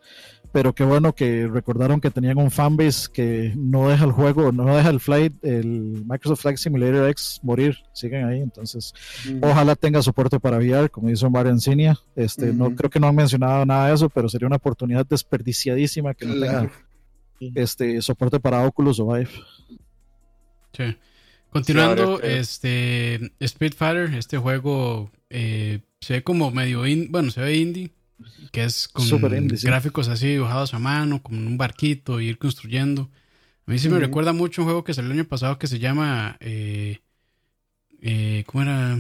pero 0.52 0.74
qué 0.74 0.84
bueno 0.84 1.14
que 1.14 1.46
recordaron 1.46 2.00
que 2.00 2.10
tenían 2.10 2.38
un 2.38 2.50
fanbase 2.50 3.08
que 3.12 3.52
no 3.56 3.88
deja 3.88 4.04
el 4.04 4.12
juego, 4.12 4.52
no 4.52 4.74
deja 4.76 4.90
el 4.90 5.00
flight, 5.00 5.34
el 5.44 6.04
Microsoft 6.06 6.40
Flight 6.42 6.58
Simulator 6.58 7.08
X 7.10 7.40
morir, 7.42 7.76
siguen 7.92 8.24
ahí, 8.26 8.40
entonces. 8.40 8.92
Ojalá 9.40 9.76
tenga 9.76 10.02
soporte 10.02 10.40
para 10.40 10.58
VR, 10.58 10.88
como 10.90 11.08
hizo 11.10 11.30
Mario 11.30 11.52
Encinia. 11.52 11.98
Este, 12.16 12.52
no 12.52 12.74
creo 12.74 12.90
que 12.90 12.98
no 13.00 13.06
han 13.08 13.14
mencionado 13.16 13.64
nada 13.66 13.88
de 13.88 13.94
eso, 13.94 14.08
pero 14.08 14.28
sería 14.28 14.46
una 14.48 14.56
oportunidad 14.56 15.06
desperdiciadísima 15.06 16.14
que 16.14 16.26
no 16.26 16.34
Claro. 16.34 16.70
tenga 17.38 17.60
este 17.62 18.02
soporte 18.02 18.38
para 18.40 18.66
Oculus 18.66 19.00
o 19.00 19.06
Vive. 19.12 19.30
Sí. 20.72 20.96
Continuando, 21.50 22.18
que- 22.20 22.38
este 22.38 23.32
Spitfire, 23.44 24.16
este 24.18 24.38
juego 24.38 25.10
eh, 25.30 25.80
se 26.00 26.14
ve 26.14 26.22
como 26.22 26.50
medio 26.50 26.86
in- 26.86 27.10
bueno, 27.10 27.30
se 27.30 27.40
ve 27.40 27.56
indie, 27.56 27.90
que 28.52 28.64
es 28.64 28.88
con 28.88 29.06
sí. 29.06 29.66
gráficos 29.66 30.08
así 30.08 30.28
dibujados 30.28 30.74
a 30.74 30.78
mano, 30.78 31.22
como 31.22 31.38
en 31.38 31.46
un 31.46 31.58
barquito, 31.58 32.20
y 32.20 32.28
ir 32.28 32.38
construyendo. 32.38 33.10
A 33.66 33.70
mí 33.72 33.78
sí 33.78 33.88
me 33.88 33.98
recuerda 34.00 34.32
mucho 34.32 34.62
un 34.62 34.66
juego 34.66 34.84
que 34.84 34.94
salió 34.94 35.10
el 35.12 35.18
año 35.20 35.28
pasado 35.28 35.58
que 35.58 35.66
se 35.68 35.78
llama 35.78 36.36
eh, 36.40 37.00
eh, 38.02 38.44
¿cómo 38.46 38.62
era? 38.62 38.98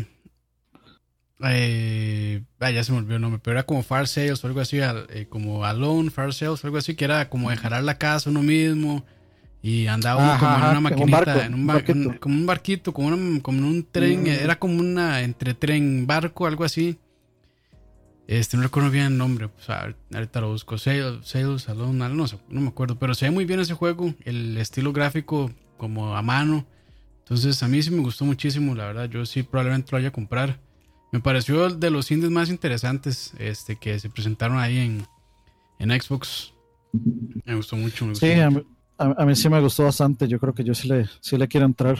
Eh, 1.42 2.42
ah, 2.58 2.70
ya 2.70 2.84
se 2.84 2.92
me 2.92 2.98
olvidó 2.98 3.16
el 3.16 3.22
nombre, 3.22 3.40
pero 3.42 3.56
era 3.56 3.64
como 3.66 3.82
Far 3.82 4.06
Sales 4.08 4.44
o 4.44 4.46
algo 4.46 4.60
así, 4.60 4.78
como 5.30 5.64
Alone, 5.64 6.10
Far 6.10 6.34
Sales, 6.34 6.62
algo 6.64 6.76
así, 6.76 6.94
que 6.94 7.06
era 7.06 7.30
como 7.30 7.48
de 7.50 7.56
jalar 7.56 7.82
la 7.82 7.96
casa 7.96 8.28
uno 8.28 8.42
mismo 8.42 9.04
y 9.62 9.86
andaba 9.86 10.18
uno 10.20 10.32
Ajá, 10.32 10.38
como 10.38 10.58
en 10.60 10.66
una 10.66 10.80
maquinita, 10.80 11.32
barco, 11.32 11.46
en 11.46 11.54
un, 11.54 11.60
un 11.60 11.66
ba- 11.66 11.74
barquito. 11.74 12.10
un- 12.10 12.18
como 12.18 12.34
un 12.36 12.46
barquito, 12.46 12.92
como, 12.92 13.08
una- 13.08 13.40
como 13.42 13.66
un 13.68 13.86
tren, 13.90 14.26
era 14.26 14.58
como 14.58 14.80
una 14.80 15.22
entre 15.22 15.54
tren, 15.54 16.06
barco, 16.06 16.46
algo 16.46 16.64
así. 16.64 16.98
Este, 18.30 18.56
no 18.56 18.62
recuerdo 18.62 18.90
bien 18.90 19.06
el 19.06 19.18
nombre, 19.18 19.48
pues, 19.48 19.68
a- 19.70 19.92
ahorita 20.14 20.40
lo 20.40 20.52
busco. 20.52 20.78
Sales, 20.78 21.26
Sales 21.26 21.68
Alone, 21.68 22.08
no, 22.10 22.28
sé, 22.28 22.38
no 22.48 22.60
me 22.60 22.68
acuerdo, 22.68 22.96
pero 22.96 23.12
se 23.12 23.24
ve 23.24 23.32
muy 23.32 23.44
bien 23.44 23.58
ese 23.58 23.74
juego, 23.74 24.14
el 24.24 24.56
estilo 24.56 24.92
gráfico 24.92 25.50
como 25.76 26.14
a 26.16 26.22
mano. 26.22 26.64
Entonces 27.24 27.60
a 27.64 27.66
mí 27.66 27.82
sí 27.82 27.90
me 27.90 27.98
gustó 28.02 28.24
muchísimo, 28.24 28.76
la 28.76 28.86
verdad, 28.86 29.08
yo 29.10 29.26
sí 29.26 29.42
probablemente 29.42 29.90
lo 29.90 29.98
vaya 29.98 30.08
a 30.08 30.12
comprar. 30.12 30.60
Me 31.10 31.18
pareció 31.18 31.66
el 31.66 31.80
de 31.80 31.90
los 31.90 32.08
indies 32.12 32.30
más 32.30 32.50
interesantes 32.50 33.32
este, 33.38 33.74
que 33.74 33.98
se 33.98 34.08
presentaron 34.08 34.58
ahí 34.58 34.78
en, 34.78 35.06
en 35.80 36.00
Xbox. 36.00 36.52
Me 37.44 37.56
gustó 37.56 37.74
mucho. 37.74 38.04
Me 38.04 38.12
gustó 38.12 38.26
Sí, 38.26 38.32
mucho. 38.32 38.46
a 38.46 38.50
mí, 38.50 38.62
a- 39.16 39.22
a 39.22 39.26
mí 39.26 39.34
sí 39.34 39.48
me 39.48 39.60
gustó 39.60 39.82
bastante. 39.82 40.28
Yo 40.28 40.38
creo 40.38 40.54
que 40.54 40.62
yo 40.62 40.72
sí 40.72 40.86
le, 40.86 41.08
sí 41.20 41.36
le 41.36 41.48
quiero 41.48 41.66
entrar. 41.66 41.98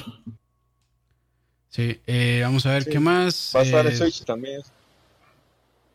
Sí, 1.71 2.01
eh, 2.07 2.41
vamos 2.45 2.65
a 2.67 2.71
ver 2.73 2.85
Sí. 2.85 2.91
qué 2.91 3.01
más. 3.01 3.53
Va 3.55 3.61
a 3.61 3.63
estar 3.65 3.85
Eh, 3.89 3.97
Switch 3.97 4.25
también. 4.25 4.61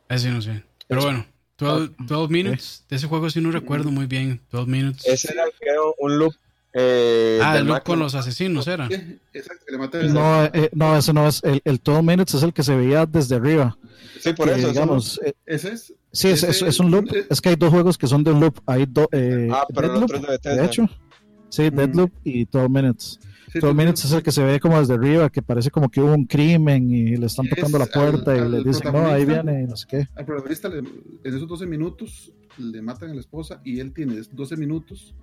Ese 0.10 0.30
no 0.30 0.41
sé. 0.41 0.64
Pero 0.88 1.01
bueno, 1.01 1.26
12, 1.58 1.93
12 1.99 2.32
Minutes. 2.34 2.86
De 2.89 2.95
ese 2.97 3.08
juego 3.08 3.30
sí 3.30 3.41
no 3.41 3.51
recuerdo 3.51 3.91
muy 3.91 4.06
bien. 4.06 4.41
12 4.51 4.70
Minutes. 4.70 5.08
Ese 5.08 5.34
era 5.34 5.43
creo, 5.60 5.95
un 5.99 6.18
loop. 6.20 6.34
Eh, 6.78 7.39
ah, 7.41 7.58
el 7.58 7.64
loop 7.66 7.76
Mac- 7.76 7.84
con 7.86 7.99
los 7.99 8.16
asesinos 8.16 8.68
era. 8.68 8.89
Exacto, 9.34 9.64
le 9.70 10.10
No, 10.10 10.43
eh, 10.45 10.70
no, 10.74 10.97
ese 10.97 11.14
no 11.14 11.26
es. 11.28 11.41
El, 11.43 11.62
el 11.64 11.80
12 11.82 12.01
Minutes 12.03 12.34
es 12.34 12.43
el 12.43 12.53
que 12.53 12.64
se 12.64 12.76
veía 12.76 13.06
desde 13.06 13.36
arriba. 13.36 13.78
Sí, 14.20 14.34
por 14.34 14.49
que, 14.49 14.60
eso. 14.60 14.68
digamos, 14.70 15.20
eh, 15.26 15.34
Ese 15.45 15.72
es. 15.74 15.93
sí, 16.12 16.28
es, 16.30 16.43
es, 16.43 16.62
es 16.62 16.80
un 16.80 16.91
loop. 16.91 17.08
Es 17.30 17.39
que 17.39 17.49
hay 17.49 17.56
dos 17.56 17.70
juegos 17.72 17.97
que 17.97 18.08
son 18.08 18.24
de 18.26 18.32
un 18.32 18.41
loop. 18.41 18.60
Hay 18.66 18.86
do, 18.88 19.08
eh, 19.14 19.49
Ah, 19.53 19.66
pero 19.74 19.88
el 19.88 19.93
Deadloop, 19.93 20.03
otro 20.03 20.16
es 20.18 20.22
de 20.24 20.28
Bethesda. 20.32 20.62
de 20.62 20.66
hecho. 20.68 20.89
Sí, 21.49 21.62
Mm. 21.72 21.76
Deadloop 21.76 22.12
y 22.26 22.45
12 22.45 22.70
Minutes. 22.70 23.20
Sí, 23.60 23.66
12 23.68 23.74
Minutes 23.76 24.06
es 24.06 24.12
el 24.12 24.24
que 24.24 24.32
se 24.32 24.43
ve 24.43 24.60
como 24.60 24.80
desde 24.80 24.93
arriba, 24.93 25.30
que 25.30 25.41
parece 25.41 25.72
como 25.72 25.89
que 25.89 26.01
hubo 26.01 26.14
un 26.14 26.26
crimen 26.26 26.89
y 26.91 27.16
le 27.18 27.26
están 27.26 27.45
Es 27.47 27.56
tocando 27.56 27.78
la 27.80 27.86
puerta 27.88 28.32
al- 28.32 28.38
y 28.38 28.41
al 28.41 28.51
le 28.51 28.64
dicen, 28.64 28.91
no, 28.93 29.06
ahí 29.08 29.26
viene 29.26 29.64
y 29.64 29.68
no 29.68 29.76
sé 29.76 29.86
qué. 29.89 30.08
Al 30.16 30.26
protagonista 30.26 30.70
le- 30.70 30.80
en 30.80 31.36
esos 31.36 31.47
12 31.47 31.66
minutos 31.66 32.32
le 32.58 32.82
matan 32.82 33.10
a 33.12 33.14
la 33.14 33.20
esposa 33.20 33.62
y 33.64 33.80
él 33.80 33.93
tiene 33.93 34.22
12 34.32 34.56
minutos 34.58 35.16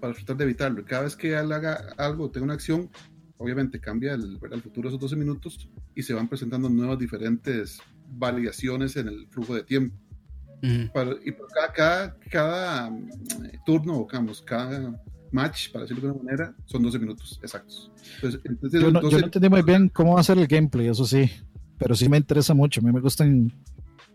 para 0.00 0.14
tratar 0.14 0.36
de 0.36 0.44
evitarlo. 0.44 0.80
Y 0.80 0.84
cada 0.84 1.02
vez 1.04 1.14
que 1.16 1.32
él 1.38 1.52
haga 1.52 1.92
algo, 1.96 2.30
tenga 2.30 2.44
una 2.44 2.54
acción, 2.54 2.90
obviamente 3.38 3.78
cambia 3.80 4.14
el, 4.14 4.38
el 4.50 4.62
futuro 4.62 4.88
de 4.88 4.96
esos 4.96 5.00
12 5.00 5.16
minutos 5.16 5.68
y 5.94 6.02
se 6.02 6.12
van 6.14 6.28
presentando 6.28 6.68
nuevas 6.68 6.98
diferentes 6.98 7.78
variaciones 8.14 8.96
en 8.96 9.08
el 9.08 9.26
flujo 9.28 9.54
de 9.54 9.62
tiempo. 9.64 9.96
Ujú. 10.62 10.92
Para- 10.92 11.16
y 11.24 11.32
por 11.32 11.48
cada, 11.48 11.72
cada, 11.72 12.16
cada, 12.30 12.90
mm, 12.90 13.08
turno, 13.66 13.96
o 13.98 14.06
digamos, 14.10 14.42
cada 14.42 15.00
match, 15.32 15.70
para 15.72 15.82
decirlo 15.82 16.02
de 16.02 16.08
alguna 16.08 16.24
manera, 16.24 16.54
son 16.66 16.82
12 16.82 16.98
minutos 16.98 17.38
exactos. 17.42 17.90
Entonces, 18.16 18.40
entonces 18.44 18.80
Yo 18.80 18.90
no, 18.90 19.00
yo 19.00 19.10
12 19.10 19.18
no 19.18 19.24
entendí 19.26 19.48
muy 19.48 19.62
bien 19.62 19.88
cómo 19.88 20.14
va 20.14 20.20
a 20.20 20.24
ser 20.24 20.38
el 20.38 20.46
gameplay, 20.46 20.88
eso 20.88 21.04
sí, 21.04 21.30
pero 21.78 21.94
sí 21.94 22.08
me 22.08 22.16
interesa 22.16 22.54
mucho. 22.54 22.80
A 22.80 22.84
mí 22.84 22.92
me 22.92 23.00
gustan 23.00 23.52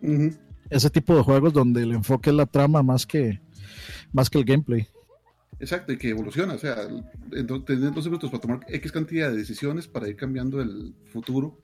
Ujú. 0.01 0.31
ese 0.69 0.89
tipo 0.89 1.15
de 1.15 1.21
juegos 1.23 1.53
donde 1.53 1.83
el 1.83 1.91
enfoque 1.91 2.29
es 2.29 2.35
la 2.35 2.45
trama 2.45 2.83
más 2.83 3.05
que, 3.05 3.39
más 4.13 4.29
que 4.29 4.37
el 4.37 4.45
gameplay. 4.45 4.87
Exacto, 5.59 5.91
y 5.91 5.97
que 5.97 6.09
evoluciona, 6.09 6.53
o 6.53 6.57
sea, 6.59 6.77
entonces, 7.31 7.65
tener 7.65 7.91
12 7.91 8.09
minutos 8.09 8.29
para 8.29 8.41
tomar 8.41 8.59
X 8.67 8.91
cantidad 8.91 9.31
de 9.31 9.37
decisiones 9.37 9.87
para 9.87 10.07
ir 10.07 10.15
cambiando 10.15 10.61
el 10.61 10.93
futuro 11.11 11.59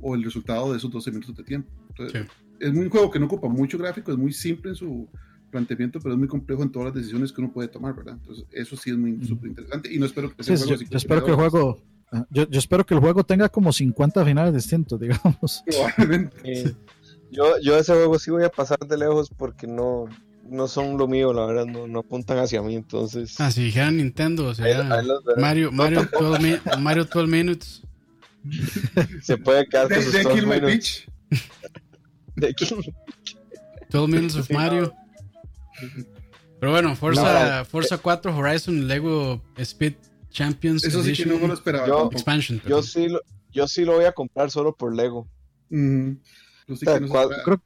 o 0.00 0.14
el 0.14 0.22
resultado 0.22 0.70
de 0.70 0.78
esos 0.78 0.90
12 0.90 1.10
minutos 1.10 1.36
de 1.36 1.42
tiempo. 1.42 1.70
Entonces, 1.88 2.22
Sí. 2.22 2.28
Es 2.60 2.70
un 2.70 2.88
juego 2.90 3.10
que 3.10 3.18
no 3.18 3.26
ocupa 3.26 3.48
mucho 3.48 3.76
gráfico, 3.76 4.12
es 4.12 4.18
muy 4.18 4.32
simple 4.32 4.70
en 4.70 4.76
su 4.76 5.08
planteamiento, 5.52 6.00
pero 6.00 6.14
es 6.14 6.18
muy 6.18 6.26
complejo 6.28 6.62
en 6.64 6.72
todas 6.72 6.86
las 6.86 6.94
decisiones 6.96 7.30
que 7.30 7.40
uno 7.40 7.52
puede 7.52 7.68
tomar, 7.68 7.94
¿verdad? 7.94 8.14
Entonces, 8.20 8.44
eso 8.50 8.76
sí 8.76 8.90
es 8.90 8.96
muy 8.96 9.12
Ujú. 9.12 9.26
súper 9.26 9.50
interesante 9.50 9.92
y 9.94 9.98
no 9.98 10.06
espero 10.06 10.34
que 10.34 10.42
Sí, 10.42 10.54
yo, 10.56 10.74
yo 10.76 10.96
espero 10.96 11.24
que 11.24 11.30
el 11.30 11.36
50 11.36 11.50
juego. 11.50 11.82
ah, 12.10 12.26
Yo, 12.30 12.48
yo 12.48 12.58
espero 12.58 12.84
que 12.84 12.94
el 12.94 13.00
juego 13.00 13.22
tenga 13.22 13.48
como 13.48 13.72
50 13.72 14.24
finales 14.24 14.54
distintos, 14.54 14.98
digamos. 15.00 15.62
Probablemente. 15.66 16.36
Eh, 16.44 16.74
yo, 17.30 17.58
yo 17.62 17.76
ese 17.78 17.92
juego 17.92 18.18
sí 18.18 18.30
voy 18.32 18.44
a 18.44 18.48
pasar 18.48 18.78
de 18.80 18.96
lejos 18.98 19.30
porque 19.36 19.66
no, 19.66 20.06
no 20.48 20.66
son 20.68 20.96
lo 20.98 21.06
mío, 21.06 21.32
la 21.32 21.46
verdad, 21.46 21.66
no, 21.66 21.86
no 21.86 22.00
apuntan 22.00 22.38
hacia 22.38 22.60
mí, 22.62 22.74
entonces... 22.74 23.38
Ah, 23.40 23.50
si 23.50 23.62
dijera 23.64 23.90
Nintendo, 23.90 24.46
o 24.48 24.54
sea, 24.54 24.66
ahí. 24.66 25.06
Mario, 25.36 25.70
Mario, 25.70 26.08
12 26.18 26.42
mi- 26.42 26.80
Mario 26.82 27.04
12 27.04 27.26
Minutes. 27.28 27.82
Se 29.22 29.36
puede 29.36 29.66
quedar 29.66 29.86
con 29.88 29.94
They, 29.96 30.02
sus 30.02 30.12
they 30.12 30.22
dos 30.24 30.32
kill 30.34 30.46
my 30.46 30.54
minutos. 30.54 30.70
bitch. 30.72 31.08
De 32.36 32.54
kill- 32.54 32.94
12 33.90 34.08
Minutes 34.10 34.36
of 34.36 34.46
Sí, 34.46 34.52
Mario. 34.54 34.92
Pero 36.60 36.72
bueno, 36.72 36.94
Forza, 36.96 37.58
No, 37.58 37.64
Forza 37.64 37.98
4 37.98 38.36
Horizon 38.36 38.86
Lego 38.86 39.42
Speed 39.56 39.94
Champions 40.30 40.84
Eso 40.84 41.02
sí 41.02 41.12
que 41.12 41.26
no 41.26 41.38
me 41.38 41.48
lo 41.48 41.54
esperaba. 41.54 41.86
Yo-. 41.86 42.08
Expansion. 42.12 42.58
Yo 42.60 42.64
perdón. 42.64 42.82
sí, 42.84 43.08
lo, 43.08 43.20
yo 43.50 43.66
sí 43.68 43.84
lo 43.84 43.92
voy 43.94 44.04
a 44.04 44.12
comprar 44.12 44.50
solo 44.50 44.74
por 44.74 44.94
Lego. 44.94 45.28
Ujú. 45.70 46.18
Yo 46.68 46.76
sí 46.76 46.86
O 46.86 46.90
sea, 46.90 46.94
que 46.94 47.00
no 47.00 47.06
se 47.08 47.12
¿cuál- 47.12 47.30
esperaba. 47.32 47.44
Creo 47.44 47.62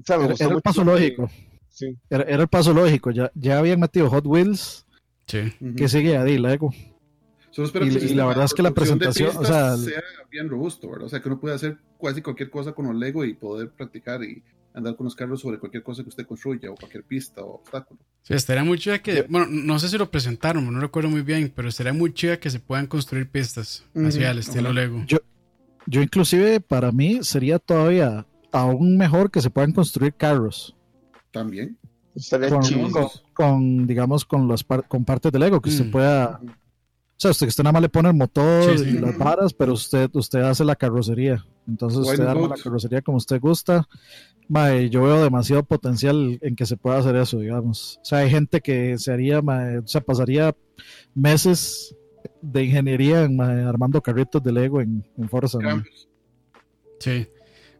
O 0.00 0.04
sea, 0.04 0.18
me 0.18 0.24
Era, 0.24 0.54
el 0.56 0.62
paso 0.62 0.80
que- 0.82 0.90
lógico. 0.90 1.30
Sí. 1.68 1.96
Era, 2.08 2.22
era 2.24 2.42
el 2.42 2.48
paso 2.48 2.72
lógico. 2.72 3.10
Ya, 3.10 3.30
ya 3.34 3.58
habían 3.58 3.80
metido 3.80 4.08
Hot 4.10 4.24
Wheels. 4.26 4.86
Sí. 5.26 5.52
Que 5.76 5.88
sigue 5.88 6.16
ahí, 6.16 6.38
Lego? 6.38 6.72
Solo 7.50 7.66
espero 7.66 7.86
Y- 7.86 7.90
que 7.96 8.04
y 8.06 8.14
la 8.14 8.26
verdad 8.26 8.42
de 8.42 8.46
es 8.46 8.54
que 8.54 8.62
la 8.62 8.68
de 8.70 8.74
presentación, 8.74 9.36
o 9.36 9.44
sea, 9.44 9.76
sea 9.76 10.02
bien 10.30 10.48
robusto, 10.48 10.88
¿verdad? 10.90 11.06
O 11.06 11.08
sea, 11.08 11.20
que 11.20 11.28
uno 11.28 11.38
puede 11.40 11.54
hacer 11.54 11.78
casi 12.02 12.20
cualquier 12.22 12.50
cosa 12.50 12.72
con 12.72 12.86
los 12.86 12.94
Lego 12.96 13.24
y 13.24 13.34
poder 13.34 13.70
practicar 13.70 14.22
y 14.24 14.42
andar 14.74 14.96
con 14.96 15.04
los 15.04 15.14
carros 15.14 15.40
sobre 15.40 15.58
cualquier 15.58 15.82
cosa 15.82 16.02
que 16.02 16.08
usted 16.08 16.26
construya 16.26 16.70
o 16.70 16.74
cualquier 16.74 17.04
pista 17.04 17.42
o 17.42 17.54
obstáculo. 17.60 18.00
Sí, 18.22 18.34
estaría 18.34 18.64
muy 18.64 18.78
chida 18.78 18.98
que, 19.00 19.22
bueno, 19.22 19.46
no 19.48 19.78
sé 19.78 19.88
si 19.88 19.96
lo 19.96 20.10
presentaron, 20.10 20.70
no 20.72 20.80
recuerdo 20.80 21.08
muy 21.10 21.22
bien, 21.22 21.52
pero 21.54 21.68
estaría 21.68 21.92
muy 21.92 22.12
chida 22.12 22.38
que 22.38 22.50
se 22.50 22.58
puedan 22.60 22.86
construir 22.86 23.28
pistas, 23.30 23.84
así 23.94 24.22
al 24.24 24.38
estilo 24.38 24.70
ojalá. 24.70 24.80
Lego. 24.82 25.04
Yo 25.86 26.00
inclusive 26.02 26.60
para 26.60 26.90
mí 26.92 27.20
sería 27.22 27.58
todavía 27.58 28.26
aún 28.52 28.96
mejor 28.96 29.30
que 29.30 29.40
se 29.42 29.50
puedan 29.50 29.72
construir 29.72 30.14
carros 30.14 30.74
También. 31.30 31.76
Estaría 32.14 32.48
con, 32.48 32.62
chido. 32.62 32.90
con- 32.90 33.08
con, 33.34 33.86
digamos 33.86 34.24
con 34.24 34.46
las 34.48 34.62
par- 34.64 34.86
con 34.88 35.04
partes 35.04 35.30
de 35.32 35.38
Lego 35.38 35.60
que 35.60 35.68
usted 35.70 35.86
Mm. 35.86 35.90
pueda 35.90 36.40
o 36.40 36.46
sea 37.24 37.30
usted, 37.32 37.48
usted 37.48 37.64
nada 37.64 37.72
más 37.72 37.82
le 37.82 37.88
pone 37.88 38.08
el 38.08 38.14
motor 38.14 38.78
Sí, 38.78 38.84
sí. 38.84 38.90
y 38.90 38.98
las 38.98 39.16
varas 39.18 39.52
pero 39.52 39.72
usted 39.72 40.10
usted 40.12 40.40
hace 40.40 40.64
la 40.64 40.76
carrocería 40.76 41.44
entonces 41.66 42.00
Why 42.00 42.10
usted 42.12 42.26
arma 42.26 42.48
la 42.48 42.56
carrocería 42.62 43.02
como 43.02 43.18
usted 43.18 43.40
gusta 43.40 43.88
Mae, 44.48 44.90
yo 44.90 45.02
veo 45.04 45.22
demasiado 45.22 45.62
potencial 45.64 46.38
en 46.42 46.54
que 46.54 46.66
se 46.66 46.76
pueda 46.76 46.98
hacer 46.98 47.16
eso 47.16 47.38
digamos 47.38 47.98
o 48.02 48.04
sea 48.04 48.18
hay 48.18 48.30
gente 48.30 48.60
que 48.60 48.98
se 48.98 49.12
haría 49.12 49.40
mae, 49.42 49.78
o 49.78 49.86
sea 49.86 50.00
pasaría 50.00 50.54
meses 51.14 51.96
de 52.42 52.64
ingeniería 52.64 53.28
mae, 53.28 53.62
armando 53.62 54.00
carritos 54.02 54.42
de 54.42 54.52
Lego 54.52 54.80
en, 54.80 55.04
en 55.16 55.28
Forza. 55.28 55.58
Sí. 57.00 57.26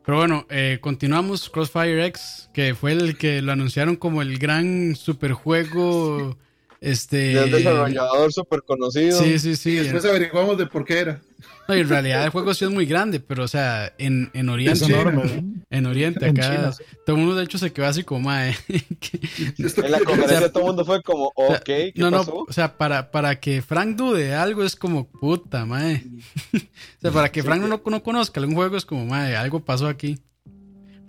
Pero 0.04 0.18
bueno, 0.18 0.46
eh, 0.50 0.78
continuamos. 0.80 1.48
Crossfire 1.48 2.04
X, 2.06 2.50
que 2.52 2.74
fue 2.74 2.92
el 2.92 3.16
que 3.16 3.40
lo 3.40 3.52
anunciaron 3.52 3.96
como 3.96 4.20
el 4.22 4.38
gran 4.38 4.94
superjuego. 4.96 6.36
Este. 6.84 7.48
Desarrollador 7.48 8.30
súper 8.30 8.62
conocido. 8.62 9.18
Sí, 9.18 9.38
sí, 9.38 9.56
sí. 9.56 9.70
Y 9.70 9.76
después 9.76 10.04
averiguamos 10.04 10.58
de 10.58 10.66
por 10.66 10.84
qué 10.84 10.98
era. 10.98 11.20
No, 11.66 11.74
y 11.74 11.80
en 11.80 11.88
realidad 11.88 12.24
el 12.24 12.30
juego 12.30 12.52
sí 12.52 12.66
es 12.66 12.70
muy 12.70 12.84
grande, 12.84 13.20
pero 13.20 13.44
o 13.44 13.48
sea, 13.48 13.94
en, 13.96 14.30
en 14.34 14.50
Oriente. 14.50 14.84
es 14.84 14.90
enorme 14.90 15.24
¿no? 15.24 15.62
En 15.70 15.86
Oriente, 15.86 16.26
En 16.26 16.38
acá. 16.38 16.54
China, 16.54 16.72
sí. 16.72 16.84
Todo 17.06 17.16
el 17.16 17.22
mundo 17.22 17.36
de 17.36 17.44
hecho 17.44 17.56
se 17.56 17.72
quedó 17.72 17.86
así 17.86 18.04
como, 18.04 18.28
mae. 18.28 18.54
En 18.68 19.90
la 19.90 20.00
conferencia 20.00 20.52
todo 20.52 20.60
el 20.60 20.66
mundo 20.66 20.84
fue 20.84 21.02
como, 21.02 21.32
ok, 21.34 21.64
¿qué 21.64 21.92
no, 21.96 22.10
no, 22.10 22.20
o 22.20 22.52
sea, 22.52 22.76
para, 22.76 23.10
para 23.10 23.40
que 23.40 23.62
Frank 23.62 23.96
dude 23.96 24.24
de 24.24 24.34
algo 24.34 24.62
es 24.62 24.76
como 24.76 25.08
puta, 25.08 25.64
mae. 25.64 26.04
o 26.54 27.00
sea, 27.00 27.12
para 27.12 27.32
que 27.32 27.42
Frank 27.42 27.62
no, 27.62 27.80
no 27.82 28.02
conozca 28.02 28.40
algún 28.40 28.56
juego 28.56 28.76
es 28.76 28.84
como, 28.84 29.06
mae, 29.06 29.36
algo 29.36 29.64
pasó 29.64 29.86
aquí. 29.86 30.18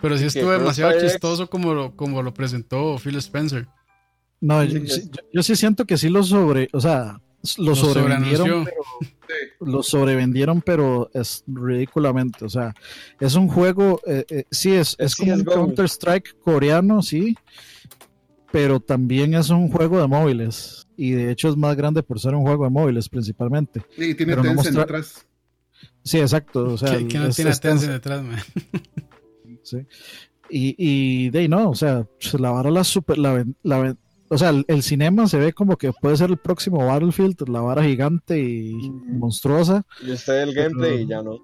Pero 0.00 0.16
sí 0.16 0.24
estuvo 0.24 0.52
demasiado 0.52 0.98
chistoso 0.98 1.50
como 1.50 1.74
lo, 1.74 1.94
como 1.94 2.22
lo 2.22 2.32
presentó 2.32 2.96
Phil 2.98 3.16
Spencer. 3.16 3.68
No, 4.40 4.62
yo, 4.64 4.80
sí- 4.80 4.86
es- 4.86 5.10
yo- 5.10 5.20
yo 5.32 5.42
sí 5.42 5.56
siento 5.56 5.84
que 5.86 5.96
sí 5.96 6.08
lo 6.08 6.22
sobre, 6.22 6.68
o 6.72 6.80
sea, 6.80 7.20
lo, 7.58 7.64
Lo 7.64 7.74
sobrevendieron, 7.76 8.64
pero, 8.64 8.82
Sí. 9.00 9.08
lo 9.60 9.82
sobrevendieron, 9.82 10.62
pero 10.62 11.10
es 11.14 11.44
ridículamente, 11.46 12.44
o 12.44 12.48
sea, 12.48 12.74
es 13.20 13.34
un 13.36 13.48
juego, 13.48 14.00
eh, 14.06 14.24
eh, 14.28 14.44
sí, 14.50 14.72
es, 14.72 14.96
es 14.98 15.12
Sí, 15.12 15.22
como 15.22 15.32
es 15.34 15.38
un 15.40 15.44
Go. 15.44 15.52
Counter 15.54 15.84
Strike 15.86 16.38
coreano, 16.40 17.02
sí, 17.02 17.36
pero 18.52 18.80
también 18.80 19.34
es 19.34 19.50
un 19.50 19.70
juego 19.70 20.00
de 20.00 20.06
móviles, 20.08 20.86
y 20.96 21.12
de 21.12 21.30
hecho 21.30 21.48
es 21.48 21.56
más 21.56 21.76
grande 21.76 22.02
por 22.02 22.18
ser 22.20 22.34
un 22.34 22.42
juego 22.42 22.64
de 22.64 22.70
móviles 22.70 23.08
principalmente. 23.08 23.82
Y 23.96 24.14
tiene 24.14 24.32
Pero 24.32 24.42
no 24.42 24.42
Tencent 24.54 24.76
mostra- 24.76 24.80
detrás. 24.82 25.26
Sí, 26.02 26.18
exacto, 26.18 26.64
o 26.64 26.78
sea, 26.78 26.98
que, 26.98 27.18
no 27.18 27.26
es- 27.26 27.36
tiene 27.36 27.50
es- 27.52 27.58
atención 27.58 27.92
detrás, 27.92 28.22
mae. 28.22 28.40
Sí. 29.62 29.78
Y, 30.48 30.74
y 30.78 31.30
de 31.30 31.40
ahí 31.40 31.48
no, 31.48 31.70
o 31.70 31.74
sea, 31.74 32.06
pues, 32.20 32.34
la 32.40 32.50
vara 32.50 32.70
la 32.70 32.84
super, 32.84 33.18
la, 33.18 33.44
la 33.62 33.96
o 34.28 34.38
sea, 34.38 34.50
el, 34.50 34.64
el 34.68 34.82
cinema 34.82 35.26
se 35.26 35.38
ve 35.38 35.52
como 35.52 35.76
que 35.76 35.92
puede 35.92 36.16
ser 36.16 36.30
el 36.30 36.36
próximo 36.36 36.84
Battlefield, 36.84 37.48
la 37.48 37.60
vara 37.60 37.84
gigante 37.84 38.38
y 38.38 38.90
monstruosa. 38.90 39.84
Y 40.02 40.12
usted 40.12 40.42
el 40.42 40.54
gameplay 40.54 41.02
y 41.02 41.06
ya 41.06 41.22
no. 41.22 41.38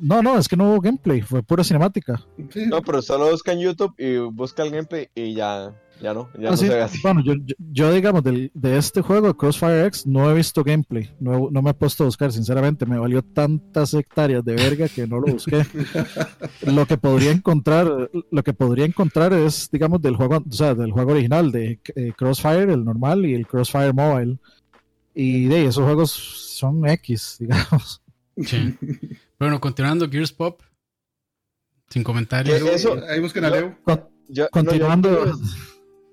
No, 0.00 0.22
no, 0.22 0.38
es 0.38 0.48
que 0.48 0.56
no 0.56 0.70
hubo 0.70 0.80
gameplay, 0.80 1.20
fue 1.20 1.42
pura 1.42 1.62
cinemática. 1.62 2.24
No, 2.68 2.80
pero 2.80 3.02
solo 3.02 3.30
busca 3.30 3.52
en 3.52 3.60
YouTube 3.60 3.94
y 3.98 4.16
busca 4.16 4.62
el 4.62 4.70
gameplay 4.70 5.08
y 5.14 5.34
ya, 5.34 5.74
ya 6.02 6.14
no, 6.14 6.28
ya 6.34 6.48
no 6.48 6.50
Así- 6.54 6.66
se 6.66 6.74
ve 6.74 6.80
así. 6.82 6.98
Bueno, 7.02 7.22
yo, 7.22 7.34
yo, 7.34 7.54
yo, 7.58 7.92
digamos, 7.92 8.22
del- 8.22 8.50
de 8.54 8.78
este 8.78 9.02
juego, 9.02 9.36
Crossfire 9.36 9.86
X, 9.86 10.06
no 10.06 10.30
he 10.30 10.34
visto 10.34 10.64
gameplay, 10.64 11.10
no, 11.20 11.48
no 11.50 11.62
me 11.62 11.70
he 11.70 11.74
puesto 11.74 12.04
a 12.04 12.06
buscar, 12.06 12.32
sinceramente, 12.32 12.86
me 12.86 12.98
valió 12.98 13.22
tantas 13.22 13.92
hectáreas 13.94 14.44
de 14.44 14.54
verga 14.54 14.88
que 14.88 15.06
no 15.06 15.20
lo 15.20 15.32
busqué. 15.32 15.64
lo 16.66 16.86
que 16.86 16.96
podría 16.96 17.30
encontrar, 17.32 18.10
lo 18.30 18.42
que 18.42 18.52
podría 18.52 18.84
encontrar 18.86 19.32
es, 19.32 19.68
digamos, 19.70 20.00
del 20.02 20.16
juego, 20.16 20.42
o 20.48 20.52
sea, 20.52 20.74
del 20.74 20.92
juego 20.92 21.12
original, 21.12 21.50
de 21.52 21.80
eh, 21.94 22.12
Crossfire, 22.16 22.72
el 22.72 22.84
normal, 22.84 23.26
y 23.26 23.34
el 23.34 23.46
Crossfire 23.46 23.92
Mobile. 23.92 24.38
Y 25.14 25.46
de 25.46 25.56
ahí, 25.56 25.66
esos 25.66 25.84
juegos 25.84 26.10
son 26.12 26.88
X, 26.88 27.36
digamos. 27.40 28.00
Sí. 28.42 28.74
Bueno, 29.38 29.60
continuando, 29.60 30.08
Gears 30.08 30.32
Pop. 30.32 30.62
Sin 31.88 32.04
comentarios. 32.04 32.62
¿Qué? 32.62 32.74
Eso- 32.74 32.96
Ahí 33.08 33.20
busquen 33.20 33.44
a 33.44 33.50
Leo. 33.50 33.76
Con- 33.82 34.04
Yo- 34.28 34.44
no, 34.44 34.50
continuando, 34.50 35.26
yo- 35.26 35.32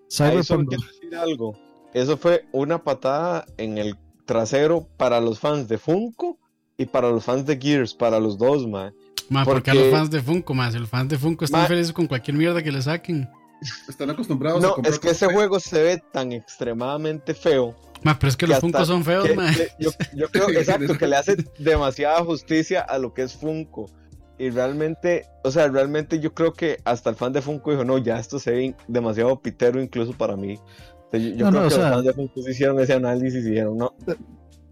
Ahí 0.10 0.44
solo 0.44 0.44
Cyberpunk. 0.44 0.70
quiero 0.70 0.86
decir 0.94 1.16
algo. 1.16 1.60
Eso 1.94 2.18
fue 2.18 2.46
una 2.52 2.84
patada 2.84 3.46
en 3.58 3.78
el 3.78 3.96
trasero 4.26 4.88
para 4.98 5.20
los 5.22 5.40
fans 5.40 5.68
de 5.68 5.78
Funko 5.78 6.38
y 6.78 6.86
para 6.86 7.10
los 7.10 7.24
fans 7.24 7.46
de 7.46 7.58
Gears, 7.60 7.94
para 7.94 8.20
los 8.20 8.38
dos, 8.38 8.68
man. 8.68 8.94
Ma, 9.30 9.44
porque 9.44 9.72
a 9.72 9.74
los 9.74 9.90
fans 9.92 10.10
de 10.12 10.22
Funko, 10.22 10.54
más 10.54 10.74
los 10.76 10.90
fans 10.90 11.10
de 11.10 11.18
Funko 11.18 11.46
están 11.46 11.62
Ma- 11.62 11.68
felices 11.68 11.92
con 11.94 12.08
cualquier 12.08 12.38
mierda 12.38 12.62
que 12.64 12.72
le 12.72 12.82
saquen. 12.82 13.28
Están 13.90 14.10
acostumbrados 14.12 14.64
a 14.64 14.68
No, 14.68 14.74
comprar 14.76 14.94
es 14.94 15.00
que 15.00 15.10
ese 15.10 15.26
cosas. 15.26 15.36
juego 15.36 15.60
se 15.60 15.82
ve 15.84 16.04
tan 16.14 16.32
extremadamente 16.32 17.34
feo. 17.34 17.76
Ma, 18.04 18.18
pero 18.20 18.30
es 18.30 18.38
que 18.38 18.46
Que 18.46 18.52
los 18.52 18.60
Funko 18.62 18.86
son 18.86 19.04
feos, 19.04 19.26
que- 19.28 19.34
ma. 19.36 19.52
que 19.52 19.70
yo, 19.80 19.90
yo 20.16 20.30
creo, 20.30 20.50
exacto, 20.50 20.98
que 20.98 21.08
le 21.08 21.16
hace 21.16 21.36
demasiada 21.58 22.24
justicia 22.24 22.82
a 22.82 22.98
lo 23.00 23.14
que 23.14 23.24
es 23.24 23.34
Funko. 23.34 23.90
Y 24.40 24.50
realmente, 24.52 25.26
o 25.44 25.50
sea, 25.52 25.68
realmente 25.68 26.20
yo 26.20 26.34
creo 26.34 26.54
que 26.54 26.78
hasta 26.86 27.10
el 27.10 27.16
fan 27.16 27.34
de 27.34 27.42
Funko 27.42 27.72
dijo, 27.72 27.84
no, 27.84 27.98
ya 27.98 28.20
esto 28.20 28.38
se 28.40 28.52
ve 28.52 28.76
demasiado 28.88 29.40
pitero 29.42 29.82
incluso 29.82 30.14
para 30.14 30.36
mí. 30.36 30.60
Yo 31.12 31.46
No, 31.46 31.50
creo 31.50 31.52
no, 31.52 31.64
que 31.64 31.74
sea- 31.76 31.84
los 31.86 31.94
fans 31.96 32.06
de 32.06 32.14
Funko 32.14 32.40
hicieron 32.50 32.80
ese 32.80 32.94
análisis 32.94 33.46
y 33.46 33.50
dijeron, 33.50 33.78
no, 33.78 33.94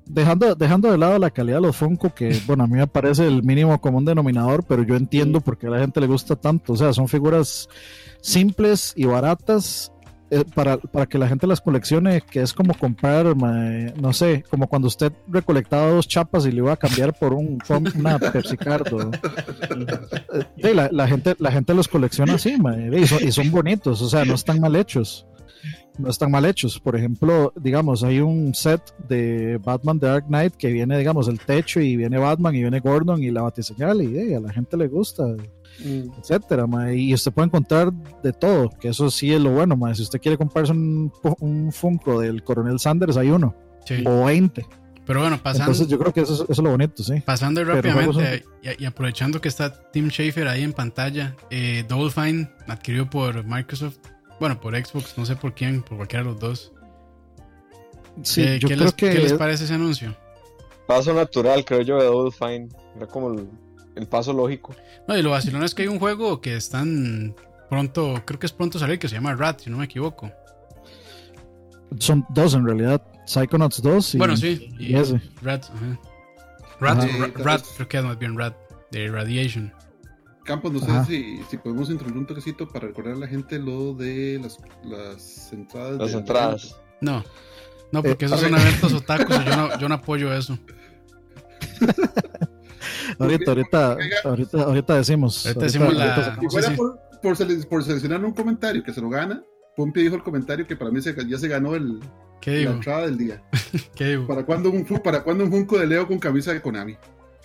dejando, 0.05 0.53
dejando 0.53 0.91
de 0.91 0.97
lado 0.99 1.17
la 1.17 1.31
calidad 1.31 1.57
de 1.57 1.61
los 1.67 1.75
Funko, 1.75 2.13
que 2.13 2.29
bueno, 2.47 2.63
a 2.65 2.67
mí 2.67 2.73
me 2.77 2.87
parece 2.87 3.25
el 3.27 3.41
mínimo 3.43 3.79
común 3.81 4.05
denominador, 4.05 4.63
pero 4.67 4.83
yo 4.83 4.95
entiendo 4.95 5.41
por 5.41 5.57
qué 5.57 5.67
a 5.67 5.71
la 5.71 5.79
gente 5.79 5.99
le 6.01 6.07
gusta 6.07 6.35
tanto. 6.35 6.73
O 6.73 6.75
sea, 6.75 6.93
son 6.93 7.07
figuras 7.07 7.67
simples 8.21 8.93
y 8.95 9.05
baratas 9.05 9.91
para, 10.55 10.77
para 10.77 11.05
que 11.05 11.17
la 11.17 11.27
gente 11.27 11.45
las 11.47 11.61
coleccione, 11.61 12.21
que 12.21 12.41
es 12.41 12.53
como 12.53 12.73
comprar, 12.73 13.35
mae, 13.35 13.93
no 13.99 14.11
sé, 14.13 14.43
como 14.49 14.67
cuando 14.67 14.87
usted 14.87 15.13
recolectaba 15.27 15.89
dos 15.91 16.07
chapas 16.07 16.45
y 16.45 16.51
le 16.51 16.57
iba 16.57 16.73
a 16.73 16.77
cambiar 16.77 17.13
por 17.17 17.33
un, 17.33 17.59
una 17.95 18.17
Pepsi 18.33 18.57
Card. 18.57 18.93
o- 18.93 19.11
Eh, 20.33 20.43
de, 20.57 20.73
la, 20.75 20.89
la 20.91 21.07
gente, 21.07 21.35
la 21.39 21.51
gente 21.51 21.73
los 21.73 21.87
colecciona 21.87 22.35
así, 22.35 22.57
mae, 22.57 22.99
y 22.99 23.07
son, 23.07 23.23
y 23.23 23.31
son 23.31 23.51
bonitos, 23.51 24.01
o 24.01 24.09
sea, 24.09 24.25
no 24.25 24.33
están 24.35 24.59
mal 24.59 24.75
hechos 24.75 25.25
no 25.97 26.09
están 26.09 26.29
mal 26.29 26.43
hechos. 26.43 26.77
Por 26.77 26.97
ejemplo, 26.97 27.53
digamos, 27.55 28.03
hay 28.03 28.19
un 28.19 28.53
set 28.53 28.81
de 29.07 29.57
Batman 29.63 29.97
The 29.97 30.05
Dark 30.07 30.25
Knight 30.27 30.55
que 30.57 30.67
viene, 30.67 30.97
digamos, 30.97 31.29
el 31.29 31.39
techo 31.39 31.79
y 31.79 31.95
viene 31.95 32.17
Batman 32.17 32.53
y 32.53 32.59
viene 32.63 32.81
Gordon 32.81 33.23
y 33.23 33.31
la 33.31 33.43
batiseñal 33.43 34.01
y 34.01 34.17
eh, 34.17 34.35
a 34.35 34.41
la 34.41 34.51
gente 34.51 34.75
le 34.75 34.89
gusta, 34.89 35.23
Mm. 35.79 36.09
etcétera, 36.19 36.65
ma, 36.67 36.93
y 36.93 37.13
usted 37.13 37.31
puede 37.31 37.47
encontrar 37.47 37.91
de 38.23 38.31
todo, 38.33 38.69
que 38.79 38.87
eso 38.89 39.09
sí 39.11 39.33
es 39.33 39.41
lo 39.41 39.51
bueno, 39.51 39.75
ma. 39.75 39.93
si 39.93 40.01
usted 40.03 40.19
quiere 40.21 40.37
comprarse 40.37 40.71
un, 40.71 41.11
un 41.39 41.71
Funko 41.71 42.19
del 42.21 42.43
Coronel 42.43 42.79
Sanders 42.79 43.17
hay 43.17 43.29
uno 43.31 43.55
Sí. 43.85 44.03
o 44.05 44.25
20. 44.25 44.65
Pero 45.05 45.19
bueno, 45.21 45.37
pasando, 45.37 45.65
Entonces 45.71 45.87
yo 45.87 45.99
creo 45.99 46.11
que 46.11 46.21
eso, 46.21 46.33
es- 46.33 46.39
eso 46.39 46.51
es 46.51 46.57
lo 46.59 46.71
bonito, 46.71 47.03
sí. 47.03 47.21
pasando 47.23 47.61
Pero 47.61 47.75
rápidamente 47.75 48.43
y, 48.63 48.83
y 48.83 48.85
aprovechando 48.87 49.39
que 49.39 49.47
está 49.49 49.91
Tim 49.91 50.09
Schafer 50.09 50.47
ahí 50.47 50.63
en 50.63 50.73
pantalla, 50.73 51.35
eh, 51.51 51.83
Double 51.87 52.09
Fine 52.09 52.49
adquirido 52.67 53.07
por 53.09 53.43
Microsoft, 53.45 53.97
bueno, 54.39 54.59
por 54.59 54.75
Xbox, 54.75 55.15
no 55.17 55.25
sé 55.25 55.35
por 55.35 55.53
quién, 55.53 55.83
por 55.83 55.97
cualquiera 55.97 56.23
de 56.23 56.31
los 56.31 56.39
dos. 56.39 56.71
Sí, 58.23 58.41
Eh, 58.41 58.59
yo 58.59 58.67
¿qué, 58.69 58.73
creo 58.75 58.85
les, 58.85 58.93
que 58.93 59.09
¿Qué 59.11 59.19
les 59.19 59.33
parece 59.33 59.65
ese 59.65 59.73
anuncio? 59.73 60.15
Paso 60.87 61.13
natural, 61.13 61.63
creo 61.65 61.81
yo, 61.81 61.97
de 61.97 62.05
Double 62.05 62.31
Fine. 62.31 62.69
Era 62.95 63.07
como 63.07 63.33
el, 63.33 63.47
el 63.95 64.07
paso 64.07 64.33
lógico. 64.33 64.75
No, 65.07 65.17
y 65.17 65.21
lo 65.21 65.31
vacilón 65.31 65.63
es 65.63 65.73
que 65.75 65.83
hay 65.83 65.87
un 65.87 65.99
juego 65.99 66.41
que 66.41 66.55
están 66.55 67.35
pronto, 67.69 68.21
creo 68.25 68.39
que 68.39 68.45
es 68.45 68.51
pronto 68.51 68.77
salir, 68.79 68.99
que 68.99 69.07
se 69.07 69.15
llama 69.15 69.35
Rat, 69.35 69.61
si 69.61 69.69
no 69.69 69.77
me 69.77 69.85
equivoco. 69.85 70.31
son 71.99 72.25
dos 72.29 72.53
en 72.53 72.65
realidad. 72.65 73.01
Psychonauts 73.25 73.81
2 73.81 74.15
y, 74.15 74.17
bueno, 74.19 74.37
sí, 74.37 74.69
y 74.77 74.93
y 74.93 74.95
ese. 74.95 75.19
Rat, 75.41 75.65
ajá. 75.65 75.99
Rat, 76.79 76.99
Ajá. 77.03 77.63
Creo 77.75 77.87
que 77.87 77.97
es 77.97 78.03
más 78.03 78.19
bien 78.19 78.37
Rat, 78.37 78.55
de 78.91 79.09
Radiation. 79.09 79.73
Campos, 80.43 80.71
no 80.73 80.79
sé 80.79 81.05
si, 81.05 81.39
si 81.49 81.57
podemos 81.57 81.89
introducir 81.89 82.19
un 82.19 82.27
toquecito 82.27 82.67
para 82.67 82.85
recordar 82.87 83.15
a 83.15 83.17
la 83.17 83.27
gente 83.27 83.57
lo 83.57 83.95
de 83.95 84.39
las, 84.43 84.59
las 84.83 85.51
entradas. 85.51 85.97
Las 85.97 86.11
del 86.11 86.19
entradas. 86.19 86.75
No, 87.01 87.23
no, 87.91 88.03
porque 88.03 88.25
Eh, 88.25 88.27
esos 88.27 88.41
son 88.41 88.55
eventos 88.55 88.93
otakus 88.93 89.37
y 89.41 89.43
yo 89.49 89.55
no, 89.55 89.79
yo 89.79 89.89
no 89.89 89.95
apoyo 89.95 90.31
eso. 90.31 90.59
Ahorita, 93.19 93.51
ahorita, 93.51 93.97
ahorita, 94.23 94.61
ahorita 94.63 94.95
decimos. 94.95 95.45
Ahorita 95.45 95.65
decimos 95.65 95.93
la- 95.93 96.15
Si 96.15 96.21
sacamos- 96.21 96.51
fuera 96.53 96.67
sí, 96.67 96.73
sí. 96.73 96.77
Por, 96.77 96.99
por, 97.21 97.35
sele- 97.37 97.67
por 97.67 97.83
seleccionar 97.83 98.23
un 98.25 98.33
comentario 98.33 98.83
que 98.83 98.93
se 98.93 99.01
lo 99.01 99.09
gana, 99.09 99.41
Pompi 99.75 100.01
dijo 100.03 100.15
el 100.15 100.23
comentario 100.23 100.65
que 100.67 100.75
para 100.75 100.91
mí 100.91 101.01
se- 101.01 101.15
ya 101.27 101.37
se 101.37 101.47
ganó 101.47 101.75
el, 101.75 101.99
¿Qué 102.41 102.63
la 102.65 102.71
entrada 102.71 103.05
del 103.05 103.17
día. 103.17 103.43
¿Qué 103.95 104.05
digo? 104.09 104.27
¿Para 104.27 104.45
cuándo 104.45 104.69
un, 104.69 104.83
para 105.03 105.23
cuándo 105.23 105.43
un 105.43 105.51
Funko 105.51 105.77
de 105.79 105.87
Leo 105.87 106.07
con 106.07 106.19
camisa 106.19 106.53
de 106.53 106.61
Konami? 106.61 106.95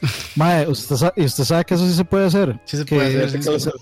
Mae, 0.37 0.67
usted, 0.69 0.97
sa- 0.97 1.13
usted 1.17 1.45
sabe 1.45 1.65
que 1.65 1.75
eso 1.75 1.87
sí 1.87 1.95
se 1.95 2.05
puede 2.05 2.27
hacer. 2.27 2.61
Sí 2.65 2.77
se 2.77 2.85
que- 2.85 2.95
puede 2.97 3.25
hacer, 3.25 3.43
sí. 3.43 3.49
o 3.49 3.59
sea, 3.59 3.73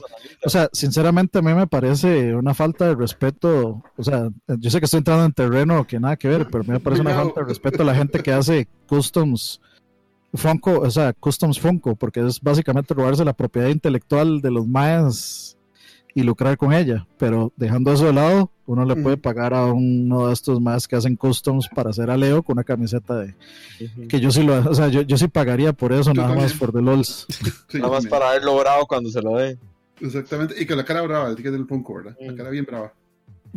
O 0.44 0.50
sea, 0.50 0.68
sinceramente 0.72 1.38
a 1.38 1.42
mí 1.42 1.52
me 1.52 1.66
parece 1.66 2.32
una 2.34 2.54
falta 2.54 2.86
de 2.86 2.94
respeto. 2.94 3.82
O 3.96 4.04
sea, 4.04 4.28
yo 4.46 4.70
sé 4.70 4.78
que 4.78 4.84
estoy 4.84 4.98
entrando 4.98 5.24
en 5.24 5.32
terreno 5.32 5.84
que 5.86 5.98
nada 5.98 6.16
que 6.16 6.28
ver, 6.28 6.46
pero 6.46 6.60
a 6.62 6.66
mí 6.66 6.72
me 6.72 6.80
parece 6.80 7.02
una 7.02 7.14
falta 7.14 7.40
de 7.40 7.46
respeto 7.48 7.82
a 7.82 7.86
la 7.86 7.94
gente 7.96 8.20
que 8.22 8.32
hace 8.32 8.68
customs 8.86 9.60
Funko, 10.34 10.80
o 10.80 10.90
sea, 10.90 11.12
customs 11.14 11.58
Funko, 11.58 11.96
porque 11.96 12.26
es 12.26 12.40
básicamente 12.40 12.94
robarse 12.94 13.24
la 13.24 13.32
propiedad 13.32 13.68
intelectual 13.68 14.40
de 14.40 14.50
los 14.50 14.66
mayas 14.66 15.56
y 16.14 16.22
lucrar 16.22 16.56
con 16.56 16.72
ella. 16.72 17.06
Pero 17.18 17.52
dejando 17.56 17.92
eso 17.92 18.06
de 18.06 18.12
lado, 18.12 18.50
uno 18.66 18.84
le 18.84 18.96
puede 18.96 19.16
pagar 19.16 19.54
a 19.54 19.64
uno 19.66 20.26
de 20.28 20.34
estos 20.34 20.60
más 20.60 20.86
que 20.86 20.96
hacen 20.96 21.16
customs 21.16 21.68
para 21.74 21.90
hacer 21.90 22.10
a 22.10 22.16
Leo 22.16 22.42
con 22.42 22.54
una 22.54 22.64
camiseta 22.64 23.16
de 23.18 23.34
que 24.08 24.20
yo 24.20 24.30
sí 24.30 24.42
lo, 24.42 24.58
o 24.68 24.74
sea, 24.74 24.88
yo, 24.88 25.02
yo 25.02 25.16
sí 25.16 25.28
pagaría 25.28 25.72
por 25.72 25.92
eso, 25.92 26.12
nada 26.12 26.34
más 26.34 26.52
por 26.54 26.72
the 26.72 26.82
lols. 26.82 27.26
Sí, 27.68 27.78
Nada 27.78 27.88
más 27.90 28.02
también. 28.04 28.10
para 28.10 28.30
verlo 28.32 28.56
bravo 28.58 28.86
cuando 28.86 29.10
se 29.10 29.22
lo 29.22 29.36
dé. 29.36 29.56
Exactamente. 30.00 30.54
Y 30.60 30.66
con 30.66 30.76
la 30.76 30.84
cara 30.84 31.02
brava, 31.02 31.28
el 31.30 31.36
ticket 31.36 31.52
del 31.52 31.66
Funko, 31.66 31.94
¿verdad? 31.96 32.16
La 32.20 32.32
Mm. 32.32 32.36
cara 32.36 32.50
bien 32.50 32.64
brava. 32.66 32.92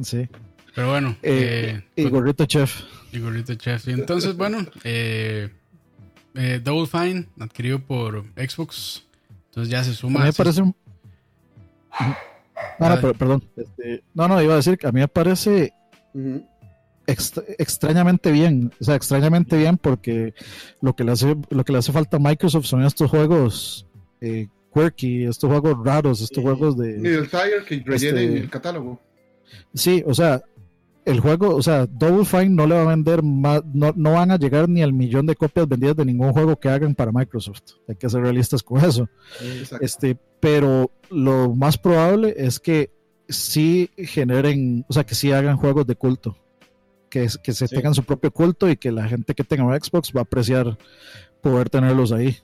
Sí. 0.01 0.27
Pero 0.73 0.89
bueno, 0.89 1.15
Eh, 1.21 1.81
eh, 1.97 2.03
y 2.05 2.09
gorrito 2.09 2.45
chef. 2.45 2.81
y 3.11 3.19
gorrito 3.19 3.53
chef. 3.55 3.87
Y 3.89 3.91
entonces, 3.91 4.37
bueno, 4.37 4.59
eh, 4.85 5.49
eh, 6.35 6.59
Double 6.63 6.87
Fine 6.87 7.27
adquirido 7.39 7.79
por 7.79 8.23
Xbox. 8.35 9.03
Entonces 9.49 9.71
ya 9.71 9.83
se 9.83 9.91
A 9.91 9.93
suma. 9.93 10.19
mí 10.21 10.25
me 10.27 10.33
parece 10.33 10.61
un. 10.61 10.75
No, 12.79 12.89
no, 12.89 13.01
per- 13.01 13.15
perdón. 13.15 13.43
Este, 13.55 14.03
no, 14.13 14.27
no, 14.27 14.41
iba 14.41 14.53
a 14.53 14.57
decir 14.57 14.77
que 14.77 14.87
a 14.87 14.91
mí 14.91 14.99
me 15.01 15.07
parece 15.07 15.73
extra- 17.05 17.43
extrañamente 17.57 18.31
bien. 18.31 18.71
O 18.79 18.83
sea, 18.83 18.95
extrañamente 18.95 19.57
bien 19.57 19.77
porque 19.77 20.33
lo 20.81 20.95
que 20.95 21.03
le 21.03 21.11
hace, 21.11 21.35
lo 21.49 21.63
que 21.65 21.71
le 21.73 21.79
hace 21.79 21.91
falta 21.91 22.17
a 22.17 22.19
Microsoft 22.19 22.65
son 22.65 22.83
estos 22.85 23.09
juegos 23.09 23.85
eh, 24.21 24.47
quirky, 24.73 25.25
estos 25.25 25.49
juegos 25.49 25.85
raros, 25.85 26.21
estos 26.21 26.43
juegos 26.43 26.75
Y 26.77 26.79
de. 27.01 27.15
el 27.15 27.29
Tire 27.29 27.65
que 27.67 27.83
Este- 27.93 28.37
el 28.37 28.49
catálogo. 28.49 29.01
Sí, 29.73 30.01
o 30.07 30.13
sea, 30.13 30.41
el 31.05 31.19
juego, 31.19 31.55
o 31.55 31.61
sea, 31.63 31.87
Double 31.87 32.25
Fine 32.25 32.49
no 32.49 32.67
le 32.67 32.75
va 32.75 32.83
a 32.83 32.95
vender 32.95 33.23
más, 33.23 33.63
no, 33.73 33.91
no 33.95 34.13
van 34.13 34.31
a 34.31 34.37
llegar 34.37 34.69
ni 34.69 34.81
al 34.83 34.93
millón 34.93 35.25
de 35.25 35.35
copias 35.35 35.67
vendidas 35.67 35.95
de 35.95 36.05
ningún 36.05 36.31
juego 36.31 36.59
que 36.59 36.69
hagan 36.69 36.93
para 36.95 37.11
Microsoft. 37.11 37.61
Hay 37.87 37.95
que 37.95 38.09
ser 38.09 38.21
realistas 38.21 38.61
con 38.61 38.83
eso. 38.83 39.09
Exacto. 39.41 39.83
Este, 39.85 40.17
pero 40.39 40.91
lo 41.09 41.55
más 41.55 41.77
probable 41.77 42.33
es 42.37 42.59
que 42.59 42.91
sí 43.27 43.89
generen, 43.97 44.85
o 44.89 44.93
sea, 44.93 45.03
que 45.05 45.15
sí 45.15 45.31
hagan 45.31 45.57
juegos 45.57 45.87
de 45.87 45.95
culto, 45.95 46.37
que, 47.09 47.27
que 47.43 47.53
se 47.53 47.67
Sí. 47.67 47.75
tengan 47.75 47.93
su 47.95 48.03
propio 48.03 48.31
culto 48.31 48.69
y 48.69 48.77
que 48.77 48.91
la 48.91 49.07
gente 49.07 49.33
que 49.33 49.43
tenga 49.43 49.63
un 49.63 49.73
Xbox 49.79 50.11
va 50.15 50.19
a 50.21 50.23
apreciar 50.23 50.77
poder 51.41 51.69
tenerlos 51.69 52.11
ahí. 52.11 52.37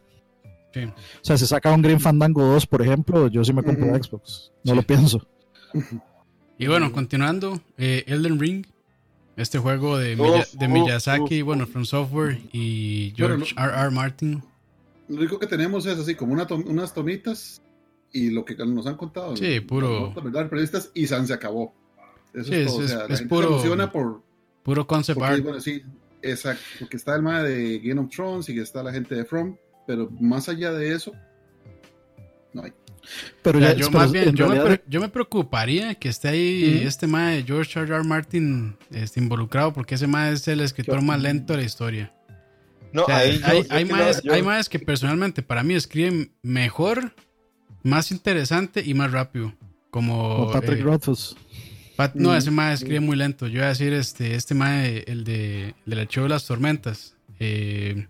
Sí. 0.73 0.81
O 0.83 0.93
sea, 1.21 1.37
si 1.37 1.45
saca 1.45 1.71
un 1.73 1.81
Green 1.81 1.99
Fandango 1.99 2.43
2, 2.45 2.65
por 2.67 2.81
ejemplo, 2.81 3.27
yo 3.27 3.43
sí 3.43 3.53
me 3.53 3.63
compro 3.63 3.85
Ujú. 3.87 4.03
Xbox, 4.03 4.51
no 4.63 4.71
Sí. 4.71 4.75
lo 4.77 4.83
pienso. 4.83 5.27
Y 6.59 6.67
bueno, 6.67 6.91
continuando, 6.91 7.61
eh, 7.77 8.03
Elden 8.07 8.39
Ring, 8.39 8.65
este 9.35 9.59
juego 9.59 9.97
de, 9.97 10.15
de 10.53 10.67
Miyazaki, 10.67 11.41
bueno, 11.43 11.67
From 11.67 11.85
Software 11.85 12.39
y 12.51 13.13
George 13.15 13.53
R. 13.57 13.71
R. 13.73 13.91
Martin. 13.91 14.43
Lo 15.07 15.17
único 15.17 15.37
que 15.39 15.47
tenemos 15.47 15.85
es 15.85 15.99
así 15.99 16.15
como 16.15 16.33
una 16.33 16.47
tom- 16.47 16.65
unas 16.67 16.93
tomitas 16.93 17.61
y 18.11 18.31
lo 18.31 18.43
que 18.43 18.55
nos 18.55 18.87
han 18.87 18.95
contado. 18.97 19.35
Sí, 19.37 19.59
puro- 19.59 20.11
Las 20.15 20.23
¿verdad? 20.23 20.49
periodistas 20.49 20.89
y 20.93 21.05
San 21.07 21.27
se 21.27 21.33
acabó. 21.33 21.73
Eso 22.33 22.45
Sí, 22.51 22.55
es 22.55 22.65
todo. 22.67 22.77
o 22.83 22.87
sea, 22.87 23.03
es- 23.03 23.07
la 23.09 23.13
es 23.13 23.19
gente 23.19 23.29
puro- 23.35 23.47
se 23.47 23.53
emociona 23.53 23.91
por. 23.91 24.21
Puro 24.63 24.85
concept 24.87 25.19
Porque, 25.19 25.33
art. 25.35 25.43
bueno, 25.43 25.61
sí, 25.61 25.81
exacto. 26.21 26.63
Porque 26.79 26.97
está 26.97 27.15
el 27.15 27.21
mae 27.21 27.43
de 27.43 27.79
Game 27.79 28.01
of 28.01 28.09
Thrones 28.09 28.49
y 28.49 28.55
que 28.55 28.61
está 28.61 28.81
la 28.83 28.91
gente 28.91 29.13
de 29.15 29.23
From. 29.23 29.55
Pero 29.85 30.09
más 30.19 30.49
allá 30.49 30.71
de 30.73 30.91
eso, 30.93 31.13
no 32.53 32.63
hay. 32.63 32.73
Pero 33.41 33.59
ya, 33.59 33.73
yo 33.73 33.87
pero 33.87 33.99
más 33.99 34.11
bien, 34.11 34.29
en 34.29 34.35
yo 34.35 34.47
me, 34.49 34.55
realidad- 34.55 34.81
yo 34.87 34.99
me 35.01 35.09
preocuparía 35.09 35.95
que 35.95 36.09
esté 36.09 36.27
ahí 36.29 36.81
este 36.83 37.07
mae 37.07 37.37
de 37.37 37.43
George 37.43 37.79
R. 37.79 37.95
R. 37.95 38.03
Martin 38.03 38.75
este, 38.91 39.19
involucrado, 39.19 39.73
porque 39.73 39.95
ese 39.95 40.07
mae 40.07 40.33
es 40.33 40.47
el 40.47 40.59
escritor 40.61 41.01
más 41.01 41.21
lento 41.21 41.53
de 41.53 41.59
la 41.59 41.65
historia. 41.65 42.13
No, 42.93 43.03
O 43.03 43.05
sea, 43.05 43.17
ahí 43.17 43.39
yo- 43.39 43.45
hay, 43.47 43.65
hay, 43.69 43.85
maes, 43.85 44.21
yo- 44.23 44.33
hay 44.33 44.41
maes 44.41 44.69
que 44.69 44.79
personalmente 44.79 45.41
para 45.41 45.63
mí 45.63 45.73
escriben 45.73 46.31
mejor, 46.41 47.13
más 47.83 48.11
interesante 48.11 48.81
y 48.85 48.93
más 48.93 49.11
rápido. 49.11 49.53
Como, 49.89 50.35
como 50.37 50.51
Patrick 50.51 50.79
eh, 50.79 50.83
Rothfuss. 50.83 51.35
Pat- 51.95 52.13
no, 52.15 52.31
Mm. 52.31 52.35
ese 52.35 52.51
mae 52.51 52.73
escribe 52.73 52.99
muy 52.99 53.15
lento. 53.15 53.47
Yo 53.47 53.57
iba 53.59 53.65
a 53.65 53.69
decir 53.69 53.93
este, 53.93 54.35
este 54.35 54.53
mae, 54.53 55.03
el 55.07 55.23
de 55.23 55.69
el 55.69 55.75
del 55.85 55.99
archivo 55.99 56.23
de 56.23 56.29
las 56.29 56.45
tormentas. 56.45 57.15
Eh, 57.39 58.07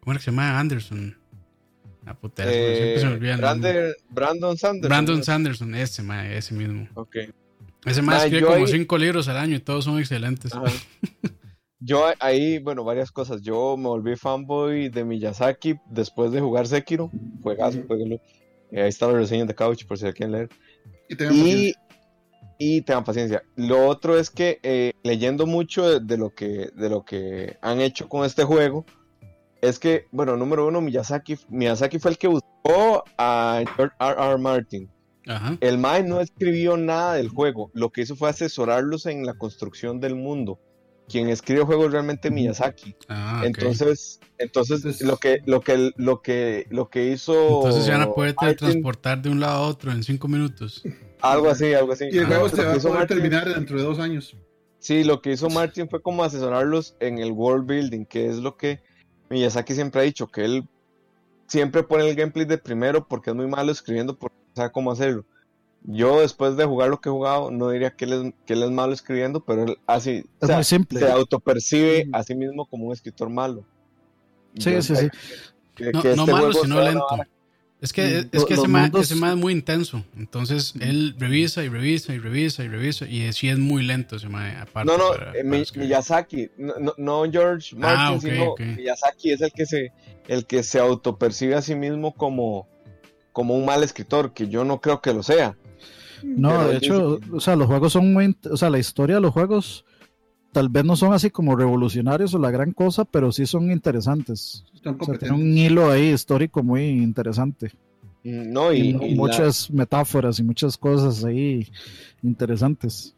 ¿Cómo 0.00 0.12
era 0.12 0.18
que 0.18 0.24
se 0.24 0.30
llama? 0.30 0.58
Anderson. 0.58 1.16
Puta, 2.20 2.42
eh, 2.44 2.74
siempre 2.76 3.00
se 3.00 3.06
me 3.06 3.12
olvida 3.14 3.34
el 3.34 3.40
nombre. 3.40 3.72
Brander- 3.72 3.96
Brandon 4.10 4.56
Sanders. 4.58 4.88
Brandon 4.88 5.22
Sanderson, 5.24 5.74
ese 5.74 6.02
mae, 6.02 6.36
ese 6.36 6.54
mismo. 6.54 6.88
Ok. 6.94 7.16
Ese 7.84 8.00
Mae, 8.02 8.18
escribe 8.18 8.40
yo 8.42 8.46
como 8.46 8.58
ahí- 8.64 8.70
cinco 8.70 8.96
libros 8.98 9.26
al 9.28 9.36
año 9.38 9.56
y 9.56 9.60
todos 9.60 9.84
son 9.84 9.98
excelentes. 9.98 10.52
Yo 11.80 12.04
ahí, 12.20 12.58
bueno, 12.60 12.84
varias 12.84 13.10
cosas. 13.10 13.42
Yo 13.42 13.76
me 13.76 13.88
volví 13.88 14.14
fanboy 14.14 14.88
de 14.88 15.04
Miyazaki 15.04 15.74
después 15.90 16.30
de 16.30 16.40
jugar 16.40 16.68
Sekiro. 16.68 17.10
Juegazo, 17.42 17.82
jueguenlo. 17.88 18.20
Eh, 18.70 18.82
ahí 18.82 18.88
está 18.88 19.08
la 19.08 19.14
reseña 19.14 19.44
de 19.46 19.54
Couch 19.54 19.84
por 19.84 19.98
si 19.98 20.04
la 20.04 20.12
quieren 20.12 20.32
leer. 20.32 20.48
Y 21.08 21.16
tengan 21.16 21.34
Y, 21.34 21.40
paciencia. 21.40 21.82
y 22.58 22.82
tengan 22.82 23.04
paciencia. 23.04 23.42
Lo 23.56 23.86
otro 23.88 24.16
es 24.16 24.30
que 24.30 24.60
eh, 24.62 24.92
leyendo 25.02 25.44
mucho 25.46 25.88
de, 25.90 25.98
de 26.06 26.16
lo 26.18 26.30
que, 26.30 26.70
de 26.76 26.88
lo 26.88 27.04
que 27.04 27.56
han 27.62 27.80
hecho 27.80 28.08
con 28.08 28.24
este 28.24 28.44
juego, 28.44 28.86
es 29.62 29.78
que, 29.78 30.06
bueno, 30.12 30.36
número 30.36 30.66
uno, 30.66 30.80
Miyazaki, 30.82 31.38
Miyazaki 31.48 31.98
fue 31.98 32.10
el 32.10 32.18
que 32.18 32.28
buscó 32.28 33.04
a 33.16 33.62
George 33.76 33.94
R. 33.98 34.14
R. 34.18 34.38
Martin. 34.38 34.90
Ajá. 35.26 35.56
El 35.60 35.78
Mae 35.78 36.02
no 36.02 36.20
escribió 36.20 36.76
nada 36.76 37.14
del 37.14 37.28
juego, 37.28 37.70
lo 37.74 37.90
que 37.90 38.02
hizo 38.02 38.16
fue 38.16 38.28
asesorarlos 38.28 39.06
en 39.06 39.24
la 39.24 39.34
construcción 39.34 40.00
del 40.00 40.16
mundo. 40.16 40.60
Quien 41.08 41.28
escribe 41.28 41.60
el 41.60 41.66
juego 41.66 41.86
es 41.86 41.92
realmente 41.92 42.30
Miyazaki. 42.30 42.94
Ah. 43.08 43.42
Entonces, 43.44 44.18
entonces 44.38 44.78
Entonces- 44.84 45.06
lo 45.06 45.16
que 45.18 45.40
lo 45.46 45.60
que 45.60 45.92
lo 45.96 46.22
que 46.22 46.66
lo 46.70 46.88
que 46.90 47.08
hizo 47.10 47.56
Entonces 47.56 47.86
ya 47.86 47.98
no 47.98 48.14
puede 48.14 48.34
Martin- 48.34 48.56
transportar 48.56 49.20
de 49.22 49.28
un 49.30 49.38
lado 49.40 49.64
a 49.64 49.68
otro 49.68 49.92
en 49.92 50.02
cinco 50.02 50.26
minutos. 50.28 50.82
algo 51.20 51.50
así, 51.50 51.72
algo 51.74 51.92
así. 51.92 52.06
Y 52.10 52.18
el 52.18 52.26
juego 52.26 52.48
se 52.48 52.64
va 52.64 52.72
a 52.72 52.76
poder 52.78 52.92
Martin- 52.98 53.06
terminar 53.18 53.48
dentro 53.52 53.76
de 53.78 53.84
dos 53.84 53.98
años. 53.98 54.36
Sí, 54.78 55.04
lo 55.04 55.20
que 55.22 55.32
hizo 55.32 55.48
Martin 55.50 55.88
fue 55.88 56.02
como 56.02 56.24
asesorarlos 56.24 56.96
en 56.98 57.18
el 57.18 57.30
world 57.30 57.66
building, 57.66 58.04
que 58.06 58.26
es 58.26 58.38
lo 58.38 58.56
que 58.56 58.80
Miyazaki 59.32 59.74
siempre 59.74 60.00
ha 60.00 60.04
dicho, 60.04 60.26
que 60.28 60.44
él 60.44 60.68
siempre 61.46 61.82
pone 61.82 62.08
el 62.08 62.14
gameplay 62.16 62.44
de 62.46 62.58
primero 62.58 63.06
porque 63.08 63.30
es 63.30 63.36
muy 63.36 63.46
malo 63.46 63.72
escribiendo 63.72 64.16
porque 64.16 64.36
no 64.50 64.56
sabe 64.56 64.72
cómo 64.72 64.92
hacerlo. 64.92 65.24
Yo 65.84 66.20
después 66.20 66.56
de 66.56 66.64
jugar 66.64 66.90
lo 66.90 67.00
que 67.00 67.08
he 67.08 67.12
jugado, 67.12 67.50
no 67.50 67.70
diría 67.70 67.90
que 67.90 68.04
él 68.04 68.12
es, 68.12 68.34
que 68.46 68.52
él 68.52 68.62
es 68.62 68.70
malo 68.70 68.92
escribiendo, 68.92 69.40
pero 69.44 69.64
él 69.64 69.78
así 69.86 70.24
o 70.40 70.44
Es 70.44 70.46
sea, 70.46 70.56
muy 70.56 70.64
simple. 70.64 71.00
se 71.00 71.10
autopercibe 71.10 72.06
Mm. 72.06 72.14
a 72.14 72.22
sí 72.22 72.34
mismo 72.36 72.66
como 72.66 72.86
un 72.86 72.92
escritor 72.92 73.28
malo. 73.30 73.64
Sí, 74.58 74.70
Yo 74.72 74.82
sí, 74.82 74.94
sí. 74.96 75.08
que- 75.74 75.90
No, 75.92 76.02
que 76.02 76.14
no 76.14 76.22
este 76.22 76.32
malo, 76.32 76.52
sino 76.52 76.80
lento. 76.80 77.06
vara- 77.10 77.28
Es 77.82 77.92
que, 77.92 78.28
es, 78.32 78.44
que 78.44 78.54
ese 78.54 78.68
ma, 78.68 78.84
mundos- 78.86 79.02
ese 79.02 79.16
ma 79.16 79.30
es 79.32 79.36
muy 79.36 79.52
intenso. 79.52 80.04
Entonces 80.16 80.72
él 80.80 81.14
revisa 81.18 81.64
y 81.64 81.68
revisa 81.68 82.14
y 82.14 82.18
revisa 82.18 82.62
y 82.64 82.68
revisa. 82.68 83.06
Y 83.08 83.30
sí 83.32 83.48
es 83.48 83.58
muy 83.58 83.82
lento 83.82 84.16
ese 84.16 84.28
ma, 84.28 84.62
aparte. 84.62 84.90
No, 84.90 84.96
no, 84.96 85.08
para- 85.10 85.32
eh, 85.32 85.44
para. 85.44 85.82
Miyazaki, 85.84 86.50
no, 86.96 87.24
George 87.30 87.74
Martin, 87.76 87.98
Ah, 87.98 88.12
ok, 88.12 88.20
sino. 88.20 88.76
Miyazaki 88.76 89.32
es 89.32 89.40
el 89.40 89.50
que 89.52 89.66
se, 89.66 89.92
el 90.28 90.46
que 90.46 90.62
se 90.62 90.78
autopercibe 90.78 91.56
a 91.56 91.60
sí 91.62 91.74
mismo 91.74 92.14
como, 92.14 92.68
como 93.32 93.54
un 93.56 93.64
mal 93.66 93.82
escritor, 93.82 94.32
que 94.32 94.46
yo 94.48 94.64
no 94.64 94.80
creo 94.80 95.00
que 95.02 95.12
lo 95.12 95.24
sea. 95.24 95.56
No, 96.22 96.50
Pero 96.50 96.68
de 96.68 96.76
hecho, 96.76 97.16
dice 97.16 97.32
o 97.32 97.40
sea, 97.40 97.56
los 97.56 97.66
juegos 97.66 97.92
son 97.92 98.12
muy, 98.12 98.36
o 98.48 98.56
sea, 98.56 98.70
la 98.70 98.78
historia 98.78 99.16
de 99.16 99.22
los 99.22 99.32
juegos 99.32 99.84
tal 100.52 100.68
vez 100.68 100.84
no 100.84 100.96
son 100.96 101.12
así 101.12 101.30
como 101.30 101.56
revolucionarios 101.56 102.34
o 102.34 102.38
la 102.38 102.50
gran 102.50 102.72
cosa, 102.72 103.04
pero 103.04 103.32
sí 103.32 103.46
son 103.46 103.70
interesantes. 103.70 104.64
O 104.74 104.78
sea, 104.78 104.92
competentes. 104.92 105.28
tiene 105.28 105.34
un 105.34 105.56
hilo 105.58 105.90
ahí 105.90 106.10
histórico 106.12 106.62
muy 106.62 106.86
interesante. 106.88 107.72
Mm, 108.24 108.52
No, 108.52 108.72
Y, 108.72 108.76
y, 108.80 108.88
y 108.90 108.90
la- 108.92 109.16
muchas 109.16 109.70
metáforas 109.70 110.38
y 110.38 110.42
muchas 110.44 110.76
cosas 110.76 111.24
ahí 111.24 111.66
interesantes. 112.22 113.14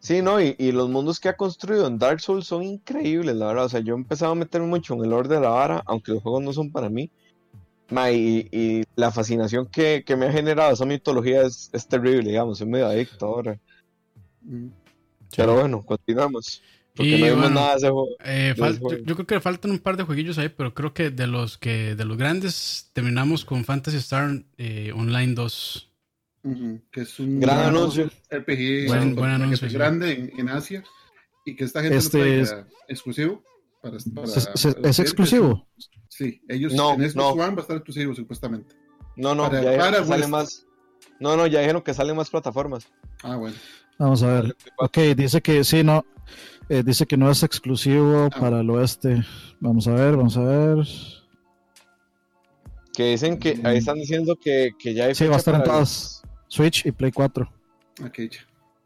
Sí, 0.00 0.22
no, 0.22 0.40
y, 0.40 0.54
y 0.58 0.72
los 0.72 0.88
mundos 0.88 1.18
que 1.20 1.28
ha 1.28 1.36
construido 1.36 1.86
en 1.86 1.98
Dark 1.98 2.20
Souls 2.20 2.46
son 2.46 2.62
increíbles, 2.62 3.34
la 3.36 3.48
verdad. 3.48 3.64
O 3.66 3.68
sea, 3.68 3.80
yo 3.80 3.94
he 3.94 3.98
empezado 3.98 4.32
a 4.32 4.36
meterme 4.36 4.68
mucho 4.68 4.94
en 4.94 5.04
el 5.04 5.12
orden 5.12 5.40
de 5.40 5.44
la 5.46 5.50
vara, 5.50 5.82
aunque 5.86 6.12
los 6.12 6.22
juegos 6.22 6.42
no 6.42 6.52
son 6.52 6.70
para 6.70 6.88
mí. 6.88 7.10
Ma, 7.90 8.10
y, 8.12 8.48
y 8.52 8.82
la 8.96 9.10
fascinación 9.10 9.66
que, 9.66 10.04
que 10.06 10.14
me 10.16 10.26
ha 10.26 10.32
generado 10.32 10.72
esa 10.72 10.84
mitología 10.86 11.42
es, 11.42 11.68
es 11.72 11.86
terrible, 11.88 12.30
digamos, 12.30 12.58
soy 12.58 12.68
medio 12.68 12.86
adicto 12.86 13.26
ahora. 13.26 13.58
Pero 15.36 15.54
bueno, 15.54 15.84
continuamos. 15.84 16.62
Porque 16.94 17.10
Y 17.16 17.20
no 17.20 17.26
vimos 17.26 17.40
bueno, 17.42 17.54
nada 17.54 17.70
de 17.72 17.76
ese 17.76 17.90
juego. 17.90 18.08
Eh, 18.24 18.54
yo, 19.04 19.14
creo 19.14 19.26
que 19.26 19.40
faltan 19.40 19.70
un 19.70 19.78
par 19.78 19.96
de 19.96 20.02
jueguillos 20.02 20.36
ahí, 20.38 20.48
pero 20.48 20.74
creo 20.74 20.92
que 20.94 21.10
de 21.10 21.26
los 21.28 21.56
que 21.56 21.94
de 21.94 22.04
los 22.04 22.16
grandes 22.16 22.90
terminamos 22.92 23.44
con 23.44 23.64
Fantasy 23.64 23.98
Star 23.98 24.30
eh, 24.56 24.92
Online 24.94 25.34
2. 25.34 25.84
Ujú, 26.44 26.80
Que 26.90 27.02
es 27.02 27.20
un 27.20 27.38
Gran 27.40 27.58
anuncio. 27.66 28.10
RPG 28.30 28.86
Buen- 28.88 29.14
buen 29.14 29.30
anuncio, 29.30 29.68
sí. 29.68 29.74
grande 29.74 30.12
en, 30.12 30.40
en 30.40 30.48
Asia 30.48 30.82
y 31.44 31.54
que 31.54 31.64
esta 31.64 31.82
gente 31.82 31.96
Este 31.98 32.18
traiga 32.18 32.42
es- 32.42 32.56
exclusivo. 32.88 33.44
Para, 33.80 33.96
para- 34.12 34.26
¿Es, 34.26 34.46
para 34.74 34.88
exclusivo? 34.90 35.68
Sí, 36.08 36.42
ellos 36.48 36.72
No, 36.74 36.94
en 36.94 37.02
Xbox 37.10 37.14
no. 37.14 37.28
One 37.30 37.54
va 37.54 37.58
a 37.58 37.60
estar 37.60 37.76
exclusivo 37.76 38.12
supuestamente. 38.14 38.74
No, 39.16 39.36
no, 39.36 39.44
Para- 39.44 39.62
ya 39.62 39.70
dijeron 39.70 39.86
para 39.92 39.98
que 40.02 40.08
sale 40.08 40.20
West. 40.22 40.30
más. 40.30 40.66
No, 41.20 41.36
no, 41.36 41.46
ya 41.46 41.60
dijeron 41.60 41.82
que 41.82 41.94
salen 41.94 42.16
más 42.16 42.28
plataformas. 42.30 42.88
Ah, 43.22 43.36
bueno. 43.36 43.56
Vamos 43.98 44.22
a 44.22 44.40
ver. 44.40 44.56
Ok, 44.78 44.98
dice 45.16 45.40
que 45.40 45.64
sí, 45.64 45.82
no. 45.82 46.04
eh, 46.68 46.82
dice 46.84 47.06
que 47.06 47.16
no 47.16 47.30
es 47.30 47.42
exclusivo 47.42 48.28
Ah. 48.32 48.40
para 48.40 48.60
el 48.60 48.70
oeste. 48.70 49.24
Vamos 49.60 49.88
a 49.88 49.92
ver, 49.94 50.16
vamos 50.16 50.36
a 50.36 50.42
ver. 50.42 50.86
Que 52.94 53.10
dicen 53.10 53.38
que, 53.38 53.60
ahí 53.64 53.78
están 53.78 53.96
diciendo 53.96 54.36
que, 54.36 54.70
que 54.78 54.92
ya 54.94 55.04
hay 55.06 55.14
Sí, 55.14 55.24
va 55.24 55.36
a 55.36 55.38
fecha 55.38 55.38
estar 55.38 55.54
en 55.54 55.60
para 55.62 55.72
todas. 55.72 56.22
Switch 56.48 56.86
y 56.86 56.92
Play 56.92 57.12
4. 57.12 57.50
Aquí 58.04 58.28
ya. 58.28 58.38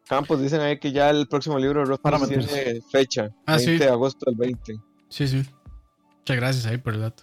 Campos, 0.06 0.40
dicen 0.42 0.60
ahí 0.60 0.78
que 0.78 0.92
ya 0.92 1.08
el 1.10 1.26
próximo 1.26 1.58
libro 1.58 1.86
de 1.86 1.96
Parámetros. 1.98 2.46
tiene 2.46 2.80
fecha, 2.90 3.30
Ah, 3.46 3.56
20 3.56 3.72
sí. 3.72 3.78
de 3.78 3.88
agosto 3.88 4.26
del 4.30 4.36
20. 4.36 4.76
Sí, 5.08 5.26
sí. 5.28 5.42
Muchas 6.18 6.36
gracias 6.36 6.66
ahí 6.66 6.78
por 6.78 6.94
el 6.94 7.00
dato. 7.00 7.22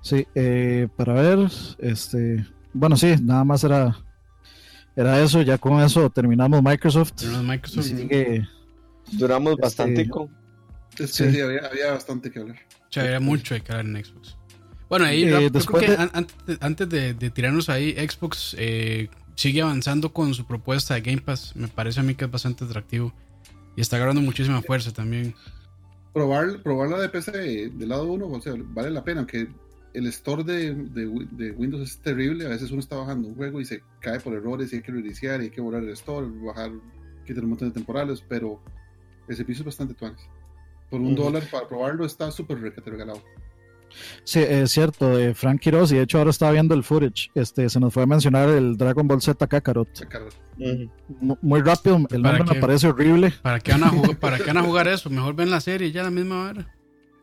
Sí, 0.00 0.26
eh, 0.34 0.88
para 0.96 1.12
ver, 1.12 1.50
este, 1.78 2.46
bueno, 2.72 2.96
sí, 2.96 3.14
nada 3.22 3.44
más 3.44 3.62
era, 3.64 3.96
era 5.00 5.22
eso. 5.22 5.42
Ya 5.42 5.58
con 5.58 5.80
eso 5.82 6.10
terminamos 6.10 6.62
Microsoft. 6.62 7.12
Microsoft. 7.42 7.84
Sigue, 7.86 8.46
Duramos 9.12 9.52
Este, 9.52 9.62
bastante. 9.62 10.02
Es 10.02 10.08
que 10.96 11.06
Sí. 11.06 11.30
sí, 11.32 11.40
había, 11.40 11.60
había 11.66 11.92
bastante 11.92 12.30
que 12.30 12.40
hablar. 12.40 12.56
O 12.56 12.92
sea, 12.92 13.04
había 13.04 13.20
mucho 13.20 13.54
de 13.54 13.60
que 13.62 13.72
hablar 13.72 13.86
en 13.86 14.04
Xbox. 14.04 14.36
Bueno, 14.88 15.04
ahí 15.06 15.24
Eh, 15.24 15.30
Rap, 15.30 15.40
yo 15.42 15.50
después 15.50 15.84
creo 15.84 15.96
que 15.96 15.96
de- 15.96 16.02
an- 16.02 16.10
antes, 16.14 16.36
de, 16.46 16.58
antes 16.60 16.88
de- 16.88 17.14
de 17.14 17.30
tirarnos 17.30 17.68
ahí, 17.68 17.92
Xbox 17.94 18.54
eh, 18.58 19.08
sigue 19.34 19.62
avanzando 19.62 20.12
con 20.12 20.34
su 20.34 20.46
propuesta 20.46 20.94
de 20.94 21.02
Game 21.02 21.20
Pass. 21.22 21.54
Me 21.56 21.68
parece 21.68 22.00
a 22.00 22.02
mí 22.02 22.14
que 22.14 22.24
es 22.24 22.30
bastante 22.30 22.64
atractivo. 22.64 23.12
Y 23.76 23.80
está 23.80 23.96
agarrando 23.96 24.20
muchísima 24.22 24.60
fuerza 24.62 24.92
también. 24.92 25.34
Probar, 26.12 26.62
probar 26.62 26.88
la 26.88 26.98
de 26.98 27.08
PC 27.08 27.30
del 27.70 27.88
lado 27.88 28.06
uno, 28.10 28.26
o 28.26 28.40
sea, 28.40 28.54
vale 28.56 28.90
la 28.90 29.04
pena, 29.04 29.20
aunque 29.20 29.46
el 29.98 30.06
store 30.06 30.44
de, 30.44 30.74
de 30.74 31.26
de 31.30 31.50
Windows 31.52 31.82
es 31.90 31.98
terrible. 32.00 32.46
A 32.46 32.48
veces 32.50 32.70
uno 32.70 32.80
está 32.80 32.96
bajando 32.96 33.28
un 33.28 33.34
juego 33.34 33.60
y 33.60 33.64
se 33.64 33.82
cae 34.00 34.20
por 34.20 34.34
errores 34.34 34.72
y 34.72 34.76
hay 34.76 34.82
que 34.82 34.92
reiniciar 34.92 35.40
y 35.40 35.44
hay 35.44 35.50
que 35.50 35.60
borrar 35.60 35.82
el 35.82 35.90
store, 35.90 36.26
bajar, 36.44 36.70
quitar 37.26 37.44
un 37.44 37.50
montón 37.50 37.68
de 37.68 37.74
temporales, 37.74 38.24
pero 38.28 38.60
el 39.28 39.36
servicio 39.36 39.62
es 39.62 39.66
bastante 39.66 39.94
tuanes. 39.94 40.20
Por 40.90 41.00
un 41.00 41.12
Ujú. 41.12 41.24
dólar 41.24 41.42
para 41.50 41.68
probarlo 41.68 42.04
está 42.06 42.30
súper 42.30 42.58
regalado. 42.58 43.22
sí, 44.24 44.40
es 44.40 44.70
cierto, 44.70 45.18
eh, 45.18 45.34
Frank 45.34 45.60
Quiroz, 45.60 45.90
y 45.92 45.96
de 45.96 46.02
hecho 46.02 46.18
ahora 46.18 46.30
estaba 46.30 46.52
viendo 46.52 46.74
el 46.74 46.84
footage. 46.84 47.30
Este, 47.34 47.68
se 47.68 47.80
nos 47.80 47.92
fue 47.92 48.02
a 48.04 48.06
mencionar 48.06 48.48
el 48.48 48.76
Dragon 48.76 49.06
Ball 49.08 49.20
Z 49.20 49.46
Kakarot. 49.46 49.88
Sacar- 49.94 50.22
Mu- 51.20 51.36
Muy 51.42 51.60
rápido, 51.60 51.96
el 51.96 52.22
¿Para 52.22 52.38
nombre 52.38 52.44
me 52.44 52.54
qué? 52.54 52.60
parece 52.60 52.86
horrible. 52.88 53.32
¿Para 53.42 53.60
qué 53.60 53.72
van 53.72 53.84
a 53.84 53.88
jugar, 53.90 54.18
¿para 54.18 54.36
qué 54.38 54.44
van 54.44 54.58
a 54.58 54.62
jugar 54.62 54.88
eso? 54.94 55.10
Mejor 55.10 55.34
ven 55.34 55.50
la 55.50 55.60
serie 55.60 55.90
ya 55.92 56.02
la 56.02 56.10
misma 56.10 56.44
hora. 56.50 56.74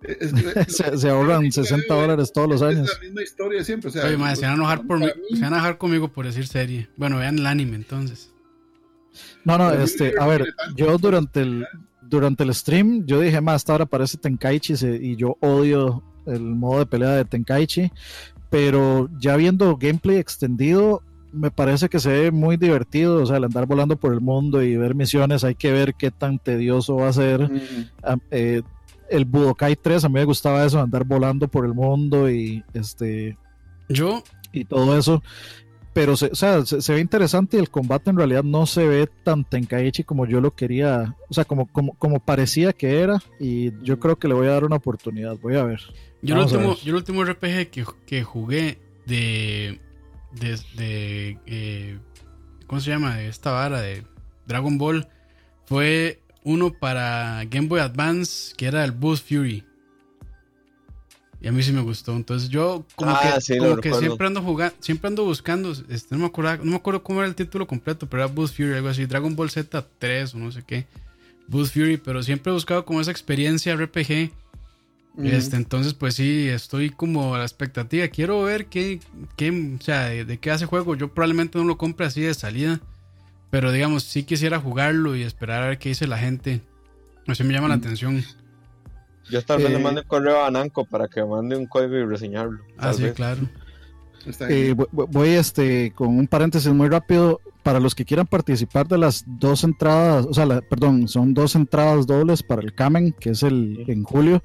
Es- 0.08 0.34
es- 0.34 0.76
Se, 0.78 0.98
se 0.98 1.10
ahorran 1.10 1.52
60 1.52 1.94
dólares 1.94 2.32
todos 2.34 2.50
los 2.50 2.62
Es 2.62 2.68
años. 2.78 2.92
la 2.94 3.00
misma 3.06 3.22
historia 3.24 3.64
siempre. 3.64 3.90
O 3.90 3.94
sea, 3.94 4.06
Oye, 4.06 4.18
madre, 4.18 4.36
se 4.38 4.42
van 4.44 4.52
a 4.52 4.56
enojar 4.56 4.86
por 4.88 5.00
se 5.00 5.14
van 5.42 5.44
a 5.54 5.58
enojar 5.58 5.78
conmigo 5.78 6.08
por 6.12 6.26
decir 6.26 6.48
serie. 6.48 6.90
Bueno, 6.98 7.18
vean 7.18 7.38
el 7.40 7.46
anime 7.48 7.76
entonces. 7.76 8.32
No, 9.44 9.58
no, 9.58 9.72
este, 9.72 10.14
a 10.20 10.26
ver, 10.28 10.46
yo 10.76 10.98
durante 10.98 11.42
el 11.42 11.66
durante 12.02 12.44
el 12.44 12.54
stream 12.54 13.06
yo 13.06 13.20
dije, 13.20 13.42
más 13.42 13.58
esta 13.62 13.74
hora 13.74 13.86
parece 13.86 14.18
Tenkaichi 14.18 14.76
se- 14.78 14.96
y 14.96 15.16
yo 15.16 15.38
odio 15.42 16.04
el 16.28 16.42
modo 16.42 16.80
de 16.80 16.86
pelea 16.86 17.12
de 17.12 17.26
Tenkaichi, 17.26 17.92
pero 18.50 19.10
ya 19.20 19.36
viendo 19.38 19.76
gameplay 19.78 20.18
extendido 20.18 21.02
me 21.32 21.52
parece 21.52 21.90
que 21.90 22.00
se 22.00 22.10
ve 22.10 22.32
muy 22.32 22.56
divertido, 22.58 23.22
o 23.22 23.26
sea, 23.26 23.38
el 23.38 23.44
andar 23.44 23.66
volando 23.66 23.98
por 23.98 24.14
el 24.14 24.22
mundo 24.22 24.62
y 24.64 24.78
ver 24.78 24.96
misiones, 24.96 25.44
hay 25.44 25.56
que 25.56 25.72
ver 25.72 25.94
qué 25.96 26.10
tan 26.12 26.40
tedioso 26.40 26.96
va 26.96 27.10
a 27.10 27.14
ser. 27.14 27.50
Eh, 28.32 28.62
el 29.10 29.26
Budokai 29.26 29.76
3 29.76 30.06
a 30.06 30.10
mí 30.10 30.16
me 30.16 30.26
gustaba 30.26 30.66
eso, 30.66 30.80
andar 30.80 31.04
volando 31.04 31.48
por 31.48 31.66
el 31.66 31.74
mundo 31.74 32.30
y 32.30 32.64
este 32.74 33.38
Yo, 33.90 34.24
y 34.52 34.66
todo 34.66 34.98
eso. 34.98 35.22
Pero 35.94 36.18
se, 36.18 36.26
o 36.26 36.36
sea, 36.36 36.66
se, 36.66 36.82
se 36.82 36.94
ve 36.94 37.00
interesante 37.00 37.56
y 37.56 37.62
el 37.62 37.70
combate 37.70 38.10
en 38.10 38.18
realidad 38.18 38.44
no 38.44 38.66
se 38.66 38.86
ve 38.86 39.08
tan 39.24 39.46
Tenkaichi 39.46 40.04
como 40.04 40.26
yo 40.26 40.42
lo 40.42 40.54
quería, 40.54 41.16
o 41.30 41.34
sea, 41.34 41.46
como, 41.46 41.68
como, 41.68 41.94
como 41.94 42.20
parecía 42.20 42.74
que 42.74 43.00
era. 43.00 43.24
Y 43.40 43.72
yo 43.82 43.98
creo 43.98 44.18
que 44.18 44.28
le 44.28 44.34
voy 44.34 44.48
a 44.48 44.52
dar 44.52 44.66
una 44.66 44.76
oportunidad. 44.76 45.38
Voy 45.42 45.56
a 45.56 45.64
ver. 45.64 45.80
yo, 46.22 46.36
el 46.36 46.42
último, 46.42 46.76
yo 46.84 46.90
el 46.90 46.96
último 46.96 47.24
RPG 47.24 47.70
que, 47.70 47.86
que 48.06 48.24
jugué 48.24 48.78
de. 49.06 49.80
de, 50.34 50.60
de, 50.76 51.40
eh, 51.46 52.00
¿Cómo 52.68 52.82
se 52.82 52.92
llama? 52.92 53.16
De 53.16 53.30
esta 53.30 53.52
vara 53.52 53.80
de 53.80 54.04
Dragon 54.48 54.78
Ball 54.78 55.08
fue 55.66 56.20
uno 56.46 56.72
para 56.72 57.44
Game 57.50 57.68
Boy 57.68 57.82
Advance 57.82 58.54
que 58.56 58.68
era 58.68 58.86
el 58.86 58.92
Boost 58.94 59.28
Fury. 59.28 59.66
Y 61.42 61.48
a 61.48 61.52
mí 61.52 61.62
sí 61.62 61.72
me 61.74 61.82
gustó. 61.82 62.16
Entonces 62.16 62.50
yo 62.50 62.86
como 62.96 63.12
Ah, 63.12 63.34
que, 63.36 63.42
sí, 63.42 63.58
como 63.58 63.78
que 63.78 63.94
siempre 63.94 64.28
ando 64.28 64.42
jugando, 64.42 64.76
siempre 64.80 65.10
ando 65.10 65.26
buscando, 65.26 65.74
este, 65.90 66.16
no 66.16 66.20
me 66.20 66.26
acuerdo, 66.28 66.64
no 66.64 66.72
me 66.72 66.78
acuerdo 66.78 67.04
cómo 67.04 67.20
era 67.20 67.28
el 67.28 67.36
título 67.36 67.68
completo, 67.68 68.08
pero 68.08 68.24
era 68.24 68.34
Boost 68.34 68.56
Fury, 68.56 68.74
algo 68.74 68.88
así, 68.88 69.06
Dragon 69.06 69.36
Ball 69.36 69.50
Z3 69.50 70.34
o 70.34 70.38
no 70.38 70.52
sé 70.52 70.64
qué. 70.66 70.88
Boost 71.48 71.74
Fury, 71.74 71.98
pero 71.98 72.24
siempre 72.24 72.52
he 72.52 72.54
buscado 72.54 72.86
como 72.86 73.02
esa 73.02 73.12
experiencia 73.12 73.76
RPG. 73.76 74.32
Este, 75.24 75.56
entonces, 75.56 75.94
pues 75.94 76.16
sí, 76.16 76.48
estoy 76.50 76.90
como 76.90 77.36
a 77.36 77.38
la 77.38 77.46
expectativa. 77.46 78.08
Quiero 78.10 78.42
ver 78.44 78.66
qué, 78.66 79.00
qué 79.38 79.50
o 79.50 79.82
sea, 79.82 80.06
de, 80.08 80.26
de 80.26 80.40
qué 80.40 80.52
hace 80.52 80.66
juego. 80.66 80.96
Yo 80.96 81.14
probablemente 81.14 81.58
no 81.58 81.64
lo 81.64 81.78
compre 81.78 82.06
así 82.06 82.22
de 82.22 82.34
salida. 82.34 82.82
Pero 83.50 83.72
digamos, 83.72 84.04
sí 84.04 84.24
quisiera 84.24 84.60
jugarlo 84.60 85.16
y 85.16 85.24
esperar 85.24 85.64
a 85.64 85.68
ver 85.68 85.78
qué 85.78 85.90
dice 85.90 86.08
la 86.08 86.18
gente. 86.18 86.62
Eso 87.28 87.44
me 87.44 87.54
llama 87.54 87.68
la 87.68 87.78
Mm. 87.78 87.80
atención. 87.80 88.24
Yo 89.30 89.42
tal 89.44 89.58
vez 89.62 89.72
le 89.72 89.80
mande 89.80 90.02
un 90.02 90.08
correo 90.08 90.46
a 90.46 90.52
Nanco 90.52 90.86
para 90.86 91.08
que 91.08 91.24
mande 91.24 91.56
un 91.56 91.66
código 91.66 91.96
y 91.96 92.06
reseñarlo. 92.06 92.60
Ah, 92.78 92.94
sí, 92.94 93.04
vez. 93.04 93.14
claro. 93.14 93.42
Eh, 94.50 94.76
voy 94.92 95.30
este, 95.30 95.92
con 95.96 96.10
un 96.10 96.28
paréntesis 96.28 96.72
muy 96.72 96.90
rápido. 96.90 97.40
Para 97.66 97.80
los 97.80 97.96
que 97.96 98.06
quieran 98.06 98.28
participar 98.28 98.88
de 98.88 99.00
las 99.00 99.26
dos 99.26 99.64
entradas, 99.64 100.28
o 100.30 100.34
sea, 100.36 100.46
la- 100.46 100.62
perdón, 100.62 101.08
son 101.08 101.34
dos 101.34 101.56
entradas 101.56 102.06
dobles 102.06 102.44
para 102.44 102.62
el 102.62 102.76
Kamen, 102.76 103.12
que 103.20 103.32
es 103.32 103.42
el 103.42 103.84
en 103.88 104.04
julio. 104.04 104.42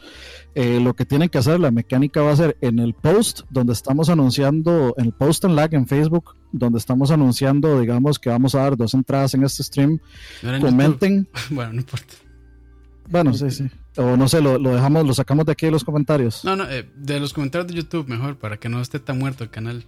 Eh, 0.54 0.80
lo 0.82 0.94
que 0.94 1.04
tienen 1.04 1.28
que 1.28 1.36
hacer, 1.36 1.60
la 1.60 1.70
mecánica 1.70 2.22
va 2.22 2.32
a 2.32 2.36
ser 2.36 2.56
en 2.62 2.78
el 2.78 2.94
post, 2.94 3.42
donde 3.50 3.74
estamos 3.74 4.08
anunciando, 4.08 4.94
en 4.96 5.04
el 5.04 5.12
post 5.12 5.44
en 5.44 5.54
lag 5.54 5.74
en 5.74 5.86
Facebook, 5.86 6.34
donde 6.50 6.78
estamos 6.78 7.10
anunciando, 7.10 7.78
digamos, 7.78 8.18
que 8.18 8.30
vamos 8.30 8.54
a 8.54 8.60
dar 8.62 8.76
dos 8.78 8.94
entradas 8.94 9.34
en 9.34 9.44
este 9.44 9.62
stream. 9.64 9.98
No. 10.42 10.58
Comenten, 10.58 11.28
Bueno, 11.50 11.74
no 11.74 11.80
importa. 11.80 12.14
bueno, 13.08 13.34
sí, 13.34 13.50
sí. 13.50 13.64
O 13.96 14.16
no 14.16 14.28
sé, 14.28 14.40
lo, 14.40 14.58
lo 14.58 14.70
dejamos, 14.74 15.04
lo 15.06 15.12
sacamos 15.12 15.44
de 15.44 15.52
aquí 15.52 15.66
de 15.66 15.72
los 15.72 15.84
comentarios. 15.84 16.42
No, 16.44 16.56
no, 16.56 16.64
eh, 16.70 16.88
de 16.96 17.20
los 17.20 17.34
comentarios 17.34 17.70
de 17.70 17.74
YouTube 17.82 18.08
mejor, 18.08 18.38
para 18.38 18.56
que 18.56 18.70
no 18.70 18.80
esté 18.80 18.98
tan 18.98 19.18
muerto 19.18 19.44
el 19.44 19.50
canal. 19.50 19.84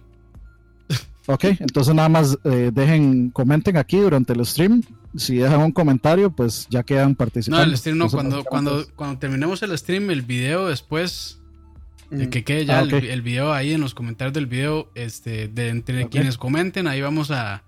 Ok, 1.25 1.45
entonces 1.59 1.95
nada 1.95 2.09
más 2.09 2.37
eh, 2.43 2.71
dejen, 2.73 3.29
comenten 3.29 3.77
aquí 3.77 3.97
durante 3.97 4.33
el 4.33 4.45
stream. 4.45 4.83
Si 5.15 5.37
dejan 5.37 5.61
un 5.61 5.71
comentario, 5.71 6.31
pues 6.31 6.67
ya 6.69 6.83
quedan 6.83 7.11
No, 7.11 7.15
participando. 7.15 7.63
el 7.63 7.77
stream 7.77 7.97
no, 7.97 8.09
cuando, 8.09 8.43
cuando, 8.43 8.85
cuando 8.95 9.19
terminemos 9.19 9.61
el 9.63 9.77
stream, 9.77 10.09
el 10.09 10.23
video 10.23 10.67
después 10.67 11.39
De 12.09 12.29
que 12.29 12.43
quede 12.43 12.65
ya 12.65 12.81
el, 12.81 12.93
el, 12.93 13.21
video 13.21 13.53
ahí 13.53 13.73
en 13.73 13.81
los 13.81 13.93
comentarios 13.93 14.33
del 14.33 14.47
video. 14.47 14.89
Este, 14.95 15.47
de 15.47 15.69
entre 15.69 16.09
quienes 16.09 16.37
comenten, 16.37 16.87
ahí 16.87 17.01
vamos 17.01 17.31
a, 17.31 17.63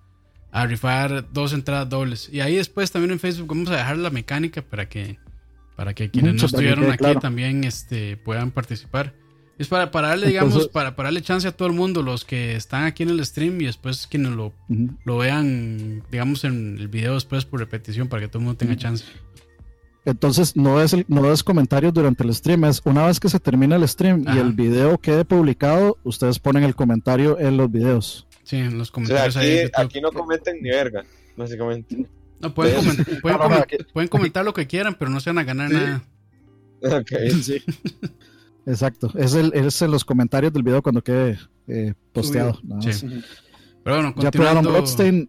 a 0.52 0.66
rifar 0.66 1.32
dos 1.32 1.54
entradas 1.54 1.88
dobles. 1.88 2.30
Y 2.32 2.42
ahí 2.42 2.56
después 2.56 2.92
también 2.92 3.12
en 3.12 3.20
Facebook 3.20 3.48
vamos 3.50 3.70
a 3.70 3.78
dejar 3.78 3.98
la 3.98 4.10
mecánica 4.10 4.62
para 4.62 4.90
que, 4.90 5.18
para 5.76 5.94
que 5.94 6.10
quienes 6.10 6.36
no 6.36 6.46
estuvieron 6.48 6.92
aquí 6.92 7.16
también 7.22 7.64
este, 7.64 8.18
puedan 8.18 8.52
participar. 8.52 9.14
Es 9.58 9.68
para, 9.70 9.90
para 9.90 10.10
darle, 10.10 10.28
digamos, 10.28 10.68
para, 10.68 10.96
para, 10.96 11.08
darle 11.08 11.22
chance 11.22 11.48
a 11.48 11.52
todo 11.56 11.70
el 11.70 11.74
mundo, 11.74 12.02
los 12.02 12.26
que 12.26 12.56
están 12.56 12.84
aquí 12.84 13.04
en 13.04 13.10
el 13.10 13.26
stream 13.26 13.62
y 13.62 13.66
después 13.66 14.06
quienes 14.06 14.34
lo, 14.34 14.54
lo 15.06 15.18
vean, 15.18 16.04
digamos, 16.12 16.44
en 16.44 16.78
el 16.78 16.90
video 16.90 17.14
después 17.14 17.46
por 17.46 17.62
repetición, 17.62 18.10
para 18.10 18.22
que 18.22 18.28
todo 18.28 18.40
el 18.40 18.46
mundo 18.46 18.58
tenga 18.58 18.76
chance. 18.76 19.06
Entonces, 20.04 20.56
no 20.58 20.82
es, 20.82 20.96
no 21.08 21.32
es 21.32 21.42
comentarios 21.42 21.94
durante 21.94 22.24
el 22.24 22.34
stream, 22.36 22.66
es 22.66 22.82
una 22.84 23.08
vez 23.08 23.20
que 23.20 23.30
se 23.30 23.40
termina 23.40 23.78
el 23.78 23.88
stream 23.88 24.26
y 24.28 24.38
el 24.38 24.52
video 24.52 24.98
quede 24.98 25.24
publicado, 25.24 25.98
ustedes 26.04 26.38
ponen 26.38 26.64
el 26.64 26.76
comentario 26.76 27.40
en 27.40 27.56
los 27.56 27.72
videos. 27.72 28.28
Sí, 28.44 28.58
en 28.58 28.78
los 28.78 28.92
comentarios. 28.92 29.38
aquí, 29.74 30.02
no 30.02 30.12
comenten 30.12 30.62
ni 30.62 30.70
verga, 30.70 31.04
básicamente. 31.38 32.06
No, 32.40 32.54
pueden, 32.54 32.84
pueden, 33.94 34.10
comentar 34.10 34.44
lo 34.44 34.54
que 34.54 34.68
quieran, 34.68 34.96
pero 35.00 35.10
no 35.10 35.20
se 35.22 35.30
van 35.30 35.40
a 35.40 35.44
ganar 35.44 35.72
nada. 35.72 36.04
Ok. 36.82 37.14
Sí. 37.42 37.64
Exacto. 38.66 39.12
Es, 39.16 39.34
el, 39.34 39.54
es 39.54 39.82
en 39.82 39.92
los 39.92 40.04
comentarios 40.04 40.52
del 40.52 40.64
video 40.64 40.82
cuando 40.82 41.04
quede 41.04 41.40
eh, 41.68 41.94
posteado. 42.12 42.60
Sí. 42.82 43.08
Pero 43.84 43.96
bueno, 43.98 44.16
ya 44.18 44.32
probaron 44.32 44.66
Bloodstained. 44.66 45.28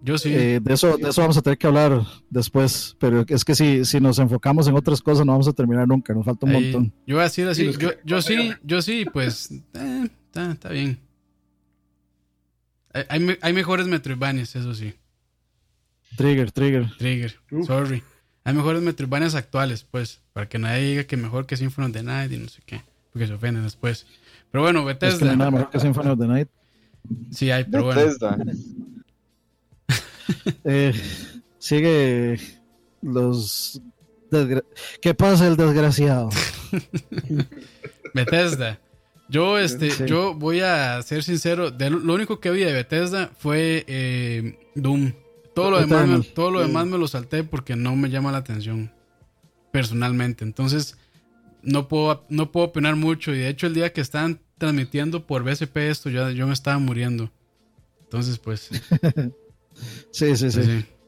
Yo 0.00 0.16
sí. 0.16 0.32
Eh, 0.32 0.60
de, 0.62 0.74
eso, 0.74 0.96
de 0.96 1.08
eso 1.08 1.20
vamos 1.20 1.36
a 1.36 1.42
tener 1.42 1.58
que 1.58 1.66
hablar 1.66 2.04
después. 2.30 2.96
Pero 3.00 3.24
es 3.26 3.44
que 3.44 3.54
si, 3.54 3.84
si 3.84 4.00
nos 4.00 4.18
enfocamos 4.20 4.68
en 4.68 4.76
otras 4.76 5.02
cosas, 5.02 5.26
no 5.26 5.32
vamos 5.32 5.48
a 5.48 5.52
terminar 5.52 5.88
nunca. 5.88 6.14
Nos 6.14 6.24
falta 6.24 6.46
un 6.46 6.52
montón. 6.52 6.92
Yo 7.06 7.16
voy 7.16 7.22
a 7.22 7.24
decir 7.24 7.48
así. 7.48 7.72
Yo, 7.72 7.90
yo 8.04 8.22
sí, 8.22 8.52
yo 8.62 8.80
sí, 8.80 9.06
pues. 9.12 9.50
Eh, 9.74 10.08
está, 10.26 10.52
está 10.52 10.68
bien. 10.70 11.00
Hay, 13.08 13.38
hay 13.40 13.52
mejores 13.52 13.86
Metroidvanias, 13.86 14.54
eso 14.56 14.74
sí. 14.74 14.94
Trigger, 16.16 16.50
Trigger. 16.50 16.90
Trigger, 16.96 17.36
sorry. 17.66 18.02
Hay 18.48 18.54
mejores 18.54 18.80
Metroidvanias 18.80 19.34
actuales, 19.34 19.84
pues, 19.84 20.22
para 20.32 20.48
que 20.48 20.58
nadie 20.58 20.82
diga 20.82 21.04
que 21.04 21.18
mejor 21.18 21.44
que 21.44 21.58
Symphony 21.58 21.88
of 21.88 21.92
the 21.92 22.02
Night 22.02 22.32
y 22.32 22.38
no 22.38 22.48
sé 22.48 22.62
qué, 22.64 22.80
porque 23.12 23.26
se 23.26 23.34
ofenden 23.34 23.62
después. 23.62 24.06
Pero 24.50 24.62
bueno, 24.62 24.86
Bethesda. 24.86 25.12
Es 25.12 25.18
que 25.18 25.24
no 25.26 25.30
hay 25.32 25.36
nada 25.36 25.50
mejor 25.50 25.68
que 25.68 25.80
Symphony 25.80 26.08
of 26.08 26.18
the 26.18 26.26
Night. 26.26 26.48
Sí, 27.30 27.50
hay, 27.50 27.64
pero 27.64 27.88
Bethesda. 27.88 28.36
bueno. 28.36 28.52
eh, 30.64 30.94
sigue 31.58 32.40
los. 33.02 33.82
¿Qué 35.02 35.12
pasa 35.12 35.46
el 35.46 35.58
desgraciado? 35.58 36.30
Bethesda. 38.14 38.80
Yo, 39.28 39.58
este, 39.58 39.90
yo 40.06 40.32
voy 40.32 40.60
a 40.60 41.02
ser 41.02 41.22
sincero, 41.22 41.68
lo 41.78 42.14
único 42.14 42.40
que 42.40 42.50
vi 42.50 42.60
de 42.64 42.72
Bethesda 42.72 43.30
fue 43.38 43.84
eh, 43.86 44.58
Doom. 44.74 45.12
Todo 45.62 45.70
lo, 45.70 45.80
demás 45.80 46.08
me, 46.08 46.20
todo 46.22 46.50
lo 46.50 46.60
demás 46.60 46.86
me 46.86 46.98
lo 46.98 47.08
salté 47.08 47.44
porque 47.44 47.76
no 47.76 47.96
me 47.96 48.10
llama 48.10 48.32
la 48.32 48.38
atención 48.38 48.92
personalmente. 49.70 50.44
Entonces, 50.44 50.96
no 51.62 51.88
puedo, 51.88 52.24
no 52.28 52.52
puedo 52.52 52.66
opinar 52.66 52.96
mucho. 52.96 53.34
Y 53.34 53.38
de 53.38 53.48
hecho, 53.48 53.66
el 53.66 53.74
día 53.74 53.92
que 53.92 54.00
estaban 54.00 54.40
transmitiendo 54.58 55.26
por 55.26 55.42
BSP 55.42 55.76
esto, 55.76 56.10
yo, 56.10 56.30
yo 56.30 56.46
me 56.46 56.52
estaba 56.52 56.78
muriendo. 56.78 57.30
Entonces, 58.02 58.38
pues. 58.38 58.70
sí, 60.10 60.36
sí, 60.36 60.50
sí. 60.50 60.60
Pues 60.60 60.98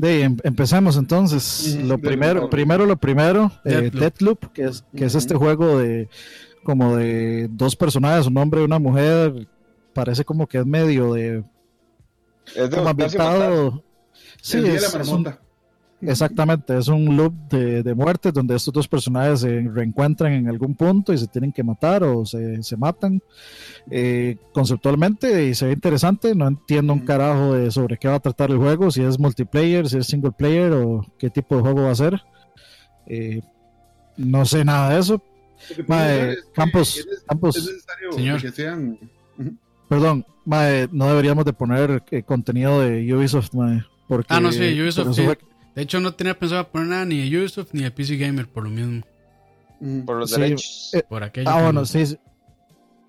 de, 0.00 0.22
em, 0.22 0.36
empezamos 0.44 0.96
entonces. 0.96 1.78
lo 1.84 1.98
primero, 1.98 2.48
primero 2.48 2.86
lo 2.86 2.96
primero, 2.96 3.52
eh, 3.64 3.90
Deathloop, 3.92 4.52
que 4.52 4.64
es, 4.64 4.84
que 4.96 5.04
es 5.04 5.14
este 5.14 5.34
juego 5.34 5.78
de 5.78 6.08
como 6.62 6.96
de 6.96 7.48
dos 7.50 7.76
personajes, 7.76 8.26
un 8.26 8.36
hombre 8.38 8.62
y 8.62 8.64
una 8.64 8.78
mujer. 8.78 9.46
Parece 9.92 10.24
como 10.24 10.46
que 10.46 10.58
es 10.58 10.66
medio 10.66 11.12
de. 11.12 11.44
Es 12.46 12.70
de 12.70 12.76
como 12.76 12.88
ambientado. 12.88 13.84
Sí, 14.42 14.58
es, 14.58 14.94
exactamente, 16.02 16.76
es 16.78 16.88
un 16.88 17.16
loop 17.16 17.34
de, 17.50 17.82
de 17.82 17.94
muertes 17.94 18.32
donde 18.32 18.56
estos 18.56 18.72
dos 18.72 18.88
personajes 18.88 19.40
se 19.40 19.60
reencuentran 19.60 20.32
en 20.32 20.48
algún 20.48 20.74
punto 20.74 21.12
y 21.12 21.18
se 21.18 21.26
tienen 21.26 21.52
que 21.52 21.62
matar 21.62 22.02
o 22.04 22.24
se, 22.24 22.62
se 22.62 22.76
matan. 22.76 23.22
Eh, 23.90 24.36
conceptualmente 24.52 25.46
y 25.46 25.54
se 25.54 25.66
ve 25.66 25.72
interesante, 25.72 26.34
no 26.34 26.48
entiendo 26.48 26.92
un 26.92 27.00
carajo 27.00 27.54
de 27.54 27.70
sobre 27.70 27.98
qué 27.98 28.08
va 28.08 28.14
a 28.14 28.20
tratar 28.20 28.50
el 28.50 28.58
juego, 28.58 28.90
si 28.90 29.02
es 29.02 29.18
multiplayer, 29.18 29.88
si 29.88 29.98
es 29.98 30.06
single 30.06 30.32
player 30.32 30.72
o 30.72 31.04
qué 31.18 31.30
tipo 31.30 31.56
de 31.56 31.62
juego 31.62 31.82
va 31.82 31.90
a 31.90 31.94
ser. 31.94 32.22
Eh, 33.06 33.42
no 34.16 34.44
sé 34.44 34.64
nada 34.64 34.94
de 34.94 35.00
eso, 35.00 35.22
Campos, 36.54 37.06
Campos, 37.26 37.70
señor. 38.12 38.40
Perdón, 39.90 40.24
no 40.46 41.08
deberíamos 41.08 41.44
de 41.44 41.52
poner 41.52 42.04
eh, 42.12 42.22
contenido 42.22 42.80
de 42.80 43.12
Ubisoft, 43.12 43.50
porque 44.06 44.32
ah, 44.32 44.40
no, 44.40 44.52
sí, 44.52 44.80
Ubisoft. 44.80 45.18
De 45.74 45.82
hecho, 45.82 45.98
no 45.98 46.14
tenía 46.14 46.38
pensado 46.38 46.68
poner 46.68 46.86
nada 46.86 47.04
ni 47.04 47.28
de 47.28 47.38
Ubisoft 47.40 47.70
ni 47.72 47.82
de 47.82 47.90
PC 47.90 48.16
Gamer 48.16 48.46
por 48.46 48.62
lo 48.62 48.70
mismo. 48.70 49.02
Por 50.06 50.18
los 50.18 50.30
derechos. 50.30 50.90
Eh, 50.92 51.02
por 51.08 51.24
aquello. 51.24 51.50
Ah, 51.50 51.62
bueno, 51.62 51.84
sí, 51.86 52.04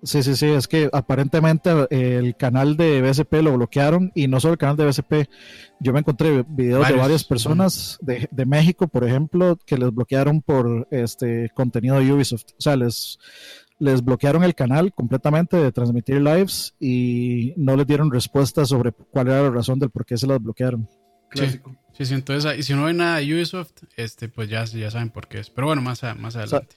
Sí, 0.04 0.24
sí, 0.24 0.34
sí, 0.34 0.46
es 0.46 0.66
que 0.66 0.90
aparentemente 0.92 1.70
el 1.90 2.34
canal 2.34 2.76
de 2.76 3.00
BSP 3.02 3.34
lo 3.34 3.56
bloquearon 3.56 4.10
y 4.16 4.26
no 4.26 4.40
solo 4.40 4.54
el 4.54 4.58
canal 4.58 4.76
de 4.76 4.86
BSP, 4.86 5.30
yo 5.78 5.92
me 5.92 6.00
encontré 6.00 6.44
videos 6.48 6.88
de 6.88 6.94
varias 6.94 7.22
personas 7.22 7.98
de, 8.00 8.28
de, 8.28 8.44
México, 8.44 8.88
por 8.88 9.04
ejemplo, 9.04 9.56
que 9.64 9.78
les 9.78 9.94
bloquearon 9.94 10.42
por 10.42 10.88
este 10.90 11.50
contenido 11.54 12.00
de 12.00 12.12
Ubisoft. 12.12 12.46
O 12.58 12.60
sea, 12.60 12.74
les, 12.74 13.20
les 13.78 14.04
bloquearon 14.04 14.44
el 14.44 14.54
canal 14.54 14.92
completamente 14.92 15.56
de 15.56 15.72
transmitir 15.72 16.20
lives 16.20 16.74
y 16.78 17.52
no 17.56 17.76
les 17.76 17.86
dieron 17.86 18.10
respuesta 18.10 18.64
sobre 18.64 18.92
cuál 18.92 19.28
era 19.28 19.42
la 19.42 19.50
razón 19.50 19.78
del 19.78 19.90
por 19.90 20.06
qué 20.06 20.16
se 20.16 20.26
las 20.26 20.40
bloquearon. 20.42 20.88
Clásico. 21.30 21.76
Sí, 21.92 22.06
sí, 22.06 22.14
entonces, 22.14 22.58
y 22.58 22.62
si 22.62 22.74
no 22.74 22.86
hay 22.86 22.94
nada 22.94 23.18
de 23.18 23.34
Ubisoft, 23.34 23.72
este, 23.96 24.28
pues 24.28 24.48
ya, 24.48 24.64
ya 24.64 24.90
saben 24.90 25.10
por 25.10 25.28
qué 25.28 25.40
es. 25.40 25.50
Pero 25.50 25.66
bueno, 25.66 25.82
más, 25.82 26.02
más 26.16 26.36
adelante. 26.36 26.76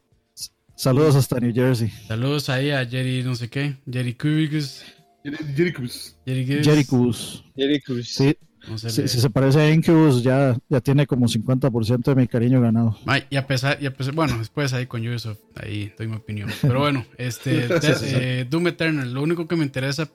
Saludos 0.75 1.15
hasta 1.15 1.39
New 1.39 1.53
Jersey. 1.53 1.89
Saludos 2.07 2.49
ahí 2.49 2.71
a 2.71 2.85
Jerry, 2.85 3.23
no 3.23 3.35
sé 3.35 3.49
qué. 3.49 3.77
Jerry 3.89 4.13
Cubicus. 4.15 4.83
Jerry 5.23 5.73
Cubicus. 5.73 6.17
Jerry 6.25 6.45
Cubicus. 6.85 7.43
Jerry 7.55 7.81
Cubicus. 7.81 8.13
Sí. 8.13 8.37
Si, 8.77 9.07
se 9.07 9.29
parece 9.29 9.59
a 9.59 9.71
Incubus, 9.71 10.23
ya, 10.23 10.57
ya 10.69 10.81
tiene 10.81 11.07
como 11.07 11.27
50% 11.27 12.03
de 12.03 12.15
mi 12.15 12.27
cariño 12.27 12.61
ganado. 12.61 12.97
y 13.29 13.35
a 13.35 13.47
pesar, 13.47 13.77
y 13.81 13.85
a 13.85 13.93
pesar, 13.93 14.13
bueno, 14.13 14.37
después 14.37 14.73
ahí 14.73 14.85
con 14.85 15.05
Ubisoft, 15.07 15.39
ahí 15.55 15.93
doy 15.97 16.07
mi 16.07 16.15
opinión. 16.15 16.49
Pero 16.61 16.79
bueno, 16.79 17.05
este, 17.17 17.67
eh, 17.81 18.45
Doom 18.49 18.67
Eternal, 18.67 19.13
lo 19.13 19.21
único 19.21 19.47
que 19.47 19.55
me 19.55 19.63
interesa 19.63 20.09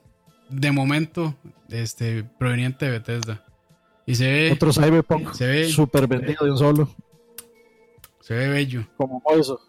de 0.49 0.71
momento, 0.71 1.35
este, 1.69 2.23
proveniente 2.23 2.85
de 2.85 2.91
Bethesda. 2.91 3.45
Y 4.05 4.15
se 4.15 4.31
ve. 4.31 4.51
Otro 4.51 4.73
Cyberpunk. 4.73 5.33
Se 5.33 5.47
ve. 5.47 5.69
Súper 5.69 6.07
vendido 6.07 6.45
de 6.45 6.51
un 6.51 6.57
solo. 6.57 6.89
Se 8.19 8.33
ve 8.33 8.49
bello. 8.49 8.87
Como 8.97 9.21
eso 9.37 9.59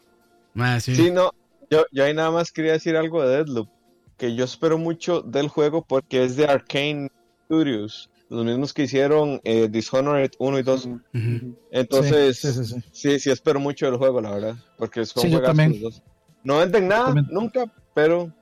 sí. 0.81 1.11
no, 1.11 1.33
yo, 1.71 1.85
yo 1.93 2.05
ahí 2.05 2.15
nada 2.15 2.31
más 2.31 2.53
quería 2.53 2.73
decir 2.73 2.97
algo 2.97 3.23
de 3.23 3.37
Deadloop, 3.37 3.69
que 4.17 4.35
yo 4.35 4.45
espero 4.45 4.79
mucho 4.79 5.23
del 5.23 5.49
juego 5.49 5.85
porque 5.85 6.25
es 6.25 6.37
de 6.37 6.47
Arcane 6.47 7.11
Studios, 7.47 8.11
los 8.33 8.45
mismos 8.45 8.73
que 8.73 8.85
hicieron 8.85 9.41
eh, 9.45 9.69
Dishonored 9.71 10.33
1 10.39 10.59
y 10.59 10.63
2. 10.63 10.89
Entonces, 11.71 12.75
sí 12.93 13.21
sí, 13.21 13.31
espero 13.31 13.61
mucho 13.61 13.87
del 13.87 13.97
juego, 13.97 14.21
la 14.21 14.31
verdad, 14.33 14.57
porque 14.79 15.05
son 15.05 15.31
juegos 15.31 15.57
los 15.57 15.81
dos. 15.81 16.03
No 16.45 16.59
venden 16.59 16.89
nada, 16.89 17.15
nunca, 17.31 17.73
pero 17.95 18.33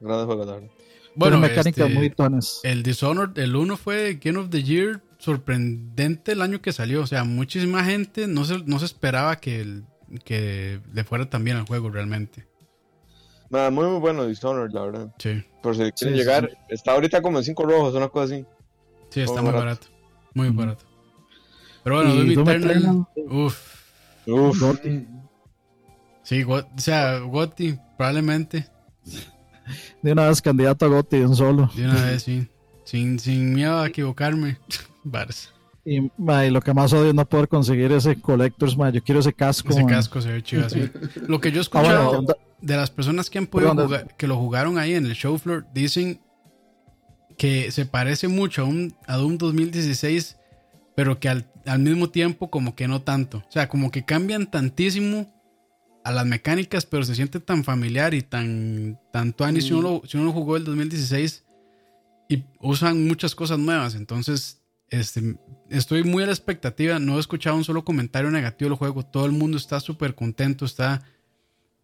grandes 0.00 0.26
juegos, 0.26 0.46
la 0.46 0.54
verdad. 0.54 0.70
Bueno, 1.14 1.38
mecánicas 1.38 1.86
este, 1.86 1.98
muy 1.98 2.10
tonas. 2.10 2.60
El 2.62 2.82
Dishonored, 2.82 3.38
el 3.38 3.54
1 3.54 3.76
fue 3.76 4.18
Game 4.22 4.38
of 4.38 4.50
the 4.50 4.62
Year 4.62 5.00
sorprendente 5.18 6.32
el 6.32 6.42
año 6.42 6.60
que 6.60 6.72
salió. 6.72 7.02
O 7.02 7.06
sea, 7.06 7.24
muchísima 7.24 7.84
gente 7.84 8.26
no 8.26 8.44
se, 8.44 8.58
no 8.64 8.78
se 8.78 8.86
esperaba 8.86 9.36
que 9.36 9.60
el 9.60 9.84
que 10.24 10.80
le 10.92 11.04
fuera 11.04 11.28
también 11.28 11.56
al 11.56 11.66
juego 11.66 11.90
realmente. 11.90 12.46
Nada, 13.50 13.70
muy, 13.70 13.86
muy 13.86 14.00
bueno 14.00 14.26
Dishonored, 14.26 14.72
la 14.72 14.82
verdad. 14.82 15.14
Sí. 15.18 15.44
Por 15.62 15.76
si 15.76 15.92
quieren 15.92 16.16
llegar, 16.16 16.50
está 16.68 16.92
ahorita 16.92 17.22
como 17.22 17.38
en 17.38 17.44
5 17.44 17.62
rojos, 17.64 17.94
una 17.94 18.08
cosa 18.08 18.34
así. 18.34 18.46
Sí, 19.12 19.20
está 19.20 19.42
muy 19.42 19.52
barato. 19.52 19.88
Muy 20.32 20.48
barato. 20.48 20.84
Pero 21.84 21.96
bueno, 21.96 22.14
Doom 22.14 22.48
Eternal, 22.48 23.06
uff. 23.28 23.82
Uf. 24.26 24.80
Sí, 26.22 26.44
o 26.44 26.64
sea, 26.76 27.18
Gotti, 27.18 27.78
probablemente. 27.98 28.66
De 30.00 30.12
una 30.12 30.28
vez 30.28 30.40
candidato 30.40 30.86
a 30.86 30.88
Gotti, 30.88 31.18
de 31.18 31.26
un 31.26 31.36
solo. 31.36 31.70
De 31.74 31.84
una 31.84 32.06
vez, 32.06 32.22
sí. 32.22 32.48
Sin, 32.84 33.18
sin 33.18 33.52
miedo 33.52 33.80
a 33.80 33.88
equivocarme. 33.88 34.56
Barça. 35.04 35.48
Y, 35.84 36.00
lo 36.50 36.60
que 36.60 36.72
más 36.72 36.92
odio 36.92 37.08
es 37.08 37.14
no 37.14 37.28
poder 37.28 37.48
conseguir 37.48 37.90
ese 37.92 38.18
Collectors, 38.20 38.76
yo 38.76 39.02
quiero 39.02 39.20
ese 39.20 39.32
casco. 39.34 39.70
Ese 39.70 39.84
casco 39.84 40.22
se 40.22 40.32
ve 40.32 40.42
chido 40.42 40.64
así. 40.64 40.88
Lo 41.26 41.40
que 41.40 41.50
yo 41.50 41.56
he 41.56 41.58
ah, 41.58 41.62
escuchado 41.62 42.24
de 42.60 42.76
las 42.76 42.90
personas 42.90 43.28
que 43.28 43.38
han 43.38 43.46
podido 43.46 43.74
jugar, 43.74 44.16
que 44.16 44.28
lo 44.28 44.36
jugaron 44.36 44.78
ahí 44.78 44.94
en 44.94 45.04
el 45.04 45.14
show 45.14 45.36
floor, 45.36 45.66
dicen 45.74 46.20
que 47.42 47.72
se 47.72 47.86
parece 47.86 48.28
mucho 48.28 48.62
a 48.62 48.64
un 48.66 48.94
a 49.08 49.16
Doom 49.16 49.36
2016, 49.36 50.36
pero 50.94 51.18
que 51.18 51.28
al, 51.28 51.44
mismo 51.80 52.08
tiempo 52.08 52.50
como 52.50 52.76
que 52.76 52.86
no 52.86 53.02
tanto. 53.02 53.38
O 53.38 53.50
sea, 53.50 53.68
como 53.68 53.90
que 53.90 54.04
cambian 54.04 54.48
tantísimo 54.48 55.26
a 56.04 56.12
las 56.12 56.24
mecánicas, 56.24 56.86
pero 56.86 57.02
se 57.02 57.16
siente 57.16 57.40
tan 57.40 57.64
familiar 57.64 58.14
y 58.14 58.22
tan 58.22 59.00
tanto 59.12 59.44
mm. 59.44 59.60
si, 59.60 59.72
uno, 59.72 60.02
si 60.06 60.18
uno 60.18 60.30
jugó 60.30 60.56
el 60.56 60.62
2016 60.62 61.44
y 62.28 62.44
usan 62.60 63.08
muchas 63.08 63.34
cosas 63.34 63.58
nuevas. 63.58 63.96
Entonces, 63.96 64.62
este, 64.90 65.36
estoy 65.68 66.04
muy 66.04 66.22
a 66.22 66.26
la 66.26 66.32
expectativa. 66.32 67.00
No 67.00 67.16
he 67.16 67.20
escuchado 67.20 67.56
un 67.56 67.64
solo 67.64 67.84
comentario 67.84 68.30
negativo 68.30 68.68
del 68.68 68.78
juego. 68.78 69.04
Todo 69.04 69.26
el 69.26 69.32
mundo 69.32 69.56
está 69.56 69.80
súper 69.80 70.14
contento, 70.14 70.64
está 70.64 71.02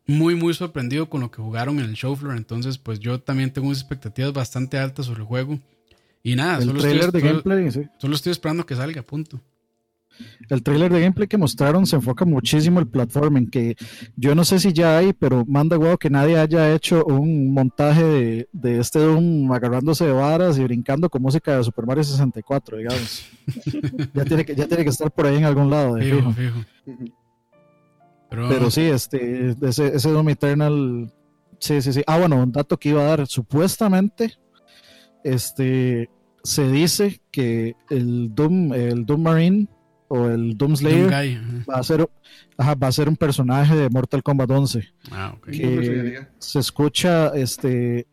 muy, 0.09 0.35
muy 0.35 0.55
sorprendido 0.55 1.09
con 1.09 1.21
lo 1.21 1.31
que 1.31 1.43
jugaron 1.43 1.79
en 1.79 1.85
el 1.85 1.95
show 1.95 2.17
floor. 2.17 2.37
Entonces, 2.37 2.79
pues 2.79 2.99
yo 2.99 3.21
también 3.21 3.53
tengo 3.53 3.69
unas 3.69 3.79
expectativas 3.79 4.33
bastante 4.33 4.79
altas 4.79 5.07
sobre 5.07 5.21
el 5.21 5.27
juego. 5.27 5.61
Y 6.23 6.35
nada, 6.35 6.61
solo, 6.61 6.85
estoy, 6.85 7.11
de 7.13 7.21
gameplay, 7.21 7.71
solo 7.99 8.15
estoy 8.15 8.33
esperando 8.33 8.67
que 8.67 8.75
salga, 8.75 9.03
punto. 9.03 9.41
El 10.49 10.63
trailer 10.65 10.93
de 10.93 11.01
gameplay 11.01 11.29
que 11.29 11.37
mostraron 11.37 11.87
se 11.87 11.95
enfoca 11.95 12.25
muchísimo 12.25 12.81
el 12.81 12.89
platforming, 12.89 13.49
que 13.49 13.77
yo 14.17 14.35
no 14.35 14.45
sé 14.45 14.59
si 14.59 14.73
ya 14.73 14.99
hay, 14.99 15.13
pero 15.13 15.45
manda 15.47 15.79
huevo 15.79 15.97
que 15.97 16.11
nadie 16.11 16.37
haya 16.37 16.75
hecho 16.75 17.05
un 17.05 17.53
montaje 17.53 18.03
de, 18.03 18.49
de 18.53 18.81
este 18.81 18.99
Doom 18.99 19.53
agarrándose 19.53 20.07
de 20.07 20.13
varas 20.13 20.59
y 20.59 20.65
brincando 20.65 21.09
con 21.09 21.23
música 21.23 21.57
de 21.57 21.63
Super 21.63 21.87
Mario 21.87 22.03
64, 22.03 22.79
digamos. 22.79 23.27
ya, 24.15 24.25
tiene 24.25 24.45
que, 24.45 24.57
ya 24.57 24.67
tiene 24.67 24.83
que 24.83 24.91
estar 24.91 25.11
por 25.13 25.27
ahí 25.27 25.37
en 25.37 25.45
algún 25.45 25.71
lado. 25.71 25.97
fijo, 25.99 26.33
fijo. 26.33 26.65
Pero, 28.31 28.71
sí, 28.71 28.83
este, 28.83 29.57
ese, 29.63 29.97
ese 29.97 30.11
Doom 30.11 30.29
Eternal, 30.29 31.13
sí, 31.59 31.81
sí, 31.81 31.93
sí. 31.93 32.03
Ah, 32.07 32.19
bueno, 32.19 32.37
un 32.37 32.53
dato 32.53 32.77
que 32.79 32.91
iba 32.91 33.03
a 33.03 33.17
dar, 33.17 33.27
supuestamente, 33.27 34.39
este, 35.25 36.11
se 36.43 36.69
dice 36.69 37.21
que 37.31 37.75
el 37.91 38.35
Doom, 38.35 38.73
el 38.75 39.07
Doom 39.07 39.23
Marine 39.23 39.69
o 40.09 40.27
el 40.27 40.57
Doom 40.57 40.77
Slayer 40.77 41.11
va 41.69 41.79
a 41.79 41.83
ser 41.83 42.09
va 42.59 42.87
a 42.89 42.93
ser 42.93 43.09
un 43.09 43.17
personaje 43.17 43.77
de 43.77 43.91
Mortal 43.91 44.23
Kombat 44.23 44.51
11 44.51 44.89
ah, 45.13 45.37
que 45.45 46.27
se 46.39 46.59
escucha 46.59 47.29
este 47.29 48.07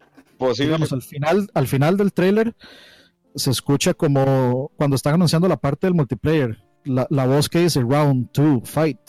digamos 0.57 0.91
al 0.91 1.01
final 1.01 1.49
al 1.53 1.67
final 1.67 1.97
del 1.97 2.11
trailer 2.11 2.53
se 3.33 3.49
escucha 3.49 3.93
como 3.93 4.71
cuando 4.75 4.95
están 4.95 5.15
anunciando 5.15 5.47
la 5.47 5.57
parte 5.57 5.87
del 5.87 5.93
multiplayer 5.93 6.61
la, 6.83 7.07
la 7.09 7.25
voz 7.25 7.47
que 7.47 7.59
dice 7.59 7.79
round 7.81 8.29
2 8.33 8.69
fight 8.69 8.99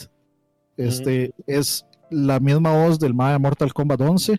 este 0.77 1.35
es 1.47 1.87
la 2.11 2.39
misma 2.41 2.73
voz 2.73 2.99
del 2.99 3.15
MAE 3.15 3.33
de 3.33 3.39
Mortal 3.39 3.73
Kombat 3.73 4.01
11 4.01 4.37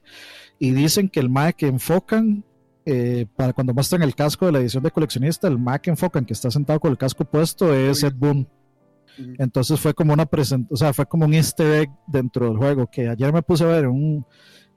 y 0.59 0.72
dicen 0.72 1.09
que 1.09 1.19
el 1.19 1.30
MAE 1.30 1.53
que 1.53 1.68
enfocan 1.68 2.43
eh, 2.89 3.26
para 3.35 3.51
cuando 3.51 3.73
muestran 3.73 4.01
el 4.01 4.15
casco 4.15 4.45
de 4.45 4.53
la 4.53 4.59
edición 4.59 4.81
de 4.81 4.91
coleccionista, 4.91 5.49
el 5.49 5.59
Mac 5.59 5.85
enfocan 5.89 6.23
que 6.23 6.31
está 6.31 6.49
sentado 6.49 6.80
con 6.80 6.89
el 6.89 6.97
casco 6.97 7.26
puesto 7.26 7.73
es 7.73 8.01
Ed 8.01 8.14
Boon. 8.15 8.47
Entonces 9.39 9.77
fue 9.77 9.93
como 9.93 10.14
una 10.14 10.26
presentación, 10.26 10.73
o 10.73 10.77
sea, 10.77 10.93
fue 10.93 11.05
como 11.05 11.26
un 11.26 11.34
easter 11.34 11.81
egg 11.81 11.89
dentro 12.07 12.47
del 12.47 12.55
juego, 12.55 12.88
que 12.88 13.09
ayer 13.09 13.34
me 13.34 13.41
puse 13.41 13.65
a 13.65 13.68
ver 13.68 13.88
un, 13.88 14.26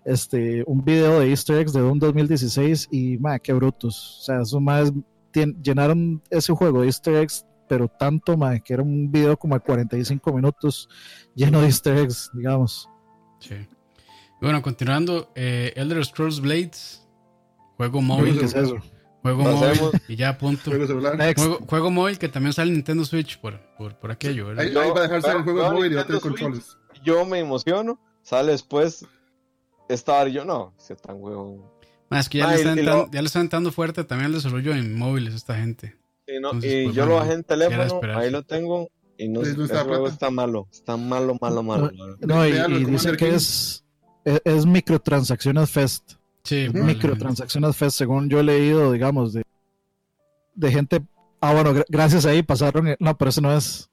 este, 0.05 0.65
un 0.67 0.85
video 0.85 1.21
de 1.21 1.31
easter 1.31 1.59
eggs 1.59 1.73
de 1.73 1.83
Doom 1.83 2.01
2016 2.01 2.89
y, 2.91 3.17
ma, 3.19 3.39
qué 3.39 3.53
brutos. 3.53 4.19
O 4.19 4.23
sea, 4.25 4.41
esos 4.41 4.61
más 4.61 4.93
llenaron 5.63 6.21
ese 6.31 6.53
juego 6.53 6.81
de 6.81 6.87
easter 6.87 7.15
eggs, 7.15 7.47
pero 7.71 7.87
tanto, 7.87 8.37
ma, 8.37 8.59
que 8.59 8.75
era 8.75 8.83
un 8.83 9.13
video 9.13 9.37
como 9.37 9.55
de 9.55 9.61
45 9.61 10.33
minutos 10.33 10.89
lleno 11.37 11.61
de 11.61 11.67
easter 11.67 11.99
eggs, 11.99 12.29
digamos. 12.35 12.89
Sí. 13.39 13.55
Bueno, 14.41 14.61
continuando, 14.61 15.31
eh, 15.37 15.73
Elder 15.77 16.05
Scrolls 16.05 16.41
Blades 16.41 17.07
Juego 17.77 18.03
móvil. 18.03 18.41
¿Qué 18.41 18.47
es 18.47 18.55
eso? 18.55 18.79
Juego 19.23 19.45
móvil 19.45 20.01
y 20.09 20.17
ya, 20.17 20.37
punto. 20.37 20.73
Juego, 20.73 21.61
juego, 21.67 21.91
móvil 21.93 22.19
que 22.19 22.29
también 22.29 22.53
sale 22.53 22.71
en 22.71 22.75
Nintendo 22.75 23.05
Switch 23.05 23.39
por, 23.39 23.61
por, 23.77 23.97
por 24.01 24.11
aquello. 24.11 24.49
¿verdad? 24.49 24.67
Ahí, 24.67 24.75
va 24.75 24.99
a 24.99 25.03
dejarse 25.03 25.31
el 25.31 25.45
juego 25.45 25.71
móvil 25.73 25.93
y 25.93 26.05
tener 26.05 26.21
controles. 26.21 26.77
Yo 27.05 27.25
me 27.25 27.39
emociono, 27.39 28.01
sale 28.23 28.51
después 28.51 29.07
estar 29.89 30.27
yo, 30.27 30.45
no, 30.45 30.75
se 30.77 30.97
tan 30.97 31.21
juego. 31.21 31.81
es 32.11 32.29
que 32.29 32.39
ya, 32.39 32.49
le 32.49 32.57
están 32.57 32.79
entrando, 32.79 33.09
ya 33.13 33.23
le 33.23 33.27
están 33.27 33.43
entrando 33.43 33.71
fuerte 33.71 34.03
también 34.03 34.27
el 34.27 34.35
desarrollo 34.35 34.75
en 34.75 34.99
móviles 34.99 35.35
esta 35.35 35.55
gente. 35.55 35.97
No, 36.41 36.53
y 36.55 36.85
pues, 36.85 36.95
yo 36.95 37.07
lo 37.07 37.17
bajé 37.17 37.33
en 37.33 37.45
teléfono, 37.45 38.01
ahí 38.17 38.31
lo 38.31 38.43
tengo 38.43 38.89
y 39.19 39.29
no, 39.29 39.43
el 39.43 39.55
juego 39.55 40.09
está 40.09 40.31
malo, 40.31 40.67
está 40.71 40.97
malo, 40.97 41.37
malo, 41.41 41.63
malo. 41.63 41.91
No, 42.21 42.47
y, 42.47 42.53
y 42.53 42.85
dicen 42.85 43.17
que 43.17 43.35
es, 43.35 43.85
es, 44.25 44.41
es 44.45 44.67
microtransacciones 44.67 45.71
fest. 45.71 46.15
Sí, 46.43 46.69
microtransacciones 46.73 47.77
FES, 47.77 47.95
según 47.95 48.29
yo 48.29 48.41
he 48.41 48.43
leído, 48.43 48.93
digamos, 48.93 49.33
de, 49.33 49.43
de 50.55 50.73
gente. 50.73 51.03
Ah, 51.41 51.53
bueno, 51.53 51.85
gracias 51.89 52.25
ahí 52.27 52.43
pasaron. 52.43 52.97
No, 52.99 53.17
pero 53.17 53.29
ese 53.29 53.41
no 53.41 53.55
es. 53.55 53.91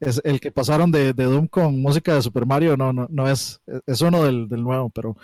Es 0.00 0.20
el 0.22 0.38
que 0.38 0.52
pasaron 0.52 0.92
de, 0.92 1.12
de, 1.12 1.24
Doom 1.24 1.48
con 1.48 1.82
música 1.82 2.14
de 2.14 2.22
Super 2.22 2.46
Mario, 2.46 2.76
no, 2.76 2.92
no, 2.92 3.08
no 3.10 3.28
es. 3.28 3.60
Es 3.84 4.00
uno 4.00 4.22
del, 4.22 4.48
del 4.48 4.62
nuevo, 4.62 4.90
pero. 4.90 5.16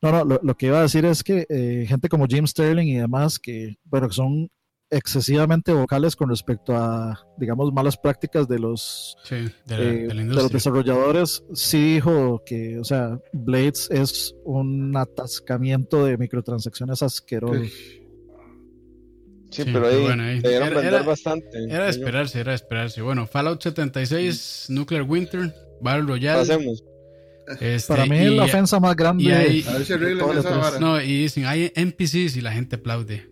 No, 0.00 0.10
no, 0.10 0.24
lo, 0.24 0.40
lo, 0.42 0.56
que 0.56 0.66
iba 0.66 0.78
a 0.78 0.82
decir 0.82 1.04
es 1.04 1.22
que 1.22 1.44
eh, 1.50 1.84
gente 1.86 2.08
como 2.08 2.26
Jim 2.26 2.46
Sterling 2.46 2.86
y 2.86 2.96
demás, 2.96 3.38
que, 3.38 3.76
bueno, 3.84 4.08
que 4.08 4.14
son 4.14 4.48
excesivamente 4.92 5.72
vocales 5.72 6.14
con 6.14 6.28
respecto 6.28 6.76
a, 6.76 7.18
digamos, 7.38 7.72
malas 7.72 7.96
prácticas 7.96 8.46
de 8.46 8.58
los, 8.58 9.16
de, 9.30 9.50
eh, 9.70 10.08
los 10.12 10.52
desarrolladores, 10.52 11.42
sí 11.54 11.94
dijo 11.94 12.42
que, 12.44 12.78
o 12.78 12.84
sea, 12.84 13.18
Blades 13.32 13.88
es 13.90 14.34
un 14.44 14.94
atascamiento 14.96 16.04
de 16.04 16.18
microtransacciones 16.18 17.02
asqueroso. 17.02 17.64
Sí, 19.50 19.64
pero 19.64 19.86
ahí, 19.86 20.40
era, 20.44 21.02
bastante. 21.02 21.64
Era 21.64 21.84
de 21.84 21.90
esperarse, 21.90 22.40
era 22.40 22.52
de 22.52 22.56
esperarse. 22.56 23.02
Bueno, 23.02 23.26
Fallout 23.26 23.62
76, 23.62 24.66
Nuclear 24.70 25.02
Winter, 25.02 25.54
Battle 25.80 26.02
Royale. 26.02 26.38
Pasemos. 26.38 26.84
Este, 27.60 27.92
Para 27.92 28.06
mí 28.06 28.18
es 28.18 28.30
la 28.30 28.44
ofensa 28.44 28.78
más 28.78 28.94
grande. 28.96 29.24
Y 29.24 29.30
a 29.30 29.72
ver 29.72 29.84
si 29.84 30.80
No, 30.80 31.00
y 31.00 31.22
dicen, 31.22 31.46
hay 31.46 31.72
NPCs 31.74 32.36
y 32.36 32.40
la 32.40 32.52
gente 32.52 32.76
aplaude. 32.76 33.31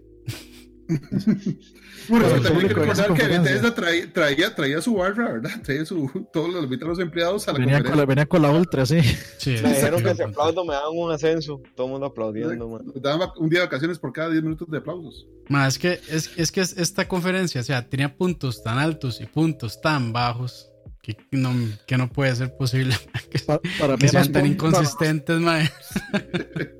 bueno, 2.08 2.28
también 2.28 2.56
hay 2.56 2.68
que 2.68 2.74
recordar 2.74 3.14
que 3.14 3.26
Bethesda 3.26 3.74
traía, 3.74 4.12
traía, 4.12 4.54
traía, 4.54 4.82
su 4.82 4.94
barra, 4.94 5.32
¿verdad? 5.32 5.50
Traía 5.62 5.84
su, 5.84 6.28
todos 6.32 6.52
los, 6.52 6.68
los 6.68 6.98
empleados 6.98 7.46
a 7.48 7.52
la 7.52 7.58
venía 7.58 7.82
con 7.82 7.96
la, 7.96 8.04
venía 8.04 8.26
con 8.26 8.42
la 8.42 8.50
Ultra, 8.50 8.86
sí. 8.86 9.00
sí 9.38 9.56
me 9.62 9.74
dijeron 9.74 10.02
que 10.02 10.14
si 10.14 10.22
aplaudo 10.22 10.64
me 10.64 10.74
daban 10.74 10.90
un 10.92 11.12
ascenso. 11.12 11.60
Todo 11.74 11.86
el 11.86 11.92
mundo 11.92 12.06
aplaudiendo, 12.06 12.68
man. 12.68 12.82
Daban 12.96 13.30
un 13.36 13.48
día 13.48 13.60
de 13.60 13.66
vacaciones 13.66 13.98
por 13.98 14.12
cada 14.12 14.30
10 14.30 14.42
minutos 14.42 14.68
de 14.70 14.78
aplausos. 14.78 15.26
Más 15.48 15.74
es 15.74 15.78
que, 15.78 16.00
es, 16.08 16.30
es 16.36 16.52
que 16.52 16.60
esta 16.60 17.06
conferencia, 17.06 17.60
o 17.60 17.64
sea, 17.64 17.88
tenía 17.88 18.16
puntos 18.16 18.62
tan 18.62 18.78
altos 18.78 19.20
y 19.20 19.26
puntos 19.26 19.80
tan 19.80 20.12
bajos 20.12 20.70
que 21.02 21.16
no, 21.30 21.52
que 21.86 21.96
no 21.96 22.10
puede 22.10 22.34
ser 22.34 22.56
posible. 22.56 22.94
para, 23.46 23.60
para 23.78 23.96
que 23.96 24.08
sean 24.08 24.32
tan 24.32 24.46
inconsistentes, 24.46 25.40
mae. 25.40 25.70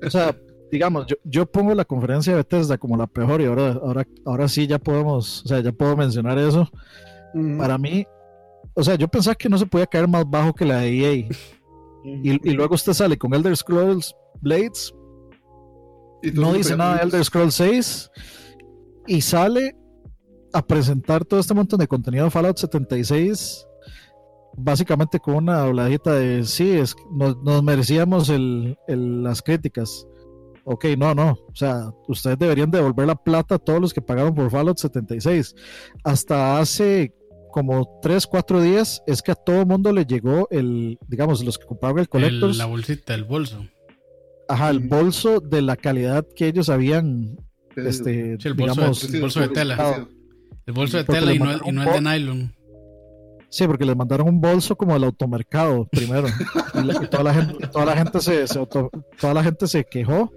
O 0.05 0.09
sea, 0.09 0.35
digamos, 0.71 1.05
yo, 1.05 1.17
yo 1.23 1.45
pongo 1.45 1.75
la 1.75 1.85
conferencia 1.85 2.33
de 2.33 2.37
Bethesda 2.37 2.77
como 2.77 2.95
la 2.97 3.07
peor 3.07 3.41
y 3.41 3.45
ahora, 3.45 3.73
ahora, 3.73 4.07
ahora 4.25 4.47
sí 4.47 4.67
ya 4.67 4.79
podemos, 4.79 5.43
o 5.43 5.47
sea, 5.47 5.59
ya 5.59 5.71
puedo 5.71 5.97
mencionar 5.97 6.37
eso. 6.39 6.69
Para 7.57 7.77
mí, 7.77 8.05
o 8.73 8.83
sea, 8.83 8.95
yo 8.95 9.07
pensaba 9.07 9.35
que 9.35 9.49
no 9.49 9.57
se 9.57 9.65
podía 9.65 9.85
caer 9.85 10.07
más 10.07 10.29
bajo 10.29 10.53
que 10.53 10.65
la 10.65 10.79
de 10.79 10.99
EA. 10.99 11.13
y, 12.03 12.49
y, 12.49 12.53
luego 12.53 12.75
usted 12.75 12.93
sale 12.93 13.17
con 13.17 13.33
Elder 13.33 13.55
Scrolls 13.55 14.15
Blades. 14.41 14.93
¿Y 16.23 16.31
no 16.31 16.53
dice 16.53 16.75
nada 16.75 16.97
de 16.97 17.03
Elder 17.03 17.25
Scrolls 17.25 17.55
6. 17.55 18.11
Y 19.07 19.21
sale 19.21 19.75
a 20.53 20.65
presentar 20.65 21.25
todo 21.25 21.39
este 21.39 21.53
montón 21.53 21.79
de 21.79 21.87
contenido 21.87 22.25
de 22.25 22.31
Fallout 22.31 22.57
76 22.57 23.67
básicamente 24.57 25.19
con 25.19 25.35
una 25.35 25.63
habladita 25.63 26.13
de 26.13 26.43
sí, 26.43 26.71
es, 26.71 26.95
nos, 27.09 27.37
nos 27.41 27.63
merecíamos 27.63 28.29
el, 28.29 28.77
el, 28.87 29.23
las 29.23 29.41
críticas 29.41 30.05
ok, 30.63 30.85
no, 30.97 31.13
no, 31.15 31.31
o 31.31 31.55
sea, 31.55 31.91
ustedes 32.07 32.37
deberían 32.37 32.71
devolver 32.71 33.07
la 33.07 33.15
plata 33.15 33.55
a 33.55 33.59
todos 33.59 33.81
los 33.81 33.93
que 33.93 34.01
pagaron 34.01 34.33
por 34.33 34.49
Fallout 34.49 34.77
76. 34.77 35.55
Hasta 36.03 36.59
hace 36.59 37.13
como 37.51 37.99
3, 38.01 38.27
4 38.27 38.61
días 38.61 39.03
es 39.07 39.21
que 39.21 39.31
a 39.31 39.35
todo 39.35 39.61
el 39.61 39.65
mundo 39.67 39.91
le 39.91 40.05
llegó 40.05 40.47
el, 40.51 40.97
digamos, 41.07 41.43
los 41.43 41.57
que 41.57 41.65
compraron 41.65 41.99
el 41.99 42.09
Collectors. 42.09 42.57
la 42.57 42.65
bolsita, 42.65 43.13
el 43.13 43.23
bolso. 43.23 43.65
Ajá, 44.47 44.69
el 44.69 44.79
bolso 44.79 45.39
de 45.39 45.61
la 45.61 45.75
calidad 45.75 46.25
que 46.35 46.47
ellos 46.47 46.69
habían, 46.69 47.37
este, 47.75 48.37
el 48.43 48.53
bolso, 48.53 49.07
de, 49.07 49.19
bolso 49.19 49.39
de 49.41 49.49
tela. 49.49 50.07
El 50.65 50.73
bolso 50.73 50.97
de 50.97 51.03
tela 51.05 51.33
y 51.33 51.39
no, 51.39 51.57
y 51.65 51.71
no 51.71 51.83
el 51.83 51.91
de 51.91 52.01
nylon. 52.01 52.55
Sí, 53.49 53.67
porque 53.67 53.83
les 53.83 53.97
mandaron 53.97 54.29
un 54.29 54.39
bolso 54.39 54.77
como 54.77 54.95
el 54.95 55.03
automercado 55.03 55.85
primero. 55.91 56.27
y, 56.73 57.07
toda 57.07 57.23
la 57.23 57.33
gente, 57.33 57.67
toda 57.67 57.85
la 57.85 57.97
gente 57.97 58.19
se, 58.21 58.45
toda 58.65 59.33
la 59.33 59.43
gente 59.43 59.67
se 59.67 59.83
quejó 59.83 60.31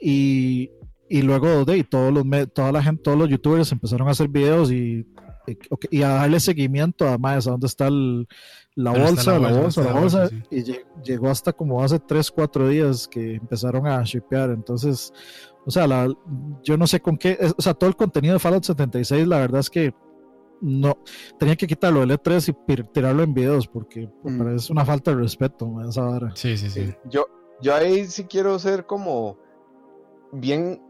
y, 0.00 0.70
y 1.08 1.22
luego 1.22 1.64
de 1.64 1.84
todos 1.84 2.12
los 2.12 2.24
toda 2.52 2.72
la 2.72 2.82
gente, 2.82 3.02
todos 3.02 3.18
los 3.18 3.28
youtubers 3.28 3.72
empezaron 3.72 4.08
a 4.08 4.12
hacer 4.12 4.28
videos 4.28 4.70
y, 4.70 5.06
y, 5.90 6.02
a 6.02 6.08
darle 6.08 6.40
seguimiento 6.40 7.08
a 7.08 7.18
más 7.18 7.46
a 7.46 7.52
dónde 7.52 7.66
está 7.66 7.88
la, 7.90 8.90
bolsa, 8.92 9.38
la, 9.38 9.50
bolsa, 9.50 9.82
la 9.82 9.92
bolsa, 9.92 10.30
y 10.50 10.62
llegó 11.02 11.28
hasta 11.30 11.52
como 11.52 11.82
hace 11.82 11.98
3, 11.98 12.30
4 12.30 12.68
días 12.68 13.08
que 13.08 13.34
empezaron 13.36 13.86
a 13.86 14.02
shipear. 14.04 14.50
Entonces, 14.50 15.12
o 15.66 15.70
sea, 15.70 15.86
la, 15.86 16.08
yo 16.62 16.76
no 16.76 16.86
sé 16.86 17.00
con 17.00 17.16
qué, 17.16 17.38
o 17.56 17.62
sea, 17.62 17.74
todo 17.74 17.90
el 17.90 17.96
contenido 17.96 18.34
de 18.34 18.40
Fallout 18.40 18.64
76, 18.64 19.26
la 19.26 19.38
verdad 19.38 19.60
es 19.60 19.70
que 19.70 19.94
no, 20.60 20.98
tenía 21.38 21.56
que 21.56 21.66
quitarlo 21.66 22.00
del 22.00 22.10
E3 22.10 22.54
y 22.76 22.82
tirarlo 22.92 23.22
en 23.22 23.32
videos 23.34 23.66
porque 23.66 24.08
Mm. 24.24 24.38
parece 24.38 24.72
una 24.72 24.84
falta 24.84 25.12
de 25.12 25.18
respeto 25.18 25.70
esa 25.88 26.02
vara. 26.02 26.32
Sí, 26.34 26.56
sí, 26.56 26.70
sí. 26.70 26.92
Yo, 27.08 27.26
yo 27.62 27.74
ahí 27.74 28.06
sí 28.06 28.24
quiero 28.24 28.58
ser 28.58 28.86
como 28.86 29.38
bien. 30.32 30.82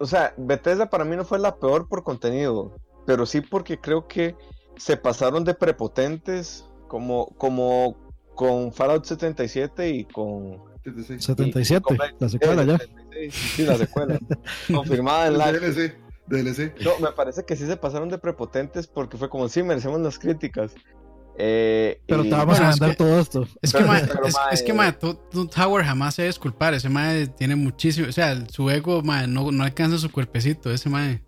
O 0.00 0.06
sea, 0.06 0.34
Bethesda 0.36 0.90
para 0.90 1.04
mí 1.04 1.14
no 1.16 1.24
fue 1.24 1.38
la 1.38 1.56
peor 1.56 1.88
por 1.88 2.02
contenido, 2.02 2.74
pero 3.06 3.24
sí 3.26 3.40
porque 3.40 3.78
creo 3.80 4.06
que 4.08 4.34
se 4.76 4.96
pasaron 4.96 5.44
de 5.44 5.54
prepotentes 5.54 6.68
como, 6.88 7.26
como 7.38 7.96
con 8.34 8.72
Fallout 8.72 9.04
77 9.04 9.90
y 9.90 10.04
con. 10.04 10.62
76. 10.84 11.24
77, 11.24 11.82
con- 11.82 11.98
la 12.18 12.28
secuela 12.28 12.64
ya. 12.64 12.78
76, 12.78 13.34
Sí, 13.34 13.62
la 13.64 13.76
secuela. 13.76 14.18
confirmada 14.74 15.26
en 15.28 15.38
la. 15.38 15.52
DLC, 15.52 15.96
DLC. 16.26 16.74
No, 16.84 16.98
me 17.00 17.12
parece 17.12 17.44
que 17.44 17.56
sí 17.56 17.66
se 17.66 17.76
pasaron 17.76 18.08
de 18.08 18.18
prepotentes 18.18 18.86
porque 18.86 19.16
fue 19.16 19.28
como, 19.28 19.48
sí, 19.48 19.62
merecemos 19.62 20.00
las 20.00 20.18
críticas. 20.18 20.74
Eh, 21.38 22.00
Pero 22.06 22.24
y- 22.24 22.30
te 22.30 22.34
vamos 22.34 22.46
Bueno, 22.58 22.66
a 22.66 22.70
es 22.70 22.78
vender 22.80 22.96
que- 22.96 23.04
todo 23.04 23.20
esto. 23.20 23.48
Es 23.60 23.72
que, 23.72 23.78
Pero- 23.78 23.92
ma, 23.92 24.00
pero, 24.00 24.26
es, 24.26 24.34
ma, 24.34 24.40
es 24.52 24.62
que, 24.62 24.70
eh, 24.70 24.74
ma, 24.74 24.92
Todd 24.92 25.16
Todd 25.30 25.50
Howard 25.58 25.84
jamás 25.84 26.14
se 26.14 26.22
debe 26.22 26.30
disculpar. 26.30 26.72
Ese 26.74 26.88
mae 26.88 27.26
tiene 27.26 27.56
muchísimo. 27.56 28.08
O 28.08 28.12
sea, 28.12 28.42
su 28.48 28.70
ego, 28.70 29.02
no, 29.02 29.50
no 29.52 29.64
alcanza 29.64 29.98
su 29.98 30.10
cuerpecito. 30.10 30.70
Ese 30.72 30.88
mae. 30.88 31.22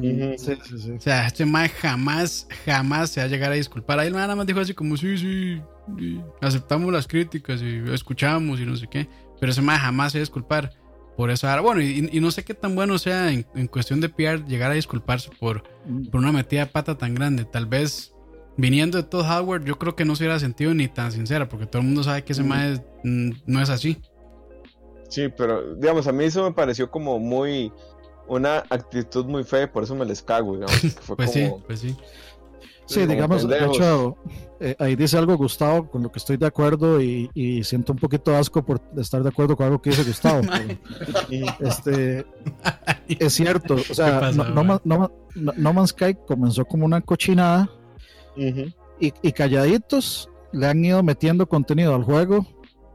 Sí, 0.00 0.18
sí, 0.38 0.78
sí. 0.78 0.90
O 0.92 1.00
sea, 1.00 1.26
este 1.26 1.46
mae 1.46 1.68
jamás, 1.68 2.48
jamás 2.64 3.10
se 3.10 3.20
va 3.20 3.26
a 3.26 3.28
llegar 3.28 3.52
a 3.52 3.54
disculpar. 3.54 3.98
Ahí 4.00 4.08
el 4.08 4.14
mae 4.14 4.22
nada 4.22 4.34
más 4.36 4.46
dijo 4.46 4.58
así 4.60 4.74
como, 4.74 4.96
sí, 4.96 5.16
sí, 5.16 5.60
sí, 5.98 6.20
aceptamos 6.40 6.92
las 6.92 7.06
críticas 7.06 7.62
y 7.62 7.82
escuchamos 7.92 8.58
y 8.60 8.66
no 8.66 8.74
sé 8.76 8.88
qué. 8.88 9.08
Pero 9.40 9.52
ese 9.52 9.62
mae 9.62 9.78
jamás 9.78 10.12
se 10.12 10.18
va 10.18 10.20
a 10.20 10.24
disculpar 10.24 10.72
por 11.16 11.30
eso. 11.30 11.48
Ahora, 11.48 11.62
bueno, 11.62 11.80
y, 11.82 12.08
y 12.12 12.20
no 12.20 12.30
sé 12.32 12.42
qué 12.44 12.52
tan 12.54 12.74
bueno 12.74 12.98
sea 12.98 13.30
en, 13.32 13.46
en 13.54 13.66
cuestión 13.68 14.00
de 14.00 14.08
PR 14.08 14.44
llegar 14.46 14.70
a 14.72 14.74
disculparse 14.74 15.30
por, 15.38 15.62
por 16.10 16.20
una 16.20 16.32
metida 16.32 16.60
de 16.60 16.66
pata 16.66 16.98
tan 16.98 17.14
grande. 17.14 17.44
Tal 17.44 17.66
vez 17.66 18.12
viniendo 18.56 18.98
de 18.98 19.04
Todd 19.04 19.24
Howard, 19.30 19.64
yo 19.64 19.78
creo 19.78 19.94
que 19.96 20.04
no 20.04 20.16
se 20.16 20.24
hubiera 20.24 20.38
sentido 20.38 20.72
ni 20.74 20.88
tan 20.88 21.12
sincera, 21.12 21.48
porque 21.48 21.66
todo 21.66 21.80
el 21.82 21.86
mundo 21.88 22.02
sabe 22.02 22.22
que 22.24 22.32
ese 22.32 22.42
Mm. 22.42 22.48
mae 22.48 22.84
mm, 23.04 23.30
no 23.46 23.60
es 23.62 23.70
así. 23.70 23.98
Sí, 25.08 25.28
pero 25.36 25.74
digamos, 25.76 26.06
a 26.06 26.12
mí 26.12 26.24
eso 26.24 26.42
me 26.42 26.52
pareció 26.52 26.90
como 26.90 27.18
muy 27.18 27.72
una 28.28 28.58
actitud 28.70 29.24
muy 29.26 29.44
fea, 29.44 29.64
y 29.64 29.66
por 29.68 29.84
eso 29.84 29.94
me 29.94 30.04
les 30.04 30.22
cago, 30.22 30.54
digamos. 30.54 30.76
Fue 31.00 31.16
Pues 31.16 31.32
sí, 31.32 31.48
como, 31.48 31.62
pues 31.64 31.80
sí. 31.80 31.96
Sí, 32.88 33.00
como 33.00 33.12
digamos, 33.12 33.42
de 33.42 33.48
pendejos. 33.56 33.76
hecho, 33.76 34.16
eh, 34.60 34.76
ahí 34.78 34.94
dice 34.96 35.18
algo 35.18 35.36
Gustavo 35.36 35.88
con 35.90 36.02
lo 36.04 36.10
que 36.12 36.18
estoy 36.20 36.36
de 36.36 36.46
acuerdo 36.46 37.00
y, 37.02 37.28
y 37.34 37.64
siento 37.64 37.92
un 37.92 37.98
poquito 37.98 38.34
asco 38.34 38.64
por 38.64 38.80
estar 38.96 39.22
de 39.24 39.28
acuerdo 39.28 39.56
con 39.56 39.66
algo 39.66 39.82
que 39.82 39.90
dice 39.90 40.04
Gustavo. 40.04 40.40
pero, 41.28 41.46
este, 41.68 42.26
es 43.08 43.32
cierto, 43.32 43.74
o 43.74 43.78
sea, 43.94 44.14
¿Qué 44.14 44.20
pasa, 44.20 44.44
no, 44.50 44.62
no, 44.64 44.80
no- 44.84 45.52
No 45.56 45.72
Man's 45.72 45.90
Sky 45.90 46.14
comenzó 46.26 46.64
como 46.64 46.84
una 46.86 47.00
cochinada 47.00 47.68
Y, 48.36 49.12
y 49.22 49.32
calladitos 49.32 50.28
le 50.52 50.66
han 50.66 50.84
ido 50.84 51.02
metiendo 51.02 51.46
contenido 51.48 51.94
al 51.94 52.04
juego, 52.04 52.46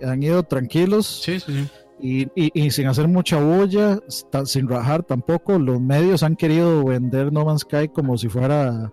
han 0.03 0.23
ido 0.23 0.41
tranquilos 0.43 1.05
Sí, 1.23 1.39
sí, 1.39 1.53
sí. 1.53 1.69
y, 1.99 2.21
y- 2.35 2.51
y 2.65 2.71
sin 2.71 2.87
hacer 2.87 3.07
mucha 3.07 3.39
bulla, 3.39 3.99
sin 4.45 4.67
rajar 4.67 5.03
tampoco. 5.03 5.59
Los 5.59 5.79
medios 5.79 6.23
han 6.23 6.35
querido 6.35 6.83
vender 6.85 7.31
No 7.31 7.45
Man's 7.45 7.61
Sky 7.61 7.87
como 7.89 8.17
si 8.17 8.29
fuera 8.29 8.91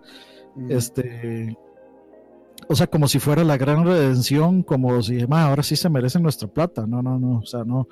Mm. 0.55 0.71
este 0.71 1.57
o 2.67 2.75
sea 2.75 2.87
como 2.87 3.07
si 3.07 3.19
fuera 3.19 3.43
la 3.43 3.55
gran 3.57 3.85
redención 3.85 4.63
como 4.63 5.01
si 5.03 5.25
"Ma, 5.27 5.43
ahora 5.45 5.61
sí 5.63 5.75
se 5.75 5.89
merecen 5.89 6.23
nuestra 6.23 6.47
plata 6.47 6.85
no 6.87 7.01
no 7.03 7.17
no 7.19 7.37
o 7.39 7.45
sea 7.45 7.63
no 7.63 7.87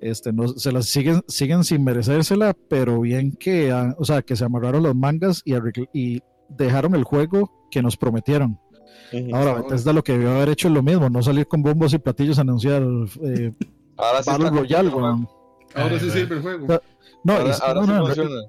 este 0.00 0.32
no 0.32 0.48
se 0.48 0.72
las 0.72 0.86
siguen 0.86 1.20
siguen 1.28 1.62
sin 1.64 1.82
merecérsela 1.84 2.54
pero 2.68 3.00
bien 3.00 3.32
que 3.32 3.70
ah, 3.72 3.94
o 3.98 4.04
sea 4.04 4.22
que 4.22 4.36
se 4.36 4.44
amarraron 4.44 4.84
los 4.84 4.94
mangas 4.94 5.42
y, 5.44 5.52
arregl- 5.52 5.90
y 5.92 6.20
dejaron 6.50 6.94
el 6.94 7.04
juego 7.04 7.66
que 7.70 7.82
nos 7.82 7.96
prometieron 7.96 8.58
ahora 9.32 9.52
favor. 9.54 9.62
Bethesda 9.64 9.92
lo 9.92 10.04
que 10.04 10.12
debió 10.12 10.30
haber 10.32 10.50
hecho 10.50 10.68
es 10.68 10.74
lo 10.74 10.82
mismo 10.82 11.08
no 11.08 11.22
salir 11.22 11.46
con 11.46 11.62
bombos 11.62 11.92
y 11.94 11.98
platillos 11.98 12.38
a 12.38 12.42
anunciar 12.42 12.82
eh, 13.22 13.52
Ahora 13.96 14.22
sí 14.22 14.30
Battle 14.30 14.50
Royale 14.50 14.88
weón. 14.88 15.28
Ahora 15.74 15.98
sí 16.00 16.10
sirve 16.10 16.36
el 16.36 16.42
juego. 16.42 16.66
No, 16.66 16.80
no, 17.24 17.32
Ahora, 17.34 17.50
y- 17.50 17.60
ahora 17.62 17.80
no, 17.80 17.86
sí 17.86 17.92
no, 17.92 18.06
funciona. 18.06 18.40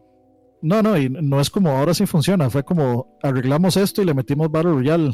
No, 0.64 0.82
no, 0.84 0.98
y 0.98 1.10
no 1.10 1.42
es 1.42 1.50
como 1.50 1.72
ahora 1.72 1.94
sí 1.94 2.06
funciona, 2.06 2.50
fue 2.50 2.64
como 2.64 3.18
arreglamos 3.24 3.78
esto 3.78 4.02
y 4.02 4.06
le 4.06 4.14
metimos 4.14 4.50
Battle 4.52 4.72
Royale. 4.74 5.12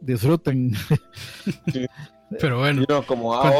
Disfruten. 0.00 0.72
Pero 2.40 2.58
bueno. 2.58 2.84
No, 2.88 3.02
como 3.06 3.34
ah, 3.34 3.52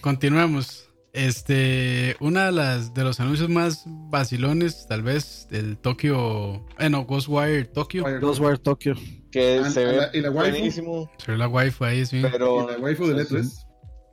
Continuemos. 0.00 0.89
Este, 1.12 2.16
una 2.20 2.46
de 2.46 2.52
las 2.52 2.94
de 2.94 3.02
los 3.02 3.18
anuncios 3.20 3.48
más 3.48 3.84
vacilones, 3.86 4.86
tal 4.88 5.02
vez, 5.02 5.48
del 5.50 5.76
Tokio, 5.76 6.64
eh, 6.78 6.88
no, 6.88 7.04
Ghostwire 7.04 7.64
Tokyo. 7.64 8.04
Fire- 8.04 8.20
Ghostwire 8.20 8.58
Tokyo. 8.58 8.94
que 9.32 9.60
Ah, 9.64 9.70
se 9.70 9.84
ve 9.84 9.96
la- 9.96 10.10
y 10.12 10.20
la 10.20 10.30
waifu. 10.30 10.50
buenísimo, 10.56 11.10
Se 11.24 11.32
ve 11.32 11.38
la 11.38 11.48
waifu 11.48 11.84
ahí, 11.84 12.06
sí. 12.06 12.20
pero 12.22 12.64
y 12.64 12.72
la 12.72 12.78
waifu 12.78 13.06
del 13.08 13.20
eso, 13.20 13.36
E3. 13.36 13.66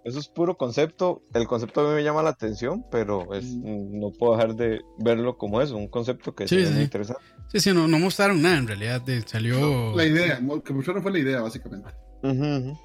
eso 0.05 0.19
es 0.19 0.27
puro 0.27 0.57
concepto. 0.57 1.21
El 1.33 1.47
concepto 1.47 1.81
a 1.81 1.89
mí 1.89 1.95
me 1.95 2.03
llama 2.03 2.23
la 2.23 2.29
atención, 2.31 2.83
pero 2.91 3.33
es, 3.33 3.45
no 3.45 4.11
puedo 4.17 4.35
dejar 4.35 4.55
de 4.55 4.81
verlo 4.99 5.37
como 5.37 5.61
eso, 5.61 5.75
un 5.77 5.87
concepto 5.87 6.33
que 6.35 6.47
Sí, 6.47 6.55
se 6.55 6.61
ve 6.61 6.67
sí. 6.67 6.73
muy 6.73 6.83
interesante. 6.83 7.21
Sí, 7.51 7.59
sí, 7.59 7.73
no, 7.73 7.87
no 7.87 7.99
mostraron 7.99 8.41
nada 8.41 8.57
en 8.57 8.67
realidad. 8.67 9.01
de- 9.01 9.21
salió. 9.21 9.95
La 9.95 10.05
idea, 10.05 10.39
que 10.65 10.73
mostraron 10.73 11.01
fue 11.03 11.11
la 11.11 11.19
idea, 11.19 11.41
básicamente. 11.41 11.89
Ujú, 12.23 12.31
ujú. 12.43 12.77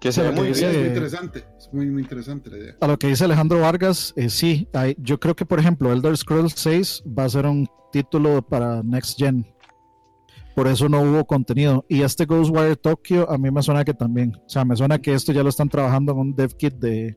Que 0.00 0.12
se 0.12 0.22
ve 0.22 0.28
lo 0.28 0.34
que 0.34 0.40
muy 0.40 0.48
dice- 0.48 0.66
Es 0.66 0.70
bien. 0.72 0.80
muy 0.82 0.88
interesante. 0.88 1.44
Es 1.58 1.68
muy, 1.72 1.86
muy 1.86 2.02
interesante 2.02 2.50
la 2.50 2.58
idea. 2.58 2.76
A 2.80 2.86
lo 2.86 2.98
que 2.98 3.06
dice 3.08 3.24
Alejandro 3.24 3.60
Vargas, 3.60 4.12
eh, 4.16 4.28
sí, 4.30 4.68
hay- 4.72 4.94
yo 4.98 5.18
creo 5.18 5.34
que 5.34 5.46
por 5.46 5.58
ejemplo 5.58 5.92
Elder 5.92 6.16
Scrolls 6.16 6.52
6 6.56 7.02
va 7.06 7.24
a 7.24 7.28
ser 7.28 7.46
un 7.46 7.66
título 7.92 8.42
para 8.46 8.82
Next 8.82 9.18
Gen. 9.18 9.46
Por 10.54 10.68
eso 10.68 10.88
no 10.88 11.02
hubo 11.02 11.24
contenido. 11.26 11.84
Y 11.88 12.02
este 12.02 12.24
Ghostwire 12.24 12.76
Tokyo 12.76 13.30
a 13.30 13.36
mí 13.36 13.50
me 13.50 13.62
suena 13.62 13.84
que 13.84 13.92
también. 13.94 14.34
O 14.36 14.48
sea, 14.48 14.64
me 14.64 14.74
suena 14.76 14.98
que 14.98 15.12
esto 15.12 15.32
ya 15.32 15.42
lo 15.42 15.50
están 15.50 15.68
trabajando 15.68 16.12
en 16.12 16.18
un 16.18 16.34
dev 16.34 16.56
kit 16.56 16.74
de, 16.74 17.16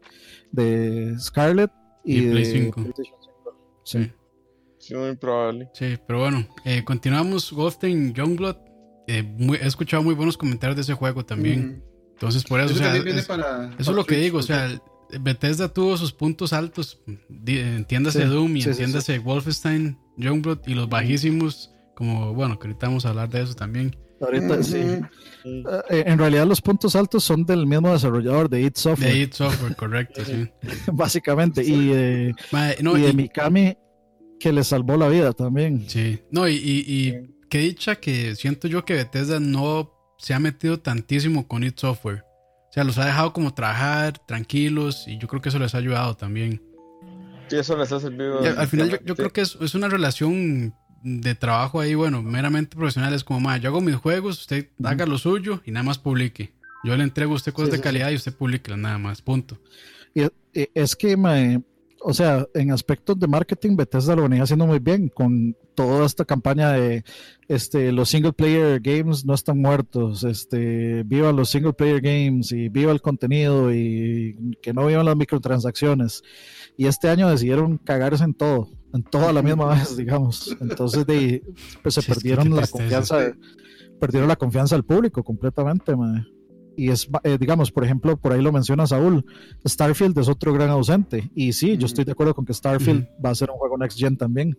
de 0.51 1.15
Scarlet 1.19 1.71
y, 2.03 2.17
Y 2.19 2.31
Play 2.31 2.43
de 2.43 2.51
5. 2.51 2.81
PlayStation 2.81 3.17
5. 3.21 3.57
Sí. 3.83 4.03
Sí, 4.03 4.11
Sí, 4.77 4.95
muy 4.95 5.15
probable. 5.17 5.69
sí, 5.73 5.97
pero 6.07 6.19
bueno, 6.19 6.45
eh, 6.65 6.83
continuamos. 6.85 7.51
Golden 7.51 8.13
Youngblood. 8.13 8.55
Eh, 9.07 9.23
muy- 9.23 9.57
he 9.57 9.67
escuchado 9.67 10.03
muy 10.03 10.15
buenos 10.15 10.37
comentarios 10.37 10.75
de 10.75 10.81
ese 10.83 10.93
juego 10.93 11.25
también. 11.25 11.67
Mm. 11.67 11.88
Entonces, 12.19 12.43
por 12.43 12.59
eso, 12.59 12.73
Eso 12.73 12.83
o 12.83 12.85
sea, 12.85 12.95
es- 12.97 13.25
para. 13.25 13.65
Eso 13.65 13.67
para 13.67 13.75
es 13.79 13.87
lo 13.87 14.05
que 14.05 14.17
digo, 14.17 14.39
o 14.39 14.43
sea, 14.43 14.69
Bethesda 15.21 15.69
tuvo 15.73 15.95
sus 15.97 16.11
puntos 16.11 16.51
altos, 16.53 16.99
entiéndase 17.47 18.23
Sí, 18.23 18.27
Doom 18.27 18.57
y 18.57 18.61
sí, 18.61 18.65
sí, 18.65 18.69
entiéndase 18.71 19.19
Wolfenstein, 19.19 19.97
Youngblood 20.17 20.59
y 20.67 20.73
los 20.73 20.89
bajísimos, 20.89 21.71
como, 21.95 22.33
bueno, 22.33 22.59
que 22.59 22.67
ahorita 22.67 22.87
vamos 22.87 23.05
a 23.05 23.09
hablar 23.09 23.29
de 23.29 23.41
eso 23.43 23.53
también. 23.55 23.95
Ahorita 24.21 24.55
Ujú. 24.55 24.63
sí. 24.63 24.81
Sí. 25.43 25.63
Eh, 25.89 26.03
en 26.05 26.19
realidad 26.19 26.45
los 26.45 26.59
puntos 26.61 26.93
altos 26.97 27.23
son 27.23 27.45
del 27.45 27.65
mismo 27.65 27.91
desarrollador 27.93 28.49
de 28.49 28.61
id 28.61 28.73
De 28.73 28.79
Software, 28.79 29.15
id 29.15 29.31
Software, 29.31 29.75
correcto, 29.77 30.25
sí. 30.25 30.49
básicamente, 30.91 31.63
y, 31.63 31.91
eh, 31.93 32.33
Ma, 32.51 32.71
no, 32.81 32.97
y 32.97 33.01
de 33.03 33.13
Mikami 33.13 33.77
que 34.39 34.51
le 34.51 34.63
salvó 34.65 34.97
la 34.97 35.07
vida 35.07 35.31
también. 35.33 35.85
sí. 35.87 36.19
No, 36.31 36.47
y, 36.49 36.55
y, 36.55 37.07
y 37.07 37.13
qué 37.49 37.59
dicha 37.59 37.95
que 37.95 38.35
siento 38.35 38.67
yo 38.67 38.83
que 38.83 38.93
Bethesda 38.93 39.39
no 39.39 39.91
se 40.19 40.35
ha 40.35 40.39
metido 40.39 40.79
tantísimo 40.79 41.47
con 41.47 41.63
id 41.63 41.73
Software. 41.75 42.23
O 42.69 42.73
sea, 42.73 42.83
los 42.83 42.99
ha 42.99 43.05
dejado 43.05 43.33
como 43.33 43.53
trabajar 43.55 44.19
tranquilos 44.19 45.07
y 45.07 45.17
yo 45.17 45.27
creo 45.27 45.41
que 45.41 45.49
eso 45.49 45.57
les 45.59 45.73
ha 45.73 45.79
ayudado 45.79 46.15
también. 46.15 46.61
Sí, 47.47 47.55
eso 47.57 47.75
les 47.77 47.91
ha 47.91 47.99
servido. 47.99 48.43
Y 48.43 48.47
al, 48.47 48.59
al 48.59 48.67
final 48.67 48.89
yo, 48.89 48.97
yo 49.03 49.15
Sí. 49.15 49.15
creo 49.15 49.33
que 49.33 49.41
es, 49.41 49.57
es 49.59 49.73
una 49.73 49.87
relación 49.89 50.75
de 51.01 51.33
trabajo 51.35 51.79
ahí, 51.79 51.95
bueno, 51.95 52.21
meramente 52.21 52.75
profesional. 52.77 53.13
Es 53.15 53.23
como, 53.23 53.39
ma, 53.39 53.57
yo 53.57 53.69
hago 53.69 53.81
mis 53.81 53.95
juegos, 53.95 54.41
usted 54.41 54.69
haga 54.83 55.07
lo 55.07 55.17
suyo 55.17 55.61
y 55.65 55.71
nada 55.71 55.83
más 55.83 55.97
publique. 55.97 56.53
Yo 56.83 56.95
le 56.95 57.03
entrego 57.03 57.33
a 57.33 57.37
usted 57.37 57.53
cosas 57.53 57.69
Sí, 57.69 57.71
de 57.71 57.77
sí, 57.77 57.83
calidad 57.83 58.11
y 58.11 58.15
usted 58.15 58.35
publique 58.35 58.75
nada 58.77 58.99
más, 58.99 59.21
punto. 59.21 59.59
Y, 60.13 60.23
y 60.53 60.69
es 60.75 60.95
que, 60.95 61.17
mae, 61.17 61.61
o 62.01 62.13
sea, 62.13 62.45
en 62.53 62.71
aspectos 62.71 63.19
de 63.19 63.27
marketing, 63.27 63.75
Bethesda 63.75 64.15
lo 64.15 64.23
venía 64.23 64.43
haciendo 64.43 64.65
muy 64.65 64.79
bien 64.79 65.09
con 65.09 65.55
toda 65.75 66.05
esta 66.05 66.25
campaña 66.25 66.71
de 66.73 67.03
este, 67.47 67.91
los 67.91 68.09
single 68.09 68.33
player 68.33 68.79
games 68.81 69.25
no 69.25 69.33
están 69.33 69.59
muertos, 69.59 70.23
este, 70.23 71.03
viva 71.03 71.31
los 71.31 71.49
single 71.49 71.73
player 71.73 72.01
games 72.01 72.51
y 72.51 72.69
viva 72.69 72.91
el 72.91 73.01
contenido 73.01 73.73
y 73.73 74.55
que 74.61 74.73
no 74.73 74.85
vivan 74.87 75.05
las 75.05 75.15
microtransacciones. 75.15 76.21
Y 76.77 76.87
este 76.87 77.09
año 77.09 77.29
decidieron 77.29 77.77
cagarse 77.77 78.23
en 78.23 78.33
todo, 78.33 78.69
en 78.93 79.03
toda 79.03 79.31
la 79.33 79.41
misma 79.41 79.69
vez, 79.75 79.95
digamos. 79.97 80.55
Entonces, 80.61 81.05
de, 81.05 81.43
pues 81.83 81.95
se 81.95 82.01
Sí, 82.01 82.11
perdieron 82.11 82.55
la 82.55 82.67
confianza, 82.67 83.17
de- 83.19 83.35
perdieron 83.99 84.27
la 84.29 84.35
confianza 84.37 84.75
del 84.75 84.85
público 84.85 85.23
completamente, 85.23 85.95
mae. 85.95 86.23
Y 86.79 86.89
es, 86.91 87.09
eh, 87.23 87.37
digamos, 87.39 87.71
por 87.71 87.83
ejemplo, 87.83 88.15
por 88.17 88.31
ahí 88.33 88.41
lo 88.41 88.51
menciona 88.51 88.87
Saúl, 88.87 89.25
Starfield 89.67 90.17
es 90.19 90.27
otro 90.29 90.53
gran 90.53 90.69
ausente. 90.69 91.29
Y 91.35 91.53
sí, 91.53 91.77
yo 91.77 91.85
estoy 91.87 92.05
de 92.05 92.13
acuerdo 92.13 92.33
con 92.33 92.45
que 92.45 92.53
Starfield 92.53 93.07
va 93.23 93.31
a 93.31 93.35
ser 93.35 93.49
un 93.51 93.57
juego 93.57 93.77
next 93.77 93.97
gen 93.99 94.15
también. 94.17 94.57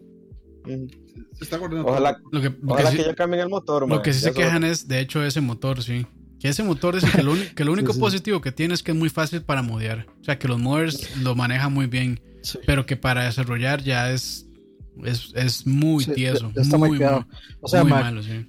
Se 0.66 1.44
está 1.44 1.58
Ojalá, 1.58 2.18
Lo 2.30 2.40
que, 2.42 2.48
lo 2.50 2.56
que 2.56 2.62
ojalá 2.66 2.90
sí, 2.90 2.96
que 2.98 3.04
ya 3.04 3.14
cambien 3.14 3.40
el 3.42 3.48
motor, 3.48 3.82
lo 3.82 3.88
man. 3.88 4.02
que 4.02 4.12
sí 4.12 4.20
se 4.20 4.28
es 4.30 4.34
quejan 4.34 4.62
es, 4.64 4.86
de 4.86 5.00
hecho, 5.00 5.24
ese 5.24 5.40
motor, 5.40 5.82
sí. 5.82 6.06
Que 6.38 6.48
ese 6.48 6.62
motor 6.62 6.94
dice 6.94 7.08
que 7.14 7.22
lo, 7.22 7.32
que 7.54 7.64
lo 7.64 7.72
único 7.72 7.92
Sí, 7.92 7.96
sí. 7.96 8.00
positivo 8.00 8.40
que 8.40 8.52
tiene 8.52 8.74
es 8.74 8.82
que 8.82 8.92
es 8.92 8.96
muy 8.98 9.08
fácil 9.08 9.42
para 9.42 9.62
modear. 9.62 10.06
O 10.20 10.24
sea, 10.24 10.38
que 10.38 10.48
los 10.48 10.58
modders 10.58 11.16
lo 11.22 11.34
manejan 11.34 11.72
muy 11.72 11.86
bien, 11.86 12.20
Sí. 12.42 12.58
pero 12.66 12.86
que 12.86 12.96
para 12.96 13.24
desarrollar 13.24 13.82
ya 13.82 14.12
es 14.12 14.46
Es, 15.04 15.32
es 15.34 15.66
muy 15.66 16.04
Sí, 16.04 16.12
tieso. 16.12 16.52
está 16.56 16.76
muy 16.76 16.90
muy, 16.90 16.98
muy- 16.98 17.24
O 17.62 17.68
sea, 17.68 17.82
muy 17.82 17.90
ma, 17.92 18.00
malo, 18.02 18.22
sí. 18.22 18.46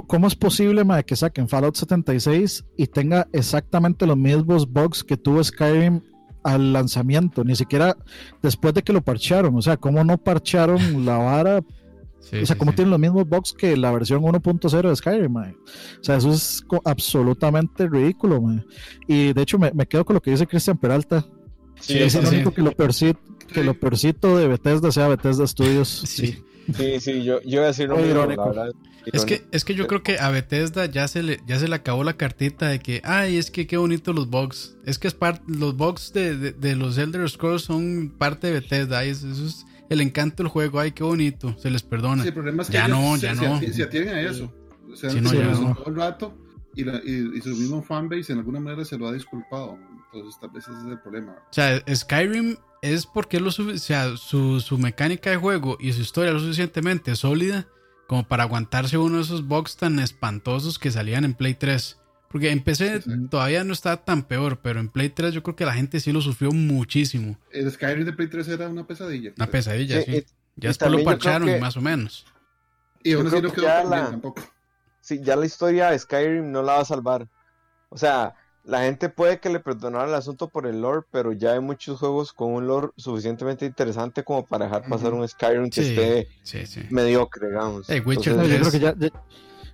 ¿Cómo 0.00 0.26
es 0.26 0.34
posible 0.34 0.84
ma, 0.84 1.02
que 1.02 1.16
saquen 1.16 1.48
Fallout 1.48 1.76
76 1.76 2.64
y 2.76 2.86
tenga 2.86 3.28
exactamente 3.32 4.06
los 4.06 4.16
mismos 4.16 4.70
bugs 4.70 5.04
que 5.04 5.16
tuvo 5.16 5.42
Skyrim 5.44 6.00
al 6.44 6.72
lanzamiento? 6.72 7.44
Ni 7.44 7.54
siquiera 7.56 7.96
después 8.42 8.74
de 8.74 8.82
que 8.82 8.92
lo 8.92 9.02
parcharon. 9.02 9.54
O 9.56 9.62
sea, 9.62 9.76
¿cómo 9.76 10.02
no 10.04 10.18
parcharon 10.18 10.78
la 11.04 11.18
vara? 11.18 11.60
Sí, 12.20 12.36
o 12.40 12.46
sea, 12.46 12.54
sí, 12.54 12.58
¿cómo 12.58 12.70
sí. 12.70 12.76
tienen 12.76 12.90
los 12.92 13.00
mismos 13.00 13.28
bugs 13.28 13.52
que 13.52 13.76
la 13.76 13.90
versión 13.90 14.22
1.0 14.22 14.88
de 14.88 14.96
Skyrim? 14.96 15.32
ma? 15.32 15.52
O 16.00 16.04
sea, 16.04 16.16
eso 16.16 16.30
es 16.30 16.64
absolutamente 16.84 17.88
ridículo. 17.88 18.40
ma. 18.40 18.64
Y 19.08 19.32
de 19.32 19.42
hecho, 19.42 19.58
me, 19.58 19.72
me 19.72 19.86
quedo 19.86 20.04
con 20.04 20.14
lo 20.14 20.22
que 20.22 20.30
dice 20.30 20.46
Cristian 20.46 20.78
Peralta. 20.78 21.26
Sí, 21.80 21.94
Sí, 21.94 21.98
es 21.98 22.14
el 22.14 22.26
sí. 22.26 22.34
único 22.36 22.54
que 22.54 22.62
lo 22.62 22.70
peorcito, 22.72 23.18
que 23.52 23.64
lo 23.64 23.74
peorcito 23.78 24.36
de 24.36 24.46
Bethesda 24.46 24.92
sea 24.92 25.08
Bethesda 25.08 25.46
Studios. 25.48 25.88
Sí. 26.06 26.38
Sí, 26.76 27.00
sí, 27.00 27.24
yo, 27.24 27.40
yo 27.42 27.48
iba 27.58 27.64
a 27.64 27.66
decir 27.68 27.88
lo 27.88 27.96
mismo, 27.96 28.10
irónico. 28.10 28.42
la 28.44 28.64
verdad. 28.64 28.72
Es 29.12 29.24
que, 29.24 29.42
es 29.50 29.64
que 29.64 29.74
yo 29.74 29.88
creo 29.88 30.02
que 30.04 30.18
a 30.20 30.30
Bethesda 30.30 30.86
ya 30.86 31.08
se 31.08 31.24
le, 31.24 31.40
ya 31.46 31.58
se 31.58 31.66
le 31.66 31.74
acabó 31.74 32.04
la 32.04 32.12
cartita 32.16 32.68
de 32.68 32.78
que, 32.78 33.00
ay, 33.04 33.36
es 33.36 33.50
que 33.50 33.66
qué 33.66 33.76
bonito 33.76 34.12
los 34.12 34.30
bugs. 34.30 34.76
Es 34.86 34.98
que 35.00 35.08
es 35.08 35.14
parte, 35.14 35.42
los 35.48 35.76
bugs 35.76 36.12
de, 36.12 36.36
de- 36.36 36.52
de 36.52 36.76
los 36.76 36.96
Elder 36.98 37.28
Scrolls 37.28 37.62
son 37.62 38.14
parte 38.16 38.46
de 38.46 38.52
Bethesda. 38.60 39.00
Ay, 39.00 39.08
eso, 39.10 39.28
eso 39.28 39.44
es 39.46 39.66
el 39.88 40.00
encanto 40.00 40.44
del 40.44 40.48
juego. 40.48 40.78
Ay, 40.78 40.92
qué 40.92 41.02
bonito. 41.02 41.56
Se 41.58 41.68
les 41.68 41.82
perdona. 41.82 42.22
Sí, 42.22 42.28
el 42.28 42.34
problema 42.34 42.62
es 42.62 42.68
que 42.68 42.74
Ya 42.74 42.86
no, 42.86 43.16
se, 43.16 43.22
ya 43.26 43.34
se 43.34 43.44
no. 43.48 43.58
ati- 43.60 43.72
se 43.72 43.82
atienen 43.82 44.14
a 44.14 44.20
eso. 44.20 44.52
O 44.92 44.94
sea, 44.94 45.10
Sí, 45.10 45.20
no, 45.20 45.30
se 45.30 45.38
ya 45.38 45.46
no. 45.46 45.74
todo 45.74 45.88
el 45.88 45.96
rato 45.96 46.38
y, 46.76 46.84
la- 46.84 47.00
y- 47.04 47.38
y 47.38 47.40
su 47.40 47.48
mismo 47.56 47.82
fanbase 47.82 48.32
en 48.32 48.38
alguna 48.38 48.60
manera 48.60 48.84
se 48.84 48.96
lo 48.96 49.08
ha 49.08 49.12
disculpado. 49.12 49.78
Entonces, 50.14 50.40
tal 50.40 50.50
vez 50.50 50.62
ese 50.68 50.78
es 50.78 50.84
el 50.86 51.00
problema. 51.00 51.32
O 51.32 51.52
sea, 51.52 51.82
Skyrim 51.92 52.54
es 52.82 53.06
porque 53.06 53.40
lo 53.40 53.50
sufi- 53.50 53.74
o 53.74 53.78
sea, 53.78 54.16
su, 54.16 54.60
su 54.60 54.76
mecánica 54.76 55.30
de 55.30 55.36
juego 55.36 55.76
y 55.80 55.92
su 55.92 56.00
historia 56.02 56.28
es 56.30 56.34
lo 56.34 56.40
suficientemente 56.40 57.14
sólida 57.16 57.66
como 58.08 58.26
para 58.28 58.42
aguantarse 58.42 58.98
uno 58.98 59.16
de 59.16 59.22
esos 59.22 59.46
bugs 59.46 59.76
tan 59.76 59.98
espantosos 60.00 60.78
que 60.78 60.90
salían 60.90 61.24
en 61.24 61.34
Play 61.34 61.54
3. 61.54 61.98
Porque 62.28 62.50
en 62.50 62.62
PC 62.62 63.02
Sí, 63.02 63.10
sí. 63.10 63.28
todavía 63.30 63.62
no 63.62 63.72
está 63.72 63.98
tan 64.04 64.22
peor, 64.22 64.60
pero 64.62 64.80
en 64.80 64.88
Play 64.88 65.10
3 65.10 65.32
yo 65.34 65.42
creo 65.42 65.54
que 65.56 65.64
la 65.66 65.74
gente 65.74 66.00
sí 66.00 66.12
lo 66.12 66.20
sufrió 66.20 66.50
muchísimo. 66.50 67.38
El 67.50 67.70
Skyrim 67.70 68.04
de 68.04 68.12
Play 68.12 68.28
3 68.28 68.48
era 68.48 68.68
una 68.68 68.86
pesadilla. 68.86 69.32
Una 69.36 69.46
pesadilla, 69.46 70.00
Sí, 70.02 70.04
sí. 70.12 70.16
y- 70.18 70.26
Ya 70.56 70.68
después 70.70 70.90
lo 70.90 71.04
parcharon 71.04 71.48
que- 71.48 71.60
más 71.60 71.76
o 71.76 71.80
menos. 71.80 72.26
Y 73.02 73.12
aún 73.12 73.22
yo 73.24 73.28
así 73.28 73.36
creo 73.38 73.48
no 73.48 73.54
que 73.54 73.60
quedó 73.60 73.90
la- 73.90 74.10
tampoco. 74.10 74.42
sí, 75.00 75.20
ya 75.22 75.36
la 75.36 75.46
historia 75.46 75.90
de 75.90 75.98
Skyrim 75.98 76.50
no 76.50 76.62
la 76.62 76.74
va 76.74 76.80
a 76.80 76.84
salvar. 76.84 77.28
O 77.88 77.96
sea, 77.98 78.34
la 78.64 78.82
gente 78.82 79.08
puede 79.08 79.40
que 79.40 79.48
le 79.50 79.58
perdonara 79.60 80.08
el 80.08 80.14
asunto 80.14 80.48
por 80.48 80.66
el 80.66 80.80
lore, 80.80 81.06
pero 81.10 81.32
ya 81.32 81.52
hay 81.52 81.60
muchos 81.60 81.98
juegos 81.98 82.32
con 82.32 82.52
un 82.52 82.66
lore 82.66 82.88
suficientemente 82.96 83.66
interesante 83.66 84.22
como 84.22 84.44
para 84.46 84.66
dejar 84.66 84.88
pasar 84.88 85.12
un 85.14 85.26
Skyrim 85.26 85.68
que 85.70 85.82
Sí. 85.82 85.88
esté 85.90 86.28
Sí, 86.42 86.66
sí. 86.66 86.82
mediocre, 86.90 87.48
digamos. 87.48 87.86
Hey, 87.88 88.00
Witcher 88.04 88.36
No, 88.36 88.42
Entonces, 88.44 88.60
yo 88.64 88.70
creo 88.70 88.72
que 88.94 89.00
ya, 89.00 89.10
ya, 89.10 89.10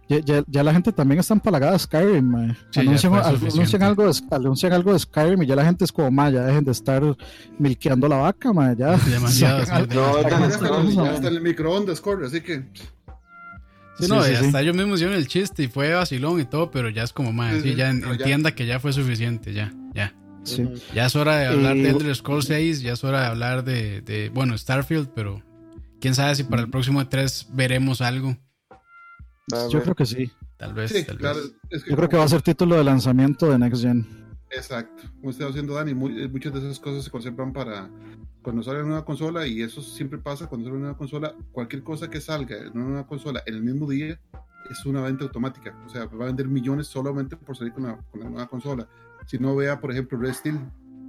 ya- 0.08 0.24
ya- 0.38 0.44
ya 0.46 0.62
la 0.62 0.72
gente 0.72 0.90
también 0.92 1.20
está 1.20 1.34
empalagada 1.34 1.72
de 1.72 1.78
Skyrim. 1.80 2.34
anuncian, 2.76 3.12
algo 3.12 4.10
de, 4.10 4.20
anuncian 4.30 4.72
algo 4.72 4.92
de 4.94 4.98
Skyrim 4.98 5.42
y 5.42 5.46
ya 5.46 5.54
la 5.56 5.64
gente 5.66 5.84
es 5.84 5.92
como, 5.92 6.10
ma, 6.10 6.30
ya 6.30 6.44
dejen 6.44 6.64
de 6.64 6.72
estar 6.72 7.02
milqueando 7.58 8.08
la 8.08 8.16
vaca, 8.16 8.52
ma, 8.54 8.72
ya. 8.72 8.96
Demasiado, 8.96 9.58
No, 9.94 10.16
hasta, 10.16 10.68
no, 10.70 10.82
ma. 10.84 11.20
ya 11.20 11.20
Sí, 13.98 14.04
Sí, 14.04 14.10
no, 14.10 14.22
sí, 14.22 14.30
sí. 14.36 14.44
hasta 14.46 14.60
ellos 14.60 14.76
mismos 14.76 14.96
hicieron 15.00 15.16
el 15.16 15.26
chiste 15.26 15.64
y 15.64 15.68
fue 15.68 15.92
vacilón 15.92 16.40
y 16.40 16.44
todo, 16.44 16.70
pero 16.70 16.88
ya 16.88 17.02
es 17.02 17.12
como 17.12 17.32
más, 17.32 17.54
Sí, 17.56 17.62
sí, 17.62 17.70
sí, 17.70 17.74
ya 17.76 17.92
ya- 17.92 18.10
entienda 18.12 18.54
que 18.54 18.64
ya 18.66 18.78
fue 18.78 18.92
suficiente, 18.92 19.52
ya, 19.52 19.72
ya. 19.94 20.14
Ya 20.94 21.06
es 21.06 21.16
hora 21.16 21.36
de 21.36 21.46
hablar 21.48 21.76
Y- 21.76 21.82
de 21.82 21.90
Elder 21.90 22.14
Scrolls 22.14 22.46
6, 22.46 22.80
ya 22.80 22.92
es 22.94 23.04
hora 23.04 23.20
de 23.22 23.26
hablar 23.26 23.64
de, 23.64 24.00
de, 24.02 24.28
bueno, 24.30 24.56
Starfield, 24.56 25.08
pero 25.14 25.42
quién 26.00 26.14
sabe 26.14 26.36
si 26.36 26.44
para 26.44 26.62
el 26.62 26.70
próximo 26.70 27.02
E3 27.02 27.48
veremos 27.52 28.00
algo. 28.00 28.36
Yo 29.70 29.82
creo 29.82 29.94
que 29.94 30.06
sí. 30.06 30.30
Tal 30.56 30.74
vez, 30.74 30.90
sí, 30.92 31.04
tal 31.04 31.18
claro. 31.18 31.40
vez. 31.40 31.52
es 31.70 31.84
Yo 31.84 31.96
creo 31.96 32.08
que 32.08 32.16
va 32.16 32.24
a 32.24 32.28
ser 32.28 32.42
título 32.42 32.76
de 32.76 32.84
lanzamiento 32.84 33.50
de 33.50 33.58
Next 33.58 33.82
Gen. 33.82 34.06
Exacto. 34.50 35.02
Como 35.18 35.30
está 35.30 35.46
haciendo 35.46 35.74
Dani, 35.74 35.94
muy- 35.94 36.22
eh, 36.22 36.28
muchas 36.28 36.52
de 36.52 36.58
esas 36.60 36.80
cosas 36.80 37.04
se 37.04 37.10
conservan 37.10 37.52
para 37.52 37.90
cuando 38.42 38.62
sale 38.62 38.78
una 38.78 38.88
nueva 38.88 39.04
consola 39.04 39.46
y 39.46 39.60
eso 39.62 39.82
siempre 39.82 40.18
pasa 40.18 40.46
cuando 40.46 40.66
sale 40.66 40.76
una 40.76 40.86
nueva 40.86 40.98
consola. 40.98 41.34
Cualquier 41.52 41.82
cosa 41.82 42.08
que 42.08 42.20
salga 42.20 42.56
en 42.56 42.72
una 42.76 42.84
nueva 42.86 43.06
consola 43.06 43.42
en 43.46 43.54
el 43.54 43.62
mismo 43.62 43.88
día 43.88 44.18
es 44.70 44.86
una 44.86 45.02
venta 45.02 45.24
automática. 45.24 45.76
O 45.86 45.88
sea, 45.90 46.06
va 46.06 46.24
a 46.24 46.26
vender 46.28 46.48
millones 46.48 46.86
solamente 46.86 47.36
por 47.36 47.56
salir 47.56 47.72
con 47.72 47.84
la, 47.84 47.96
con 48.10 48.20
la 48.20 48.28
nueva 48.30 48.46
consola. 48.48 48.88
Si 49.26 49.38
no 49.38 49.54
vea, 49.54 49.80
por 49.80 49.92
ejemplo, 49.92 50.18
Red 50.18 50.32
Steel. 50.32 50.58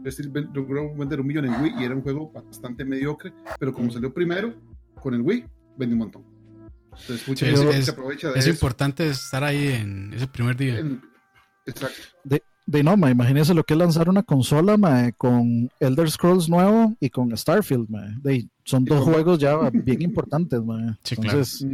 Red 0.03 0.11
Steel 0.11 0.30
ven- 0.30 0.49
logró 0.53 0.94
vender 0.95 1.20
un 1.22 1.28
millón 1.28 1.45
en 1.45 1.61
Wii 1.61 1.74
y 1.80 1.84
era 1.84 1.94
un 1.95 2.02
juego 2.02 2.32
bastante 2.32 2.84
mediocre, 2.86 3.34
pero 3.60 3.74
como 3.74 3.91
salió 3.91 4.14
primero 4.14 4.53
con 5.02 5.14
el 5.14 5.22
Wii, 5.22 5.45
vendió 5.78 5.95
un 5.95 5.99
montón. 5.99 6.24
Entonces, 7.02 7.28
mucha 7.28 7.45
Sí, 7.45 7.56
gente 7.56 7.78
es- 7.78 7.86
se 7.86 7.91
aprovecha 7.91 8.28
de 8.32 8.40
Es 8.40 8.45
eso. 8.45 8.53
importante 8.53 9.07
estar 9.10 9.44
ahí 9.44 9.68
en 9.70 10.14
ese 10.14 10.28
primer 10.28 10.56
día. 10.57 10.80
En- 10.80 11.02
Exacto. 11.66 11.98
De, 12.24 12.41
de 12.72 12.84
no, 12.84 12.96
ma, 12.98 13.10
imagínense 13.10 13.54
lo 13.54 13.64
que 13.64 13.74
es 13.74 13.78
lanzar 13.80 14.10
una 14.10 14.24
consola 14.24 14.78
ma, 14.78 15.12
con 15.14 15.70
Elder 15.80 16.10
Scrolls 16.12 16.48
nuevo 16.50 16.96
y 17.00 17.10
con 17.10 17.36
Starfield. 17.36 17.90
ma. 17.90 18.16
De- 18.22 18.48
son 18.64 18.86
dos 18.86 19.04
juegos 19.04 19.40
ya 19.40 19.58
bien 19.74 20.02
importantes. 20.02 20.62
ma. 20.64 20.98
Sí, 21.04 21.16
claro. 21.16 21.32
Entonces, 21.40 21.66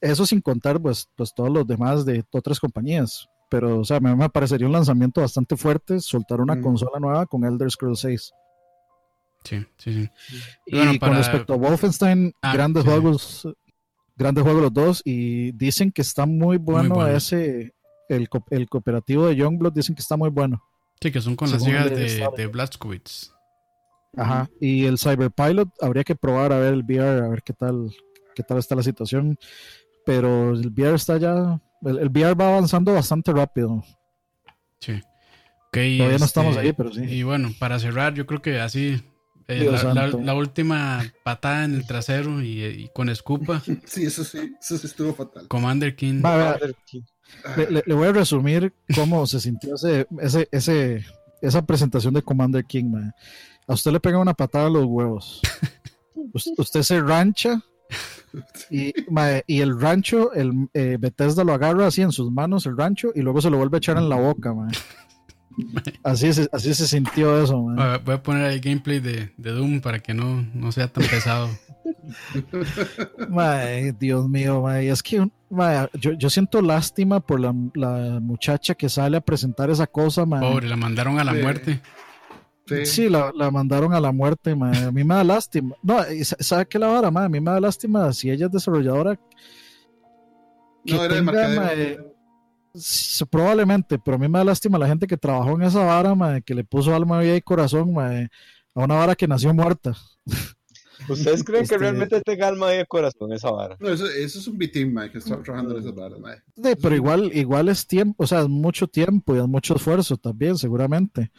eso 0.00 0.26
sin 0.26 0.40
contar 0.40 0.80
pues, 0.80 1.08
pues 1.16 1.32
todos 1.34 1.50
los 1.50 1.66
demás 1.66 2.04
de 2.04 2.24
otras 2.30 2.60
compañías. 2.60 3.26
Pero, 3.48 3.80
o 3.80 3.84
sea, 3.84 4.00
me, 4.00 4.14
me 4.16 4.28
parecería 4.30 4.66
un 4.66 4.72
lanzamiento 4.72 5.20
bastante 5.20 5.56
fuerte 5.56 6.00
soltar 6.00 6.40
una 6.40 6.54
Mm. 6.54 6.62
consola 6.62 6.98
nueva 7.00 7.26
con 7.26 7.44
Elder 7.44 7.70
Scrolls 7.70 8.00
6. 8.00 8.32
Sí, 9.44 9.56
sí, 9.76 9.92
sí. 10.04 10.08
Y 10.66 10.76
Bueno, 10.76 10.92
con 11.00 11.14
respecto 11.16 11.52
a 11.54 11.56
Wolfenstein, 11.56 12.32
Ah, 12.42 12.54
grandes 12.54 12.84
sí, 12.84 12.88
juegos, 12.88 13.48
grandes 14.16 14.44
juegos 14.44 14.62
los 14.62 14.72
dos. 14.72 15.02
Y 15.04 15.50
dicen 15.52 15.90
que 15.90 16.02
está 16.02 16.26
muy 16.26 16.56
bueno, 16.58 16.94
bueno. 16.94 17.10
ese, 17.16 17.74
el, 18.16 18.28
el 18.50 18.68
cooperativo 18.68 19.26
de 19.26 19.36
Youngblood, 19.36 19.72
dicen 19.72 19.94
que 19.94 20.02
está 20.02 20.16
muy 20.16 20.30
bueno. 20.30 20.62
Sí, 21.00 21.10
que 21.10 21.20
son 21.20 21.34
con 21.36 21.50
las 21.50 21.62
Según 21.62 21.76
el 21.76 21.90
de, 21.90 22.28
de 22.36 22.46
Blazkowicz. 22.46 23.32
Ajá. 24.16 24.48
Y 24.60 24.84
el 24.84 24.98
Cyberpilot 24.98 25.68
habría 25.80 26.04
que 26.04 26.14
probar 26.14 26.52
a 26.52 26.58
ver 26.58 26.74
el 26.74 26.82
VR, 26.84 27.24
a 27.24 27.28
ver 27.28 27.42
qué 27.42 27.52
tal, 27.52 27.90
qué 28.34 28.42
tal 28.42 28.58
está 28.58 28.74
la 28.74 28.82
situación. 28.82 29.38
Pero 30.04 30.50
el 30.52 30.68
VR 30.68 30.94
está 30.96 31.16
ya, 31.16 31.60
el, 31.82 31.98
el 31.98 32.08
VR 32.08 32.34
va 32.34 32.48
avanzando 32.50 32.92
bastante 32.92 33.32
rápido. 33.32 33.82
Sí. 34.80 34.92
Ok, 34.94 35.72
Todavía 35.72 36.08
no 36.08 36.14
este, 36.16 36.24
estamos 36.26 36.56
ahí, 36.56 36.72
pero 36.72 36.92
sí. 36.92 37.02
Y 37.04 37.22
bueno, 37.22 37.50
para 37.58 37.78
cerrar, 37.78 38.12
yo 38.14 38.26
creo 38.26 38.42
que 38.42 38.60
así. 38.60 39.02
eh, 39.48 39.64
la, 39.64 39.72
la- 39.72 39.78
santo. 39.78 40.20
la 40.20 40.34
última 40.34 41.02
patada 41.24 41.64
en 41.64 41.74
el 41.74 41.86
trasero 41.86 42.42
y, 42.42 42.62
y 42.64 42.88
con 42.94 43.08
escupa, 43.08 43.62
Sí, 43.86 44.04
eso 44.04 44.22
sí, 44.24 44.54
eso 44.60 44.76
sí 44.76 44.86
estuvo 44.86 45.14
fatal. 45.14 45.48
Commander 45.48 45.96
King. 45.96 46.20
Va, 46.24 46.36
vea, 46.36 46.52
Father 46.54 46.74
King. 46.84 47.02
Le, 47.86 47.94
voy 47.94 48.08
a 48.08 48.12
resumir 48.12 48.72
cómo 48.94 49.26
se 49.26 49.40
sintió 49.40 49.74
ese, 49.74 50.06
ese, 50.50 51.04
esa 51.40 51.62
presentación 51.66 52.14
de 52.14 52.22
Commander 52.22 52.64
King. 52.64 52.90
man. 52.90 53.12
A 53.68 53.74
usted 53.74 53.92
le 53.92 54.00
pega 54.00 54.18
una 54.18 54.34
patada 54.34 54.66
a 54.66 54.70
los 54.70 54.84
huevos. 54.86 55.40
Us- 56.32 56.52
usted 56.58 56.82
se 56.82 57.00
rancha 57.00 57.62
y, 58.70 58.92
y 59.46 59.60
el 59.60 59.78
rancho, 59.80 60.32
el 60.32 60.68
eh, 60.74 60.96
Bethesda 60.98 61.44
lo 61.44 61.52
agarra 61.52 61.86
así 61.86 62.00
en 62.02 62.12
sus 62.12 62.30
manos, 62.32 62.66
el 62.66 62.76
rancho, 62.76 63.12
y 63.14 63.20
luego 63.20 63.40
se 63.42 63.50
lo 63.50 63.58
vuelve 63.58 63.76
a 63.76 63.78
echar 63.78 63.98
en 63.98 64.08
la 64.08 64.16
boca. 64.16 64.52
mae. 64.54 64.72
Así, 66.02 66.32
se, 66.32 66.48
así 66.50 66.72
se 66.74 66.88
sintió 66.88 67.42
eso. 67.42 67.66
Ah, 67.76 68.00
Voy 68.02 68.14
a 68.14 68.22
poner 68.22 68.50
el 68.50 68.60
gameplay 68.60 69.00
de, 69.00 69.32
de 69.36 69.50
Doom 69.50 69.80
para 69.82 69.98
que 69.98 70.14
no, 70.14 70.46
no 70.54 70.72
sea 70.72 70.88
tan 70.88 71.04
pesado. 71.04 71.50
Mae, 73.28 73.92
Dios 73.92 74.28
mío, 74.28 74.62
mae, 74.62 74.88
es 74.88 75.02
que 75.02 75.26
mae, 75.50 75.88
yo, 75.94 76.12
yo 76.12 76.30
siento 76.30 76.60
lástima 76.62 77.20
por 77.20 77.40
la, 77.40 77.54
la 77.74 78.20
muchacha 78.20 78.74
que 78.74 78.88
sale 78.88 79.16
a 79.16 79.20
presentar 79.20 79.70
esa 79.70 79.86
cosa. 79.86 80.24
mae. 80.26 80.40
Pobre, 80.40 80.68
la 80.68 80.76
mandaron 80.76 81.18
a 81.18 81.24
la 81.24 81.32
Sí. 81.34 81.40
muerte. 81.42 81.80
Sí. 82.66 82.86
Sí, 82.86 83.08
la, 83.08 83.32
la 83.34 83.50
mandaron 83.50 83.92
a 83.92 84.00
la 84.00 84.12
muerte, 84.12 84.54
mae. 84.54 84.84
A 84.84 84.92
mí 84.92 85.04
me 85.04 85.14
da 85.14 85.24
lástima. 85.24 85.74
No, 85.82 85.98
¿sabe 86.22 86.66
qué 86.66 86.78
la 86.78 86.86
vara, 86.88 87.10
mae? 87.10 87.26
A 87.26 87.28
mí 87.28 87.40
me 87.40 87.50
da 87.50 87.60
lástima 87.60 88.12
si 88.12 88.30
ella 88.30 88.46
es 88.46 88.52
desarrolladora. 88.52 89.18
Que 90.84 90.94
No, 90.94 91.04
era 91.04 91.14
de 91.14 91.20
tenga, 91.20 91.48
mae, 91.60 91.98
s- 92.74 93.24
probablemente, 93.26 93.98
pero 93.98 94.14
a 94.16 94.18
mí 94.18 94.28
me 94.28 94.38
da 94.38 94.44
lástima 94.44 94.78
la 94.78 94.86
gente 94.88 95.06
que 95.06 95.16
trabajó 95.16 95.52
en 95.56 95.62
esa 95.62 95.84
vara, 95.84 96.14
mae, 96.14 96.42
que 96.42 96.54
le 96.54 96.64
puso 96.64 96.94
alma, 96.94 97.20
vida 97.20 97.36
y 97.36 97.42
corazón, 97.42 97.92
mae, 97.92 98.28
a 98.74 98.80
una 98.84 98.94
vara 98.94 99.14
que 99.14 99.28
nació 99.28 99.52
muerta. 99.52 99.92
¿Ustedes 101.08 101.44
creen 101.44 101.62
Este- 101.62 101.74
que 101.74 101.78
realmente 101.78 102.20
tenga 102.22 102.48
alma 102.48 102.72
y 102.74 102.78
de 102.78 102.86
corazón 102.86 103.32
esa 103.32 103.50
vara? 103.50 103.76
No, 103.80 103.88
eso, 103.88 104.06
eso 104.06 104.38
es 104.38 104.46
un 104.46 104.58
B-Team, 104.58 104.92
mae, 104.92 105.10
que 105.10 105.18
está 105.18 105.40
trabajando 105.42 105.74
en 105.74 105.80
esas 105.82 105.94
varas, 105.94 106.18
mae. 106.20 106.36
Sí, 106.56 106.72
pero 106.80 106.94
igual, 106.94 107.30
igual 107.34 107.68
es 107.68 107.86
tiempo, 107.86 108.22
o 108.24 108.26
sea, 108.26 108.40
es 108.40 108.48
mucho 108.48 108.86
tiempo 108.86 109.34
y 109.34 109.38
es 109.38 109.46
mucho 109.48 109.76
esfuerzo 109.76 110.16
también, 110.16 110.56
seguramente. 110.56 111.30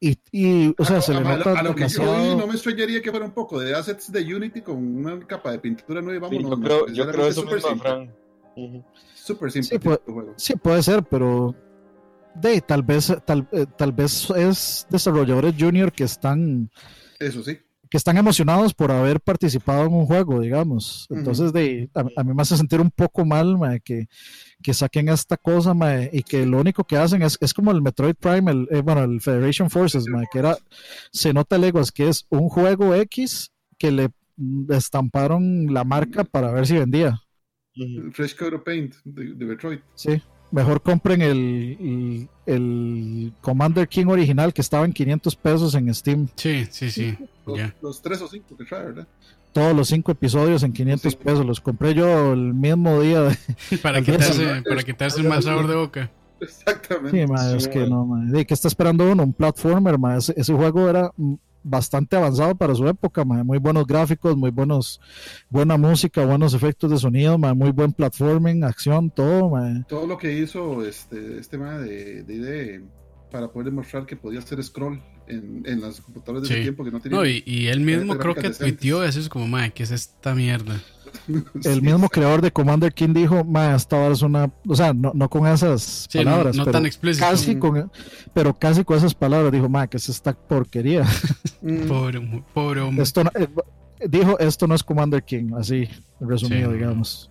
Y, 0.00 0.16
y 0.30 0.74
o 0.78 0.84
sea, 0.84 0.98
a, 0.98 1.00
se 1.02 1.12
le 1.12 1.18
a- 1.20 1.36
nota 1.36 1.58
a 1.58 1.62
lo 1.62 1.74
que 1.74 1.88
yo 1.88 2.02
vi, 2.02 2.36
no 2.36 2.46
me 2.46 2.52
extrañaría 2.54 3.02
que 3.02 3.10
fuera 3.10 3.26
un 3.26 3.32
poco 3.32 3.58
de 3.58 3.74
assets 3.74 4.12
de 4.12 4.34
Unity 4.34 4.60
con 4.62 4.76
una 4.76 5.18
capa 5.26 5.50
de 5.50 5.58
pintura 5.58 6.00
nueva. 6.00 6.28
Sí, 6.28 6.36
vámonos, 6.36 6.58
yo 6.60 6.64
creo, 6.64 6.86
yo 6.94 7.10
creo 7.10 7.26
eso 7.26 7.40
súper 7.40 7.54
mismo, 7.56 7.70
simple, 7.70 7.88
Fran. 7.90 8.14
Ujú. 8.56 8.84
Súper 9.14 9.50
simple. 9.50 9.78
Sí, 9.78 9.84
juego. 10.12 10.34
Sí, 10.36 10.54
puede 10.56 10.82
ser, 10.84 11.02
pero 11.02 11.54
de 12.36 12.60
tal 12.60 12.84
vez 12.84 13.12
tal, 13.24 13.48
eh, 13.50 13.66
tal 13.76 13.90
vez 13.92 14.30
es 14.30 14.86
desarrolladores 14.88 15.54
junior 15.58 15.90
que 15.90 16.04
están 16.04 16.70
Eso 17.18 17.42
sí. 17.42 17.58
Que 17.90 17.96
están 17.96 18.16
emocionados 18.16 18.74
por 18.74 18.90
haber 18.90 19.20
participado 19.20 19.86
en 19.86 19.94
un 19.94 20.06
juego, 20.06 20.40
digamos. 20.40 21.06
Entonces, 21.10 21.52
de, 21.52 21.90
a, 21.94 22.24
mí 22.24 22.34
me 22.34 22.42
hace 22.42 22.56
sentir 22.56 22.80
un 22.80 22.90
poco 22.90 23.24
mal 23.24 23.56
que, 23.84 24.08
que, 24.62 24.74
saquen 24.74 25.08
esta 25.08 25.36
cosa 25.36 25.74
y 26.12 26.22
que 26.22 26.46
lo 26.46 26.60
único 26.60 26.84
que 26.84 26.96
hacen 26.96 27.22
es, 27.22 27.38
es 27.40 27.54
como 27.54 27.70
el 27.70 27.82
Metroid 27.82 28.14
Prime, 28.14 28.50
el, 28.50 28.68
eh, 28.70 28.82
bueno, 28.82 29.04
el 29.04 29.20
Federation 29.20 29.70
Forces, 29.70 30.04
que 30.30 30.38
era, 30.38 30.56
se 31.12 31.32
nota 31.32 31.58
leguas 31.58 31.92
que 31.92 32.08
es 32.08 32.26
un 32.30 32.48
juego 32.48 32.94
X 32.94 33.52
que 33.78 33.90
le 33.90 34.10
estamparon 34.68 35.72
la 35.72 35.84
marca 35.84 36.24
para 36.24 36.52
ver 36.52 36.66
si 36.66 36.78
vendía. 36.78 37.20
Fresh 38.12 38.36
Coat 38.36 38.54
of 38.54 38.62
Paint 38.64 38.94
de, 39.04 39.34
de 39.34 39.44
Metroid. 39.44 39.78
Sí 39.94 40.20
mejor 40.50 40.82
compren 40.82 41.22
el, 41.22 42.28
el, 42.46 43.32
Commander 43.40 43.88
King 43.88 44.06
original 44.06 44.52
que 44.52 44.60
estaba 44.60 44.84
en 44.84 44.92
500 44.92 45.36
pesos 45.36 45.74
en 45.74 45.92
Steam. 45.94 46.28
Sí, 46.36 46.66
sí, 46.70 46.90
sí. 46.90 47.16
Los, 47.80 48.02
tres 48.02 48.20
o 48.22 48.28
cinco 48.28 48.56
que 48.56 48.64
trae, 48.64 48.86
¿verdad? 48.86 49.06
Todos 49.52 49.74
los 49.74 49.88
cinco 49.88 50.12
episodios 50.12 50.62
en 50.62 50.72
500 50.72 51.16
pesos. 51.16 51.46
Los 51.46 51.60
compré 51.60 51.94
yo 51.94 52.32
el 52.32 52.54
mismo 52.54 53.00
día. 53.00 53.28
para, 53.82 54.02
quitarse, 54.02 54.62
para 54.68 54.82
quitarse 54.82 55.22
más 55.22 55.44
sabor 55.44 55.66
de 55.66 55.74
boca. 55.74 56.10
Exactamente. 56.40 57.26
Sí, 57.26 57.56
es 57.56 57.68
que 57.68 57.86
no, 57.86 58.08
¿Qué 58.32 58.54
está 58.54 58.68
esperando 58.68 59.10
uno? 59.10 59.24
Un 59.24 59.32
platformer, 59.32 59.96
ese 60.36 60.54
juego 60.54 60.88
era 60.88 61.12
bastante 61.62 62.16
avanzado 62.16 62.54
para 62.54 62.74
su 62.74 62.86
época, 62.86 63.24
muy 63.24 63.58
buenos 63.58 63.86
gráficos, 63.86 64.36
muy 64.36 64.50
buenos, 64.50 65.00
buena 65.48 65.76
música, 65.76 66.24
buenos 66.24 66.54
efectos 66.54 66.90
de 66.90 66.98
sonido, 66.98 67.38
muy 67.38 67.70
buen 67.70 67.92
platforming, 67.92 68.64
acción, 68.64 69.10
todo. 69.10 69.50
Todo 69.88 70.06
lo 70.06 70.18
que 70.18 70.38
hizo 70.38 70.84
este, 70.84 71.38
este 71.38 71.58
de, 71.58 72.22
de, 72.22 72.84
para 73.30 73.48
poder 73.48 73.66
demostrar 73.66 74.06
que 74.06 74.16
podía 74.16 74.38
hacer 74.38 74.62
scroll 74.62 75.02
en, 75.26 75.62
en 75.66 75.80
las 75.80 76.00
computadoras 76.00 76.48
de 76.48 76.54
ese 76.54 76.62
tiempo 76.62 76.84
que 76.84 76.90
no 76.90 77.00
tenía. 77.00 77.18
No, 77.18 77.26
y, 77.26 77.66
él 77.68 77.80
mismo 77.80 78.16
creo 78.16 78.34
que 78.34 78.46
admitió 78.46 79.04
eso, 79.04 79.20
es 79.20 79.28
como, 79.28 79.46
madre, 79.46 79.72
¿qué 79.72 79.82
es 79.82 79.90
esta 79.90 80.34
mierda? 80.34 80.82
El 81.64 81.82
mismo 81.82 82.08
creador 82.08 82.42
de 82.42 82.52
Commander 82.52 82.92
King 82.92 83.12
dijo, 83.14 83.44
ma, 83.44 83.74
esta 83.74 84.08
es 84.08 84.22
una, 84.22 84.50
o 84.66 84.74
sea, 84.74 84.92
no, 84.92 85.12
no 85.14 85.28
con 85.28 85.46
esas 85.46 86.08
palabras, 86.12 86.56
no, 86.56 86.66
tan 86.66 86.86
explícito. 86.86 87.26
Casi 87.26 87.58
con, 87.58 87.90
pero 88.32 88.54
casi 88.54 88.84
con 88.84 88.96
esas 88.96 89.14
palabras 89.14 89.52
dijo, 89.52 89.68
ma, 89.68 89.86
que 89.86 89.96
es 89.96 90.08
esta 90.08 90.32
porquería. 90.32 91.06
Mm. 91.60 91.88
pobre, 91.88 92.44
pobre 92.54 92.80
hombre. 92.80 93.02
Esto 93.02 93.22
eh, 93.34 93.48
dijo, 94.08 94.38
esto 94.38 94.66
no 94.66 94.74
es 94.74 94.84
Commander 94.84 95.24
King, 95.24 95.52
así 95.58 95.88
resumido, 96.20 96.72
digamos. 96.72 97.28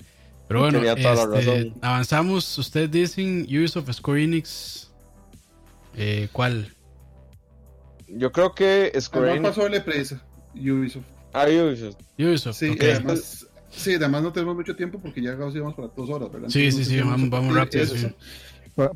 Pero 0.47 0.61
bueno, 0.61 0.81
este, 0.81 1.73
avanzamos. 1.81 2.57
Ustedes 2.57 2.91
dicen 2.91 3.45
Ubisoft, 3.49 3.91
Square 3.91 4.23
Enix. 4.23 4.89
Eh, 5.95 6.29
¿Cuál? 6.31 6.73
Yo 8.07 8.31
creo 8.31 8.53
que 8.53 8.93
Square 8.99 9.31
Enix. 9.31 9.49
pasó 9.49 9.67
el 9.67 9.83
presa 9.83 10.23
Ubisoft. 10.55 11.05
Ah, 11.33 11.45
Ubisoft. 11.45 11.97
Ubisoft. 12.17 12.55
Sí, 12.57 12.77
además 12.79 13.46
Sí, 13.69 13.95
además 13.95 14.23
no 14.23 14.31
tenemos 14.31 14.55
mucho 14.55 14.75
tiempo 14.75 14.99
porque 14.99 15.21
ya 15.21 15.37
casi 15.37 15.59
vamos 15.59 15.75
para 15.75 15.89
dos 15.95 16.09
horas, 16.09 16.31
¿verdad? 16.31 16.49
Sí, 16.49 16.71
sí, 16.71 16.85
sí, 16.85 16.99
vamos, 17.01 17.29
vamos 17.29 17.55
rápido. 17.55 17.85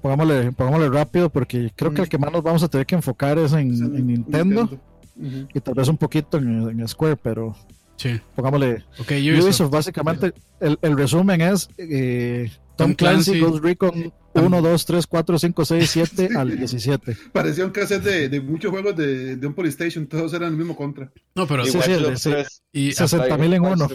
Pongámosle, 0.02 0.90
rápido 0.90 1.30
porque 1.30 1.72
creo 1.76 1.94
que 1.94 2.04
el 2.04 2.10
que 2.10 2.18
más 2.18 2.32
nos 2.32 2.44
vamos 2.44 2.62
a 2.64 2.68
tener 2.68 2.86
que 2.86 2.96
enfocar 2.96 3.40
es 3.40 3.54
en, 3.54 4.06
Nintendo, 4.06 4.70
y 5.16 5.60
tal 5.60 5.74
vez 5.74 5.88
un 5.88 5.98
poquito 5.98 6.38
en, 6.38 6.88
Square, 6.88 7.18
pero 7.18 7.56
sí. 7.98 8.20
pongámosle. 8.36 8.84
Ubisoft. 9.00 9.72
básicamente, 9.72 10.34
el, 10.60 10.78
el, 10.82 10.98
resumen 10.98 11.42
es 11.42 11.68
eh, 11.78 12.52
Tom, 12.82 12.94
Clancy, 12.94 13.40
Ghost 13.40 13.64
Recon 13.64 14.14
1, 14.34 14.62
2, 14.62 14.86
3, 14.86 15.08
4, 15.08 15.40
5, 15.40 15.66
6, 15.66 15.90
7 15.90 16.30
al 16.36 16.58
17. 16.58 17.18
Parecía 17.34 17.66
un 17.66 17.72
cassette 17.72 18.04
de, 18.04 18.30
de 18.30 18.42
muchos 18.42 18.72
juegos 18.72 18.96
de, 18.96 19.36
de, 19.36 19.48
un 19.48 19.54
Polystation, 19.54 20.08
todos 20.08 20.34
eran 20.34 20.52
el 20.52 20.58
mismo 20.58 20.76
contra. 20.76 21.12
No, 21.36 21.48
pero 21.48 21.66
sí, 21.66 21.78
sí, 21.82 22.30
y 22.72 22.92
60 22.94 23.38
mil 23.38 23.54
en 23.54 23.66
uno. 23.66 23.90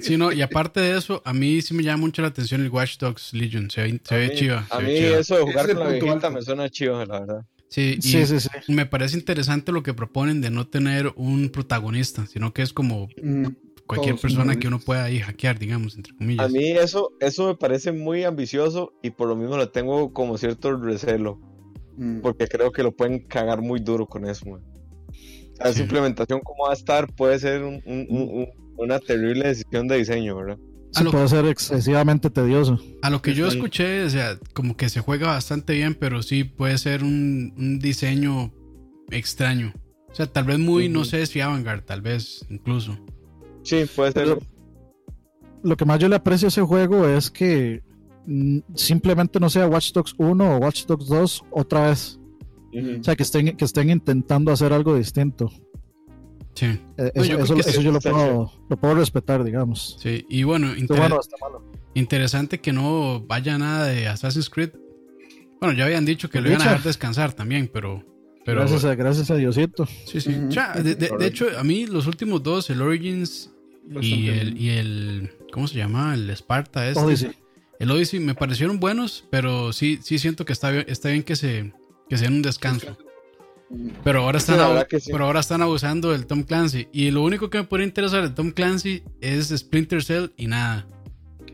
Sí, 0.00 0.16
no, 0.16 0.32
y 0.32 0.42
aparte 0.42 0.80
de 0.80 0.98
eso, 0.98 1.22
a 1.24 1.32
mí 1.32 1.62
sí 1.62 1.74
me 1.74 1.82
llama 1.82 2.02
mucho 2.02 2.22
la 2.22 2.28
atención 2.28 2.60
el 2.60 2.70
Watch 2.70 2.98
Dogs 2.98 3.32
Legion, 3.32 3.70
se 3.70 3.82
ve, 3.82 4.00
se 4.04 4.16
ve 4.16 4.34
chiva. 4.34 4.66
A 4.70 4.80
mí 4.80 4.92
eso 4.92 5.36
de 5.36 5.42
jugar 5.42 5.66
con 5.66 5.78
la 5.78 5.88
viejita 5.88 6.30
me 6.30 6.42
suena 6.42 6.68
chiva, 6.68 7.04
la 7.06 7.20
verdad. 7.20 7.46
Sí, 7.68 7.98
y 7.98 8.02
sí, 8.02 8.26
sí, 8.26 8.40
sí. 8.40 8.48
me 8.66 8.84
parece 8.84 9.16
interesante 9.16 9.70
lo 9.70 9.84
que 9.84 9.94
proponen 9.94 10.40
de 10.40 10.50
no 10.50 10.66
tener 10.66 11.12
un 11.14 11.50
protagonista, 11.50 12.26
sino 12.26 12.52
que 12.52 12.62
es 12.62 12.72
como 12.72 13.08
mm 13.22 13.46
cualquier 13.90 14.16
persona 14.16 14.56
que 14.56 14.68
uno 14.68 14.78
pueda 14.78 15.04
ahí 15.04 15.18
hackear, 15.18 15.58
digamos, 15.58 15.96
entre 15.96 16.14
comillas. 16.14 16.46
A 16.46 16.48
mí 16.48 16.70
eso, 16.70 17.12
eso 17.20 17.48
me 17.48 17.56
parece 17.56 17.92
muy 17.92 18.24
ambicioso 18.24 18.92
y 19.02 19.10
por 19.10 19.28
lo 19.28 19.36
mismo 19.36 19.56
le 19.58 19.66
tengo 19.66 20.12
como 20.12 20.38
cierto 20.38 20.76
recelo. 20.76 21.40
Mm. 21.96 22.20
Porque 22.20 22.46
creo 22.46 22.70
que 22.72 22.82
lo 22.82 22.92
pueden 22.92 23.26
cagar 23.26 23.60
muy 23.60 23.80
duro 23.80 24.06
con 24.06 24.24
eso, 24.26 24.46
man. 24.46 24.62
Su 25.74 25.82
implementación, 25.82 26.40
como 26.40 26.64
va 26.64 26.70
a 26.70 26.74
estar, 26.74 27.12
puede 27.14 27.38
ser 27.38 27.62
una 28.76 28.98
terrible 28.98 29.48
decisión 29.48 29.88
de 29.88 29.98
diseño, 29.98 30.36
¿verdad? 30.36 30.58
Sí, 30.92 31.04
puede 31.04 31.28
ser 31.28 31.44
excesivamente 31.46 32.30
tedioso. 32.30 32.78
A 33.02 33.10
lo 33.10 33.20
que 33.20 33.34
yo 33.34 33.46
escuché, 33.46 34.04
o 34.04 34.10
sea, 34.10 34.38
como 34.54 34.76
que 34.76 34.88
se 34.88 35.00
juega 35.00 35.28
bastante 35.28 35.74
bien, 35.74 35.94
pero 35.94 36.22
sí 36.22 36.44
puede 36.44 36.78
ser 36.78 37.04
un, 37.04 37.78
diseño 37.78 38.52
extraño. 39.10 39.74
O 40.10 40.14
sea, 40.14 40.26
tal 40.26 40.44
vez 40.44 40.58
muy, 40.58 40.88
no 40.88 41.04
sé 41.04 41.26
si 41.26 41.40
Vanguard, 41.40 41.84
tal 41.84 42.00
vez 42.00 42.46
incluso. 42.48 42.98
Sí, 43.70 43.84
puede 43.94 44.10
ser. 44.10 44.36
lo 45.62 45.76
que 45.76 45.84
más 45.84 46.00
yo 46.00 46.08
le 46.08 46.16
aprecio 46.16 46.46
a 46.46 46.50
ese 46.50 46.62
juego 46.62 47.06
es 47.06 47.30
que 47.30 47.84
mm, 48.26 48.58
simplemente 48.74 49.38
no 49.38 49.48
sea 49.48 49.68
Watch 49.68 49.92
Dogs 49.92 50.14
1 50.18 50.56
o 50.56 50.58
Watch 50.58 50.86
Dogs 50.86 51.06
2 51.06 51.44
otra 51.52 51.88
vez. 51.88 52.18
O 52.72 53.04
sea, 53.04 53.14
que 53.14 53.22
estén, 53.22 53.56
que 53.56 53.64
estén 53.64 53.90
intentando 53.90 54.50
hacer 54.50 54.72
algo 54.72 54.96
distinto. 54.96 55.52
Sí. 56.54 56.66
Eh, 56.96 57.12
eso, 57.14 57.24
yo, 57.80 57.92
lo, 57.92 58.00
puedo, 58.00 58.52
lo, 58.68 58.76
puedo, 58.76 58.94
respetar, 58.96 59.44
digamos. 59.44 59.96
Sí, 60.00 60.26
y 60.28 60.42
bueno, 60.42 60.72
interesante 61.94 62.60
que 62.60 62.72
no 62.72 63.24
vaya 63.26 63.56
nada 63.56 63.86
de 63.86 64.08
Assassin's 64.08 64.50
Creed. 64.50 64.70
Bueno, 65.60 65.76
ya 65.76 65.84
habían 65.84 66.04
dicho 66.04 66.28
que 66.28 66.40
lo 66.40 66.48
iban 66.48 66.62
a 66.62 66.64
dejar 66.64 66.82
descansar 66.82 67.34
también, 67.34 67.70
pero 67.72 68.04
gracias, 68.44 68.84
a, 68.84 68.96
gracias 68.96 69.30
a 69.30 69.36
Diosito. 69.36 69.86
Sí, 70.06 70.20
sí. 70.20 70.32
de, 70.32 71.26
hecho, 71.26 71.46
a 71.56 71.62
mí 71.62 71.86
los 71.86 72.08
últimos 72.08 72.42
dos, 72.42 72.68
el 72.70 72.82
Origins 72.82 73.52
y 74.00 74.28
el, 74.28 74.58
y 74.58 74.70
el. 74.70 75.30
¿Cómo 75.52 75.66
se 75.66 75.76
llama? 75.76 76.14
El 76.14 76.30
Sparta. 76.30 76.88
Este, 76.88 77.00
Odyssey. 77.02 77.32
El 77.78 77.90
Odyssey 77.90 78.20
me 78.20 78.34
parecieron 78.34 78.78
buenos, 78.78 79.24
pero 79.30 79.72
sí, 79.72 79.98
sí 80.02 80.18
siento 80.18 80.44
que 80.44 80.52
está 80.52 80.70
bien, 80.70 80.84
está 80.86 81.08
bien 81.08 81.22
que 81.22 81.34
se, 81.34 81.72
que 82.08 82.18
se 82.18 82.24
den 82.24 82.34
un 82.34 82.42
descanso. 82.42 82.96
Pero 84.02 84.22
ahora, 84.22 84.38
están 84.38 84.58
pero 85.10 85.24
ahora 85.24 85.40
están 85.40 85.62
abusando 85.62 86.10
del 86.10 86.26
Tom 86.26 86.42
Clancy. 86.42 86.88
Y 86.92 87.10
lo 87.10 87.22
único 87.22 87.50
que 87.50 87.58
me 87.58 87.64
puede 87.64 87.84
interesar 87.84 88.22
de 88.22 88.34
Tom 88.34 88.50
Clancy 88.50 89.02
es 89.20 89.48
Splinter 89.48 90.02
Cell 90.02 90.26
y 90.36 90.48
nada. 90.48 90.86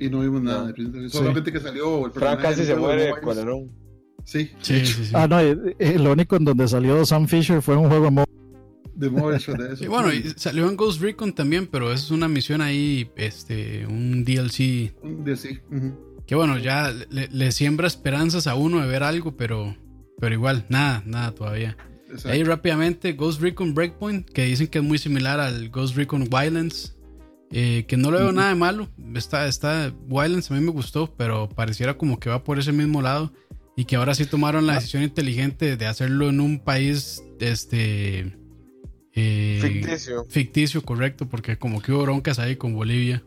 Y 0.01 0.09
no 0.09 0.21
vimos 0.21 0.43
nada 0.43 0.67
de 0.67 0.73
Splinter 0.73 1.03
Cell. 1.03 1.11
Solamente 1.11 1.53
que 1.53 1.61
salió 1.61 2.07
el 2.07 2.13
Frank 2.13 2.41
casi 2.41 2.65
se 2.65 2.75
muere 2.75 3.13
Sí. 4.25 4.51
Sí, 4.61 4.85
sí, 4.85 5.05
sí. 5.05 5.11
Ah, 5.15 5.29
no, 5.29 5.41
lo 5.41 6.13
único 6.13 6.37
en 6.37 6.45
donde 6.45 6.67
salió 6.67 7.05
Sam 7.07 7.29
Fisher 7.29 7.63
fue 7.63 7.77
un 7.77 7.89
juego 7.89 8.07
de 8.07 8.27
de 8.97 9.73
eso. 9.73 9.85
Y 9.85 9.87
bueno, 9.89 10.13
y 10.13 10.33
salió 10.37 10.69
en 10.69 10.77
Ghost 10.77 11.01
Recon 11.01 11.33
también, 11.33 11.67
pero 11.67 11.93
es 11.93 12.11
una 12.11 12.29
misión 12.29 12.61
ahí, 12.61 13.11
este, 13.17 13.87
un 13.87 14.25
DLC. 14.25 14.95
Un 15.03 15.25
DLC. 15.25 15.63
Que 16.27 16.35
bueno, 16.35 16.59
ya 16.59 16.93
le, 17.11 17.53
siembra 17.53 17.87
esperanzas 17.87 18.47
a 18.47 18.55
uno 18.55 18.81
de 18.81 18.89
ver 18.89 19.03
algo, 19.03 19.37
pero, 19.37 19.77
pero 20.19 20.35
igual, 20.35 20.67
nada, 20.69 21.03
nada 21.07 21.33
todavía. 21.33 21.77
Ahí 22.25 22.43
rápidamente, 22.43 23.13
Ghost 23.13 23.41
Recon 23.41 23.75
Breakpoint, 23.75 24.29
que 24.31 24.45
dicen 24.47 24.69
que 24.69 24.79
es 24.79 24.85
muy 24.85 24.99
similar 24.99 25.39
al 25.39 25.69
Ghost 25.69 25.97
Recon 25.97 26.29
Wildlands. 26.31 26.95
Eh, 27.53 27.85
que 27.87 27.97
no 27.97 28.11
le 28.11 28.19
veo 28.19 28.33
nada 28.33 28.49
de 28.49 28.57
malo. 28.57 28.89
Está, 29.15 29.47
está, 29.47 29.93
Wildlands 30.09 30.51
a 30.51 30.55
mí 30.55 30.61
me 30.61 30.73
gustó, 30.73 31.15
pero 31.17 31.49
pareciera 31.49 31.97
como 31.97 32.19
que 32.19 32.29
va 32.29 32.43
por 32.43 32.59
ese 32.59 32.73
mismo 32.73 33.03
lado. 33.03 33.33
Y 33.77 33.85
que 33.85 33.97
ahora 33.97 34.15
sí 34.15 34.25
tomaron 34.25 34.67
la 34.67 34.73
ah. 34.73 34.77
decisión 34.77 35.03
inteligente 35.03 35.77
de 35.77 35.87
hacerlo 35.87 36.29
en 36.29 36.41
un 36.41 36.59
país 36.59 37.23
este 37.39 38.35
eh, 39.17 39.59
ficticio. 39.63 40.27
Ficticio, 40.29 40.83
correcto, 40.83 41.27
porque 41.27 41.59
como 41.59 41.81
que 41.81 41.91
hubo 41.91 42.03
broncas 42.03 42.39
ahí 42.39 42.57
con 42.57 42.75
Bolivia. 42.75 43.25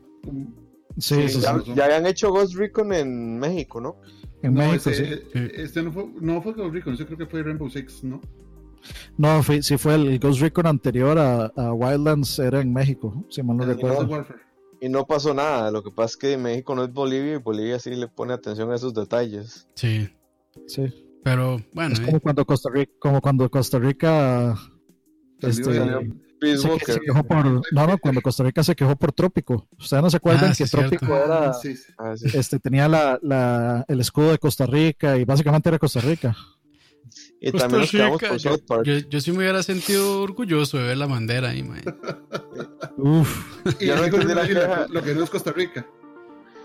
Sí, 0.98 1.28
sí, 1.28 1.42
ya, 1.42 1.62
ya, 1.76 1.86
habían 1.86 2.06
hecho 2.06 2.32
Ghost 2.32 2.56
Recon 2.56 2.94
en 2.94 3.40
México, 3.40 3.82
¿no? 3.82 3.98
En 4.44 4.54
México, 4.54 4.92
sí. 4.92 5.04
Este 5.34 5.82
no 5.82 5.92
fue, 5.92 6.06
no 6.22 6.42
fue 6.42 6.54
Ghost 6.54 6.74
Recon, 6.74 6.96
yo 6.96 7.06
creo 7.06 7.18
que 7.18 7.26
fue 7.26 7.42
Rainbow 7.42 7.70
Six, 7.70 8.04
¿no? 8.04 8.22
No, 9.18 9.42
fue, 9.42 9.64
sí 9.64 9.78
fue 9.78 9.96
el 9.96 10.20
Ghost 10.20 10.42
Recon 10.42 10.68
anterior 10.68 11.18
a, 11.18 11.74
Wildlands, 11.74 12.38
era 12.38 12.62
en 12.62 12.72
México, 12.72 13.26
si 13.30 13.42
mal 13.42 13.58
no 13.58 13.66
recuerdo. 13.66 14.26
Y 14.82 14.90
no 14.90 15.06
pasó 15.06 15.34
nada, 15.34 15.72
lo 15.72 15.84
que 15.84 15.92
pasa 15.92 16.12
es 16.12 16.18
que 16.18 16.38
México 16.38 16.76
no 16.76 16.84
es 16.84 16.94
Bolivia 16.94 17.34
y 17.34 17.38
Bolivia 17.38 17.80
sí 17.80 17.90
le 17.90 18.08
pone 18.08 18.34
atención 18.34 18.72
a 18.72 18.76
esos 18.76 18.94
detalles. 18.94 19.68
Sí. 19.74 20.08
Sí. 20.68 20.94
Pero 21.24 21.60
bueno. 21.74 21.94
Es 21.94 22.00
como 22.00 22.18
eh. 22.18 22.22
cuando 22.22 22.46
Costa 22.46 22.70
Rica, 22.72 22.92
como 23.00 23.22
cuando 23.22 23.50
Costa 23.50 23.80
Rica 23.80 24.56
este, 25.42 25.74
se, 26.58 27.00
quejó 27.02 27.24
por, 27.24 27.46
no, 27.46 27.88
no, 27.88 27.98
cuando 27.98 28.22
Costa 28.22 28.44
Rica 28.44 28.64
se 28.64 28.76
quejó 28.76 28.96
por 28.96 29.12
Trópico. 29.12 29.68
Ustedes 29.78 30.02
no 30.02 30.10
se 30.10 30.18
acuerdan 30.18 30.52
ah, 30.52 30.56
que 30.58 30.66
Trópico 30.66 31.06
era, 31.16 31.52
ah, 31.98 32.14
este, 32.34 32.60
tenía 32.60 32.88
la, 32.88 33.20
la, 33.22 33.86
el 33.88 34.00
escudo 34.00 34.32
de 34.32 34.38
Costa 34.38 34.66
Rica 34.66 35.18
y 35.18 35.26
básicamente 35.26 35.70
era 35.70 35.80
Costa 35.80 36.00
Rica. 36.00 36.36
Y 37.42 37.52
Costa 37.52 37.68
también 37.68 37.82
nos 37.82 37.92
quedamos 37.92 38.22
yo, 38.22 38.52
South 38.52 38.64
Park. 38.68 38.84
yo- 38.86 38.98
yo 39.10 39.22
sí 39.22 39.32
me 39.32 39.40
hubiera 39.40 39.64
sentido 39.64 40.22
orgulloso 40.22 40.78
de 40.78 40.84
ver 40.84 40.98
la 40.98 41.08
bandera 41.08 41.50
ahí, 41.50 41.64
mae. 41.64 41.82
Uf, 42.98 43.64
Y 43.80 43.88
Ya 43.88 43.96
no 43.96 44.04
entendí 44.06 44.34
la 44.34 44.88
lo 44.90 45.02
que 45.02 45.14
no 45.16 45.24
es 45.24 45.30
Costa 45.30 45.52
Rica. 45.52 45.86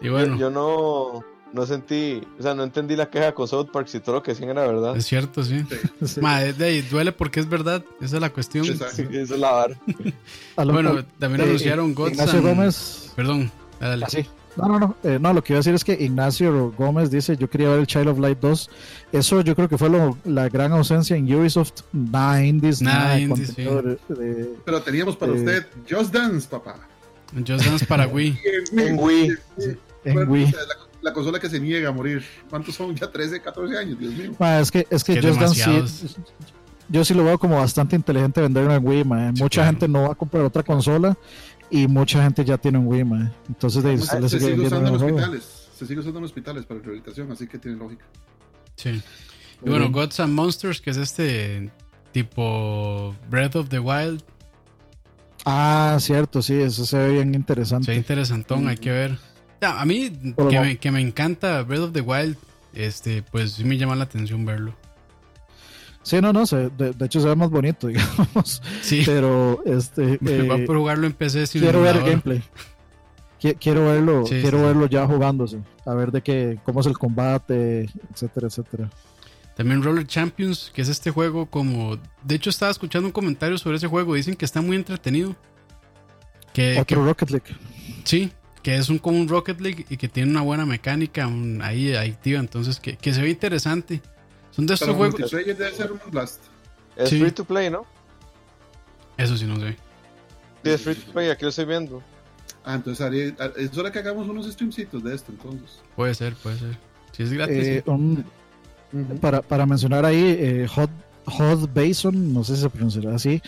Y 0.01 0.09
bueno, 0.09 0.35
yo, 0.35 0.41
yo 0.41 0.51
no, 0.51 1.25
no 1.53 1.67
sentí, 1.67 2.21
o 2.39 2.43
sea, 2.43 2.55
no 2.55 2.65
entendí 2.65 2.97
la 2.97 3.09
queja 3.11 3.33
con 3.33 3.47
South 3.47 3.69
Park 3.73 3.87
si 3.89 4.01
todo 4.01 4.17
lo 4.17 4.23
que 4.23 4.33
decían 4.33 4.51
era 4.51 4.67
verdad. 4.67 4.97
es 4.97 5.07
cierto, 5.07 5.45
sí. 5.45 5.65
sí. 6.05 6.21
Mae, 6.21 6.53
de 6.53 6.65
ahí, 6.65 6.83
duele 6.83 7.13
porque 7.13 7.41
es 7.41 7.49
verdad. 7.49 7.85
Esa 8.01 8.17
es 8.17 8.21
la 8.21 8.31
cuestión. 8.31 8.65
Sí, 8.65 8.73
Esa 8.73 9.35
es 9.35 9.41
la 9.41 9.51
vara. 9.53 9.79
Bueno, 10.57 11.05
también 11.19 11.41
eh, 11.43 11.45
anunciaron 11.45 11.95
Gods 11.95 12.13
Ignacio 12.13 12.39
and- 12.39 12.49
Gómez. 12.49 13.13
Perdón, 13.17 13.51
dale. 13.81 14.05
Así. 14.05 14.27
No, 14.57 14.69
no, 14.69 14.79
no. 14.79 14.97
eh, 15.03 15.19
no, 15.21 15.33
lo 15.33 15.43
que 15.43 15.53
iba 15.53 15.59
a 15.59 15.61
decir 15.61 15.75
es 15.75 15.83
que 15.83 15.95
Ignacio 15.95 16.73
Gómez 16.79 17.11
dice: 17.11 17.37
Yo 17.37 17.51
quería 17.51 17.69
ver 17.71 17.81
el 17.81 17.87
Child 17.89 18.07
of 18.09 18.19
Light 18.21 18.39
2. 18.39 18.71
Eso 19.13 19.41
yo 19.41 19.57
creo 19.57 19.69
que 19.69 19.77
fue 19.79 19.89
lo- 19.91 20.17
la 20.25 20.49
gran 20.49 20.71
ausencia 20.73 21.17
en 21.17 21.33
Ubisoft. 21.35 21.81
Nada 21.93 22.45
indies, 22.45 22.81
Nada 22.81 23.19
indies, 23.19 23.57
de- 23.57 23.99
de- 24.09 24.55
Pero 24.65 24.81
teníamos 24.83 25.17
para 25.17 25.33
Eh. 25.33 25.37
usted 25.37 25.67
Just 25.91 26.13
Dance, 26.15 26.49
papá. 26.49 26.77
Just 27.37 27.65
Dance 27.67 27.85
para 27.85 28.07
Wii. 28.09 28.39
En 28.77 28.97
Wii. 28.99 29.35
en 30.05 30.15
Bueno, 30.15 30.31
Wii. 30.31 30.45
o 30.45 30.51
sea, 30.51 30.61
la, 30.61 30.75
la 31.05 31.13
consola 31.13 31.39
que 31.39 31.49
se 31.49 31.61
niega 31.61 31.91
a 31.91 31.93
morir. 31.93 32.25
¿Cuántos 32.49 32.75
son? 32.75 32.97
Ya 32.97 33.11
13, 33.11 33.41
14 33.43 33.79
años, 33.79 33.99
Dios 33.99 34.15
mío. 34.15 34.33
Ma, 34.39 34.59
es 34.59 34.71
que, 34.71 34.87
es 34.91 35.05
que 35.05 35.21
Just 35.21 35.39
Dance 35.39 36.17
yo 36.89 37.05
sí 37.05 37.15
lo 37.15 37.25
veo 37.25 37.39
como 37.39 37.57
bastante 37.57 37.97
inteligente 37.97 38.41
venderlo 38.41 38.75
en 38.75 38.87
Wii. 38.87 39.05
ma. 39.05 39.33
Sí, 39.35 39.43
mucha 39.43 39.63
claro. 39.63 39.71
gente 39.71 39.89
no 39.89 40.03
va 40.03 40.13
a 40.13 40.15
comprar 40.15 40.45
otra 40.45 40.63
consola 40.63 41.17
y 41.71 41.87
mucha 41.87 42.23
gente 42.23 42.45
ya 42.45 42.59
tiene 42.59 42.79
un 42.79 42.87
Wii. 42.87 43.05
ma. 43.05 43.33
Entonces, 43.49 43.83
de, 43.83 43.99
se 43.99 44.21
le 44.21 44.29
se 44.29 44.41
sigue 44.41 44.61
usando 44.61 44.89
en 44.89 44.95
hospitales. 44.97 45.69
Se 45.77 45.87
sigue 45.87 46.01
usando 46.01 46.19
en 46.19 46.25
hospitales 46.25 46.65
para 46.67 46.81
rehabilitación, 46.81 47.31
así 47.33 47.47
que 47.47 47.59
tiene 47.59 47.77
lógica. 47.77 48.05
Sí. 48.77 49.03
Y 49.65 49.69
bueno, 49.69 49.91
Gods 49.91 50.21
and 50.21 50.33
Monsters, 50.33 50.81
que 50.81 50.91
es 50.91 50.97
este 50.97 51.71
tipo 52.13 53.15
Breath 53.29 53.57
of 53.57 53.69
the 53.69 53.79
Wild. 53.79 54.23
Ah, 55.45 55.97
cierto, 56.01 56.41
sí, 56.41 56.55
eso 56.55 56.87
se 56.87 56.97
ve 56.97 57.13
bien 57.13 57.25
Se 57.25 57.31
ve 57.31 57.37
interesante. 57.37 57.95
interesantón, 57.95 58.69
hay 58.69 58.77
que 58.77 58.91
ver. 58.91 59.19
A 59.65 59.85
mí, 59.85 60.11
que 60.49 60.61
me, 60.61 60.77
que 60.79 60.91
me 60.91 61.01
encanta 61.01 61.63
Breath 61.63 61.81
of 61.83 61.93
the 61.93 62.01
Wild, 62.01 62.37
este, 62.73 63.23
pues 63.23 63.53
sí 63.53 63.65
me 63.65 63.77
llama 63.77 63.95
la 63.97 64.05
atención 64.05 64.45
verlo. 64.45 64.75
Sí, 66.03 66.21
no, 66.21 66.33
no, 66.33 66.45
se- 66.47 66.69
de, 66.71 66.93
de 66.93 67.07
hecho 67.07 67.21
se 67.21 67.29
ve 67.29 67.35
más 67.37 67.51
bonito, 67.51 67.87
digamos. 67.89 68.63
Sí, 68.83 69.03
Pero, 69.07 69.63
este. 69.65 70.19
me 70.21 70.33
eh, 70.33 70.49
va 70.49 70.59
por 70.67 70.77
jugarlo 70.77 71.07
en 71.07 71.13
PC 71.15 71.47
sin 71.47 71.63
quiero 71.63 71.81
ver 71.83 71.97
el 71.97 72.03
gameplay. 72.05 72.43
Qui- 73.41 73.57
Quiero 73.59 73.87
verlo, 73.87 74.25
Sí, 74.27 74.41
quiero 74.41 74.59
sí. 74.59 74.65
verlo 74.65 74.87
ya 74.87 75.07
jugándose, 75.07 75.59
a 75.87 75.95
ver 75.95 76.11
de 76.13 76.23
qué, 76.23 76.59
cómo 76.65 76.81
es 76.81 76.87
el 76.87 76.97
combate, 76.99 77.89
etcétera, 78.13 78.47
etcétera. 78.49 78.91
También 79.57 79.83
Roller 79.83 80.07
Champions, 80.07 80.73
que 80.75 80.83
es 80.83 80.89
este 80.89 81.11
juego 81.13 81.47
como... 81.47 81.97
De 82.25 82.35
hecho, 82.35 82.51
estaba 82.51 82.73
escuchando 82.73 83.07
un 83.07 83.13
comentario 83.13 83.57
sobre 83.57 83.77
ese 83.77 83.87
juego. 83.87 84.15
Dicen 84.15 84.35
que 84.35 84.45
está 84.45 84.61
muy 84.61 84.77
entretenido. 84.77 85.37
Que, 86.53 86.73
Otro 86.81 87.01
que- 87.03 87.07
Rocket 87.07 87.31
League. 87.31 87.57
sí, 88.03 88.33
que 88.65 88.77
es 88.77 88.89
un, 88.89 88.99
como 88.99 89.21
un 89.21 89.29
Rocket 89.29 89.61
League 89.61 89.87
y 89.89 89.97
que 89.97 90.09
tiene 90.09 90.31
una 90.33 90.41
buena 90.41 90.67
mecánica 90.67 91.29
un- 91.29 91.63
ahí 91.63 91.95
activa. 91.95 92.41
Entonces, 92.41 92.81
que, 92.81 92.97
que 92.97 93.15
se 93.15 93.23
ve 93.23 93.31
interesante. 93.31 94.03
Son 94.51 94.67
de 94.67 94.75
estos 94.75 94.89
Pero 94.89 94.97
juegos... 94.99 95.21
multiplayer 95.21 95.57
debe 95.57 95.73
ser 95.77 95.93
un 95.93 96.01
blast. 96.11 96.41
Es 96.97 97.11
Sí. 97.11 97.21
free 97.21 97.31
to 97.31 97.45
play, 97.45 97.71
¿no? 97.71 97.85
Eso 99.17 99.37
sí, 99.37 99.45
no 99.45 99.57
sé. 99.61 99.77
Sí, 100.65 100.71
es 100.71 100.81
free 100.81 100.95
to 100.97 101.13
play, 101.13 101.31
aquí 101.31 101.43
lo 101.45 101.51
estoy 101.51 101.67
viendo. 101.67 102.03
Ah, 102.65 102.75
entonces 102.75 103.05
haré- 103.07 103.35
es 103.57 103.77
hora 103.77 103.93
que 103.93 103.99
hagamos 103.99 104.27
unos 104.29 104.51
streamcitos 104.51 105.05
de 105.05 105.15
esto, 105.15 105.31
entonces. 105.33 105.81
Puede 105.95 106.15
ser, 106.15 106.35
puede 106.35 106.59
ser. 106.59 106.79
Si 107.13 107.23
es 107.23 107.33
gratis. 107.33 107.57
Eh, 107.59 107.83
sí. 107.85 107.91
un- 107.91 108.25
para, 109.21 109.43
para 109.43 109.67
mencionar 109.67 110.05
ahí, 110.07 110.37
eh, 110.39 110.67
Hot, 110.75 110.91
Hot 111.27 111.71
Bason, 111.75 112.33
no 112.33 112.43
sé 112.45 112.57
si 112.57 112.63
se 112.63 112.71
pronunciará 112.71 113.15
así, 113.17 113.43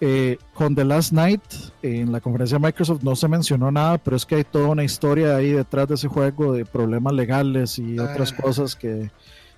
eh, 0.00 0.36
con 0.54 0.74
The 0.74 0.84
Last 0.84 1.12
Night, 1.12 1.40
en 1.82 2.12
la 2.12 2.20
conferencia 2.20 2.58
de 2.58 2.66
Microsoft 2.66 3.02
no 3.02 3.16
se 3.16 3.28
mencionó 3.28 3.70
nada, 3.70 3.98
pero 3.98 4.16
es 4.16 4.26
que 4.26 4.34
hay 4.36 4.44
toda 4.44 4.68
una 4.68 4.84
historia 4.84 5.36
ahí 5.36 5.52
detrás 5.52 5.88
de 5.88 5.94
ese 5.94 6.08
juego 6.08 6.52
de 6.52 6.64
problemas 6.66 7.14
legales 7.14 7.78
y 7.78 7.98
otras 7.98 8.32
Ah. 8.32 8.42
cosas 8.42 8.76
que, 8.76 9.10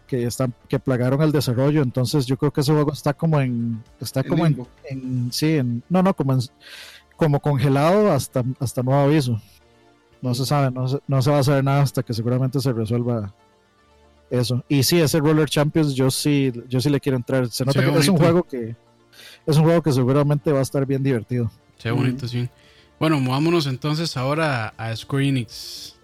que 0.06 0.24
están 0.24 0.54
que 0.68 0.78
plagaron 0.78 1.20
el 1.22 1.32
desarrollo. 1.32 1.82
Entonces 1.82 2.24
yo 2.26 2.36
creo 2.36 2.52
que 2.52 2.60
ese 2.60 2.72
juego 2.72 2.92
está 2.92 3.12
como 3.14 3.40
en 3.40 3.82
está 4.00 4.22
como 4.22 4.46
en, 4.46 5.28
sí, 5.32 5.56
en, 5.56 5.82
no, 5.88 6.02
no, 6.02 6.14
como 6.14 6.34
en- 6.34 6.40
como 7.16 7.40
congelado 7.40 8.12
hasta 8.12 8.44
hasta 8.60 8.82
nuevo 8.82 9.00
aviso. 9.02 9.40
No 10.22 10.34
se 10.34 10.46
sabe, 10.46 10.70
no 10.70 10.86
se, 10.88 10.98
no 11.08 11.20
se 11.20 11.30
va 11.30 11.38
a 11.40 11.42
saber 11.44 11.64
nada 11.64 11.82
hasta 11.82 12.02
que 12.02 12.14
seguramente 12.14 12.60
se 12.60 12.72
resuelva 12.72 13.34
eso. 14.30 14.62
Y 14.68 14.82
sí, 14.82 15.00
ese 15.00 15.18
Roller 15.20 15.48
Champions 15.48 15.94
yo 15.94 16.10
sí, 16.10 16.52
yo 16.68 16.80
sí 16.80 16.90
le 16.90 17.00
quiero 17.00 17.16
entrar. 17.16 17.48
Se 17.48 17.64
nota 17.64 17.80
que 17.80 17.86
es 17.86 18.08
un 18.08 18.14
bonito. 18.16 18.16
juego 18.18 18.42
que 18.44 18.76
es 19.48 19.56
un 19.56 19.64
juego 19.64 19.82
que 19.82 19.92
seguramente 19.92 20.52
va 20.52 20.60
a 20.60 20.62
estar 20.62 20.86
bien 20.86 21.02
divertido. 21.02 21.50
Ve 21.82 21.90
bonito, 21.90 22.28
sí. 22.28 22.48
Bueno, 23.00 23.18
movámonos 23.20 23.66
entonces 23.66 24.16
ahora 24.16 24.74
a 24.76 24.94
Square 24.94 25.28
Enix. 25.28 25.96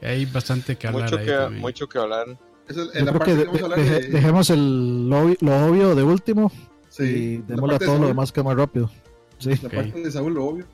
Que 0.00 0.06
hay 0.06 0.26
bastante 0.26 0.76
que 0.76 0.86
hablar 0.86 1.04
Mucho 1.04 1.18
ahí 1.18 1.26
que, 1.26 1.32
también. 1.32 1.60
mucho 1.62 1.88
que 1.88 1.98
hablar. 1.98 2.26
Esa 2.68 2.82
es- 2.82 2.92
Yo 2.92 2.98
en 2.98 3.04
la 3.06 3.12
creo 3.12 3.18
parte 3.18 3.24
que 3.24 3.36
que 3.38 3.38
de- 3.38 3.44
vamos 3.46 3.60
a 3.60 3.64
hablar 3.64 3.78
deje- 3.78 4.00
de- 4.00 4.08
dejemos 4.08 4.50
el, 4.50 5.08
lo, 5.08 5.34
lo 5.40 5.66
obvio 5.66 5.94
de 5.94 6.02
último 6.02 6.52
sí, 6.90 7.02
y 7.04 7.36
démosle 7.38 7.76
a 7.76 7.78
parte 7.78 7.84
de 7.84 7.90
todo 7.90 7.98
lo 8.02 8.08
demás 8.08 8.32
que 8.32 8.40
es 8.40 8.46
más 8.46 8.56
rápido. 8.56 8.90
Sí. 9.38 9.50
La 9.62 9.68
Ok. 9.68 9.74
parte 9.74 10.00
de 10.02 10.10
Saúl, 10.10 10.34
lo 10.34 10.44
obvio. 10.44 10.66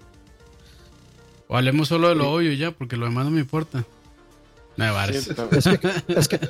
O 1.48 1.56
hablemos 1.56 1.88
solo 1.88 2.08
de 2.08 2.14
lo 2.14 2.32
obvio 2.32 2.52
ya, 2.52 2.70
porque 2.72 2.96
lo 2.96 3.06
demás 3.06 3.24
no 3.26 3.30
me 3.30 3.40
importa. 3.40 3.84
No. 4.76 4.98
Es 5.00 5.28
que, 5.28 5.90
es 6.08 6.28
que, 6.28 6.40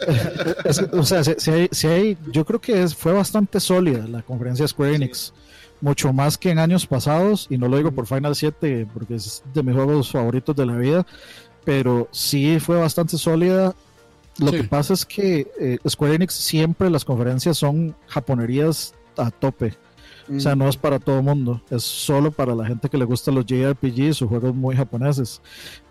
es 0.64 0.78
que, 0.78 0.96
o 0.96 1.04
sea, 1.04 1.24
si, 1.24 1.34
si 1.38 1.50
hay, 1.50 1.68
si 1.72 1.86
hay- 1.88 2.18
yo 2.32 2.44
creo 2.44 2.60
que 2.60 2.82
es, 2.82 2.94
fue 2.94 3.12
bastante 3.12 3.58
sólida 3.60 4.06
la 4.06 4.22
conferencia 4.22 4.62
de 4.64 4.68
Square 4.68 4.94
Enix, 4.94 5.32
mucho 5.80 6.12
más 6.12 6.38
que 6.38 6.50
en 6.50 6.58
años 6.60 6.86
pasados, 6.86 7.46
y 7.50 7.58
no 7.58 7.66
lo 7.68 7.76
digo 7.76 7.90
por 7.90 8.06
Final 8.06 8.36
7, 8.36 8.86
porque 8.94 9.16
es 9.16 9.42
de 9.52 9.62
mis 9.64 9.74
juegos 9.74 10.10
favoritos 10.12 10.54
de 10.54 10.66
la 10.66 10.76
vida, 10.76 11.06
pero 11.64 12.08
sí 12.12 12.58
fue 12.60 12.76
bastante 12.78 13.18
sólida. 13.18 13.74
Lo 14.38 14.50
Sí. 14.50 14.58
que 14.58 14.64
pasa 14.64 14.94
es 14.94 15.04
que 15.04 15.50
eh, 15.60 15.78
Square 15.88 16.14
Enix 16.14 16.32
siempre 16.34 16.88
las 16.90 17.04
conferencias 17.04 17.58
son 17.58 17.94
japonerías 18.06 18.94
a 19.16 19.30
tope. 19.30 19.74
O 20.36 20.40
sea, 20.40 20.54
no 20.56 20.68
es 20.68 20.76
para 20.76 20.98
todo 20.98 21.18
el 21.18 21.24
mundo, 21.24 21.62
es 21.70 21.82
solo 21.82 22.30
para 22.30 22.54
la 22.54 22.66
gente 22.66 22.88
que 22.88 22.96
le 22.98 23.04
gusta 23.04 23.30
los 23.30 23.44
JRPGs 23.46 24.22
o 24.22 24.28
juegos 24.28 24.54
muy 24.54 24.74
japoneses. 24.76 25.40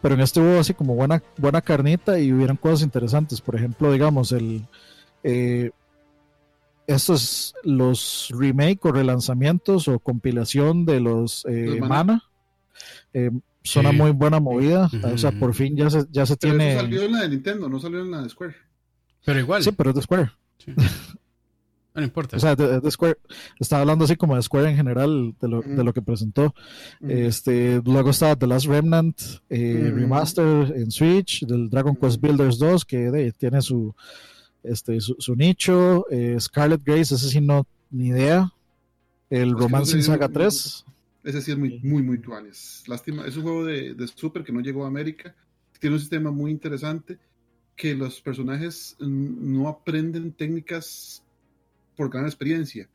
Pero 0.02 0.16
en 0.16 0.22
este 0.22 0.40
hubo 0.40 0.60
así 0.60 0.74
como 0.74 0.96
buena, 0.96 1.22
buena 1.38 1.62
carnita 1.62 2.20
y 2.20 2.32
hubieron 2.34 2.58
cosas 2.58 2.82
interesantes. 2.84 3.42
Por 3.42 3.56
ejemplo, 3.56 3.92
digamos, 3.92 4.32
el 4.32 4.66
eh, 5.24 5.72
estos 6.88 7.54
los 7.64 8.30
remake 8.32 8.80
o 8.86 8.92
relanzamientos 8.92 9.88
o 9.88 10.00
compilación 10.00 10.86
de 10.86 11.00
los 11.00 11.46
eh, 11.48 11.78
Mana. 11.80 11.88
Mana. 11.88 12.24
eh, 13.14 13.30
son 13.64 13.84
Sí. 13.84 13.90
una 13.90 13.92
muy 13.92 14.12
buena 14.12 14.40
movida. 14.40 14.90
O 15.14 15.18
sea, 15.20 15.32
por 15.32 15.54
fin 15.54 15.76
ya 15.78 15.88
se, 15.90 16.06
ya 16.12 16.26
se 16.26 16.36
Pero 16.36 16.56
tiene. 16.56 16.72
eso 16.72 16.82
salió 16.82 17.04
en 17.04 17.12
la 17.12 17.22
de 17.22 17.30
Nintendo, 17.30 17.70
no 17.70 17.80
salió 17.80 18.00
en 18.02 18.10
la 18.10 18.24
de 18.24 18.30
Square. 18.30 18.56
Pero 19.24 19.40
igual, 19.40 19.62
Sí, 19.64 19.72
pero 19.72 19.92
es 19.92 19.96
de 19.98 20.02
Square. 20.02 20.32
sí. 20.58 20.74
No 21.94 22.02
importa. 22.04 22.38
O 22.38 22.40
sea, 22.40 22.56
de, 22.56 22.80
de 22.80 22.92
Square. 22.92 23.18
Estaba 23.60 23.82
hablando 23.82 24.06
así 24.06 24.16
como 24.16 24.36
de 24.36 24.42
Square 24.42 24.70
en 24.70 24.76
general, 24.78 25.36
de 25.42 25.48
lo, 25.48 25.62
de 25.62 25.74
Ujú. 25.74 25.84
lo 25.84 25.94
que 25.94 26.02
presentó. 26.02 26.54
Ujú. 27.02 27.12
Este, 27.12 27.82
luego 27.86 28.12
estaba 28.12 28.36
The 28.36 28.48
Last 28.48 28.66
Remnant 28.68 29.20
eh, 29.50 29.88
Ujú. 29.90 29.96
Remaster 30.00 30.74
en 30.76 30.90
Switch, 30.92 31.46
del 31.46 31.70
Dragon 31.70 31.96
Quest 31.96 32.22
Builders 32.22 32.58
2, 32.60 32.86
que 32.86 33.12
de, 33.12 33.32
tiene 33.34 33.62
su, 33.62 33.94
este, 34.64 35.00
su, 35.02 35.16
su 35.20 35.36
nicho. 35.36 36.06
eh, 36.10 36.38
Scarlet 36.40 36.82
Grace, 36.84 37.16
ese 37.16 37.30
sí 37.30 37.42
no, 37.42 37.66
ni 37.90 38.08
idea. 38.08 38.52
El 39.30 39.40
Es 39.40 39.46
que 39.46 39.52
no 39.52 39.58
Romancing 39.60 40.02
sé, 40.02 40.08
Saga 40.08 40.28
no- 40.28 40.34
3. 40.34 40.86
Ese 41.24 41.42
sí 41.42 41.52
es 41.52 41.58
muy, 41.58 41.80
muy, 41.84 42.02
muy 42.02 42.18
tuanes. 42.18 42.84
Lástima, 42.88 43.26
es 43.28 43.38
un 43.38 43.44
juego 43.44 43.66
de, 43.66 43.94
de 43.94 44.08
Super 44.08 44.44
que 44.44 44.52
no 44.52 44.60
llegó 44.60 44.86
a 44.86 44.88
América. 44.88 45.36
Tiene 45.80 45.96
un 45.96 46.00
sistema 46.00 46.32
muy 46.32 46.50
interesante 46.52 47.18
que 47.76 47.94
los 47.96 48.22
personajes 48.22 48.96
mm, 49.00 49.54
no 49.54 49.68
aprenden 49.68 50.32
técnicas 50.32 51.24
por 52.02 52.10
gran 52.10 52.26
experiencia. 52.26 52.90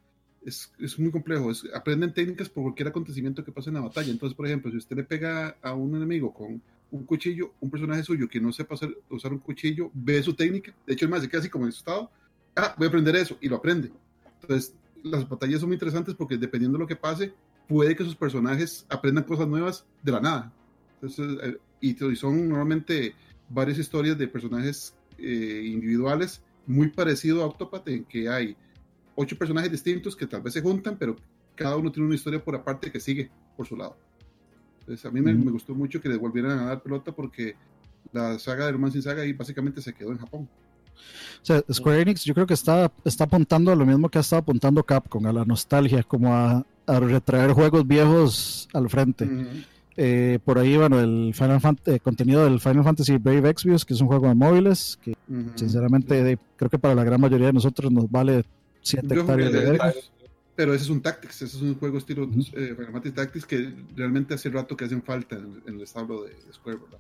Es, 0.45 0.73
es 0.81 0.99
muy 0.99 1.13
complejo. 1.13 1.49
es- 1.53 1.65
aprenden 1.73 2.13
técnicas 2.13 2.49
por 2.49 2.65
cualquier 2.65 2.89
acontecimiento 2.89 3.45
que 3.45 3.53
pase 3.53 3.71
en 3.71 3.75
la 3.75 3.83
batalla. 3.83 4.11
Entonces, 4.11 4.35
por 4.37 4.47
ejemplo, 4.47 4.69
si 4.73 4.79
usted 4.79 4.97
le 4.97 5.05
pega 5.05 5.57
a 5.63 5.75
un 5.75 5.95
enemigo 5.95 6.35
con 6.35 6.61
un 6.91 7.05
cuchillo, 7.05 7.53
un 7.61 7.71
personaje 7.71 8.03
suyo 8.03 8.29
que 8.29 8.41
no 8.41 8.53
sepa 8.53 8.75
hacer- 8.75 8.99
usar 9.09 9.33
un 9.33 9.39
cuchillo, 9.39 9.93
ve 9.95 10.21
su 10.25 10.35
técnica. 10.35 10.75
De 10.85 10.95
hecho, 10.95 11.05
el 11.05 11.11
más 11.13 11.23
se 11.23 11.29
queda 11.29 11.39
así 11.41 11.49
como 11.49 11.67
asustado. 11.67 12.11
Ah, 12.57 12.75
voy 12.77 12.87
a 12.87 12.89
aprender 12.89 13.15
eso. 13.15 13.39
Y 13.41 13.49
lo 13.49 13.57
aprende. 13.57 13.93
Entonces, 14.43 14.75
las 15.05 15.29
batallas 15.29 15.61
son 15.61 15.69
muy 15.69 15.75
interesantes 15.77 16.17
porque 16.17 16.37
dependiendo 16.37 16.79
de 16.79 16.83
lo 16.83 16.89
que 16.89 16.97
pase, 16.97 17.33
puede 17.69 17.95
que 17.95 18.03
sus 18.03 18.17
personajes 18.17 18.87
aprendan 18.89 19.23
cosas 19.23 19.47
nuevas 19.47 19.85
de 20.03 20.11
la 20.13 20.21
nada. 20.21 20.53
Entonces, 21.01 21.39
eh, 21.45 21.59
y, 21.81 22.05
y 22.05 22.17
son 22.17 22.49
normalmente 22.49 23.15
varias 23.49 23.79
historias 23.79 24.19
de 24.19 24.27
personajes 24.27 24.97
eh, 25.17 25.63
individuales, 25.65 26.43
muy 26.67 26.89
parecido 26.89 27.45
a 27.45 27.47
Octopath, 27.47 27.87
en 27.87 28.05
que 28.05 28.29
hay 28.29 28.57
ocho 29.17 29.37
personajes 29.37 29.71
distintos 29.73 30.15
que 30.15 30.27
tal 30.27 30.43
vez 30.43 30.53
se 30.55 30.63
juntan, 30.63 30.97
pero 30.97 31.17
cada 31.57 31.77
uno 31.77 31.91
tiene 31.91 32.07
una 32.07 32.15
historia 32.15 32.43
por 32.43 32.55
aparte 32.55 32.91
que 32.93 33.01
sigue 33.01 33.31
por 33.57 33.67
su 33.67 33.77
lado. 33.77 33.97
Entonces, 34.81 35.05
a 35.05 35.11
mí 35.11 35.21
me, 35.21 35.35
Ujú. 35.35 35.45
me 35.47 35.51
gustó 35.51 35.75
mucho 35.75 36.01
que 36.01 36.09
le 36.09 36.17
volvieran 36.17 36.59
a 36.61 36.67
dar 36.67 36.83
pelota 36.83 37.11
porque 37.13 37.57
la 38.13 38.39
saga 38.39 38.67
de 38.67 38.73
Romancing 38.73 39.03
Saga 39.03 39.23
ahí 39.23 39.33
básicamente 39.33 39.83
se 39.83 39.93
quedó 39.93 40.13
en 40.13 40.19
Japón. 40.19 40.49
O 41.43 41.45
sea, 41.45 41.63
Square 41.71 42.01
Enix 42.03 42.25
yo 42.25 42.33
creo 42.35 42.47
que 42.47 42.55
está, 42.55 42.91
está 43.05 43.25
apuntando 43.25 43.71
a 43.73 43.77
lo 43.77 43.85
mismo 43.85 44.09
que 44.09 44.19
ha 44.19 44.21
estado 44.21 44.41
apuntando 44.41 44.83
Capcom, 44.85 45.27
a 45.27 45.33
la 45.33 45.45
nostalgia, 45.45 46.03
como 46.05 46.35
a, 46.35 46.65
a 46.87 47.01
retraer 47.01 47.51
juegos 47.53 47.87
viejos 47.87 48.69
al 48.73 48.89
frente. 48.89 49.25
Ujú. 49.25 49.47
Eh, 49.99 50.39
por 50.45 50.59
ahí, 50.59 50.77
bueno, 50.77 51.01
el 51.01 51.33
Final 51.35 51.61
Fan- 51.61 51.79
eh, 51.87 51.99
contenido 52.01 52.45
del 52.45 52.61
Final 52.61 52.85
Fantasy 52.85 53.17
Brave 53.19 53.49
Exvius, 53.51 53.85
que 53.85 53.95
es 53.95 54.01
un 54.01 54.09
juego 54.09 54.29
de 54.29 54.35
móviles, 54.35 54.99
que 55.03 55.13
Ujú. 55.29 55.51
sinceramente 55.55 56.23
de- 56.23 56.39
creo 56.57 56.71
que 56.71 56.79
para 56.79 56.95
la 56.95 57.03
gran 57.05 57.21
mayoría 57.21 57.47
de 57.49 57.53
nosotros 57.55 57.91
nos 57.91 58.11
vale 58.11 58.45
7 58.87 59.15
Yo 59.15 59.21
hectáreas 59.23 59.53
de 59.53 59.61
verga. 59.61 59.93
Pero 60.55 60.73
ese 60.73 60.85
es 60.85 60.91
un 60.91 61.03
Tactics, 61.03 61.43
ese 61.43 61.57
es 61.57 61.63
un 61.63 61.75
juego 61.75 61.99
estilo 61.99 62.25
Ujú. 62.25 62.41
eh, 62.55 62.73
Final 62.77 62.93
Fantasy 62.93 63.15
Tactics 63.15 63.45
que 63.45 63.75
realmente 63.95 64.33
hace 64.35 64.49
rato 64.49 64.75
que 64.77 64.87
hacen 64.87 65.03
falta 65.03 65.37
en, 65.37 65.61
en 65.67 65.75
el 65.75 65.83
establo 65.83 66.23
de, 66.25 66.33
Square, 66.53 66.79
¿verdad? 66.79 66.99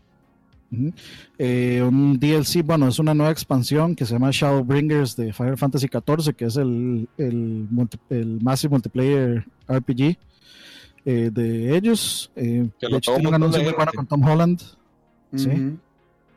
Eh, 1.38 1.80
un 1.82 2.18
DLC, 2.18 2.62
bueno, 2.64 2.88
es 2.88 2.98
una 2.98 3.14
nueva 3.14 3.30
expansión 3.32 3.94
que 3.94 4.04
se 4.04 4.12
llama 4.14 4.30
Shadowbringers 4.32 5.16
de 5.16 5.32
Final 5.32 5.56
Fantasy 5.56 5.86
XIV, 5.86 6.34
que 6.34 6.44
es 6.46 6.56
el, 6.56 7.08
el, 7.16 7.66
multi- 7.70 7.98
el 8.10 8.40
Massive 8.42 8.72
Multiplayer 8.72 9.46
RPG 9.68 10.18
eh, 11.04 11.30
de 11.32 11.76
ellos. 11.76 12.30
Eh, 12.36 12.68
Que 12.80 12.88
de 12.88 12.96
hecho, 12.96 13.14
tiene 13.14 13.28
un 13.28 13.34
anuncio 13.36 13.62
muy 13.62 13.72
bueno 13.72 13.92
con 13.94 14.06
Tom 14.06 14.22
Holland. 14.24 14.60
Sí. 15.34 15.48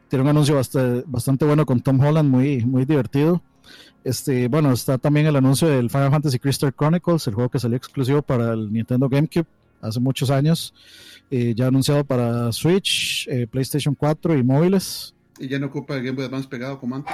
Tiene 0.09 0.23
un 0.23 0.27
anuncio 0.29 0.55
bastante, 0.55 1.03
bastante 1.07 1.45
bueno 1.45 1.65
con 1.65 1.81
Tom 1.81 1.99
Holland, 1.99 2.29
muy, 2.29 2.63
muy 2.65 2.85
divertido. 2.85 3.41
Este, 4.03 4.47
bueno, 4.47 4.71
está 4.71 4.97
también 4.97 5.25
el 5.27 5.35
anuncio 5.35 5.67
del 5.67 5.89
Final 5.89 6.09
Fantasy 6.11 6.39
Crystal 6.39 6.73
Chronicles, 6.73 7.27
el 7.27 7.33
juego 7.35 7.49
que 7.49 7.59
salió 7.59 7.77
exclusivo 7.77 8.21
para 8.21 8.53
el 8.53 8.71
Nintendo 8.71 9.09
GameCube 9.09 9.45
hace 9.81 9.99
muchos 9.99 10.29
años. 10.29 10.73
Eh, 11.31 11.53
ya 11.55 11.67
anunciado 11.67 12.03
para 12.03 12.51
Switch, 12.51 13.27
eh, 13.29 13.45
PlayStation 13.45 13.93
4 13.95 14.37
y 14.37 14.43
móviles. 14.43 15.13
Y 15.39 15.47
ya 15.47 15.59
no 15.59 15.67
ocupa 15.67 15.95
el 15.95 16.03
Game 16.03 16.15
Boy 16.15 16.25
Advance 16.25 16.47
pegado 16.47 16.79
como 16.79 16.95
antes. 16.95 17.13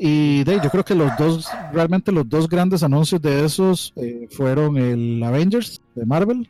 Y 0.00 0.44
de, 0.44 0.60
yo 0.62 0.70
creo 0.70 0.84
que 0.84 0.94
los 0.94 1.10
dos, 1.18 1.48
realmente 1.72 2.12
los 2.12 2.28
dos 2.28 2.48
grandes 2.48 2.82
anuncios 2.82 3.20
de 3.20 3.44
esos 3.44 3.92
eh, 3.96 4.28
fueron 4.30 4.76
el 4.76 5.20
Avengers 5.22 5.80
de 5.94 6.06
Marvel, 6.06 6.48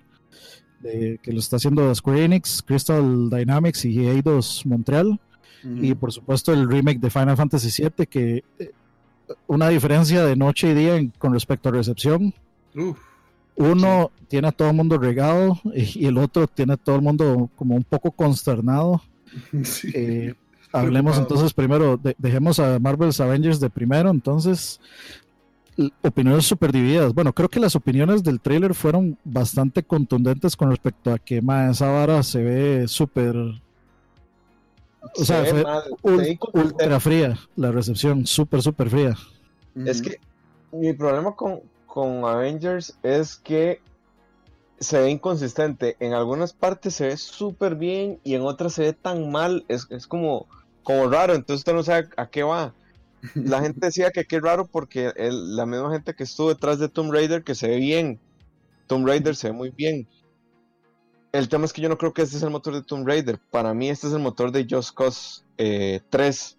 de- 0.81 1.19
que 1.23 1.33
lo 1.33 1.39
está 1.39 1.57
haciendo 1.57 1.95
Square 1.95 2.25
Enix, 2.25 2.63
Crystal 2.63 3.31
Dynamics 3.31 3.85
y 3.87 4.07
Eidos 4.07 4.65
Montreal. 4.67 5.19
Y 5.65 5.95
por 5.95 6.13
supuesto 6.13 6.53
el 6.53 6.69
remake 6.69 7.01
de 7.01 7.11
Final 7.11 7.37
Fantasy 7.37 7.83
VII, 7.83 8.07
que 8.07 8.45
eh, 8.59 8.71
una 9.47 9.69
diferencia 9.69 10.25
de 10.25 10.37
noche 10.37 10.71
y 10.71 10.75
día 10.75 10.97
en- 10.97 11.13
con 11.19 11.33
respecto 11.33 11.69
a 11.69 11.73
recepción. 11.73 12.33
Uf, 12.77 12.99
Uno 13.57 14.11
tiene 14.29 14.49
a 14.49 14.53
todo 14.53 14.71
el 14.71 14.77
mundo 14.77 14.99
regado 14.99 15.59
y, 15.75 16.05
y 16.05 16.07
el 16.07 16.17
otro 16.19 16.47
tiene 16.47 16.75
a 16.75 16.77
todo 16.77 16.97
el 16.97 17.03
mundo 17.03 17.51
como 17.57 17.75
un 17.75 17.83
poco 17.85 18.11
consternado. 18.13 19.03
sí. 19.65 19.91
Eh, 19.95 20.35
hablemos 20.73 21.13
Preocupado. 21.15 21.23
entonces 21.23 21.55
primero, 21.55 21.97
de- 21.97 22.15
dejemos 22.19 22.61
a 22.61 22.79
Marvel's 22.79 23.21
Avengers 23.21 23.59
de 23.59 23.69
primero, 23.71 24.11
entonces 24.11 24.81
opiniones 26.03 26.45
súper 26.47 26.73
divididas. 26.73 27.15
Bueno, 27.15 27.33
creo 27.33 27.49
que 27.49 27.61
las 27.61 27.77
opiniones 27.77 28.23
del 28.25 28.41
trailer 28.41 28.75
fueron 28.75 29.17
bastante 29.25 29.83
contundentes 29.83 30.57
con 30.57 30.71
respecto 30.71 31.13
a 31.13 31.19
que 31.19 31.41
ma, 31.41 31.71
esa 31.71 31.89
vara 31.91 32.23
se 32.23 32.43
ve 32.43 32.89
súper, 32.89 33.37
o 35.17 35.25
sea, 35.25 35.45
Se 35.45 35.51
fue 35.53 35.63
mal, 35.63 35.83
ul- 36.03 36.39
ultra 36.53 37.01
fría 37.01 37.39
la 37.57 37.71
recepción, 37.73 38.27
súper, 38.27 38.63
súper 38.63 38.91
fría. 38.91 39.17
Es 39.75 40.03
que 40.03 40.19
mi 40.73 40.93
problema 40.93 41.35
con, 41.35 41.61
con 41.87 42.25
Avengers 42.25 42.97
es 43.03 43.37
que 43.37 43.81
se 44.81 45.01
ve 45.01 45.11
inconsistente. 45.11 45.97
En 46.01 46.15
algunas 46.15 46.53
partes 46.53 46.95
se 46.95 47.07
ve 47.09 47.17
súper 47.17 47.75
bien 47.75 48.21
y 48.25 48.35
en 48.35 48.43
otras 48.43 48.75
se 48.75 48.83
ve 48.83 48.93
tan 48.93 49.31
mal. 49.31 49.65
Es, 49.69 49.87
es 49.91 50.07
como, 50.07 50.47
como 50.83 51.09
raro. 51.09 51.35
Entonces 51.35 51.61
usted 51.61 51.75
no 51.75 51.83
sabe 51.83 52.09
a 52.17 52.29
qué 52.29 52.43
va. 52.43 52.75
La 53.35 53.61
gente 53.63 53.87
decía 53.87 54.11
que 54.11 54.25
qué 54.25 54.41
raro 54.41 54.67
porque 54.67 55.13
el- 55.17 55.57
la 55.57 55.67
misma 55.67 55.91
gente 55.93 56.15
que 56.15 56.25
estuvo 56.25 56.49
detrás 56.49 56.79
de 56.79 56.89
Tomb 56.89 57.13
Raider 57.13 57.43
que 57.43 57.55
se 57.55 57.69
ve 57.69 57.77
bien. 57.77 58.21
Tomb 58.87 59.07
Raider 59.07 59.35
se 59.37 59.49
ve 59.49 59.53
muy 59.53 59.71
bien. 59.71 60.07
El 61.33 61.49
tema 61.49 61.67
es 61.67 61.73
que 61.73 61.83
yo 61.83 61.89
no 61.89 61.99
creo 61.99 62.15
que 62.15 62.23
este 62.23 62.37
es 62.37 62.43
el 62.43 62.51
motor 62.51 62.75
de 62.75 62.83
Tomb 62.83 63.07
Raider. 63.07 63.39
Para 63.51 63.75
mí 63.75 63.91
este 63.91 64.07
es 64.07 64.13
el 64.13 64.21
motor 64.21 64.51
de 64.51 64.67
Just 64.69 64.95
Cause 64.95 65.43
eh, 65.59 66.01
3. 66.11 66.57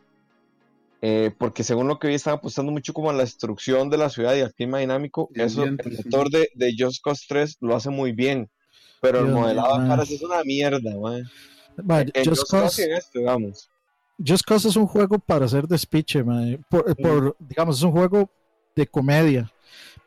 Eh, 1.01 1.31
porque 1.37 1.63
según 1.63 1.87
lo 1.87 1.97
que 1.97 2.09
vi 2.09 2.15
están 2.15 2.35
apostando 2.35 2.71
mucho 2.71 2.93
como 2.93 3.09
a 3.09 3.13
la 3.13 3.23
destrucción 3.23 3.89
de 3.89 3.97
la 3.97 4.09
ciudad 4.09 4.35
y 4.35 4.41
al 4.41 4.53
clima 4.53 4.79
dinámico. 4.79 5.29
Eso, 5.33 5.63
el 5.63 5.77
motor 6.05 6.29
de, 6.29 6.49
de 6.53 6.75
Just 6.77 7.03
Cause 7.03 7.25
3 7.27 7.57
lo 7.61 7.75
hace 7.75 7.89
muy 7.89 8.11
bien. 8.11 8.49
Pero 9.01 9.19
el 9.19 9.27
modelado 9.27 9.73
de 9.73 9.79
man. 9.79 9.87
caras 9.87 10.11
es 10.11 10.21
una 10.21 10.43
mierda, 10.43 10.97
man. 10.99 11.23
Just 12.15 12.27
Just 12.27 12.51
Cause 12.51 12.83
en 12.83 12.91
este, 12.93 13.19
digamos. 13.19 13.69
Just 14.25 14.43
Cause 14.45 14.67
es 14.67 14.75
un 14.75 14.85
juego 14.85 15.17
para 15.17 15.45
hacer 15.45 15.67
despiche, 15.67 16.23
mae. 16.23 16.59
Por, 16.69 16.95
por, 16.97 17.37
digamos, 17.39 17.77
es 17.77 17.83
un 17.83 17.91
juego 17.91 18.29
de 18.75 18.85
comedia. 18.85 19.51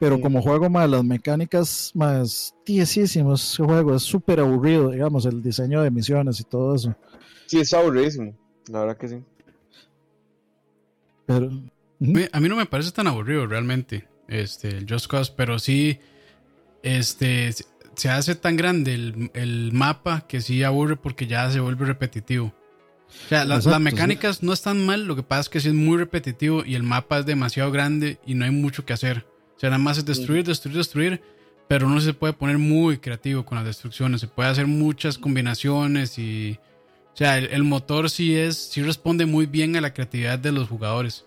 Pero 0.02 0.16
Sí. 0.16 0.22
como 0.22 0.42
juego, 0.42 0.68
mae, 0.68 0.88
las 0.88 1.04
mecánicas 1.04 1.92
más 1.94 2.56
tiesísimo 2.64 3.34
ese 3.34 3.62
juego. 3.62 3.94
Es 3.94 4.02
súper 4.02 4.40
aburrido, 4.40 4.90
digamos, 4.90 5.24
el 5.26 5.40
diseño 5.40 5.80
de 5.80 5.92
misiones 5.92 6.40
y 6.40 6.42
todo 6.42 6.74
eso. 6.74 6.92
Sí, 7.46 7.60
es 7.60 7.72
aburridísimo. 7.72 8.36
La 8.66 8.80
verdad 8.80 8.96
que 8.96 9.06
sí. 9.08 9.22
Pero 11.24 11.50
A 12.32 12.40
mí 12.40 12.48
no 12.48 12.56
me 12.56 12.66
parece 12.66 12.90
tan 12.90 13.06
aburrido 13.06 13.46
realmente 13.46 14.08
este, 14.26 14.70
el 14.76 14.86
Just 14.90 15.06
Cause, 15.06 15.32
pero 15.36 15.60
sí 15.60 16.00
este, 16.82 17.52
se- 17.94 18.10
hace 18.10 18.34
tan 18.34 18.56
grande 18.56 18.94
el, 18.94 19.30
el 19.34 19.70
mapa 19.72 20.26
que 20.26 20.40
sí 20.40 20.64
aburre 20.64 20.96
porque 20.96 21.28
ya 21.28 21.48
se 21.52 21.60
vuelve 21.60 21.86
repetitivo. 21.86 22.46
O 22.46 23.28
sea, 23.28 23.44
las, 23.44 23.58
Exacto, 23.58 23.70
las 23.70 23.78
sí. 23.78 23.84
mecánicas 23.84 24.42
no 24.42 24.52
están 24.52 24.84
mal, 24.84 25.04
lo 25.06 25.14
que 25.14 25.22
pasa 25.22 25.42
es 25.42 25.48
que 25.48 25.60
sí 25.60 25.68
es 25.68 25.74
muy 25.74 25.96
repetitivo 25.96 26.64
y 26.64 26.74
el 26.74 26.82
mapa 26.82 27.20
es 27.20 27.26
demasiado 27.26 27.70
grande 27.70 28.18
y 28.26 28.34
no 28.34 28.44
hay 28.46 28.50
mucho 28.50 28.84
que 28.84 28.94
hacer. 28.94 29.26
O 29.62 29.64
sea, 29.64 29.70
nada 29.70 29.78
más 29.78 29.96
es 29.98 30.04
destruir, 30.04 30.44
destruir, 30.44 30.76
destruir, 30.76 31.22
pero 31.68 31.88
no 31.88 32.00
se 32.00 32.12
puede 32.14 32.32
poner 32.32 32.58
muy 32.58 32.98
creativo 32.98 33.44
con 33.44 33.56
las 33.58 33.64
destrucciones. 33.64 34.20
Se 34.20 34.26
puede 34.26 34.48
hacer 34.48 34.66
muchas 34.66 35.18
combinaciones 35.18 36.18
y... 36.18 36.58
O 37.14 37.16
sea, 37.16 37.38
el, 37.38 37.44
el 37.46 37.62
motor 37.62 38.10
sí 38.10 38.34
es, 38.36 38.56
sí 38.56 38.82
responde 38.82 39.24
muy 39.24 39.46
bien 39.46 39.76
a 39.76 39.80
la 39.80 39.94
creatividad 39.94 40.36
de 40.38 40.50
los 40.50 40.68
jugadores. 40.68 41.26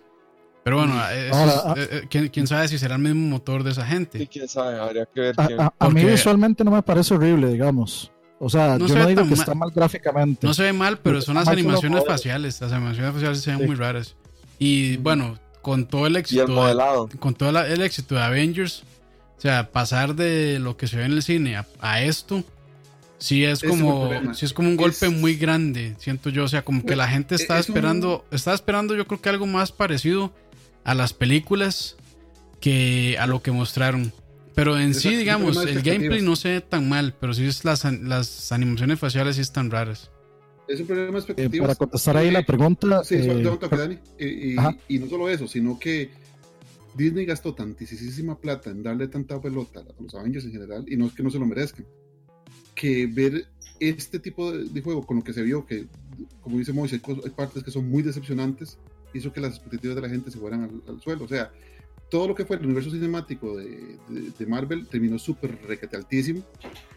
Pero 0.66 0.80
bueno, 0.80 0.94
Ahora, 0.96 1.14
es- 1.16 1.78
eh, 1.78 1.90
eh, 1.92 2.08
¿quién, 2.10 2.28
quién 2.28 2.46
sabe 2.48 2.68
si 2.68 2.78
será 2.78 2.96
el 2.96 3.02
mismo 3.04 3.26
motor 3.30 3.64
de 3.64 3.72
esa 3.72 3.84
Sí, 3.86 3.90
gente? 3.94 4.28
quién 4.28 4.48
sabe, 4.50 4.80
habría 4.80 5.06
que 5.06 5.22
ver 5.22 5.36
a, 5.38 5.48
quién. 5.48 5.62
a- 5.62 5.74
a 5.80 5.90
mí 5.90 6.04
visualmente 6.04 6.64
no 6.66 6.72
me 6.72 6.82
parece 6.82 7.14
horrible, 7.14 7.48
digamos. 7.54 8.12
O 8.40 8.50
sea, 8.50 8.78
No 8.78 8.88
yo 8.88 8.88
se 8.90 9.00
no 9.00 9.06
ve 9.06 9.10
digo 9.12 9.22
que 9.24 9.30
mal. 9.30 9.40
está 9.40 9.54
mal 9.56 9.72
gráficamente. 9.74 10.46
No 10.46 10.54
se 10.54 10.64
ve 10.64 10.74
mal, 10.74 10.98
pero 11.00 11.22
son 11.22 11.36
las 11.36 11.48
animaciones 11.48 12.04
faciales. 12.06 12.60
Las 12.60 12.74
animaciones 12.74 13.14
faciales 13.14 13.40
se 13.42 13.52
ven 13.52 13.60
Sí. 13.62 13.66
muy 13.68 13.76
raras. 13.78 14.16
Y 14.60 14.98
bueno, 14.98 15.38
con 15.66 15.88
todo 15.88 16.06
el 16.06 16.14
Y 16.14 16.16
el 16.16 16.20
éxito, 16.22 16.46
de- 16.68 16.76
con 17.18 17.34
todo 17.34 17.52
la- 17.52 17.68
el 17.68 17.82
éxito 17.82 18.14
de 18.14 18.22
Avengers, 18.22 18.84
o 19.36 19.42
sea, 19.42 19.72
pasar 19.72 20.14
de 20.16 20.60
lo 20.60 20.78
que 20.78 20.86
se 20.86 20.98
ve 20.98 21.06
en 21.06 21.14
el 21.14 21.24
cine 21.24 21.56
a, 21.58 21.66
a 21.82 22.04
esto, 22.04 22.44
sí 23.18 23.44
es 23.44 23.64
como, 23.64 24.34
sí 24.36 24.46
es 24.46 24.54
como 24.54 24.70
un 24.70 24.78
golpe 24.78 25.08
Es- 25.08 25.12
muy 25.12 25.36
grande, 25.38 25.96
siento 25.98 26.30
yo. 26.30 26.44
O 26.44 26.48
sea, 26.48 26.64
como 26.64 26.86
que 26.86 26.96
la 26.96 27.08
gente 27.08 27.34
está 27.34 27.58
es 27.58 27.68
un- 27.68 27.74
esperando, 27.76 28.26
está 28.30 28.54
esperando, 28.54 28.96
yo 28.96 29.08
creo 29.08 29.20
que 29.22 29.30
algo 29.30 29.48
más 29.48 29.72
parecido 29.72 30.32
a 30.84 30.94
las 30.94 31.14
películas 31.14 31.96
que 32.62 33.18
a 33.20 33.26
lo 33.26 33.42
que 33.42 33.50
mostraron. 33.50 34.14
Pero 34.54 34.78
en 34.80 34.94
sí, 34.94 35.16
digamos, 35.16 35.58
el 35.58 35.82
gameplay 35.82 36.22
no 36.22 36.36
se 36.36 36.50
ve 36.50 36.62
tan 36.62 36.88
mal, 36.88 37.16
pero 37.20 37.34
sí 37.34 37.46
es 37.48 37.66
las, 37.66 37.84
las 37.86 38.52
animaciones 38.52 39.00
faciales 39.00 39.36
sí 39.38 39.42
están 39.42 39.72
raras. 39.72 40.12
Es 40.68 40.80
un 40.80 40.88
problema 40.88 41.20
de 41.20 41.34
Eh, 41.46 41.60
para 41.60 41.76
contestar 41.76 42.18
ahí 42.18 42.32
la 42.32 42.44
pregunta, 42.44 43.04
Sí, 43.04 43.16
eh, 43.16 43.24
suelta 43.24 43.52
un 43.52 43.60
toque, 43.60 43.78
Dani. 43.78 44.00
Y, 44.20 44.56
y- 44.88 45.00
no 45.00 45.08
solo 45.08 45.30
eso, 45.30 45.48
sino 45.48 45.78
que 45.80 46.10
Disney 46.96 47.26
gastó 47.26 47.54
tantísima 47.54 48.38
plata 48.40 48.70
en 48.72 48.82
darle 48.82 49.08
tanta 49.08 49.40
pelota 49.42 49.82
a 49.82 50.02
los 50.02 50.16
Avengers 50.16 50.46
en 50.46 50.52
general, 50.52 50.86
y 50.88 50.96
no 50.98 51.08
es 51.08 51.14
que 51.14 51.24
no 51.24 51.30
se 51.30 51.40
lo 51.40 51.46
merezcan, 51.46 51.86
que 52.74 53.06
ver 53.08 53.48
este 53.80 54.20
tipo 54.20 54.52
de, 54.52 54.66
de 54.66 54.82
juego 54.82 55.06
con 55.06 55.18
lo 55.18 55.24
que 55.24 55.34
se 55.34 55.44
vio, 55.44 55.66
que 55.66 55.86
como 56.42 56.58
dice 56.58 56.72
Moise, 56.74 56.96
hay, 57.06 57.16
hay 57.26 57.30
partes 57.32 57.64
que 57.64 57.72
son 57.72 57.90
muy 57.90 58.02
decepcionantes, 58.02 58.78
hizo 59.14 59.32
que 59.34 59.42
las 59.42 59.52
expectativas 59.56 59.96
de 59.98 60.02
la 60.02 60.10
gente 60.10 60.32
se 60.32 60.40
fueran 60.40 60.64
al, 60.64 60.82
al 60.96 61.02
suelo. 61.02 61.26
O 61.26 61.28
sea, 61.28 61.52
todo 62.10 62.28
lo 62.28 62.36
que 62.36 62.46
fue 62.46 62.58
el 62.58 62.66
universo 62.66 62.92
cinemático 62.92 63.58
de, 63.58 63.98
de- 64.10 64.32
de 64.38 64.46
Marvel 64.46 64.88
terminó 64.88 65.18
súper 65.20 65.58
requete 65.68 65.96
altísimo 65.98 66.44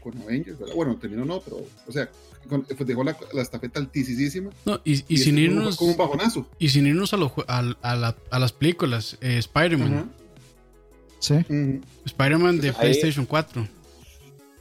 con 0.01 0.17
Avengers, 0.23 0.59
¿verdad? 0.59 0.75
Bueno, 0.75 0.97
terminó 0.97 1.25
no, 1.25 1.41
pero, 1.41 1.65
o 1.87 1.93
sea, 1.93 2.09
con- 2.49 2.67
dejó 2.87 3.03
la, 3.05 3.17
la 3.33 3.43
estafeta 3.43 3.81
altísima. 3.81 4.51
No, 4.65 4.81
y, 4.85 4.95
y 4.95 5.05
y 5.09 5.17
sin 5.19 5.39
irnos. 5.39 5.77
como 5.77 5.93
un 5.93 5.97
bajonazo. 5.97 6.47
Y 6.59 6.69
sin 6.69 6.87
irnos 6.87 7.13
a, 7.15 7.17
lo 7.17 7.33
a, 7.47 7.63
la- 7.63 8.17
a 8.31 8.39
las 8.39 8.53
películas, 8.53 9.17
eh, 9.21 9.39
Spider-Man. 9.39 10.11
Sí. 11.21 11.35
Ujú. 11.35 11.81
Spider-Man 12.05 12.61
de 12.61 12.69
Ahí- 12.69 12.75
PlayStation 12.79 13.27
4. 13.27 13.67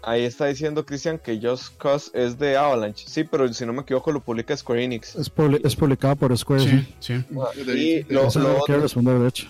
Ahí 0.03 0.24
está 0.24 0.45
diciendo 0.45 0.86
Cristian 0.86 1.19
que 1.19 1.38
Just 1.41 1.76
Cause 1.78 2.11
es 2.14 2.40
de 2.40 2.56
Avalanche. 2.56 3.06
Sí, 3.10 3.26
pero 3.26 3.52
si 3.53 3.65
no 3.65 3.74
me 3.74 3.82
equivoco 3.82 4.11
lo 4.11 4.24
publica 4.24 4.56
Square 4.56 4.84
Enix. 4.86 5.15
Es, 5.18 5.34
publi- 5.34 5.60
es 5.65 5.76
publicado 5.76 6.15
por 6.15 6.36
Square. 6.38 6.64
sí. 6.64 6.88
Sí, 6.99 7.14
sí. 7.18 8.06
Y 8.07 8.14
lo- 8.14 8.28
otro- 8.28 8.80
responder, 8.80 9.19
de 9.19 9.28
hecho. 9.28 9.48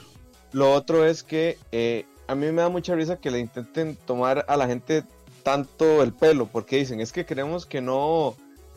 Lo 0.53 0.73
otro 0.73 1.05
es 1.05 1.23
que 1.23 1.57
eh, 1.71 2.05
a 2.27 2.35
mí 2.35 2.45
me 2.51 2.61
da 2.61 2.69
mucha 2.69 2.95
risa 2.95 3.17
que 3.17 3.31
le 3.31 3.39
intenten 3.39 3.95
tomar 4.05 4.45
a 4.47 4.57
la 4.57 4.67
gente 4.67 5.03
tanto 5.43 6.03
el 6.03 6.13
pelo, 6.13 6.47
porque 6.47 6.77
dicen, 6.77 6.99
es 6.99 7.11
que 7.11 7.25
queremos 7.25 7.65
que 7.65 7.81
no, 7.81 8.35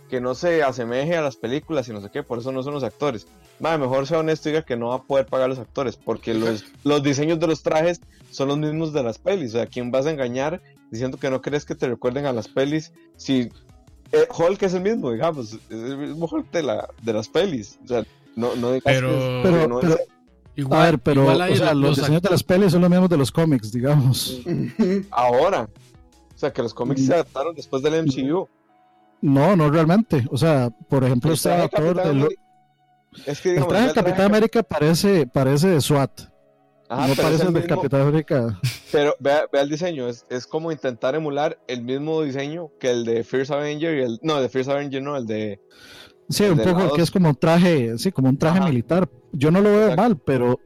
que 0.08 0.20
no 0.20 0.34
se 0.34 0.62
asemeje 0.62 1.16
a 1.16 1.22
las 1.22 1.36
películas 1.36 1.88
y 1.88 1.92
no 1.92 2.00
sé 2.00 2.10
qué, 2.10 2.22
por 2.22 2.38
eso 2.38 2.52
no 2.52 2.62
son 2.62 2.74
los 2.74 2.84
actores. 2.84 3.26
Madre, 3.58 3.78
mejor 3.78 4.06
sea 4.06 4.20
honesto 4.20 4.48
y 4.48 4.52
diga 4.52 4.64
que 4.64 4.76
no 4.76 4.88
va 4.88 4.96
a 4.96 5.02
poder 5.02 5.26
pagar 5.26 5.48
los 5.48 5.58
actores, 5.58 5.96
porque 5.96 6.32
los, 6.34 6.64
los 6.84 7.02
diseños 7.02 7.38
de 7.40 7.46
los 7.48 7.62
trajes 7.62 8.00
son 8.30 8.48
los 8.48 8.58
mismos 8.58 8.92
de 8.92 9.02
las 9.02 9.18
pelis. 9.18 9.50
O 9.54 9.58
sea, 9.58 9.66
¿quién 9.66 9.90
vas 9.90 10.06
a 10.06 10.10
engañar 10.12 10.60
diciendo 10.90 11.18
que 11.18 11.30
no 11.30 11.40
crees 11.42 11.64
que 11.64 11.74
te 11.74 11.88
recuerden 11.88 12.26
a 12.26 12.32
las 12.32 12.48
pelis 12.48 12.92
si 13.16 13.50
eh, 14.12 14.26
Hulk 14.36 14.62
es 14.62 14.74
el 14.74 14.80
mismo, 14.82 15.10
digamos, 15.12 15.52
es 15.54 15.60
el 15.70 15.96
mismo 15.98 16.26
Hulk 16.30 16.50
de, 16.52 16.62
la, 16.62 16.88
de 17.02 17.12
las 17.12 17.28
pelis? 17.28 17.78
O 17.84 17.88
sea, 17.88 18.04
no, 18.36 18.54
no 18.56 18.72
digas 18.72 18.94
Pero, 18.94 19.08
que- 19.10 19.40
Pero- 19.42 19.68
no 19.68 19.80
pero- 19.80 19.94
es- 19.94 20.00
igual, 20.60 20.80
a 20.80 20.84
ver, 20.84 20.98
pero 20.98 21.22
igual 21.22 21.40
hay 21.42 21.52
o 21.52 21.56
sea, 21.56 21.74
los 21.74 21.82
los 21.82 21.96
diseños 21.98 22.22
de 22.22 22.30
las 22.30 22.42
pelis 22.42 22.72
son 22.72 22.80
los 22.82 22.90
mismos 22.90 23.08
de 23.10 23.16
los 23.16 23.30
cómics, 23.32 23.72
digamos. 23.72 24.40
ahora. 25.10 25.68
O 26.34 26.38
sea, 26.40 26.52
que 26.52 26.62
los 26.62 26.72
cómics 26.72 27.04
se 27.04 27.12
adaptaron 27.12 27.54
después 27.54 27.82
del 27.82 28.02
MCU. 28.06 28.48
No, 29.20 29.54
no 29.56 29.70
realmente. 29.70 30.26
O 30.30 30.38
sea, 30.38 30.70
por 30.88 31.04
ejemplo, 31.04 31.30
El 31.30 31.34
este 31.34 31.48
traje 31.50 31.58
de 31.58 31.64
actor 31.66 32.02
del- 32.02 32.28
Es 33.26 33.40
que 33.40 33.48
el 33.50 33.54
digamos, 33.56 33.68
traje 33.72 33.86
el 33.88 33.92
traje 33.92 34.06
Capitán 34.08 34.26
América 34.26 34.62
parece, 34.62 35.26
parece 35.26 35.68
de 35.68 35.80
SWAT. 35.82 36.22
Ajá, 36.88 37.06
no 37.06 37.14
parece 37.14 37.42
el 37.42 37.48
el 37.48 37.54
del 37.54 37.62
mismo- 37.62 37.76
Capitán 37.76 38.00
América. 38.00 38.58
Pero 38.90 39.14
vea, 39.20 39.42
vea 39.52 39.62
el 39.62 39.68
diseño, 39.68 40.08
es, 40.08 40.24
es 40.30 40.46
como 40.46 40.72
intentar 40.72 41.14
emular 41.14 41.58
el 41.68 41.82
mismo 41.82 42.22
diseño 42.22 42.70
que 42.80 42.90
el 42.90 43.04
de 43.04 43.22
First 43.22 43.50
Avenger 43.52 43.98
y 43.98 44.02
el. 44.02 44.18
No, 44.22 44.38
el 44.38 44.42
de 44.44 44.48
First 44.48 44.70
Avenger 44.70 45.02
no, 45.02 45.16
el 45.16 45.26
de. 45.26 45.60
Sí, 46.30 46.44
un 46.44 46.58
poco 46.58 46.78
lados. 46.78 46.92
que 46.94 47.02
es 47.02 47.10
como 47.10 47.28
un 47.28 47.34
traje, 47.36 47.98
sí, 47.98 48.10
como 48.12 48.28
un 48.28 48.38
traje 48.38 48.58
Ajá. 48.58 48.68
militar. 48.68 49.08
Yo 49.32 49.50
no 49.50 49.60
lo 49.60 49.70
veo 49.70 49.82
Exacto. 49.90 50.02
mal, 50.02 50.18
pero, 50.18 50.58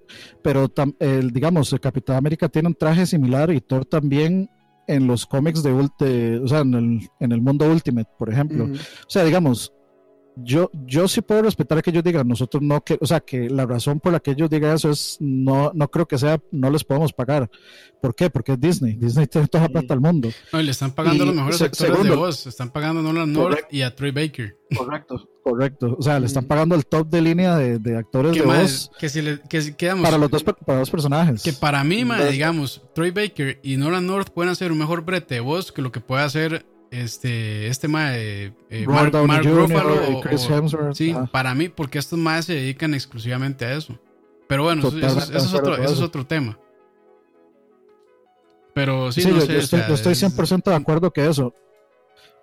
pero 0.43 0.69
tam- 0.69 0.95
el, 1.01 1.31
digamos, 1.33 1.73
el 1.73 1.81
Capitán 1.81 2.17
América 2.17 2.49
tiene 2.49 2.69
un 2.69 2.75
traje 2.75 3.05
similar 3.07 3.51
y 3.51 3.61
Thor 3.61 3.85
también 3.85 4.49
en 4.87 5.07
los 5.07 5.27
cómics 5.27 5.63
de, 5.63 5.73
ult- 5.75 5.97
de- 5.99 6.39
o 6.39 6.47
sea, 6.49 6.61
en 6.61 6.75
el, 6.75 7.09
en 7.21 7.33
el 7.33 7.41
mundo 7.41 7.67
Ultimate, 7.71 8.09
por 8.19 8.31
ejemplo. 8.31 8.65
O 8.67 9.09
sea, 9.09 9.25
digamos, 9.25 9.73
yo, 10.37 10.71
yo 10.87 11.07
sí 11.09 11.21
puedo 11.21 11.43
respetar 11.43 11.83
que 11.83 11.91
ellos 11.91 12.03
digan, 12.05 12.27
nosotros 12.27 12.63
no, 12.63 12.81
que, 12.83 12.99
o 13.01 13.07
sea, 13.07 13.21
que 13.21 13.49
la 13.49 13.67
razón 13.67 14.01
por 14.01 14.13
la 14.13 14.21
que 14.21 14.33
ellos 14.33 14.51
digan 14.51 14.75
eso 14.75 14.91
es, 14.91 15.17
no, 15.21 15.71
no 15.75 15.89
creo 15.91 16.07
que 16.07 16.19
sea, 16.19 16.41
no 16.51 16.71
les 16.71 16.83
podemos 16.85 17.13
pagar. 17.13 17.49
¿Por 18.03 18.15
qué? 18.15 18.29
Porque 18.31 18.53
es 18.53 18.61
Disney. 18.61 18.95
Disney 18.97 19.27
tiene 19.27 19.47
toda 19.49 19.65
la 19.65 19.69
plata 19.71 19.89
del 19.95 20.01
mundo. 20.01 20.29
No, 20.53 20.61
y 20.61 20.65
le 20.65 20.71
están 20.73 20.91
pagando 20.93 21.23
a 21.23 21.27
los 21.27 21.35
Y 21.35 21.39
mejores 21.39 21.59
se- 21.59 21.65
actores 21.67 21.93
de 21.93 22.03
segundo- 22.03 22.17
voz. 22.21 22.47
Están 22.47 22.71
pagando 22.71 23.01
a 23.01 23.03
Nolan 23.05 23.33
North 23.33 23.49
Correcto. 23.51 23.77
y 23.77 23.83
a 23.83 23.95
Troy 23.95 24.11
Baker. 24.11 24.57
Correcto. 24.77 25.29
Correcto. 25.43 25.97
O 25.99 26.03
sea, 26.03 26.19
le 26.19 26.27
están 26.27 26.45
Ujú. 26.45 26.49
pagando 26.49 26.75
el 26.75 26.87
top 26.87 27.09
de 27.09 27.21
línea 27.23 27.57
de, 27.57 27.79
de 27.79 27.97
actores 27.99 28.33
de 28.35 28.43
mae, 28.43 28.63
voz 28.63 28.91
que 28.99 29.09
si 29.11 29.21
le, 29.23 29.41
que, 29.49 29.61
si- 29.63 29.75
que, 29.75 29.87
digamos, 29.87 30.05
para 30.05 30.19
los 30.19 30.31
dos, 30.31 30.43
para 30.43 30.79
dos 30.79 30.91
personajes. 30.91 31.43
que 31.43 31.53
para 31.53 31.85
mí, 31.85 32.03
digamos, 32.31 32.83
Troy 32.95 33.11
Baker 33.11 33.61
y 33.63 33.77
Nolan 33.77 34.07
North 34.07 34.31
pueden 34.31 34.51
hacer 34.51 34.73
un 34.73 34.79
mejor 34.79 35.05
brete 35.05 35.35
de 35.37 35.41
voz 35.41 35.71
que 35.71 35.83
lo 35.83 35.93
que 35.93 36.01
puede 36.01 36.23
hacer 36.25 36.65
este, 37.03 37.67
este 37.69 37.89
mae, 37.89 38.53
eh, 38.71 38.85
Robert 38.87 39.13
Mark, 39.15 39.27
Mark. 39.27 39.45
Ruffalo 39.47 39.95
o- 40.19 40.21
Chris 40.21 40.49
o-. 40.51 40.95
Sí, 40.95 41.15
para 41.33 41.55
mí, 41.55 41.69
porque 41.69 41.99
estos 41.99 42.19
más 42.19 42.45
se 42.47 42.55
dedican 42.55 42.95
exclusivamente 42.95 43.65
a 43.65 43.75
eso. 43.77 43.99
Pero 44.49 44.65
bueno, 44.65 44.87
eso, 44.89 44.97
es, 44.99 45.55
otro, 45.55 45.77
eso 45.77 45.93
es 45.95 46.01
otro 46.01 46.27
tema. 46.27 46.59
Pero 48.75 49.13
sí, 49.13 49.23
Sí, 49.23 49.29
no 49.29 49.37
yo, 49.37 49.41
sé, 49.43 49.53
yo 49.53 49.59
o 49.59 49.61
estoy, 49.61 49.79
sea, 49.81 49.89
yo 49.89 49.95
estoy 49.95 50.13
es- 50.13 50.19
100% 50.23 50.71
de 50.71 50.77
acuerdo 50.77 51.13
que 51.13 51.27
eso. 51.27 51.55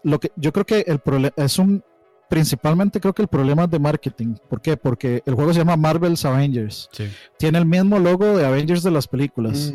Lo 0.03 0.19
que 0.19 0.31
yo 0.35 0.51
creo 0.53 0.65
que 0.65 0.79
el 0.87 0.99
problema 0.99 1.33
es 1.37 1.59
un 1.59 1.83
principalmente 2.31 3.01
creo 3.01 3.13
que 3.13 3.23
el 3.23 3.27
problema 3.27 3.65
es 3.65 3.71
de 3.71 3.77
marketing. 3.77 4.35
¿Por 4.49 4.61
qué? 4.61 4.77
Porque 4.77 5.21
el 5.25 5.35
juego 5.35 5.51
se 5.51 5.59
llama 5.59 5.75
Marvel's 5.75 6.23
Avengers. 6.23 6.87
sí. 6.93 7.03
Tiene 7.37 7.57
el 7.57 7.65
mismo 7.65 7.99
logo 7.99 8.37
de 8.37 8.45
Avengers 8.45 8.83
de 8.83 8.91
las 8.91 9.05
películas. 9.05 9.73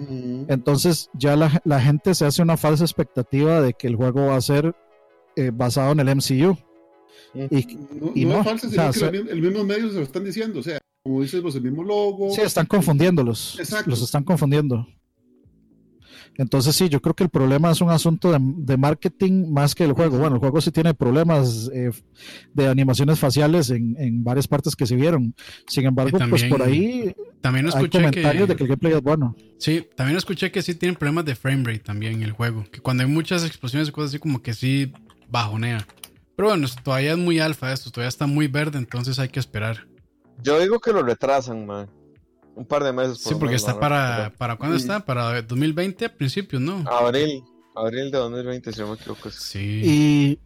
Entonces 0.48 1.10
ya 1.12 1.36
la, 1.36 1.60
la 1.66 1.80
gente 1.82 2.14
se 2.14 2.24
hace 2.24 2.40
una 2.40 2.56
falsa 2.56 2.84
expectativa 2.84 3.60
de 3.60 3.74
que 3.74 3.88
el 3.88 3.96
juego 3.96 4.28
va 4.28 4.36
a 4.36 4.40
ser 4.40 4.74
eh, 5.36 5.50
basado 5.52 5.92
en 5.92 6.00
el 6.00 6.16
MCU. 6.16 6.56
Y, 7.34 7.76
No, 8.00 8.12
y 8.14 8.24
no 8.24 8.32
no, 8.32 8.38
es 8.40 8.44
falso, 8.46 8.68
o 8.68 8.70
sino 8.70 8.92
sea, 8.94 9.10
que 9.10 9.18
los 9.18 9.30
el 9.30 9.42
mismo 9.42 9.64
medios 9.64 9.92
se 9.92 9.98
lo 9.98 10.04
están 10.04 10.24
diciendo. 10.24 10.60
O 10.60 10.62
sea, 10.62 10.78
como 11.02 11.20
dices 11.20 11.42
vos, 11.42 11.54
el 11.56 11.62
mismo 11.62 11.84
logo. 11.84 12.30
Sí, 12.30 12.40
están 12.40 12.64
confundiéndolos. 12.64 13.58
Exacto. 13.58 13.90
Los 13.90 14.00
están 14.00 14.24
confundiendo. 14.24 14.86
Entonces 16.38 16.76
sí, 16.76 16.88
yo 16.88 17.00
creo 17.00 17.14
que 17.14 17.24
el 17.24 17.30
problema 17.30 17.70
es 17.70 17.80
un 17.80 17.90
asunto 17.90 18.30
de, 18.30 18.38
de 18.40 18.76
marketing 18.76 19.50
más 19.50 19.74
que 19.74 19.84
el 19.84 19.92
juego. 19.92 20.18
Bueno, 20.18 20.36
el 20.36 20.40
juego 20.40 20.60
sí 20.60 20.70
tiene 20.70 20.94
problemas 20.94 21.70
eh, 21.72 21.90
de 22.52 22.68
animaciones 22.68 23.18
faciales 23.18 23.70
en, 23.70 23.96
en 23.98 24.22
varias 24.22 24.46
partes 24.46 24.76
que 24.76 24.86
se 24.86 24.96
vieron. 24.96 25.34
Sin 25.66 25.86
embargo, 25.86 26.16
Y 26.16 26.20
pues 26.28 26.42
también 26.42 26.50
por 26.50 26.62
ahí 26.62 27.14
También 27.40 27.66
hay 27.66 27.70
escuché 27.70 27.98
comentarios 27.98 28.46
que, 28.46 28.52
de 28.52 28.56
que 28.56 28.62
el 28.64 28.68
gameplay 28.68 28.92
es 28.92 29.02
bueno. 29.02 29.36
Sí, 29.58 29.86
también 29.94 30.16
escuché 30.18 30.50
que 30.50 30.62
sí 30.62 30.74
tienen 30.74 30.96
problemas 30.96 31.24
de 31.24 31.34
framerate 31.34 31.80
también 31.80 32.14
en 32.14 32.22
el 32.22 32.32
juego. 32.32 32.64
Que 32.70 32.80
cuando 32.80 33.02
hay 33.02 33.08
muchas 33.08 33.44
explosiones 33.44 33.88
y 33.88 33.92
cosas 33.92 34.10
así 34.10 34.18
como 34.18 34.42
que 34.42 34.52
sí 34.52 34.92
bajonea. 35.30 35.86
Pero 36.36 36.48
bueno, 36.48 36.66
esto 36.66 36.82
todavía 36.82 37.12
es 37.12 37.18
muy 37.18 37.40
alfa 37.40 37.72
esto, 37.72 37.90
todavía 37.90 38.08
está 38.08 38.26
muy 38.26 38.46
verde, 38.46 38.78
entonces 38.78 39.18
hay 39.18 39.30
que 39.30 39.40
esperar. 39.40 39.86
Yo 40.42 40.60
digo 40.60 40.80
que 40.80 40.92
lo 40.92 41.02
retrasan, 41.02 41.64
man. 41.64 41.88
Un 42.56 42.64
par 42.64 42.82
de 42.82 42.92
meses. 42.92 43.18
por 43.18 43.32
Sí, 43.32 43.38
porque 43.38 43.54
menos, 43.54 43.60
está 43.62 43.78
para... 43.78 44.32
¿Para 44.36 44.56
cuándo 44.56 44.76
está? 44.76 45.04
Para 45.04 45.42
2020 45.42 46.06
a 46.06 46.14
principios, 46.14 46.60
¿no? 46.60 46.82
Abril. 46.90 47.44
Abril 47.74 48.10
de 48.10 48.18
2020, 48.18 48.72
si 48.72 48.80
no 48.80 48.88
me 48.88 48.94
equivoco. 48.94 49.30
Sí. 49.30 49.82
Y, 49.84 50.38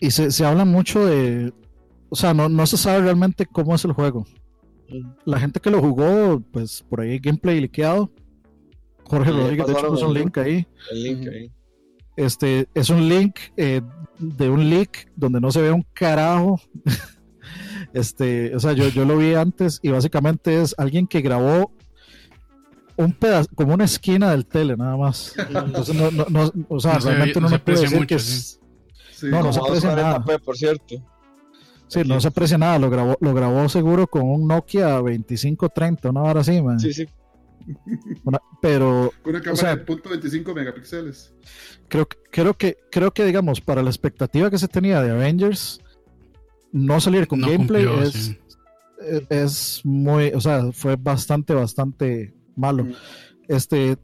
y 0.00 0.10
se, 0.10 0.30
se 0.30 0.44
habla 0.44 0.64
mucho 0.64 1.04
de... 1.04 1.52
O 2.08 2.16
sea, 2.16 2.32
no, 2.32 2.48
no 2.48 2.66
se 2.66 2.78
sabe 2.78 3.02
realmente 3.02 3.44
cómo 3.44 3.74
es 3.74 3.84
el 3.84 3.92
juego. 3.92 4.26
La 5.26 5.38
gente 5.38 5.60
que 5.60 5.70
lo 5.70 5.82
jugó, 5.82 6.40
pues 6.50 6.82
por 6.88 7.02
ahí 7.02 7.18
gameplay 7.18 7.60
liqueado. 7.60 8.10
Jorge 9.04 9.30
Rodríguez, 9.30 9.66
de 9.66 9.72
hecho, 9.74 9.88
puso 9.88 10.08
un 10.08 10.14
link 10.14 10.38
ahí. 10.38 10.66
El 10.90 11.02
link 11.02 11.28
ahí. 11.28 11.52
Este 12.16 12.68
es 12.74 12.90
un 12.90 13.08
link 13.08 13.36
eh, 13.56 13.82
de 14.18 14.50
un 14.50 14.68
leak 14.68 15.10
donde 15.14 15.40
no 15.40 15.52
se 15.52 15.60
ve 15.60 15.70
un 15.70 15.84
carajo. 15.92 16.60
este, 17.92 18.54
o 18.54 18.60
sea, 18.60 18.72
yo, 18.72 18.88
yo 18.88 19.04
lo 19.04 19.16
vi 19.16 19.34
antes 19.34 19.80
y 19.82 19.90
básicamente 19.90 20.60
es 20.62 20.74
alguien 20.78 21.06
que 21.06 21.20
grabó 21.20 21.72
un 22.96 23.12
pedazo, 23.12 23.48
como 23.54 23.74
una 23.74 23.84
esquina 23.84 24.30
del 24.32 24.44
tele, 24.46 24.76
nada 24.76 24.96
más. 24.96 25.34
Entonces, 25.38 25.94
no, 25.94 26.10
no, 26.10 26.26
no, 26.28 26.52
o 26.68 26.80
sea, 26.80 26.94
No 26.94 27.00
realmente 27.00 27.40
no 27.40 27.48
se 27.48 27.58
puede 27.58 27.78
aprecia 27.78 27.82
decir 27.82 27.98
mucho, 27.98 28.06
que 28.08 28.14
es. 28.16 28.60
Sí, 29.12 29.26
No, 29.30 29.52
se 29.52 29.60
aprecia 29.60 29.94
nada. 29.94 30.18
240p, 30.24 30.40
por 30.44 30.56
cierto. 30.56 30.94
Sí, 31.86 32.00
no 32.04 32.20
se 32.20 32.28
aprecia 32.28 32.58
nada. 32.58 32.78
Lo 32.78 32.90
grabó, 32.90 33.16
lo 33.20 33.32
grabó 33.34 33.68
seguro 33.68 34.06
con 34.06 34.22
un 34.28 34.46
Nokia 34.46 34.88
2530, 34.98 36.10
una 36.10 36.22
hora 36.22 36.40
así, 36.40 36.60
man. 36.60 36.78
Sí, 36.78 36.92
sí. 36.92 37.06
Una- 38.24 38.40
pero 38.62 39.12
Una 39.24 39.40
cámara 39.40 39.56
sea- 39.56 39.76
de 39.76 39.84
punto 39.84 40.08
.25 40.10 40.54
megapíxeles. 40.54 41.34
creo, 41.88 42.06
creo 42.30 42.54
que 42.54 42.76
creo 42.90 43.10
que 43.12 43.24
digamos 43.24 43.60
para 43.60 43.82
la 43.82 43.90
expectativa 43.90 44.50
que 44.50 44.58
se 44.58 44.68
tenía 44.68 45.02
de 45.02 45.10
Avengers 45.10 45.80
no 46.72 47.00
salir 47.00 47.26
con 47.26 47.40
No 47.40 47.48
gameplay 47.50 47.84
cumplió, 47.86 48.02
es, 48.08 48.12
sí. 48.12 48.38
es- 49.06 49.26
es 49.30 49.80
muy 49.84 50.28
o 50.28 50.40
sea 50.40 50.70
fue 50.72 50.96
bastante 50.96 51.54
bastante 51.54 52.34
malo 52.56 52.84
Mm. 52.84 52.92
este 53.48 53.96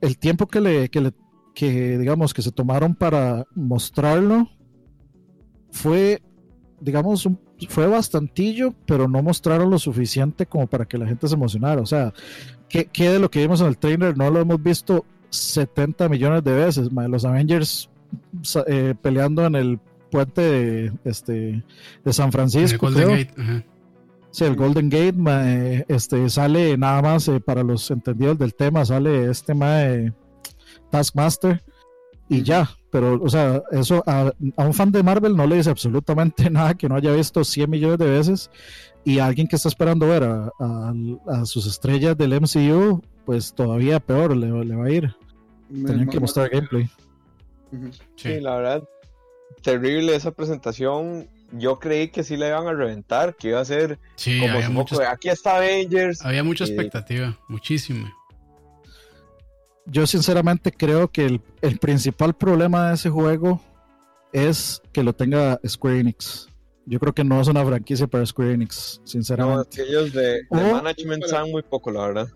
el 0.00 0.18
tiempo 0.18 0.46
que 0.46 0.60
le 0.60 0.88
que 0.88 1.00
le 1.00 1.12
que 1.54 1.96
digamos 1.98 2.34
que 2.34 2.42
se 2.42 2.50
tomaron 2.52 2.94
para 2.94 3.46
mostrarlo 3.54 4.48
fue 5.70 6.22
digamos 6.80 7.24
un- 7.26 7.38
fue 7.68 7.86
bastantillo 7.86 8.74
pero 8.86 9.06
no 9.08 9.22
mostraron 9.22 9.70
lo 9.70 9.78
suficiente 9.78 10.46
como 10.46 10.66
para 10.66 10.84
que 10.86 10.98
la 10.98 11.06
gente 11.06 11.28
se 11.28 11.34
emocionara 11.34 11.80
o 11.80 11.86
sea 11.86 12.12
¿qué, 12.68 12.86
qué 12.86 13.08
de 13.10 13.18
lo 13.20 13.30
que 13.30 13.40
vimos 13.40 13.60
en 13.60 13.68
el 13.68 13.78
trailer 13.78 14.16
no 14.16 14.30
lo 14.30 14.40
hemos 14.40 14.60
visto 14.62 15.04
70 15.30 16.08
millones 16.08 16.42
de 16.44 16.52
veces 16.52 16.90
los 16.92 17.24
Avengers 17.24 17.88
eh, 18.66 18.94
peleando 19.00 19.46
en 19.46 19.54
el 19.54 19.80
puente 20.12 20.40
de, 20.42 20.92
este, 21.04 21.64
de 22.04 22.12
San 22.12 22.24
En 22.24 22.28
el 22.28 22.32
Francisco 22.32 22.86
Golden 22.86 23.04
creo. 23.04 23.16
Gate, 23.18 23.34
ajá. 23.40 23.64
Sí, 24.30 24.44
el 24.44 24.56
Golden 24.56 24.88
Gate, 24.88 25.12
ma, 25.14 25.42
eh, 25.52 25.84
este, 25.88 26.30
sale 26.30 26.78
nada 26.78 27.02
más 27.02 27.26
eh, 27.28 27.40
para 27.40 27.62
los 27.62 27.90
entendidos 27.90 28.38
del 28.38 28.54
tema, 28.54 28.84
sale 28.84 29.28
este 29.30 29.52
ma, 29.54 29.82
eh, 29.84 30.12
Taskmaster 30.90 31.62
y 32.28 32.42
ya. 32.42 32.70
Pero, 32.90 33.20
o 33.22 33.28
sea, 33.28 33.62
eso 33.72 34.02
a, 34.06 34.32
a 34.56 34.64
un 34.64 34.74
fan 34.74 34.90
de 34.92 35.02
Marvel 35.02 35.34
no 35.36 35.46
le 35.46 35.56
dice 35.56 35.70
absolutamente 35.70 36.48
nada 36.50 36.74
que 36.74 36.88
no 36.88 36.94
haya 36.96 37.12
visto 37.12 37.42
100 37.44 37.68
millones 37.70 37.98
de 37.98 38.06
veces 38.06 38.50
y 39.04 39.18
a 39.18 39.26
alguien 39.26 39.48
que 39.48 39.56
está 39.56 39.68
esperando 39.68 40.06
ver 40.06 40.22
a, 40.24 40.50
a- 40.60 40.94
a 41.28 41.44
sus 41.44 41.66
estrellas 41.66 42.16
del 42.16 42.32
MCU, 42.40 43.02
pues 43.26 43.52
todavía 43.54 43.98
peor 44.00 44.36
le, 44.36 44.64
le 44.64 44.76
va 44.76 44.86
a 44.86 44.90
ir. 44.90 45.14
Me- 45.68 45.88
Tenían 45.90 46.08
que 46.08 46.20
mostrar 46.20 46.48
gameplay. 46.50 46.88
Sí. 48.16 48.40
la 48.40 48.56
verdad, 48.56 48.82
terrible 49.62 50.14
esa 50.14 50.30
presentación. 50.32 51.28
Yo 51.52 51.78
creí 51.78 52.08
que 52.08 52.24
sí 52.24 52.36
la 52.36 52.48
iban 52.48 52.66
a 52.66 52.72
reventar, 52.72 53.36
que 53.36 53.48
iba 53.48 53.60
a 53.60 53.64
ser 53.64 53.98
Sí, 54.16 54.40
como 54.40 54.54
había, 54.54 54.70
mucha, 54.70 54.90
poco 54.96 55.02
de, 55.02 55.08
aquí 55.08 55.28
está 55.28 55.56
Avengers. 55.58 56.22
había 56.24 56.42
mucha 56.42 56.64
Eh, 56.64 56.68
expectativa, 56.68 57.38
muchísima. 57.48 58.10
Yo 59.86 60.06
sinceramente 60.06 60.70
creo 60.72 61.08
que 61.08 61.26
el, 61.26 61.40
el 61.60 61.78
principal 61.78 62.34
problema 62.34 62.88
de 62.88 62.94
ese 62.94 63.10
juego 63.10 63.60
es 64.32 64.80
que 64.92 65.02
lo 65.02 65.12
tenga 65.12 65.60
Square 65.66 66.00
Enix. 66.00 66.48
Yo 66.86 66.98
creo 66.98 67.12
que 67.12 67.24
no 67.24 67.40
es 67.40 67.48
una 67.48 67.64
franquicia 67.64 68.06
para 68.06 68.24
Square 68.24 68.52
Enix, 68.54 68.98
No, 69.00 69.06
sinceramente. 69.06 69.68
que 69.76 69.82
ellos 69.82 70.12
de, 70.12 70.22
de 70.22 70.46
O- 70.50 70.82
management 70.82 71.24
saben 71.26 71.50
muy 71.52 71.62
poco, 71.62 71.90
la 71.90 72.06
verdad. 72.06 72.28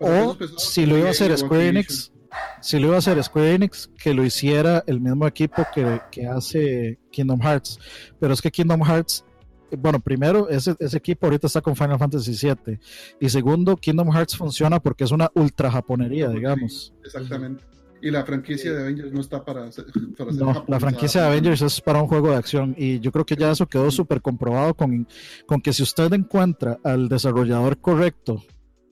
O 0.00 0.08
esos 0.10 0.36
pesados 0.36 0.64
si 0.64 0.86
lo 0.86 0.96
iba 0.98 1.08
a 1.08 1.10
hacer 1.10 1.36
Square 1.36 1.68
Activision. 1.68 1.76
Enix, 1.76 2.12
si 2.60 2.78
lo 2.78 2.86
iba 2.88 2.96
a 2.96 2.98
hacer 2.98 3.22
Square 3.22 3.54
Enix, 3.54 3.90
que 3.98 4.14
lo 4.14 4.24
hiciera 4.24 4.82
el 4.86 5.00
mismo 5.00 5.26
equipo 5.26 5.66
que, 5.74 6.00
que 6.10 6.26
hace 6.26 6.98
Kingdom 7.10 7.40
Hearts. 7.40 7.78
Pero 8.18 8.34
es 8.34 8.40
que 8.42 8.50
Kingdom 8.50 8.82
Hearts, 8.82 9.24
bueno, 9.78 9.98
primero, 10.00 10.48
ese, 10.48 10.74
ese 10.78 10.96
equipo 10.98 11.26
ahorita 11.26 11.46
está 11.46 11.60
con 11.60 11.74
Final 11.76 11.98
Fantasy 11.98 12.32
VII. 12.32 12.78
Y 13.20 13.28
segundo, 13.28 13.76
Kingdom 13.76 14.10
Hearts 14.12 14.36
funciona 14.36 14.80
porque 14.80 15.04
es 15.04 15.10
una 15.10 15.30
ultra 15.34 15.70
japonería, 15.70 16.28
digamos. 16.28 16.92
Exactamente. 17.04 17.64
Y 18.02 18.10
la 18.10 18.22
franquicia 18.22 18.70
de 18.74 18.82
Avengers 18.82 19.12
no 19.14 19.20
está 19.22 19.42
para, 19.42 19.64
hacer- 19.64 19.86
para 20.18 20.30
ser 20.30 20.42
No, 20.42 20.62
la 20.68 20.78
franquicia 20.78 21.22
de 21.22 21.26
Avengers 21.28 21.62
es 21.62 21.80
para 21.80 22.02
un 22.02 22.06
juego 22.06 22.28
de 22.30 22.36
acción 22.36 22.74
y 22.76 23.00
yo 23.00 23.10
creo 23.10 23.24
que 23.24 23.34
ya 23.34 23.50
eso 23.50 23.66
quedó 23.66 23.90
súper 23.90 24.20
comprobado 24.20 24.74
con, 24.74 25.08
con 25.46 25.62
que 25.62 25.72
si 25.72 25.82
usted 25.82 26.12
encuentra 26.12 26.78
al 26.84 27.08
desarrollador 27.08 27.78
correcto 27.78 28.44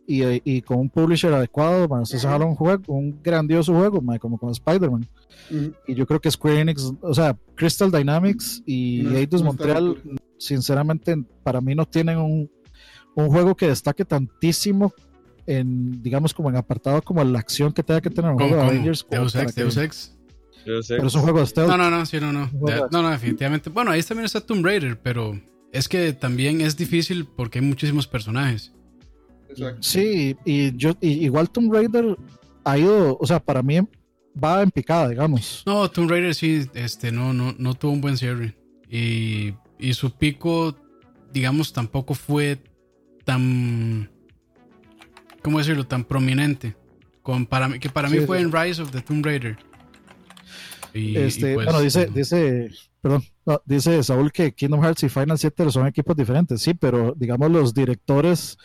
y, 0.06 0.22
y 0.44 0.62
con 0.62 0.78
un 0.78 0.90
publisher 0.90 1.32
adecuado, 1.32 1.86
usted 2.02 2.18
se 2.18 2.26
jala 2.26 2.44
un 2.44 2.54
juego, 2.54 2.82
un 2.88 3.22
grandioso 3.22 3.72
juego, 3.74 4.00
man, 4.00 4.18
como 4.18 4.38
con 4.38 4.50
Spider-Man. 4.50 5.06
Ujú. 5.50 5.72
Y 5.86 5.94
yo 5.94 6.06
creo 6.06 6.20
que 6.20 6.30
Square 6.30 6.60
Enix, 6.60 6.92
o 7.00 7.14
sea, 7.14 7.36
Crystal 7.54 7.90
Dynamics 7.90 8.62
y 8.66 9.02
No, 9.04 9.16
Eidos 9.16 9.42
no 9.42 9.48
Montreal, 9.48 9.96
sinceramente, 10.38 11.16
para 11.42 11.60
mí 11.60 11.74
no 11.74 11.86
tienen 11.86 12.18
un, 12.18 12.50
un 13.14 13.28
juego 13.28 13.54
que 13.54 13.68
destaque 13.68 14.04
tantísimo 14.04 14.92
en, 15.46 16.02
digamos, 16.02 16.34
como 16.34 16.50
en 16.50 16.56
apartado 16.56 17.02
como 17.02 17.22
la 17.24 17.38
acción 17.38 17.72
que 17.72 17.82
tenga 17.82 18.00
que 18.00 18.10
tener 18.10 18.30
un 18.30 18.36
¿Cómo, 18.36 18.48
juego 18.50 18.62
de? 18.64 18.70
Avengers. 18.70 19.06
Deus 19.10 19.32
para 19.32 19.44
Ex, 19.44 19.54
Deus 19.54 19.76
Ex. 19.76 20.18
Pero 20.64 20.78
es 21.06 21.14
un 21.14 21.22
juego 21.22 21.40
de 21.40 21.46
stealth. 21.46 21.68
No, 21.70 21.76
no, 21.76 21.90
no, 21.90 22.06
sí, 22.06 22.18
no, 22.20 22.32
no. 22.32 22.48
De- 22.52 22.86
no, 22.90 23.02
no, 23.02 23.10
definitivamente. 23.10 23.68
Bueno, 23.70 23.90
ahí 23.90 24.02
también 24.02 24.26
está 24.26 24.40
Tomb 24.40 24.64
Raider, 24.64 25.00
pero 25.00 25.40
es 25.72 25.88
que 25.88 26.12
también 26.12 26.60
es 26.60 26.76
difícil 26.76 27.26
porque 27.26 27.58
hay 27.58 27.64
muchísimos 27.64 28.06
personajes. 28.06 28.72
Exacto. 29.52 29.82
Sí, 29.82 30.36
y 30.44 30.76
yo 30.76 30.92
y 31.00 31.24
igual 31.24 31.50
Tomb 31.50 31.72
Raider 31.72 32.16
ha 32.64 32.78
ido, 32.78 33.16
o 33.20 33.26
sea, 33.26 33.40
para 33.40 33.62
mí 33.62 33.80
va 34.42 34.62
en 34.62 34.70
picada, 34.70 35.08
digamos. 35.08 35.62
No, 35.66 35.88
Tomb 35.90 36.10
Raider 36.10 36.34
sí, 36.34 36.66
este, 36.74 37.12
no, 37.12 37.32
no, 37.32 37.54
no 37.58 37.74
tuvo 37.74 37.92
un 37.92 38.00
buen 38.00 38.16
cierre. 38.16 38.56
Y, 38.88 39.54
y 39.78 39.94
su 39.94 40.10
pico, 40.12 40.76
digamos, 41.32 41.72
tampoco 41.72 42.14
fue 42.14 42.58
tan, 43.24 44.10
¿cómo 45.42 45.58
decirlo? 45.58 45.86
Tan 45.86 46.04
prominente. 46.04 46.76
Con, 47.22 47.46
para, 47.46 47.68
mí- 47.68 47.78
que 47.78 47.88
para 47.88 48.08
mí 48.08 48.18
fue 48.20 48.38
sí. 48.38 48.44
en 48.44 48.52
Rise 48.52 48.82
of 48.82 48.90
the 48.90 49.00
Tomb 49.00 49.24
Raider. 49.24 49.56
Y, 50.94 51.16
este, 51.16 51.52
y 51.52 51.54
pues, 51.54 51.66
bueno, 51.66 51.80
dice, 51.80 52.06
no. 52.08 52.12
dice, 52.12 52.70
perdón, 53.00 53.22
no, 53.46 53.62
dice 53.64 54.02
Saúl 54.02 54.30
que 54.30 54.52
Kingdom 54.52 54.82
Hearts 54.82 55.04
y 55.04 55.08
Final 55.08 55.38
7 55.38 55.70
son 55.70 55.86
equipos 55.86 56.14
diferentes, 56.16 56.60
sí, 56.60 56.74
pero 56.74 57.14
digamos 57.16 57.50
los 57.50 57.72
directores, 57.72 58.58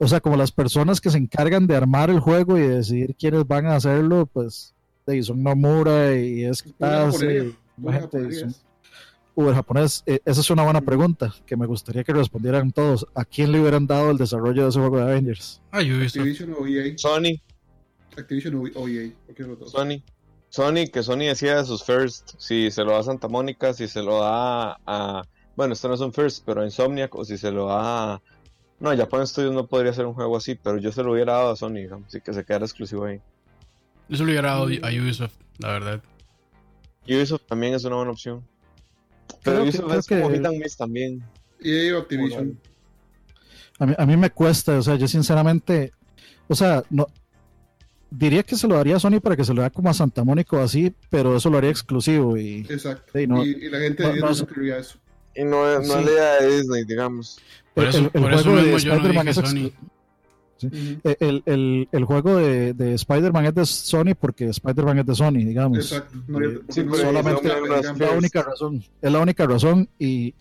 o 0.00 0.08
sea, 0.08 0.20
como 0.20 0.36
las 0.36 0.50
personas 0.50 1.00
que 1.00 1.10
se 1.10 1.18
encargan 1.18 1.66
de 1.66 1.76
armar 1.76 2.10
el 2.10 2.20
juego 2.20 2.56
y 2.56 2.62
de 2.62 2.76
decidir 2.76 3.14
quiénes 3.16 3.46
van 3.46 3.66
a 3.66 3.76
hacerlo, 3.76 4.26
pues 4.26 4.74
son 5.22 5.42
Nomura 5.42 6.16
y 6.16 6.44
es 6.44 6.64
y. 6.66 6.74
Uber 9.34 9.54
japonés, 9.54 10.02
eh, 10.06 10.20
esa 10.24 10.40
es 10.40 10.50
una 10.50 10.64
buena 10.64 10.80
pregunta 10.80 11.32
que 11.46 11.56
me 11.56 11.64
gustaría 11.64 12.02
que 12.02 12.12
respondieran 12.12 12.72
todos. 12.72 13.06
¿A 13.14 13.24
quién 13.24 13.52
le 13.52 13.60
hubieran 13.60 13.86
dado 13.86 14.10
el 14.10 14.18
desarrollo 14.18 14.64
de 14.64 14.68
ese 14.70 14.80
juego 14.80 14.98
de 14.98 15.04
Avengers? 15.04 15.62
Ah, 15.70 15.78
Ubisoft. 15.78 16.16
Activision 16.16 16.56
o 16.58 16.66
EA. 16.66 16.98
Sony, 16.98 17.40
Activision 18.16 18.72
o 18.74 18.88
EA. 18.88 19.12
Sony. 19.66 20.02
Sony, 20.48 20.90
que 20.92 21.02
Sony 21.02 21.26
decía 21.28 21.58
de 21.58 21.64
sus 21.64 21.84
first, 21.84 22.32
si 22.38 22.72
se 22.72 22.82
lo 22.82 22.90
da 22.90 22.98
a 22.98 23.02
Santa 23.04 23.28
Mónica, 23.28 23.72
si 23.72 23.86
se 23.86 24.02
lo 24.02 24.20
da 24.20 24.80
a... 24.84 25.22
Bueno, 25.56 25.74
esto 25.74 25.86
no 25.86 25.94
es 25.94 26.00
un 26.00 26.12
first, 26.12 26.42
pero 26.44 26.62
a 26.62 26.64
Insomniac, 26.64 27.14
o 27.14 27.24
si 27.24 27.38
se 27.38 27.52
lo 27.52 27.66
da 27.66 28.14
a... 28.14 28.22
No, 28.80 28.96
Japan 28.96 29.26
Studios 29.26 29.52
no 29.54 29.66
podría 29.66 29.92
ser 29.92 30.06
un 30.06 30.14
juego 30.14 30.36
así, 30.36 30.54
pero 30.54 30.78
yo 30.78 30.90
se 30.90 31.02
lo 31.02 31.12
hubiera 31.12 31.34
dado 31.34 31.50
a 31.50 31.56
Sony, 31.56 31.74
digamos, 31.74 32.08
así 32.08 32.20
que 32.20 32.32
se 32.32 32.44
quedara 32.44 32.64
exclusivo 32.64 33.04
ahí. 33.04 33.20
Eso 34.08 34.24
lo 34.24 34.30
hubiera 34.30 34.48
dado 34.50 34.64
a 34.64 34.88
Ubisoft, 34.88 35.34
la 35.58 35.68
verdad. 35.72 36.02
Ubisoft 37.06 37.42
también 37.46 37.74
es 37.74 37.84
una 37.84 37.96
buena 37.96 38.10
opción. 38.12 38.42
Pero 39.42 39.42
Creo 39.42 39.56
que- 39.56 39.62
Ubisoft 39.62 39.86
creo 39.86 39.98
es 40.00 40.06
como 40.06 40.28
que- 40.30 40.36
hit 40.36 40.46
and 40.46 40.58
miss 40.58 40.76
también. 40.76 41.22
O 41.94 41.98
Activision. 41.98 42.58
A 43.78 43.86
mí, 43.86 43.94
a 43.96 44.06
mí 44.06 44.16
me 44.16 44.30
cuesta, 44.30 44.78
o 44.78 44.82
sea, 44.82 44.96
yo 44.96 45.06
sinceramente, 45.08 45.92
o 46.48 46.54
sea, 46.54 46.82
no 46.90 47.06
diría 48.10 48.42
que 48.42 48.56
se 48.56 48.66
lo 48.66 48.74
daría 48.76 48.96
a 48.96 49.00
Sony 49.00 49.20
para 49.22 49.36
que 49.36 49.44
se 49.44 49.54
lo 49.54 49.62
dé 49.62 49.70
como 49.70 49.88
a 49.90 49.94
Santa 49.94 50.24
Mónica 50.24 50.56
o 50.56 50.60
así, 50.60 50.92
pero 51.10 51.36
eso 51.36 51.48
lo 51.50 51.58
haría 51.58 51.70
exclusivo 51.70 52.36
y 52.36 52.66
Exacto. 52.68 53.12
No. 53.28 53.44
y, 53.44 53.50
y 53.50 53.68
la 53.70 53.78
gente 53.78 54.02
No, 54.02 54.16
no, 54.16 54.30
no 54.34 54.46
quería 54.46 54.78
eso. 54.78 54.98
Y 55.34 55.44
no, 55.44 55.68
es- 55.70 55.86
no 55.88 55.94
Sí. 55.94 56.00
es 56.00 56.06
la 56.06 56.12
idea 56.12 56.40
de 56.40 56.56
Disney, 56.56 56.84
digamos. 56.84 57.38
Por 57.74 57.84
el- 57.84 57.90
eso, 57.90 57.98
el, 57.98 58.04
el 58.06 58.10
por 58.22 58.32
eso 58.32 58.42
juego 58.44 58.56
de 58.58 58.70
no 58.70 58.76
Spider-Man 58.76 59.26
dije 59.26 59.40
es 59.40 59.48
Sony. 59.50 59.72
eh, 61.04 61.16
el, 61.20 61.42
el- 61.46 61.88
el 61.90 62.04
juego 62.04 62.36
de, 62.36 62.74
de 62.74 62.94
Spider-Man 62.94 63.46
es 63.46 63.54
de 63.54 63.66
Sony 63.66 64.14
porque 64.18 64.46
Spider-Man 64.48 64.98
es 64.98 65.06
de 65.06 65.14
Sony, 65.14 65.32
digamos. 65.38 65.78
Exacto. 65.78 66.18
No 66.28 66.40
Eh, 66.44 66.60
no 66.84 66.94
solamente- 66.96 67.48
no 67.48 67.76
Es 67.76 67.98
la 67.98 68.10
única 68.10 68.42
razón, 68.42 68.84
es 69.00 69.12
la 69.12 69.18
única 69.20 69.46
razón 69.46 69.88
y, 69.98 70.34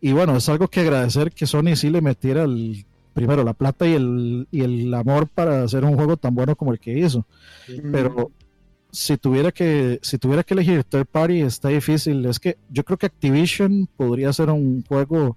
y 0.00 0.12
bueno, 0.12 0.36
es 0.36 0.48
algo 0.48 0.68
que 0.68 0.80
agradecer 0.80 1.32
que 1.32 1.46
Sony 1.46 1.76
sí 1.76 1.90
le 1.90 2.00
metiera 2.00 2.44
el, 2.44 2.86
primero 3.12 3.44
la 3.44 3.52
plata 3.52 3.86
y 3.86 3.92
el, 3.94 4.46
y 4.50 4.62
el 4.62 4.94
amor 4.94 5.28
para 5.28 5.64
hacer 5.64 5.84
un 5.84 5.94
juego 5.96 6.16
tan 6.16 6.34
bueno 6.34 6.56
como 6.56 6.72
el 6.72 6.78
que 6.78 6.98
hizo. 6.98 7.26
Pero 7.92 8.30
si 8.92 9.16
tuviera 9.16 9.52
que 9.52 9.98
si 10.02 10.18
tuviera 10.18 10.42
que 10.42 10.54
elegir 10.54 10.84
third 10.84 11.06
party 11.06 11.40
está 11.42 11.68
difícil. 11.68 12.24
Es 12.26 12.38
que 12.40 12.58
yo 12.70 12.84
creo 12.84 12.98
que 12.98 13.06
Activision 13.06 13.88
podría 13.96 14.32
ser 14.32 14.50
un 14.50 14.82
juego 14.84 15.36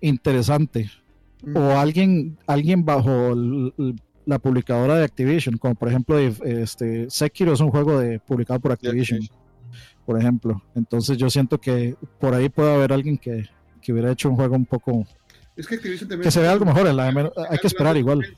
interesante. 0.00 0.90
O 1.54 1.60
alguien 1.78 2.38
alguien 2.46 2.84
bajo 2.84 3.32
el- 3.32 3.72
el- 3.78 4.00
la 4.24 4.38
publicadora 4.40 4.96
de 4.96 5.04
Activision 5.04 5.56
como 5.56 5.74
por 5.76 5.88
ejemplo 5.88 6.18
este 6.18 7.08
Sekiro 7.10 7.52
es 7.52 7.60
un 7.60 7.70
juego 7.70 7.98
de 8.00 8.18
publicado 8.18 8.58
por 8.58 8.72
Activision 8.72 9.20
por 10.04 10.18
ejemplo. 10.18 10.62
Entonces 10.74 11.16
yo 11.18 11.30
siento 11.30 11.58
que 11.60 11.94
por 12.18 12.34
ahí 12.34 12.48
puede 12.48 12.74
haber 12.74 12.92
alguien 12.92 13.18
que, 13.18 13.44
que 13.80 13.92
hubiera 13.92 14.10
hecho 14.12 14.28
un 14.28 14.36
juego 14.36 14.56
un 14.56 14.66
poco 14.66 15.06
Es 15.56 15.66
que 15.66 15.76
Activision 15.76 16.08
también. 16.08 16.24
que 16.24 16.30
se 16.30 16.40
vea 16.40 16.50
algo 16.52 16.64
mejor 16.64 16.86
en 16.88 16.96
la 16.96 17.08
M- 17.08 17.30
hay 17.50 17.58
que 17.58 17.66
esperar 17.66 17.96
igual. 17.96 18.36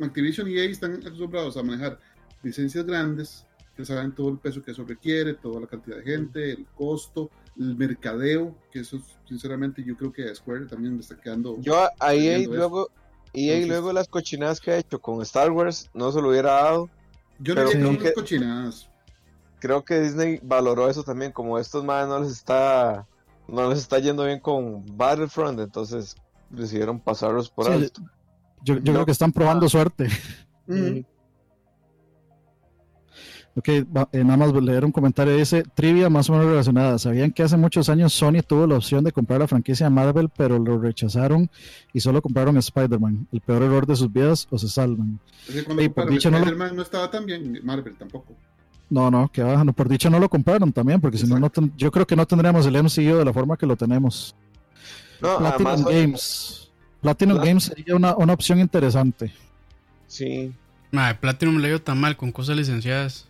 Activision 0.00 0.48
y 0.48 0.58
EA 0.58 0.64
están 0.64 0.94
acostumbrados 0.94 1.56
a 1.56 1.62
manejar 1.62 1.98
licencias 2.42 2.84
grandes, 2.84 3.44
que 3.78 3.84
saben 3.84 4.12
todo 4.12 4.28
el 4.30 4.38
peso 4.38 4.60
que 4.60 4.72
eso 4.72 4.82
requiere, 4.84 5.34
toda 5.34 5.60
la 5.60 5.68
cantidad 5.68 5.98
de 5.98 6.02
gente, 6.02 6.50
el 6.50 6.66
costo, 6.74 7.30
el 7.56 7.76
mercadeo, 7.76 8.56
que 8.72 8.80
eso 8.80 8.98
sinceramente 9.24 9.84
yo 9.84 9.96
creo 9.96 10.12
que 10.12 10.28
a 10.28 10.34
Square 10.34 10.66
también 10.66 10.94
le 10.96 11.00
está 11.00 11.16
quedando. 11.16 11.56
Yo 11.60 11.78
a 11.78 11.92
a 12.00 12.12
EA 12.12 12.38
Viendo 12.38 12.50
eso. 12.50 12.58
luego, 12.58 12.88
EA 13.32 13.52
Entonces- 13.54 13.68
luego 13.68 13.92
las 13.92 14.08
cochinadas 14.08 14.60
que 14.60 14.72
ha 14.72 14.78
hecho 14.78 14.98
con 15.00 15.22
Star 15.22 15.52
Wars 15.52 15.88
no 15.94 16.10
se 16.10 16.20
lo 16.20 16.30
hubiera 16.30 16.54
dado. 16.54 16.90
yo 17.38 17.54
no 17.54 17.66
que 17.66 17.70
creo 17.78 17.98
que- 17.98 18.12
cochinadas. 18.14 18.90
Creo 19.60 19.84
que 19.84 20.00
Disney 20.00 20.40
valoró 20.42 20.90
eso 20.90 21.04
también, 21.04 21.30
como 21.30 21.56
estos 21.56 21.84
más 21.84 22.08
no 22.08 22.18
les 22.18 22.32
está 22.32 23.06
no 23.46 23.70
les 23.70 23.78
está 23.78 24.00
yendo 24.00 24.24
bien 24.24 24.40
con 24.40 24.84
Battlefront, 24.96 25.60
entonces 25.60 26.16
decidieron 26.50 26.98
pasarlos 26.98 27.48
por 27.48 27.66
Sí, 27.66 27.72
alto. 27.72 28.02
yo, 28.64 28.74
yo 28.74 28.80
No. 28.80 28.92
creo 28.92 29.06
que 29.06 29.12
están 29.12 29.32
probando 29.32 29.68
suerte 29.68 30.08
Ujú. 30.66 31.04
Ok, 33.58 33.68
eh, 33.68 33.84
nada 34.12 34.36
más 34.36 34.52
leer 34.62 34.84
un 34.84 34.92
comentario. 34.92 35.36
Dice, 35.36 35.64
trivia 35.74 36.08
más 36.08 36.28
o 36.30 36.32
menos 36.32 36.46
relacionada. 36.46 36.98
¿Sabían 36.98 37.32
que 37.32 37.42
hace 37.42 37.56
muchos 37.56 37.88
años 37.88 38.12
Sony 38.12 38.40
tuvo 38.46 38.66
la 38.66 38.76
opción 38.76 39.02
de 39.02 39.10
comprar 39.10 39.40
la 39.40 39.48
franquicia 39.48 39.86
de 39.86 39.90
Marvel, 39.90 40.28
pero 40.36 40.58
lo 40.58 40.78
rechazaron 40.78 41.50
y 41.92 42.00
solo 42.00 42.22
compraron 42.22 42.56
Spider-Man? 42.56 43.26
El 43.32 43.40
peor 43.40 43.62
error 43.62 43.86
de 43.86 43.96
sus 43.96 44.12
vidas 44.12 44.46
o 44.50 44.58
se 44.58 44.68
salvan. 44.68 45.18
Es 45.48 45.54
que 45.56 45.64
cuando 45.64 45.82
Ey, 45.82 45.88
por 45.88 46.04
compraron 46.04 46.14
dicho, 46.14 46.30
no 46.30 46.38
lo- 46.38 46.44
Spider-Man 46.44 46.76
no 46.76 46.82
estaba 46.82 47.10
tan 47.10 47.26
bien, 47.26 47.58
Marvel 47.64 47.96
tampoco. 47.96 48.34
No, 48.90 49.10
no, 49.10 49.28
que 49.30 49.42
baja. 49.42 49.64
No, 49.64 49.72
por 49.72 49.88
dicho 49.88 50.08
no 50.08 50.18
lo 50.20 50.28
compraron 50.28 50.72
también, 50.72 51.00
porque 51.00 51.18
si 51.18 51.26
no, 51.26 51.38
no 51.38 51.50
ten- 51.50 51.72
yo 51.76 51.90
creo 51.90 52.06
que 52.06 52.16
no 52.16 52.26
tendríamos 52.26 52.64
el 52.64 52.76
MCU 52.76 53.16
de 53.18 53.24
la 53.24 53.32
forma 53.32 53.56
que 53.56 53.66
lo 53.66 53.76
tenemos. 53.76 54.34
No, 55.20 55.36
Platinum 55.38 55.66
además 55.72 55.92
Games. 55.92 56.70
Platinum 57.02 57.36
Plat- 57.38 57.44
Games 57.46 57.64
sería 57.64 57.96
una, 57.96 58.16
una 58.16 58.32
opción 58.32 58.60
interesante. 58.60 59.32
sí, 60.06 60.52
Madre, 60.90 61.16
Platinum 61.20 61.58
le 61.58 61.68
dio 61.68 61.82
tan 61.82 62.00
mal 62.00 62.16
con 62.16 62.32
cosas 62.32 62.56
licenciadas. 62.56 63.27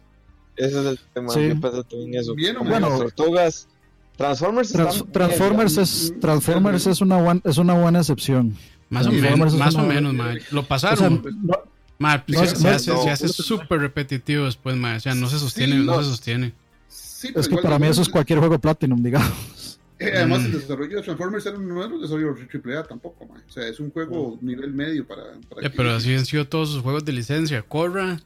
Ese 0.59 0.81
es 0.81 0.87
el 0.87 0.99
tema. 1.15 1.31
Sí. 1.33 1.49
Yo 1.49 1.61
pensé 1.61 1.85
también 1.85 2.15
eso. 2.15 2.35
Bien 2.35 2.57
o 2.57 2.65
mal. 2.65 2.83
las 2.83 2.99
tortugas. 2.99 3.69
Transformers 4.17 4.73
Trans- 4.73 4.95
bien, 5.03 5.13
Transformers 5.13 5.75
ya. 5.77 5.83
es, 5.83 6.13
Transformers 6.21 6.87
es 6.89 7.01
una, 7.01 7.19
buen- 7.23 7.43
es 7.45 7.57
una 7.59 7.75
buena 7.75 8.01
excepción. 8.01 8.57
Más 8.91 9.07
o 9.07 9.13
menos, 9.13 9.55
más 9.55 9.75
o 9.77 9.83
menos. 9.83 10.15
Lo 10.15 10.61
O 10.61 10.63
sea, 10.63 10.69
pasaron. 10.69 11.23
no- 11.43 11.59
Madre, 12.01 12.25
no 12.29 12.39
se, 12.41 12.45
es- 12.45 12.51
se 12.53 12.63
no 12.65 12.69
es- 12.71 12.77
hace 12.77 12.91
no. 12.93 13.03
se 13.03 13.11
hace 13.11 13.29
súper 13.29 13.81
repetitivo 13.81 14.45
después, 14.45 14.77
madre. 14.77 14.99
O 14.99 15.01
sea, 15.01 15.15
no 15.15 15.29
se 15.29 15.39
sostiene, 15.39 15.75
Sí, 15.77 15.85
no, 15.85 15.97
no. 15.97 16.03
se 16.03 16.09
sostiene. 16.11 16.53
Sí, 16.89 17.29
es 17.35 17.47
que 17.49 17.55
igual- 17.55 17.63
para 17.63 17.79
mí 17.79 17.87
eso 17.89 18.03
es 18.03 18.09
cualquier 18.09 18.39
juego 18.41 18.59
Platinum, 18.59 19.03
digamos. 19.03 19.81
Eh, 20.01 20.13
además, 20.15 20.43
Mm. 20.43 20.45
el 20.47 20.53
desarrollo 20.53 20.97
de 20.97 21.03
Transformers 21.03 21.47
era 21.47 21.57
un 21.59 21.69
nuevo 21.69 21.99
desarrollo 21.99 22.37
AAA 22.49 22.85
tampoco, 22.85 23.27
man. 23.27 23.43
O 23.49 23.51
sea, 23.53 23.67
es 23.67 23.81
un 23.81 23.91
juego 23.91 24.39
nivel 24.41 24.73
medio 24.73 25.05
para. 25.07 25.23
para 25.49 25.67
Eh, 25.67 25.71
pero 25.77 25.91
así 25.93 26.15
han 26.15 26.25
sido 26.25 26.47
todos 26.47 26.71
sus 26.71 26.83
juegos 26.83 27.05
de 27.05 27.13
licencia. 27.13 27.63
Corra, 27.63 28.21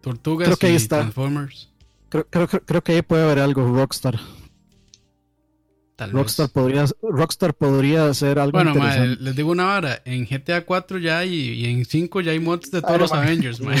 Tortugas 0.00 0.46
Creo 0.48 0.56
que 0.56 0.66
ahí 0.68 0.72
y 0.72 0.76
está. 0.76 1.00
Transformers. 1.00 1.68
Creo, 2.10 2.26
creo, 2.28 2.48
creo- 2.48 2.82
que 2.84 2.92
ahí 2.92 3.02
puede 3.02 3.22
haber 3.24 3.38
algo 3.38 3.66
Rockstar. 3.74 4.18
Tal 5.96 6.12
Rockstar 6.12 6.46
vez. 6.46 6.52
podría, 6.52 6.84
Rockstar 7.02 7.54
podría 7.54 8.06
hacer 8.08 8.38
algo 8.38 8.52
Bueno, 8.52 8.70
interesante. 8.74 9.22
les 9.22 9.36
digo 9.36 9.50
una 9.50 9.64
vara. 9.64 10.02
En 10.04 10.26
GTA 10.26 10.64
4 10.64 10.98
ya 10.98 11.18
hay, 11.18 11.34
y 11.34 11.66
en 11.66 11.84
5 11.84 12.20
ya 12.22 12.32
hay 12.32 12.40
mods 12.40 12.70
de 12.70 12.80
todos 12.80 12.94
Ay, 12.94 12.98
los. 13.00 13.12
Avengers, 13.12 13.60
mae. 13.60 13.78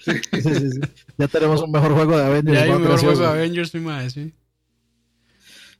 Sí, 0.00 0.12
sí, 0.32 0.70
sí. 0.70 0.80
Ya 1.18 1.28
tenemos 1.28 1.62
un 1.62 1.70
mejor 1.70 1.92
juego 1.94 2.16
de 2.18 2.24
Avengers. 2.24 2.58
Ya 2.58 2.64
hay 2.64 2.70
un 2.70 2.76
mejor 2.82 2.90
gracioso. 2.92 3.16
juego 3.16 3.32
de 3.32 3.38
Avengers, 3.38 3.74
mi 3.74 3.80
mae, 3.80 4.10
sí. 4.10 4.34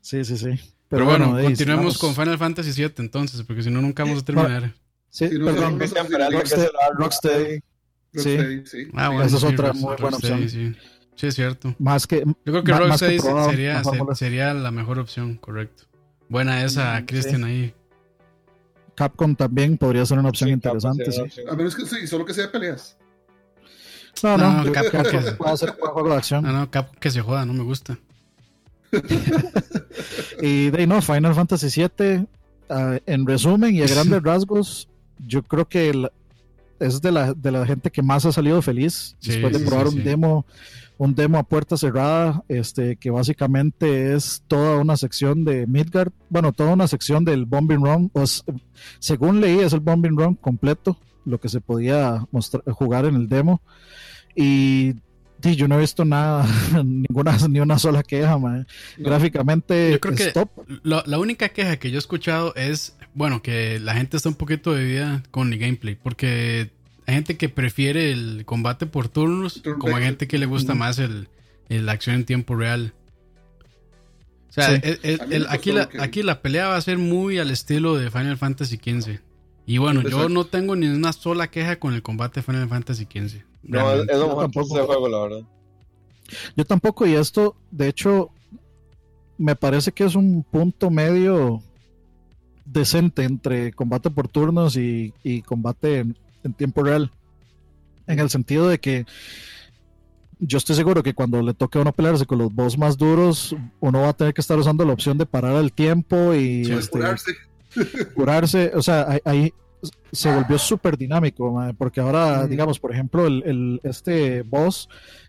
Sí, 0.00 0.24
sí, 0.24 0.38
sí. 0.38 0.50
Pero, 0.88 1.04
bueno, 1.04 1.36
ey, 1.38 1.46
continuemos 1.46 1.98
con 1.98 2.14
Final 2.14 2.38
Fantasy 2.38 2.70
VII 2.72 2.92
entonces, 2.98 3.42
porque 3.42 3.62
si 3.64 3.70
no, 3.70 3.82
nunca 3.82 4.04
vamos 4.04 4.22
a 4.22 4.24
terminar. 4.24 4.72
Sí, 5.10 5.28
Si 5.28 5.38
no 5.38 5.46
perdón. 5.46 5.80
Rocksteady. 5.80 6.32
Rocksteady, 6.96 7.60
Sí. 8.14 8.36
Rocksteady, 8.36 8.66
sí. 8.66 8.78
Ah, 8.94 9.08
bueno, 9.08 9.24
Esa 9.24 9.36
es 9.36 9.44
otra 9.44 9.72
muy 9.72 9.94
buena 9.96 10.16
opción. 10.16 10.76
Sí. 11.16 11.26
es 11.28 11.34
cierto. 11.34 11.74
más 11.78 12.06
que 12.06 12.22
Yo 12.24 12.34
creo 12.44 12.62
que 12.64 12.72
Rocksteady 12.72 13.18
sería, 13.18 13.82
se- 13.82 14.14
sería 14.14 14.54
la 14.54 14.70
mejor 14.70 14.98
opción, 14.98 15.36
correcto. 15.36 15.84
Buena 16.28 16.62
esa, 16.64 17.04
Christian, 17.06 17.44
ahí. 17.44 17.74
Capcom 18.94 19.34
también 19.36 19.76
podría 19.78 20.06
ser 20.06 20.18
una 20.18 20.28
opción 20.30 20.48
Sí, 20.48 20.54
interesante. 20.54 21.10
Sí. 21.12 21.22
A 21.50 21.54
menos 21.54 21.74
que 21.74 21.84
sí, 21.86 22.06
solo 22.06 22.24
que 22.24 22.32
sea 22.34 22.50
peleas. 22.50 22.96
No, 24.22 24.38
no, 24.38 24.72
Capcom 24.72 25.02
que- 25.02 25.10
que 25.10 25.32
puede 25.32 25.56
ser 25.58 25.70
un 25.70 25.76
buen 25.80 25.92
juego 25.92 26.08
de 26.10 26.16
acción. 26.16 26.44
No, 26.44 26.52
no, 26.52 26.70
Capcom 26.70 26.96
que 26.98 27.10
se 27.10 27.20
joda, 27.20 27.44
no 27.44 27.52
me 27.52 27.62
gusta. 27.64 27.98
Y 30.42 30.70
de 30.70 30.86
no, 30.86 31.00
Final 31.02 31.34
Fantasy 31.34 31.80
VII, 31.80 32.26
ah, 32.68 32.98
en 33.06 33.26
resumen 33.26 33.74
y 33.74 33.82
a 33.82 33.86
grandes 33.86 34.22
rasgos, 34.22 34.88
yo 35.26 35.42
creo 35.42 35.66
que 35.68 36.08
es 36.78 37.00
de 37.00 37.12
la, 37.12 37.32
de 37.34 37.50
la 37.50 37.64
gente 37.66 37.90
que 37.90 38.02
más 38.02 38.26
ha 38.26 38.32
salido 38.32 38.60
feliz 38.62 39.16
Sí, 39.18 39.30
después 39.32 39.58
de 39.58 39.64
probar 39.66 39.88
sí, 39.88 39.94
un 39.96 40.02
sí. 40.02 40.08
demo 40.08 40.46
un 40.98 41.14
demo 41.14 41.38
a 41.38 41.42
puerta 41.42 41.76
cerrada 41.76 42.42
este 42.48 42.96
que 42.96 43.10
básicamente 43.10 44.14
es 44.14 44.42
toda 44.48 44.78
una 44.78 44.96
sección 44.96 45.44
de 45.44 45.66
Midgard 45.66 46.12
bueno 46.30 46.52
toda 46.52 46.72
una 46.72 46.88
sección 46.88 47.24
del 47.24 47.44
Bombing 47.44 47.84
Run 47.84 48.10
o 48.14 48.22
s- 48.22 48.42
según 48.98 49.40
leí 49.40 49.58
es 49.60 49.72
el 49.74 49.80
Bombing 49.80 50.16
Run 50.16 50.34
completo 50.36 50.98
lo 51.26 51.38
que 51.40 51.48
se 51.48 51.60
podía 51.60 52.24
mostrar, 52.30 52.62
jugar 52.72 53.04
en 53.04 53.16
el 53.16 53.28
demo 53.28 53.60
y 54.34 54.94
di, 55.42 55.54
yo 55.56 55.68
no 55.68 55.76
he 55.76 55.80
visto 55.80 56.04
nada 56.04 56.46
ninguna 56.84 57.36
ni 57.48 57.60
una 57.60 57.78
sola 57.78 58.02
queja 58.02 58.38
mae. 58.38 58.60
No. 58.98 59.08
gráficamente 59.10 59.92
Yo 59.92 60.00
creo 60.00 60.14
que- 60.14 60.32
top 60.32 60.50
Lo- 60.82 61.02
la 61.06 61.18
única 61.18 61.48
queja 61.50 61.76
que 61.78 61.90
yo 61.90 61.96
he 61.96 61.98
escuchado 61.98 62.54
es, 62.54 62.96
bueno, 63.14 63.42
que 63.42 63.78
la 63.80 63.94
gente 63.94 64.16
está 64.16 64.28
un 64.28 64.34
poquito 64.34 64.74
dividida 64.74 65.22
con 65.30 65.52
el 65.52 65.58
gameplay, 65.58 65.94
porque 65.94 66.70
hay 67.06 67.14
gente 67.14 67.36
que 67.36 67.48
prefiere 67.48 68.10
el 68.12 68.44
combate 68.44 68.86
por 68.86 69.08
turnos, 69.08 69.62
Turn 69.62 69.78
como 69.78 69.96
hay 69.96 70.04
gente 70.04 70.26
que 70.28 70.38
le 70.38 70.46
gusta 70.46 70.74
más 70.74 70.98
el, 70.98 71.28
el- 71.68 71.86
la 71.86 71.92
acción 71.92 72.16
en 72.16 72.24
tiempo 72.24 72.54
real. 72.56 72.92
O 74.48 74.52
sea, 74.52 74.80
Sí. 74.80 74.98
el- 75.02 75.46
aquí, 75.50 75.72
la, 75.72 75.88
que- 75.88 76.00
aquí 76.00 76.22
la 76.22 76.40
pelea 76.42 76.68
va 76.68 76.76
a 76.76 76.80
ser 76.80 76.98
muy 76.98 77.38
al 77.38 77.50
estilo 77.50 77.96
de 77.96 78.10
Final 78.10 78.38
Fantasy 78.38 78.76
XV. 78.76 79.20
Y 79.66 79.78
bueno, 79.78 80.02
yo 80.02 80.28
no 80.28 80.44
tengo 80.46 80.76
ni 80.76 80.86
una 80.86 81.12
sola 81.12 81.50
queja 81.50 81.76
con 81.78 81.92
el 81.94 82.02
combate 82.02 82.40
de 82.40 82.44
Final 82.44 82.68
Fantasy 82.68 83.04
XV. 83.04 83.42
No, 83.64 83.92
es, 83.94 84.06
lo 84.06 84.36
tampoco. 84.36 84.76
ese 84.78 84.86
juego, 84.86 85.08
la 85.08 85.18
verdad. 85.22 85.42
Yo 86.56 86.64
tampoco, 86.64 87.06
y 87.06 87.14
esto, 87.14 87.56
de 87.70 87.88
hecho, 87.88 88.30
me 89.38 89.56
parece 89.56 89.92
que 89.92 90.04
es 90.04 90.14
un 90.14 90.44
punto 90.44 90.88
medio 90.90 91.62
decente 92.64 93.24
entre 93.24 93.72
combate 93.72 94.10
por 94.10 94.28
turnos 94.28 94.76
y, 94.76 95.12
y 95.22 95.42
combate 95.42 96.04
en, 96.46 96.54
tiempo 96.54 96.82
real. 96.82 97.10
En 98.06 98.18
el 98.20 98.30
sentido 98.30 98.68
de 98.68 98.78
que 98.78 99.04
yo 100.38 100.58
estoy 100.58 100.76
seguro 100.76 101.02
que 101.02 101.14
cuando 101.14 101.40
le 101.42 101.54
toque 101.54 101.78
a 101.78 101.82
uno 101.82 101.92
pelearse 101.92 102.26
con 102.26 102.38
los 102.38 102.54
boss 102.54 102.76
más 102.76 102.96
duros, 102.98 103.56
uno 103.80 104.00
va 104.02 104.10
a 104.10 104.12
tener 104.12 104.34
que 104.34 104.40
estar 104.42 104.58
usando 104.58 104.84
la 104.84 104.92
opción 104.92 105.16
de 105.18 105.26
parar 105.26 105.56
el 105.56 105.72
tiempo 105.72 106.34
y 106.34 106.64
Sí, 106.66 106.72
este, 106.72 106.90
Curarse. 106.90 107.32
curarse, 108.14 108.72
o 108.74 108.82
sea, 108.82 109.18
ahí, 109.24 109.52
se 110.12 110.34
volvió 110.34 110.58
súper 110.58 110.96
dinámico, 110.96 111.62
porque 111.78 112.00
ahora, 112.00 112.46
digamos, 112.46 112.78
por 112.78 112.92
ejemplo, 112.92 113.26
el, 113.26 113.42
el- 113.44 113.80
este 113.82 114.42
boss 114.42 114.88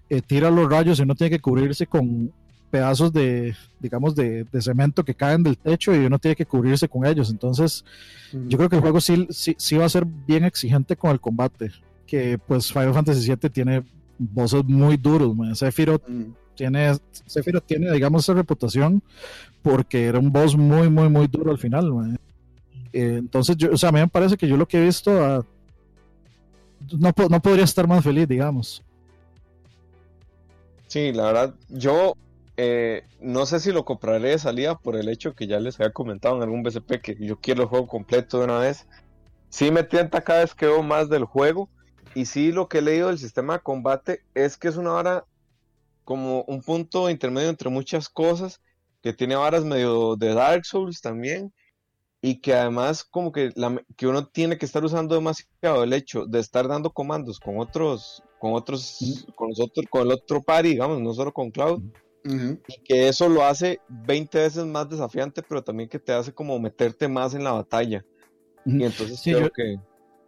eh, 0.10 0.22
tira 0.22 0.50
los 0.52 0.70
rayos 0.70 1.00
y 1.00 1.04
uno 1.04 1.16
tiene 1.16 1.32
que 1.32 1.42
cubrirse 1.42 1.88
con 1.88 2.32
pedazos 2.70 3.14
de, 3.14 3.56
digamos, 3.80 4.16
de, 4.16 4.44
de 4.46 4.62
cemento 4.62 5.04
que 5.04 5.16
caen 5.16 5.44
del 5.44 5.58
techo 5.58 5.96
y 5.96 6.00
uno 6.06 6.20
tiene 6.20 6.36
que 6.36 6.46
cubrirse 6.46 6.88
con 6.88 7.06
ellos. 7.06 7.30
Entonces, 7.30 7.84
yo 8.34 8.58
creo 8.58 8.70
que 8.70 8.76
el 8.76 8.82
juego 8.82 9.00
sí, 9.02 9.28
sí, 9.30 9.56
sí 9.58 9.78
va 9.78 9.86
a 9.86 9.90
ser 9.90 10.06
bien 10.06 10.44
exigente 10.44 10.96
con 10.96 11.12
el 11.12 11.20
combate, 11.20 11.72
que 12.06 12.38
pues 12.38 12.72
Final 12.72 12.94
Fantasy 12.94 13.28
VII 13.28 13.50
tiene 13.50 13.84
bosses 14.18 14.64
muy 14.66 14.98
duros. 14.98 15.36
Sephiroth 15.58 16.08
Mm. 16.08 16.32
tiene, 16.56 16.98
Sephiroth 17.26 17.66
tiene, 17.66 17.92
digamos, 17.92 18.24
esa 18.24 18.34
reputación 18.34 19.02
porque 19.62 20.06
era 20.06 20.20
un 20.20 20.32
boss 20.32 20.56
muy, 20.58 20.90
muy, 20.90 21.10
muy 21.10 21.28
duro 21.28 21.52
al 21.52 21.58
final. 21.58 22.18
Eh, 22.94 23.16
entonces, 23.20 23.56
yo, 23.58 23.72
o 23.72 23.78
sea, 23.78 23.90
a 23.90 23.92
mí 23.92 24.00
me 24.00 24.08
parece 24.08 24.38
que 24.38 24.48
yo 24.48 24.58
lo 24.58 24.68
que 24.68 24.78
he 24.78 24.86
visto, 24.86 25.12
ah, 25.24 25.46
no, 26.98 27.14
no 27.30 27.42
podría 27.42 27.64
estar 27.66 27.88
más 27.88 28.04
feliz, 28.04 28.28
digamos. 28.28 28.82
Sí, 30.88 31.12
la 31.12 31.24
verdad, 31.26 31.56
yo 31.70 32.14
eh, 32.58 33.04
no 33.22 33.46
sé 33.46 33.60
si 33.60 33.72
lo 33.72 33.86
compraré 33.86 34.30
de 34.30 34.40
salida 34.40 34.80
por 34.80 34.96
el 34.96 35.10
hecho 35.10 35.36
que 35.36 35.46
ya 35.46 35.60
les 35.60 35.80
había 35.80 35.94
comentado 35.94 36.36
en 36.36 36.42
algún 36.42 36.64
BCP 36.64 37.02
que 37.02 37.16
yo 37.20 37.40
quiero 37.40 37.62
el 37.62 37.70
juego 37.70 37.88
completo 37.88 38.40
de 38.40 38.46
una 38.46 38.58
vez. 38.60 38.88
Sí 39.50 39.70
me 39.70 39.84
tienta 39.84 40.24
cada 40.24 40.40
vez 40.40 40.56
que 40.56 40.66
veo 40.66 40.82
más 40.82 41.08
del 41.08 41.24
juego 41.24 41.70
y 42.16 42.26
sí 42.26 42.52
lo 42.52 42.68
que 42.68 42.80
he 42.80 42.82
leído 42.82 43.10
del 43.10 43.20
sistema 43.20 43.54
de 43.54 43.60
combate 43.60 44.24
es 44.34 44.58
que 44.58 44.70
es 44.70 44.76
una 44.76 44.92
vara 44.92 45.26
como 46.04 46.44
un 46.44 46.64
punto 46.64 47.10
intermedio 47.12 47.50
entre 47.50 47.70
muchas 47.70 48.10
cosas, 48.10 48.60
que 49.04 49.14
tiene 49.14 49.36
varas 49.36 49.64
medio 49.64 50.16
de 50.16 50.34
Dark 50.34 50.66
Souls 50.66 51.02
también 51.02 51.54
y 52.22 52.42
que 52.42 52.56
además 52.56 53.04
como 53.04 53.32
que, 53.32 53.52
la, 53.56 53.84
que 53.96 54.08
uno 54.08 54.26
tiene 54.26 54.58
que 54.58 54.66
estar 54.66 54.84
usando 54.84 55.14
demasiado 55.14 55.84
el 55.84 55.94
hecho 55.94 56.26
de 56.26 56.40
estar 56.40 56.68
dando 56.68 56.92
comandos 56.92 57.40
con 57.40 57.60
otros 57.60 58.24
con 58.40 58.54
otros 58.54 59.28
con 59.36 59.50
nosotros 59.50 59.86
con 59.90 60.02
el 60.02 60.14
otro 60.14 60.42
party 60.42 60.70
digamos 60.70 61.00
no 61.00 61.14
solo 61.14 61.32
con 61.32 61.52
Cloud 61.52 61.84
Y 62.68 62.82
que 62.84 63.08
eso 63.08 63.30
lo 63.30 63.44
hace 63.44 63.80
20 63.88 64.40
veces 64.40 64.66
más 64.66 64.90
desafiante 64.90 65.42
pero 65.42 65.64
también 65.64 65.88
que 65.90 66.00
te 66.00 66.12
hace 66.12 66.34
como 66.34 66.60
meterte 66.60 67.08
más 67.08 67.34
en 67.34 67.44
la 67.44 67.52
batalla. 67.54 68.04
Y 68.66 68.84
entonces 68.84 69.20
Sí, 69.20 69.32
creo 69.32 69.44
yo- 69.46 69.52
que 69.52 69.78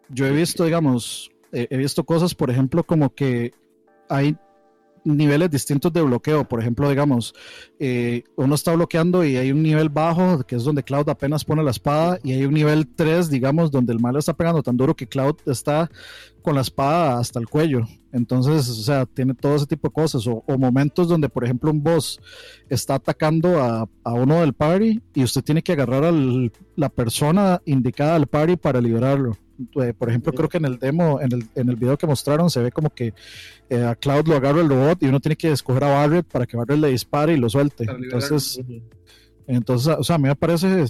Yo 0.10 0.26
he 0.26 0.32
visto, 0.32 0.64
digamos, 0.66 1.30
he 1.52 1.78
visto 1.78 2.04
cosas, 2.04 2.34
por 2.34 2.50
ejemplo, 2.50 2.84
como 2.84 3.14
que 3.14 3.54
hay 4.08 4.36
niveles 5.04 5.50
distintos 5.50 5.92
de 5.94 6.02
bloqueo. 6.02 6.48
Por 6.48 6.60
ejemplo, 6.60 6.90
digamos, 6.90 7.34
eh, 7.80 8.24
uno 8.36 8.56
está 8.56 8.74
bloqueando 8.74 9.24
y 9.24 9.38
hay 9.38 9.52
un 9.52 9.64
nivel 9.64 9.90
bajo, 9.90 10.44
que 10.44 10.56
es 10.56 10.64
donde 10.64 10.84
Cloud 10.84 11.10
apenas 11.10 11.46
pone 11.46 11.64
la 11.64 11.72
espada, 11.72 12.20
y 12.24 12.34
hay 12.34 12.46
un 12.46 12.54
nivel 12.54 12.88
3, 12.88 13.30
digamos, 13.30 13.72
donde 13.72 13.94
el 13.94 14.00
mal 14.00 14.16
está 14.16 14.34
pegando 14.34 14.64
tan 14.64 14.78
duro 14.78 14.96
que 14.96 15.08
Cloud 15.08 15.36
está 15.46 15.90
con 16.42 16.56
la 16.56 16.62
espada 16.62 17.20
hasta 17.20 17.40
el 17.40 17.48
cuello. 17.48 17.86
Entonces, 18.12 18.70
o 18.70 18.82
sea, 18.82 19.06
tiene 19.06 19.34
todo 19.34 19.56
ese 19.56 19.68
tipo 19.68 19.88
de 19.88 19.94
cosas. 19.94 20.26
O, 20.28 20.44
momentos 20.58 21.08
donde, 21.08 21.30
por 21.30 21.44
ejemplo, 21.44 21.72
un 21.72 21.84
boss 21.84 22.20
está 22.70 22.96
atacando 22.96 23.62
a, 23.62 23.88
a 24.04 24.14
uno 24.14 24.40
del 24.40 24.54
party 24.54 25.02
y 25.14 25.24
usted 25.24 25.44
tiene 25.44 25.62
que 25.62 25.74
agarrar 25.74 26.06
a 26.06 26.12
la 26.76 26.90
persona 26.90 27.62
indicada 27.66 28.14
del 28.14 28.28
party 28.28 28.58
para 28.58 28.82
liberarlo. 28.82 29.38
Eh, 29.81 29.94
por 29.94 30.10
ejemplo, 30.10 30.31
creo 30.34 30.48
que 30.48 30.57
en 30.57 30.65
el 30.65 30.80
demo, 30.80 31.19
en 31.22 31.34
el, 31.34 31.45
en 31.56 31.69
el 31.69 31.76
video 31.76 31.98
que 31.98 32.07
mostraron, 32.07 32.49
se 32.49 32.61
ve 32.61 32.72
como 32.72 32.90
que 32.91 33.14
eh, 33.69 33.84
a 33.84 33.95
Cloud 33.95 34.27
lo 34.27 34.36
agarra 34.38 34.61
el 34.61 34.69
robot 34.69 35.03
y 35.03 35.07
uno 35.07 35.19
tiene 35.19 35.36
que 35.36 35.52
escoger 35.52 35.84
a 35.84 35.90
Barret 35.90 36.26
para 36.27 36.45
que 36.45 36.56
Barret 36.57 36.80
le 36.80 36.90
dispare 36.90 37.34
y 37.34 37.38
lo 37.38 37.49
suelte. 37.49 37.84
Entonces, 37.84 38.60
entonces, 39.48 39.95
o 39.99 40.03
sea, 40.03 40.15
a 40.15 40.19
mí 40.19 40.27
me 40.30 40.36
parece, 40.36 40.86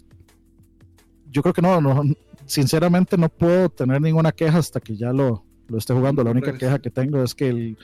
yo 1.31 1.41
creo 1.41 1.53
que 1.53 1.61
no, 1.61 1.81
no, 1.81 2.03
sinceramente 2.45 3.17
no 3.17 3.29
puedo 3.29 3.69
tener 3.69 4.01
ninguna 4.01 4.31
queja 4.31 4.57
hasta 4.59 4.79
que 4.79 4.95
ya 4.95 5.11
lo, 5.13 5.43
lo 5.67 5.77
esté 5.77 5.93
jugando. 5.93 6.23
La 6.23 6.31
única 6.31 6.45
Pruebes. 6.51 6.59
queja 6.59 6.79
que 6.79 6.89
tengo 6.89 7.23
es 7.23 7.35
que 7.35 7.49
el, 7.49 7.77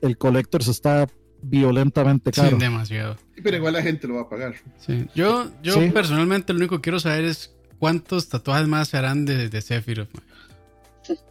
el 0.00 0.16
Collectors 0.18 0.68
está 0.68 1.06
violentamente 1.42 2.30
Sí, 2.32 2.40
caro. 2.40 2.56
demasiado. 2.56 3.16
Pero 3.42 3.56
igual 3.56 3.72
la 3.74 3.82
gente 3.82 4.06
lo 4.06 4.14
va 4.14 4.22
a 4.22 4.28
pagar. 4.28 4.54
Sí. 4.78 5.06
Yo, 5.14 5.50
yo 5.62 5.74
Sí. 5.74 5.90
personalmente 5.90 6.52
lo 6.52 6.58
único 6.58 6.76
que 6.76 6.82
quiero 6.82 7.00
saber 7.00 7.24
es 7.24 7.54
cuántos 7.78 8.28
tatuajes 8.28 8.68
más 8.68 8.88
se 8.88 8.96
harán 8.96 9.24
de, 9.24 9.48
de 9.48 9.60
Sephiroth. 9.60 10.08
man. 10.14 10.22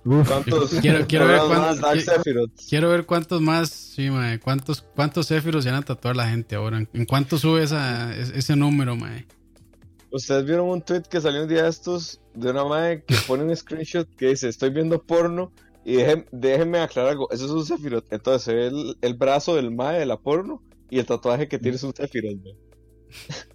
Uf, 0.06 0.28
cuántos 0.28 0.70
Quiero- 0.82 1.08
quiero 1.08 1.28
ver 1.28 1.40
cuántos- 1.48 2.04
Sephiroth? 2.04 2.52
Quiero 2.70 2.90
ver 2.90 3.06
cuántos 3.06 3.42
más, 3.42 3.70
sí, 3.70 4.10
mae, 4.10 4.40
cuántos, 4.40 4.82
cuántos 4.82 5.28
Sephiroth 5.28 5.64
se 5.64 5.70
van 5.72 5.80
a 5.80 5.86
tatuar 5.86 6.16
la 6.16 6.28
gente 6.30 6.56
ahora. 6.56 6.84
¿En, 6.94 7.06
cuánto 7.06 7.38
sube 7.38 7.64
esa, 7.64 8.16
es- 8.16 8.32
ese 8.32 8.56
número, 8.56 8.96
mae? 8.96 9.26
Ustedes 10.12 10.46
vieron 10.46 10.68
un 10.70 10.82
tweet 10.82 11.04
que 11.10 11.22
salió 11.22 11.44
un 11.44 11.48
día 11.48 11.64
de 11.64 11.70
estos 11.70 12.20
de 12.34 12.52
una 12.52 12.66
madre 12.66 13.04
que 13.06 13.16
pone 13.28 13.44
un 13.44 13.56
screenshot 13.56 14.08
que 14.16 14.28
dice 14.28 14.50
estoy 14.50 14.70
viendo 14.70 15.02
porno 15.02 15.52
y 15.86 15.96
dejen- 15.96 16.26
déjenme 16.32 16.80
aclarar 16.80 17.12
algo, 17.12 17.30
eso 17.32 17.46
es 17.46 17.52
un 17.52 17.66
Sephiroth, 17.66 18.12
entonces 18.12 18.44
se 18.44 18.54
ve 18.54 18.68
el, 18.68 18.98
el 19.02 19.14
brazo 19.16 19.56
del 19.56 19.72
mae 19.72 20.00
de 20.00 20.06
la 20.06 20.18
porno 20.18 20.62
y 20.90 21.00
el 21.00 21.06
tatuaje 21.06 21.48
que 21.48 21.58
tiene 21.60 21.78
es 21.78 21.84
un 21.84 21.94
Sephiroth. 21.96 22.38
mae. 22.44 22.56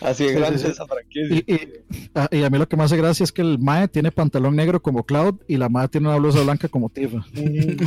Así 0.00 0.24
de 0.24 0.30
Sí, 0.30 0.36
grande 0.36 0.58
sí, 0.58 0.64
sí. 0.66 0.70
esa 0.72 0.86
franquicia. 0.86 1.36
Y, 1.46 1.52
y- 1.52 2.08
a, 2.14 2.28
y 2.30 2.42
a 2.44 2.50
mí 2.50 2.58
lo 2.58 2.68
que 2.68 2.76
me 2.76 2.84
hace 2.84 2.96
gracia 2.96 3.24
es 3.24 3.32
que 3.32 3.42
el 3.42 3.58
Mae 3.58 3.88
tiene 3.88 4.12
pantalón 4.12 4.54
negro 4.56 4.80
como 4.82 5.04
Cloud 5.04 5.36
y 5.48 5.56
la 5.56 5.68
Mae 5.68 5.88
tiene 5.88 6.08
una 6.08 6.16
blusa 6.18 6.42
blanca 6.42 6.68
como 6.68 6.90
Tifa. 6.90 7.24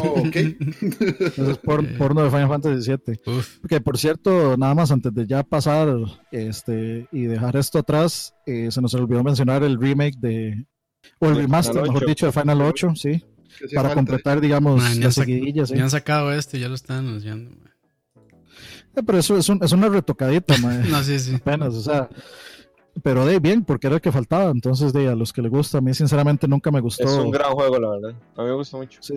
Oh, 0.02 0.22
ok. 0.26 0.36
Eso 0.36 1.52
es 1.52 1.58
por, 1.60 1.98
porno 1.98 2.24
de 2.24 2.30
Final 2.30 2.48
Fantasy 2.48 2.92
VII. 3.06 3.20
Uf, 3.38 3.58
Que 3.68 3.82
por 3.82 3.98
cierto, 3.98 4.58
nada 4.58 4.74
más 4.76 4.92
antes 4.92 5.14
de 5.14 5.26
ya 5.28 5.44
pasar 5.44 5.96
este 6.32 7.08
y 7.12 7.24
dejar 7.24 7.56
esto 7.56 7.80
atrás, 7.80 8.34
eh, 8.46 8.70
se 8.72 8.82
nos 8.82 8.94
olvidó 8.94 9.24
mencionar 9.24 9.64
el 9.64 9.80
remake 9.80 10.18
de. 10.20 10.66
O 11.20 11.28
el 11.30 11.36
De 11.36 11.42
remaster, 11.42 11.74
Final 11.74 11.88
mejor 11.90 12.04
8. 12.04 12.10
dicho, 12.10 12.26
de 12.28 12.32
Final 12.32 12.62
8, 12.62 12.92
sí. 12.96 13.24
Para 13.76 13.90
falta. 13.90 13.96
completar, 13.96 14.42
digamos, 14.42 14.82
Man, 14.82 15.00
las 15.02 15.16
seguidillas. 15.16 15.70
sí. 15.70 15.76
ya 15.76 15.84
han 15.84 15.90
sacado 15.90 16.32
este, 16.34 16.60
ya 16.60 16.68
lo 16.70 16.76
están 16.76 17.00
anunciando. 17.08 17.52
man. 17.52 17.71
Eh, 18.96 19.02
Pero 19.06 19.18
eso 19.18 19.38
es, 19.38 19.48
un- 19.50 19.64
es 19.64 19.72
una 19.72 19.90
retocadita, 19.90 20.58
mae, 20.58 20.80
No, 20.90 21.04
sí, 21.04 21.20
sí. 21.20 21.36
apenas, 21.36 21.74
o 21.76 21.82
sea. 21.82 22.10
Pero 23.04 23.26
de 23.26 23.40
bien, 23.40 23.64
porque 23.64 23.88
era 23.88 23.96
el 23.96 24.02
que 24.02 24.12
faltaba. 24.12 24.52
Entonces, 24.52 24.92
de 24.92 25.08
a 25.08 25.16
los 25.16 25.32
que 25.32 25.42
le 25.42 25.48
gusta, 25.50 25.78
a 25.78 25.82
mí 25.82 25.94
sinceramente 25.94 26.48
nunca 26.48 26.72
me 26.72 26.82
gustó. 26.82 27.06
Es 27.06 27.12
un 27.14 27.32
gran 27.32 27.52
juego, 27.54 27.80
la 27.80 27.90
verdad. 27.92 28.10
A 28.36 28.42
mí 28.44 28.50
me 28.50 28.56
gusta 28.56 28.76
mucho. 28.78 29.00
Sí. 29.02 29.16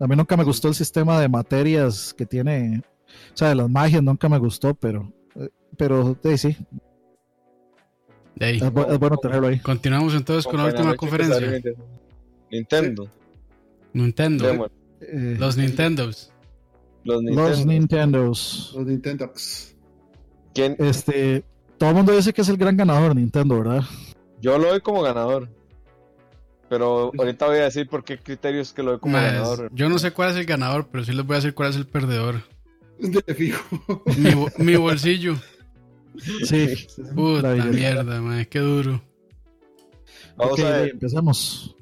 A 0.00 0.06
mí 0.06 0.16
nunca 0.16 0.36
me 0.36 0.42
gustó 0.44 0.68
el 0.68 0.74
sistema 0.74 1.20
de 1.20 1.28
materias 1.28 2.12
que 2.12 2.26
tiene. 2.26 2.82
O 3.32 3.36
sea, 3.36 3.50
de 3.50 3.54
las 3.54 3.70
magias 3.70 4.02
nunca 4.02 4.28
me 4.28 4.38
gustó, 4.38 4.74
pero. 4.74 5.12
eh, 5.36 5.48
Pero 5.78 6.16
de, 6.20 6.36
sí, 6.36 6.56
De 8.34 8.46
ahí. 8.46 8.56
es, 8.56 8.62
bu- 8.64 8.90
es 8.92 8.98
bueno 8.98 9.16
tenerlo 9.18 9.46
ahí. 9.46 9.60
Continuamos 9.60 10.12
entonces 10.14 10.44
con 10.44 10.56
la 10.58 10.66
última 10.66 10.94
conferencia. 10.96 11.62
Nintendo. 12.50 13.08
Nintendo. 13.92 14.68
Eh, 15.00 15.36
Los 15.38 15.56
Nintendos. 15.56 16.32
Los 17.06 17.22
Nintendo. 17.22 17.48
los 17.48 17.66
Nintendos. 17.66 18.72
Los 18.76 18.86
Nintendo. 18.86 19.32
¿Quién? 20.54 20.76
Este. 20.78 21.44
Todo 21.78 21.90
el 21.90 21.96
mundo 21.96 22.12
dice 22.16 22.32
que 22.32 22.40
es 22.42 22.48
el 22.48 22.56
gran 22.56 22.76
ganador 22.76 23.14
Nintendo, 23.14 23.58
¿verdad? 23.58 23.82
Yo 24.40 24.58
lo 24.58 24.68
doy 24.68 24.80
como 24.80 25.02
ganador. 25.02 25.48
Pero 26.68 27.12
ahorita 27.16 27.46
voy 27.46 27.58
a 27.58 27.64
decir 27.64 27.88
por 27.88 28.02
qué 28.02 28.18
criterios 28.18 28.72
que 28.72 28.82
lo 28.82 28.92
doy 28.92 29.00
como 29.00 29.16
ganador. 29.16 29.70
yo 29.72 29.88
no 29.88 29.98
sé 30.00 30.10
cuál 30.10 30.30
es 30.30 30.36
el 30.36 30.46
ganador, 30.46 30.88
pero 30.90 31.04
sí 31.04 31.12
les 31.12 31.24
voy 31.24 31.34
a 31.34 31.38
decir 31.38 31.54
cuál 31.54 31.70
es 31.70 31.76
el 31.76 31.86
perdedor. 31.86 32.42
De 32.98 33.34
fijo. 33.34 34.02
Mi, 34.18 34.34
bo- 34.34 34.50
mi 34.58 34.74
bolsillo. 34.74 35.36
Sí. 36.44 36.88
Puta 37.14 37.54
mierda, 37.54 38.20
man, 38.20 38.46
qué 38.50 38.58
duro. 38.58 39.00
Vamos 40.36 40.58
a 40.60 40.70
ver. 40.70 40.88
empezamos. 40.90 41.75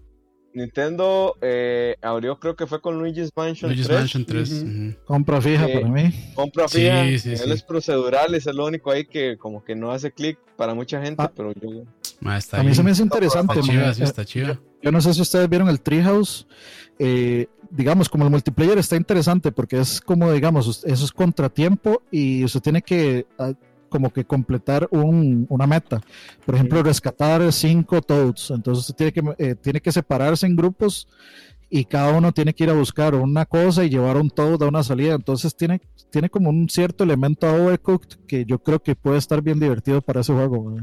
Nintendo 0.55 1.37
eh, 1.43 1.97
abrió, 2.01 2.39
creo 2.39 2.55
que 2.57 2.67
fue 2.67 2.81
con 2.81 2.99
Luigi's 2.99 3.31
Mansion 3.37 3.71
Luigi's 3.71 3.87
3. 3.89 3.99
Mansion 4.01 4.25
3. 4.25 4.53
Ujú. 4.53 4.63
ujú. 4.67 4.95
Compra 5.05 5.41
fija 5.41 5.67
Sí. 5.67 5.73
para 5.75 5.89
mí. 5.89 6.33
Compra 6.35 6.69
Sí, 6.69 6.79
fija, 6.79 7.05
sí, 7.05 7.19
sí. 7.19 7.29
niveles 7.31 7.63
procedurales, 7.63 8.47
es 8.47 8.55
lo 8.55 8.65
único 8.67 8.91
ahí 8.91 9.05
que 9.05 9.37
como 9.37 9.65
que 9.65 9.75
no 9.75 9.91
hace 9.93 10.13
clic 10.13 10.39
para 10.57 10.75
mucha 10.75 11.03
gente, 11.03 11.23
Ah. 11.23 11.31
pero 11.35 11.53
yo... 11.55 11.83
Ma, 12.21 12.39
está 12.39 12.59
A 12.59 12.61
mí 12.61 12.67
bien. 12.67 12.77
se 12.77 12.83
me 12.85 12.91
hace 12.93 13.03
interesante. 13.03 13.59
Está 13.59 13.73
chiva, 13.73 13.95
sí, 13.95 14.03
está 14.03 14.25
chiva. 14.25 14.59
Yo 14.81 14.93
no 14.93 15.01
sé 15.01 15.13
si 15.13 15.21
ustedes 15.21 15.49
vieron 15.49 15.69
el 15.69 15.81
Treehouse. 15.81 16.47
eh, 17.01 17.49
digamos, 17.71 18.09
como 18.09 18.23
el 18.23 18.31
multiplayer 18.31 18.79
está 18.79 18.95
interesante 18.95 19.51
porque 19.51 19.81
es 19.81 20.01
como, 20.01 20.31
digamos, 20.31 20.85
eso 20.87 21.05
es 21.05 21.11
contratiempo 21.11 22.03
y 22.13 22.45
usted 22.45 22.61
tiene 22.61 22.83
que 22.83 23.27
ah, 23.37 23.53
como 23.95 24.13
que 24.13 24.25
completar 24.25 24.89
un- 24.91 25.47
una 25.49 25.69
meta. 25.69 26.01
Por 26.45 26.57
ejemplo, 26.57 26.83
rescatar 26.83 27.53
cinco 27.53 28.03
Toads. 28.03 28.51
Entonces 28.51 28.93
tiene 28.97 29.13
que, 29.13 29.23
eh, 29.39 29.55
tiene 29.55 29.81
que 29.81 29.93
separarse 29.93 30.47
en 30.47 30.57
grupos 30.57 31.07
y 31.71 31.85
cada 31.85 32.11
uno 32.19 32.33
tiene 32.33 32.53
que 32.53 32.65
ir 32.65 32.71
a 32.71 32.75
buscar 32.75 33.15
una 33.15 33.47
cosa 33.47 33.85
y 33.85 33.89
llevar 33.91 34.17
un 34.17 34.31
Toad 34.31 34.65
a 34.65 34.67
una 34.67 34.83
salida. 34.83 35.15
Entonces 35.15 35.55
tiene, 35.55 35.81
tiene 36.11 36.29
como 36.29 36.51
un 36.51 36.69
cierto 36.69 37.05
elemento 37.05 37.47
a 37.47 37.53
Overcooked 37.53 38.17
que 38.27 38.45
yo 38.45 38.59
creo 38.59 38.83
que 38.83 38.97
puede 38.97 39.19
estar 39.19 39.41
bien 39.41 39.61
divertido 39.61 40.01
para 40.01 40.23
ese 40.23 40.33
juego. 40.33 40.77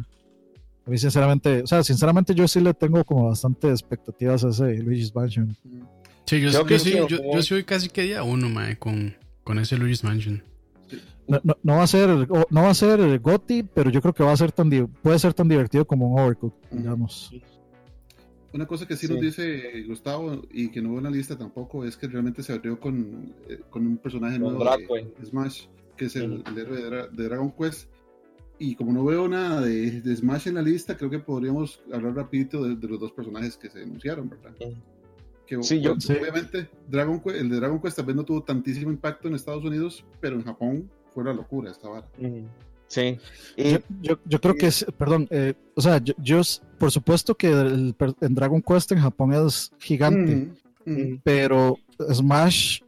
A 0.86 0.90
mí 0.90 0.98
sinceramente, 0.98 1.64
o 1.64 1.68
sea, 1.68 1.84
sinceramente 1.84 2.34
yo 2.34 2.48
sí 2.48 2.62
le 2.62 2.74
tengo 2.74 3.04
como 3.04 3.28
bastante 3.28 3.70
expectativas 3.70 4.46
a 4.46 4.50
ese 4.52 4.78
Luigi's 4.78 5.14
Mansion. 5.14 5.54
Sí, 6.26 6.40
yo, 6.40 6.50
yo 6.50 6.80
sí, 6.80 6.92
yo, 7.10 7.18
yo 7.36 7.44
sí 7.44 7.54
voy 7.56 7.66
casi 7.66 7.90
que 7.90 8.04
día 8.04 8.24
uno, 8.24 8.48
mae, 8.50 8.78
con, 8.78 9.16
con 9.44 9.60
ese 9.60 9.76
Luigi's 9.78 10.06
Mansion. 10.06 10.42
No, 11.32 11.40
no- 11.44 11.58
no 11.64 11.74
va 11.78 11.84
a 11.84 11.88
ser 11.88 12.10
no 12.10 12.62
va 12.62 12.70
a 12.70 12.74
ser 12.74 13.20
GOTY, 13.20 13.64
pero 13.64 13.90
yo 13.90 14.02
creo 14.02 14.14
que 14.14 14.24
va 14.24 14.32
a 14.34 14.38
ser 14.38 14.52
tan 14.52 14.70
puede 15.02 15.18
ser 15.20 15.34
tan 15.34 15.48
divertido 15.48 15.86
como 15.86 16.08
un 16.14 16.20
Overcooked, 16.20 16.70
digamos. 16.72 17.32
Una 18.54 18.66
cosa 18.68 18.86
que 18.86 18.98
sí, 18.98 19.08
Sí. 19.08 19.14
nos 19.14 19.22
dice 19.22 19.84
Gustavo 19.88 20.42
y 20.52 20.70
que 20.70 20.82
no 20.82 20.90
veo 20.90 20.98
en 20.98 21.04
la 21.06 21.10
lista 21.12 21.38
tampoco 21.38 21.86
es 21.86 21.96
que 21.96 22.08
realmente 22.08 22.44
se 22.44 22.52
abrió 22.52 22.78
con, 22.80 23.34
eh, 23.48 23.62
con 23.70 23.88
un 23.88 23.98
personaje 23.98 24.38
Con 24.40 24.56
nuevo 24.56 24.64
Dracue. 24.66 25.14
de 25.18 25.26
Smash, 25.26 25.68
que 25.96 26.06
es 26.06 26.16
el, 26.18 26.34
Ujú. 26.42 26.44
el 26.52 26.58
héroe 26.58 26.78
de, 26.82 26.90
Dra- 26.90 27.10
de 27.10 27.24
Dragon 27.24 27.52
Quest. 27.52 27.90
Y 28.60 28.76
como 28.76 28.92
no 28.92 29.06
veo 29.06 29.28
nada 29.30 29.62
de, 29.62 30.02
de 30.02 30.16
Smash 30.16 30.50
en 30.50 30.56
la 30.56 30.62
lista, 30.62 30.98
creo 30.98 31.10
que 31.10 31.20
podríamos 31.20 31.82
hablar 31.94 32.14
rapidito 32.14 32.62
de, 32.64 32.76
de 32.76 32.88
los 32.90 33.00
dos 33.00 33.14
personajes 33.14 33.56
que 33.58 33.70
se 33.70 33.84
anunciaron, 33.84 34.30
¿verdad? 34.30 34.52
Ujú. 34.60 34.76
Que 35.48 35.64
Sí, 35.64 35.82
yo- 35.82 35.96
Sí. 36.00 36.14
obviamente 36.14 36.70
Dragon 36.90 37.22
Que- 37.22 37.40
el 37.40 37.50
de 37.50 37.56
Dragon 37.56 37.80
Quest 37.82 37.96
tal 37.98 38.06
vez 38.06 38.16
no 38.18 38.24
tuvo 38.26 38.44
tantísimo 38.44 38.92
impacto 38.92 39.30
en 39.30 39.36
Estados 39.36 39.64
Unidos, 39.64 40.06
pero 40.20 40.36
en 40.36 40.44
Japón 40.44 40.92
fue 41.14 41.24
la 41.24 41.34
locura 41.34 41.72
esta 41.72 41.90
vara. 41.90 42.08
Mm, 42.18 42.46
Sí. 42.88 43.18
Y 43.56 43.72
Yo, 43.72 43.78
yo, 44.02 44.20
yo 44.26 44.42
creo 44.42 44.54
que 44.56 44.68
es, 44.68 44.86
perdón, 44.98 45.26
eh, 45.32 45.54
o 45.76 45.82
sea, 45.82 46.00
yo, 46.00 46.14
yo 46.18 46.42
por 46.78 46.92
supuesto 46.92 47.36
que 47.36 47.50
el, 47.50 47.96
Dragon 48.20 48.62
Quest 48.62 48.92
en 48.92 49.00
Japón 49.00 49.32
es 49.34 49.72
gigante, 49.80 50.52
Ujú, 50.86 50.92
ujú. 50.92 51.20
pero 51.24 51.78
Smash, 52.12 52.82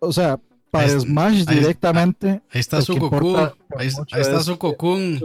o 0.00 0.12
sea, 0.12 0.40
para 0.72 0.86
Ahí 0.92 0.98
Smash 1.00 1.44
ahí 1.46 1.54
directamente, 1.60 2.42
Ahí 2.50 2.58
está 2.60 2.82
su 2.82 2.94
Goku. 2.96 3.04
importa 3.14 3.54
Ahí, 3.78 3.86
está 3.86 4.38
es- 4.38 4.44
su 4.44 4.58
Kokun 4.58 5.20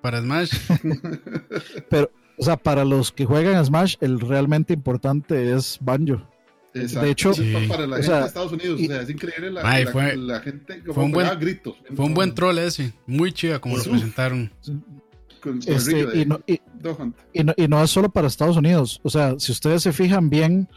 para 0.00 0.22
Smash. 0.22 0.50
pero, 1.90 2.10
o 2.38 2.42
sea, 2.42 2.56
para 2.56 2.82
los 2.84 3.12
que 3.12 3.26
juegan 3.26 3.62
Smash, 3.64 3.96
el 4.00 4.20
realmente 4.20 4.72
importante 4.72 5.52
es 5.52 5.76
Banjo. 5.82 6.22
Exacto. 6.82 7.06
hecho, 7.06 7.32
para 7.68 7.86
la 7.86 7.94
o 7.96 7.96
gente 7.96 8.06
sea, 8.06 8.20
de 8.20 8.26
Estados 8.26 8.52
Unidos, 8.52 8.80
y- 8.80 8.84
o 8.86 8.88
sea, 8.88 9.02
es 9.02 9.10
increíble 9.10 9.50
la, 9.50 9.60
Ay, 9.64 9.84
la- 9.84 9.90
fue- 9.92 10.16
la 10.16 10.40
gente 10.40 10.80
como 10.80 10.94
fue 10.94 11.04
un 11.04 11.12
buen- 11.12 11.38
gritos. 11.38 11.74
Fue 11.94 12.04
un 12.06 12.14
buen 12.14 12.34
troll 12.34 12.58
ese. 12.58 12.92
Muy 13.06 13.32
chiva 13.32 13.58
como 13.60 13.76
lo 13.76 13.84
presentaron. 13.84 14.50
Con, 14.64 14.82
con 15.60 15.62
el 15.68 15.74
Este, 15.76 16.06
de 16.06 16.20
y, 16.22 16.26
no, 16.26 16.40
y, 16.46 16.60
Dog 16.80 17.00
Hunt. 17.00 17.16
y 17.32 17.44
no- 17.44 17.54
y 17.56 17.68
no 17.68 17.82
es 17.82 17.90
solo 17.90 18.08
para 18.10 18.26
Estados 18.26 18.56
Unidos, 18.56 19.00
o 19.02 19.10
sea, 19.10 19.34
si 19.38 19.52
ustedes 19.52 19.82
se 19.82 19.92
fijan 19.92 20.28
bien, 20.30 20.68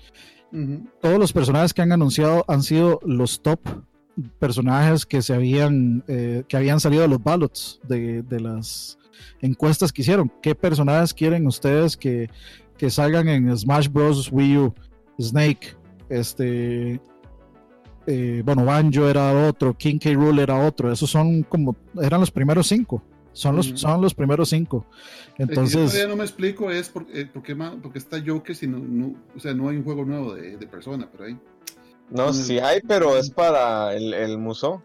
todos 1.01 1.17
los 1.17 1.31
personajes 1.33 1.73
que 1.73 1.81
han 1.81 1.91
anunciado 1.93 2.43
han 2.47 2.61
sido 2.61 2.99
los 3.05 3.41
top 3.41 3.59
personajes 4.39 5.05
que 5.05 5.21
se 5.21 5.33
habían 5.33 6.03
eh, 6.07 6.43
que 6.47 6.57
habían 6.57 6.79
salido 6.79 7.03
de 7.03 7.07
los 7.07 7.23
ballots 7.23 7.79
de, 7.87 8.21
de 8.23 8.39
las 8.39 8.97
encuestas 9.41 9.91
que 9.93 10.01
hicieron. 10.01 10.31
¿Qué 10.41 10.53
personajes 10.53 11.13
quieren 11.13 11.47
ustedes 11.47 11.95
que, 11.95 12.29
que 12.77 12.89
salgan 12.89 13.27
en 13.29 13.57
Smash 13.57 13.87
Bros. 13.87 14.29
Wii 14.31 14.57
U? 14.57 14.73
Snake, 15.19 15.75
este 16.11 16.99
eh, 18.07 18.41
bueno, 18.43 18.65
Banjo 18.65 19.07
era 19.07 19.47
otro, 19.47 19.75
King 19.77 19.97
K. 19.99 20.11
Rool 20.13 20.39
era 20.39 20.55
otro, 20.65 20.91
esos 20.91 21.09
son 21.09 21.43
como, 21.43 21.75
eran 22.01 22.19
los 22.19 22.31
primeros 22.31 22.67
cinco, 22.67 23.01
son 23.31 23.55
los, 23.55 23.67
son 23.75 24.01
los 24.01 24.13
primeros 24.13 24.49
cinco. 24.49 24.85
Yo 25.37 25.45
Entonces, 25.45 25.91
todavía 25.91 26.07
no 26.07 26.15
me 26.15 26.23
explico 26.23 26.71
es 26.71 26.89
por, 26.89 27.05
eh, 27.13 27.27
por, 27.31 27.43
qué, 27.43 27.53
ma- 27.55 27.75
por 27.81 27.91
qué 27.91 27.99
está 27.99 28.17
Joker 28.25 28.55
si 28.55 28.67
no, 28.67 28.79
no- 28.79 29.15
o 29.35 29.39
sea, 29.39 29.53
no 29.53 29.69
hay 29.69 29.77
un 29.77 29.83
juego 29.83 30.03
nuevo 30.03 30.33
de, 30.33 30.57
de 30.57 30.67
persona, 30.67 31.07
pero 31.11 31.25
ahí. 31.25 31.37
no, 32.09 32.33
sí 32.33 32.57
hay, 32.59 32.81
pero 32.87 33.15
es 33.17 33.29
para 33.29 33.93
el, 33.95 34.13
el 34.13 34.37
museo. 34.39 34.81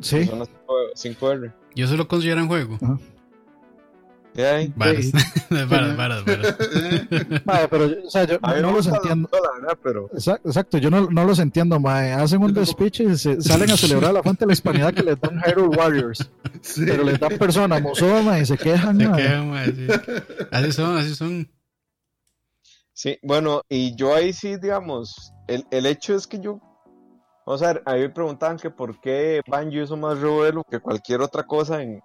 sí, 0.00 0.24
Son 0.24 0.38
las 0.40 0.48
5R. 0.94 1.52
¿Y 1.74 1.82
eso 1.82 1.96
lo 1.96 2.08
consideran 2.08 2.48
juego? 2.48 2.78
¿Qué 4.38 4.46
hay? 4.46 4.72
Varas. 4.76 5.04
Sí. 5.06 5.12
varas, 5.68 5.96
varas, 5.96 6.24
varas. 6.24 6.56
Vaya, 7.44 7.66
pero 7.68 7.86
yo- 7.88 8.06
o 8.06 8.08
sea, 8.10 8.22
yo 8.22 8.38
A 8.40 8.50
mí 8.50 8.54
me 8.54 8.62
no 8.62 8.70
los 8.70 8.86
entiendo. 8.86 9.28
la 9.32 9.52
verdad, 9.60 9.78
pero 9.82 10.10
Exacto, 10.12 10.48
exacto, 10.48 10.78
yo 10.78 10.90
no, 10.90 11.10
no 11.10 11.24
los 11.24 11.40
entiendo, 11.40 11.80
mae. 11.80 12.12
Hacen 12.12 12.40
un 12.40 12.54
despiche 12.54 13.02
y 13.02 13.16
se, 13.18 13.42
salen 13.42 13.68
a 13.72 13.76
celebrar 13.76 14.14
la 14.14 14.22
fuente 14.22 14.44
de 14.44 14.46
la 14.46 14.52
hispanidad 14.52 14.94
que 14.94 15.02
les 15.02 15.20
dan 15.20 15.42
Hyrule 15.44 15.76
Warriors, 15.76 16.30
Sí. 16.60 16.84
pero 16.86 17.02
les 17.02 17.18
dan 17.18 17.36
persona 17.36 17.80
Musoma 17.80 18.38
y 18.38 18.46
se 18.46 18.56
quejan, 18.56 18.96
Se 18.96 19.08
mae. 19.08 19.20
quedan, 19.22 19.50
mae, 19.50 19.72
sí. 19.74 19.86
Así 20.52 20.70
son, 20.72 20.96
así 20.98 21.14
son. 21.16 21.50
Sí, 22.92 23.18
bueno, 23.24 23.62
y 23.68 23.96
yo 23.96 24.14
ahí 24.14 24.32
sí, 24.32 24.56
digamos, 24.56 25.32
el, 25.48 25.64
el 25.72 25.84
hecho 25.86 26.14
es 26.14 26.28
que 26.28 26.38
yo, 26.38 26.60
vamos 27.44 27.60
a 27.62 27.72
ver, 27.72 27.82
a 27.86 27.94
mí 27.94 28.00
me 28.02 28.10
preguntaban 28.10 28.56
que 28.56 28.70
por 28.70 29.00
qué 29.00 29.40
Banjo 29.48 29.78
hizo 29.82 29.96
más 29.96 30.18
revuelo 30.20 30.62
que 30.70 30.78
cualquier 30.78 31.22
otra 31.22 31.44
cosa 31.44 31.82
en, 31.82 32.00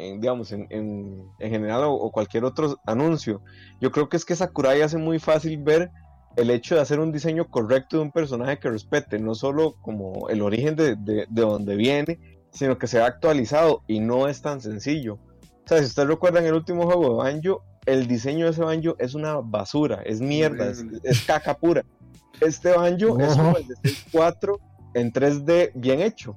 en, 0.00 0.20
digamos, 0.20 0.52
en, 0.52 0.66
en, 0.70 1.22
en 1.38 1.50
general 1.50 1.84
o, 1.84 1.92
o 1.92 2.10
cualquier 2.10 2.44
otro 2.44 2.78
anuncio. 2.86 3.42
Yo 3.80 3.90
creo 3.90 4.08
que 4.08 4.16
es 4.16 4.24
que 4.24 4.36
Sakurai 4.36 4.82
hace 4.82 4.98
muy 4.98 5.18
fácil 5.18 5.58
ver 5.58 5.90
el 6.36 6.50
hecho 6.50 6.76
de 6.76 6.80
hacer 6.80 7.00
un 7.00 7.12
diseño 7.12 7.48
correcto 7.48 7.96
de 7.96 8.02
un 8.04 8.12
personaje 8.12 8.58
que 8.58 8.70
respete, 8.70 9.18
no 9.18 9.34
solo 9.34 9.76
como 9.80 10.28
el 10.28 10.42
origen 10.42 10.76
de, 10.76 10.96
de, 10.96 11.26
de 11.28 11.42
donde 11.42 11.76
viene, 11.76 12.18
sino 12.52 12.78
que 12.78 12.86
sea 12.86 13.06
actualizado 13.06 13.82
y 13.86 14.00
no 14.00 14.28
es 14.28 14.42
tan 14.42 14.60
sencillo. 14.60 15.14
O 15.14 15.68
sea, 15.68 15.78
si 15.78 15.84
ustedes 15.84 16.08
recuerdan 16.08 16.44
el 16.44 16.54
último 16.54 16.84
juego 16.84 17.10
de 17.10 17.32
Banjo, 17.32 17.62
el 17.86 18.06
diseño 18.06 18.46
de 18.46 18.52
ese 18.52 18.62
banjo 18.62 18.94
es 18.98 19.14
una 19.14 19.36
basura, 19.36 20.02
es 20.04 20.20
mierda, 20.20 20.72
es, 21.02 21.22
caca 21.22 21.54
pura. 21.54 21.84
Este 22.40 22.72
banjo 22.72 23.18
es 23.18 23.36
como 23.36 23.56
el 23.56 23.66
de 23.66 23.74
6.4 23.76 24.58
en 24.94 25.12
3D 25.12 25.72
bien 25.74 26.00
hecho. 26.00 26.36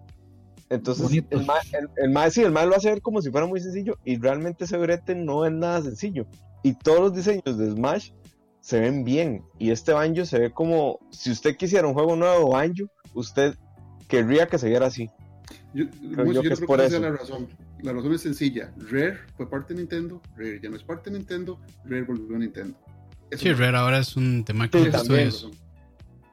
Entonces, 0.74 1.04
Bonito. 1.04 1.40
el 1.40 1.46
mae, 1.46 1.60
el, 1.74 1.90
el 2.26 2.32
sí, 2.32 2.42
el 2.42 2.52
mae 2.52 2.66
lo 2.66 2.74
a 2.74 2.78
hacer 2.78 3.02
como 3.02 3.22
si 3.22 3.30
fuera 3.30 3.46
muy 3.46 3.60
sencillo 3.60 3.98
y 4.04 4.18
realmente 4.18 4.64
ese 4.64 4.78
brete 4.78 5.14
no 5.14 5.46
es 5.46 5.52
nada 5.52 5.82
sencillo. 5.82 6.26
Y 6.64 6.74
todos 6.74 7.00
los 7.00 7.14
diseños 7.16 7.58
de 7.58 7.70
Smash 7.72 8.12
se 8.60 8.80
ven 8.80 9.04
bien. 9.04 9.44
Y 9.60 9.72
este 9.72 9.94
Banjo 9.94 10.26
se 10.26 10.40
ve 10.40 10.52
como 10.52 11.00
si 11.12 11.32
usted 11.32 11.56
quisiera 11.58 11.88
un 11.88 11.94
juego 11.94 12.16
nuevo 12.16 12.50
Banjo, 12.52 12.86
usted 13.14 13.56
querría 14.08 14.48
que 14.48 14.58
se 14.58 14.68
viera 14.70 14.88
así. 14.88 15.10
Yo, 15.74 15.86
Creo 15.90 16.26
Moisés, 16.26 16.36
yo 16.36 16.42
yo 16.44 16.50
que 16.50 16.54
es 16.54 16.62
por 16.62 16.80
que 16.80 16.86
esa 16.86 16.96
eso. 16.98 17.06
la 17.06 17.12
razón. 17.12 17.48
La 17.82 17.94
razón 17.94 18.14
es 18.14 18.22
sencilla. 18.22 18.74
Rare 18.90 19.18
fue 19.36 19.50
parte 19.50 19.74
de 19.74 19.82
Nintendo, 19.82 20.22
Rare 20.38 20.60
ya 20.64 20.70
no 20.70 20.78
es 20.78 20.84
parte 20.84 21.12
de 21.12 21.18
Nintendo, 21.20 21.60
Rare 21.84 22.04
volvió 22.04 22.36
a 22.36 22.40
Nintendo. 22.40 22.76
Eso 23.30 23.44
Sí, 23.44 23.50
es 23.50 23.60
Rare 23.60 23.78
ahora 23.78 24.00
es 24.00 24.16
un 24.16 24.44
tema 24.46 24.66
Sí, 24.66 24.72
que 24.72 24.90
también. 24.90 25.30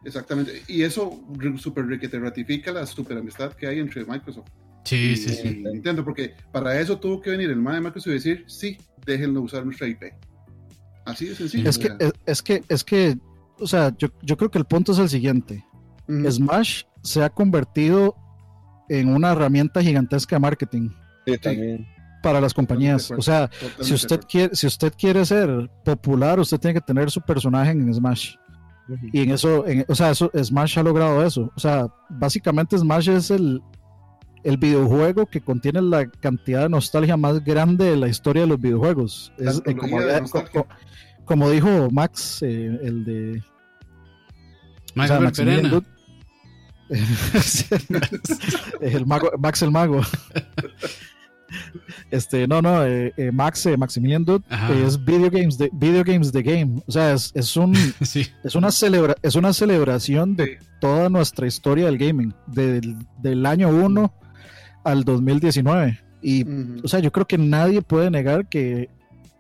Exactamente. 0.05 0.63
Y 0.69 0.83
eso 0.83 1.21
super 1.59 1.99
que 1.99 2.09
te 2.09 2.19
ratifica 2.19 2.73
la 2.73 2.87
super 2.87 3.19
amistad 3.19 3.53
que 3.53 3.67
hay 3.67 3.79
entre 3.81 4.05
Microsoft 4.05 4.49
Sí, 4.85 4.97
y, 5.13 5.17
sí, 5.17 5.29
sí. 5.35 5.49
y 5.49 5.73
Nintendo, 5.73 6.03
porque 6.05 6.35
para 6.53 6.81
eso 6.81 6.99
tuvo 6.99 7.21
que 7.21 7.31
venir 7.31 7.51
el 7.51 7.57
MAE 7.57 7.75
de 7.77 7.81
Microsoft 7.83 8.09
y 8.11 8.15
decir, 8.15 8.45
sí, 8.47 8.79
déjenlo 9.05 9.43
usar 9.43 9.65
nuestra 9.65 9.87
IP. 9.87 10.05
Así 11.05 11.27
de 11.27 11.35
sencillo. 11.35 11.69
Es 11.69 11.79
que, 11.79 11.89
es, 11.99 12.13
es 12.27 12.43
que, 12.43 12.63
es 12.69 12.85
que, 12.85 13.19
o 13.59 13.67
sea, 13.67 13.95
yo, 13.99 14.09
yo 14.23 14.37
creo 14.39 14.51
que 14.51 14.59
el 14.59 14.65
punto 14.65 14.93
es 14.93 14.99
el 14.99 15.09
siguiente. 15.11 15.65
Smash 16.09 16.85
se 17.03 17.23
ha 17.23 17.29
convertido 17.31 18.17
en 18.89 19.09
una 19.15 19.33
herramienta 19.33 19.83
gigantesca 19.83 20.37
de 20.37 20.41
marketing 20.41 20.89
Sí, 21.27 21.39
también. 21.39 21.87
para 22.23 22.41
las 22.41 22.53
compañías. 22.55 23.11
O 23.11 23.23
sea, 23.23 23.51
si 23.81 23.95
usted 23.95 24.21
quiere, 24.29 24.57
si 24.57 24.67
usted 24.67 24.93
quiere 24.99 25.25
ser 25.25 25.71
popular, 25.85 26.41
usted 26.41 26.59
tiene 26.59 26.75
que 26.75 26.81
tener 26.81 27.11
su 27.11 27.21
personaje 27.21 27.71
en 27.71 27.93
Smash. 27.95 28.35
Y 29.13 29.23
en 29.23 29.31
eso, 29.31 29.67
en- 29.67 29.85
o 29.89 29.95
sea, 29.95 30.11
eso, 30.11 30.31
Smash 30.35 30.79
ha 30.79 30.83
logrado 30.83 31.25
eso. 31.25 31.53
O 31.57 31.61
sea, 31.61 31.87
básicamente 32.09 32.77
Smash 32.79 33.09
es 33.11 33.31
el, 33.31 33.63
el 34.45 34.57
videojuego 34.57 35.27
que 35.27 35.41
contiene 35.41 35.83
la 35.83 36.09
cantidad 36.09 36.63
de 36.63 36.69
nostalgia 36.69 37.17
más 37.17 37.45
grande 37.45 37.91
de 37.91 37.97
la 37.97 38.09
historia 38.09 38.43
de 38.43 38.49
los 38.49 38.61
videojuegos. 38.61 39.33
Es, 39.39 39.63
eh, 39.67 39.77
como, 39.77 40.01
de 40.01 41.51
dijo 41.51 41.89
Max, 41.91 42.43
eh, 42.43 42.79
el 42.83 43.05
de 43.05 43.43
Max 44.95 45.11
o 45.11 45.15
sea, 45.15 45.21
el 48.81 49.07
mago, 49.07 49.31
Max 49.39 49.63
el 49.63 49.71
mago. 49.71 50.01
Este, 52.11 52.47
no, 52.49 52.61
no, 52.63 52.85
eh, 52.85 53.13
eh, 53.17 53.31
Max, 53.33 53.65
eh, 53.67 53.77
Maximilian 53.77 54.25
Dude 54.25 54.45
es 54.85 55.03
video 55.05 55.31
games 55.31 55.59
de 55.59 55.71
video 55.73 56.03
games 56.05 56.33
the 56.33 56.43
game. 56.43 56.83
O 56.87 56.93
sea, 56.93 57.13
es, 57.15 57.31
es 57.35 57.57
un 57.57 57.75
Sí, 58.03 58.27
es 58.45 58.55
una 58.55 58.71
celebra, 58.71 59.15
es 59.23 59.35
una 59.35 59.53
celebración 59.53 60.37
de 60.37 60.47
Sí. 60.47 60.53
toda 60.81 61.09
nuestra 61.09 61.47
historia 61.47 61.87
del 61.87 61.99
gaming, 61.99 62.33
del, 62.47 62.97
del 63.23 63.45
año 63.47 63.69
1 63.69 64.13
al 64.85 65.05
2019. 65.05 66.01
Y 66.23 66.43
Ujú. 66.45 66.81
o 66.85 66.89
sea, 66.89 67.01
yo 67.01 67.11
creo 67.13 67.27
que 67.27 67.39
nadie 67.39 67.83
puede 67.83 68.11
negar 68.11 68.49
que, 68.49 68.89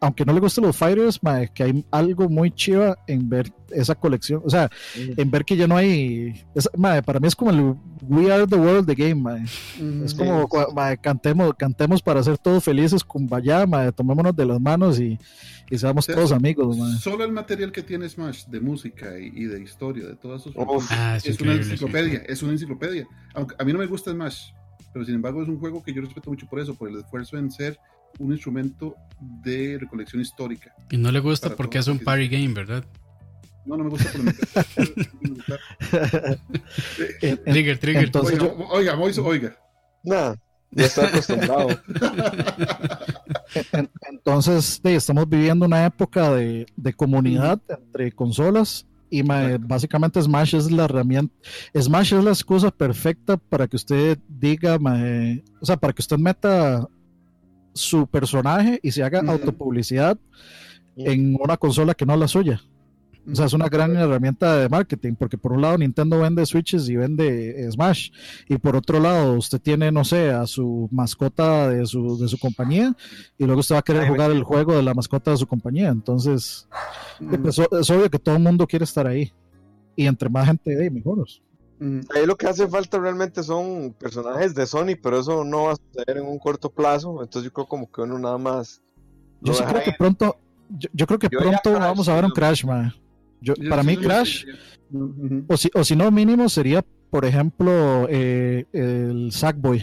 aunque 0.00 0.24
no 0.24 0.32
le 0.32 0.40
gusten 0.40 0.64
los 0.64 0.76
fighters, 0.76 1.22
mae, 1.22 1.48
que 1.52 1.62
hay 1.62 1.84
algo 1.90 2.28
muy 2.28 2.50
chiva 2.50 2.96
en 3.06 3.28
ver 3.28 3.52
esa 3.70 3.94
colección. 3.94 4.40
O 4.44 4.48
sea, 4.50 4.70
en 4.96 5.30
ver 5.30 5.44
que 5.44 5.56
ya 5.56 5.66
no 5.66 5.76
hay. 5.76 6.42
es- 6.54 6.68
mae, 6.76 7.02
para 7.02 7.20
mí 7.20 7.28
es 7.28 7.36
como 7.36 7.50
el 7.50 7.74
We 8.08 8.32
Are 8.32 8.46
the 8.46 8.56
World 8.56 8.86
the 8.86 8.94
Game. 8.94 9.16
mae. 9.16 9.42
Ujú. 9.78 10.04
Es 10.04 10.14
como 10.14 10.48
mae, 10.74 10.96
cantemos, 10.98 11.52
cantemos 11.58 12.00
para 12.02 12.22
ser 12.22 12.38
todos 12.38 12.64
felices 12.64 13.04
con 13.04 13.26
vaya, 13.28 13.66
mae, 13.66 13.92
tomémonos 13.92 14.34
de 14.34 14.46
las 14.46 14.58
manos 14.60 14.98
y, 14.98 15.18
y 15.70 15.76
seamos 15.78 16.06
sea, 16.06 16.14
todos 16.14 16.32
amigos. 16.32 16.78
mae. 16.78 16.96
Solo 16.98 17.22
el 17.24 17.32
material 17.32 17.70
que 17.70 17.82
tiene 17.82 18.08
Smash 18.08 18.46
de 18.46 18.58
música 18.60 19.18
y, 19.18 19.26
y 19.34 19.44
de 19.44 19.60
historia 19.62 20.06
de 20.06 20.16
todas 20.16 20.42
sus 20.42 20.54
franquicias 20.54 20.90
Ah, 20.98 21.16
es 21.16 21.26
es 21.26 21.40
una 21.40 21.52
sí. 21.54 21.58
enciclopedia, 21.72 22.22
es 22.26 22.42
una 22.42 22.52
enciclopedia. 22.52 23.06
Aunque 23.34 23.54
a 23.58 23.64
mí 23.64 23.72
no 23.74 23.78
me 23.78 23.86
gusta 23.86 24.10
Smash, 24.12 24.52
pero 24.94 25.04
sin 25.04 25.16
embargo 25.16 25.42
es 25.42 25.48
un 25.48 25.58
juego 25.60 25.82
que 25.82 25.92
yo 25.92 26.00
respeto 26.00 26.30
mucho 26.30 26.46
por 26.46 26.58
eso, 26.58 26.74
por 26.74 26.88
el 26.88 26.96
esfuerzo 26.98 27.36
en 27.36 27.50
ser 27.50 27.78
un 28.18 28.32
instrumento 28.32 28.94
de 29.20 29.78
recolección 29.80 30.20
histórica. 30.22 30.74
Y 30.90 30.96
no 30.96 31.10
le 31.12 31.20
gusta 31.20 31.54
porque 31.56 31.78
es 31.78 31.86
un 31.86 31.98
party 31.98 32.28
game, 32.28 32.52
¿verdad? 32.54 32.84
No, 33.66 33.76
no 33.76 33.84
me 33.84 33.90
gusta 33.90 34.10
en- 37.22 37.44
Trigger, 37.44 37.78
trigger. 37.78 38.04
entonces 38.04 38.38
Oiga, 38.40 38.54
yo- 38.58 38.68
oiga, 38.70 38.96
Moiso, 38.96 39.24
oiga. 39.24 39.56
Nada, 40.02 40.36
ya 40.70 40.84
estoy 40.86 41.04
acostumbrado. 41.06 41.68
en- 43.72 43.90
entonces, 44.10 44.80
sí, 44.82 44.90
estamos 44.92 45.28
viviendo 45.28 45.66
una 45.66 45.84
época 45.84 46.30
de, 46.34 46.66
de 46.76 46.92
comunidad 46.94 47.60
entre 47.68 48.12
consolas. 48.12 48.86
Y 49.12 49.20
Exacto. 49.22 49.66
básicamente 49.66 50.22
Smash 50.22 50.54
es 50.54 50.70
la 50.70 50.84
herramienta, 50.84 51.34
Smash 51.76 52.14
es 52.14 52.22
la 52.22 52.30
excusa 52.30 52.70
perfecta 52.70 53.36
para 53.36 53.66
que 53.66 53.74
usted 53.74 54.16
diga, 54.28 54.78
mae, 54.78 55.42
o 55.60 55.66
sea, 55.66 55.76
para 55.76 55.92
que 55.92 56.00
usted 56.00 56.16
meta 56.16 56.86
su 57.72 58.06
personaje 58.06 58.80
y 58.82 58.92
se 58.92 59.02
haga 59.02 59.20
autopublicidad 59.20 60.18
en 60.96 61.36
una 61.40 61.56
consola 61.56 61.94
que 61.94 62.06
no 62.06 62.14
es 62.14 62.20
la 62.20 62.28
suya. 62.28 62.60
O 63.30 63.34
sea, 63.34 63.46
es 63.46 63.52
una 63.52 63.68
gran 63.68 63.94
herramienta 63.96 64.56
de 64.56 64.68
marketing, 64.68 65.14
porque 65.14 65.36
por 65.36 65.52
un 65.52 65.60
lado 65.60 65.76
Nintendo 65.78 66.18
vende 66.18 66.44
Switches 66.46 66.88
y 66.88 66.96
vende 66.96 67.64
eh, 67.66 67.70
Smash, 67.70 68.10
y 68.48 68.56
por 68.56 68.74
otro 68.76 68.98
lado 68.98 69.34
usted 69.34 69.60
tiene, 69.60 69.92
no 69.92 70.04
sé, 70.04 70.30
a 70.30 70.46
su 70.46 70.88
mascota 70.90 71.68
de 71.68 71.86
su, 71.86 72.18
de 72.18 72.28
su 72.28 72.38
compañía, 72.38 72.96
y 73.38 73.44
luego 73.44 73.60
usted 73.60 73.74
va 73.74 73.80
a 73.80 73.82
querer 73.82 74.08
jugar 74.08 74.30
el 74.30 74.42
juego 74.42 74.74
de 74.74 74.82
la 74.82 74.94
mascota 74.94 75.32
de 75.32 75.36
su 75.36 75.46
compañía. 75.46 75.90
Entonces, 75.90 76.66
eh, 77.20 77.38
pues, 77.38 77.58
es 77.58 77.90
obvio 77.90 78.10
que 78.10 78.18
todo 78.18 78.36
el 78.36 78.42
mundo 78.42 78.66
quiere 78.66 78.84
estar 78.84 79.06
ahí. 79.06 79.32
Y 79.96 80.06
entre 80.06 80.30
más 80.30 80.46
gente 80.46 80.82
hay, 80.82 80.90
mejor. 80.90 81.26
Ujú. 81.80 82.00
Ahí 82.14 82.26
lo 82.26 82.36
que 82.36 82.46
hace 82.46 82.68
falta 82.68 82.98
realmente 82.98 83.42
son 83.42 83.94
personajes 83.98 84.54
de 84.54 84.66
Sony, 84.66 84.96
pero 85.02 85.18
eso 85.20 85.44
no 85.44 85.64
va 85.64 85.72
a 85.72 85.76
suceder 85.76 86.18
en 86.18 86.26
un 86.26 86.38
corto 86.38 86.70
plazo. 86.70 87.22
Entonces 87.22 87.44
yo 87.44 87.52
creo 87.52 87.66
como 87.66 87.90
que 87.90 88.02
uno 88.02 88.18
nada 88.18 88.38
más. 88.38 88.82
Yo 89.40 89.54
sí 89.54 89.64
creo 89.64 89.82
que 89.82 89.92
pronto, 89.92 90.36
yo, 90.68 90.88
yo 90.92 91.06
creo 91.06 91.18
que 91.18 91.28
Yo 91.32 91.38
pronto 91.40 91.60
Crash, 91.62 91.80
vamos 91.80 92.08
a 92.08 92.14
ver 92.14 92.24
un. 92.26 92.30
Crash, 92.32 92.64
man. 92.64 92.92
Yo, 93.40 93.54
Yo- 93.54 93.70
para 93.70 93.82
sí, 93.82 93.88
mí 93.88 93.96
Crash, 93.96 94.44
o 95.48 95.56
si, 95.56 95.70
o 95.74 95.82
si 95.82 95.96
no 95.96 96.10
mínimo, 96.10 96.48
sería, 96.50 96.84
por 97.10 97.24
ejemplo, 97.24 98.06
eh, 98.10 98.66
el 98.72 99.32
Sackboy. 99.32 99.82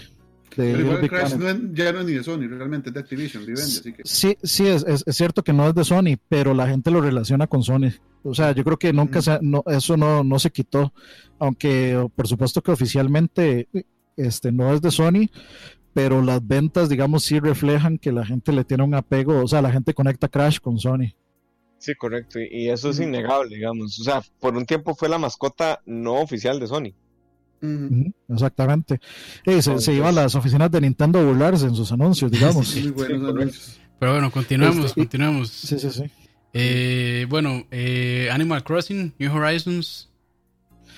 De 0.57 0.73
Pero 0.73 0.99
Big 0.99 1.09
Crash 1.09 1.35
Planet. 1.35 1.59
no 1.61 1.67
es- 1.69 1.75
ya 1.77 1.93
no 1.93 1.99
es 1.99 2.05
ni 2.07 2.13
de 2.13 2.23
Sony, 2.23 2.47
realmente 2.49 2.89
es 2.89 2.93
de 2.93 2.99
Activision, 2.99 3.45
Vivendi, 3.45 3.61
así 3.79 3.93
que. 3.93 4.01
Sí, 4.03 4.37
sí, 4.43 4.67
es, 4.67 4.83
es- 4.87 5.03
es 5.05 5.15
cierto 5.15 5.43
que 5.43 5.53
no 5.53 5.67
es 5.69 5.75
de 5.75 5.83
Sony, 5.85 6.17
pero 6.27 6.53
la 6.53 6.67
gente 6.67 6.91
lo 6.91 6.99
relaciona 6.99 7.47
con 7.47 7.63
Sony. 7.63 7.91
O 8.23 8.33
sea, 8.33 8.51
yo 8.53 8.63
creo 8.63 8.77
que 8.77 8.91
nunca 8.91 9.21
se, 9.21 9.37
no, 9.41 9.63
eso 9.67 9.95
no, 9.95 10.23
no 10.23 10.39
se 10.39 10.49
quitó, 10.51 10.91
aunque 11.39 12.05
por 12.15 12.27
supuesto 12.27 12.61
que 12.61 12.71
oficialmente 12.71 13.69
este, 14.17 14.51
no 14.51 14.73
es 14.73 14.81
de 14.81 14.91
Sony, 14.91 15.29
pero 15.93 16.21
las 16.21 16.45
ventas, 16.45 16.89
digamos, 16.89 17.23
sí 17.23 17.39
reflejan 17.39 17.97
que 17.97 18.11
la 18.11 18.25
gente 18.25 18.51
le 18.51 18.63
tiene 18.63 18.83
un 18.83 18.95
apego, 18.95 19.39
o 19.43 19.47
sea, 19.47 19.61
la 19.61 19.71
gente 19.71 19.93
conecta 19.93 20.27
Crash 20.27 20.59
con 20.59 20.77
Sony. 20.79 21.13
Sí, 21.79 21.93
correcto. 21.95 22.39
Y, 22.39 22.47
y 22.65 22.69
eso 22.69 22.89
es 22.89 22.99
innegable, 22.99 23.55
digamos. 23.55 23.99
O 23.99 24.03
sea, 24.03 24.21
por 24.39 24.57
un 24.57 24.65
tiempo 24.65 24.95
fue 24.95 25.09
la 25.09 25.19
mascota 25.19 25.79
no 25.85 26.15
oficial 26.15 26.59
de 26.59 26.65
Sony. 26.67 26.93
Exactamente. 28.29 28.99
Eh, 29.45 29.61
se, 29.61 29.79
se 29.79 29.93
iba 29.93 30.09
a 30.09 30.11
las 30.11 30.35
oficinas 30.35 30.69
de 30.71 30.81
Nintendo 30.81 31.19
a 31.19 31.23
burlarse 31.23 31.65
en 31.65 31.75
sus 31.75 31.91
anuncios, 31.91 32.31
digamos. 32.31 32.67
Sí, 32.67 32.93
anuncios. 33.05 33.79
Pero 33.99 34.11
bueno, 34.13 34.31
continuemos, 34.31 34.85
Este, 34.85 35.01
continuemos. 35.01 35.49
Sí, 35.49 35.79
sí, 35.79 35.89
sí. 35.89 36.03
Eh, 36.53 37.25
bueno, 37.29 37.65
eh, 37.71 38.29
Animal 38.31 38.63
Crossing, 38.63 39.13
New 39.17 39.35
Horizons. 39.35 40.09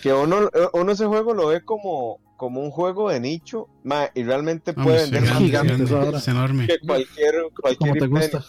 Que 0.02 0.14
uno, 0.14 0.50
uno 0.74 0.92
ese 0.92 1.06
juego 1.06 1.34
lo 1.34 1.48
ve 1.48 1.62
como, 1.62 2.20
como 2.38 2.62
un 2.62 2.72
juego 2.72 3.10
de 3.10 3.20
nicho, 3.20 3.68
ma, 3.84 4.10
y 4.16 4.24
realmente 4.24 4.74
puede 4.74 5.04
es 5.04 5.12
vender 5.12 5.30
más 5.30 5.40
gigante, 5.40 5.74
es 6.18 6.28
enorme. 6.28 6.68
que 6.68 6.80
cualquier, 6.80 7.36
cualquier 7.60 8.00
te 8.00 8.08
gusta. 8.08 8.46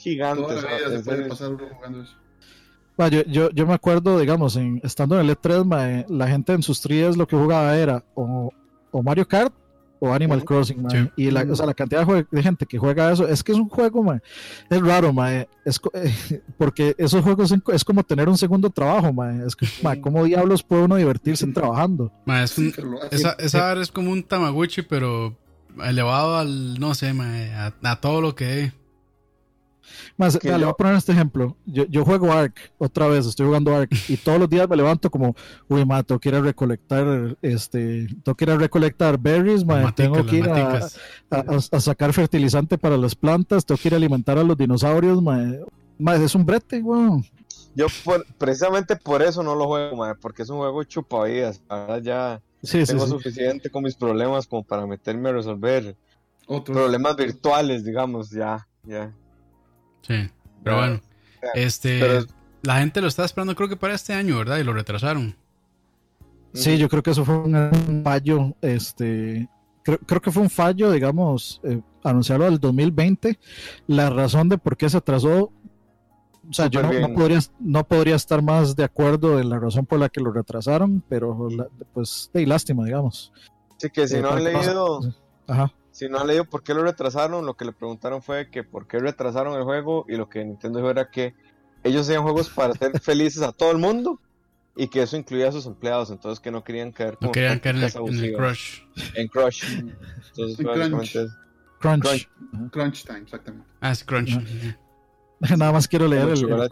Gigante. 0.00 0.42
Toda 0.42 0.54
la 0.54 0.60
o 0.60 0.62
sea, 0.62 0.76
vida 0.78 0.98
se 0.98 1.04
puede 1.04 1.28
pasar 1.28 1.50
uno 1.52 1.68
jugando 1.74 2.02
eso. 2.02 2.16
Ma, 2.98 3.08
yo, 3.08 3.22
yo, 3.24 3.50
yo 3.50 3.66
me 3.66 3.74
acuerdo, 3.74 4.18
digamos, 4.18 4.56
en, 4.56 4.80
estando 4.82 5.20
en 5.20 5.28
el 5.28 5.36
E3, 5.36 5.64
ma, 5.64 5.90
eh, 5.90 6.06
la 6.08 6.28
gente 6.28 6.52
en 6.54 6.62
sus 6.62 6.80
trías 6.80 7.16
lo 7.16 7.26
que 7.26 7.36
jugaba 7.36 7.76
era 7.76 8.02
o, 8.14 8.50
o 8.90 9.02
Mario 9.02 9.28
Kart 9.28 9.52
o 9.98 10.12
Animal 10.12 10.38
Ujú. 10.38 10.46
Crossing. 10.46 10.82
ma. 10.82 10.90
Sí. 10.90 11.10
Y 11.16 11.30
la, 11.30 11.42
o 11.50 11.54
sea, 11.56 11.66
la 11.66 11.74
cantidad 11.74 12.06
de, 12.06 12.26
de 12.30 12.42
gente 12.42 12.64
que 12.66 12.78
juega 12.78 13.12
eso, 13.12 13.26
es 13.28 13.42
que 13.42 13.52
es 13.52 13.58
un 13.58 13.68
juego, 13.68 14.02
ma, 14.02 14.20
es 14.70 14.80
raro, 14.82 15.12
ma, 15.12 15.32
eh, 15.34 15.48
es, 15.64 15.78
eh, 15.94 16.42
porque 16.58 16.94
esos 16.98 17.22
juegos 17.22 17.52
en- 17.52 17.62
es 17.72 17.84
como 17.84 18.02
tener 18.02 18.28
un 18.28 18.38
segundo 18.38 18.70
trabajo. 18.70 19.12
Ma, 19.12 19.44
es 19.44 19.54
que, 19.56 19.66
ma, 19.82 19.96
¿cómo 20.00 20.24
diablos 20.24 20.62
puede 20.62 20.82
uno 20.84 20.96
divertirse 20.96 21.44
en 21.44 21.52
trabajando? 21.52 22.10
Ma, 22.24 22.42
es 22.42 22.56
un- 22.56 22.72
esa, 23.10 23.32
esa 23.38 23.60
vara 23.60 23.82
es 23.82 23.90
como 23.92 24.10
un 24.10 24.22
Tamagotchi, 24.22 24.82
pero 24.82 25.36
elevado 25.84 26.38
al, 26.38 26.80
no 26.80 26.94
sé, 26.94 27.12
ma, 27.12 27.26
a, 27.66 27.74
a 27.90 28.00
todo 28.00 28.22
lo 28.22 28.34
que... 28.34 28.72
Más, 30.16 30.38
Que 30.38 30.48
le 30.48 30.54
voy 30.54 30.60
yo- 30.62 30.68
a 30.70 30.76
poner 30.76 30.94
este 30.96 31.12
ejemplo. 31.12 31.56
Yo, 31.66 31.84
yo 31.86 32.04
juego 32.04 32.32
Ark 32.32 32.54
otra 32.78 33.06
vez, 33.08 33.26
estoy 33.26 33.46
jugando 33.46 33.74
Ark 33.74 33.90
y 34.08 34.16
todos 34.16 34.38
los 34.40 34.48
días 34.48 34.68
me 34.68 34.76
levanto 34.76 35.10
como, 35.10 35.34
uy, 35.68 35.84
ma, 35.84 36.02
tengo 36.02 36.18
que 36.20 36.28
ir 36.30 36.34
a 36.34 36.40
recolectar, 36.40 37.36
este, 37.42 38.06
tengo 38.24 38.34
que 38.36 38.44
ir 38.44 38.50
a 38.50 38.56
recolectar 38.56 39.18
berries, 39.18 39.64
ma, 39.64 39.94
tengo 39.94 40.24
que 40.26 40.36
ir 40.36 40.48
a, 40.48 40.52
maticas. 40.54 40.98
a- 41.30 41.36
a- 41.38 41.76
a 41.76 41.80
sacar 41.80 42.12
fertilizante 42.12 42.78
para 42.78 42.96
las 42.96 43.14
plantas, 43.14 43.64
tengo 43.64 43.80
que 43.80 43.88
ir 43.88 43.94
a 43.94 43.96
alimentar 43.98 44.38
a 44.38 44.42
los 44.42 44.56
dinosaurios, 44.56 45.22
ma. 45.22 45.42
Ma, 45.98 46.14
es 46.16 46.34
un 46.34 46.44
brete, 46.44 46.82
weón. 46.82 47.24
Yo 47.74 47.86
por- 48.04 48.24
precisamente 48.38 48.96
por 48.96 49.22
eso 49.22 49.42
no 49.42 49.54
lo 49.54 49.66
juego, 49.66 49.96
ma, 49.96 50.14
porque 50.14 50.42
es 50.42 50.48
un 50.50 50.58
juego 50.58 50.82
chupavidas. 50.84 51.60
Verdad 51.68 52.02
ya 52.02 52.42
Sí, 52.62 52.82
Tengo 52.84 53.04
sí. 53.04 53.10
suficiente 53.10 53.70
con 53.70 53.84
mis 53.84 53.94
problemas 53.94 54.46
como 54.46 54.64
para 54.64 54.86
meterme 54.86 55.28
a 55.28 55.32
resolver 55.32 55.94
Otro. 56.46 56.74
problemas 56.74 57.14
virtuales, 57.14 57.84
digamos, 57.84 58.30
ya, 58.30 58.66
ya. 58.82 59.12
Sí. 60.06 60.28
Pero 60.62 60.76
bueno, 60.76 61.00
este, 61.54 61.98
Pero- 62.00 62.24
la 62.62 62.78
gente 62.80 63.00
lo 63.00 63.06
está 63.08 63.24
esperando 63.24 63.54
creo 63.54 63.68
que 63.68 63.76
para 63.76 63.94
este 63.94 64.12
año, 64.14 64.38
¿verdad? 64.38 64.58
Y 64.58 64.64
lo 64.64 64.72
retrasaron. 64.72 65.36
Sí, 66.52 66.78
yo 66.78 66.88
creo 66.88 67.02
que 67.02 67.10
eso 67.10 67.24
fue 67.24 67.36
un 67.36 68.00
fallo, 68.02 68.54
este, 68.62 69.46
creo, 69.82 69.98
creo 69.98 70.20
que 70.22 70.30
fue 70.32 70.42
un 70.42 70.48
fallo, 70.50 70.90
digamos, 70.90 71.60
eh, 71.64 71.80
anunciarlo 72.02 72.46
del 72.46 72.58
2020. 72.58 73.38
La 73.88 74.08
razón 74.08 74.48
de 74.48 74.56
por 74.56 74.76
qué 74.76 74.88
se 74.88 74.96
atrasó, 74.96 75.52
o 76.48 76.52
sea, 76.52 76.68
yo 76.68 76.82
no, 76.82 77.12
podría, 77.14 77.40
no 77.60 77.84
podría 77.86 78.14
estar 78.16 78.40
más 78.40 78.74
de 78.74 78.84
acuerdo 78.84 79.38
en 79.38 79.50
la 79.50 79.58
razón 79.58 79.84
por 79.84 79.98
la 79.98 80.08
que 80.08 80.20
lo 80.22 80.32
retrasaron, 80.32 81.02
pero 81.08 81.48
la- 81.50 81.68
pues, 81.92 82.30
de 82.32 82.46
lástima, 82.46 82.84
digamos. 82.86 83.32
Así 83.76 83.90
que 83.90 84.08
si 84.08 84.16
Eh, 84.16 84.22
no 84.22 84.30
han 84.30 84.42
leído, 84.44 85.00
Ajá. 85.46 85.72
Si 85.96 86.10
no 86.10 86.18
han 86.18 86.26
leído 86.26 86.44
por 86.44 86.62
qué 86.62 86.74
lo 86.74 86.82
retrasaron, 86.82 87.46
lo 87.46 87.54
que 87.54 87.64
le 87.64 87.72
preguntaron 87.72 88.20
fue 88.22 88.50
que 88.50 88.62
por 88.62 88.86
qué 88.86 88.98
retrasaron 88.98 89.56
el 89.56 89.64
juego 89.64 90.04
y 90.08 90.16
lo 90.16 90.28
que 90.28 90.44
Nintendo 90.44 90.78
dijo 90.78 90.90
era 90.90 91.10
que 91.10 91.34
ellos 91.84 92.02
hacían 92.02 92.22
juegos 92.22 92.50
para 92.50 92.74
hacer 92.74 93.00
felices 93.00 93.42
a 93.42 93.52
todo 93.52 93.70
el 93.70 93.78
mundo 93.78 94.20
y 94.76 94.88
que 94.88 95.00
eso 95.00 95.16
incluía 95.16 95.48
a 95.48 95.52
sus 95.52 95.64
empleados, 95.64 96.10
entonces 96.10 96.38
que 96.38 96.50
no 96.50 96.62
querían 96.62 96.92
caer 96.92 97.16
No 97.22 97.32
querían 97.32 97.60
caer 97.60 97.76
en 97.76 97.82
el, 97.84 98.24
en 98.26 98.34
crush. 98.34 98.80
en 99.14 99.28
crush. 99.28 99.64
Entonces, 100.36 100.56
crunch. 100.58 101.16
es- 101.16 101.30
Crunch. 101.78 102.02
Crunch. 102.02 102.28
Crunch 102.72 103.04
time, 103.04 103.20
exactamente. 103.20 103.66
Ah, 103.80 103.94
sí, 103.94 104.04
crunch. 104.04 104.38
Nada 105.56 105.72
más 105.72 105.88
quiero 105.88 106.08
leer 106.08 106.28
el, 106.28 106.50
el. 106.50 106.68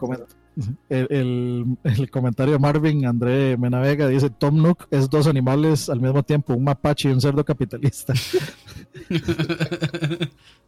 El- 0.89 1.07
el- 1.09 1.77
el 1.83 2.09
comentario 2.11 2.53
de 2.53 2.59
Marvin 2.59 3.05
André 3.05 3.57
Menavega. 3.57 4.07
Dice: 4.07 4.29
Tom 4.29 4.61
Nook 4.61 4.87
es 4.91 5.09
dos 5.09 5.27
animales 5.27 5.89
al 5.89 5.99
mismo 6.01 6.23
tiempo, 6.23 6.53
un 6.53 6.63
mapache 6.63 7.09
y 7.09 7.11
un 7.13 7.21
cerdo 7.21 7.43
capitalista. 7.43 8.13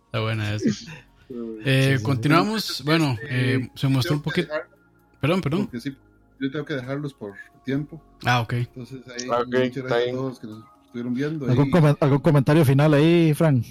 Está 0.08 0.20
buena 0.22 0.54
eso. 0.56 0.70
Eh, 1.66 1.90
Sí, 1.94 1.98
sí, 1.98 2.04
continuamos. 2.04 2.82
Bueno, 2.86 3.18
eh, 3.30 3.70
se 3.76 3.88
mostró 3.90 4.16
un 4.16 4.22
poquito. 4.22 4.54
Perdón, 5.20 5.42
perdón. 5.42 5.70
Sí, 5.80 5.96
yo 6.40 6.52
tengo 6.52 6.64
que 6.64 6.76
dejarlos 6.76 7.14
por 7.14 7.34
tiempo. 7.66 8.02
Ah, 8.26 8.40
ok. 8.42 8.54
Entonces, 8.54 9.00
ahí, 9.08 9.28
Ok, 9.30 9.48
muchas 9.48 9.78
está 9.78 9.82
gracias 9.82 10.08
a 10.08 10.12
todos 10.18 10.40
que 10.40 10.48
nos 10.48 10.64
estuvieron 10.86 11.14
viendo. 11.14 11.50
¿Algún, 11.50 11.70
comen- 11.70 11.98
algún 12.00 12.20
comentario 12.20 12.64
final 12.64 12.94
ahí, 12.94 13.34
Fran? 13.34 13.64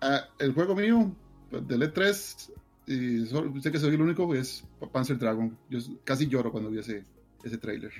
Ah, 0.00 0.20
el 0.38 0.52
juego 0.52 0.76
mío 0.76 1.10
del 1.50 1.82
E3, 1.82 2.50
y 2.92 3.26
sé 3.60 3.70
que 3.72 3.78
soy 3.78 3.94
el 3.94 4.00
único, 4.00 4.34
es 4.34 4.64
Panzer 4.92 5.18
Dragon. 5.18 5.56
Yo 5.68 5.78
casi 6.04 6.26
lloro 6.26 6.50
cuando 6.50 6.70
vi 6.70 6.78
ese, 6.80 7.04
ese 7.44 7.58
trailer. 7.58 7.92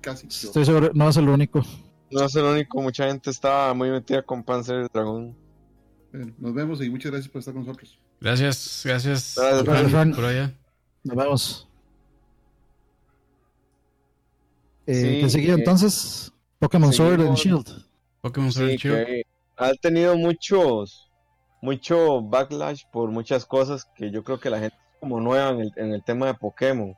Casi 0.00 0.28
lloro. 0.28 0.46
Estoy 0.48 0.64
seguro, 0.64 0.90
no 0.94 1.08
es 1.08 1.16
el 1.16 1.28
único. 1.28 1.62
No 2.10 2.24
es 2.24 2.36
el 2.36 2.44
único, 2.44 2.80
mucha 2.82 3.08
gente 3.08 3.30
estaba 3.30 3.74
muy 3.74 3.90
metida 3.90 4.22
con 4.22 4.42
Panzer 4.44 4.88
Dragon. 4.92 5.34
Bueno, 6.12 6.34
nos 6.38 6.54
vemos 6.54 6.82
y 6.82 6.90
muchas 6.90 7.10
gracias 7.12 7.30
por 7.30 7.40
estar 7.40 7.54
con 7.54 7.64
nosotros. 7.66 7.98
Gracias, 8.20 8.82
gracias. 8.84 9.34
Gracias, 9.36 10.14
por 10.16 10.24
allá. 10.24 10.54
Nos 11.02 11.16
vemos. 11.16 11.68
Eh, 14.86 14.94
Sí, 14.94 15.20
¿Qué 15.20 15.30
seguía 15.30 15.52
eh, 15.52 15.56
entonces? 15.58 16.32
Pokémon 16.58 16.92
Sword 16.92 17.20
and 17.20 17.36
Shield. 17.36 17.84
Pokémon 18.20 18.52
Sword 18.52 18.66
Sí, 18.66 18.72
and 18.72 18.80
Shield. 18.80 19.26
ha 19.56 19.72
tenido 19.74 20.16
muchos, 20.16 21.05
mucho 21.66 22.22
backlash 22.22 22.84
por 22.92 23.10
muchas 23.10 23.44
cosas 23.44 23.86
que 23.96 24.12
yo 24.12 24.22
creo 24.22 24.38
que 24.38 24.50
la 24.50 24.60
gente 24.60 24.76
es 24.76 25.00
como 25.00 25.20
nueva 25.20 25.50
en 25.50 25.60
el, 25.62 25.72
en 25.74 25.92
el 25.92 26.02
tema 26.04 26.26
de 26.26 26.34
Pokémon. 26.34 26.94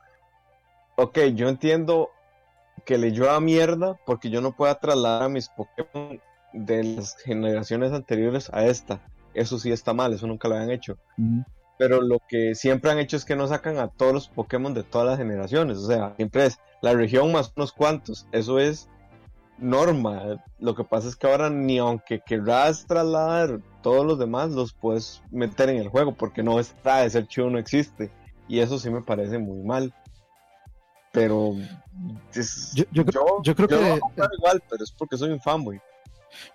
Ok, 0.95 1.17
yo 1.33 1.49
entiendo 1.49 2.09
que 2.85 2.99
le 2.99 3.09
llueva 3.09 3.39
mierda 3.39 3.97
porque 4.05 4.29
yo 4.29 4.41
no 4.41 4.55
pueda 4.55 4.75
trasladar 4.75 5.23
a 5.23 5.29
mis 5.29 5.49
Pokémon 5.49 6.21
de 6.53 6.83
las 6.83 7.17
generaciones 7.17 7.93
anteriores 7.93 8.51
a 8.53 8.67
esta. 8.67 9.01
Eso 9.33 9.57
sí 9.57 9.71
está 9.71 9.93
mal, 9.93 10.13
eso 10.13 10.27
nunca 10.27 10.47
lo 10.47 10.55
habían 10.55 10.69
hecho. 10.69 10.99
Mm. 11.17 11.41
Pero 11.79 12.01
lo 12.01 12.19
que 12.27 12.53
siempre 12.53 12.91
han 12.91 12.99
hecho 12.99 13.17
es 13.17 13.25
que 13.25 13.35
no 13.35 13.47
sacan 13.47 13.79
a 13.79 13.87
todos 13.87 14.13
los 14.13 14.27
Pokémon 14.27 14.75
de 14.75 14.83
todas 14.83 15.07
las 15.07 15.17
generaciones. 15.17 15.79
O 15.79 15.87
sea, 15.87 16.13
siempre 16.15 16.45
es 16.45 16.59
la 16.83 16.93
región 16.93 17.31
más 17.31 17.51
unos 17.55 17.71
cuantos. 17.71 18.27
Eso 18.31 18.59
es 18.59 18.87
norma. 19.57 20.43
Lo 20.59 20.75
que 20.75 20.83
pasa 20.83 21.07
es 21.07 21.15
que 21.15 21.25
ahora 21.25 21.49
ni 21.49 21.79
aunque 21.79 22.21
querrás 22.23 22.85
trasladar 22.85 23.61
todos 23.81 24.05
los 24.05 24.19
demás, 24.19 24.51
los 24.51 24.73
puedes 24.73 25.21
meter 25.31 25.69
en 25.69 25.77
el 25.77 25.87
juego 25.89 26.13
porque 26.13 26.43
no 26.43 26.59
está 26.59 26.97
de 27.01 27.09
ser 27.09 27.27
chido, 27.27 27.49
no 27.49 27.57
existe. 27.59 28.11
Y 28.47 28.59
eso 28.59 28.77
sí 28.79 28.89
me 28.89 29.01
parece 29.01 29.37
muy 29.37 29.61
mal. 29.63 29.93
Pero 31.11 31.55
es- 32.33 32.71
Yo- 32.75 32.83
yo 32.91 33.05
creo- 33.05 33.41
yo 33.43 33.55
que- 33.55 33.63
igual, 34.37 34.61
pero 34.69 34.83
es 34.83 34.91
porque 34.91 35.17
soy 35.17 35.31
un 35.31 35.39
fanboy. 35.41 35.79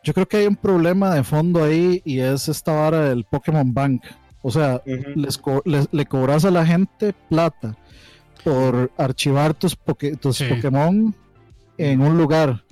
Yo 0.05 0.15
creo 0.15 0.27
que 0.27 0.37
hay 0.39 0.47
un 0.47 0.55
problema 0.57 1.13
de 1.15 1.25
fondo 1.25 1.65
ahí 1.65 2.01
y 2.05 2.21
es 2.21 2.49
esta 2.49 2.73
vara 2.73 3.01
del 3.09 3.25
Pokémon 3.25 3.75
Bank. 3.75 4.05
O 4.43 4.51
sea, 4.51 4.81
les 5.17 5.39
co- 5.39 5.63
les- 5.65 5.89
le 5.91 6.07
cobras 6.07 6.45
a 6.45 6.51
la 6.51 6.65
gente 6.65 7.13
plata 7.29 7.77
por 8.45 8.93
archivar 8.97 9.55
tus, 9.55 9.75
poke- 9.77 10.17
tus 10.17 10.37
Sí. 10.37 10.45
Pokémon 10.49 11.15
en 11.79 12.01
un 12.01 12.17
lugar. 12.17 12.63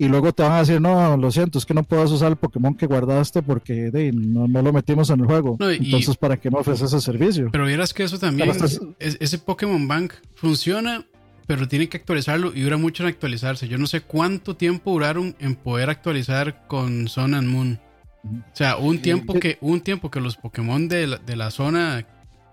Y 0.00 0.06
luego 0.08 0.32
te 0.32 0.44
van 0.44 0.52
a 0.52 0.58
decir, 0.60 0.80
no, 0.80 1.16
lo 1.16 1.30
siento, 1.32 1.58
es 1.58 1.66
que 1.66 1.74
no 1.74 1.82
puedes 1.82 2.10
usar 2.12 2.30
el 2.30 2.36
Pokémon 2.36 2.74
que 2.74 2.86
guardaste 2.86 3.42
porque 3.42 3.90
de, 3.90 4.12
no, 4.12 4.46
no 4.46 4.62
lo 4.62 4.72
metimos 4.72 5.10
en 5.10 5.20
el 5.20 5.26
juego. 5.26 5.56
No, 5.58 5.72
y- 5.72 5.76
Entonces, 5.78 6.16
¿para 6.16 6.36
qué 6.36 6.50
me 6.50 6.58
ofreces 6.58 6.92
ese 6.92 7.00
servicio? 7.00 7.48
Pero 7.50 7.66
vieras 7.66 7.92
que 7.92 8.04
eso 8.04 8.16
también, 8.18 8.48
Pero 8.52 8.64
estás- 8.66 8.80
es- 9.00 9.16
ese 9.20 9.38
Pokémon 9.38 9.88
Bank 9.88 10.12
funciona, 10.36 11.04
pero 11.48 11.66
tiene 11.66 11.88
que 11.88 11.96
actualizarlo 11.96 12.52
y 12.54 12.60
dura 12.60 12.76
mucho 12.76 13.02
en 13.02 13.08
actualizarse. 13.08 13.66
Yo 13.66 13.76
no 13.76 13.86
sé 13.88 14.02
cuánto 14.02 14.54
tiempo 14.54 14.92
duraron 14.92 15.34
en 15.40 15.56
poder 15.56 15.90
actualizar 15.90 16.66
con 16.68 17.08
Sun 17.08 17.34
and 17.34 17.48
Moon. 17.48 17.80
O 18.24 18.28
sea, 18.56 18.76
un 18.76 19.00
tiempo 19.00 19.32
¿Qué- 19.34 19.40
que, 19.40 19.58
un 19.62 19.80
tiempo 19.80 20.10
que 20.12 20.20
los 20.20 20.36
Pokémon 20.36 20.86
de 20.86 21.06
la, 21.08 21.16
de 21.18 21.34
la 21.34 21.50
zona, 21.50 22.06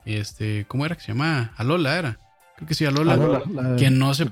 este, 0.05 0.65
¿cómo 0.67 0.85
era 0.85 0.95
que 0.95 1.01
se 1.01 1.09
llama? 1.09 1.53
Alola 1.57 1.97
era. 1.99 2.19
Creo 2.55 2.67
que 2.67 2.73
sí, 2.73 2.85
Alola. 2.85 3.13
Alola, 3.13 3.43
la- 3.51 3.75
que 3.75 3.89
no 3.89 4.13
se. 4.13 4.25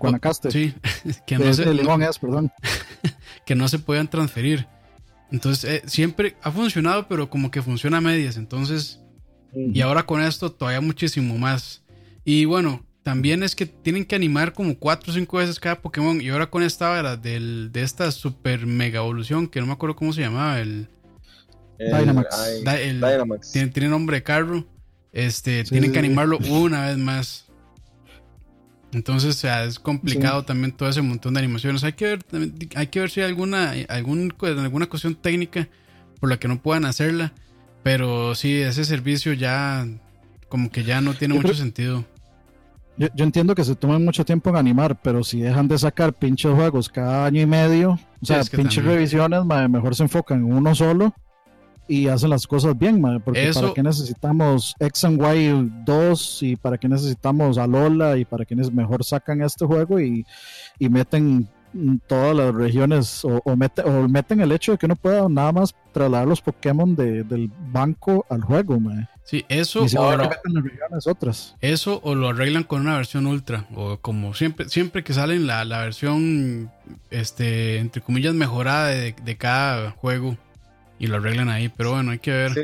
Sí, 0.49 0.73
que 1.27 1.37
de, 1.37 1.45
no 1.45 1.53
se, 1.53 1.65
de 1.65 1.73
Limón 1.73 2.03
es, 2.03 2.17
perdón. 2.19 2.51
que 3.45 3.55
no 3.55 3.67
se 3.67 3.79
puedan 3.79 4.07
transferir. 4.09 4.67
Entonces, 5.31 5.63
eh, 5.69 5.81
siempre 5.87 6.35
ha 6.43 6.51
funcionado, 6.51 7.07
pero 7.07 7.29
como 7.29 7.49
que 7.51 7.61
funciona 7.61 7.97
a 7.97 8.01
medias. 8.01 8.37
Entonces, 8.37 8.99
y 9.53 9.81
ahora 9.81 10.03
con 10.05 10.21
esto 10.21 10.51
todavía 10.51 10.79
muchísimo 10.81 11.37
más. 11.37 11.83
Y 12.23 12.45
bueno, 12.45 12.85
también 13.03 13.43
es 13.43 13.55
que 13.55 13.65
tienen 13.65 14.05
que 14.05 14.15
animar 14.15 14.53
como 14.53 14.77
4 14.77 15.11
o 15.11 15.13
5 15.15 15.37
veces 15.37 15.59
cada 15.59 15.81
Pokémon. 15.81 16.21
Y 16.21 16.29
ahora 16.29 16.49
con 16.49 16.63
esta 16.63 16.87
vara 16.89 17.17
del, 17.17 17.71
de 17.71 17.81
esta 17.81 18.11
super 18.11 18.65
mega 18.65 18.99
evolución, 18.99 19.47
que 19.47 19.59
no 19.59 19.65
me 19.67 19.73
acuerdo 19.73 19.95
cómo 19.95 20.13
se 20.13 20.21
llamaba, 20.21 20.59
el, 20.59 20.87
El- 21.79 21.97
Dynamax. 21.97 22.27
el- 22.79 23.01
Dynamax. 23.01 23.51
tiene, 23.51 23.67
tiene 23.69 23.89
nombre 23.89 24.17
de 24.17 24.23
carro. 24.23 24.65
Este, 25.11 25.63
Sí, 25.65 25.71
tienen 25.71 25.89
sí, 25.89 25.93
que 25.93 25.99
sí. 25.99 26.05
animarlo 26.05 26.37
una 26.49 26.85
vez 26.87 26.97
más. 26.97 27.45
Entonces, 28.93 29.29
o 29.35 29.39
sea, 29.39 29.63
es 29.65 29.79
complicado 29.79 30.43
también 30.43 30.71
todo 30.71 30.89
ese 30.89 31.01
montón 31.01 31.33
de 31.33 31.39
animaciones. 31.39 31.83
Hay 31.83 31.93
que 31.93 32.05
ver, 32.05 32.19
hay 32.75 32.87
que 32.87 32.99
ver 32.99 33.09
si 33.09 33.21
hay 33.21 33.27
alguna, 33.27 33.73
algún, 33.89 34.33
alguna 34.41 34.87
cuestión 34.87 35.15
técnica 35.15 35.67
por 36.19 36.29
la 36.29 36.37
que 36.37 36.47
no 36.47 36.61
puedan 36.61 36.85
hacerla. 36.85 37.33
Pero 37.81 38.33
sí, 38.35 38.61
ese 38.61 38.85
servicio 38.85 39.33
ya 39.33 39.85
como 40.47 40.71
que 40.71 40.83
ya 40.83 41.01
no 41.01 41.13
tiene 41.13 41.33
Yo 41.33 41.41
mucho 41.41 41.49
creo- 41.53 41.59
sentido. 41.59 42.05
Yo, 42.95 43.07
yo 43.15 43.25
entiendo 43.25 43.55
que 43.55 43.63
se 43.63 43.75
toman 43.75 44.05
mucho 44.05 44.23
tiempo 44.23 44.51
en 44.51 44.55
animar, 44.55 45.01
pero 45.01 45.23
si 45.23 45.41
dejan 45.41 45.67
de 45.67 45.79
sacar 45.79 46.13
pinches 46.13 46.53
juegos 46.53 46.89
cada 46.89 47.25
año 47.25 47.41
y 47.41 47.45
medio, 47.47 47.93
o 48.21 48.25
sea, 48.25 48.39
es 48.39 48.51
que 48.51 48.57
pinches 48.57 48.75
también. 48.75 48.95
revisiones, 48.97 49.43
mejor 49.69 49.95
se 49.95 50.03
enfocan 50.03 50.37
en 50.45 50.53
uno 50.53 50.75
solo 50.75 51.13
y 51.87 52.07
hacen 52.07 52.29
las 52.29 52.47
cosas 52.47 52.77
bien, 52.77 53.01
porque 53.23 53.49
Eso- 53.49 53.61
para 53.61 53.73
qué 53.73 53.83
necesitamos 53.83 54.75
X 54.79 55.03
and 55.03 55.21
Y 55.21 55.71
2 55.85 56.43
y 56.43 56.55
para 56.55 56.77
qué 56.77 56.87
necesitamos 56.87 57.57
Alola 57.57 58.17
y 58.17 58.25
para 58.25 58.45
quienes 58.45 58.71
mejor 58.71 59.03
sacan 59.03 59.41
este 59.41 59.65
juego 59.65 59.99
y, 59.99 60.25
y 60.79 60.89
meten 60.89 61.47
todas 62.07 62.35
las 62.35 62.53
regiones 62.53 63.25
o, 63.25 63.41
o, 63.43 63.55
mete- 63.55 63.81
o 63.83 64.07
meten 64.07 64.39
el 64.41 64.51
hecho 64.51 64.73
de 64.73 64.77
que 64.77 64.85
uno 64.85 64.95
pueda 64.95 65.27
nada 65.27 65.51
más 65.51 65.73
trasladar 65.91 66.27
los 66.27 66.39
Pokémon 66.41 66.95
de- 66.95 67.23
del 67.23 67.51
banco 67.71 68.25
al 68.29 68.41
juego. 68.41 68.79
Sí, 69.23 69.43
eso 69.49 69.79
o, 69.81 69.83
meten 70.29 70.53
las 70.53 70.63
regiones 70.63 71.07
otras. 71.07 71.55
eso 71.61 71.99
o 72.03 72.13
lo 72.13 72.29
arreglan 72.29 72.63
con 72.63 72.81
una 72.81 72.95
versión 72.97 73.25
ultra. 73.25 73.65
O 73.75 73.97
como 73.97 74.33
siempre, 74.35 74.69
siempre 74.69 75.03
que 75.03 75.13
salen 75.13 75.47
la, 75.47 75.65
la 75.65 75.79
versión, 75.79 76.69
este, 77.09 77.77
entre 77.79 78.01
comillas, 78.03 78.35
mejorada 78.35 78.87
de, 78.89 79.15
de 79.23 79.37
cada 79.37 79.91
juego. 79.91 80.37
Y 81.03 81.07
lo 81.07 81.17
arreglan 81.17 81.49
ahí. 81.49 81.67
Pero 81.67 81.91
bueno, 81.91 82.11
hay 82.11 82.19
que 82.19 82.31
ver. 82.31 82.53
Sí. 82.53 82.61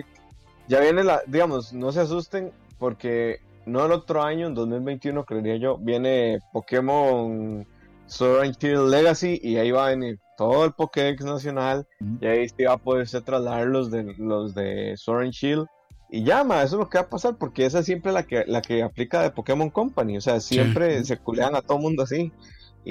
Ya 0.69 0.79
viene 0.79 1.03
la, 1.03 1.21
digamos, 1.27 1.73
no 1.73 1.91
se 1.91 1.99
asusten 1.99 2.51
porque 2.77 3.41
no 3.65 3.85
el 3.85 3.91
otro 3.91 4.23
año, 4.23 4.47
en 4.47 4.53
2021 4.55 5.25
creería 5.25 5.57
yo, 5.57 5.77
viene 5.77 6.39
Pokémon 6.53 7.67
Sword 8.07 8.43
and 8.43 8.57
Shield 8.57 8.89
Legacy 8.89 9.41
y 9.43 9.57
ahí 9.57 9.71
va 9.71 9.87
a 9.87 9.89
venir 9.89 10.19
todo 10.37 10.63
el 10.63 10.71
Pokédex 10.71 11.23
nacional 11.25 11.85
y 12.21 12.25
ahí 12.25 12.47
sí 12.47 12.63
va 12.63 12.73
a 12.73 12.77
poderse 12.77 13.19
trasladar 13.19 13.67
los 13.67 13.91
de 13.91 14.15
los 14.17 14.55
de 14.55 14.95
Sword 14.95 15.23
and 15.25 15.33
Shield 15.33 15.67
y 16.09 16.23
ya, 16.23 16.43
ma, 16.45 16.63
eso 16.63 16.77
es 16.77 16.79
lo 16.79 16.89
que 16.89 16.97
va 16.97 17.03
a 17.03 17.09
pasar 17.09 17.35
porque 17.37 17.65
esa 17.65 17.79
es 17.79 17.85
siempre 17.85 18.11
la 18.13 18.23
que 18.23 18.45
la 18.47 18.61
que 18.61 18.81
aplica 18.81 19.21
de 19.21 19.31
Pokémon 19.31 19.69
Company, 19.69 20.17
o 20.17 20.21
sea, 20.21 20.39
siempre 20.39 20.99
Sí. 20.99 21.05
se 21.05 21.17
culean 21.17 21.55
a 21.55 21.61
todo 21.61 21.77
mundo 21.77 22.03
así 22.03 22.31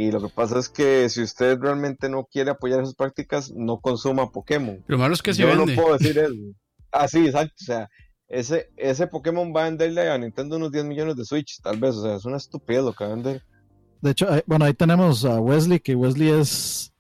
Y 0.01 0.13
lo 0.13 0.21
que 0.21 0.29
pasa 0.29 0.59
es 0.59 0.69
que 0.69 1.09
si 1.09 1.23
usted 1.23 1.59
realmente 1.59 2.09
no 2.09 2.25
quiere 2.25 2.51
apoyar 2.51 2.81
esas 2.81 2.95
prácticas, 2.95 3.51
no 3.55 3.79
consuma 3.81 4.31
Pokémon. 4.31 4.85
Lo 4.87 4.97
malo 4.99 5.15
es 5.15 5.23
que 5.23 5.35
sí 5.35 5.43
Yo 5.43 5.49
vende. 5.49 5.75
no 5.75 5.83
puedo 5.83 5.99
decir 5.99 6.17
eso. 6.19 6.35
Ah, 6.93 7.09
sí, 7.09 7.27
exacto. 7.27 7.55
O 7.61 7.65
sea, 7.65 7.89
ese, 8.29 8.69
ese 8.77 9.07
Pokémon 9.09 9.53
va 9.55 9.63
a 9.63 9.65
venderle 9.71 10.09
a 10.09 10.17
Nintendo 10.19 10.57
unos 10.57 10.71
10 10.71 10.85
millones 10.85 11.17
de 11.17 11.25
Switch, 11.25 11.61
tal 11.63 11.79
vez. 11.81 11.97
O 11.97 12.03
sea, 12.03 12.15
es 12.17 12.25
una 12.25 12.37
estupidez 12.37 12.85
lo 12.85 12.93
que 12.93 13.05
va 13.05 13.11
a 13.11 13.15
vender. 13.15 13.43
De 14.01 14.11
hecho, 14.13 14.31
ahí- 14.31 14.43
bueno, 14.47 14.65
ahí 14.67 14.75
tenemos 14.75 15.25
a 15.25 15.41
Wesley, 15.41 15.81
que 15.81 15.97
Wesley 15.97 16.29
es 16.31 16.93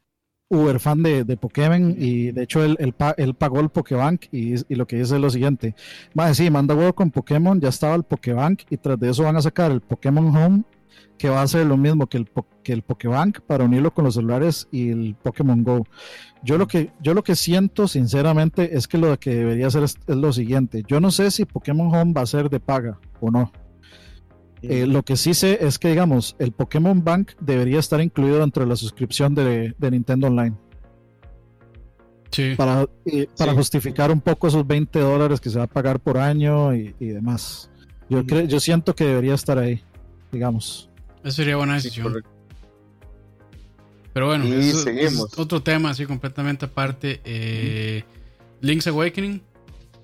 uber 0.51 0.81
fan 0.81 1.02
de, 1.02 1.23
de 1.25 1.36
Pokémon 1.36 1.94
y 1.97 2.33
de 2.33 2.43
hecho 2.43 2.65
él, 2.65 2.75
él 2.81 2.94
pa- 2.94 3.15
él 3.18 3.35
pagó 3.35 3.60
el 3.60 3.68
Pokébank 3.68 4.25
y, 4.33 4.55
y 4.55 4.75
lo 4.77 4.86
que 4.86 4.97
dice 4.97 5.15
es 5.15 5.20
lo 5.20 5.31
siguiente. 5.31 5.75
Más 6.15 6.36
sí, 6.39 6.51
manda 6.51 6.75
huevo 6.75 6.94
con 6.94 7.10
Pokémon, 7.10 7.60
ya 7.60 7.68
estaba 7.68 7.94
el 7.94 8.02
Pokébank 8.02 8.62
y 8.70 8.78
tras 8.78 8.99
de 8.99 9.10
eso 9.10 9.23
van 9.25 9.36
a 9.36 9.43
sacar 9.43 9.70
el 9.70 9.83
Pokémon 9.83 10.35
Home, 10.35 10.62
que 11.19 11.29
va 11.29 11.43
a 11.43 11.49
ser 11.49 11.67
lo 11.67 11.77
mismo 11.77 12.07
que 12.07 12.19
el, 12.19 12.31
que 12.63 12.73
el 12.73 12.83
Pokébank 12.83 13.41
para 13.41 13.65
unirlo 13.65 13.93
con 13.93 14.05
los 14.05 14.15
celulares 14.15 14.69
y 14.71 14.91
el 14.91 15.17
Pokémon 15.23 15.65
Go. 15.65 15.85
Yo 16.45 16.57
lo 16.59 16.67
que, 16.69 16.93
yo 17.03 17.13
lo 17.15 17.23
que 17.25 17.35
siento 17.35 17.89
sinceramente 17.89 18.77
es 18.77 18.87
que 18.87 18.99
lo 18.99 19.19
que 19.19 19.35
debería 19.35 19.67
hacer 19.67 19.83
es, 19.83 19.97
es 20.07 20.17
lo 20.17 20.33
siguiente. 20.33 20.85
Yo 20.87 21.01
no 21.01 21.11
sé 21.11 21.31
si 21.33 21.45
Pokémon 21.45 21.93
Home 21.95 22.13
va 22.13 22.23
a 22.23 22.27
ser 22.27 22.49
de 22.49 22.61
paga 22.61 22.99
o 23.21 23.31
no. 23.31 23.53
Eh, 24.63 24.87
lo 24.87 25.03
que 25.05 25.17
sí 25.17 25.35
sé 25.35 25.59
es 25.65 25.79
que, 25.79 25.89
digamos, 25.89 26.35
el 26.39 26.53
Pokémon 26.53 27.03
Bank 27.05 27.33
debería 27.41 27.79
estar 27.79 28.01
incluido 28.01 28.39
dentro 28.41 28.63
de 28.65 28.69
la 28.69 28.77
suscripción 28.77 29.35
de, 29.35 29.75
de 29.79 29.91
Nintendo 29.91 30.27
Online 30.29 30.57
Sí. 32.31 32.55
para, 32.57 32.87
eh, 33.07 33.27
para 33.39 33.53
Sí. 33.53 33.57
justificar 33.59 34.11
un 34.13 34.21
poco 34.21 34.49
esos 34.49 34.67
20 34.67 34.99
dólares 35.01 35.41
que 35.41 35.49
se 35.51 35.59
va 35.59 35.65
a 35.65 35.69
pagar 35.69 35.99
por 36.01 36.19
año 36.19 36.75
y, 36.75 36.95
y 37.01 37.07
demás. 37.07 37.71
Yo, 38.11 38.25
creo, 38.27 38.45
yo 38.47 38.61
siento 38.61 38.95
que 38.95 39.05
debería 39.05 39.35
estar 39.35 39.59
ahí, 39.59 39.83
digamos. 40.33 40.88
Eso 41.28 41.36
sería 41.36 41.57
buena 41.57 41.74
decisión. 41.74 42.23
Pero 44.12 44.26
bueno, 44.26 44.47
Y 44.47 44.52
eso- 44.70 44.82
seguimos. 44.82 45.32
es 45.32 45.39
otro 45.39 45.62
tema 45.62 45.90
así 45.90 46.07
completamente 46.07 46.65
aparte. 46.65 47.20
Eh, 47.24 48.05
Link's 48.60 48.86
Awakening. 48.86 49.42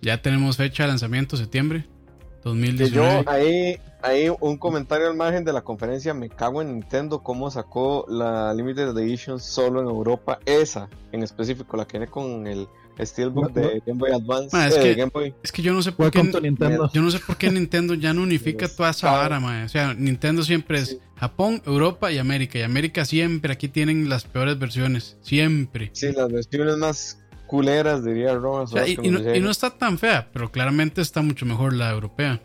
Ya 0.02 0.20
tenemos 0.20 0.58
fecha 0.58 0.82
de 0.82 0.90
lanzamiento, 0.90 1.36
septiembre 1.36 1.80
Que 1.82 2.40
2019. 2.44 3.24
yo 3.24 3.30
ahí, 3.30 3.78
ahí 4.02 4.28
un 4.40 4.58
comentario 4.58 5.08
al 5.08 5.16
margen 5.16 5.44
de 5.44 5.52
la 5.54 5.62
conferencia, 5.62 6.12
me 6.12 6.28
cago 6.28 6.60
en 6.60 6.68
Nintendo 6.74 7.22
cómo 7.22 7.50
sacó 7.50 8.04
la 8.06 8.52
Limited 8.52 8.88
Edition 8.98 9.40
solo 9.40 9.80
en 9.80 9.86
Europa, 9.86 10.40
esa 10.44 10.90
en 11.12 11.22
específico, 11.22 11.78
la 11.78 11.86
que 11.86 11.98
viene 11.98 12.10
con 12.12 12.46
el 12.46 12.68
Steelbook 13.00 13.54
No, 13.54 13.60
no. 13.62 13.68
de 13.68 13.82
Game 13.86 13.98
Boy 13.98 14.10
Advance, 14.12 14.56
Ma, 14.56 14.66
es 14.68 14.76
eh, 14.76 14.80
que- 14.82 14.94
Game 14.94 15.10
Boy. 15.12 15.34
Es 15.42 15.50
que 15.52 15.62
yo 15.62 15.72
no 15.72 15.82
sé 15.82 15.92
por 15.92 16.10
qué. 16.10 16.18
Welcome 16.20 16.40
Nintendo. 16.48 16.90
Yo 16.92 17.02
no 17.02 17.10
sé 17.10 17.18
por 17.18 17.36
qué 17.36 17.50
Nintendo 17.50 17.94
ya 17.94 18.12
no 18.14 18.22
unifica 18.22 18.68
toda 18.68 18.90
esa 18.90 19.10
vara, 19.12 19.40
mae. 19.40 19.64
O 19.64 19.68
sea, 19.68 19.94
Nintendo 19.94 20.42
siempre 20.42 20.78
es 20.78 20.88
Sí. 20.90 20.98
Japón, 21.16 21.62
Europa 21.66 22.10
y 22.12 22.18
América. 22.18 22.58
Y 22.58 22.62
América 22.62 23.04
siempre 23.04 23.52
aquí 23.52 23.68
tienen 23.68 24.08
las 24.08 24.24
peores 24.24 24.58
versiones. 24.58 25.16
Siempre. 25.22 25.90
Sí, 25.92 26.12
las 26.12 26.30
versiones 26.30 26.76
más 26.76 27.18
culeras, 27.46 28.04
diría 28.04 28.34
Roman. 28.34 28.62
O 28.62 28.66
sea, 28.66 28.86
y, 28.86 28.98
y 29.02 29.10
no, 29.10 29.34
y 29.34 29.40
no 29.40 29.50
está 29.50 29.70
tan 29.70 29.98
fea, 29.98 30.28
pero 30.32 30.50
claramente 30.50 31.00
está 31.00 31.22
mucho 31.22 31.46
mejor 31.46 31.72
la 31.74 31.90
europea. 31.90 32.40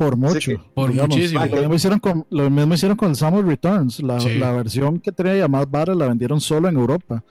Por 0.00 0.16
mucho. 0.16 0.52
Por 0.74 0.94
muchísimo. 0.94 1.44
Lo 1.44 1.56
mismo, 1.58 1.74
hicieron 1.74 1.98
con, 2.00 2.26
lo 2.30 2.48
mismo 2.48 2.72
hicieron 2.72 2.96
con 2.96 3.10
el 3.10 3.16
Samus 3.16 3.44
Returns. 3.44 4.00
La, 4.02 4.18
Sí. 4.18 4.38
la 4.38 4.50
versión 4.52 4.98
que 4.98 5.12
tenía 5.12 5.46
más 5.46 5.70
vara 5.70 5.94
la 5.94 6.06
vendieron 6.08 6.40
solo 6.40 6.68
en 6.68 6.76
Europa. 6.76 7.22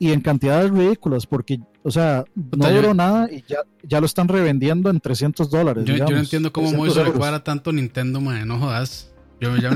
Y 0.00 0.10
en 0.12 0.20
cantidades 0.20 0.70
ridículas, 0.72 1.26
porque, 1.26 1.60
o 1.84 1.90
sea, 1.92 2.24
no 2.34 2.70
duró 2.70 2.92
nada 2.94 3.28
y 3.30 3.42
ya, 3.46 3.58
ya 3.84 4.00
lo 4.00 4.06
están 4.06 4.26
revendiendo 4.26 4.90
en 4.90 4.98
300 5.00 5.48
dólares. 5.48 5.84
Yo, 5.84 5.92
yo 5.94 5.98
no 6.00 6.06
digamos, 6.06 6.26
entiendo 6.26 6.52
cómo 6.52 6.68
300 6.70 6.96
Moisés 6.96 7.12
le 7.14 7.18
cuadra 7.18 7.44
tanto 7.44 7.72
Nintendo, 7.72 8.20
mae. 8.20 8.44
No 8.44 8.58
jodas. 8.58 9.12
Yo, 9.40 9.56
ya 9.56 9.70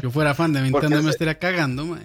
yo 0.00 0.10
fuera 0.12 0.32
fan 0.34 0.52
de 0.52 0.62
Nintendo 0.62 0.96
me 0.98 1.02
se- 1.02 1.10
estaría 1.10 1.38
cagando, 1.40 1.86
mae. 1.86 2.02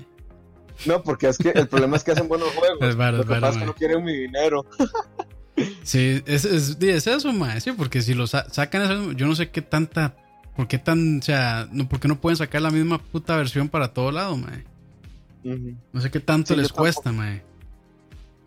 No, 0.88 1.04
porque 1.04 1.28
es 1.30 1.38
que 1.38 1.50
el 1.50 1.68
problema 1.68 1.96
es 1.98 2.04
que 2.04 2.12
hacen 2.12 2.28
buenos 2.28 2.50
juegos. 2.50 2.80
Es 2.82 2.96
Lo 2.96 3.20
es 3.22 3.26
que 3.28 3.40
mae. 3.40 3.66
no 3.68 3.74
quieren 3.76 4.04
mi 4.04 4.14
dinero. 4.16 4.66
Sí, 5.84 6.22
es, 6.26 6.44
es, 6.46 6.78
es 6.82 7.08
eso, 7.08 7.32
mae. 7.34 7.62
Sí, 7.62 7.72
porque 7.72 8.02
si 8.02 8.14
lo 8.14 8.28
sa- 8.28 8.50
sacan, 8.50 8.82
eso, 8.84 9.12
yo 9.14 9.26
no 9.28 9.36
sé 9.36 9.50
qué 9.50 9.62
tanta. 9.62 10.16
¿Por 10.56 10.68
qué 10.68 10.78
tan. 10.78 11.20
O 11.20 11.22
sea, 11.22 11.68
no, 11.72 11.88
¿por 11.88 12.00
qué 12.00 12.08
no 12.08 12.20
pueden 12.20 12.38
sacar 12.38 12.62
la 12.62 12.72
misma 12.72 12.98
puta 12.98 13.36
versión 13.38 13.70
para 13.70 13.94
todo 13.94 14.12
lado, 14.12 14.36
mae? 14.38 14.64
No 15.94 16.02
sé 16.02 16.10
qué 16.12 16.20
tanto 16.20 16.54
Sí, 16.54 16.60
les 16.60 16.72
cuesta, 16.72 17.12
mae. 17.12 17.44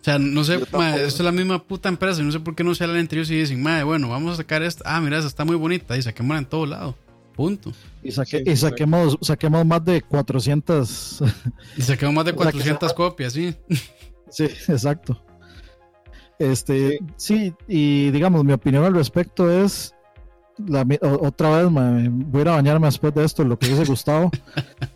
O 0.00 0.04
sea, 0.04 0.18
no 0.18 0.42
sé, 0.44 0.58
mae, 0.72 0.94
esto 1.06 1.22
es 1.22 1.24
la 1.24 1.32
misma 1.32 1.62
puta 1.62 1.88
empresa. 1.88 2.20
y 2.20 2.24
No 2.24 2.32
sé 2.32 2.40
por 2.40 2.54
qué 2.54 2.64
no 2.64 2.74
se 2.74 2.84
hablan 2.84 2.98
entre 3.00 3.18
ellos 3.18 3.30
y 3.30 3.36
dicen, 3.36 3.62
mae, 3.62 3.82
bueno, 3.84 4.08
vamos 4.08 4.34
a 4.34 4.36
sacar 4.36 4.62
esta. 4.62 4.82
Ah, 4.96 5.00
mira, 5.00 5.18
esa 5.18 5.28
está 5.28 5.44
muy 5.44 5.56
bonita. 5.56 5.96
Y 5.96 6.02
saquémosla 6.02 6.38
en 6.38 6.46
todo 6.46 6.66
lado. 6.66 6.96
Punto. 7.34 7.72
Y, 8.02 8.10
saque- 8.10 8.42
Sí, 8.44 8.50
y 8.50 8.56
saquemos, 8.56 9.16
saquemos 9.22 9.64
más 9.64 9.84
de 9.84 10.02
400. 10.02 11.20
Y 11.76 11.82
saquemos 11.82 12.14
más 12.14 12.24
de 12.24 12.30
O 12.36 12.42
sea, 12.42 12.46
que 12.52 12.58
400 12.58 12.90
se- 12.90 12.94
copias, 12.96 13.32
sí. 13.32 13.54
sí, 14.30 14.44
exacto. 14.44 15.22
Este, 16.38 17.00
sí. 17.16 17.52
y 17.66 18.10
digamos, 18.10 18.44
mi 18.44 18.52
opinión 18.52 18.84
al 18.84 18.94
respecto 18.94 19.50
es. 19.50 19.94
La, 20.66 20.84
otra 21.20 21.62
vez 21.62 21.70
me 21.70 22.08
voy 22.08 22.40
a 22.40 22.42
ir 22.42 22.48
a 22.48 22.52
bañarme 22.56 22.88
después 22.88 23.14
de 23.14 23.24
esto, 23.24 23.44
lo 23.44 23.56
que 23.58 23.68
dice 23.68 23.84
Gustavo. 23.84 24.30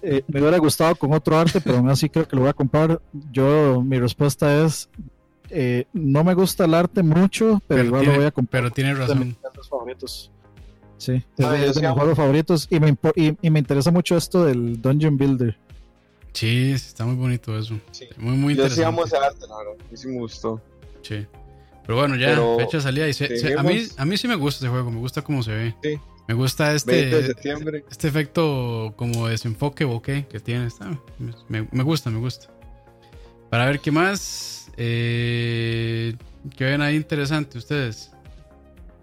Eh, 0.04 0.24
me 0.26 0.40
hubiera 0.40 0.58
gustado 0.58 0.96
con 0.96 1.12
otro 1.12 1.36
arte, 1.38 1.60
pero 1.60 1.76
aún 1.76 1.88
así 1.88 2.08
creo 2.08 2.26
que 2.26 2.34
lo 2.34 2.42
voy 2.42 2.50
a 2.50 2.54
comprar. 2.54 3.00
Yo, 3.30 3.80
mi 3.80 4.00
respuesta 4.00 4.64
es: 4.64 4.88
eh, 5.48 5.84
no 5.92 6.24
me 6.24 6.34
gusta 6.34 6.64
el 6.64 6.74
arte 6.74 7.04
mucho, 7.04 7.62
pero, 7.68 7.78
Pero 7.78 7.84
igual 7.84 8.00
tiene- 8.00 8.14
lo 8.14 8.20
voy 8.20 8.26
a 8.26 8.30
comprar. 8.32 8.62
Pero 8.64 8.74
tiene 8.74 8.90
Es 8.90 8.98
de 8.98 9.02
mis 9.02 9.08
razón. 9.14 9.36
juegos 9.40 9.68
favoritos. 9.68 10.30
Sí, 10.98 11.12
es 11.38 11.44
Ah, 11.46 11.52
de, 11.52 11.58
yo 11.58 11.64
es 11.66 11.74
de 11.76 11.80
sí 11.80 11.86
mis 11.86 11.90
juegos 11.96 12.16
favoritos 12.16 12.66
y 12.68 12.80
me, 12.80 12.92
impo- 12.92 13.12
y, 13.14 13.36
y 13.46 13.50
me 13.50 13.60
interesa 13.60 13.92
mucho 13.92 14.16
esto 14.16 14.44
del 14.44 14.82
Dungeon 14.82 15.16
Builder. 15.16 15.56
Sí, 16.32 16.76
sí, 16.78 16.86
está 16.88 17.04
muy 17.04 17.14
bonito 17.14 17.56
eso. 17.56 17.78
Sí. 17.92 18.06
Muy, 18.18 18.32
muy 18.36 18.54
Yo 18.56 18.62
interesante. 18.64 18.74
sí 18.74 18.82
amo 18.82 19.04
ese 19.04 19.16
arte, 19.18 19.46
la 19.48 19.56
verdad. 19.58 19.72
Sí 19.94 20.08
me 20.08 20.18
gustó. 20.18 20.60
Sí. 21.02 21.26
Pero 21.84 21.98
bueno, 21.98 22.14
ya, 22.16 22.28
Pero 22.28 22.56
fecha 22.58 22.76
de 22.78 22.82
salida. 22.82 23.08
Y 23.08 23.12
se- 23.12 23.36
se- 23.36 23.54
a, 23.58 23.62
mí, 23.62 23.82
a 23.96 24.04
mí 24.04 24.16
sí 24.16 24.28
me 24.28 24.36
gusta 24.36 24.64
ese 24.64 24.68
juego, 24.72 24.90
me 24.90 24.98
gusta 24.98 25.22
cómo 25.22 25.42
se 25.42 25.52
ve. 25.52 25.74
Sí. 25.82 25.98
Me 26.28 26.34
gusta 26.34 26.68
20 26.68 26.92
de 26.94 27.20
este, 27.30 27.84
este 27.90 28.08
efecto 28.08 28.94
como 28.96 29.26
desenfoque 29.26 29.84
bokeh 29.84 30.26
que 30.28 30.38
tiene. 30.38 30.66
Está, 30.66 30.88
me, 31.48 31.66
me 31.70 31.82
gusta, 31.82 32.10
me 32.10 32.18
gusta. 32.20 32.46
Para 33.50 33.66
ver 33.66 33.80
qué 33.80 33.90
más. 33.90 34.70
Eh, 34.76 36.14
¿Qué 36.56 36.64
ven 36.64 36.80
ahí 36.80 36.96
interesante 36.96 37.58
ustedes? 37.58 38.12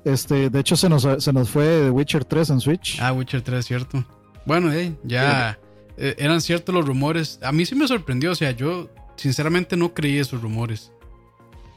Este, 0.05 0.49
de 0.49 0.59
hecho, 0.59 0.75
se 0.77 0.87
nos, 0.89 1.05
se 1.23 1.33
nos 1.33 1.49
fue 1.49 1.65
The 1.83 1.89
Witcher 1.89 2.23
3 2.25 2.49
en 2.51 2.59
Switch. 2.61 2.99
Ah, 3.01 3.11
Witcher 3.13 3.41
3, 3.41 3.65
cierto. 3.65 4.05
Bueno, 4.45 4.71
eh, 4.73 4.93
ya 5.03 5.59
eh, 5.97 6.15
eran 6.17 6.41
ciertos 6.41 6.73
los 6.73 6.85
rumores. 6.85 7.39
A 7.43 7.51
mí 7.51 7.65
sí 7.65 7.75
me 7.75 7.87
sorprendió, 7.87 8.31
o 8.31 8.35
sea, 8.35 8.51
yo 8.51 8.89
sinceramente 9.17 9.75
no 9.75 9.93
creí 9.93 10.17
esos 10.17 10.41
rumores. 10.41 10.91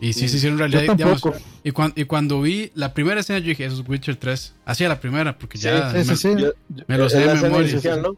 Y 0.03 0.13
sí, 0.15 0.21
Sí. 0.23 0.29
se 0.31 0.37
hicieron 0.39 0.59
Yo 0.59 0.67
realidad. 0.67 0.97
digamos, 0.97 1.23
y, 1.63 1.71
cuan- 1.71 1.93
y 1.95 2.05
cuando 2.05 2.41
vi 2.43 2.73
la 2.75 2.93
primera 2.93 3.21
escena, 3.21 3.39
yo 3.39 3.47
dije, 3.47 3.65
eso 3.67 3.81
es 3.81 3.89
Witcher 3.89 4.17
3. 4.17 4.55
Hacía 4.65 4.89
la 4.89 4.99
primera, 5.01 5.39
porque 5.39 5.59
ya 5.59 5.91
Sí, 5.93 5.97
me, 5.99 6.05
sí, 6.05 6.17
sí. 6.17 6.45
me 6.89 6.99
lo 6.99 7.09
sé 7.09 7.21
de 7.21 7.35
memoria. 7.41 7.71
inicial, 7.71 8.03
¿no? 8.03 8.17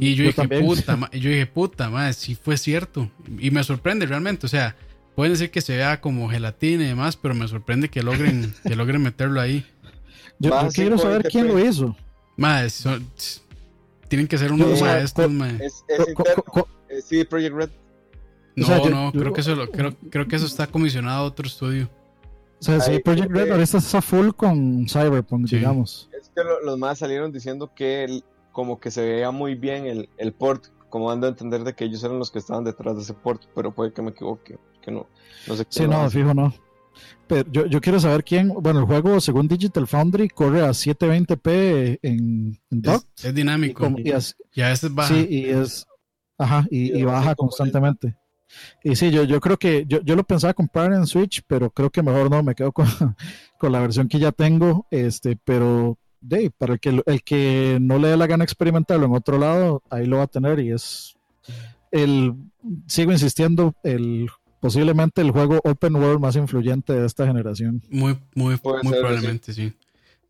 Y 0.00 0.14
yo, 0.14 0.24
Yo 0.24 0.28
dije, 0.28 0.32
también. 0.34 0.66
puta, 0.66 0.96
ma- 0.96 1.10
y 1.12 1.20
yo 1.20 1.30
dije, 1.30 1.46
puta, 1.46 1.90
madre, 1.90 2.12
sí 2.14 2.34
fue 2.34 2.56
cierto. 2.56 3.08
Y 3.38 3.50
me 3.52 3.62
sorprende 3.62 4.04
realmente, 4.06 4.46
o 4.46 4.48
sea, 4.48 4.74
pueden 5.14 5.32
decir 5.34 5.50
que 5.50 5.60
se 5.60 5.76
vea 5.76 6.00
como 6.00 6.28
gelatina 6.28 6.82
y 6.82 6.88
demás, 6.88 7.16
pero 7.16 7.34
me 7.34 7.46
sorprende 7.46 7.88
que 7.88 8.02
logren, 8.02 8.52
que 8.66 8.74
logren 8.74 9.00
meterlo 9.02 9.40
ahí. 9.40 9.64
Yo, 10.40 10.50
quiero 10.74 10.98
saber 10.98 11.22
120p. 11.22 11.30
quién 11.30 11.46
lo 11.48 11.58
hizo. 11.64 11.96
Madre, 12.36 12.70
son- 12.70 13.06
tienen 14.08 14.26
que 14.26 14.38
ser 14.38 14.48
Yo, 14.48 14.54
unos 14.54 14.68
o 14.72 14.76
sea, 14.76 14.86
maestros, 14.94 15.26
co- 15.28 15.32
madre. 15.32 15.66
Es, 15.66 15.84
interno. 15.88 16.68
Eh, 16.88 17.00
Sí, 17.06 17.24
Project 17.24 17.54
Red. 17.54 17.70
No, 18.56 18.64
o 18.64 18.66
sea, 18.66 18.82
yo- 18.82 18.90
no, 18.90 19.12
yo- 19.12 19.20
creo 19.20 19.32
que 19.32 19.40
eso 19.40 19.54
lo, 19.56 19.70
creo, 19.70 19.94
creo 20.10 20.28
que 20.28 20.36
eso 20.36 20.46
está 20.46 20.66
comisionado 20.66 21.22
a 21.24 21.26
otro 21.26 21.46
estudio. 21.46 21.88
O 22.60 22.64
sea, 22.64 22.80
sí, 22.80 22.98
Project 23.00 23.30
Red 23.30 23.48
eh, 23.48 23.52
ahorita 23.52 23.78
está 23.78 24.00
full 24.02 24.28
con 24.36 24.86
Cyberpunk, 24.88 25.48
Sí. 25.48 25.56
digamos. 25.56 26.08
Es 26.18 26.28
que 26.34 26.44
lo- 26.44 26.60
los 26.62 26.78
más 26.78 26.98
salieron 26.98 27.32
diciendo 27.32 27.72
que 27.74 28.04
el- 28.04 28.24
como 28.52 28.78
que 28.78 28.90
se 28.90 29.00
veía 29.02 29.30
muy 29.30 29.54
bien 29.54 29.86
el, 29.86 30.08
el 30.18 30.32
port, 30.32 30.66
como 30.90 31.08
dando 31.10 31.26
a 31.26 31.30
entender 31.30 31.64
de 31.64 31.74
que 31.74 31.84
ellos 31.84 32.04
eran 32.04 32.18
los 32.18 32.30
que 32.30 32.38
estaban 32.38 32.62
detrás 32.64 32.94
de 32.96 33.02
ese 33.02 33.14
port, 33.14 33.42
pero 33.54 33.72
puede 33.74 33.92
que 33.92 34.02
me 34.02 34.10
equivoque, 34.10 34.58
que 34.82 34.90
no, 34.90 35.06
no 35.48 35.56
sé 35.56 35.64
Sí, 35.70 35.88
no, 35.88 36.08
fijo 36.10 36.34
no. 36.34 36.54
Pero 37.26 37.50
yo, 37.50 37.64
yo 37.66 37.80
quiero 37.80 37.98
saber 37.98 38.22
quién. 38.22 38.50
Bueno, 38.60 38.80
el 38.80 38.84
juego, 38.84 39.18
según 39.20 39.48
Digital 39.48 39.86
Foundry, 39.88 40.28
corre 40.28 40.60
a 40.60 40.74
720p 40.74 41.98
en, 42.02 42.60
en 42.70 42.78
Es, 42.78 42.82
dock. 42.82 43.04
es 43.16 43.24
Y, 43.24 43.32
dinámico. 43.32 43.82
como- 43.84 43.98
y 43.98 44.10
as- 44.12 44.36
Y 44.54 44.60
a 44.60 44.68
veces 44.68 44.94
baja. 44.94 45.14
Sí, 45.14 45.26
y 45.30 45.44
es. 45.46 45.86
Ajá, 46.38 46.66
y, 46.70 46.92
Y 46.92 47.00
y 47.00 47.02
baja 47.04 47.34
constantemente. 47.34 48.14
Y 48.82 48.96
sí, 48.96 49.10
yo, 49.10 49.24
yo 49.24 49.40
creo 49.40 49.56
que. 49.56 49.84
Yo, 49.86 50.00
yo 50.02 50.16
lo 50.16 50.24
pensaba 50.24 50.54
comprar 50.54 50.92
en 50.92 51.06
Switch, 51.06 51.42
pero 51.46 51.70
creo 51.70 51.90
que 51.90 52.02
mejor 52.02 52.30
no, 52.30 52.42
me 52.42 52.54
quedo 52.54 52.72
con, 52.72 52.86
con 53.58 53.72
la 53.72 53.80
versión 53.80 54.08
que 54.08 54.18
ya 54.18 54.32
tengo. 54.32 54.86
Este, 54.90 55.36
pero. 55.36 55.98
De, 56.20 56.52
para 56.56 56.74
el 56.74 56.80
que, 56.80 57.02
el 57.04 57.22
que 57.24 57.78
no 57.80 57.98
le 57.98 58.06
dé 58.06 58.16
la 58.16 58.28
gana 58.28 58.44
experimentarlo 58.44 59.06
en 59.06 59.14
otro 59.14 59.38
lado, 59.38 59.82
ahí 59.90 60.06
lo 60.06 60.18
va 60.18 60.22
a 60.22 60.28
tener 60.28 60.60
y 60.60 60.70
es 60.70 61.16
el, 61.92 62.34
sigo 62.86 63.12
insistiendo, 63.12 63.74
el 63.84 64.28
posiblemente 64.60 65.20
el 65.20 65.32
juego 65.32 65.60
open 65.64 65.96
world 65.96 66.20
más 66.20 66.36
influyente 66.36 66.92
de 66.92 67.06
esta 67.06 67.26
generación. 67.26 67.82
Muy, 67.90 68.18
muy, 68.34 68.56
muy 68.62 68.92
ser, 68.92 69.00
probablemente, 69.00 69.52
sí. 69.52 69.72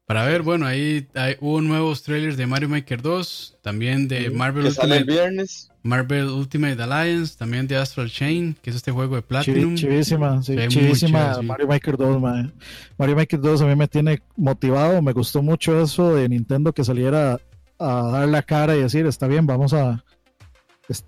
Para 0.07 0.25
ver, 0.25 0.43
bueno, 0.43 0.67
ahí 0.67 1.07
hay, 1.15 1.37
hubo 1.41 1.61
nuevos 1.61 2.03
trailers 2.03 2.37
de 2.37 2.47
Mario 2.47 2.69
Maker 2.69 3.01
2, 3.01 3.59
también 3.63 4.09
de 4.09 4.31
Marvel 4.31 4.65
Que 4.65 4.71
sale 4.73 4.97
el 4.97 5.03
Ultimate, 5.03 5.21
viernes. 5.21 5.71
Marvel 5.83 6.27
Ultimate 6.27 6.83
Alliance, 6.83 7.37
también 7.39 7.67
de 7.67 7.77
Astral 7.77 8.11
Chain, 8.11 8.57
que 8.61 8.71
es 8.71 8.77
este 8.77 8.91
juego 8.91 9.17
de 9.17 9.23
Platinum. 9.23 9.75
Chivísima, 9.77 10.43
sí, 10.43 10.57
chivísima 10.69 11.35
sí. 11.35 11.43
Mario 11.43 11.67
Maker 11.69 11.97
2, 11.97 12.21
mae. 12.21 12.51
Mario 12.99 13.17
Maker 13.17 13.41
2 13.41 13.63
a 13.63 13.67
mí 13.67 13.77
me 13.77 13.89
tiene 13.89 14.23
motivado, 14.37 15.01
me 15.03 15.13
gustó 15.13 15.41
mucho 15.41 15.81
eso 15.81 16.15
de 16.15 16.29
Nintendo 16.29 16.73
que 16.73 16.85
saliera 16.85 17.39
a 17.79 18.11
dar 18.11 18.29
la 18.29 18.43
cara 18.43 18.77
y 18.77 18.81
decir, 18.81 19.07
está 19.07 19.27
bien, 19.27 19.47
vamos 19.47 19.73
a 19.73 20.05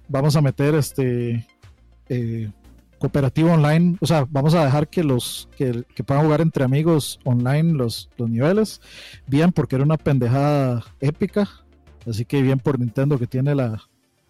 vamos 0.09 0.37
a 0.37 0.41
meter 0.41 0.75
este 0.75 1.47
eh, 2.09 2.51
cooperativo 3.09 3.53
online, 3.53 3.99
o 4.01 4.07
sea, 4.07 4.27
vamos 4.31 4.55
a 4.55 4.65
dejar 4.65 4.89
que 4.89 5.05
los 5.05 5.47
que, 5.59 5.85
que 5.95 6.03
puedan 6.03 6.25
jugar 6.25 6.41
entre 6.41 6.65
amigos 6.65 7.21
online 7.25 7.75
los, 7.75 8.09
los 8.17 8.31
niveles, 8.31 8.81
bien 9.27 9.53
porque 9.53 9.77
era 9.77 9.85
una 9.85 9.99
pendejada 9.99 10.83
épica, 11.01 11.47
así 12.09 12.25
que 12.25 12.41
bien 12.41 12.59
por 12.59 12.79
Nintendo 12.81 13.19
que 13.19 13.27
tiene 13.27 13.55
la 13.55 13.83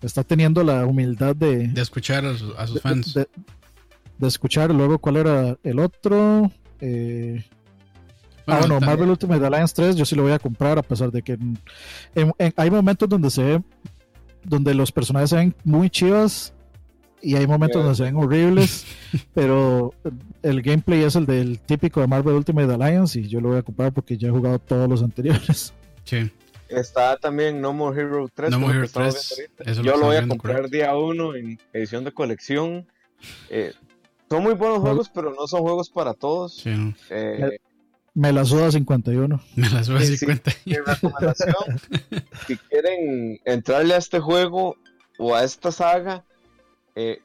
está 0.02 0.24
teniendo 0.24 0.64
la 0.64 0.84
humildad 0.86 1.36
de, 1.36 1.68
De 1.68 1.80
escuchar 1.80 2.24
a, 2.26 2.36
sus- 2.36 2.54
a 2.58 2.66
sus 2.66 2.74
de- 2.74 2.80
fans. 2.80 3.14
de, 3.14 3.28
de 4.18 4.26
escuchar 4.28 4.72
luego 4.74 4.98
cuál 4.98 5.16
era 5.18 5.56
el 5.62 5.78
otro. 5.78 6.50
Eh, 6.80 7.44
ah, 8.48 8.58
bueno, 8.58 8.80
Marvel 8.80 9.08
Ultimate 9.10 9.46
Alliance 9.46 9.72
3 9.76 9.94
yo 9.96 10.04
sí 10.04 10.16
lo 10.16 10.24
voy 10.24 10.32
a 10.32 10.38
comprar 10.40 10.78
a 10.78 10.82
pesar 10.82 11.12
de 11.12 11.22
que 11.22 11.34
en- 11.34 11.58
en- 12.16 12.32
en- 12.38 12.54
hay 12.56 12.70
momentos 12.72 13.08
donde 13.08 13.30
se 13.30 13.42
ve, 13.44 13.62
donde 14.42 14.74
los 14.74 14.90
personajes 14.90 15.30
se 15.30 15.36
ven 15.36 15.54
muy 15.64 15.88
chivas 15.90 16.52
y 17.24 17.36
hay 17.36 17.46
momentos 17.46 17.82
donde 17.82 17.96
se 17.96 18.02
ven 18.04 18.16
horribles, 18.16 18.84
pero 19.34 19.94
el 20.42 20.62
gameplay 20.62 21.02
es 21.02 21.16
el 21.16 21.26
del 21.26 21.58
típico 21.60 22.00
de 22.00 22.06
Marvel 22.06 22.34
Ultimate 22.34 22.72
Alliance 22.72 23.18
y 23.18 23.28
yo 23.28 23.40
lo 23.40 23.48
voy 23.50 23.58
a 23.58 23.62
comprar 23.62 23.92
porque 23.92 24.16
ya 24.16 24.28
he 24.28 24.30
jugado 24.30 24.58
todos 24.58 24.88
los 24.88 25.02
anteriores. 25.02 25.72
Sí. 26.04 26.30
Está 26.68 27.16
también 27.16 27.60
No 27.60 27.72
More 27.72 28.00
Hero 28.00 28.28
3. 28.34 28.50
No 28.50 28.58
More 28.60 28.72
Hero 28.72 28.80
que 28.82 28.86
estamos 28.86 29.14
3, 29.14 29.34
viendo 29.38 29.54
ahorita. 29.58 29.70
eso 29.72 29.82
lo 29.82 29.86
Yo 29.92 29.96
lo 29.98 30.06
voy 30.06 30.16
a 30.16 30.28
comprar 30.28 30.56
correcto. 30.56 30.76
día 30.76 30.96
1 30.96 31.34
en 31.36 31.58
edición 31.72 32.04
de 32.04 32.12
colección. 32.12 32.86
Eh, 33.48 33.72
son 34.28 34.42
muy 34.42 34.54
buenos 34.54 34.78
juegos, 34.80 35.08
pero 35.14 35.32
no 35.34 35.46
son 35.46 35.60
juegos 35.62 35.88
para 35.90 36.14
todos. 36.14 36.56
Sí, 36.58 36.70
no. 36.70 36.94
Eh, 37.10 37.58
Me 38.14 38.32
la 38.32 38.44
suda 38.44 38.70
51. 38.72 39.40
Me 39.56 39.70
las 39.70 39.88
voy 39.88 39.98
a 39.98 40.00
Sí, 40.02 40.26
recomendación, 40.26 41.54
si 42.46 42.56
quieren 42.56 43.38
entrarle 43.44 43.94
a 43.94 43.98
este 43.98 44.18
juego 44.20 44.76
o 45.18 45.34
a 45.34 45.44
esta 45.44 45.70
saga, 45.72 46.24
eh, 46.94 47.20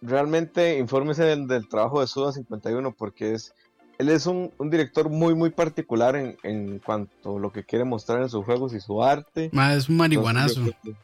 realmente 0.00 0.78
infórmese 0.78 1.24
del, 1.24 1.46
del 1.46 1.68
trabajo 1.68 2.00
de 2.00 2.06
Suda 2.06 2.32
51 2.32 2.92
porque 2.92 3.34
es 3.34 3.52
él 3.98 4.08
es 4.08 4.24
un, 4.26 4.50
un 4.56 4.70
director 4.70 5.10
muy 5.10 5.34
muy 5.34 5.50
particular 5.50 6.16
en, 6.16 6.36
en 6.42 6.78
cuanto 6.78 7.36
a 7.36 7.40
lo 7.40 7.52
que 7.52 7.64
quiere 7.64 7.84
mostrar 7.84 8.22
en 8.22 8.30
sus 8.30 8.44
juegos 8.46 8.72
y 8.72 8.80
su 8.80 9.02
arte. 9.02 9.50
Ma, 9.52 9.74
es 9.74 9.88
un 9.90 9.96
marihuanazo. 9.98 10.60
Entonces, 10.60 10.94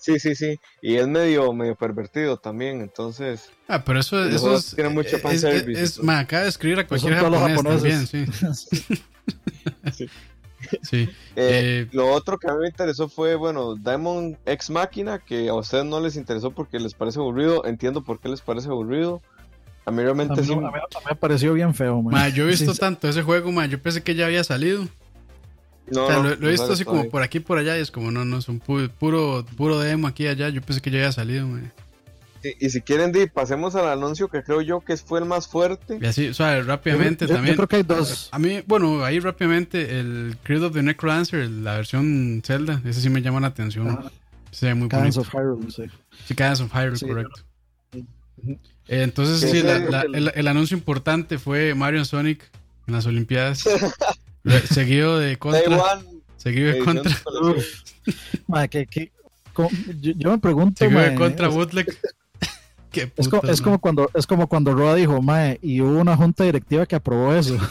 Sí, 0.00 0.20
sí, 0.20 0.36
sí. 0.36 0.60
Y 0.80 0.94
es 0.94 1.08
medio, 1.08 1.52
medio 1.52 1.74
pervertido 1.74 2.36
también, 2.36 2.80
entonces... 2.82 3.50
Ah, 3.66 3.82
pero 3.84 3.98
eso, 3.98 4.24
es. 4.24 4.72
tienen 4.76 4.94
mucho 4.94 5.16
es- 5.16 5.22
fanservice 5.22 5.82
es- 5.82 5.98
es- 5.98 6.02
ma, 6.04 6.20
acaba 6.20 6.44
de 6.44 6.48
escribir 6.50 6.78
a 6.78 6.86
cualquier 6.86 7.18
todos 7.18 7.32
los 7.32 7.40
japonés 7.40 7.82
también, 7.82 8.06
japoneses. 8.06 8.68
sí. 8.70 8.94
Sí. 9.92 10.08
Sí. 10.82 11.08
Eh, 11.36 11.86
Eh, 11.86 11.88
lo 11.92 12.10
otro 12.12 12.36
que 12.38 12.48
a 12.48 12.54
mí 12.54 12.60
me 12.62 12.68
interesó 12.68 13.08
fue, 13.08 13.34
bueno, 13.36 13.76
Diamond 13.76 14.36
X 14.44 14.70
Máquina, 14.70 15.18
que 15.18 15.48
a 15.48 15.54
ustedes 15.54 15.84
no 15.84 16.00
les 16.00 16.16
interesó 16.16 16.50
porque 16.50 16.78
les 16.80 16.94
parece 16.94 17.18
aburrido. 17.20 17.64
Entiendo 17.64 18.02
por 18.02 18.18
qué 18.20 18.28
les 18.28 18.40
parece 18.40 18.68
aburrido. 18.68 19.22
A 19.86 19.90
mí 19.90 20.00
A 20.00 20.04
realmente 20.04 20.40
mí, 20.40 20.46
sí. 20.46 20.52
a 20.52 20.56
mí- 20.56 20.64
a 20.66 20.70
mí 20.70 20.78
me 21.08 21.16
pareció 21.16 21.54
bien 21.54 21.74
feo. 21.74 22.02
man. 22.02 22.12
ma, 22.12 22.28
yo 22.28 22.44
he 22.44 22.48
visto 22.48 22.72
Sí, 22.74 22.80
tanto 22.80 23.08
ese 23.08 23.22
juego, 23.22 23.50
ma, 23.52 23.66
yo 23.66 23.80
pensé 23.80 24.02
que 24.02 24.14
ya 24.14 24.26
había 24.26 24.42
salido. 24.44 24.86
No, 25.90 26.04
o 26.04 26.06
sea, 26.08 26.16
no, 26.16 26.22
lo, 26.24 26.34
lo 26.36 26.48
he 26.48 26.50
visto 26.50 26.70
así 26.72 26.84
como 26.84 27.08
por 27.08 27.22
aquí 27.22 27.38
y 27.38 27.40
por 27.40 27.56
allá 27.56 27.78
y 27.78 27.80
es 27.80 27.90
como, 27.90 28.10
no, 28.10 28.24
no, 28.24 28.42
son 28.42 28.60
pu- 28.60 28.90
puro, 28.90 29.46
puro 29.56 29.78
demo 29.78 30.06
aquí 30.06 30.24
y 30.24 30.28
allá. 30.28 30.50
Yo 30.50 30.60
pensé 30.60 30.82
que 30.82 30.90
ya 30.90 30.98
había 30.98 31.12
salido, 31.12 31.46
ma. 31.46 31.60
Y, 32.44 32.66
y 32.66 32.70
si 32.70 32.80
quieren, 32.82 33.10
di, 33.12 33.26
pasemos 33.26 33.74
al 33.74 33.88
anuncio 33.88 34.28
que 34.28 34.42
creo 34.42 34.60
yo 34.60 34.80
que 34.80 34.96
fue 34.96 35.18
el 35.18 35.24
más 35.24 35.48
fuerte. 35.48 35.98
Y 36.00 36.06
así, 36.06 36.28
o 36.28 36.34
sea, 36.34 36.60
rápidamente 36.62 37.24
yo, 37.24 37.30
yo 37.30 37.34
también. 37.36 37.56
creo 37.56 37.66
que 37.68 37.76
hay 37.76 37.82
dos. 37.82 38.28
A 38.32 38.38
mí, 38.38 38.62
bueno, 38.66 39.04
ahí 39.04 39.18
rápidamente 39.20 39.98
el 39.98 40.36
Creed 40.44 40.62
of 40.64 40.72
the 40.74 40.82
Necrodancer, 40.82 41.48
la 41.50 41.74
versión 41.76 42.40
Zelda, 42.44 42.80
ese 42.84 43.00
sí 43.00 43.10
me 43.10 43.22
llama 43.22 43.40
la 43.40 43.48
atención. 43.48 43.88
Ajá. 43.90 44.12
Se 44.50 44.66
ve 44.66 44.74
muy 44.74 44.88
Cadence 44.88 45.18
bonito. 45.18 45.36
of 45.36 45.42
Hyrule, 45.44 45.70
sí. 45.70 45.82
Sí, 46.26 46.34
Cadence 46.34 46.62
of 46.62 46.72
Hyrule, 46.72 46.96
Sí, 46.96 47.06
correcto. 47.06 47.40
Eh, 48.46 49.02
entonces, 49.02 49.50
sí, 49.50 49.62
la- 49.62 50.02
el- 50.34 50.48
anuncio 50.48 50.76
importante 50.76 51.38
fue 51.38 51.74
Mario 51.74 52.04
Sonic 52.04 52.42
en 52.86 52.94
las 52.94 53.04
Olimpiadas. 53.06 53.64
Seguido 54.70 55.18
de 55.18 55.36
Contra. 55.38 56.00
Seguido 56.38 56.72
de 56.72 56.78
Contra. 56.78 57.10
de 57.12 57.16
colección. 57.24 57.64
Ma, 58.46 58.68
que, 58.68 58.86
que- 58.86 59.12
yo, 60.00 60.12
yo 60.16 60.30
me 60.30 60.38
pregunto. 60.38 60.78
Seguido 60.78 61.00
de 61.02 61.14
Contra 61.16 61.48
es, 61.48 61.54
Bootleg. 61.54 61.98
Qué 62.90 63.12
es 63.16 63.28
co- 63.28 63.40
putas, 63.40 63.54
es 63.54 63.60
como 63.62 63.78
cuando 63.78 64.10
es 64.14 64.26
como 64.26 64.46
cuando 64.48 64.74
Roa 64.74 64.94
dijo, 64.94 65.20
mae, 65.22 65.58
y 65.62 65.80
hubo 65.80 66.00
una 66.00 66.16
junta 66.16 66.44
directiva 66.44 66.86
que 66.86 66.96
aprobó 66.96 67.34
eso. 67.34 67.56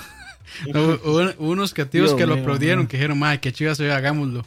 No, 0.74 0.82
hubo, 0.82 1.24
hubo 1.40 1.50
unos 1.52 1.74
creativos 1.74 2.12
Dios 2.12 2.18
que 2.20 2.26
lo 2.26 2.36
aplaudieron, 2.36 2.88
que 2.88 2.96
dijeron, 2.96 3.20
madre, 3.20 3.42
qué 3.42 3.52
chivas 3.52 3.78
se 3.78 3.84
ve, 3.84 3.92
hagámoslo. 3.94 4.46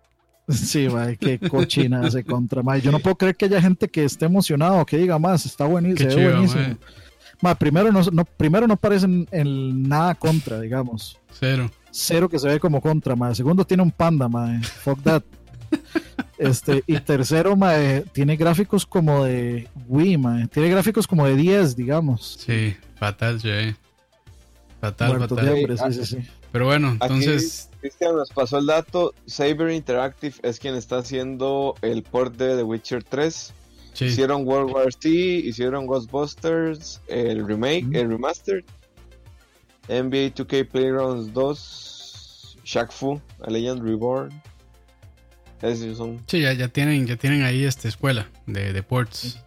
sí, 0.48 0.88
mae, 0.88 1.16
qué 1.16 1.38
cochina 1.40 2.06
ese 2.06 2.22
contra, 2.24 2.62
mae. 2.62 2.80
Yo 2.80 2.92
no 2.92 3.00
puedo 3.00 3.16
creer 3.16 3.36
que 3.36 3.46
haya 3.46 3.60
gente 3.60 3.88
que 3.88 4.04
esté 4.04 4.26
emocionado, 4.26 4.86
que 4.86 4.96
diga 4.96 5.18
más, 5.18 5.44
está 5.46 5.66
buenísimo, 5.66 6.08
Qué 6.08 6.14
se 6.14 6.16
ve 6.16 6.22
chiva, 6.22 6.32
buenísimo. 6.34 6.62
mae. 6.62 6.76
Ma, 7.42 7.54
primero 7.56 7.90
no, 7.90 8.00
no- 8.12 8.24
primero 8.24 8.66
no 8.68 8.76
parecen 8.76 9.26
en 9.32 9.88
nada 9.88 10.14
contra, 10.14 10.60
digamos. 10.60 11.18
Cero. 11.38 11.68
Cero 11.90 12.28
que 12.28 12.38
se 12.38 12.46
ve 12.46 12.60
como 12.60 12.80
contra, 12.80 13.16
mae. 13.16 13.34
Segundo 13.34 13.64
tiene 13.64 13.82
un 13.82 13.90
panda, 13.90 14.28
mae. 14.28 14.62
Fuck 14.62 15.02
that. 15.02 15.22
Este, 16.38 16.82
y 16.86 16.98
tercero, 17.00 17.54
mae, 17.54 18.02
tiene 18.12 18.36
gráficos 18.36 18.86
como 18.86 19.24
de 19.24 19.68
Wii, 19.88 20.16
mae. 20.16 20.46
Tiene 20.48 20.70
gráficos 20.70 21.06
como 21.06 21.26
de 21.26 21.36
10, 21.36 21.76
digamos. 21.76 22.38
Sí, 22.44 22.74
fatal, 22.96 23.38
ve. 23.44 23.76
Fatal, 24.80 25.18
fatal. 25.18 25.48
hambre, 25.48 25.76
sí, 25.76 25.92
sí, 25.92 26.04
sí. 26.06 26.28
Pero 26.50 26.64
bueno, 26.64 26.96
Aquí, 27.00 27.12
entonces, 27.14 27.68
Cristian 27.80 28.16
nos 28.16 28.30
pasó 28.30 28.58
el 28.58 28.66
dato. 28.66 29.14
Saber 29.26 29.70
Interactive 29.70 30.34
es 30.42 30.58
quien 30.58 30.74
está 30.74 30.96
haciendo 30.98 31.74
el 31.82 32.02
port 32.02 32.34
de 32.36 32.56
The 32.56 32.62
Witcher 32.62 33.04
3. 33.04 33.52
sí. 33.92 34.04
Hicieron 34.06 34.46
World 34.48 34.72
War 34.74 34.90
Z, 34.92 35.08
hicieron 35.10 35.86
Ghostbusters, 35.86 37.00
el 37.08 37.46
remake, 37.46 37.84
Mm. 37.84 37.96
el 37.96 38.08
remaster, 38.08 38.64
NBA 39.88 40.32
2K 40.34 40.64
Playgrounds 40.70 41.32
2, 41.34 42.56
Shaq 42.64 42.90
Fu, 42.92 43.20
A 43.46 43.50
Legend 43.50 43.82
Reborn. 43.82 44.30
Esos 45.62 45.98
son. 45.98 46.20
Sí, 46.26 46.40
ya, 46.40 46.52
ya 46.52 46.68
tienen, 46.68 47.06
ya 47.06 47.16
tienen 47.16 47.42
ahí 47.42 47.64
esta 47.64 47.88
escuela 47.88 48.28
de, 48.46 48.72
de 48.72 48.82
ports. 48.82 49.38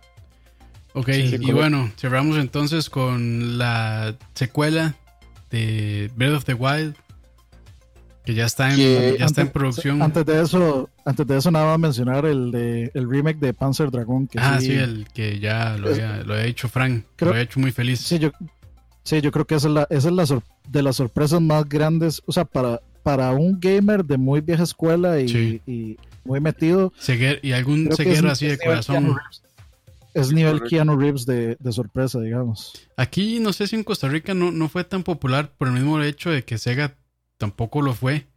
Ok, 0.94 1.08
Sí, 1.08 1.14
sí, 1.14 1.22
y 1.28 1.30
correcto. 1.32 1.56
bueno, 1.56 1.92
cerramos 1.98 2.38
entonces 2.38 2.90
con 2.90 3.58
la 3.58 4.16
secuela 4.36 4.96
de 5.50 6.12
Breath 6.16 6.34
of 6.36 6.46
the 6.46 6.54
Wild. 6.54 6.96
Que 8.26 8.34
ya 8.36 8.46
está 8.46 8.70
en, 8.70 8.78
Que 8.78 9.16
ya 9.20 9.26
está 9.26 9.42
en 9.42 9.50
producción. 9.50 10.02
Antes 10.02 10.26
de 10.26 10.42
eso, 10.42 10.90
antes 11.04 11.28
de 11.28 11.38
eso 11.38 11.52
nada 11.52 11.66
más 11.66 11.80
mencionar 11.80 12.26
el 12.26 12.52
de 12.52 12.90
el 12.94 13.10
remake 13.10 13.38
de 13.40 13.54
Panzer 13.54 13.92
Dragon 13.92 14.28
que 14.28 14.40
ah, 14.40 14.60
sí, 14.62 14.68
sí, 14.68 14.72
el 14.76 15.08
que 15.14 15.40
ya 15.40 15.76
lo 15.78 15.90
había, 15.90 16.24
lo 16.24 16.34
había 16.36 16.46
hecho 16.46 16.70
Frank. 16.70 17.04
Creo- 17.18 17.32
lo 17.32 17.34
había 17.34 17.44
hecho 17.44 17.60
muy 17.60 17.72
feliz. 17.74 18.00
sí, 18.00 18.20
yo 18.20 18.32
sí, 19.04 19.20
yo 19.20 19.30
creo 19.32 19.46
que 19.46 19.56
esa 19.56 19.68
es 19.68 19.74
la 19.74 19.88
esa 19.90 20.08
es 20.08 20.14
la 20.14 20.26
sor- 20.26 20.44
de 20.70 20.82
las 20.84 20.96
sorpresas 20.96 21.42
más 21.42 21.68
grandes, 21.68 22.22
o 22.26 22.32
sea, 22.32 22.46
para 22.46 22.80
para 23.04 23.32
un 23.34 23.60
gamer 23.60 24.04
de 24.06 24.18
muy 24.18 24.42
vieja 24.42 24.64
escuela 24.64 25.20
y, 25.20 25.28
Sí. 25.30 25.62
y 25.68 25.98
muy 26.24 26.40
metido, 26.40 26.92
y 27.42 27.52
algún 27.52 27.90
ceguero 27.96 28.28
es- 28.28 28.34
así 28.34 28.48
de 28.48 28.58
corazón. 28.58 29.16
Es 30.14 30.32
nivel. 30.32 30.62
Keanu 30.62 30.96
Reeves 30.96 31.26
de, 31.26 31.58
de 31.60 31.72
sorpresa, 31.72 32.20
digamos. 32.20 32.72
Aquí 32.98 33.40
no 33.40 33.52
sé 33.52 33.66
si 33.68 33.76
en 33.76 33.84
Costa 33.84 34.08
Rica 34.08 34.34
no, 34.36 34.52
no 34.52 34.70
fue 34.70 34.84
tan 34.84 35.02
popular 35.04 35.52
por 35.58 35.68
el 35.68 35.74
mismo 35.74 36.00
hecho 36.02 36.30
de 36.30 36.44
que 36.46 36.58
Sega 36.60 36.96
tampoco 37.38 37.82
lo 37.82 37.94
fue. 37.96 38.28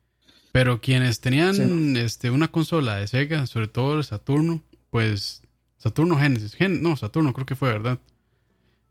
Pero 0.53 0.81
quienes 0.81 1.20
tenían 1.20 1.55
Sí. 1.55 1.99
este, 2.01 2.31
una 2.31 2.49
consola 2.49 2.97
de 2.97 3.07
Sega, 3.07 3.47
sobre 3.47 3.69
todo 3.69 3.99
el 3.99 4.05
Saturno, 4.05 4.62
pues 4.91 5.43
Saturno 5.77 6.17
Genesis, 6.19 6.55
Gen- 6.55 6.83
no, 6.83 6.97
Saturno 6.97 7.35
creo 7.35 7.45
que 7.45 7.57
fue, 7.57 7.69
¿verdad? 7.73 7.99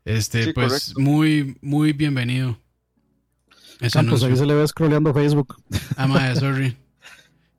Este, 0.04 0.44
Sí, 0.44 0.52
pues 0.52 0.68
correcto. 0.94 1.00
muy, 1.00 1.56
muy 1.62 1.92
bienvenido. 1.92 2.56
Ese 3.80 3.98
Campos, 3.98 4.22
anuncio. 4.22 4.28
ahí 4.28 4.36
se 4.36 4.46
le 4.46 4.54
ve 4.54 4.66
scrolleando 4.66 5.12
Facebook. 5.12 5.56
Ah, 5.96 6.06
mae, 6.06 6.34
sorry. 6.40 6.76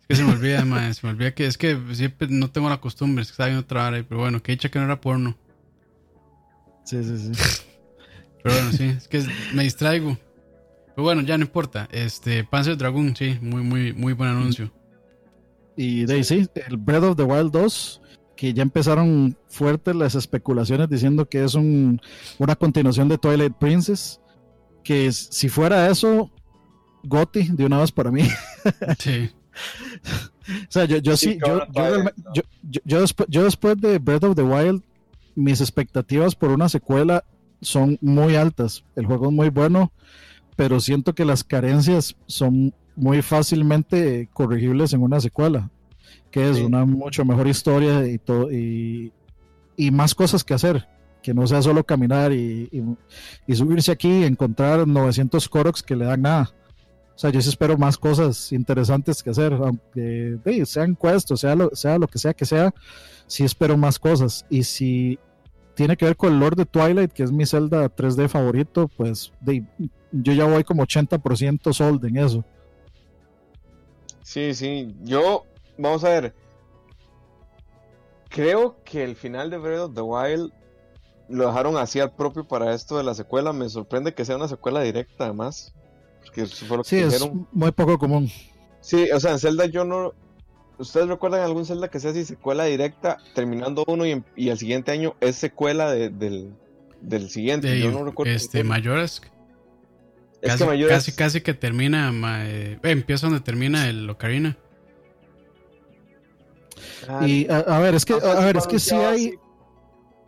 Es 0.01 0.07
que 0.07 0.15
se 0.15 0.23
me 0.23 0.31
olvida, 0.31 0.65
mae, 0.65 0.93
se 0.93 1.05
me 1.05 1.11
olvida 1.11 1.33
que 1.33 1.45
es 1.45 1.57
que 1.57 1.77
siempre 1.93 2.27
no 2.29 2.49
tengo 2.49 2.69
la 2.69 2.79
costumbre, 2.79 3.21
es 3.21 3.27
que 3.27 3.33
estaba 3.33 3.47
viendo 3.47 3.63
otra 3.63 3.87
hora, 3.87 4.03
pero 4.07 4.21
bueno, 4.21 4.41
que 4.41 4.53
dicha 4.53 4.69
que 4.69 4.79
no 4.79 4.85
era 4.85 5.01
porno. 5.01 5.37
Sí, 6.85 7.03
sí, 7.03 7.17
sí. 7.33 7.63
Pero 8.43 8.55
bueno, 8.55 8.71
sí, 8.71 8.83
es 8.85 9.07
que 9.09 9.25
me 9.53 9.63
distraigo. 9.63 10.17
Pero 10.95 11.03
bueno, 11.03 11.21
ya 11.21 11.37
no 11.37 11.43
importa. 11.43 11.89
Este, 11.91 12.45
Panzer 12.45 12.77
Dragoon, 12.77 13.13
sí, 13.15 13.37
muy, 13.41 13.61
muy, 13.61 13.91
muy 13.91 14.13
buen 14.13 14.29
anuncio. 14.29 14.71
Y 15.75 16.05
de 16.05 16.13
ahí 16.13 16.23
sí, 16.23 16.47
el 16.67 16.77
Breath 16.77 17.03
of 17.03 17.17
the 17.17 17.23
Wild 17.23 17.51
2, 17.51 18.01
que 18.37 18.53
ya 18.53 18.63
empezaron 18.63 19.37
fuertes 19.49 19.95
las 19.95 20.15
especulaciones 20.15 20.89
diciendo 20.89 21.27
que 21.27 21.43
es 21.43 21.55
un, 21.55 21.99
una 22.37 22.55
continuación 22.55 23.09
de 23.09 23.17
Twilight 23.17 23.53
Princess. 23.57 24.21
Que 24.87 25.11
si 25.11 25.49
fuera 25.49 25.89
eso, 25.89 26.31
Gotti 27.03 27.43
de 27.49 27.65
una 27.65 27.79
vez 27.79 27.91
para 27.91 28.09
mí. 28.09 28.21
Sí. 28.99 29.29
O 30.49 30.69
sea, 30.71 30.85
yo, 30.85 30.97
yo 30.97 31.17
sí, 31.17 31.31
Sí, 31.33 31.39
yo, 31.45 31.59
yo, 31.73 32.03
yo, 32.33 32.41
yo- 32.71 32.81
yo 32.85 33.01
después, 33.01 33.27
yo 33.29 33.43
después 33.43 33.75
de 33.81 33.97
Breath 33.99 34.23
of 34.23 34.35
the 34.35 34.43
Wild, 34.43 34.81
mis 35.35 35.59
expectativas 35.61 36.35
por 36.35 36.51
una 36.51 36.69
secuela 36.69 37.23
son 37.61 37.97
muy 38.01 38.35
altas. 38.35 38.83
El 38.95 39.05
juego 39.07 39.27
es 39.27 39.33
muy 39.33 39.49
bueno, 39.49 39.91
pero 40.55 40.79
siento 40.79 41.13
que 41.15 41.25
las 41.25 41.43
carencias 41.43 42.15
son 42.27 42.73
muy 42.95 43.21
fácilmente 43.21 44.29
corregibles 44.31 44.93
en 44.93 45.01
una 45.01 45.19
secuela, 45.19 45.69
que 46.31 46.49
es 46.49 46.57
Sí. 46.57 46.63
una 46.63 46.85
mucho 46.85 47.25
mejor 47.25 47.47
historia 47.47 48.07
y 48.07 48.17
todo 48.19 48.51
y, 48.51 49.11
y 49.75 49.91
más 49.91 50.15
cosas 50.15 50.43
que 50.43 50.53
hacer. 50.53 50.87
Que 51.27 51.33
no 51.33 51.45
sea 51.45 51.61
solo 51.61 51.83
caminar 51.83 52.31
y, 52.31 52.69
subirse 53.53 53.91
aquí 53.91 54.07
y 54.07 54.23
encontrar 54.23 54.87
900 54.87 55.49
Koroks 55.49 55.83
que 55.83 55.93
le 55.93 56.05
dan 56.05 56.21
nada. 56.21 56.53
O 57.13 57.19
sea, 57.19 57.31
yo 57.31 57.41
sí 57.41 57.49
espero 57.49 57.77
más 57.77 57.97
cosas 57.97 58.53
interesantes 58.53 59.21
que 59.21 59.31
hacer, 59.31 59.51
aunque 59.51 60.39
de, 60.41 60.65
sean 60.65 60.95
cuestos, 60.95 61.41
sea 61.41 61.53
lo, 61.53 61.69
sea 61.75 61.97
lo 61.97 62.07
que 62.07 62.17
sea 62.17 62.33
que 62.33 62.45
sea, 62.45 62.73
sí 63.25 63.43
espero 63.43 63.75
más 63.75 63.99
cosas. 63.99 64.45
Y 64.49 64.63
si 64.63 65.19
tiene 65.75 65.97
que 65.97 66.05
ver 66.05 66.15
con 66.15 66.31
el 66.31 66.39
Lord 66.39 66.55
de 66.55 66.65
Twilight, 66.65 67.11
que 67.11 67.23
es 67.23 67.31
mi 67.33 67.45
Zelda 67.45 67.93
3D 67.93 68.29
favorito, 68.29 68.87
pues 68.95 69.33
yo 70.13 70.31
ya 70.31 70.45
voy 70.45 70.63
como 70.63 70.85
80% 70.85 71.73
sold 71.73 72.05
en 72.05 72.15
eso. 72.15 72.45
Sí, 74.21 74.53
sí. 74.53 74.95
Yo, 75.03 75.43
vamos 75.77 76.05
a 76.05 76.09
ver. 76.09 76.33
Creo 78.29 78.81
que 78.85 79.03
el 79.03 79.17
final 79.17 79.49
de 79.49 79.57
Breath 79.57 79.81
of 79.81 79.93
the 79.93 80.01
Wild 80.01 80.53
lo 81.29 81.47
dejaron 81.47 81.77
así 81.77 81.99
al 81.99 82.11
propio 82.15 82.47
para 82.47 82.73
esto 82.73 82.97
de 82.97 83.03
la 83.03 83.13
secuela. 83.13 83.53
Me 83.53 83.67
sorprende 83.69 84.13
que 84.13 84.25
sea 84.25 84.35
una 84.37 84.47
secuela 84.47 84.81
directa, 84.81 85.25
además. 85.25 85.73
Porque 86.23 86.41
eso 86.43 86.65
fue 86.65 86.77
lo 86.77 86.83
que 86.83 86.89
Sí, 86.89 86.97
es 86.97 87.13
dijeron. 87.13 87.47
muy 87.51 87.71
poco 87.71 87.97
común. 87.97 88.29
Sí, 88.81 89.09
o 89.11 89.19
sea, 89.19 89.31
en 89.31 89.39
Zelda 89.39 89.65
yo 89.65 89.83
no. 89.85 90.13
¿Ustedes 90.79 91.07
recuerdan 91.07 91.41
algún 91.41 91.65
Zelda 91.65 91.87
que 91.89 91.99
sea 91.99 92.11
así 92.11 92.23
secuela 92.23 92.65
directa, 92.65 93.17
terminando 93.33 93.83
uno 93.87 94.05
y, 94.05 94.23
y 94.35 94.49
el 94.49 94.57
siguiente 94.59 94.91
año 94.91 95.15
es 95.21 95.35
secuela 95.35 95.91
de- 95.91 96.09
del, 96.09 96.53
del 97.01 97.29
siguiente? 97.31 97.67
De, 97.67 97.79
yo 97.79 97.91
no 97.91 98.05
recuerdo. 98.05 98.31
este, 98.31 98.59
es 98.59 100.51
Casi, 100.51 100.63
que 100.63 100.65
Mayoras- 100.69 100.89
casi, 101.05 101.11
casi 101.13 101.41
que 101.41 101.53
termina. 101.55 102.11
ma- 102.11 102.45
eh, 102.47 102.77
empieza 102.83 103.25
donde 103.27 103.41
termina 103.41 103.89
el 103.89 104.07
Ocarina. 104.09 104.55
Ah, 107.07 107.25
Y 107.27 107.47
a, 107.49 107.57
a 107.57 107.79
ver, 107.79 107.95
es 107.95 108.05
que, 108.05 108.13
si 108.19 108.25
a 108.27 108.39
ver, 108.45 108.57
es 108.57 108.67
que 108.67 108.79
sí 108.79 108.95
hay, 108.95 109.33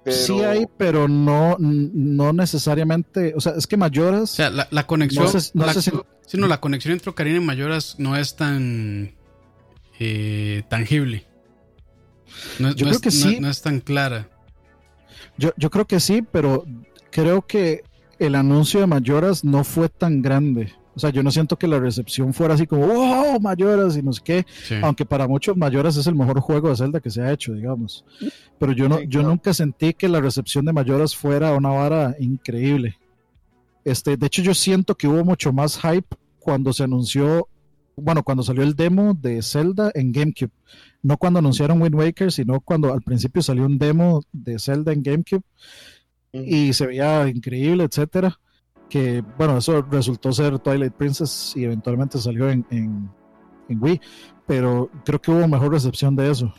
pero- 0.10 0.22
sí 0.26 0.42
hay, 0.44 0.66
pero 0.78 1.08
no, 1.08 1.56
no 1.60 2.34
necesariamente, 2.34 3.34
o 3.36 3.42
sea, 3.42 3.54
es 3.58 3.66
que 3.68 3.78
Mayoras, 3.78 4.24
O 4.34 4.36
sea, 4.36 4.50
la, 4.50 4.68
la 4.72 4.86
conexión. 4.86 5.26
no 5.26 5.40
sé, 5.40 5.52
no 5.54 5.66
la, 5.66 5.74
sé 5.74 5.82
si- 5.82 5.92
sí, 6.28 6.38
no, 6.38 6.48
la 6.48 6.60
conexión 6.60 6.94
entre 6.94 7.10
Ocarina 7.10 7.38
y 7.38 7.42
Mayoras 7.42 7.96
no 8.00 8.16
es 8.16 8.36
tan 8.36 9.14
eh, 10.00 10.64
tangible. 10.70 11.26
No, 12.60 12.70
Yo 12.74 12.86
no 12.86 12.92
creo 12.92 12.92
es- 12.92 13.02
que 13.02 13.12
sí. 13.12 13.40
no 13.40 13.50
es 13.50 13.62
tan 13.62 13.80
clara. 13.80 14.30
Yo, 15.38 15.52
yo 15.58 15.70
creo 15.70 15.86
que 15.86 16.00
sí, 16.00 16.22
pero 16.22 16.66
creo 17.12 17.46
que 17.46 17.84
el 18.20 18.36
anuncio 18.36 18.80
de 18.80 18.88
Mayoras 18.88 19.44
no 19.44 19.64
fue 19.64 19.90
tan 19.90 20.22
grande. 20.22 20.74
O 21.00 21.02
sea, 21.02 21.12
yo 21.12 21.24
no 21.24 21.32
siento 21.32 21.58
que 21.58 21.66
la 21.66 21.80
recepción 21.80 22.34
fuera 22.34 22.56
así 22.56 22.68
como, 22.68 22.86
wow, 22.88 23.40
Mayoras 23.40 23.96
y 23.96 24.02
no 24.02 24.12
sé 24.12 24.22
qué. 24.22 24.46
Sí. 24.68 24.76
Aunque 24.84 25.06
para 25.06 25.30
muchos 25.30 25.56
Mayoras 25.56 25.96
es 25.96 26.08
el 26.08 26.16
mejor 26.16 26.42
juego 26.42 26.68
de 26.68 26.76
Zelda 26.76 27.00
que 27.00 27.10
se 27.10 27.22
ha 27.22 27.32
hecho, 27.32 27.54
digamos. 27.54 28.04
Pero 28.60 28.74
yo, 28.74 28.90
no, 28.90 28.98
Sí, 28.98 29.06
yo 29.08 29.24
nunca 29.24 29.54
sentí 29.54 29.94
que 29.94 30.10
la 30.10 30.20
recepción 30.20 30.66
de 30.66 30.74
Mayoras 30.74 31.16
fuera 31.16 31.54
una 31.54 31.70
vara 31.70 32.18
increíble. 32.20 32.98
Este, 33.86 34.18
de 34.18 34.28
hecho, 34.28 34.42
yo 34.42 34.54
siento 34.54 34.94
que 34.96 35.08
hubo 35.08 35.24
mucho 35.24 35.54
más 35.54 35.80
hype 35.80 36.18
cuando 36.38 36.74
se 36.74 36.84
anunció, 36.84 37.48
bueno, 37.96 38.22
cuando 38.22 38.44
salió 38.44 38.64
el 38.64 38.76
demo 38.76 39.14
de 39.14 39.42
Zelda 39.42 39.90
en 39.96 40.12
GameCube. 40.12 40.52
No 41.02 41.16
cuando 41.16 41.40
anunciaron 41.40 41.82
Wind 41.82 41.96
Waker, 41.96 42.30
sino 42.30 42.60
cuando 42.60 42.92
al 42.92 43.04
principio 43.04 43.42
salió 43.42 43.66
un 43.66 43.78
demo 43.78 44.22
de 44.34 44.60
Zelda 44.60 44.92
en 44.92 45.02
GameCube 45.02 45.44
y 46.34 46.74
se 46.74 46.88
veía 46.88 47.26
increíble, 47.30 47.86
etcétera. 47.86 48.38
Que 48.90 49.24
bueno, 49.38 49.58
eso 49.58 49.82
resultó 49.84 50.32
ser 50.32 50.58
Twilight 50.60 50.94
Princess 50.94 51.54
y 51.56 51.64
eventualmente 51.64 52.18
salió 52.18 52.50
en, 52.50 52.66
en, 52.72 53.10
en 53.70 53.84
Wii. 53.84 54.02
Pero 54.48 54.90
creo 55.06 55.22
que 55.22 55.32
hubo 55.32 55.48
mejor 55.48 55.72
recepción 55.72 56.16
de 56.16 56.32
eso. 56.32 56.54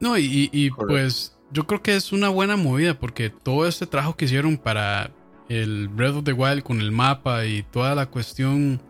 No, 0.00 0.18
y, 0.18 0.50
y, 0.52 0.70
pues 0.70 1.36
yo 1.52 1.66
creo 1.66 1.82
que 1.82 1.94
es 1.94 2.12
una 2.12 2.28
buena 2.28 2.56
movida 2.56 2.98
porque 2.98 3.30
todo 3.30 3.66
este 3.66 3.86
trabajo 3.86 4.16
que 4.16 4.24
hicieron 4.24 4.56
para 4.56 5.12
el 5.48 5.88
Breath 5.88 6.16
of 6.16 6.24
the 6.24 6.32
Wild 6.32 6.62
con 6.62 6.80
el 6.80 6.92
mapa 6.92 7.44
y 7.46 7.62
toda 7.62 7.94
la 7.94 8.06
cuestión, 8.06 8.80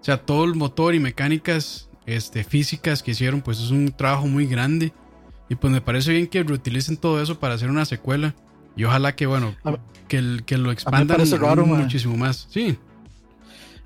o 0.00 0.04
sea, 0.04 0.24
todo 0.24 0.44
el 0.44 0.54
motor 0.54 0.94
y 0.94 1.00
mecánicas 1.00 1.90
este, 2.06 2.44
físicas 2.44 3.02
que 3.02 3.10
hicieron, 3.10 3.42
pues 3.42 3.60
es 3.60 3.70
un 3.70 3.92
trabajo 3.92 4.26
muy 4.26 4.46
grande. 4.46 4.92
Y 5.48 5.56
pues 5.56 5.72
me 5.72 5.80
parece 5.80 6.12
bien 6.12 6.26
que 6.26 6.42
reutilicen 6.42 6.96
todo 6.96 7.20
eso 7.20 7.38
para 7.38 7.54
hacer 7.54 7.68
una 7.68 7.84
secuela. 7.84 8.34
Y 8.76 8.84
ojalá 8.84 9.14
que, 9.14 9.26
bueno, 9.26 9.54
A 9.64 9.76
que, 10.08 10.16
el- 10.18 10.44
que 10.44 10.58
lo 10.58 10.70
expandan 10.72 11.18
raro, 11.40 11.64
muchísimo 11.66 12.16
más. 12.16 12.46
Sí, 12.50 12.78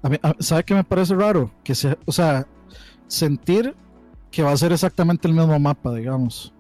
A 0.03 0.09
mí- 0.09 0.19
a- 0.23 0.35
¿Sabe 0.39 0.63
qué 0.65 0.75
me 0.75 0.85
parece 0.85 1.15
raro? 1.15 1.51
Que 1.65 1.75
se, 1.75 1.99
o 2.07 2.13
sea, 2.13 2.47
sentir 3.09 3.75
que 4.31 4.43
va 4.43 4.53
a 4.53 4.57
ser 4.57 4.73
exactamente 4.73 5.27
el 5.27 5.35
mismo 5.35 5.59
mapa, 5.59 5.93
digamos. 5.95 6.53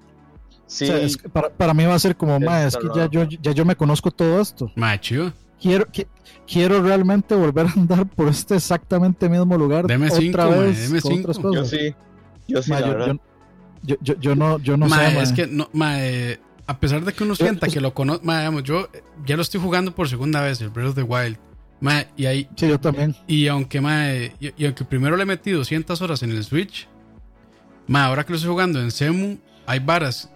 Sí, 0.66 0.84
O 0.84 0.86
sea, 0.89 0.98
es 1.00 1.16
que 1.16 1.28
para, 1.28 1.48
para 1.48 1.73
mí 1.73 1.84
va 1.84 1.94
a 1.94 1.98
ser 1.98 2.16
como, 2.16 2.39
"Ma, 2.40 2.65
es 2.65 2.76
que 2.76 2.89
ya 2.94 3.08
yo, 3.08 3.24
ya 3.24 3.52
yo 3.52 3.65
me 3.65 3.76
conozco 3.76 4.10
todo 4.10 4.40
esto. 4.40 4.70
más 4.76 5.00
chido. 5.00 5.32
Quiero, 5.60 5.86
qui- 5.86 6.07
quiero 6.47 6.82
realmente 6.82 7.34
volver 7.34 7.66
a 7.66 7.73
andar 7.73 8.07
por 8.07 8.28
este 8.28 8.57
exactamente 8.57 9.28
mismo 9.28 9.57
lugar 9.57 9.86
Deme 9.86 10.07
otra 10.07 10.18
cinco, 10.20 10.48
vez 10.60 10.82
deme 10.89 11.00
cinco. 11.00 11.18
otras 11.20 11.36
yo 11.36 11.42
cosas. 11.42 11.70
sí. 11.70 11.94
Yo 12.48 12.62
sí, 12.62 12.70
Ma, 12.70 12.81
la 12.81 12.89
yo, 12.89 13.07
yo- 13.07 13.16
yo- 13.82 13.97
yo- 14.02 14.20
yo 14.20 14.36
no, 14.36 14.58
yo 14.58 14.76
sé. 14.89 15.20
es 15.23 15.32
que 15.32 15.47
no, 15.47 15.68
mae, 15.73 16.39
a 16.68 16.78
pesar 16.78 17.05
de 17.05 17.12
que 17.12 17.24
uno 17.24 17.34
sienta 17.34 17.66
que 17.66 17.80
lo 17.80 17.94
conoce, 17.94 18.20
digamos, 18.22 18.62
yo 18.62 18.88
ya 19.26 19.34
lo 19.36 19.42
estoy 19.42 19.60
jugando 19.60 19.94
por 19.94 20.08
segunda 20.08 20.42
vez, 20.42 20.60
el 20.60 20.68
Breath 20.68 20.90
of 20.90 20.94
the 20.94 21.02
Wild. 21.02 21.38
Mae, 21.80 22.08
y 22.16 22.26
ahí, 22.26 22.48
Sí, 22.56 22.68
yo 22.68 22.78
también. 22.78 23.16
y 23.26 23.47
aunque 23.48 23.80
mae, 23.80 24.32
y, 24.38 24.52
y 24.56 24.66
aunque 24.66 24.84
primero 24.84 25.16
le 25.16 25.24
metí 25.24 25.50
200 25.50 26.00
horas 26.02 26.22
en 26.22 26.30
el 26.30 26.44
Switch, 26.44 26.86
mae, 27.86 28.05
ahora 28.05 28.24
que 28.24 28.30
lo 28.32 28.36
estoy 28.36 28.50
jugando 28.50 28.80
en 28.82 28.90
Semu, 28.90 29.38
hay 29.66 29.78
varas. 29.78 30.30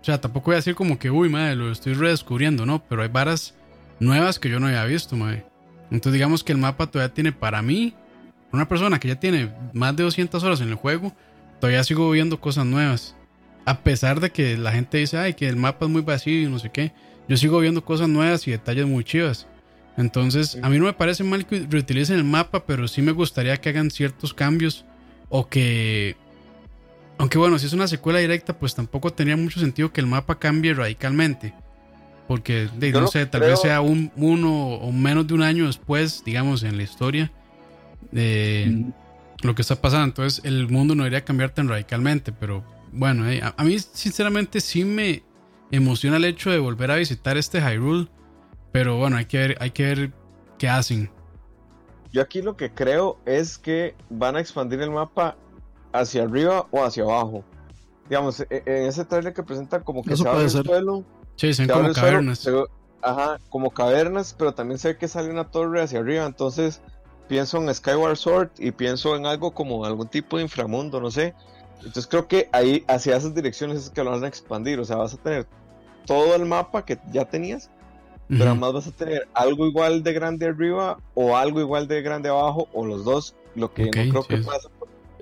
O 0.00 0.04
sea, 0.04 0.20
tampoco 0.20 0.46
voy 0.46 0.54
a 0.54 0.56
decir 0.56 0.74
como 0.74 0.98
que, 0.98 1.10
uy, 1.10 1.28
mae, 1.28 1.56
lo 1.56 1.70
estoy 1.72 1.94
redescubriendo, 1.94 2.64
¿no? 2.66 2.82
Pero 2.88 3.02
hay 3.02 3.08
varas 3.08 3.54
nuevas 4.00 4.38
que 4.38 4.48
yo 4.50 4.60
no 4.60 4.66
había 4.68 4.84
visto, 4.84 5.16
mae. 5.16 5.44
Entonces, 5.90 6.12
digamos 6.14 6.44
que 6.44 6.52
el 6.52 6.58
mapa 6.58 6.86
todavía 6.88 7.12
tiene 7.12 7.32
para 7.32 7.60
mí, 7.62 7.94
una 8.52 8.68
persona 8.68 9.00
que 9.00 9.08
ya 9.08 9.16
tiene 9.18 9.50
más 9.72 9.96
de 9.96 10.04
200 10.04 10.42
horas 10.44 10.60
en 10.60 10.68
el 10.68 10.74
juego, 10.74 11.12
todavía 11.60 11.82
sigo 11.84 12.10
viendo 12.10 12.40
cosas 12.40 12.66
nuevas. 12.66 13.16
A 13.64 13.80
pesar 13.80 14.20
de 14.20 14.30
que 14.30 14.56
la 14.56 14.72
gente 14.72 14.98
dice, 14.98 15.18
ay, 15.18 15.34
que 15.34 15.48
el 15.48 15.56
mapa 15.56 15.86
es 15.86 15.90
muy 15.90 16.02
vacío 16.02 16.40
y 16.42 16.46
no 16.46 16.58
sé 16.58 16.70
qué, 16.70 16.92
yo 17.28 17.36
sigo 17.36 17.60
viendo 17.60 17.84
cosas 17.84 18.08
nuevas 18.08 18.46
y 18.48 18.50
detalles 18.50 18.86
muy 18.86 19.04
chivas. 19.04 19.46
Entonces, 19.96 20.58
a 20.62 20.68
mí 20.68 20.78
no 20.78 20.86
me 20.86 20.92
parece 20.94 21.22
mal 21.22 21.46
que 21.46 21.66
reutilicen 21.68 22.16
el 22.16 22.24
mapa, 22.24 22.64
pero 22.66 22.88
sí 22.88 23.02
me 23.02 23.12
gustaría 23.12 23.56
que 23.58 23.68
hagan 23.68 23.90
ciertos 23.90 24.34
cambios 24.34 24.84
o 25.28 25.48
que... 25.48 26.16
Aunque 27.18 27.38
bueno, 27.38 27.58
si 27.58 27.66
es 27.66 27.72
una 27.72 27.86
secuela 27.86 28.18
directa, 28.18 28.58
pues 28.58 28.74
tampoco 28.74 29.12
tendría 29.12 29.36
mucho 29.36 29.60
sentido 29.60 29.92
que 29.92 30.00
el 30.00 30.06
mapa 30.08 30.38
cambie 30.38 30.74
radicalmente. 30.74 31.54
Porque, 32.26 32.68
de, 32.78 32.90
no 32.90 33.06
sé, 33.06 33.26
tal 33.26 33.42
creo- 33.42 33.50
vez 33.52 33.60
sea 33.60 33.80
un, 33.80 34.10
uno 34.16 34.52
o 34.76 34.90
menos 34.90 35.26
de 35.26 35.34
un 35.34 35.42
año 35.42 35.66
después, 35.66 36.22
digamos, 36.24 36.62
en 36.64 36.76
la 36.78 36.82
historia 36.82 37.30
de 38.10 38.66
Mm. 38.70 38.92
lo 39.46 39.54
que 39.54 39.62
está 39.62 39.76
pasando. 39.76 40.06
Entonces, 40.06 40.44
el 40.44 40.68
mundo 40.68 40.94
no 40.94 41.04
debería 41.04 41.24
cambiar 41.24 41.50
tan 41.50 41.68
radicalmente. 41.68 42.32
Pero 42.32 42.64
bueno, 42.92 43.28
eh, 43.28 43.40
a, 43.42 43.54
a 43.56 43.64
mí, 43.64 43.78
sinceramente, 43.78 44.60
sí 44.60 44.84
me 44.84 45.22
emociona 45.70 46.16
el 46.18 46.24
hecho 46.24 46.50
de 46.50 46.58
volver 46.58 46.90
a 46.90 46.96
visitar 46.96 47.36
este 47.36 47.60
Hyrule. 47.60 48.08
Pero 48.72 48.96
bueno, 48.96 49.16
hay 49.16 49.26
que 49.26 49.38
ver, 49.38 49.56
hay 49.60 49.70
que 49.70 49.82
ver 49.84 50.12
qué 50.58 50.68
hacen. 50.68 51.10
Yo 52.12 52.22
aquí 52.22 52.42
lo 52.42 52.56
que 52.56 52.72
creo 52.72 53.18
es 53.26 53.58
que 53.58 53.94
van 54.10 54.36
a 54.36 54.40
expandir 54.40 54.80
el 54.80 54.90
mapa 54.90 55.36
hacia 55.92 56.22
arriba 56.22 56.66
o 56.70 56.84
hacia 56.84 57.02
abajo. 57.04 57.44
Digamos, 58.08 58.40
e- 58.40 58.46
en 58.66 58.86
ese 58.86 59.04
trailer 59.04 59.32
que 59.32 59.42
presenta 59.42 59.80
como 59.80 60.02
que 60.02 60.12
Eso 60.14 60.22
se 60.24 60.28
abre 60.28 60.44
el 60.44 60.50
ser. 60.50 60.64
suelo, 60.66 61.04
Sí, 61.36 61.54
se 61.54 61.66
como 61.66 61.82
suelo, 61.94 61.94
cavernas. 61.94 62.38
se 62.38 62.50
ajá, 63.02 63.40
como 63.48 63.70
cavernas, 63.70 64.34
pero 64.38 64.52
también 64.54 64.78
se 64.78 64.88
ve 64.88 64.98
que 64.98 65.08
sale 65.08 65.30
una 65.30 65.50
torre 65.50 65.82
hacia 65.82 66.00
arriba. 66.00 66.24
Entonces 66.26 66.80
pienso 67.28 67.58
en 67.58 67.74
Skyward 67.74 68.16
Sword 68.16 68.50
y 68.58 68.72
pienso 68.72 69.16
en 69.16 69.26
algo 69.26 69.52
como 69.52 69.84
algún 69.84 70.08
tipo 70.08 70.36
de 70.36 70.42
inframundo, 70.44 71.00
no 71.00 71.10
sé. 71.10 71.34
Entonces 71.84 72.06
creo 72.06 72.28
que 72.28 72.48
ahí 72.52 72.84
hacia 72.88 73.16
esas 73.16 73.34
direcciones 73.34 73.78
es 73.84 73.90
que 73.90 74.02
lo 74.04 74.10
van 74.10 74.24
a 74.24 74.28
expandir. 74.28 74.78
O 74.80 74.84
sea, 74.84 74.96
vas 74.96 75.14
a 75.14 75.16
tener 75.16 75.46
todo 76.06 76.34
el 76.34 76.44
mapa 76.46 76.84
que 76.84 76.98
ya 77.12 77.24
tenías, 77.24 77.70
pero 78.28 78.46
además 78.50 78.72
vas 78.72 78.86
a 78.86 78.92
tener 78.92 79.28
algo 79.34 79.66
igual 79.66 80.02
de 80.02 80.12
grande 80.12 80.46
arriba 80.46 80.98
o 81.14 81.36
algo 81.36 81.60
igual 81.60 81.86
de 81.88 82.00
grande 82.02 82.28
abajo 82.28 82.68
o 82.72 82.86
los 82.86 83.04
dos, 83.04 83.34
lo 83.54 83.72
que 83.74 83.84
no 83.86 83.90
creo 83.90 84.22
sí, 84.22 84.28
que 84.28 84.34
es- 84.36 84.46
pasa. 84.46 84.68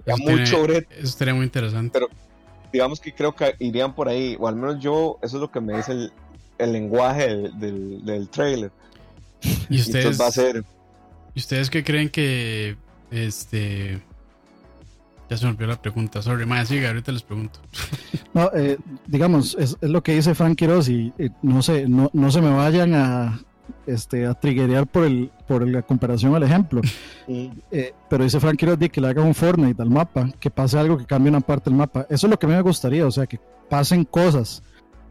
Ya 0.06 0.14
Eso 0.14 0.24
tiene- 0.24 0.40
mucho. 0.40 0.66
Eso 0.66 0.84
estaría 1.02 1.34
muy 1.34 1.44
interesante. 1.44 2.00
Digamos 2.72 3.00
que 3.00 3.12
creo 3.12 3.34
que 3.34 3.54
irían 3.58 3.94
por 3.94 4.08
ahí, 4.08 4.36
o 4.38 4.46
al 4.48 4.54
menos 4.56 4.78
yo, 4.80 5.18
eso 5.22 5.36
es 5.36 5.40
lo 5.40 5.50
que 5.50 5.60
me 5.60 5.76
dice 5.76 5.92
el, 5.92 6.12
el 6.58 6.72
lenguaje 6.72 7.26
del, 7.28 7.58
del, 7.60 8.04
del 8.04 8.28
trailer. 8.28 8.70
Y 9.68 9.80
ustedes, 9.80 9.94
entonces 10.06 10.20
va 10.20 10.26
a 10.28 10.30
ser, 10.30 10.56
¿y 10.56 10.60
¿Y 11.34 11.40
ustedes 11.40 11.68
qué 11.70 11.82
creen 11.84 12.08
que 12.10 12.76
este 13.10 14.00
ya 15.30 15.36
se 15.36 15.44
me 15.46 15.52
olvidó 15.52 15.68
la 15.68 15.80
pregunta, 15.80 16.20
sorry, 16.20 16.44
más 16.44 16.66
sigue, 16.66 16.88
ahorita 16.88 17.12
les 17.12 17.22
pregunto. 17.22 17.60
No, 18.32 18.48
eh, 18.54 18.78
digamos, 19.08 19.56
es, 19.58 19.76
es, 19.80 19.90
lo 19.90 20.04
que 20.04 20.14
dice 20.14 20.36
Frank 20.36 20.56
Quiroz 20.56 20.88
y, 20.88 21.12
y 21.18 21.32
no 21.42 21.62
sé, 21.62 21.88
no, 21.88 22.10
no 22.12 22.30
se 22.30 22.40
me 22.40 22.50
vayan 22.50 22.94
a, 22.94 23.40
este, 23.86 24.24
a 24.24 24.34
triggerear 24.34 24.86
por, 24.86 25.04
el, 25.04 25.32
por 25.48 25.66
la 25.66 25.82
comparación 25.82 26.34
al 26.34 26.42
ejemplo. 26.42 26.80
Eh, 27.72 27.94
pero 28.08 28.24
dice 28.24 28.40
Frank 28.40 28.56
Quiroz 28.56 28.76
que 28.90 29.00
le 29.00 29.06
haga 29.06 29.22
un 29.22 29.36
Fortnite 29.36 29.80
al 29.80 29.88
mapa, 29.88 30.28
que 30.40 30.50
pase 30.50 30.76
algo 30.76 30.98
que 30.98 31.06
cambie 31.06 31.30
una 31.30 31.40
parte 31.40 31.70
del 31.70 31.78
mapa. 31.78 32.04
Eso 32.10 32.26
es 32.26 32.30
lo 32.30 32.36
que 32.36 32.46
a 32.46 32.48
mí 32.48 32.56
me 32.56 32.60
gustaría, 32.62 33.06
o 33.06 33.10
sea, 33.12 33.26
que 33.26 33.38
pasen 33.68 34.04
cosas. 34.04 34.64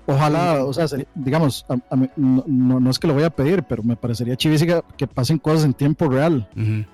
Ojalá, 0.05 0.65
o 0.65 0.73
sea, 0.73 0.85
digamos, 1.15 1.65
a, 1.69 1.77
a 1.89 1.95
mí, 1.95 2.09
no, 2.17 2.43
no, 2.45 2.79
no, 2.81 2.89
es 2.89 2.99
que 2.99 3.07
lo 3.07 3.13
voy 3.13 3.23
a 3.23 3.29
pedir, 3.29 3.63
pero 3.63 3.83
me 3.83 3.95
parecería 3.95 4.35
chivísima 4.35 4.81
que 4.97 5.07
pasen 5.07 5.37
cosas 5.37 5.63
en 5.63 5.73
tiempo 5.73 6.09
real. 6.09 6.49
Uh 6.57 6.59
-huh. 6.59 6.85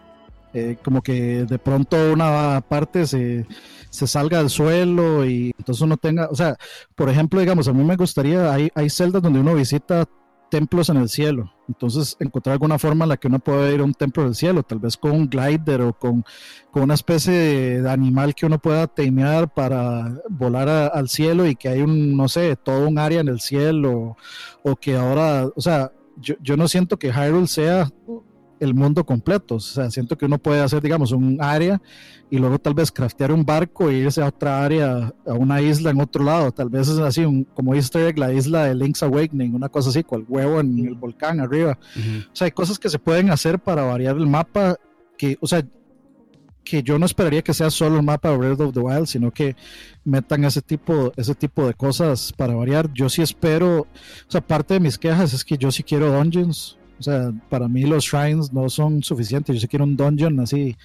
Eh, 0.56 0.78
como 0.82 1.02
que 1.02 1.44
de 1.44 1.60
pronto 1.60 1.98
una 2.14 2.62
parte 2.62 3.06
se, 3.06 3.46
se, 3.90 4.08
salga 4.08 4.38
del 4.38 4.50
suelo 4.50 5.26
y 5.26 5.54
entonces 5.58 5.82
uno 5.82 5.98
tenga, 5.98 6.30
o 6.32 6.36
sea, 6.36 6.56
por 6.96 7.10
ejemplo, 7.10 7.42
digamos, 7.42 7.68
a 7.68 7.74
mí 7.74 7.84
me 7.84 7.98
gustaría, 7.98 8.54
hay, 8.54 8.70
hay 8.74 8.90
celdas 8.90 9.22
donde 9.22 9.42
uno 9.42 9.54
visita 9.54 10.08
templos 10.50 10.88
en 10.88 10.98
el 10.98 11.10
cielo. 11.10 11.52
Entonces, 11.68 12.16
encontrar 12.22 12.54
alguna 12.54 12.80
forma 12.80 13.04
en 13.04 13.10
la 13.10 13.18
que 13.18 13.28
uno 13.28 13.40
pueda 13.40 13.70
ir 13.70 13.82
a 13.82 13.84
un 13.84 13.94
templo 13.94 14.24
del 14.24 14.36
cielo, 14.36 14.64
tal 14.64 14.80
vez 14.80 14.96
con 14.96 15.12
un 15.12 15.30
glider 15.30 15.82
o 15.82 15.92
con, 15.92 16.24
con 16.72 16.84
una 16.84 16.94
especie 16.94 17.34
de, 17.82 17.90
animal 17.90 18.34
que 18.34 18.46
uno 18.46 18.58
pueda 18.58 18.88
temear 18.88 19.54
para 19.54 20.22
volar 20.30 20.70
al 20.70 21.10
cielo 21.10 21.46
y 21.46 21.58
que 21.58 21.68
hay 21.68 21.82
un, 21.82 22.16
no 22.16 22.30
sé, 22.30 22.56
todo 22.56 22.88
un 22.88 22.98
área 22.98 23.20
en 23.20 23.28
el 23.28 23.42
cielo, 23.42 24.16
o 24.64 24.76
que 24.78 24.96
ahora, 24.96 25.50
o 25.54 25.62
sea, 25.62 25.92
yo, 26.16 26.36
yo 26.42 26.56
no 26.56 26.70
siento 26.70 26.98
que 26.98 27.12
Hyrule 27.12 27.48
sea 27.48 27.90
el 28.66 28.74
mundo 28.74 29.06
completo. 29.06 29.56
O 29.56 29.60
sea, 29.60 29.90
siento 29.90 30.18
que 30.18 30.26
uno 30.26 30.38
puede 30.38 30.62
hacer, 30.62 30.82
digamos, 30.82 31.12
un 31.12 31.38
área 31.42 31.82
y 32.30 32.38
luego 32.38 32.60
tal 32.60 32.74
vez 32.74 32.92
craftear 32.92 33.32
un 33.32 33.46
barco 33.46 33.90
e 33.90 33.96
irse 33.96 34.22
a 34.22 34.28
otra 34.28 34.64
área, 34.64 35.14
a 35.26 35.34
una 35.34 35.62
isla 35.62 35.92
en 35.92 36.02
otro 36.02 36.24
lado. 36.24 36.52
Tal 36.52 36.70
vez 36.70 36.88
es 36.88 37.00
así, 37.00 37.24
un, 37.24 37.44
como 37.44 37.74
easter 37.76 38.08
egg, 38.08 38.20
la 38.20 38.34
isla 38.34 38.66
de 38.66 38.76
Link's 38.76 39.04
Awakening, 39.04 39.56
una 39.56 39.70
cosa 39.70 39.90
así, 39.90 40.04
con 40.04 40.22
el 40.22 40.26
huevo 40.28 40.60
en 40.60 40.78
el 40.86 40.96
volcán 40.96 41.40
arriba. 41.40 41.78
Uh 41.96 42.00
-huh. 42.00 42.28
O 42.28 42.36
sea, 42.36 42.46
hay 42.46 42.52
cosas 42.52 42.80
que 42.80 42.90
se 42.90 43.00
pueden 43.00 43.30
hacer 43.30 43.60
para 43.60 43.84
variar 43.84 44.18
el 44.18 44.28
mapa 44.28 44.78
que, 45.18 45.38
o 45.40 45.48
sea, 45.48 45.66
que 46.66 46.84
yo 46.84 47.00
no 47.00 47.06
esperaría 47.06 47.44
que 47.44 47.54
sea 47.54 47.70
solo 47.70 47.98
el 47.98 48.04
mapa 48.04 48.32
de 48.32 48.38
Breath 48.38 48.60
of 48.60 48.74
the 48.74 48.80
Wild, 48.80 49.06
sino 49.06 49.32
que 49.32 49.56
metan 50.04 50.44
ese 50.44 50.62
tipo, 50.62 51.14
ese 51.16 51.36
tipo 51.36 51.66
de 51.68 51.76
cosas 51.76 52.34
para 52.34 52.56
variar. 52.56 52.92
Yo 52.92 53.08
sí 53.08 53.22
espero, 53.22 53.82
o 53.82 53.88
sea, 54.28 54.42
parte 54.42 54.74
de 54.74 54.80
mis 54.82 54.98
quejas 54.98 55.32
es 55.34 55.46
que 55.46 55.58
yo 55.58 55.72
sí 55.72 55.84
quiero 55.84 56.12
dungeons, 56.12 56.78
o 57.00 57.04
sea, 57.04 57.34
para 57.50 57.68
mí 57.68 57.84
los 57.84 58.06
shrines 58.06 58.54
no 58.54 58.70
son 58.70 59.04
suficientes. 59.04 59.56
Yo 59.56 59.62
sí 59.62 59.68
quiero 59.68 59.86
un 59.86 59.96
dungeon 59.96 60.40
así. 60.40 60.76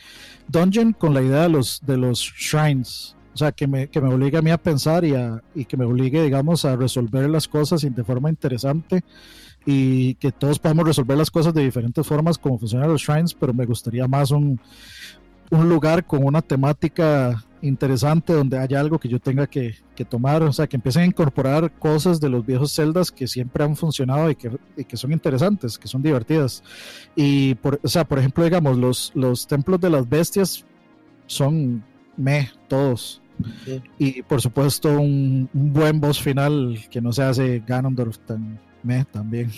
Dungeon 0.49 0.93
con 0.93 1.15
la 1.15 1.23
idea 1.23 1.43
de 1.43 1.49
los, 1.49 1.81
de 1.85 1.97
los 1.97 2.21
shrines. 2.21 3.17
O 3.33 3.39
sea, 3.39 3.53
que 3.53 3.67
me, 3.67 3.89
que 3.89 4.01
me 4.01 4.13
obligue 4.13 4.39
a 4.39 4.43
mí 4.43 4.51
a 4.51 4.59
pensar 4.59 5.05
y, 5.05 5.15
a, 5.15 5.41
y 5.55 5.65
que 5.65 5.77
me 5.77 5.85
obligue, 5.85 6.23
digamos, 6.23 6.65
a 6.65 6.77
resolver 6.77 7.31
las 7.31 7.47
cosas 7.47 7.83
de 7.83 8.05
forma 8.05 8.29
interesante 8.29 9.03
y 9.65 10.15
que 10.15 10.33
todos 10.33 10.59
podamos 10.59 10.87
resolver 10.87 11.17
las 11.17 11.31
cosas 11.31 11.55
de 11.55 11.63
diferentes 11.63 12.07
formas 12.07 12.39
como 12.39 12.59
funcionan 12.59 12.89
los 12.89 13.03
shrines, 13.03 13.35
pero 13.35 13.55
me 13.55 13.67
gustaría 13.67 14.09
más 14.09 14.31
un, 14.31 14.61
un 15.51 15.69
lugar 15.69 16.05
con 16.05 16.25
una 16.25 16.43
temática 16.43 17.45
interesante 17.63 18.33
donde 18.33 18.59
haya 18.59 18.81
algo 18.81 18.99
que 18.99 19.09
yo 19.09 19.19
tenga 19.19 19.47
que, 19.47 19.75
que, 19.95 20.05
tomar, 20.05 20.43
o 20.43 20.53
sea, 20.53 20.67
que 20.67 20.77
empiecen 20.77 21.03
a 21.03 21.07
incorporar 21.07 21.71
cosas 21.73 22.21
de 22.21 22.29
los 22.29 22.45
viejos 22.45 22.73
celdas 22.73 23.11
que 23.11 23.27
siempre 23.27 23.65
han 23.65 23.77
funcionado 23.77 24.31
y 24.31 24.37
que, 24.37 24.51
y 24.77 24.85
que 24.85 24.97
son 24.97 25.13
interesantes, 25.13 25.79
que 25.79 25.89
son 25.89 26.03
divertidas. 26.03 26.63
Y, 27.17 27.55
por, 27.57 27.81
o 27.83 27.89
sea, 27.89 28.05
por 28.05 28.19
ejemplo, 28.19 28.45
digamos, 28.45 28.79
los, 28.79 29.13
los 29.15 29.47
templos 29.47 29.81
de 29.81 29.91
las 29.91 30.09
bestias 30.09 30.65
son 31.27 31.85
me, 32.17 32.51
todos. 32.69 33.23
Sí. 33.65 33.83
Y 33.99 34.23
por 34.23 34.41
supuesto, 34.41 34.91
un, 35.01 35.49
un, 35.55 35.73
buen 35.73 36.01
boss 36.01 36.21
final 36.21 36.79
que 36.91 37.01
no 37.01 37.13
se 37.13 37.23
hace 37.23 37.63
Ganondorf 37.67 38.19
tan 38.19 38.59
me 38.83 39.05
también 39.05 39.51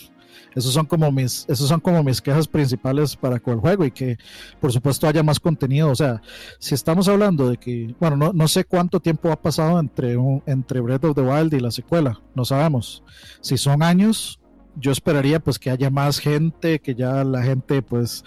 esos 0.55 0.73
son 0.73 0.86
como 0.86 1.11
mis 1.11 1.44
esos 1.49 1.69
son 1.69 1.81
como 1.81 2.02
mis 2.02 2.20
quejas 2.20 2.47
principales 2.49 3.17
para 3.17 3.41
con 3.41 3.55
el 3.55 3.61
juego 3.61 3.85
y 3.85 3.91
que 3.91 4.19
por 4.61 4.73
supuesto 4.73 5.07
haya 5.07 5.23
más 5.23 5.41
contenido. 5.41 5.91
O 5.91 5.94
sea 5.94 6.23
si 6.59 6.75
estamos 6.75 7.09
hablando 7.09 7.51
de 7.51 7.57
que 7.57 7.94
bueno 8.01 8.17
no, 8.17 8.33
no 8.33 8.49
sé 8.49 8.65
cuánto 8.65 9.01
tiempo 9.01 9.31
ha 9.31 9.41
pasado 9.41 9.78
entre 9.78 10.17
un, 10.17 10.43
entre 10.47 10.81
Breath 10.81 11.05
of 11.05 11.15
the 11.15 11.23
Wild 11.23 11.55
y 11.55 11.61
la 11.61 11.70
secuela 11.70 12.20
no 12.35 12.44
sabemos. 12.44 13.02
Si 13.41 13.57
son 13.57 13.83
años 13.83 14.39
yo 14.77 14.93
esperaría 14.93 15.41
pues 15.41 15.59
que 15.59 15.70
haya 15.70 15.91
más 15.91 16.19
gente 16.19 16.81
que 16.81 16.94
ya 16.94 17.25
la 17.25 17.43
gente 17.43 17.83
pues 17.83 18.25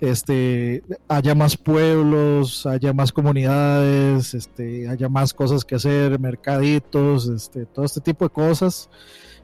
este 0.00 0.82
haya 1.08 1.34
más 1.34 1.56
pueblos 1.56 2.66
haya 2.66 2.92
más 2.92 3.12
comunidades 3.12 4.34
este 4.34 4.88
haya 4.88 5.08
más 5.08 5.32
cosas 5.32 5.64
que 5.64 5.74
hacer 5.74 6.18
mercaditos 6.18 7.28
este 7.28 7.66
todo 7.66 7.84
este 7.84 8.00
tipo 8.00 8.24
de 8.26 8.30
cosas 8.30 8.90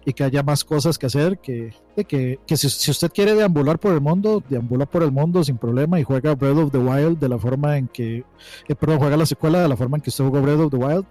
y 0.04 0.12
que 0.12 0.24
haya 0.24 0.42
más 0.42 0.64
cosas 0.64 0.98
que 0.98 1.06
hacer, 1.06 1.38
que, 1.38 1.72
que, 2.06 2.38
que 2.46 2.56
si, 2.56 2.90
usted 2.90 3.10
quiere 3.10 3.34
deambular 3.34 3.78
por 3.78 3.92
el 3.92 4.00
mundo, 4.00 4.42
deambula 4.48 4.86
por 4.86 5.02
el 5.02 5.12
mundo 5.12 5.42
sin 5.42 5.56
problema 5.56 5.98
y 5.98 6.04
juega 6.04 6.34
Breath 6.34 6.58
of 6.58 6.72
the 6.72 6.78
Wild 6.78 7.18
de 7.18 7.28
la 7.28 7.38
forma 7.38 7.78
en 7.78 7.88
que, 7.88 8.24
eh, 8.68 8.74
perdón, 8.74 8.98
juega 8.98 9.16
la 9.16 9.26
secuela 9.26 9.60
de 9.62 9.68
la 9.68 9.76
forma 9.76 9.96
en 9.96 10.02
que 10.02 10.10
usted 10.10 10.24
jugó 10.24 10.42
Breath 10.42 10.60
of 10.60 10.70
the 10.70 10.76
Wild, 10.76 11.06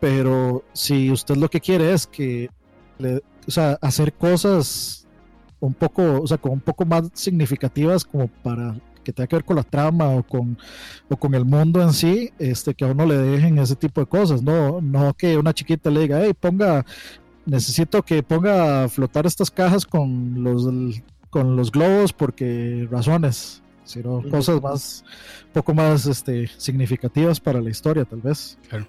pero 0.00 0.64
si 0.72 1.10
usted 1.10 1.36
lo 1.36 1.48
que 1.48 1.60
quiere 1.60 1.92
es 1.92 2.06
que, 2.06 2.50
le, 2.98 3.22
o 3.46 3.50
sea, 3.50 3.78
hacer 3.80 4.12
cosas 4.12 5.06
un 5.60 5.74
poco, 5.74 6.22
o 6.22 6.26
sea, 6.26 6.38
con 6.38 6.52
un 6.52 6.60
poco 6.60 6.84
más 6.84 7.10
significativas 7.14 8.04
como 8.04 8.28
para 8.28 8.76
que 9.04 9.12
tenga 9.12 9.26
que 9.28 9.36
ver 9.36 9.44
con 9.44 9.56
la 9.56 9.62
trama 9.62 10.08
o 10.08 10.22
con, 10.22 10.58
o 11.08 11.16
con 11.16 11.34
el 11.34 11.44
mundo 11.44 11.80
en 11.82 11.92
sí, 11.92 12.32
este, 12.38 12.74
que 12.74 12.84
a 12.84 12.88
uno 12.88 13.06
le 13.06 13.16
dejen 13.18 13.58
ese 13.58 13.76
tipo 13.76 14.00
de 14.00 14.06
cosas, 14.06 14.42
no, 14.42 14.80
no 14.80 15.14
que 15.14 15.36
una 15.36 15.52
chiquita 15.52 15.90
le 15.90 16.00
diga, 16.00 16.20
hey, 16.24 16.32
ponga 16.38 16.84
necesito 17.46 18.02
que 18.02 18.22
ponga 18.22 18.84
a 18.84 18.88
flotar 18.88 19.26
estas 19.26 19.50
cajas 19.50 19.84
con 19.84 20.42
los 20.42 20.66
con 21.30 21.56
los 21.56 21.72
globos 21.72 22.12
porque 22.12 22.86
razones 22.90 23.62
sino 23.84 24.22
sí. 24.22 24.30
cosas 24.30 24.62
más 24.62 25.04
poco 25.52 25.74
más 25.74 26.06
este 26.06 26.46
significativas 26.56 27.38
para 27.38 27.60
la 27.60 27.70
historia 27.70 28.04
tal 28.04 28.20
vez. 28.20 28.58
Claro. 28.68 28.86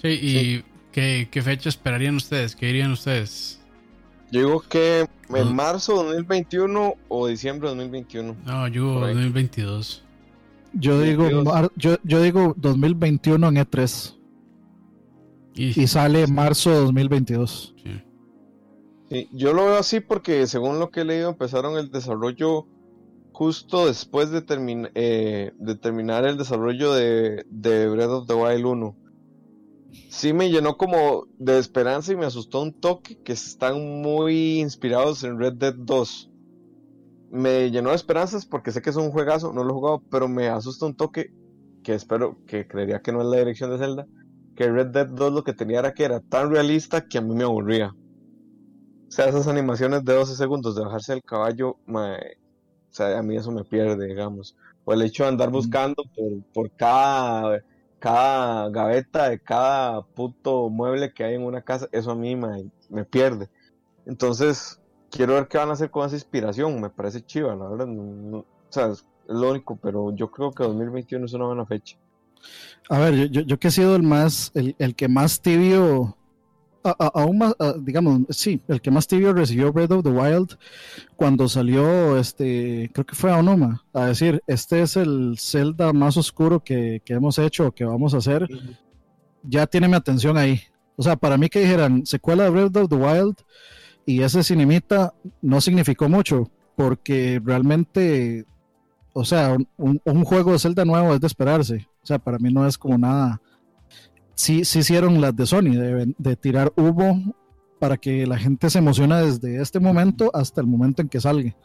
Sí 0.00 0.08
y 0.08 0.18
sí. 0.18 0.64
¿qué, 0.92 1.28
¿qué, 1.30 1.42
fecha 1.42 1.68
esperarían 1.68 2.16
ustedes 2.16 2.54
qué 2.54 2.66
dirían 2.66 2.92
ustedes 2.92 3.60
yo 4.30 4.40
digo 4.40 4.60
que 4.60 5.06
en 5.34 5.54
marzo 5.54 5.98
de 5.98 6.04
2021 6.04 6.94
o 7.08 7.26
diciembre 7.26 7.68
de 7.70 7.76
2021 7.76 8.36
no 8.44 8.68
yo 8.68 9.00
2022 9.00 10.04
yo 10.74 11.00
digo 11.00 11.70
yo, 11.76 11.96
yo 12.02 12.22
digo 12.22 12.54
2021 12.56 13.48
en 13.48 13.56
E3 13.56 14.15
y, 15.56 15.82
y 15.82 15.86
sale 15.86 16.26
marzo 16.26 16.70
de 16.70 16.76
2022. 16.76 17.74
Sí. 17.82 18.02
sí. 19.08 19.28
yo 19.32 19.52
lo 19.52 19.64
veo 19.64 19.78
así 19.78 20.00
porque 20.00 20.46
según 20.46 20.78
lo 20.78 20.90
que 20.90 21.00
he 21.00 21.04
leído 21.04 21.30
empezaron 21.30 21.78
el 21.78 21.90
desarrollo 21.90 22.66
justo 23.32 23.86
después 23.86 24.30
de, 24.30 24.42
termi 24.42 24.84
eh, 24.94 25.52
de 25.58 25.74
terminar 25.74 26.26
el 26.26 26.36
desarrollo 26.36 26.94
de, 26.94 27.44
de, 27.50 27.88
Breath 27.88 28.10
of 28.10 28.26
the 28.26 28.34
Wild 28.34 28.64
1. 28.64 28.96
Sí 30.10 30.32
me 30.32 30.50
llenó 30.50 30.76
como 30.76 31.26
de 31.38 31.58
esperanza 31.58 32.12
y 32.12 32.16
me 32.16 32.26
asustó 32.26 32.62
un 32.62 32.72
toque 32.72 33.18
que 33.22 33.32
están 33.32 34.02
muy 34.02 34.60
inspirados 34.60 35.24
en 35.24 35.38
Red 35.38 35.54
Dead 35.54 35.74
2. 35.74 36.30
Me 37.30 37.70
llenó 37.70 37.90
de 37.90 37.96
esperanzas 37.96 38.46
porque 38.46 38.72
sé 38.72 38.80
que 38.80 38.90
es 38.90 38.96
un 38.96 39.10
juegazo, 39.10 39.52
no 39.52 39.64
lo 39.64 39.70
he 39.70 39.74
jugado, 39.74 40.02
pero 40.10 40.28
me 40.28 40.48
asusta 40.48 40.86
un 40.86 40.94
toque 40.94 41.32
que 41.82 41.94
espero, 41.94 42.38
que 42.46 42.66
creería 42.66 43.00
que 43.00 43.12
no 43.12 43.20
es 43.20 43.26
la 43.26 43.36
dirección 43.36 43.70
de 43.70 43.78
Zelda 43.78 44.06
que 44.56 44.70
Red 44.70 44.88
Dead 44.88 45.06
2 45.06 45.32
lo 45.32 45.44
que 45.44 45.54
tenía 45.54 45.80
era 45.80 45.94
que 45.94 46.04
era 46.04 46.20
tan 46.20 46.50
realista 46.50 47.06
que 47.06 47.18
a 47.18 47.20
mí 47.20 47.34
me 47.34 47.44
aburría. 47.44 47.94
O 49.08 49.10
sea, 49.10 49.28
esas 49.28 49.46
animaciones 49.46 50.04
de 50.04 50.14
12 50.14 50.34
segundos 50.36 50.74
de 50.74 50.84
bajarse 50.84 51.12
del 51.12 51.22
caballo, 51.22 51.76
me, 51.86 52.16
o 52.16 52.20
sea, 52.90 53.18
a 53.18 53.22
mí 53.22 53.36
eso 53.36 53.52
me 53.52 53.64
pierde, 53.64 54.06
digamos. 54.06 54.56
O 54.84 54.92
el 54.92 55.02
hecho 55.02 55.24
de 55.24 55.30
andar 55.30 55.50
buscando 55.50 56.02
por, 56.14 56.42
por 56.52 56.70
cada, 56.76 57.62
cada 57.98 58.68
gaveta 58.70 59.28
de 59.28 59.38
cada 59.40 60.02
puto 60.02 60.68
mueble 60.70 61.12
que 61.12 61.24
hay 61.24 61.34
en 61.34 61.44
una 61.44 61.62
casa, 61.62 61.88
eso 61.92 62.10
a 62.10 62.16
mí 62.16 62.36
me, 62.36 62.70
me 62.88 63.04
pierde. 63.04 63.48
Entonces, 64.06 64.80
quiero 65.10 65.34
ver 65.34 65.48
qué 65.48 65.58
van 65.58 65.70
a 65.70 65.72
hacer 65.74 65.90
con 65.90 66.06
esa 66.06 66.16
inspiración, 66.16 66.80
me 66.80 66.90
parece 66.90 67.24
chiva, 67.24 67.54
la 67.54 67.68
verdad. 67.68 67.86
No, 67.86 68.38
o 68.38 68.46
sea, 68.70 68.88
es 68.88 69.06
lo 69.28 69.50
único, 69.50 69.76
pero 69.76 70.14
yo 70.14 70.30
creo 70.30 70.52
que 70.52 70.64
2021 70.64 71.26
es 71.26 71.32
una 71.34 71.46
buena 71.46 71.66
fecha. 71.66 71.96
A 72.88 72.98
ver, 72.98 73.30
yo, 73.30 73.42
yo 73.42 73.58
que 73.58 73.68
he 73.68 73.70
sido 73.70 73.96
el 73.96 74.02
más, 74.02 74.52
el, 74.54 74.76
el 74.78 74.94
que 74.94 75.08
más 75.08 75.40
tibio, 75.40 76.16
a, 76.84 76.90
a, 76.90 77.06
aún 77.22 77.38
más, 77.38 77.54
a, 77.58 77.74
digamos, 77.78 78.20
sí, 78.30 78.60
el 78.68 78.80
que 78.80 78.92
más 78.92 79.08
tibio 79.08 79.32
recibió 79.32 79.72
Breath 79.72 79.90
of 79.90 80.04
the 80.04 80.10
Wild 80.10 80.56
cuando 81.16 81.48
salió, 81.48 82.16
este, 82.16 82.90
creo 82.92 83.04
que 83.04 83.16
fue 83.16 83.32
a 83.32 83.38
Onoma, 83.38 83.84
a 83.92 84.06
decir, 84.06 84.40
este 84.46 84.82
es 84.82 84.96
el 84.96 85.36
Zelda 85.38 85.92
más 85.92 86.16
oscuro 86.16 86.62
que, 86.62 87.02
que 87.04 87.14
hemos 87.14 87.38
hecho, 87.38 87.72
que 87.72 87.84
vamos 87.84 88.14
a 88.14 88.18
hacer, 88.18 88.48
ya 89.42 89.66
tiene 89.66 89.88
mi 89.88 89.94
atención 89.94 90.36
ahí. 90.36 90.60
O 90.96 91.02
sea, 91.02 91.16
para 91.16 91.36
mí 91.36 91.48
que 91.48 91.60
dijeran 91.60 92.06
secuela 92.06 92.44
de 92.44 92.50
Breath 92.50 92.76
of 92.76 92.88
the 92.88 92.96
Wild 92.96 93.36
y 94.06 94.22
ese 94.22 94.44
cinemita 94.44 95.12
no 95.42 95.60
significó 95.60 96.08
mucho, 96.08 96.50
porque 96.76 97.40
realmente 97.44 98.46
o 99.18 99.24
sea, 99.24 99.56
un, 99.78 99.98
un, 100.04 100.24
juego 100.26 100.52
de 100.52 100.58
Zelda 100.58 100.84
nuevo 100.84 101.14
es 101.14 101.20
de 101.22 101.26
esperarse. 101.26 101.88
O 102.06 102.08
sea, 102.08 102.20
para 102.20 102.38
mí 102.38 102.52
no 102.52 102.64
es 102.64 102.78
como 102.78 102.96
nada. 102.96 103.42
Sí, 104.34 104.64
sí 104.64 104.78
hicieron 104.78 105.20
las 105.20 105.34
de 105.34 105.44
Sony, 105.44 105.72
de, 105.72 106.14
de 106.16 106.36
tirar 106.36 106.72
humo 106.76 107.34
para 107.80 107.96
que 107.96 108.24
la 108.28 108.38
gente 108.38 108.70
se 108.70 108.78
emocione 108.78 109.16
desde 109.16 109.60
este 109.60 109.80
momento 109.80 110.30
hasta 110.32 110.60
el 110.60 110.68
momento 110.68 111.02
en 111.02 111.08
que 111.08 111.20
salga. 111.20 111.56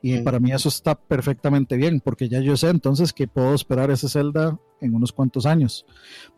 Y 0.00 0.20
para 0.20 0.40
mí 0.40 0.52
eso 0.52 0.70
está 0.70 0.94
perfectamente 0.94 1.76
bien, 1.76 2.00
porque 2.00 2.30
ya 2.30 2.40
yo 2.40 2.56
sé 2.56 2.70
entonces 2.70 3.12
que 3.12 3.28
puedo 3.28 3.54
esperar 3.54 3.90
ese 3.90 4.08
Zelda 4.08 4.58
en 4.80 4.94
unos 4.94 5.12
cuantos 5.12 5.44
años. 5.44 5.84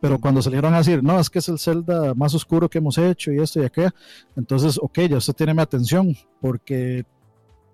Pero 0.01 0.19
cuando 0.19 0.41
salieron 0.41 0.73
a 0.73 0.79
decir, 0.79 1.01
no, 1.01 1.17
es 1.21 1.29
que 1.29 1.39
es 1.39 1.47
el 1.47 1.57
Zelda 1.57 2.13
más 2.15 2.33
oscuro 2.33 2.69
que 2.69 2.79
hemos 2.79 2.97
hecho 2.97 3.31
y 3.31 3.39
esto 3.39 3.61
y 3.61 3.65
aquello, 3.65 3.91
entonces, 4.35 4.77
ok, 4.77 4.99
ya 5.09 5.17
usted 5.17 5.33
tiene 5.33 5.53
mi 5.53 5.61
atención, 5.61 6.13
porque 6.41 7.05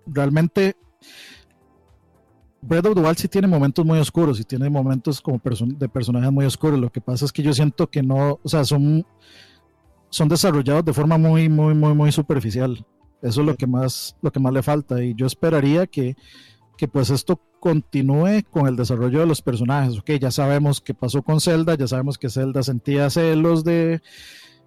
realmente 0.06 0.76
Breath 2.66 2.86
of 2.86 2.94
the 2.94 3.00
Wild 3.00 3.16
sí 3.16 3.28
tiene 3.28 3.46
momentos 3.46 3.84
muy 3.84 3.98
oscuros 3.98 4.40
y 4.40 4.44
tiene 4.44 4.70
momentos 4.70 5.20
como 5.20 5.40
de 5.42 5.88
personajes 5.88 6.32
muy 6.32 6.44
oscuros. 6.46 6.80
Lo 6.80 6.90
que 6.90 7.00
pasa 7.00 7.24
es 7.24 7.32
que 7.32 7.42
yo 7.42 7.52
siento 7.52 7.88
que 7.88 8.02
no, 8.02 8.40
o 8.42 8.48
sea, 8.48 8.64
son, 8.64 9.06
son 10.08 10.28
desarrollados 10.28 10.84
de 10.84 10.92
forma 10.92 11.18
muy, 11.18 11.48
muy, 11.48 11.74
muy, 11.74 11.94
muy 11.94 12.10
superficial. 12.12 12.84
Eso 13.22 13.40
es 13.40 13.46
lo 13.46 13.56
que 13.56 13.66
más, 13.66 14.16
lo 14.22 14.32
que 14.32 14.40
más 14.40 14.52
le 14.52 14.62
falta. 14.62 15.02
Y 15.02 15.14
yo 15.14 15.26
esperaría 15.26 15.86
que, 15.86 16.16
que 16.76 16.88
pues 16.88 17.10
esto 17.10 17.40
continúe 17.60 18.42
con 18.50 18.66
el 18.66 18.76
desarrollo 18.76 19.20
de 19.20 19.26
los 19.26 19.42
personajes. 19.42 19.98
Ok, 19.98 20.12
ya 20.20 20.30
sabemos 20.30 20.80
qué 20.80 20.94
pasó 20.94 21.22
con 21.22 21.40
Zelda, 21.40 21.74
ya 21.76 21.86
sabemos 21.86 22.18
que 22.18 22.28
Zelda 22.28 22.62
sentía 22.62 23.08
celos 23.10 23.64
de, 23.64 24.02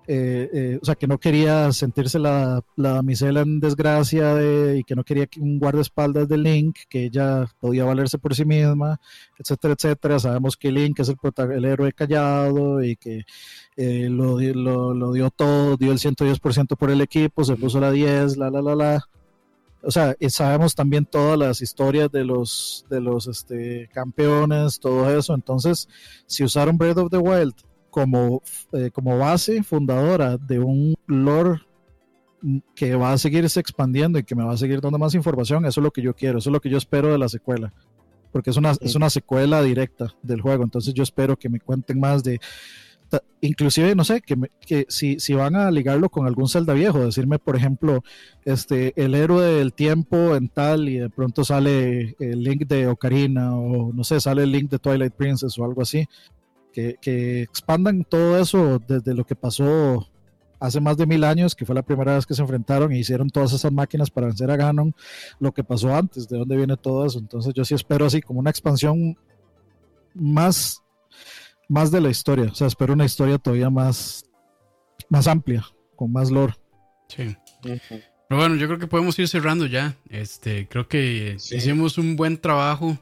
eh, 0.09 0.49
eh, 0.53 0.79
o 0.81 0.85
sea, 0.85 0.95
que 0.95 1.05
no 1.05 1.17
quería 1.17 1.69
sentirse 1.73 2.17
la, 2.17 2.63
la 2.77 2.93
damisela 2.93 3.41
en 3.41 3.59
desgracia 3.59 4.35
de, 4.35 4.77
y 4.77 4.83
que 4.85 4.95
no 4.95 5.03
quería 5.03 5.27
un 5.37 5.59
guardaespaldas 5.59 6.29
de 6.29 6.37
Link, 6.37 6.77
que 6.87 7.03
ella 7.03 7.45
podía 7.59 7.83
valerse 7.83 8.17
por 8.17 8.33
sí 8.33 8.45
misma, 8.45 9.01
etcétera, 9.37 9.73
etcétera. 9.73 10.17
Sabemos 10.17 10.55
que 10.55 10.71
Link 10.71 10.97
es 11.01 11.09
el, 11.09 11.17
el 11.51 11.65
héroe 11.65 11.91
callado 11.91 12.81
y 12.81 12.95
que 12.95 13.25
eh, 13.75 14.07
lo, 14.09 14.39
lo, 14.39 14.93
lo, 14.93 15.11
dio 15.11 15.29
todo, 15.29 15.75
dio 15.75 15.91
el 15.91 15.99
110% 15.99 16.77
por 16.77 16.89
el 16.89 17.01
equipo, 17.01 17.43
se 17.43 17.57
puso 17.57 17.81
la 17.81 17.91
10, 17.91 18.37
la, 18.37 18.49
la, 18.49 18.61
la, 18.61 18.75
la. 18.75 19.03
O 19.83 19.91
sea, 19.91 20.15
sabemos 20.29 20.73
también 20.73 21.05
todas 21.05 21.37
las 21.37 21.61
historias 21.61 22.09
de 22.11 22.23
los, 22.23 22.85
de 22.89 23.01
los 23.01 23.27
este, 23.27 23.89
campeones, 23.93 24.79
todo 24.79 25.09
eso. 25.17 25.33
Entonces, 25.33 25.89
si 26.25 26.45
usaron 26.45 26.77
Breath 26.77 26.97
of 26.97 27.11
the 27.11 27.17
Wild 27.17 27.53
como, 27.97 28.43
eh, 28.73 28.91
como 28.93 29.17
base 29.17 29.63
fundadora 29.63 30.37
de 30.37 30.59
un 30.59 30.93
lore 31.07 31.61
que 32.75 32.93
va 32.93 33.11
a 33.11 33.17
seguirse 33.17 33.59
expandiendo 33.59 34.19
y 34.19 34.23
que 34.23 34.35
me 34.35 34.43
va 34.43 34.53
a 34.53 34.57
seguir 34.57 34.81
dando 34.81 34.99
más 34.99 35.15
información, 35.15 35.65
eso 35.65 35.81
es 35.81 35.83
lo 35.83 35.89
que 35.89 36.03
yo 36.03 36.13
quiero, 36.13 36.37
eso 36.37 36.51
es 36.51 36.53
lo 36.53 36.61
que 36.61 36.69
yo 36.69 36.77
espero 36.77 37.11
de 37.11 37.17
la 37.17 37.27
secuela. 37.27 37.73
Porque 38.31 38.51
es 38.51 38.57
una, 38.57 38.73
es 38.79 38.93
una 38.93 39.09
secuela 39.09 39.63
directa 39.63 40.13
del 40.21 40.41
juego. 40.41 40.63
Entonces 40.63 40.93
yo 40.93 41.01
espero 41.01 41.37
que 41.37 41.49
me 41.49 41.59
cuenten 41.59 41.99
más 41.99 42.23
de, 42.23 42.39
inclusive, 43.41 43.95
no 43.95 44.03
sé, 44.03 44.21
que, 44.21 44.35
que 44.61 44.85
si, 44.89 45.19
si, 45.19 45.33
van 45.33 45.55
a 45.55 45.71
ligarlo 45.71 46.09
con 46.09 46.27
algún 46.27 46.47
Zelda 46.47 46.73
viejo, 46.73 47.03
decirme, 47.03 47.39
por 47.39 47.55
ejemplo, 47.55 48.03
este, 48.45 48.93
el 48.95 49.15
héroe 49.15 49.43
del 49.43 49.73
tiempo 49.73 50.35
en 50.35 50.49
tal 50.49 50.87
y 50.87 50.99
de 50.99 51.09
pronto 51.09 51.43
sale 51.43 52.15
el 52.19 52.43
link 52.43 52.67
de 52.67 52.87
Ocarina 52.87 53.55
o 53.55 53.91
no 53.91 54.03
sé, 54.03 54.19
sale 54.19 54.43
el 54.43 54.51
link 54.51 54.69
de 54.69 54.77
Twilight 54.77 55.13
Princess 55.13 55.57
o 55.57 55.65
algo 55.65 55.81
así, 55.81 56.07
que, 56.77 56.95
que 57.01 57.41
expandan 57.41 58.03
todo 58.03 58.37
eso 58.37 58.79
desde 58.87 59.15
lo 59.15 59.25
que 59.25 59.35
pasó 59.35 60.07
hace 60.59 60.79
más 60.79 60.95
de 60.95 61.07
mil 61.07 61.23
años, 61.23 61.55
que 61.55 61.65
fue 61.65 61.73
la 61.73 61.81
primera 61.81 62.13
vez 62.13 62.27
que 62.27 62.35
se 62.35 62.41
enfrentaron 62.43 62.91
e 62.91 62.99
hicieron 62.99 63.31
todas 63.31 63.51
esas 63.51 63.71
máquinas 63.71 64.11
para 64.11 64.27
vencer 64.27 64.51
a 64.51 64.57
Ganon, 64.57 64.93
lo 65.39 65.51
que 65.51 65.63
pasó 65.63 65.95
antes, 65.95 66.27
de 66.27 66.37
dónde 66.37 66.55
viene 66.55 66.77
todo 66.77 67.03
eso. 67.03 67.17
Entonces 67.17 67.51
yo 67.55 67.65
sí 67.65 67.73
espero 67.73 68.05
así 68.05 68.21
como 68.21 68.41
una 68.41 68.51
expansión 68.51 69.17
más 70.13 70.83
más 71.67 71.89
de 71.89 71.99
la 71.99 72.09
historia. 72.09 72.45
O 72.51 72.53
sea, 72.53 72.67
espero 72.67 72.93
una 72.93 73.05
historia 73.05 73.39
todavía 73.39 73.71
más, 73.71 74.23
más 75.09 75.25
amplia, 75.25 75.65
con 75.95 76.11
más 76.11 76.29
lore. 76.29 76.53
Sí. 77.07 77.35
Pero 77.63 78.39
bueno, 78.39 78.55
yo 78.55 78.67
creo 78.67 78.77
que 78.77 78.85
podemos 78.85 79.17
ir 79.17 79.27
cerrando 79.27 79.65
ya. 79.65 79.97
Este, 80.11 80.67
creo 80.67 80.87
que 80.87 81.37
hicimos 81.37 81.97
un 81.97 82.15
buen 82.15 82.37
trabajo 82.37 82.99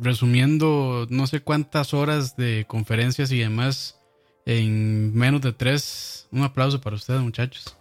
resumiendo 0.00 1.06
no 1.10 1.26
sé 1.26 1.40
cuántas 1.40 1.94
horas 1.94 2.36
de 2.36 2.64
conferencias 2.66 3.30
y 3.32 3.38
demás 3.38 4.00
en 4.46 5.14
menos 5.14 5.40
de 5.42 5.52
tres. 5.52 6.28
Un 6.32 6.42
aplauso 6.42 6.80
para 6.80 6.96
ustedes, 6.96 7.20
muchachos. 7.20 7.76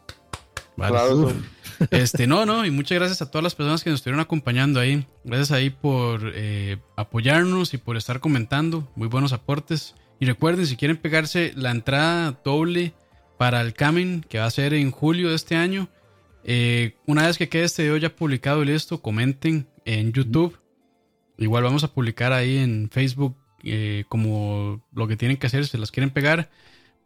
Vale. 0.76 0.98
Este, 1.92 2.28
no, 2.28 2.46
no, 2.46 2.66
y 2.66 2.72
muchas 2.72 2.98
gracias 2.98 3.22
a 3.22 3.32
todas 3.32 3.44
las 3.44 3.56
personas 3.56 3.84
que 3.84 3.90
nos 3.90 4.00
estuvieron 4.00 4.20
acompañando 4.20 4.80
ahí. 4.80 5.06
Gracias 5.24 5.52
ahí 5.52 5.70
por 5.70 6.32
eh, 6.36 6.78
apoyarnos 6.96 7.74
y 7.74 7.78
por 7.78 7.96
estar 7.98 8.20
comentando. 8.20 8.90
Muy 8.96 9.08
buenos 9.08 9.34
aportes. 9.34 9.96
Y 10.20 10.26
recuerden, 10.26 10.66
si 10.66 10.76
quieren 10.76 10.98
pegarse 10.98 11.54
la 11.56 11.72
entrada 11.72 12.38
doble 12.44 12.94
para 13.38 13.62
el 13.62 13.74
Camin, 13.74 14.26
que 14.28 14.40
va 14.40 14.46
a 14.46 14.52
ser 14.52 14.74
en 14.74 14.92
julio 14.92 15.30
de 15.30 15.36
este 15.36 15.56
año, 15.56 15.88
eh, 16.44 16.96
una 17.06 17.28
vez 17.28 17.38
que 17.38 17.48
quede 17.48 17.64
este 17.64 17.84
video 17.84 17.98
ya 17.98 18.14
publicado 18.14 18.62
y 18.64 18.66
listo, 18.66 19.02
comenten 19.02 19.68
en 19.86 20.12
YouTube. 20.12 20.59
Igual 21.40 21.64
vamos 21.64 21.84
a 21.84 21.94
publicar 21.94 22.34
ahí 22.34 22.58
en 22.58 22.90
Facebook 22.92 23.36
eh, 23.64 24.06
como 24.08 24.82
lo 24.94 25.08
que 25.08 25.18
tienen 25.18 25.38
que 25.38 25.48
hacer, 25.48 25.66
se 25.66 25.78
las 25.78 25.92
quieren 25.92 26.12
pegar, 26.12 26.50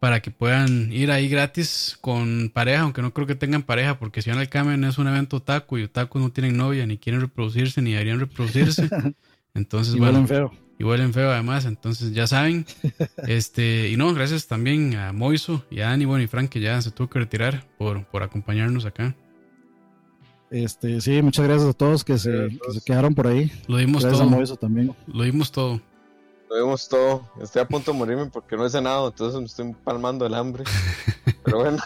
para 0.00 0.20
que 0.20 0.30
puedan 0.30 0.92
ir 0.92 1.10
ahí 1.10 1.28
gratis 1.28 1.96
con 2.00 2.50
pareja, 2.52 2.82
aunque 2.82 3.00
no 3.00 3.14
creo 3.14 3.26
que 3.26 3.34
tengan 3.34 3.62
pareja, 3.62 3.98
porque 3.98 4.22
si 4.22 4.30
van 4.30 4.38
al 4.38 4.48
Camin 4.48 4.84
es 4.84 4.98
un 4.98 5.08
evento 5.08 5.38
otaku 5.38 5.78
y 5.78 5.84
otaku 5.84 6.18
no 6.18 6.30
tienen 6.30 6.56
novia, 6.56 6.86
ni 6.86 6.98
quieren 6.98 7.20
reproducirse, 7.20 7.80
ni 7.80 7.92
deberían 7.92 8.20
reproducirse. 8.20 8.88
Entonces, 9.54 9.94
bueno. 9.96 10.26
feo 10.26 10.52
y 10.78 10.84
huelen 10.84 11.12
feo 11.12 11.30
además, 11.30 11.64
entonces 11.66 12.12
ya 12.12 12.26
saben. 12.26 12.66
este, 13.28 13.88
y 13.88 13.96
no, 13.96 14.12
gracias 14.12 14.46
también 14.46 14.96
a 14.96 15.12
Moiso 15.12 15.64
y 15.70 15.80
a 15.80 15.86
Dani, 15.86 16.04
bueno, 16.04 16.24
y 16.24 16.26
Frank 16.26 16.50
que 16.50 16.60
ya 16.60 16.80
se 16.82 16.90
tuvo 16.90 17.08
que 17.08 17.20
retirar 17.20 17.64
por, 17.78 18.04
por 18.06 18.22
acompañarnos 18.22 18.84
acá. 18.84 19.14
Este, 20.54 21.00
sí, 21.00 21.20
muchas 21.20 21.46
gracias 21.46 21.68
a 21.68 21.72
todos 21.72 22.04
que 22.04 22.16
se, 22.16 22.30
que 22.30 22.72
se 22.72 22.80
quedaron 22.80 23.12
por 23.12 23.26
ahí. 23.26 23.50
Lo 23.66 23.76
dimos 23.76 24.04
gracias 24.04 24.20
todo. 24.20 24.32
A 24.32 24.36
Moiso 24.36 24.54
también. 24.54 24.94
Lo 25.08 25.24
dimos 25.24 25.50
todo. 25.50 25.80
Lo 26.48 26.56
dimos 26.56 26.88
todo. 26.88 27.28
Estoy 27.42 27.62
a 27.62 27.66
punto 27.66 27.90
de 27.90 27.98
morirme 27.98 28.26
porque 28.26 28.56
no 28.56 28.64
he 28.64 28.70
cenado, 28.70 29.08
entonces 29.08 29.40
me 29.40 29.46
estoy 29.46 29.74
palmando 29.82 30.24
el 30.24 30.32
hambre. 30.32 30.62
Pero 31.44 31.58
bueno. 31.58 31.78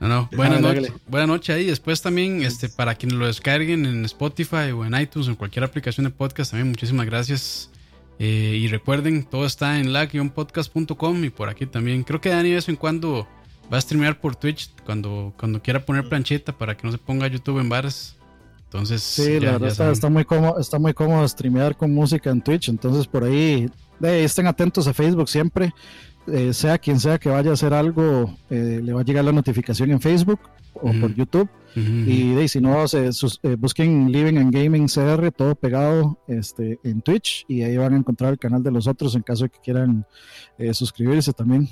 No, 0.00 0.08
no, 0.08 0.30
buenas 0.34 0.62
noches. 0.62 0.90
Buenas 1.06 1.28
noches 1.28 1.54
ahí. 1.54 1.66
Después 1.66 2.00
también, 2.00 2.42
este, 2.42 2.70
para 2.70 2.94
quienes 2.94 3.18
lo 3.18 3.26
descarguen 3.26 3.84
en 3.84 4.06
Spotify 4.06 4.70
o 4.74 4.86
en 4.86 4.98
iTunes 4.98 5.28
o 5.28 5.30
en 5.32 5.36
cualquier 5.36 5.64
aplicación 5.64 6.04
de 6.04 6.10
podcast, 6.10 6.52
también 6.52 6.68
muchísimas 6.68 7.04
gracias 7.04 7.70
eh, 8.18 8.58
y 8.58 8.68
recuerden, 8.68 9.24
todo 9.24 9.44
está 9.44 9.80
en 9.80 9.92
la-podcast.com 9.92 11.24
y 11.24 11.28
por 11.28 11.50
aquí 11.50 11.66
también. 11.66 12.04
Creo 12.04 12.22
que 12.22 12.30
Dani 12.30 12.48
de 12.48 12.54
vez 12.54 12.70
en 12.70 12.76
cuando 12.76 13.28
va 13.72 13.78
a 13.78 13.80
streamear 13.80 14.20
por 14.20 14.36
Twitch 14.36 14.70
cuando, 14.84 15.34
cuando 15.38 15.62
quiera 15.62 15.84
poner 15.84 16.08
plancheta 16.08 16.56
para 16.56 16.76
que 16.76 16.86
no 16.86 16.92
se 16.92 16.98
ponga 16.98 17.26
YouTube 17.26 17.60
en 17.60 17.68
bares. 17.68 18.16
Entonces, 18.64 19.02
sí, 19.02 19.40
la 19.40 19.58
verdad 19.58 19.90
está, 19.90 20.10
muy 20.10 20.24
cómodo, 20.24 20.58
está 20.58 20.78
muy 20.78 20.92
cómodo 20.92 21.26
streamear 21.26 21.76
con 21.76 21.92
música 21.92 22.30
en 22.30 22.42
Twitch. 22.42 22.68
Entonces, 22.68 23.06
por 23.06 23.24
ahí 23.24 23.70
estén 24.02 24.46
atentos 24.46 24.86
a 24.86 24.94
Facebook 24.94 25.28
siempre. 25.28 25.72
Eh, 26.26 26.52
sea 26.52 26.76
quien 26.76 27.00
sea 27.00 27.18
que 27.18 27.30
vaya 27.30 27.50
a 27.50 27.54
hacer 27.54 27.72
algo, 27.72 28.36
eh, 28.50 28.80
le 28.82 28.92
va 28.92 29.00
a 29.00 29.04
llegar 29.04 29.24
la 29.24 29.32
notificación 29.32 29.90
en 29.90 30.00
Facebook 30.00 30.40
o 30.74 30.92
por 31.00 31.14
YouTube. 31.14 31.48
Y 31.74 32.34
de, 32.34 32.48
si 32.48 32.60
no, 32.60 32.88
se, 32.88 33.08
eh, 33.08 33.54
busquen 33.56 34.10
Living 34.10 34.36
and 34.36 34.52
Gaming 34.52 34.88
CR, 34.88 35.30
todo 35.30 35.54
pegado 35.54 36.18
este, 36.26 36.80
en 36.82 37.02
Twitch, 37.02 37.44
y 37.46 37.62
ahí 37.62 37.76
van 37.76 37.94
a 37.94 37.96
encontrar 37.96 38.32
el 38.32 38.38
canal 38.38 38.64
de 38.64 38.72
los 38.72 38.88
otros 38.88 39.14
en 39.14 39.22
caso 39.22 39.44
de 39.44 39.50
que 39.50 39.60
quieran 39.60 40.04
eh, 40.58 40.74
suscribirse 40.74 41.32
también. 41.32 41.68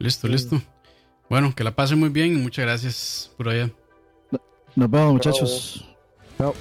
Listo, 0.00 0.26
listo. 0.26 0.60
Bueno, 1.30 1.54
que 1.54 1.62
la 1.62 1.70
pasen 1.70 2.00
muy 2.00 2.08
bien 2.08 2.32
y 2.34 2.36
muchas 2.36 2.64
gracias 2.64 3.30
por 3.36 3.48
allá. 3.48 3.70
Nos 4.74 4.90
vemos, 4.90 5.12
muchachos. 5.12 5.88
Chao. 6.36 6.54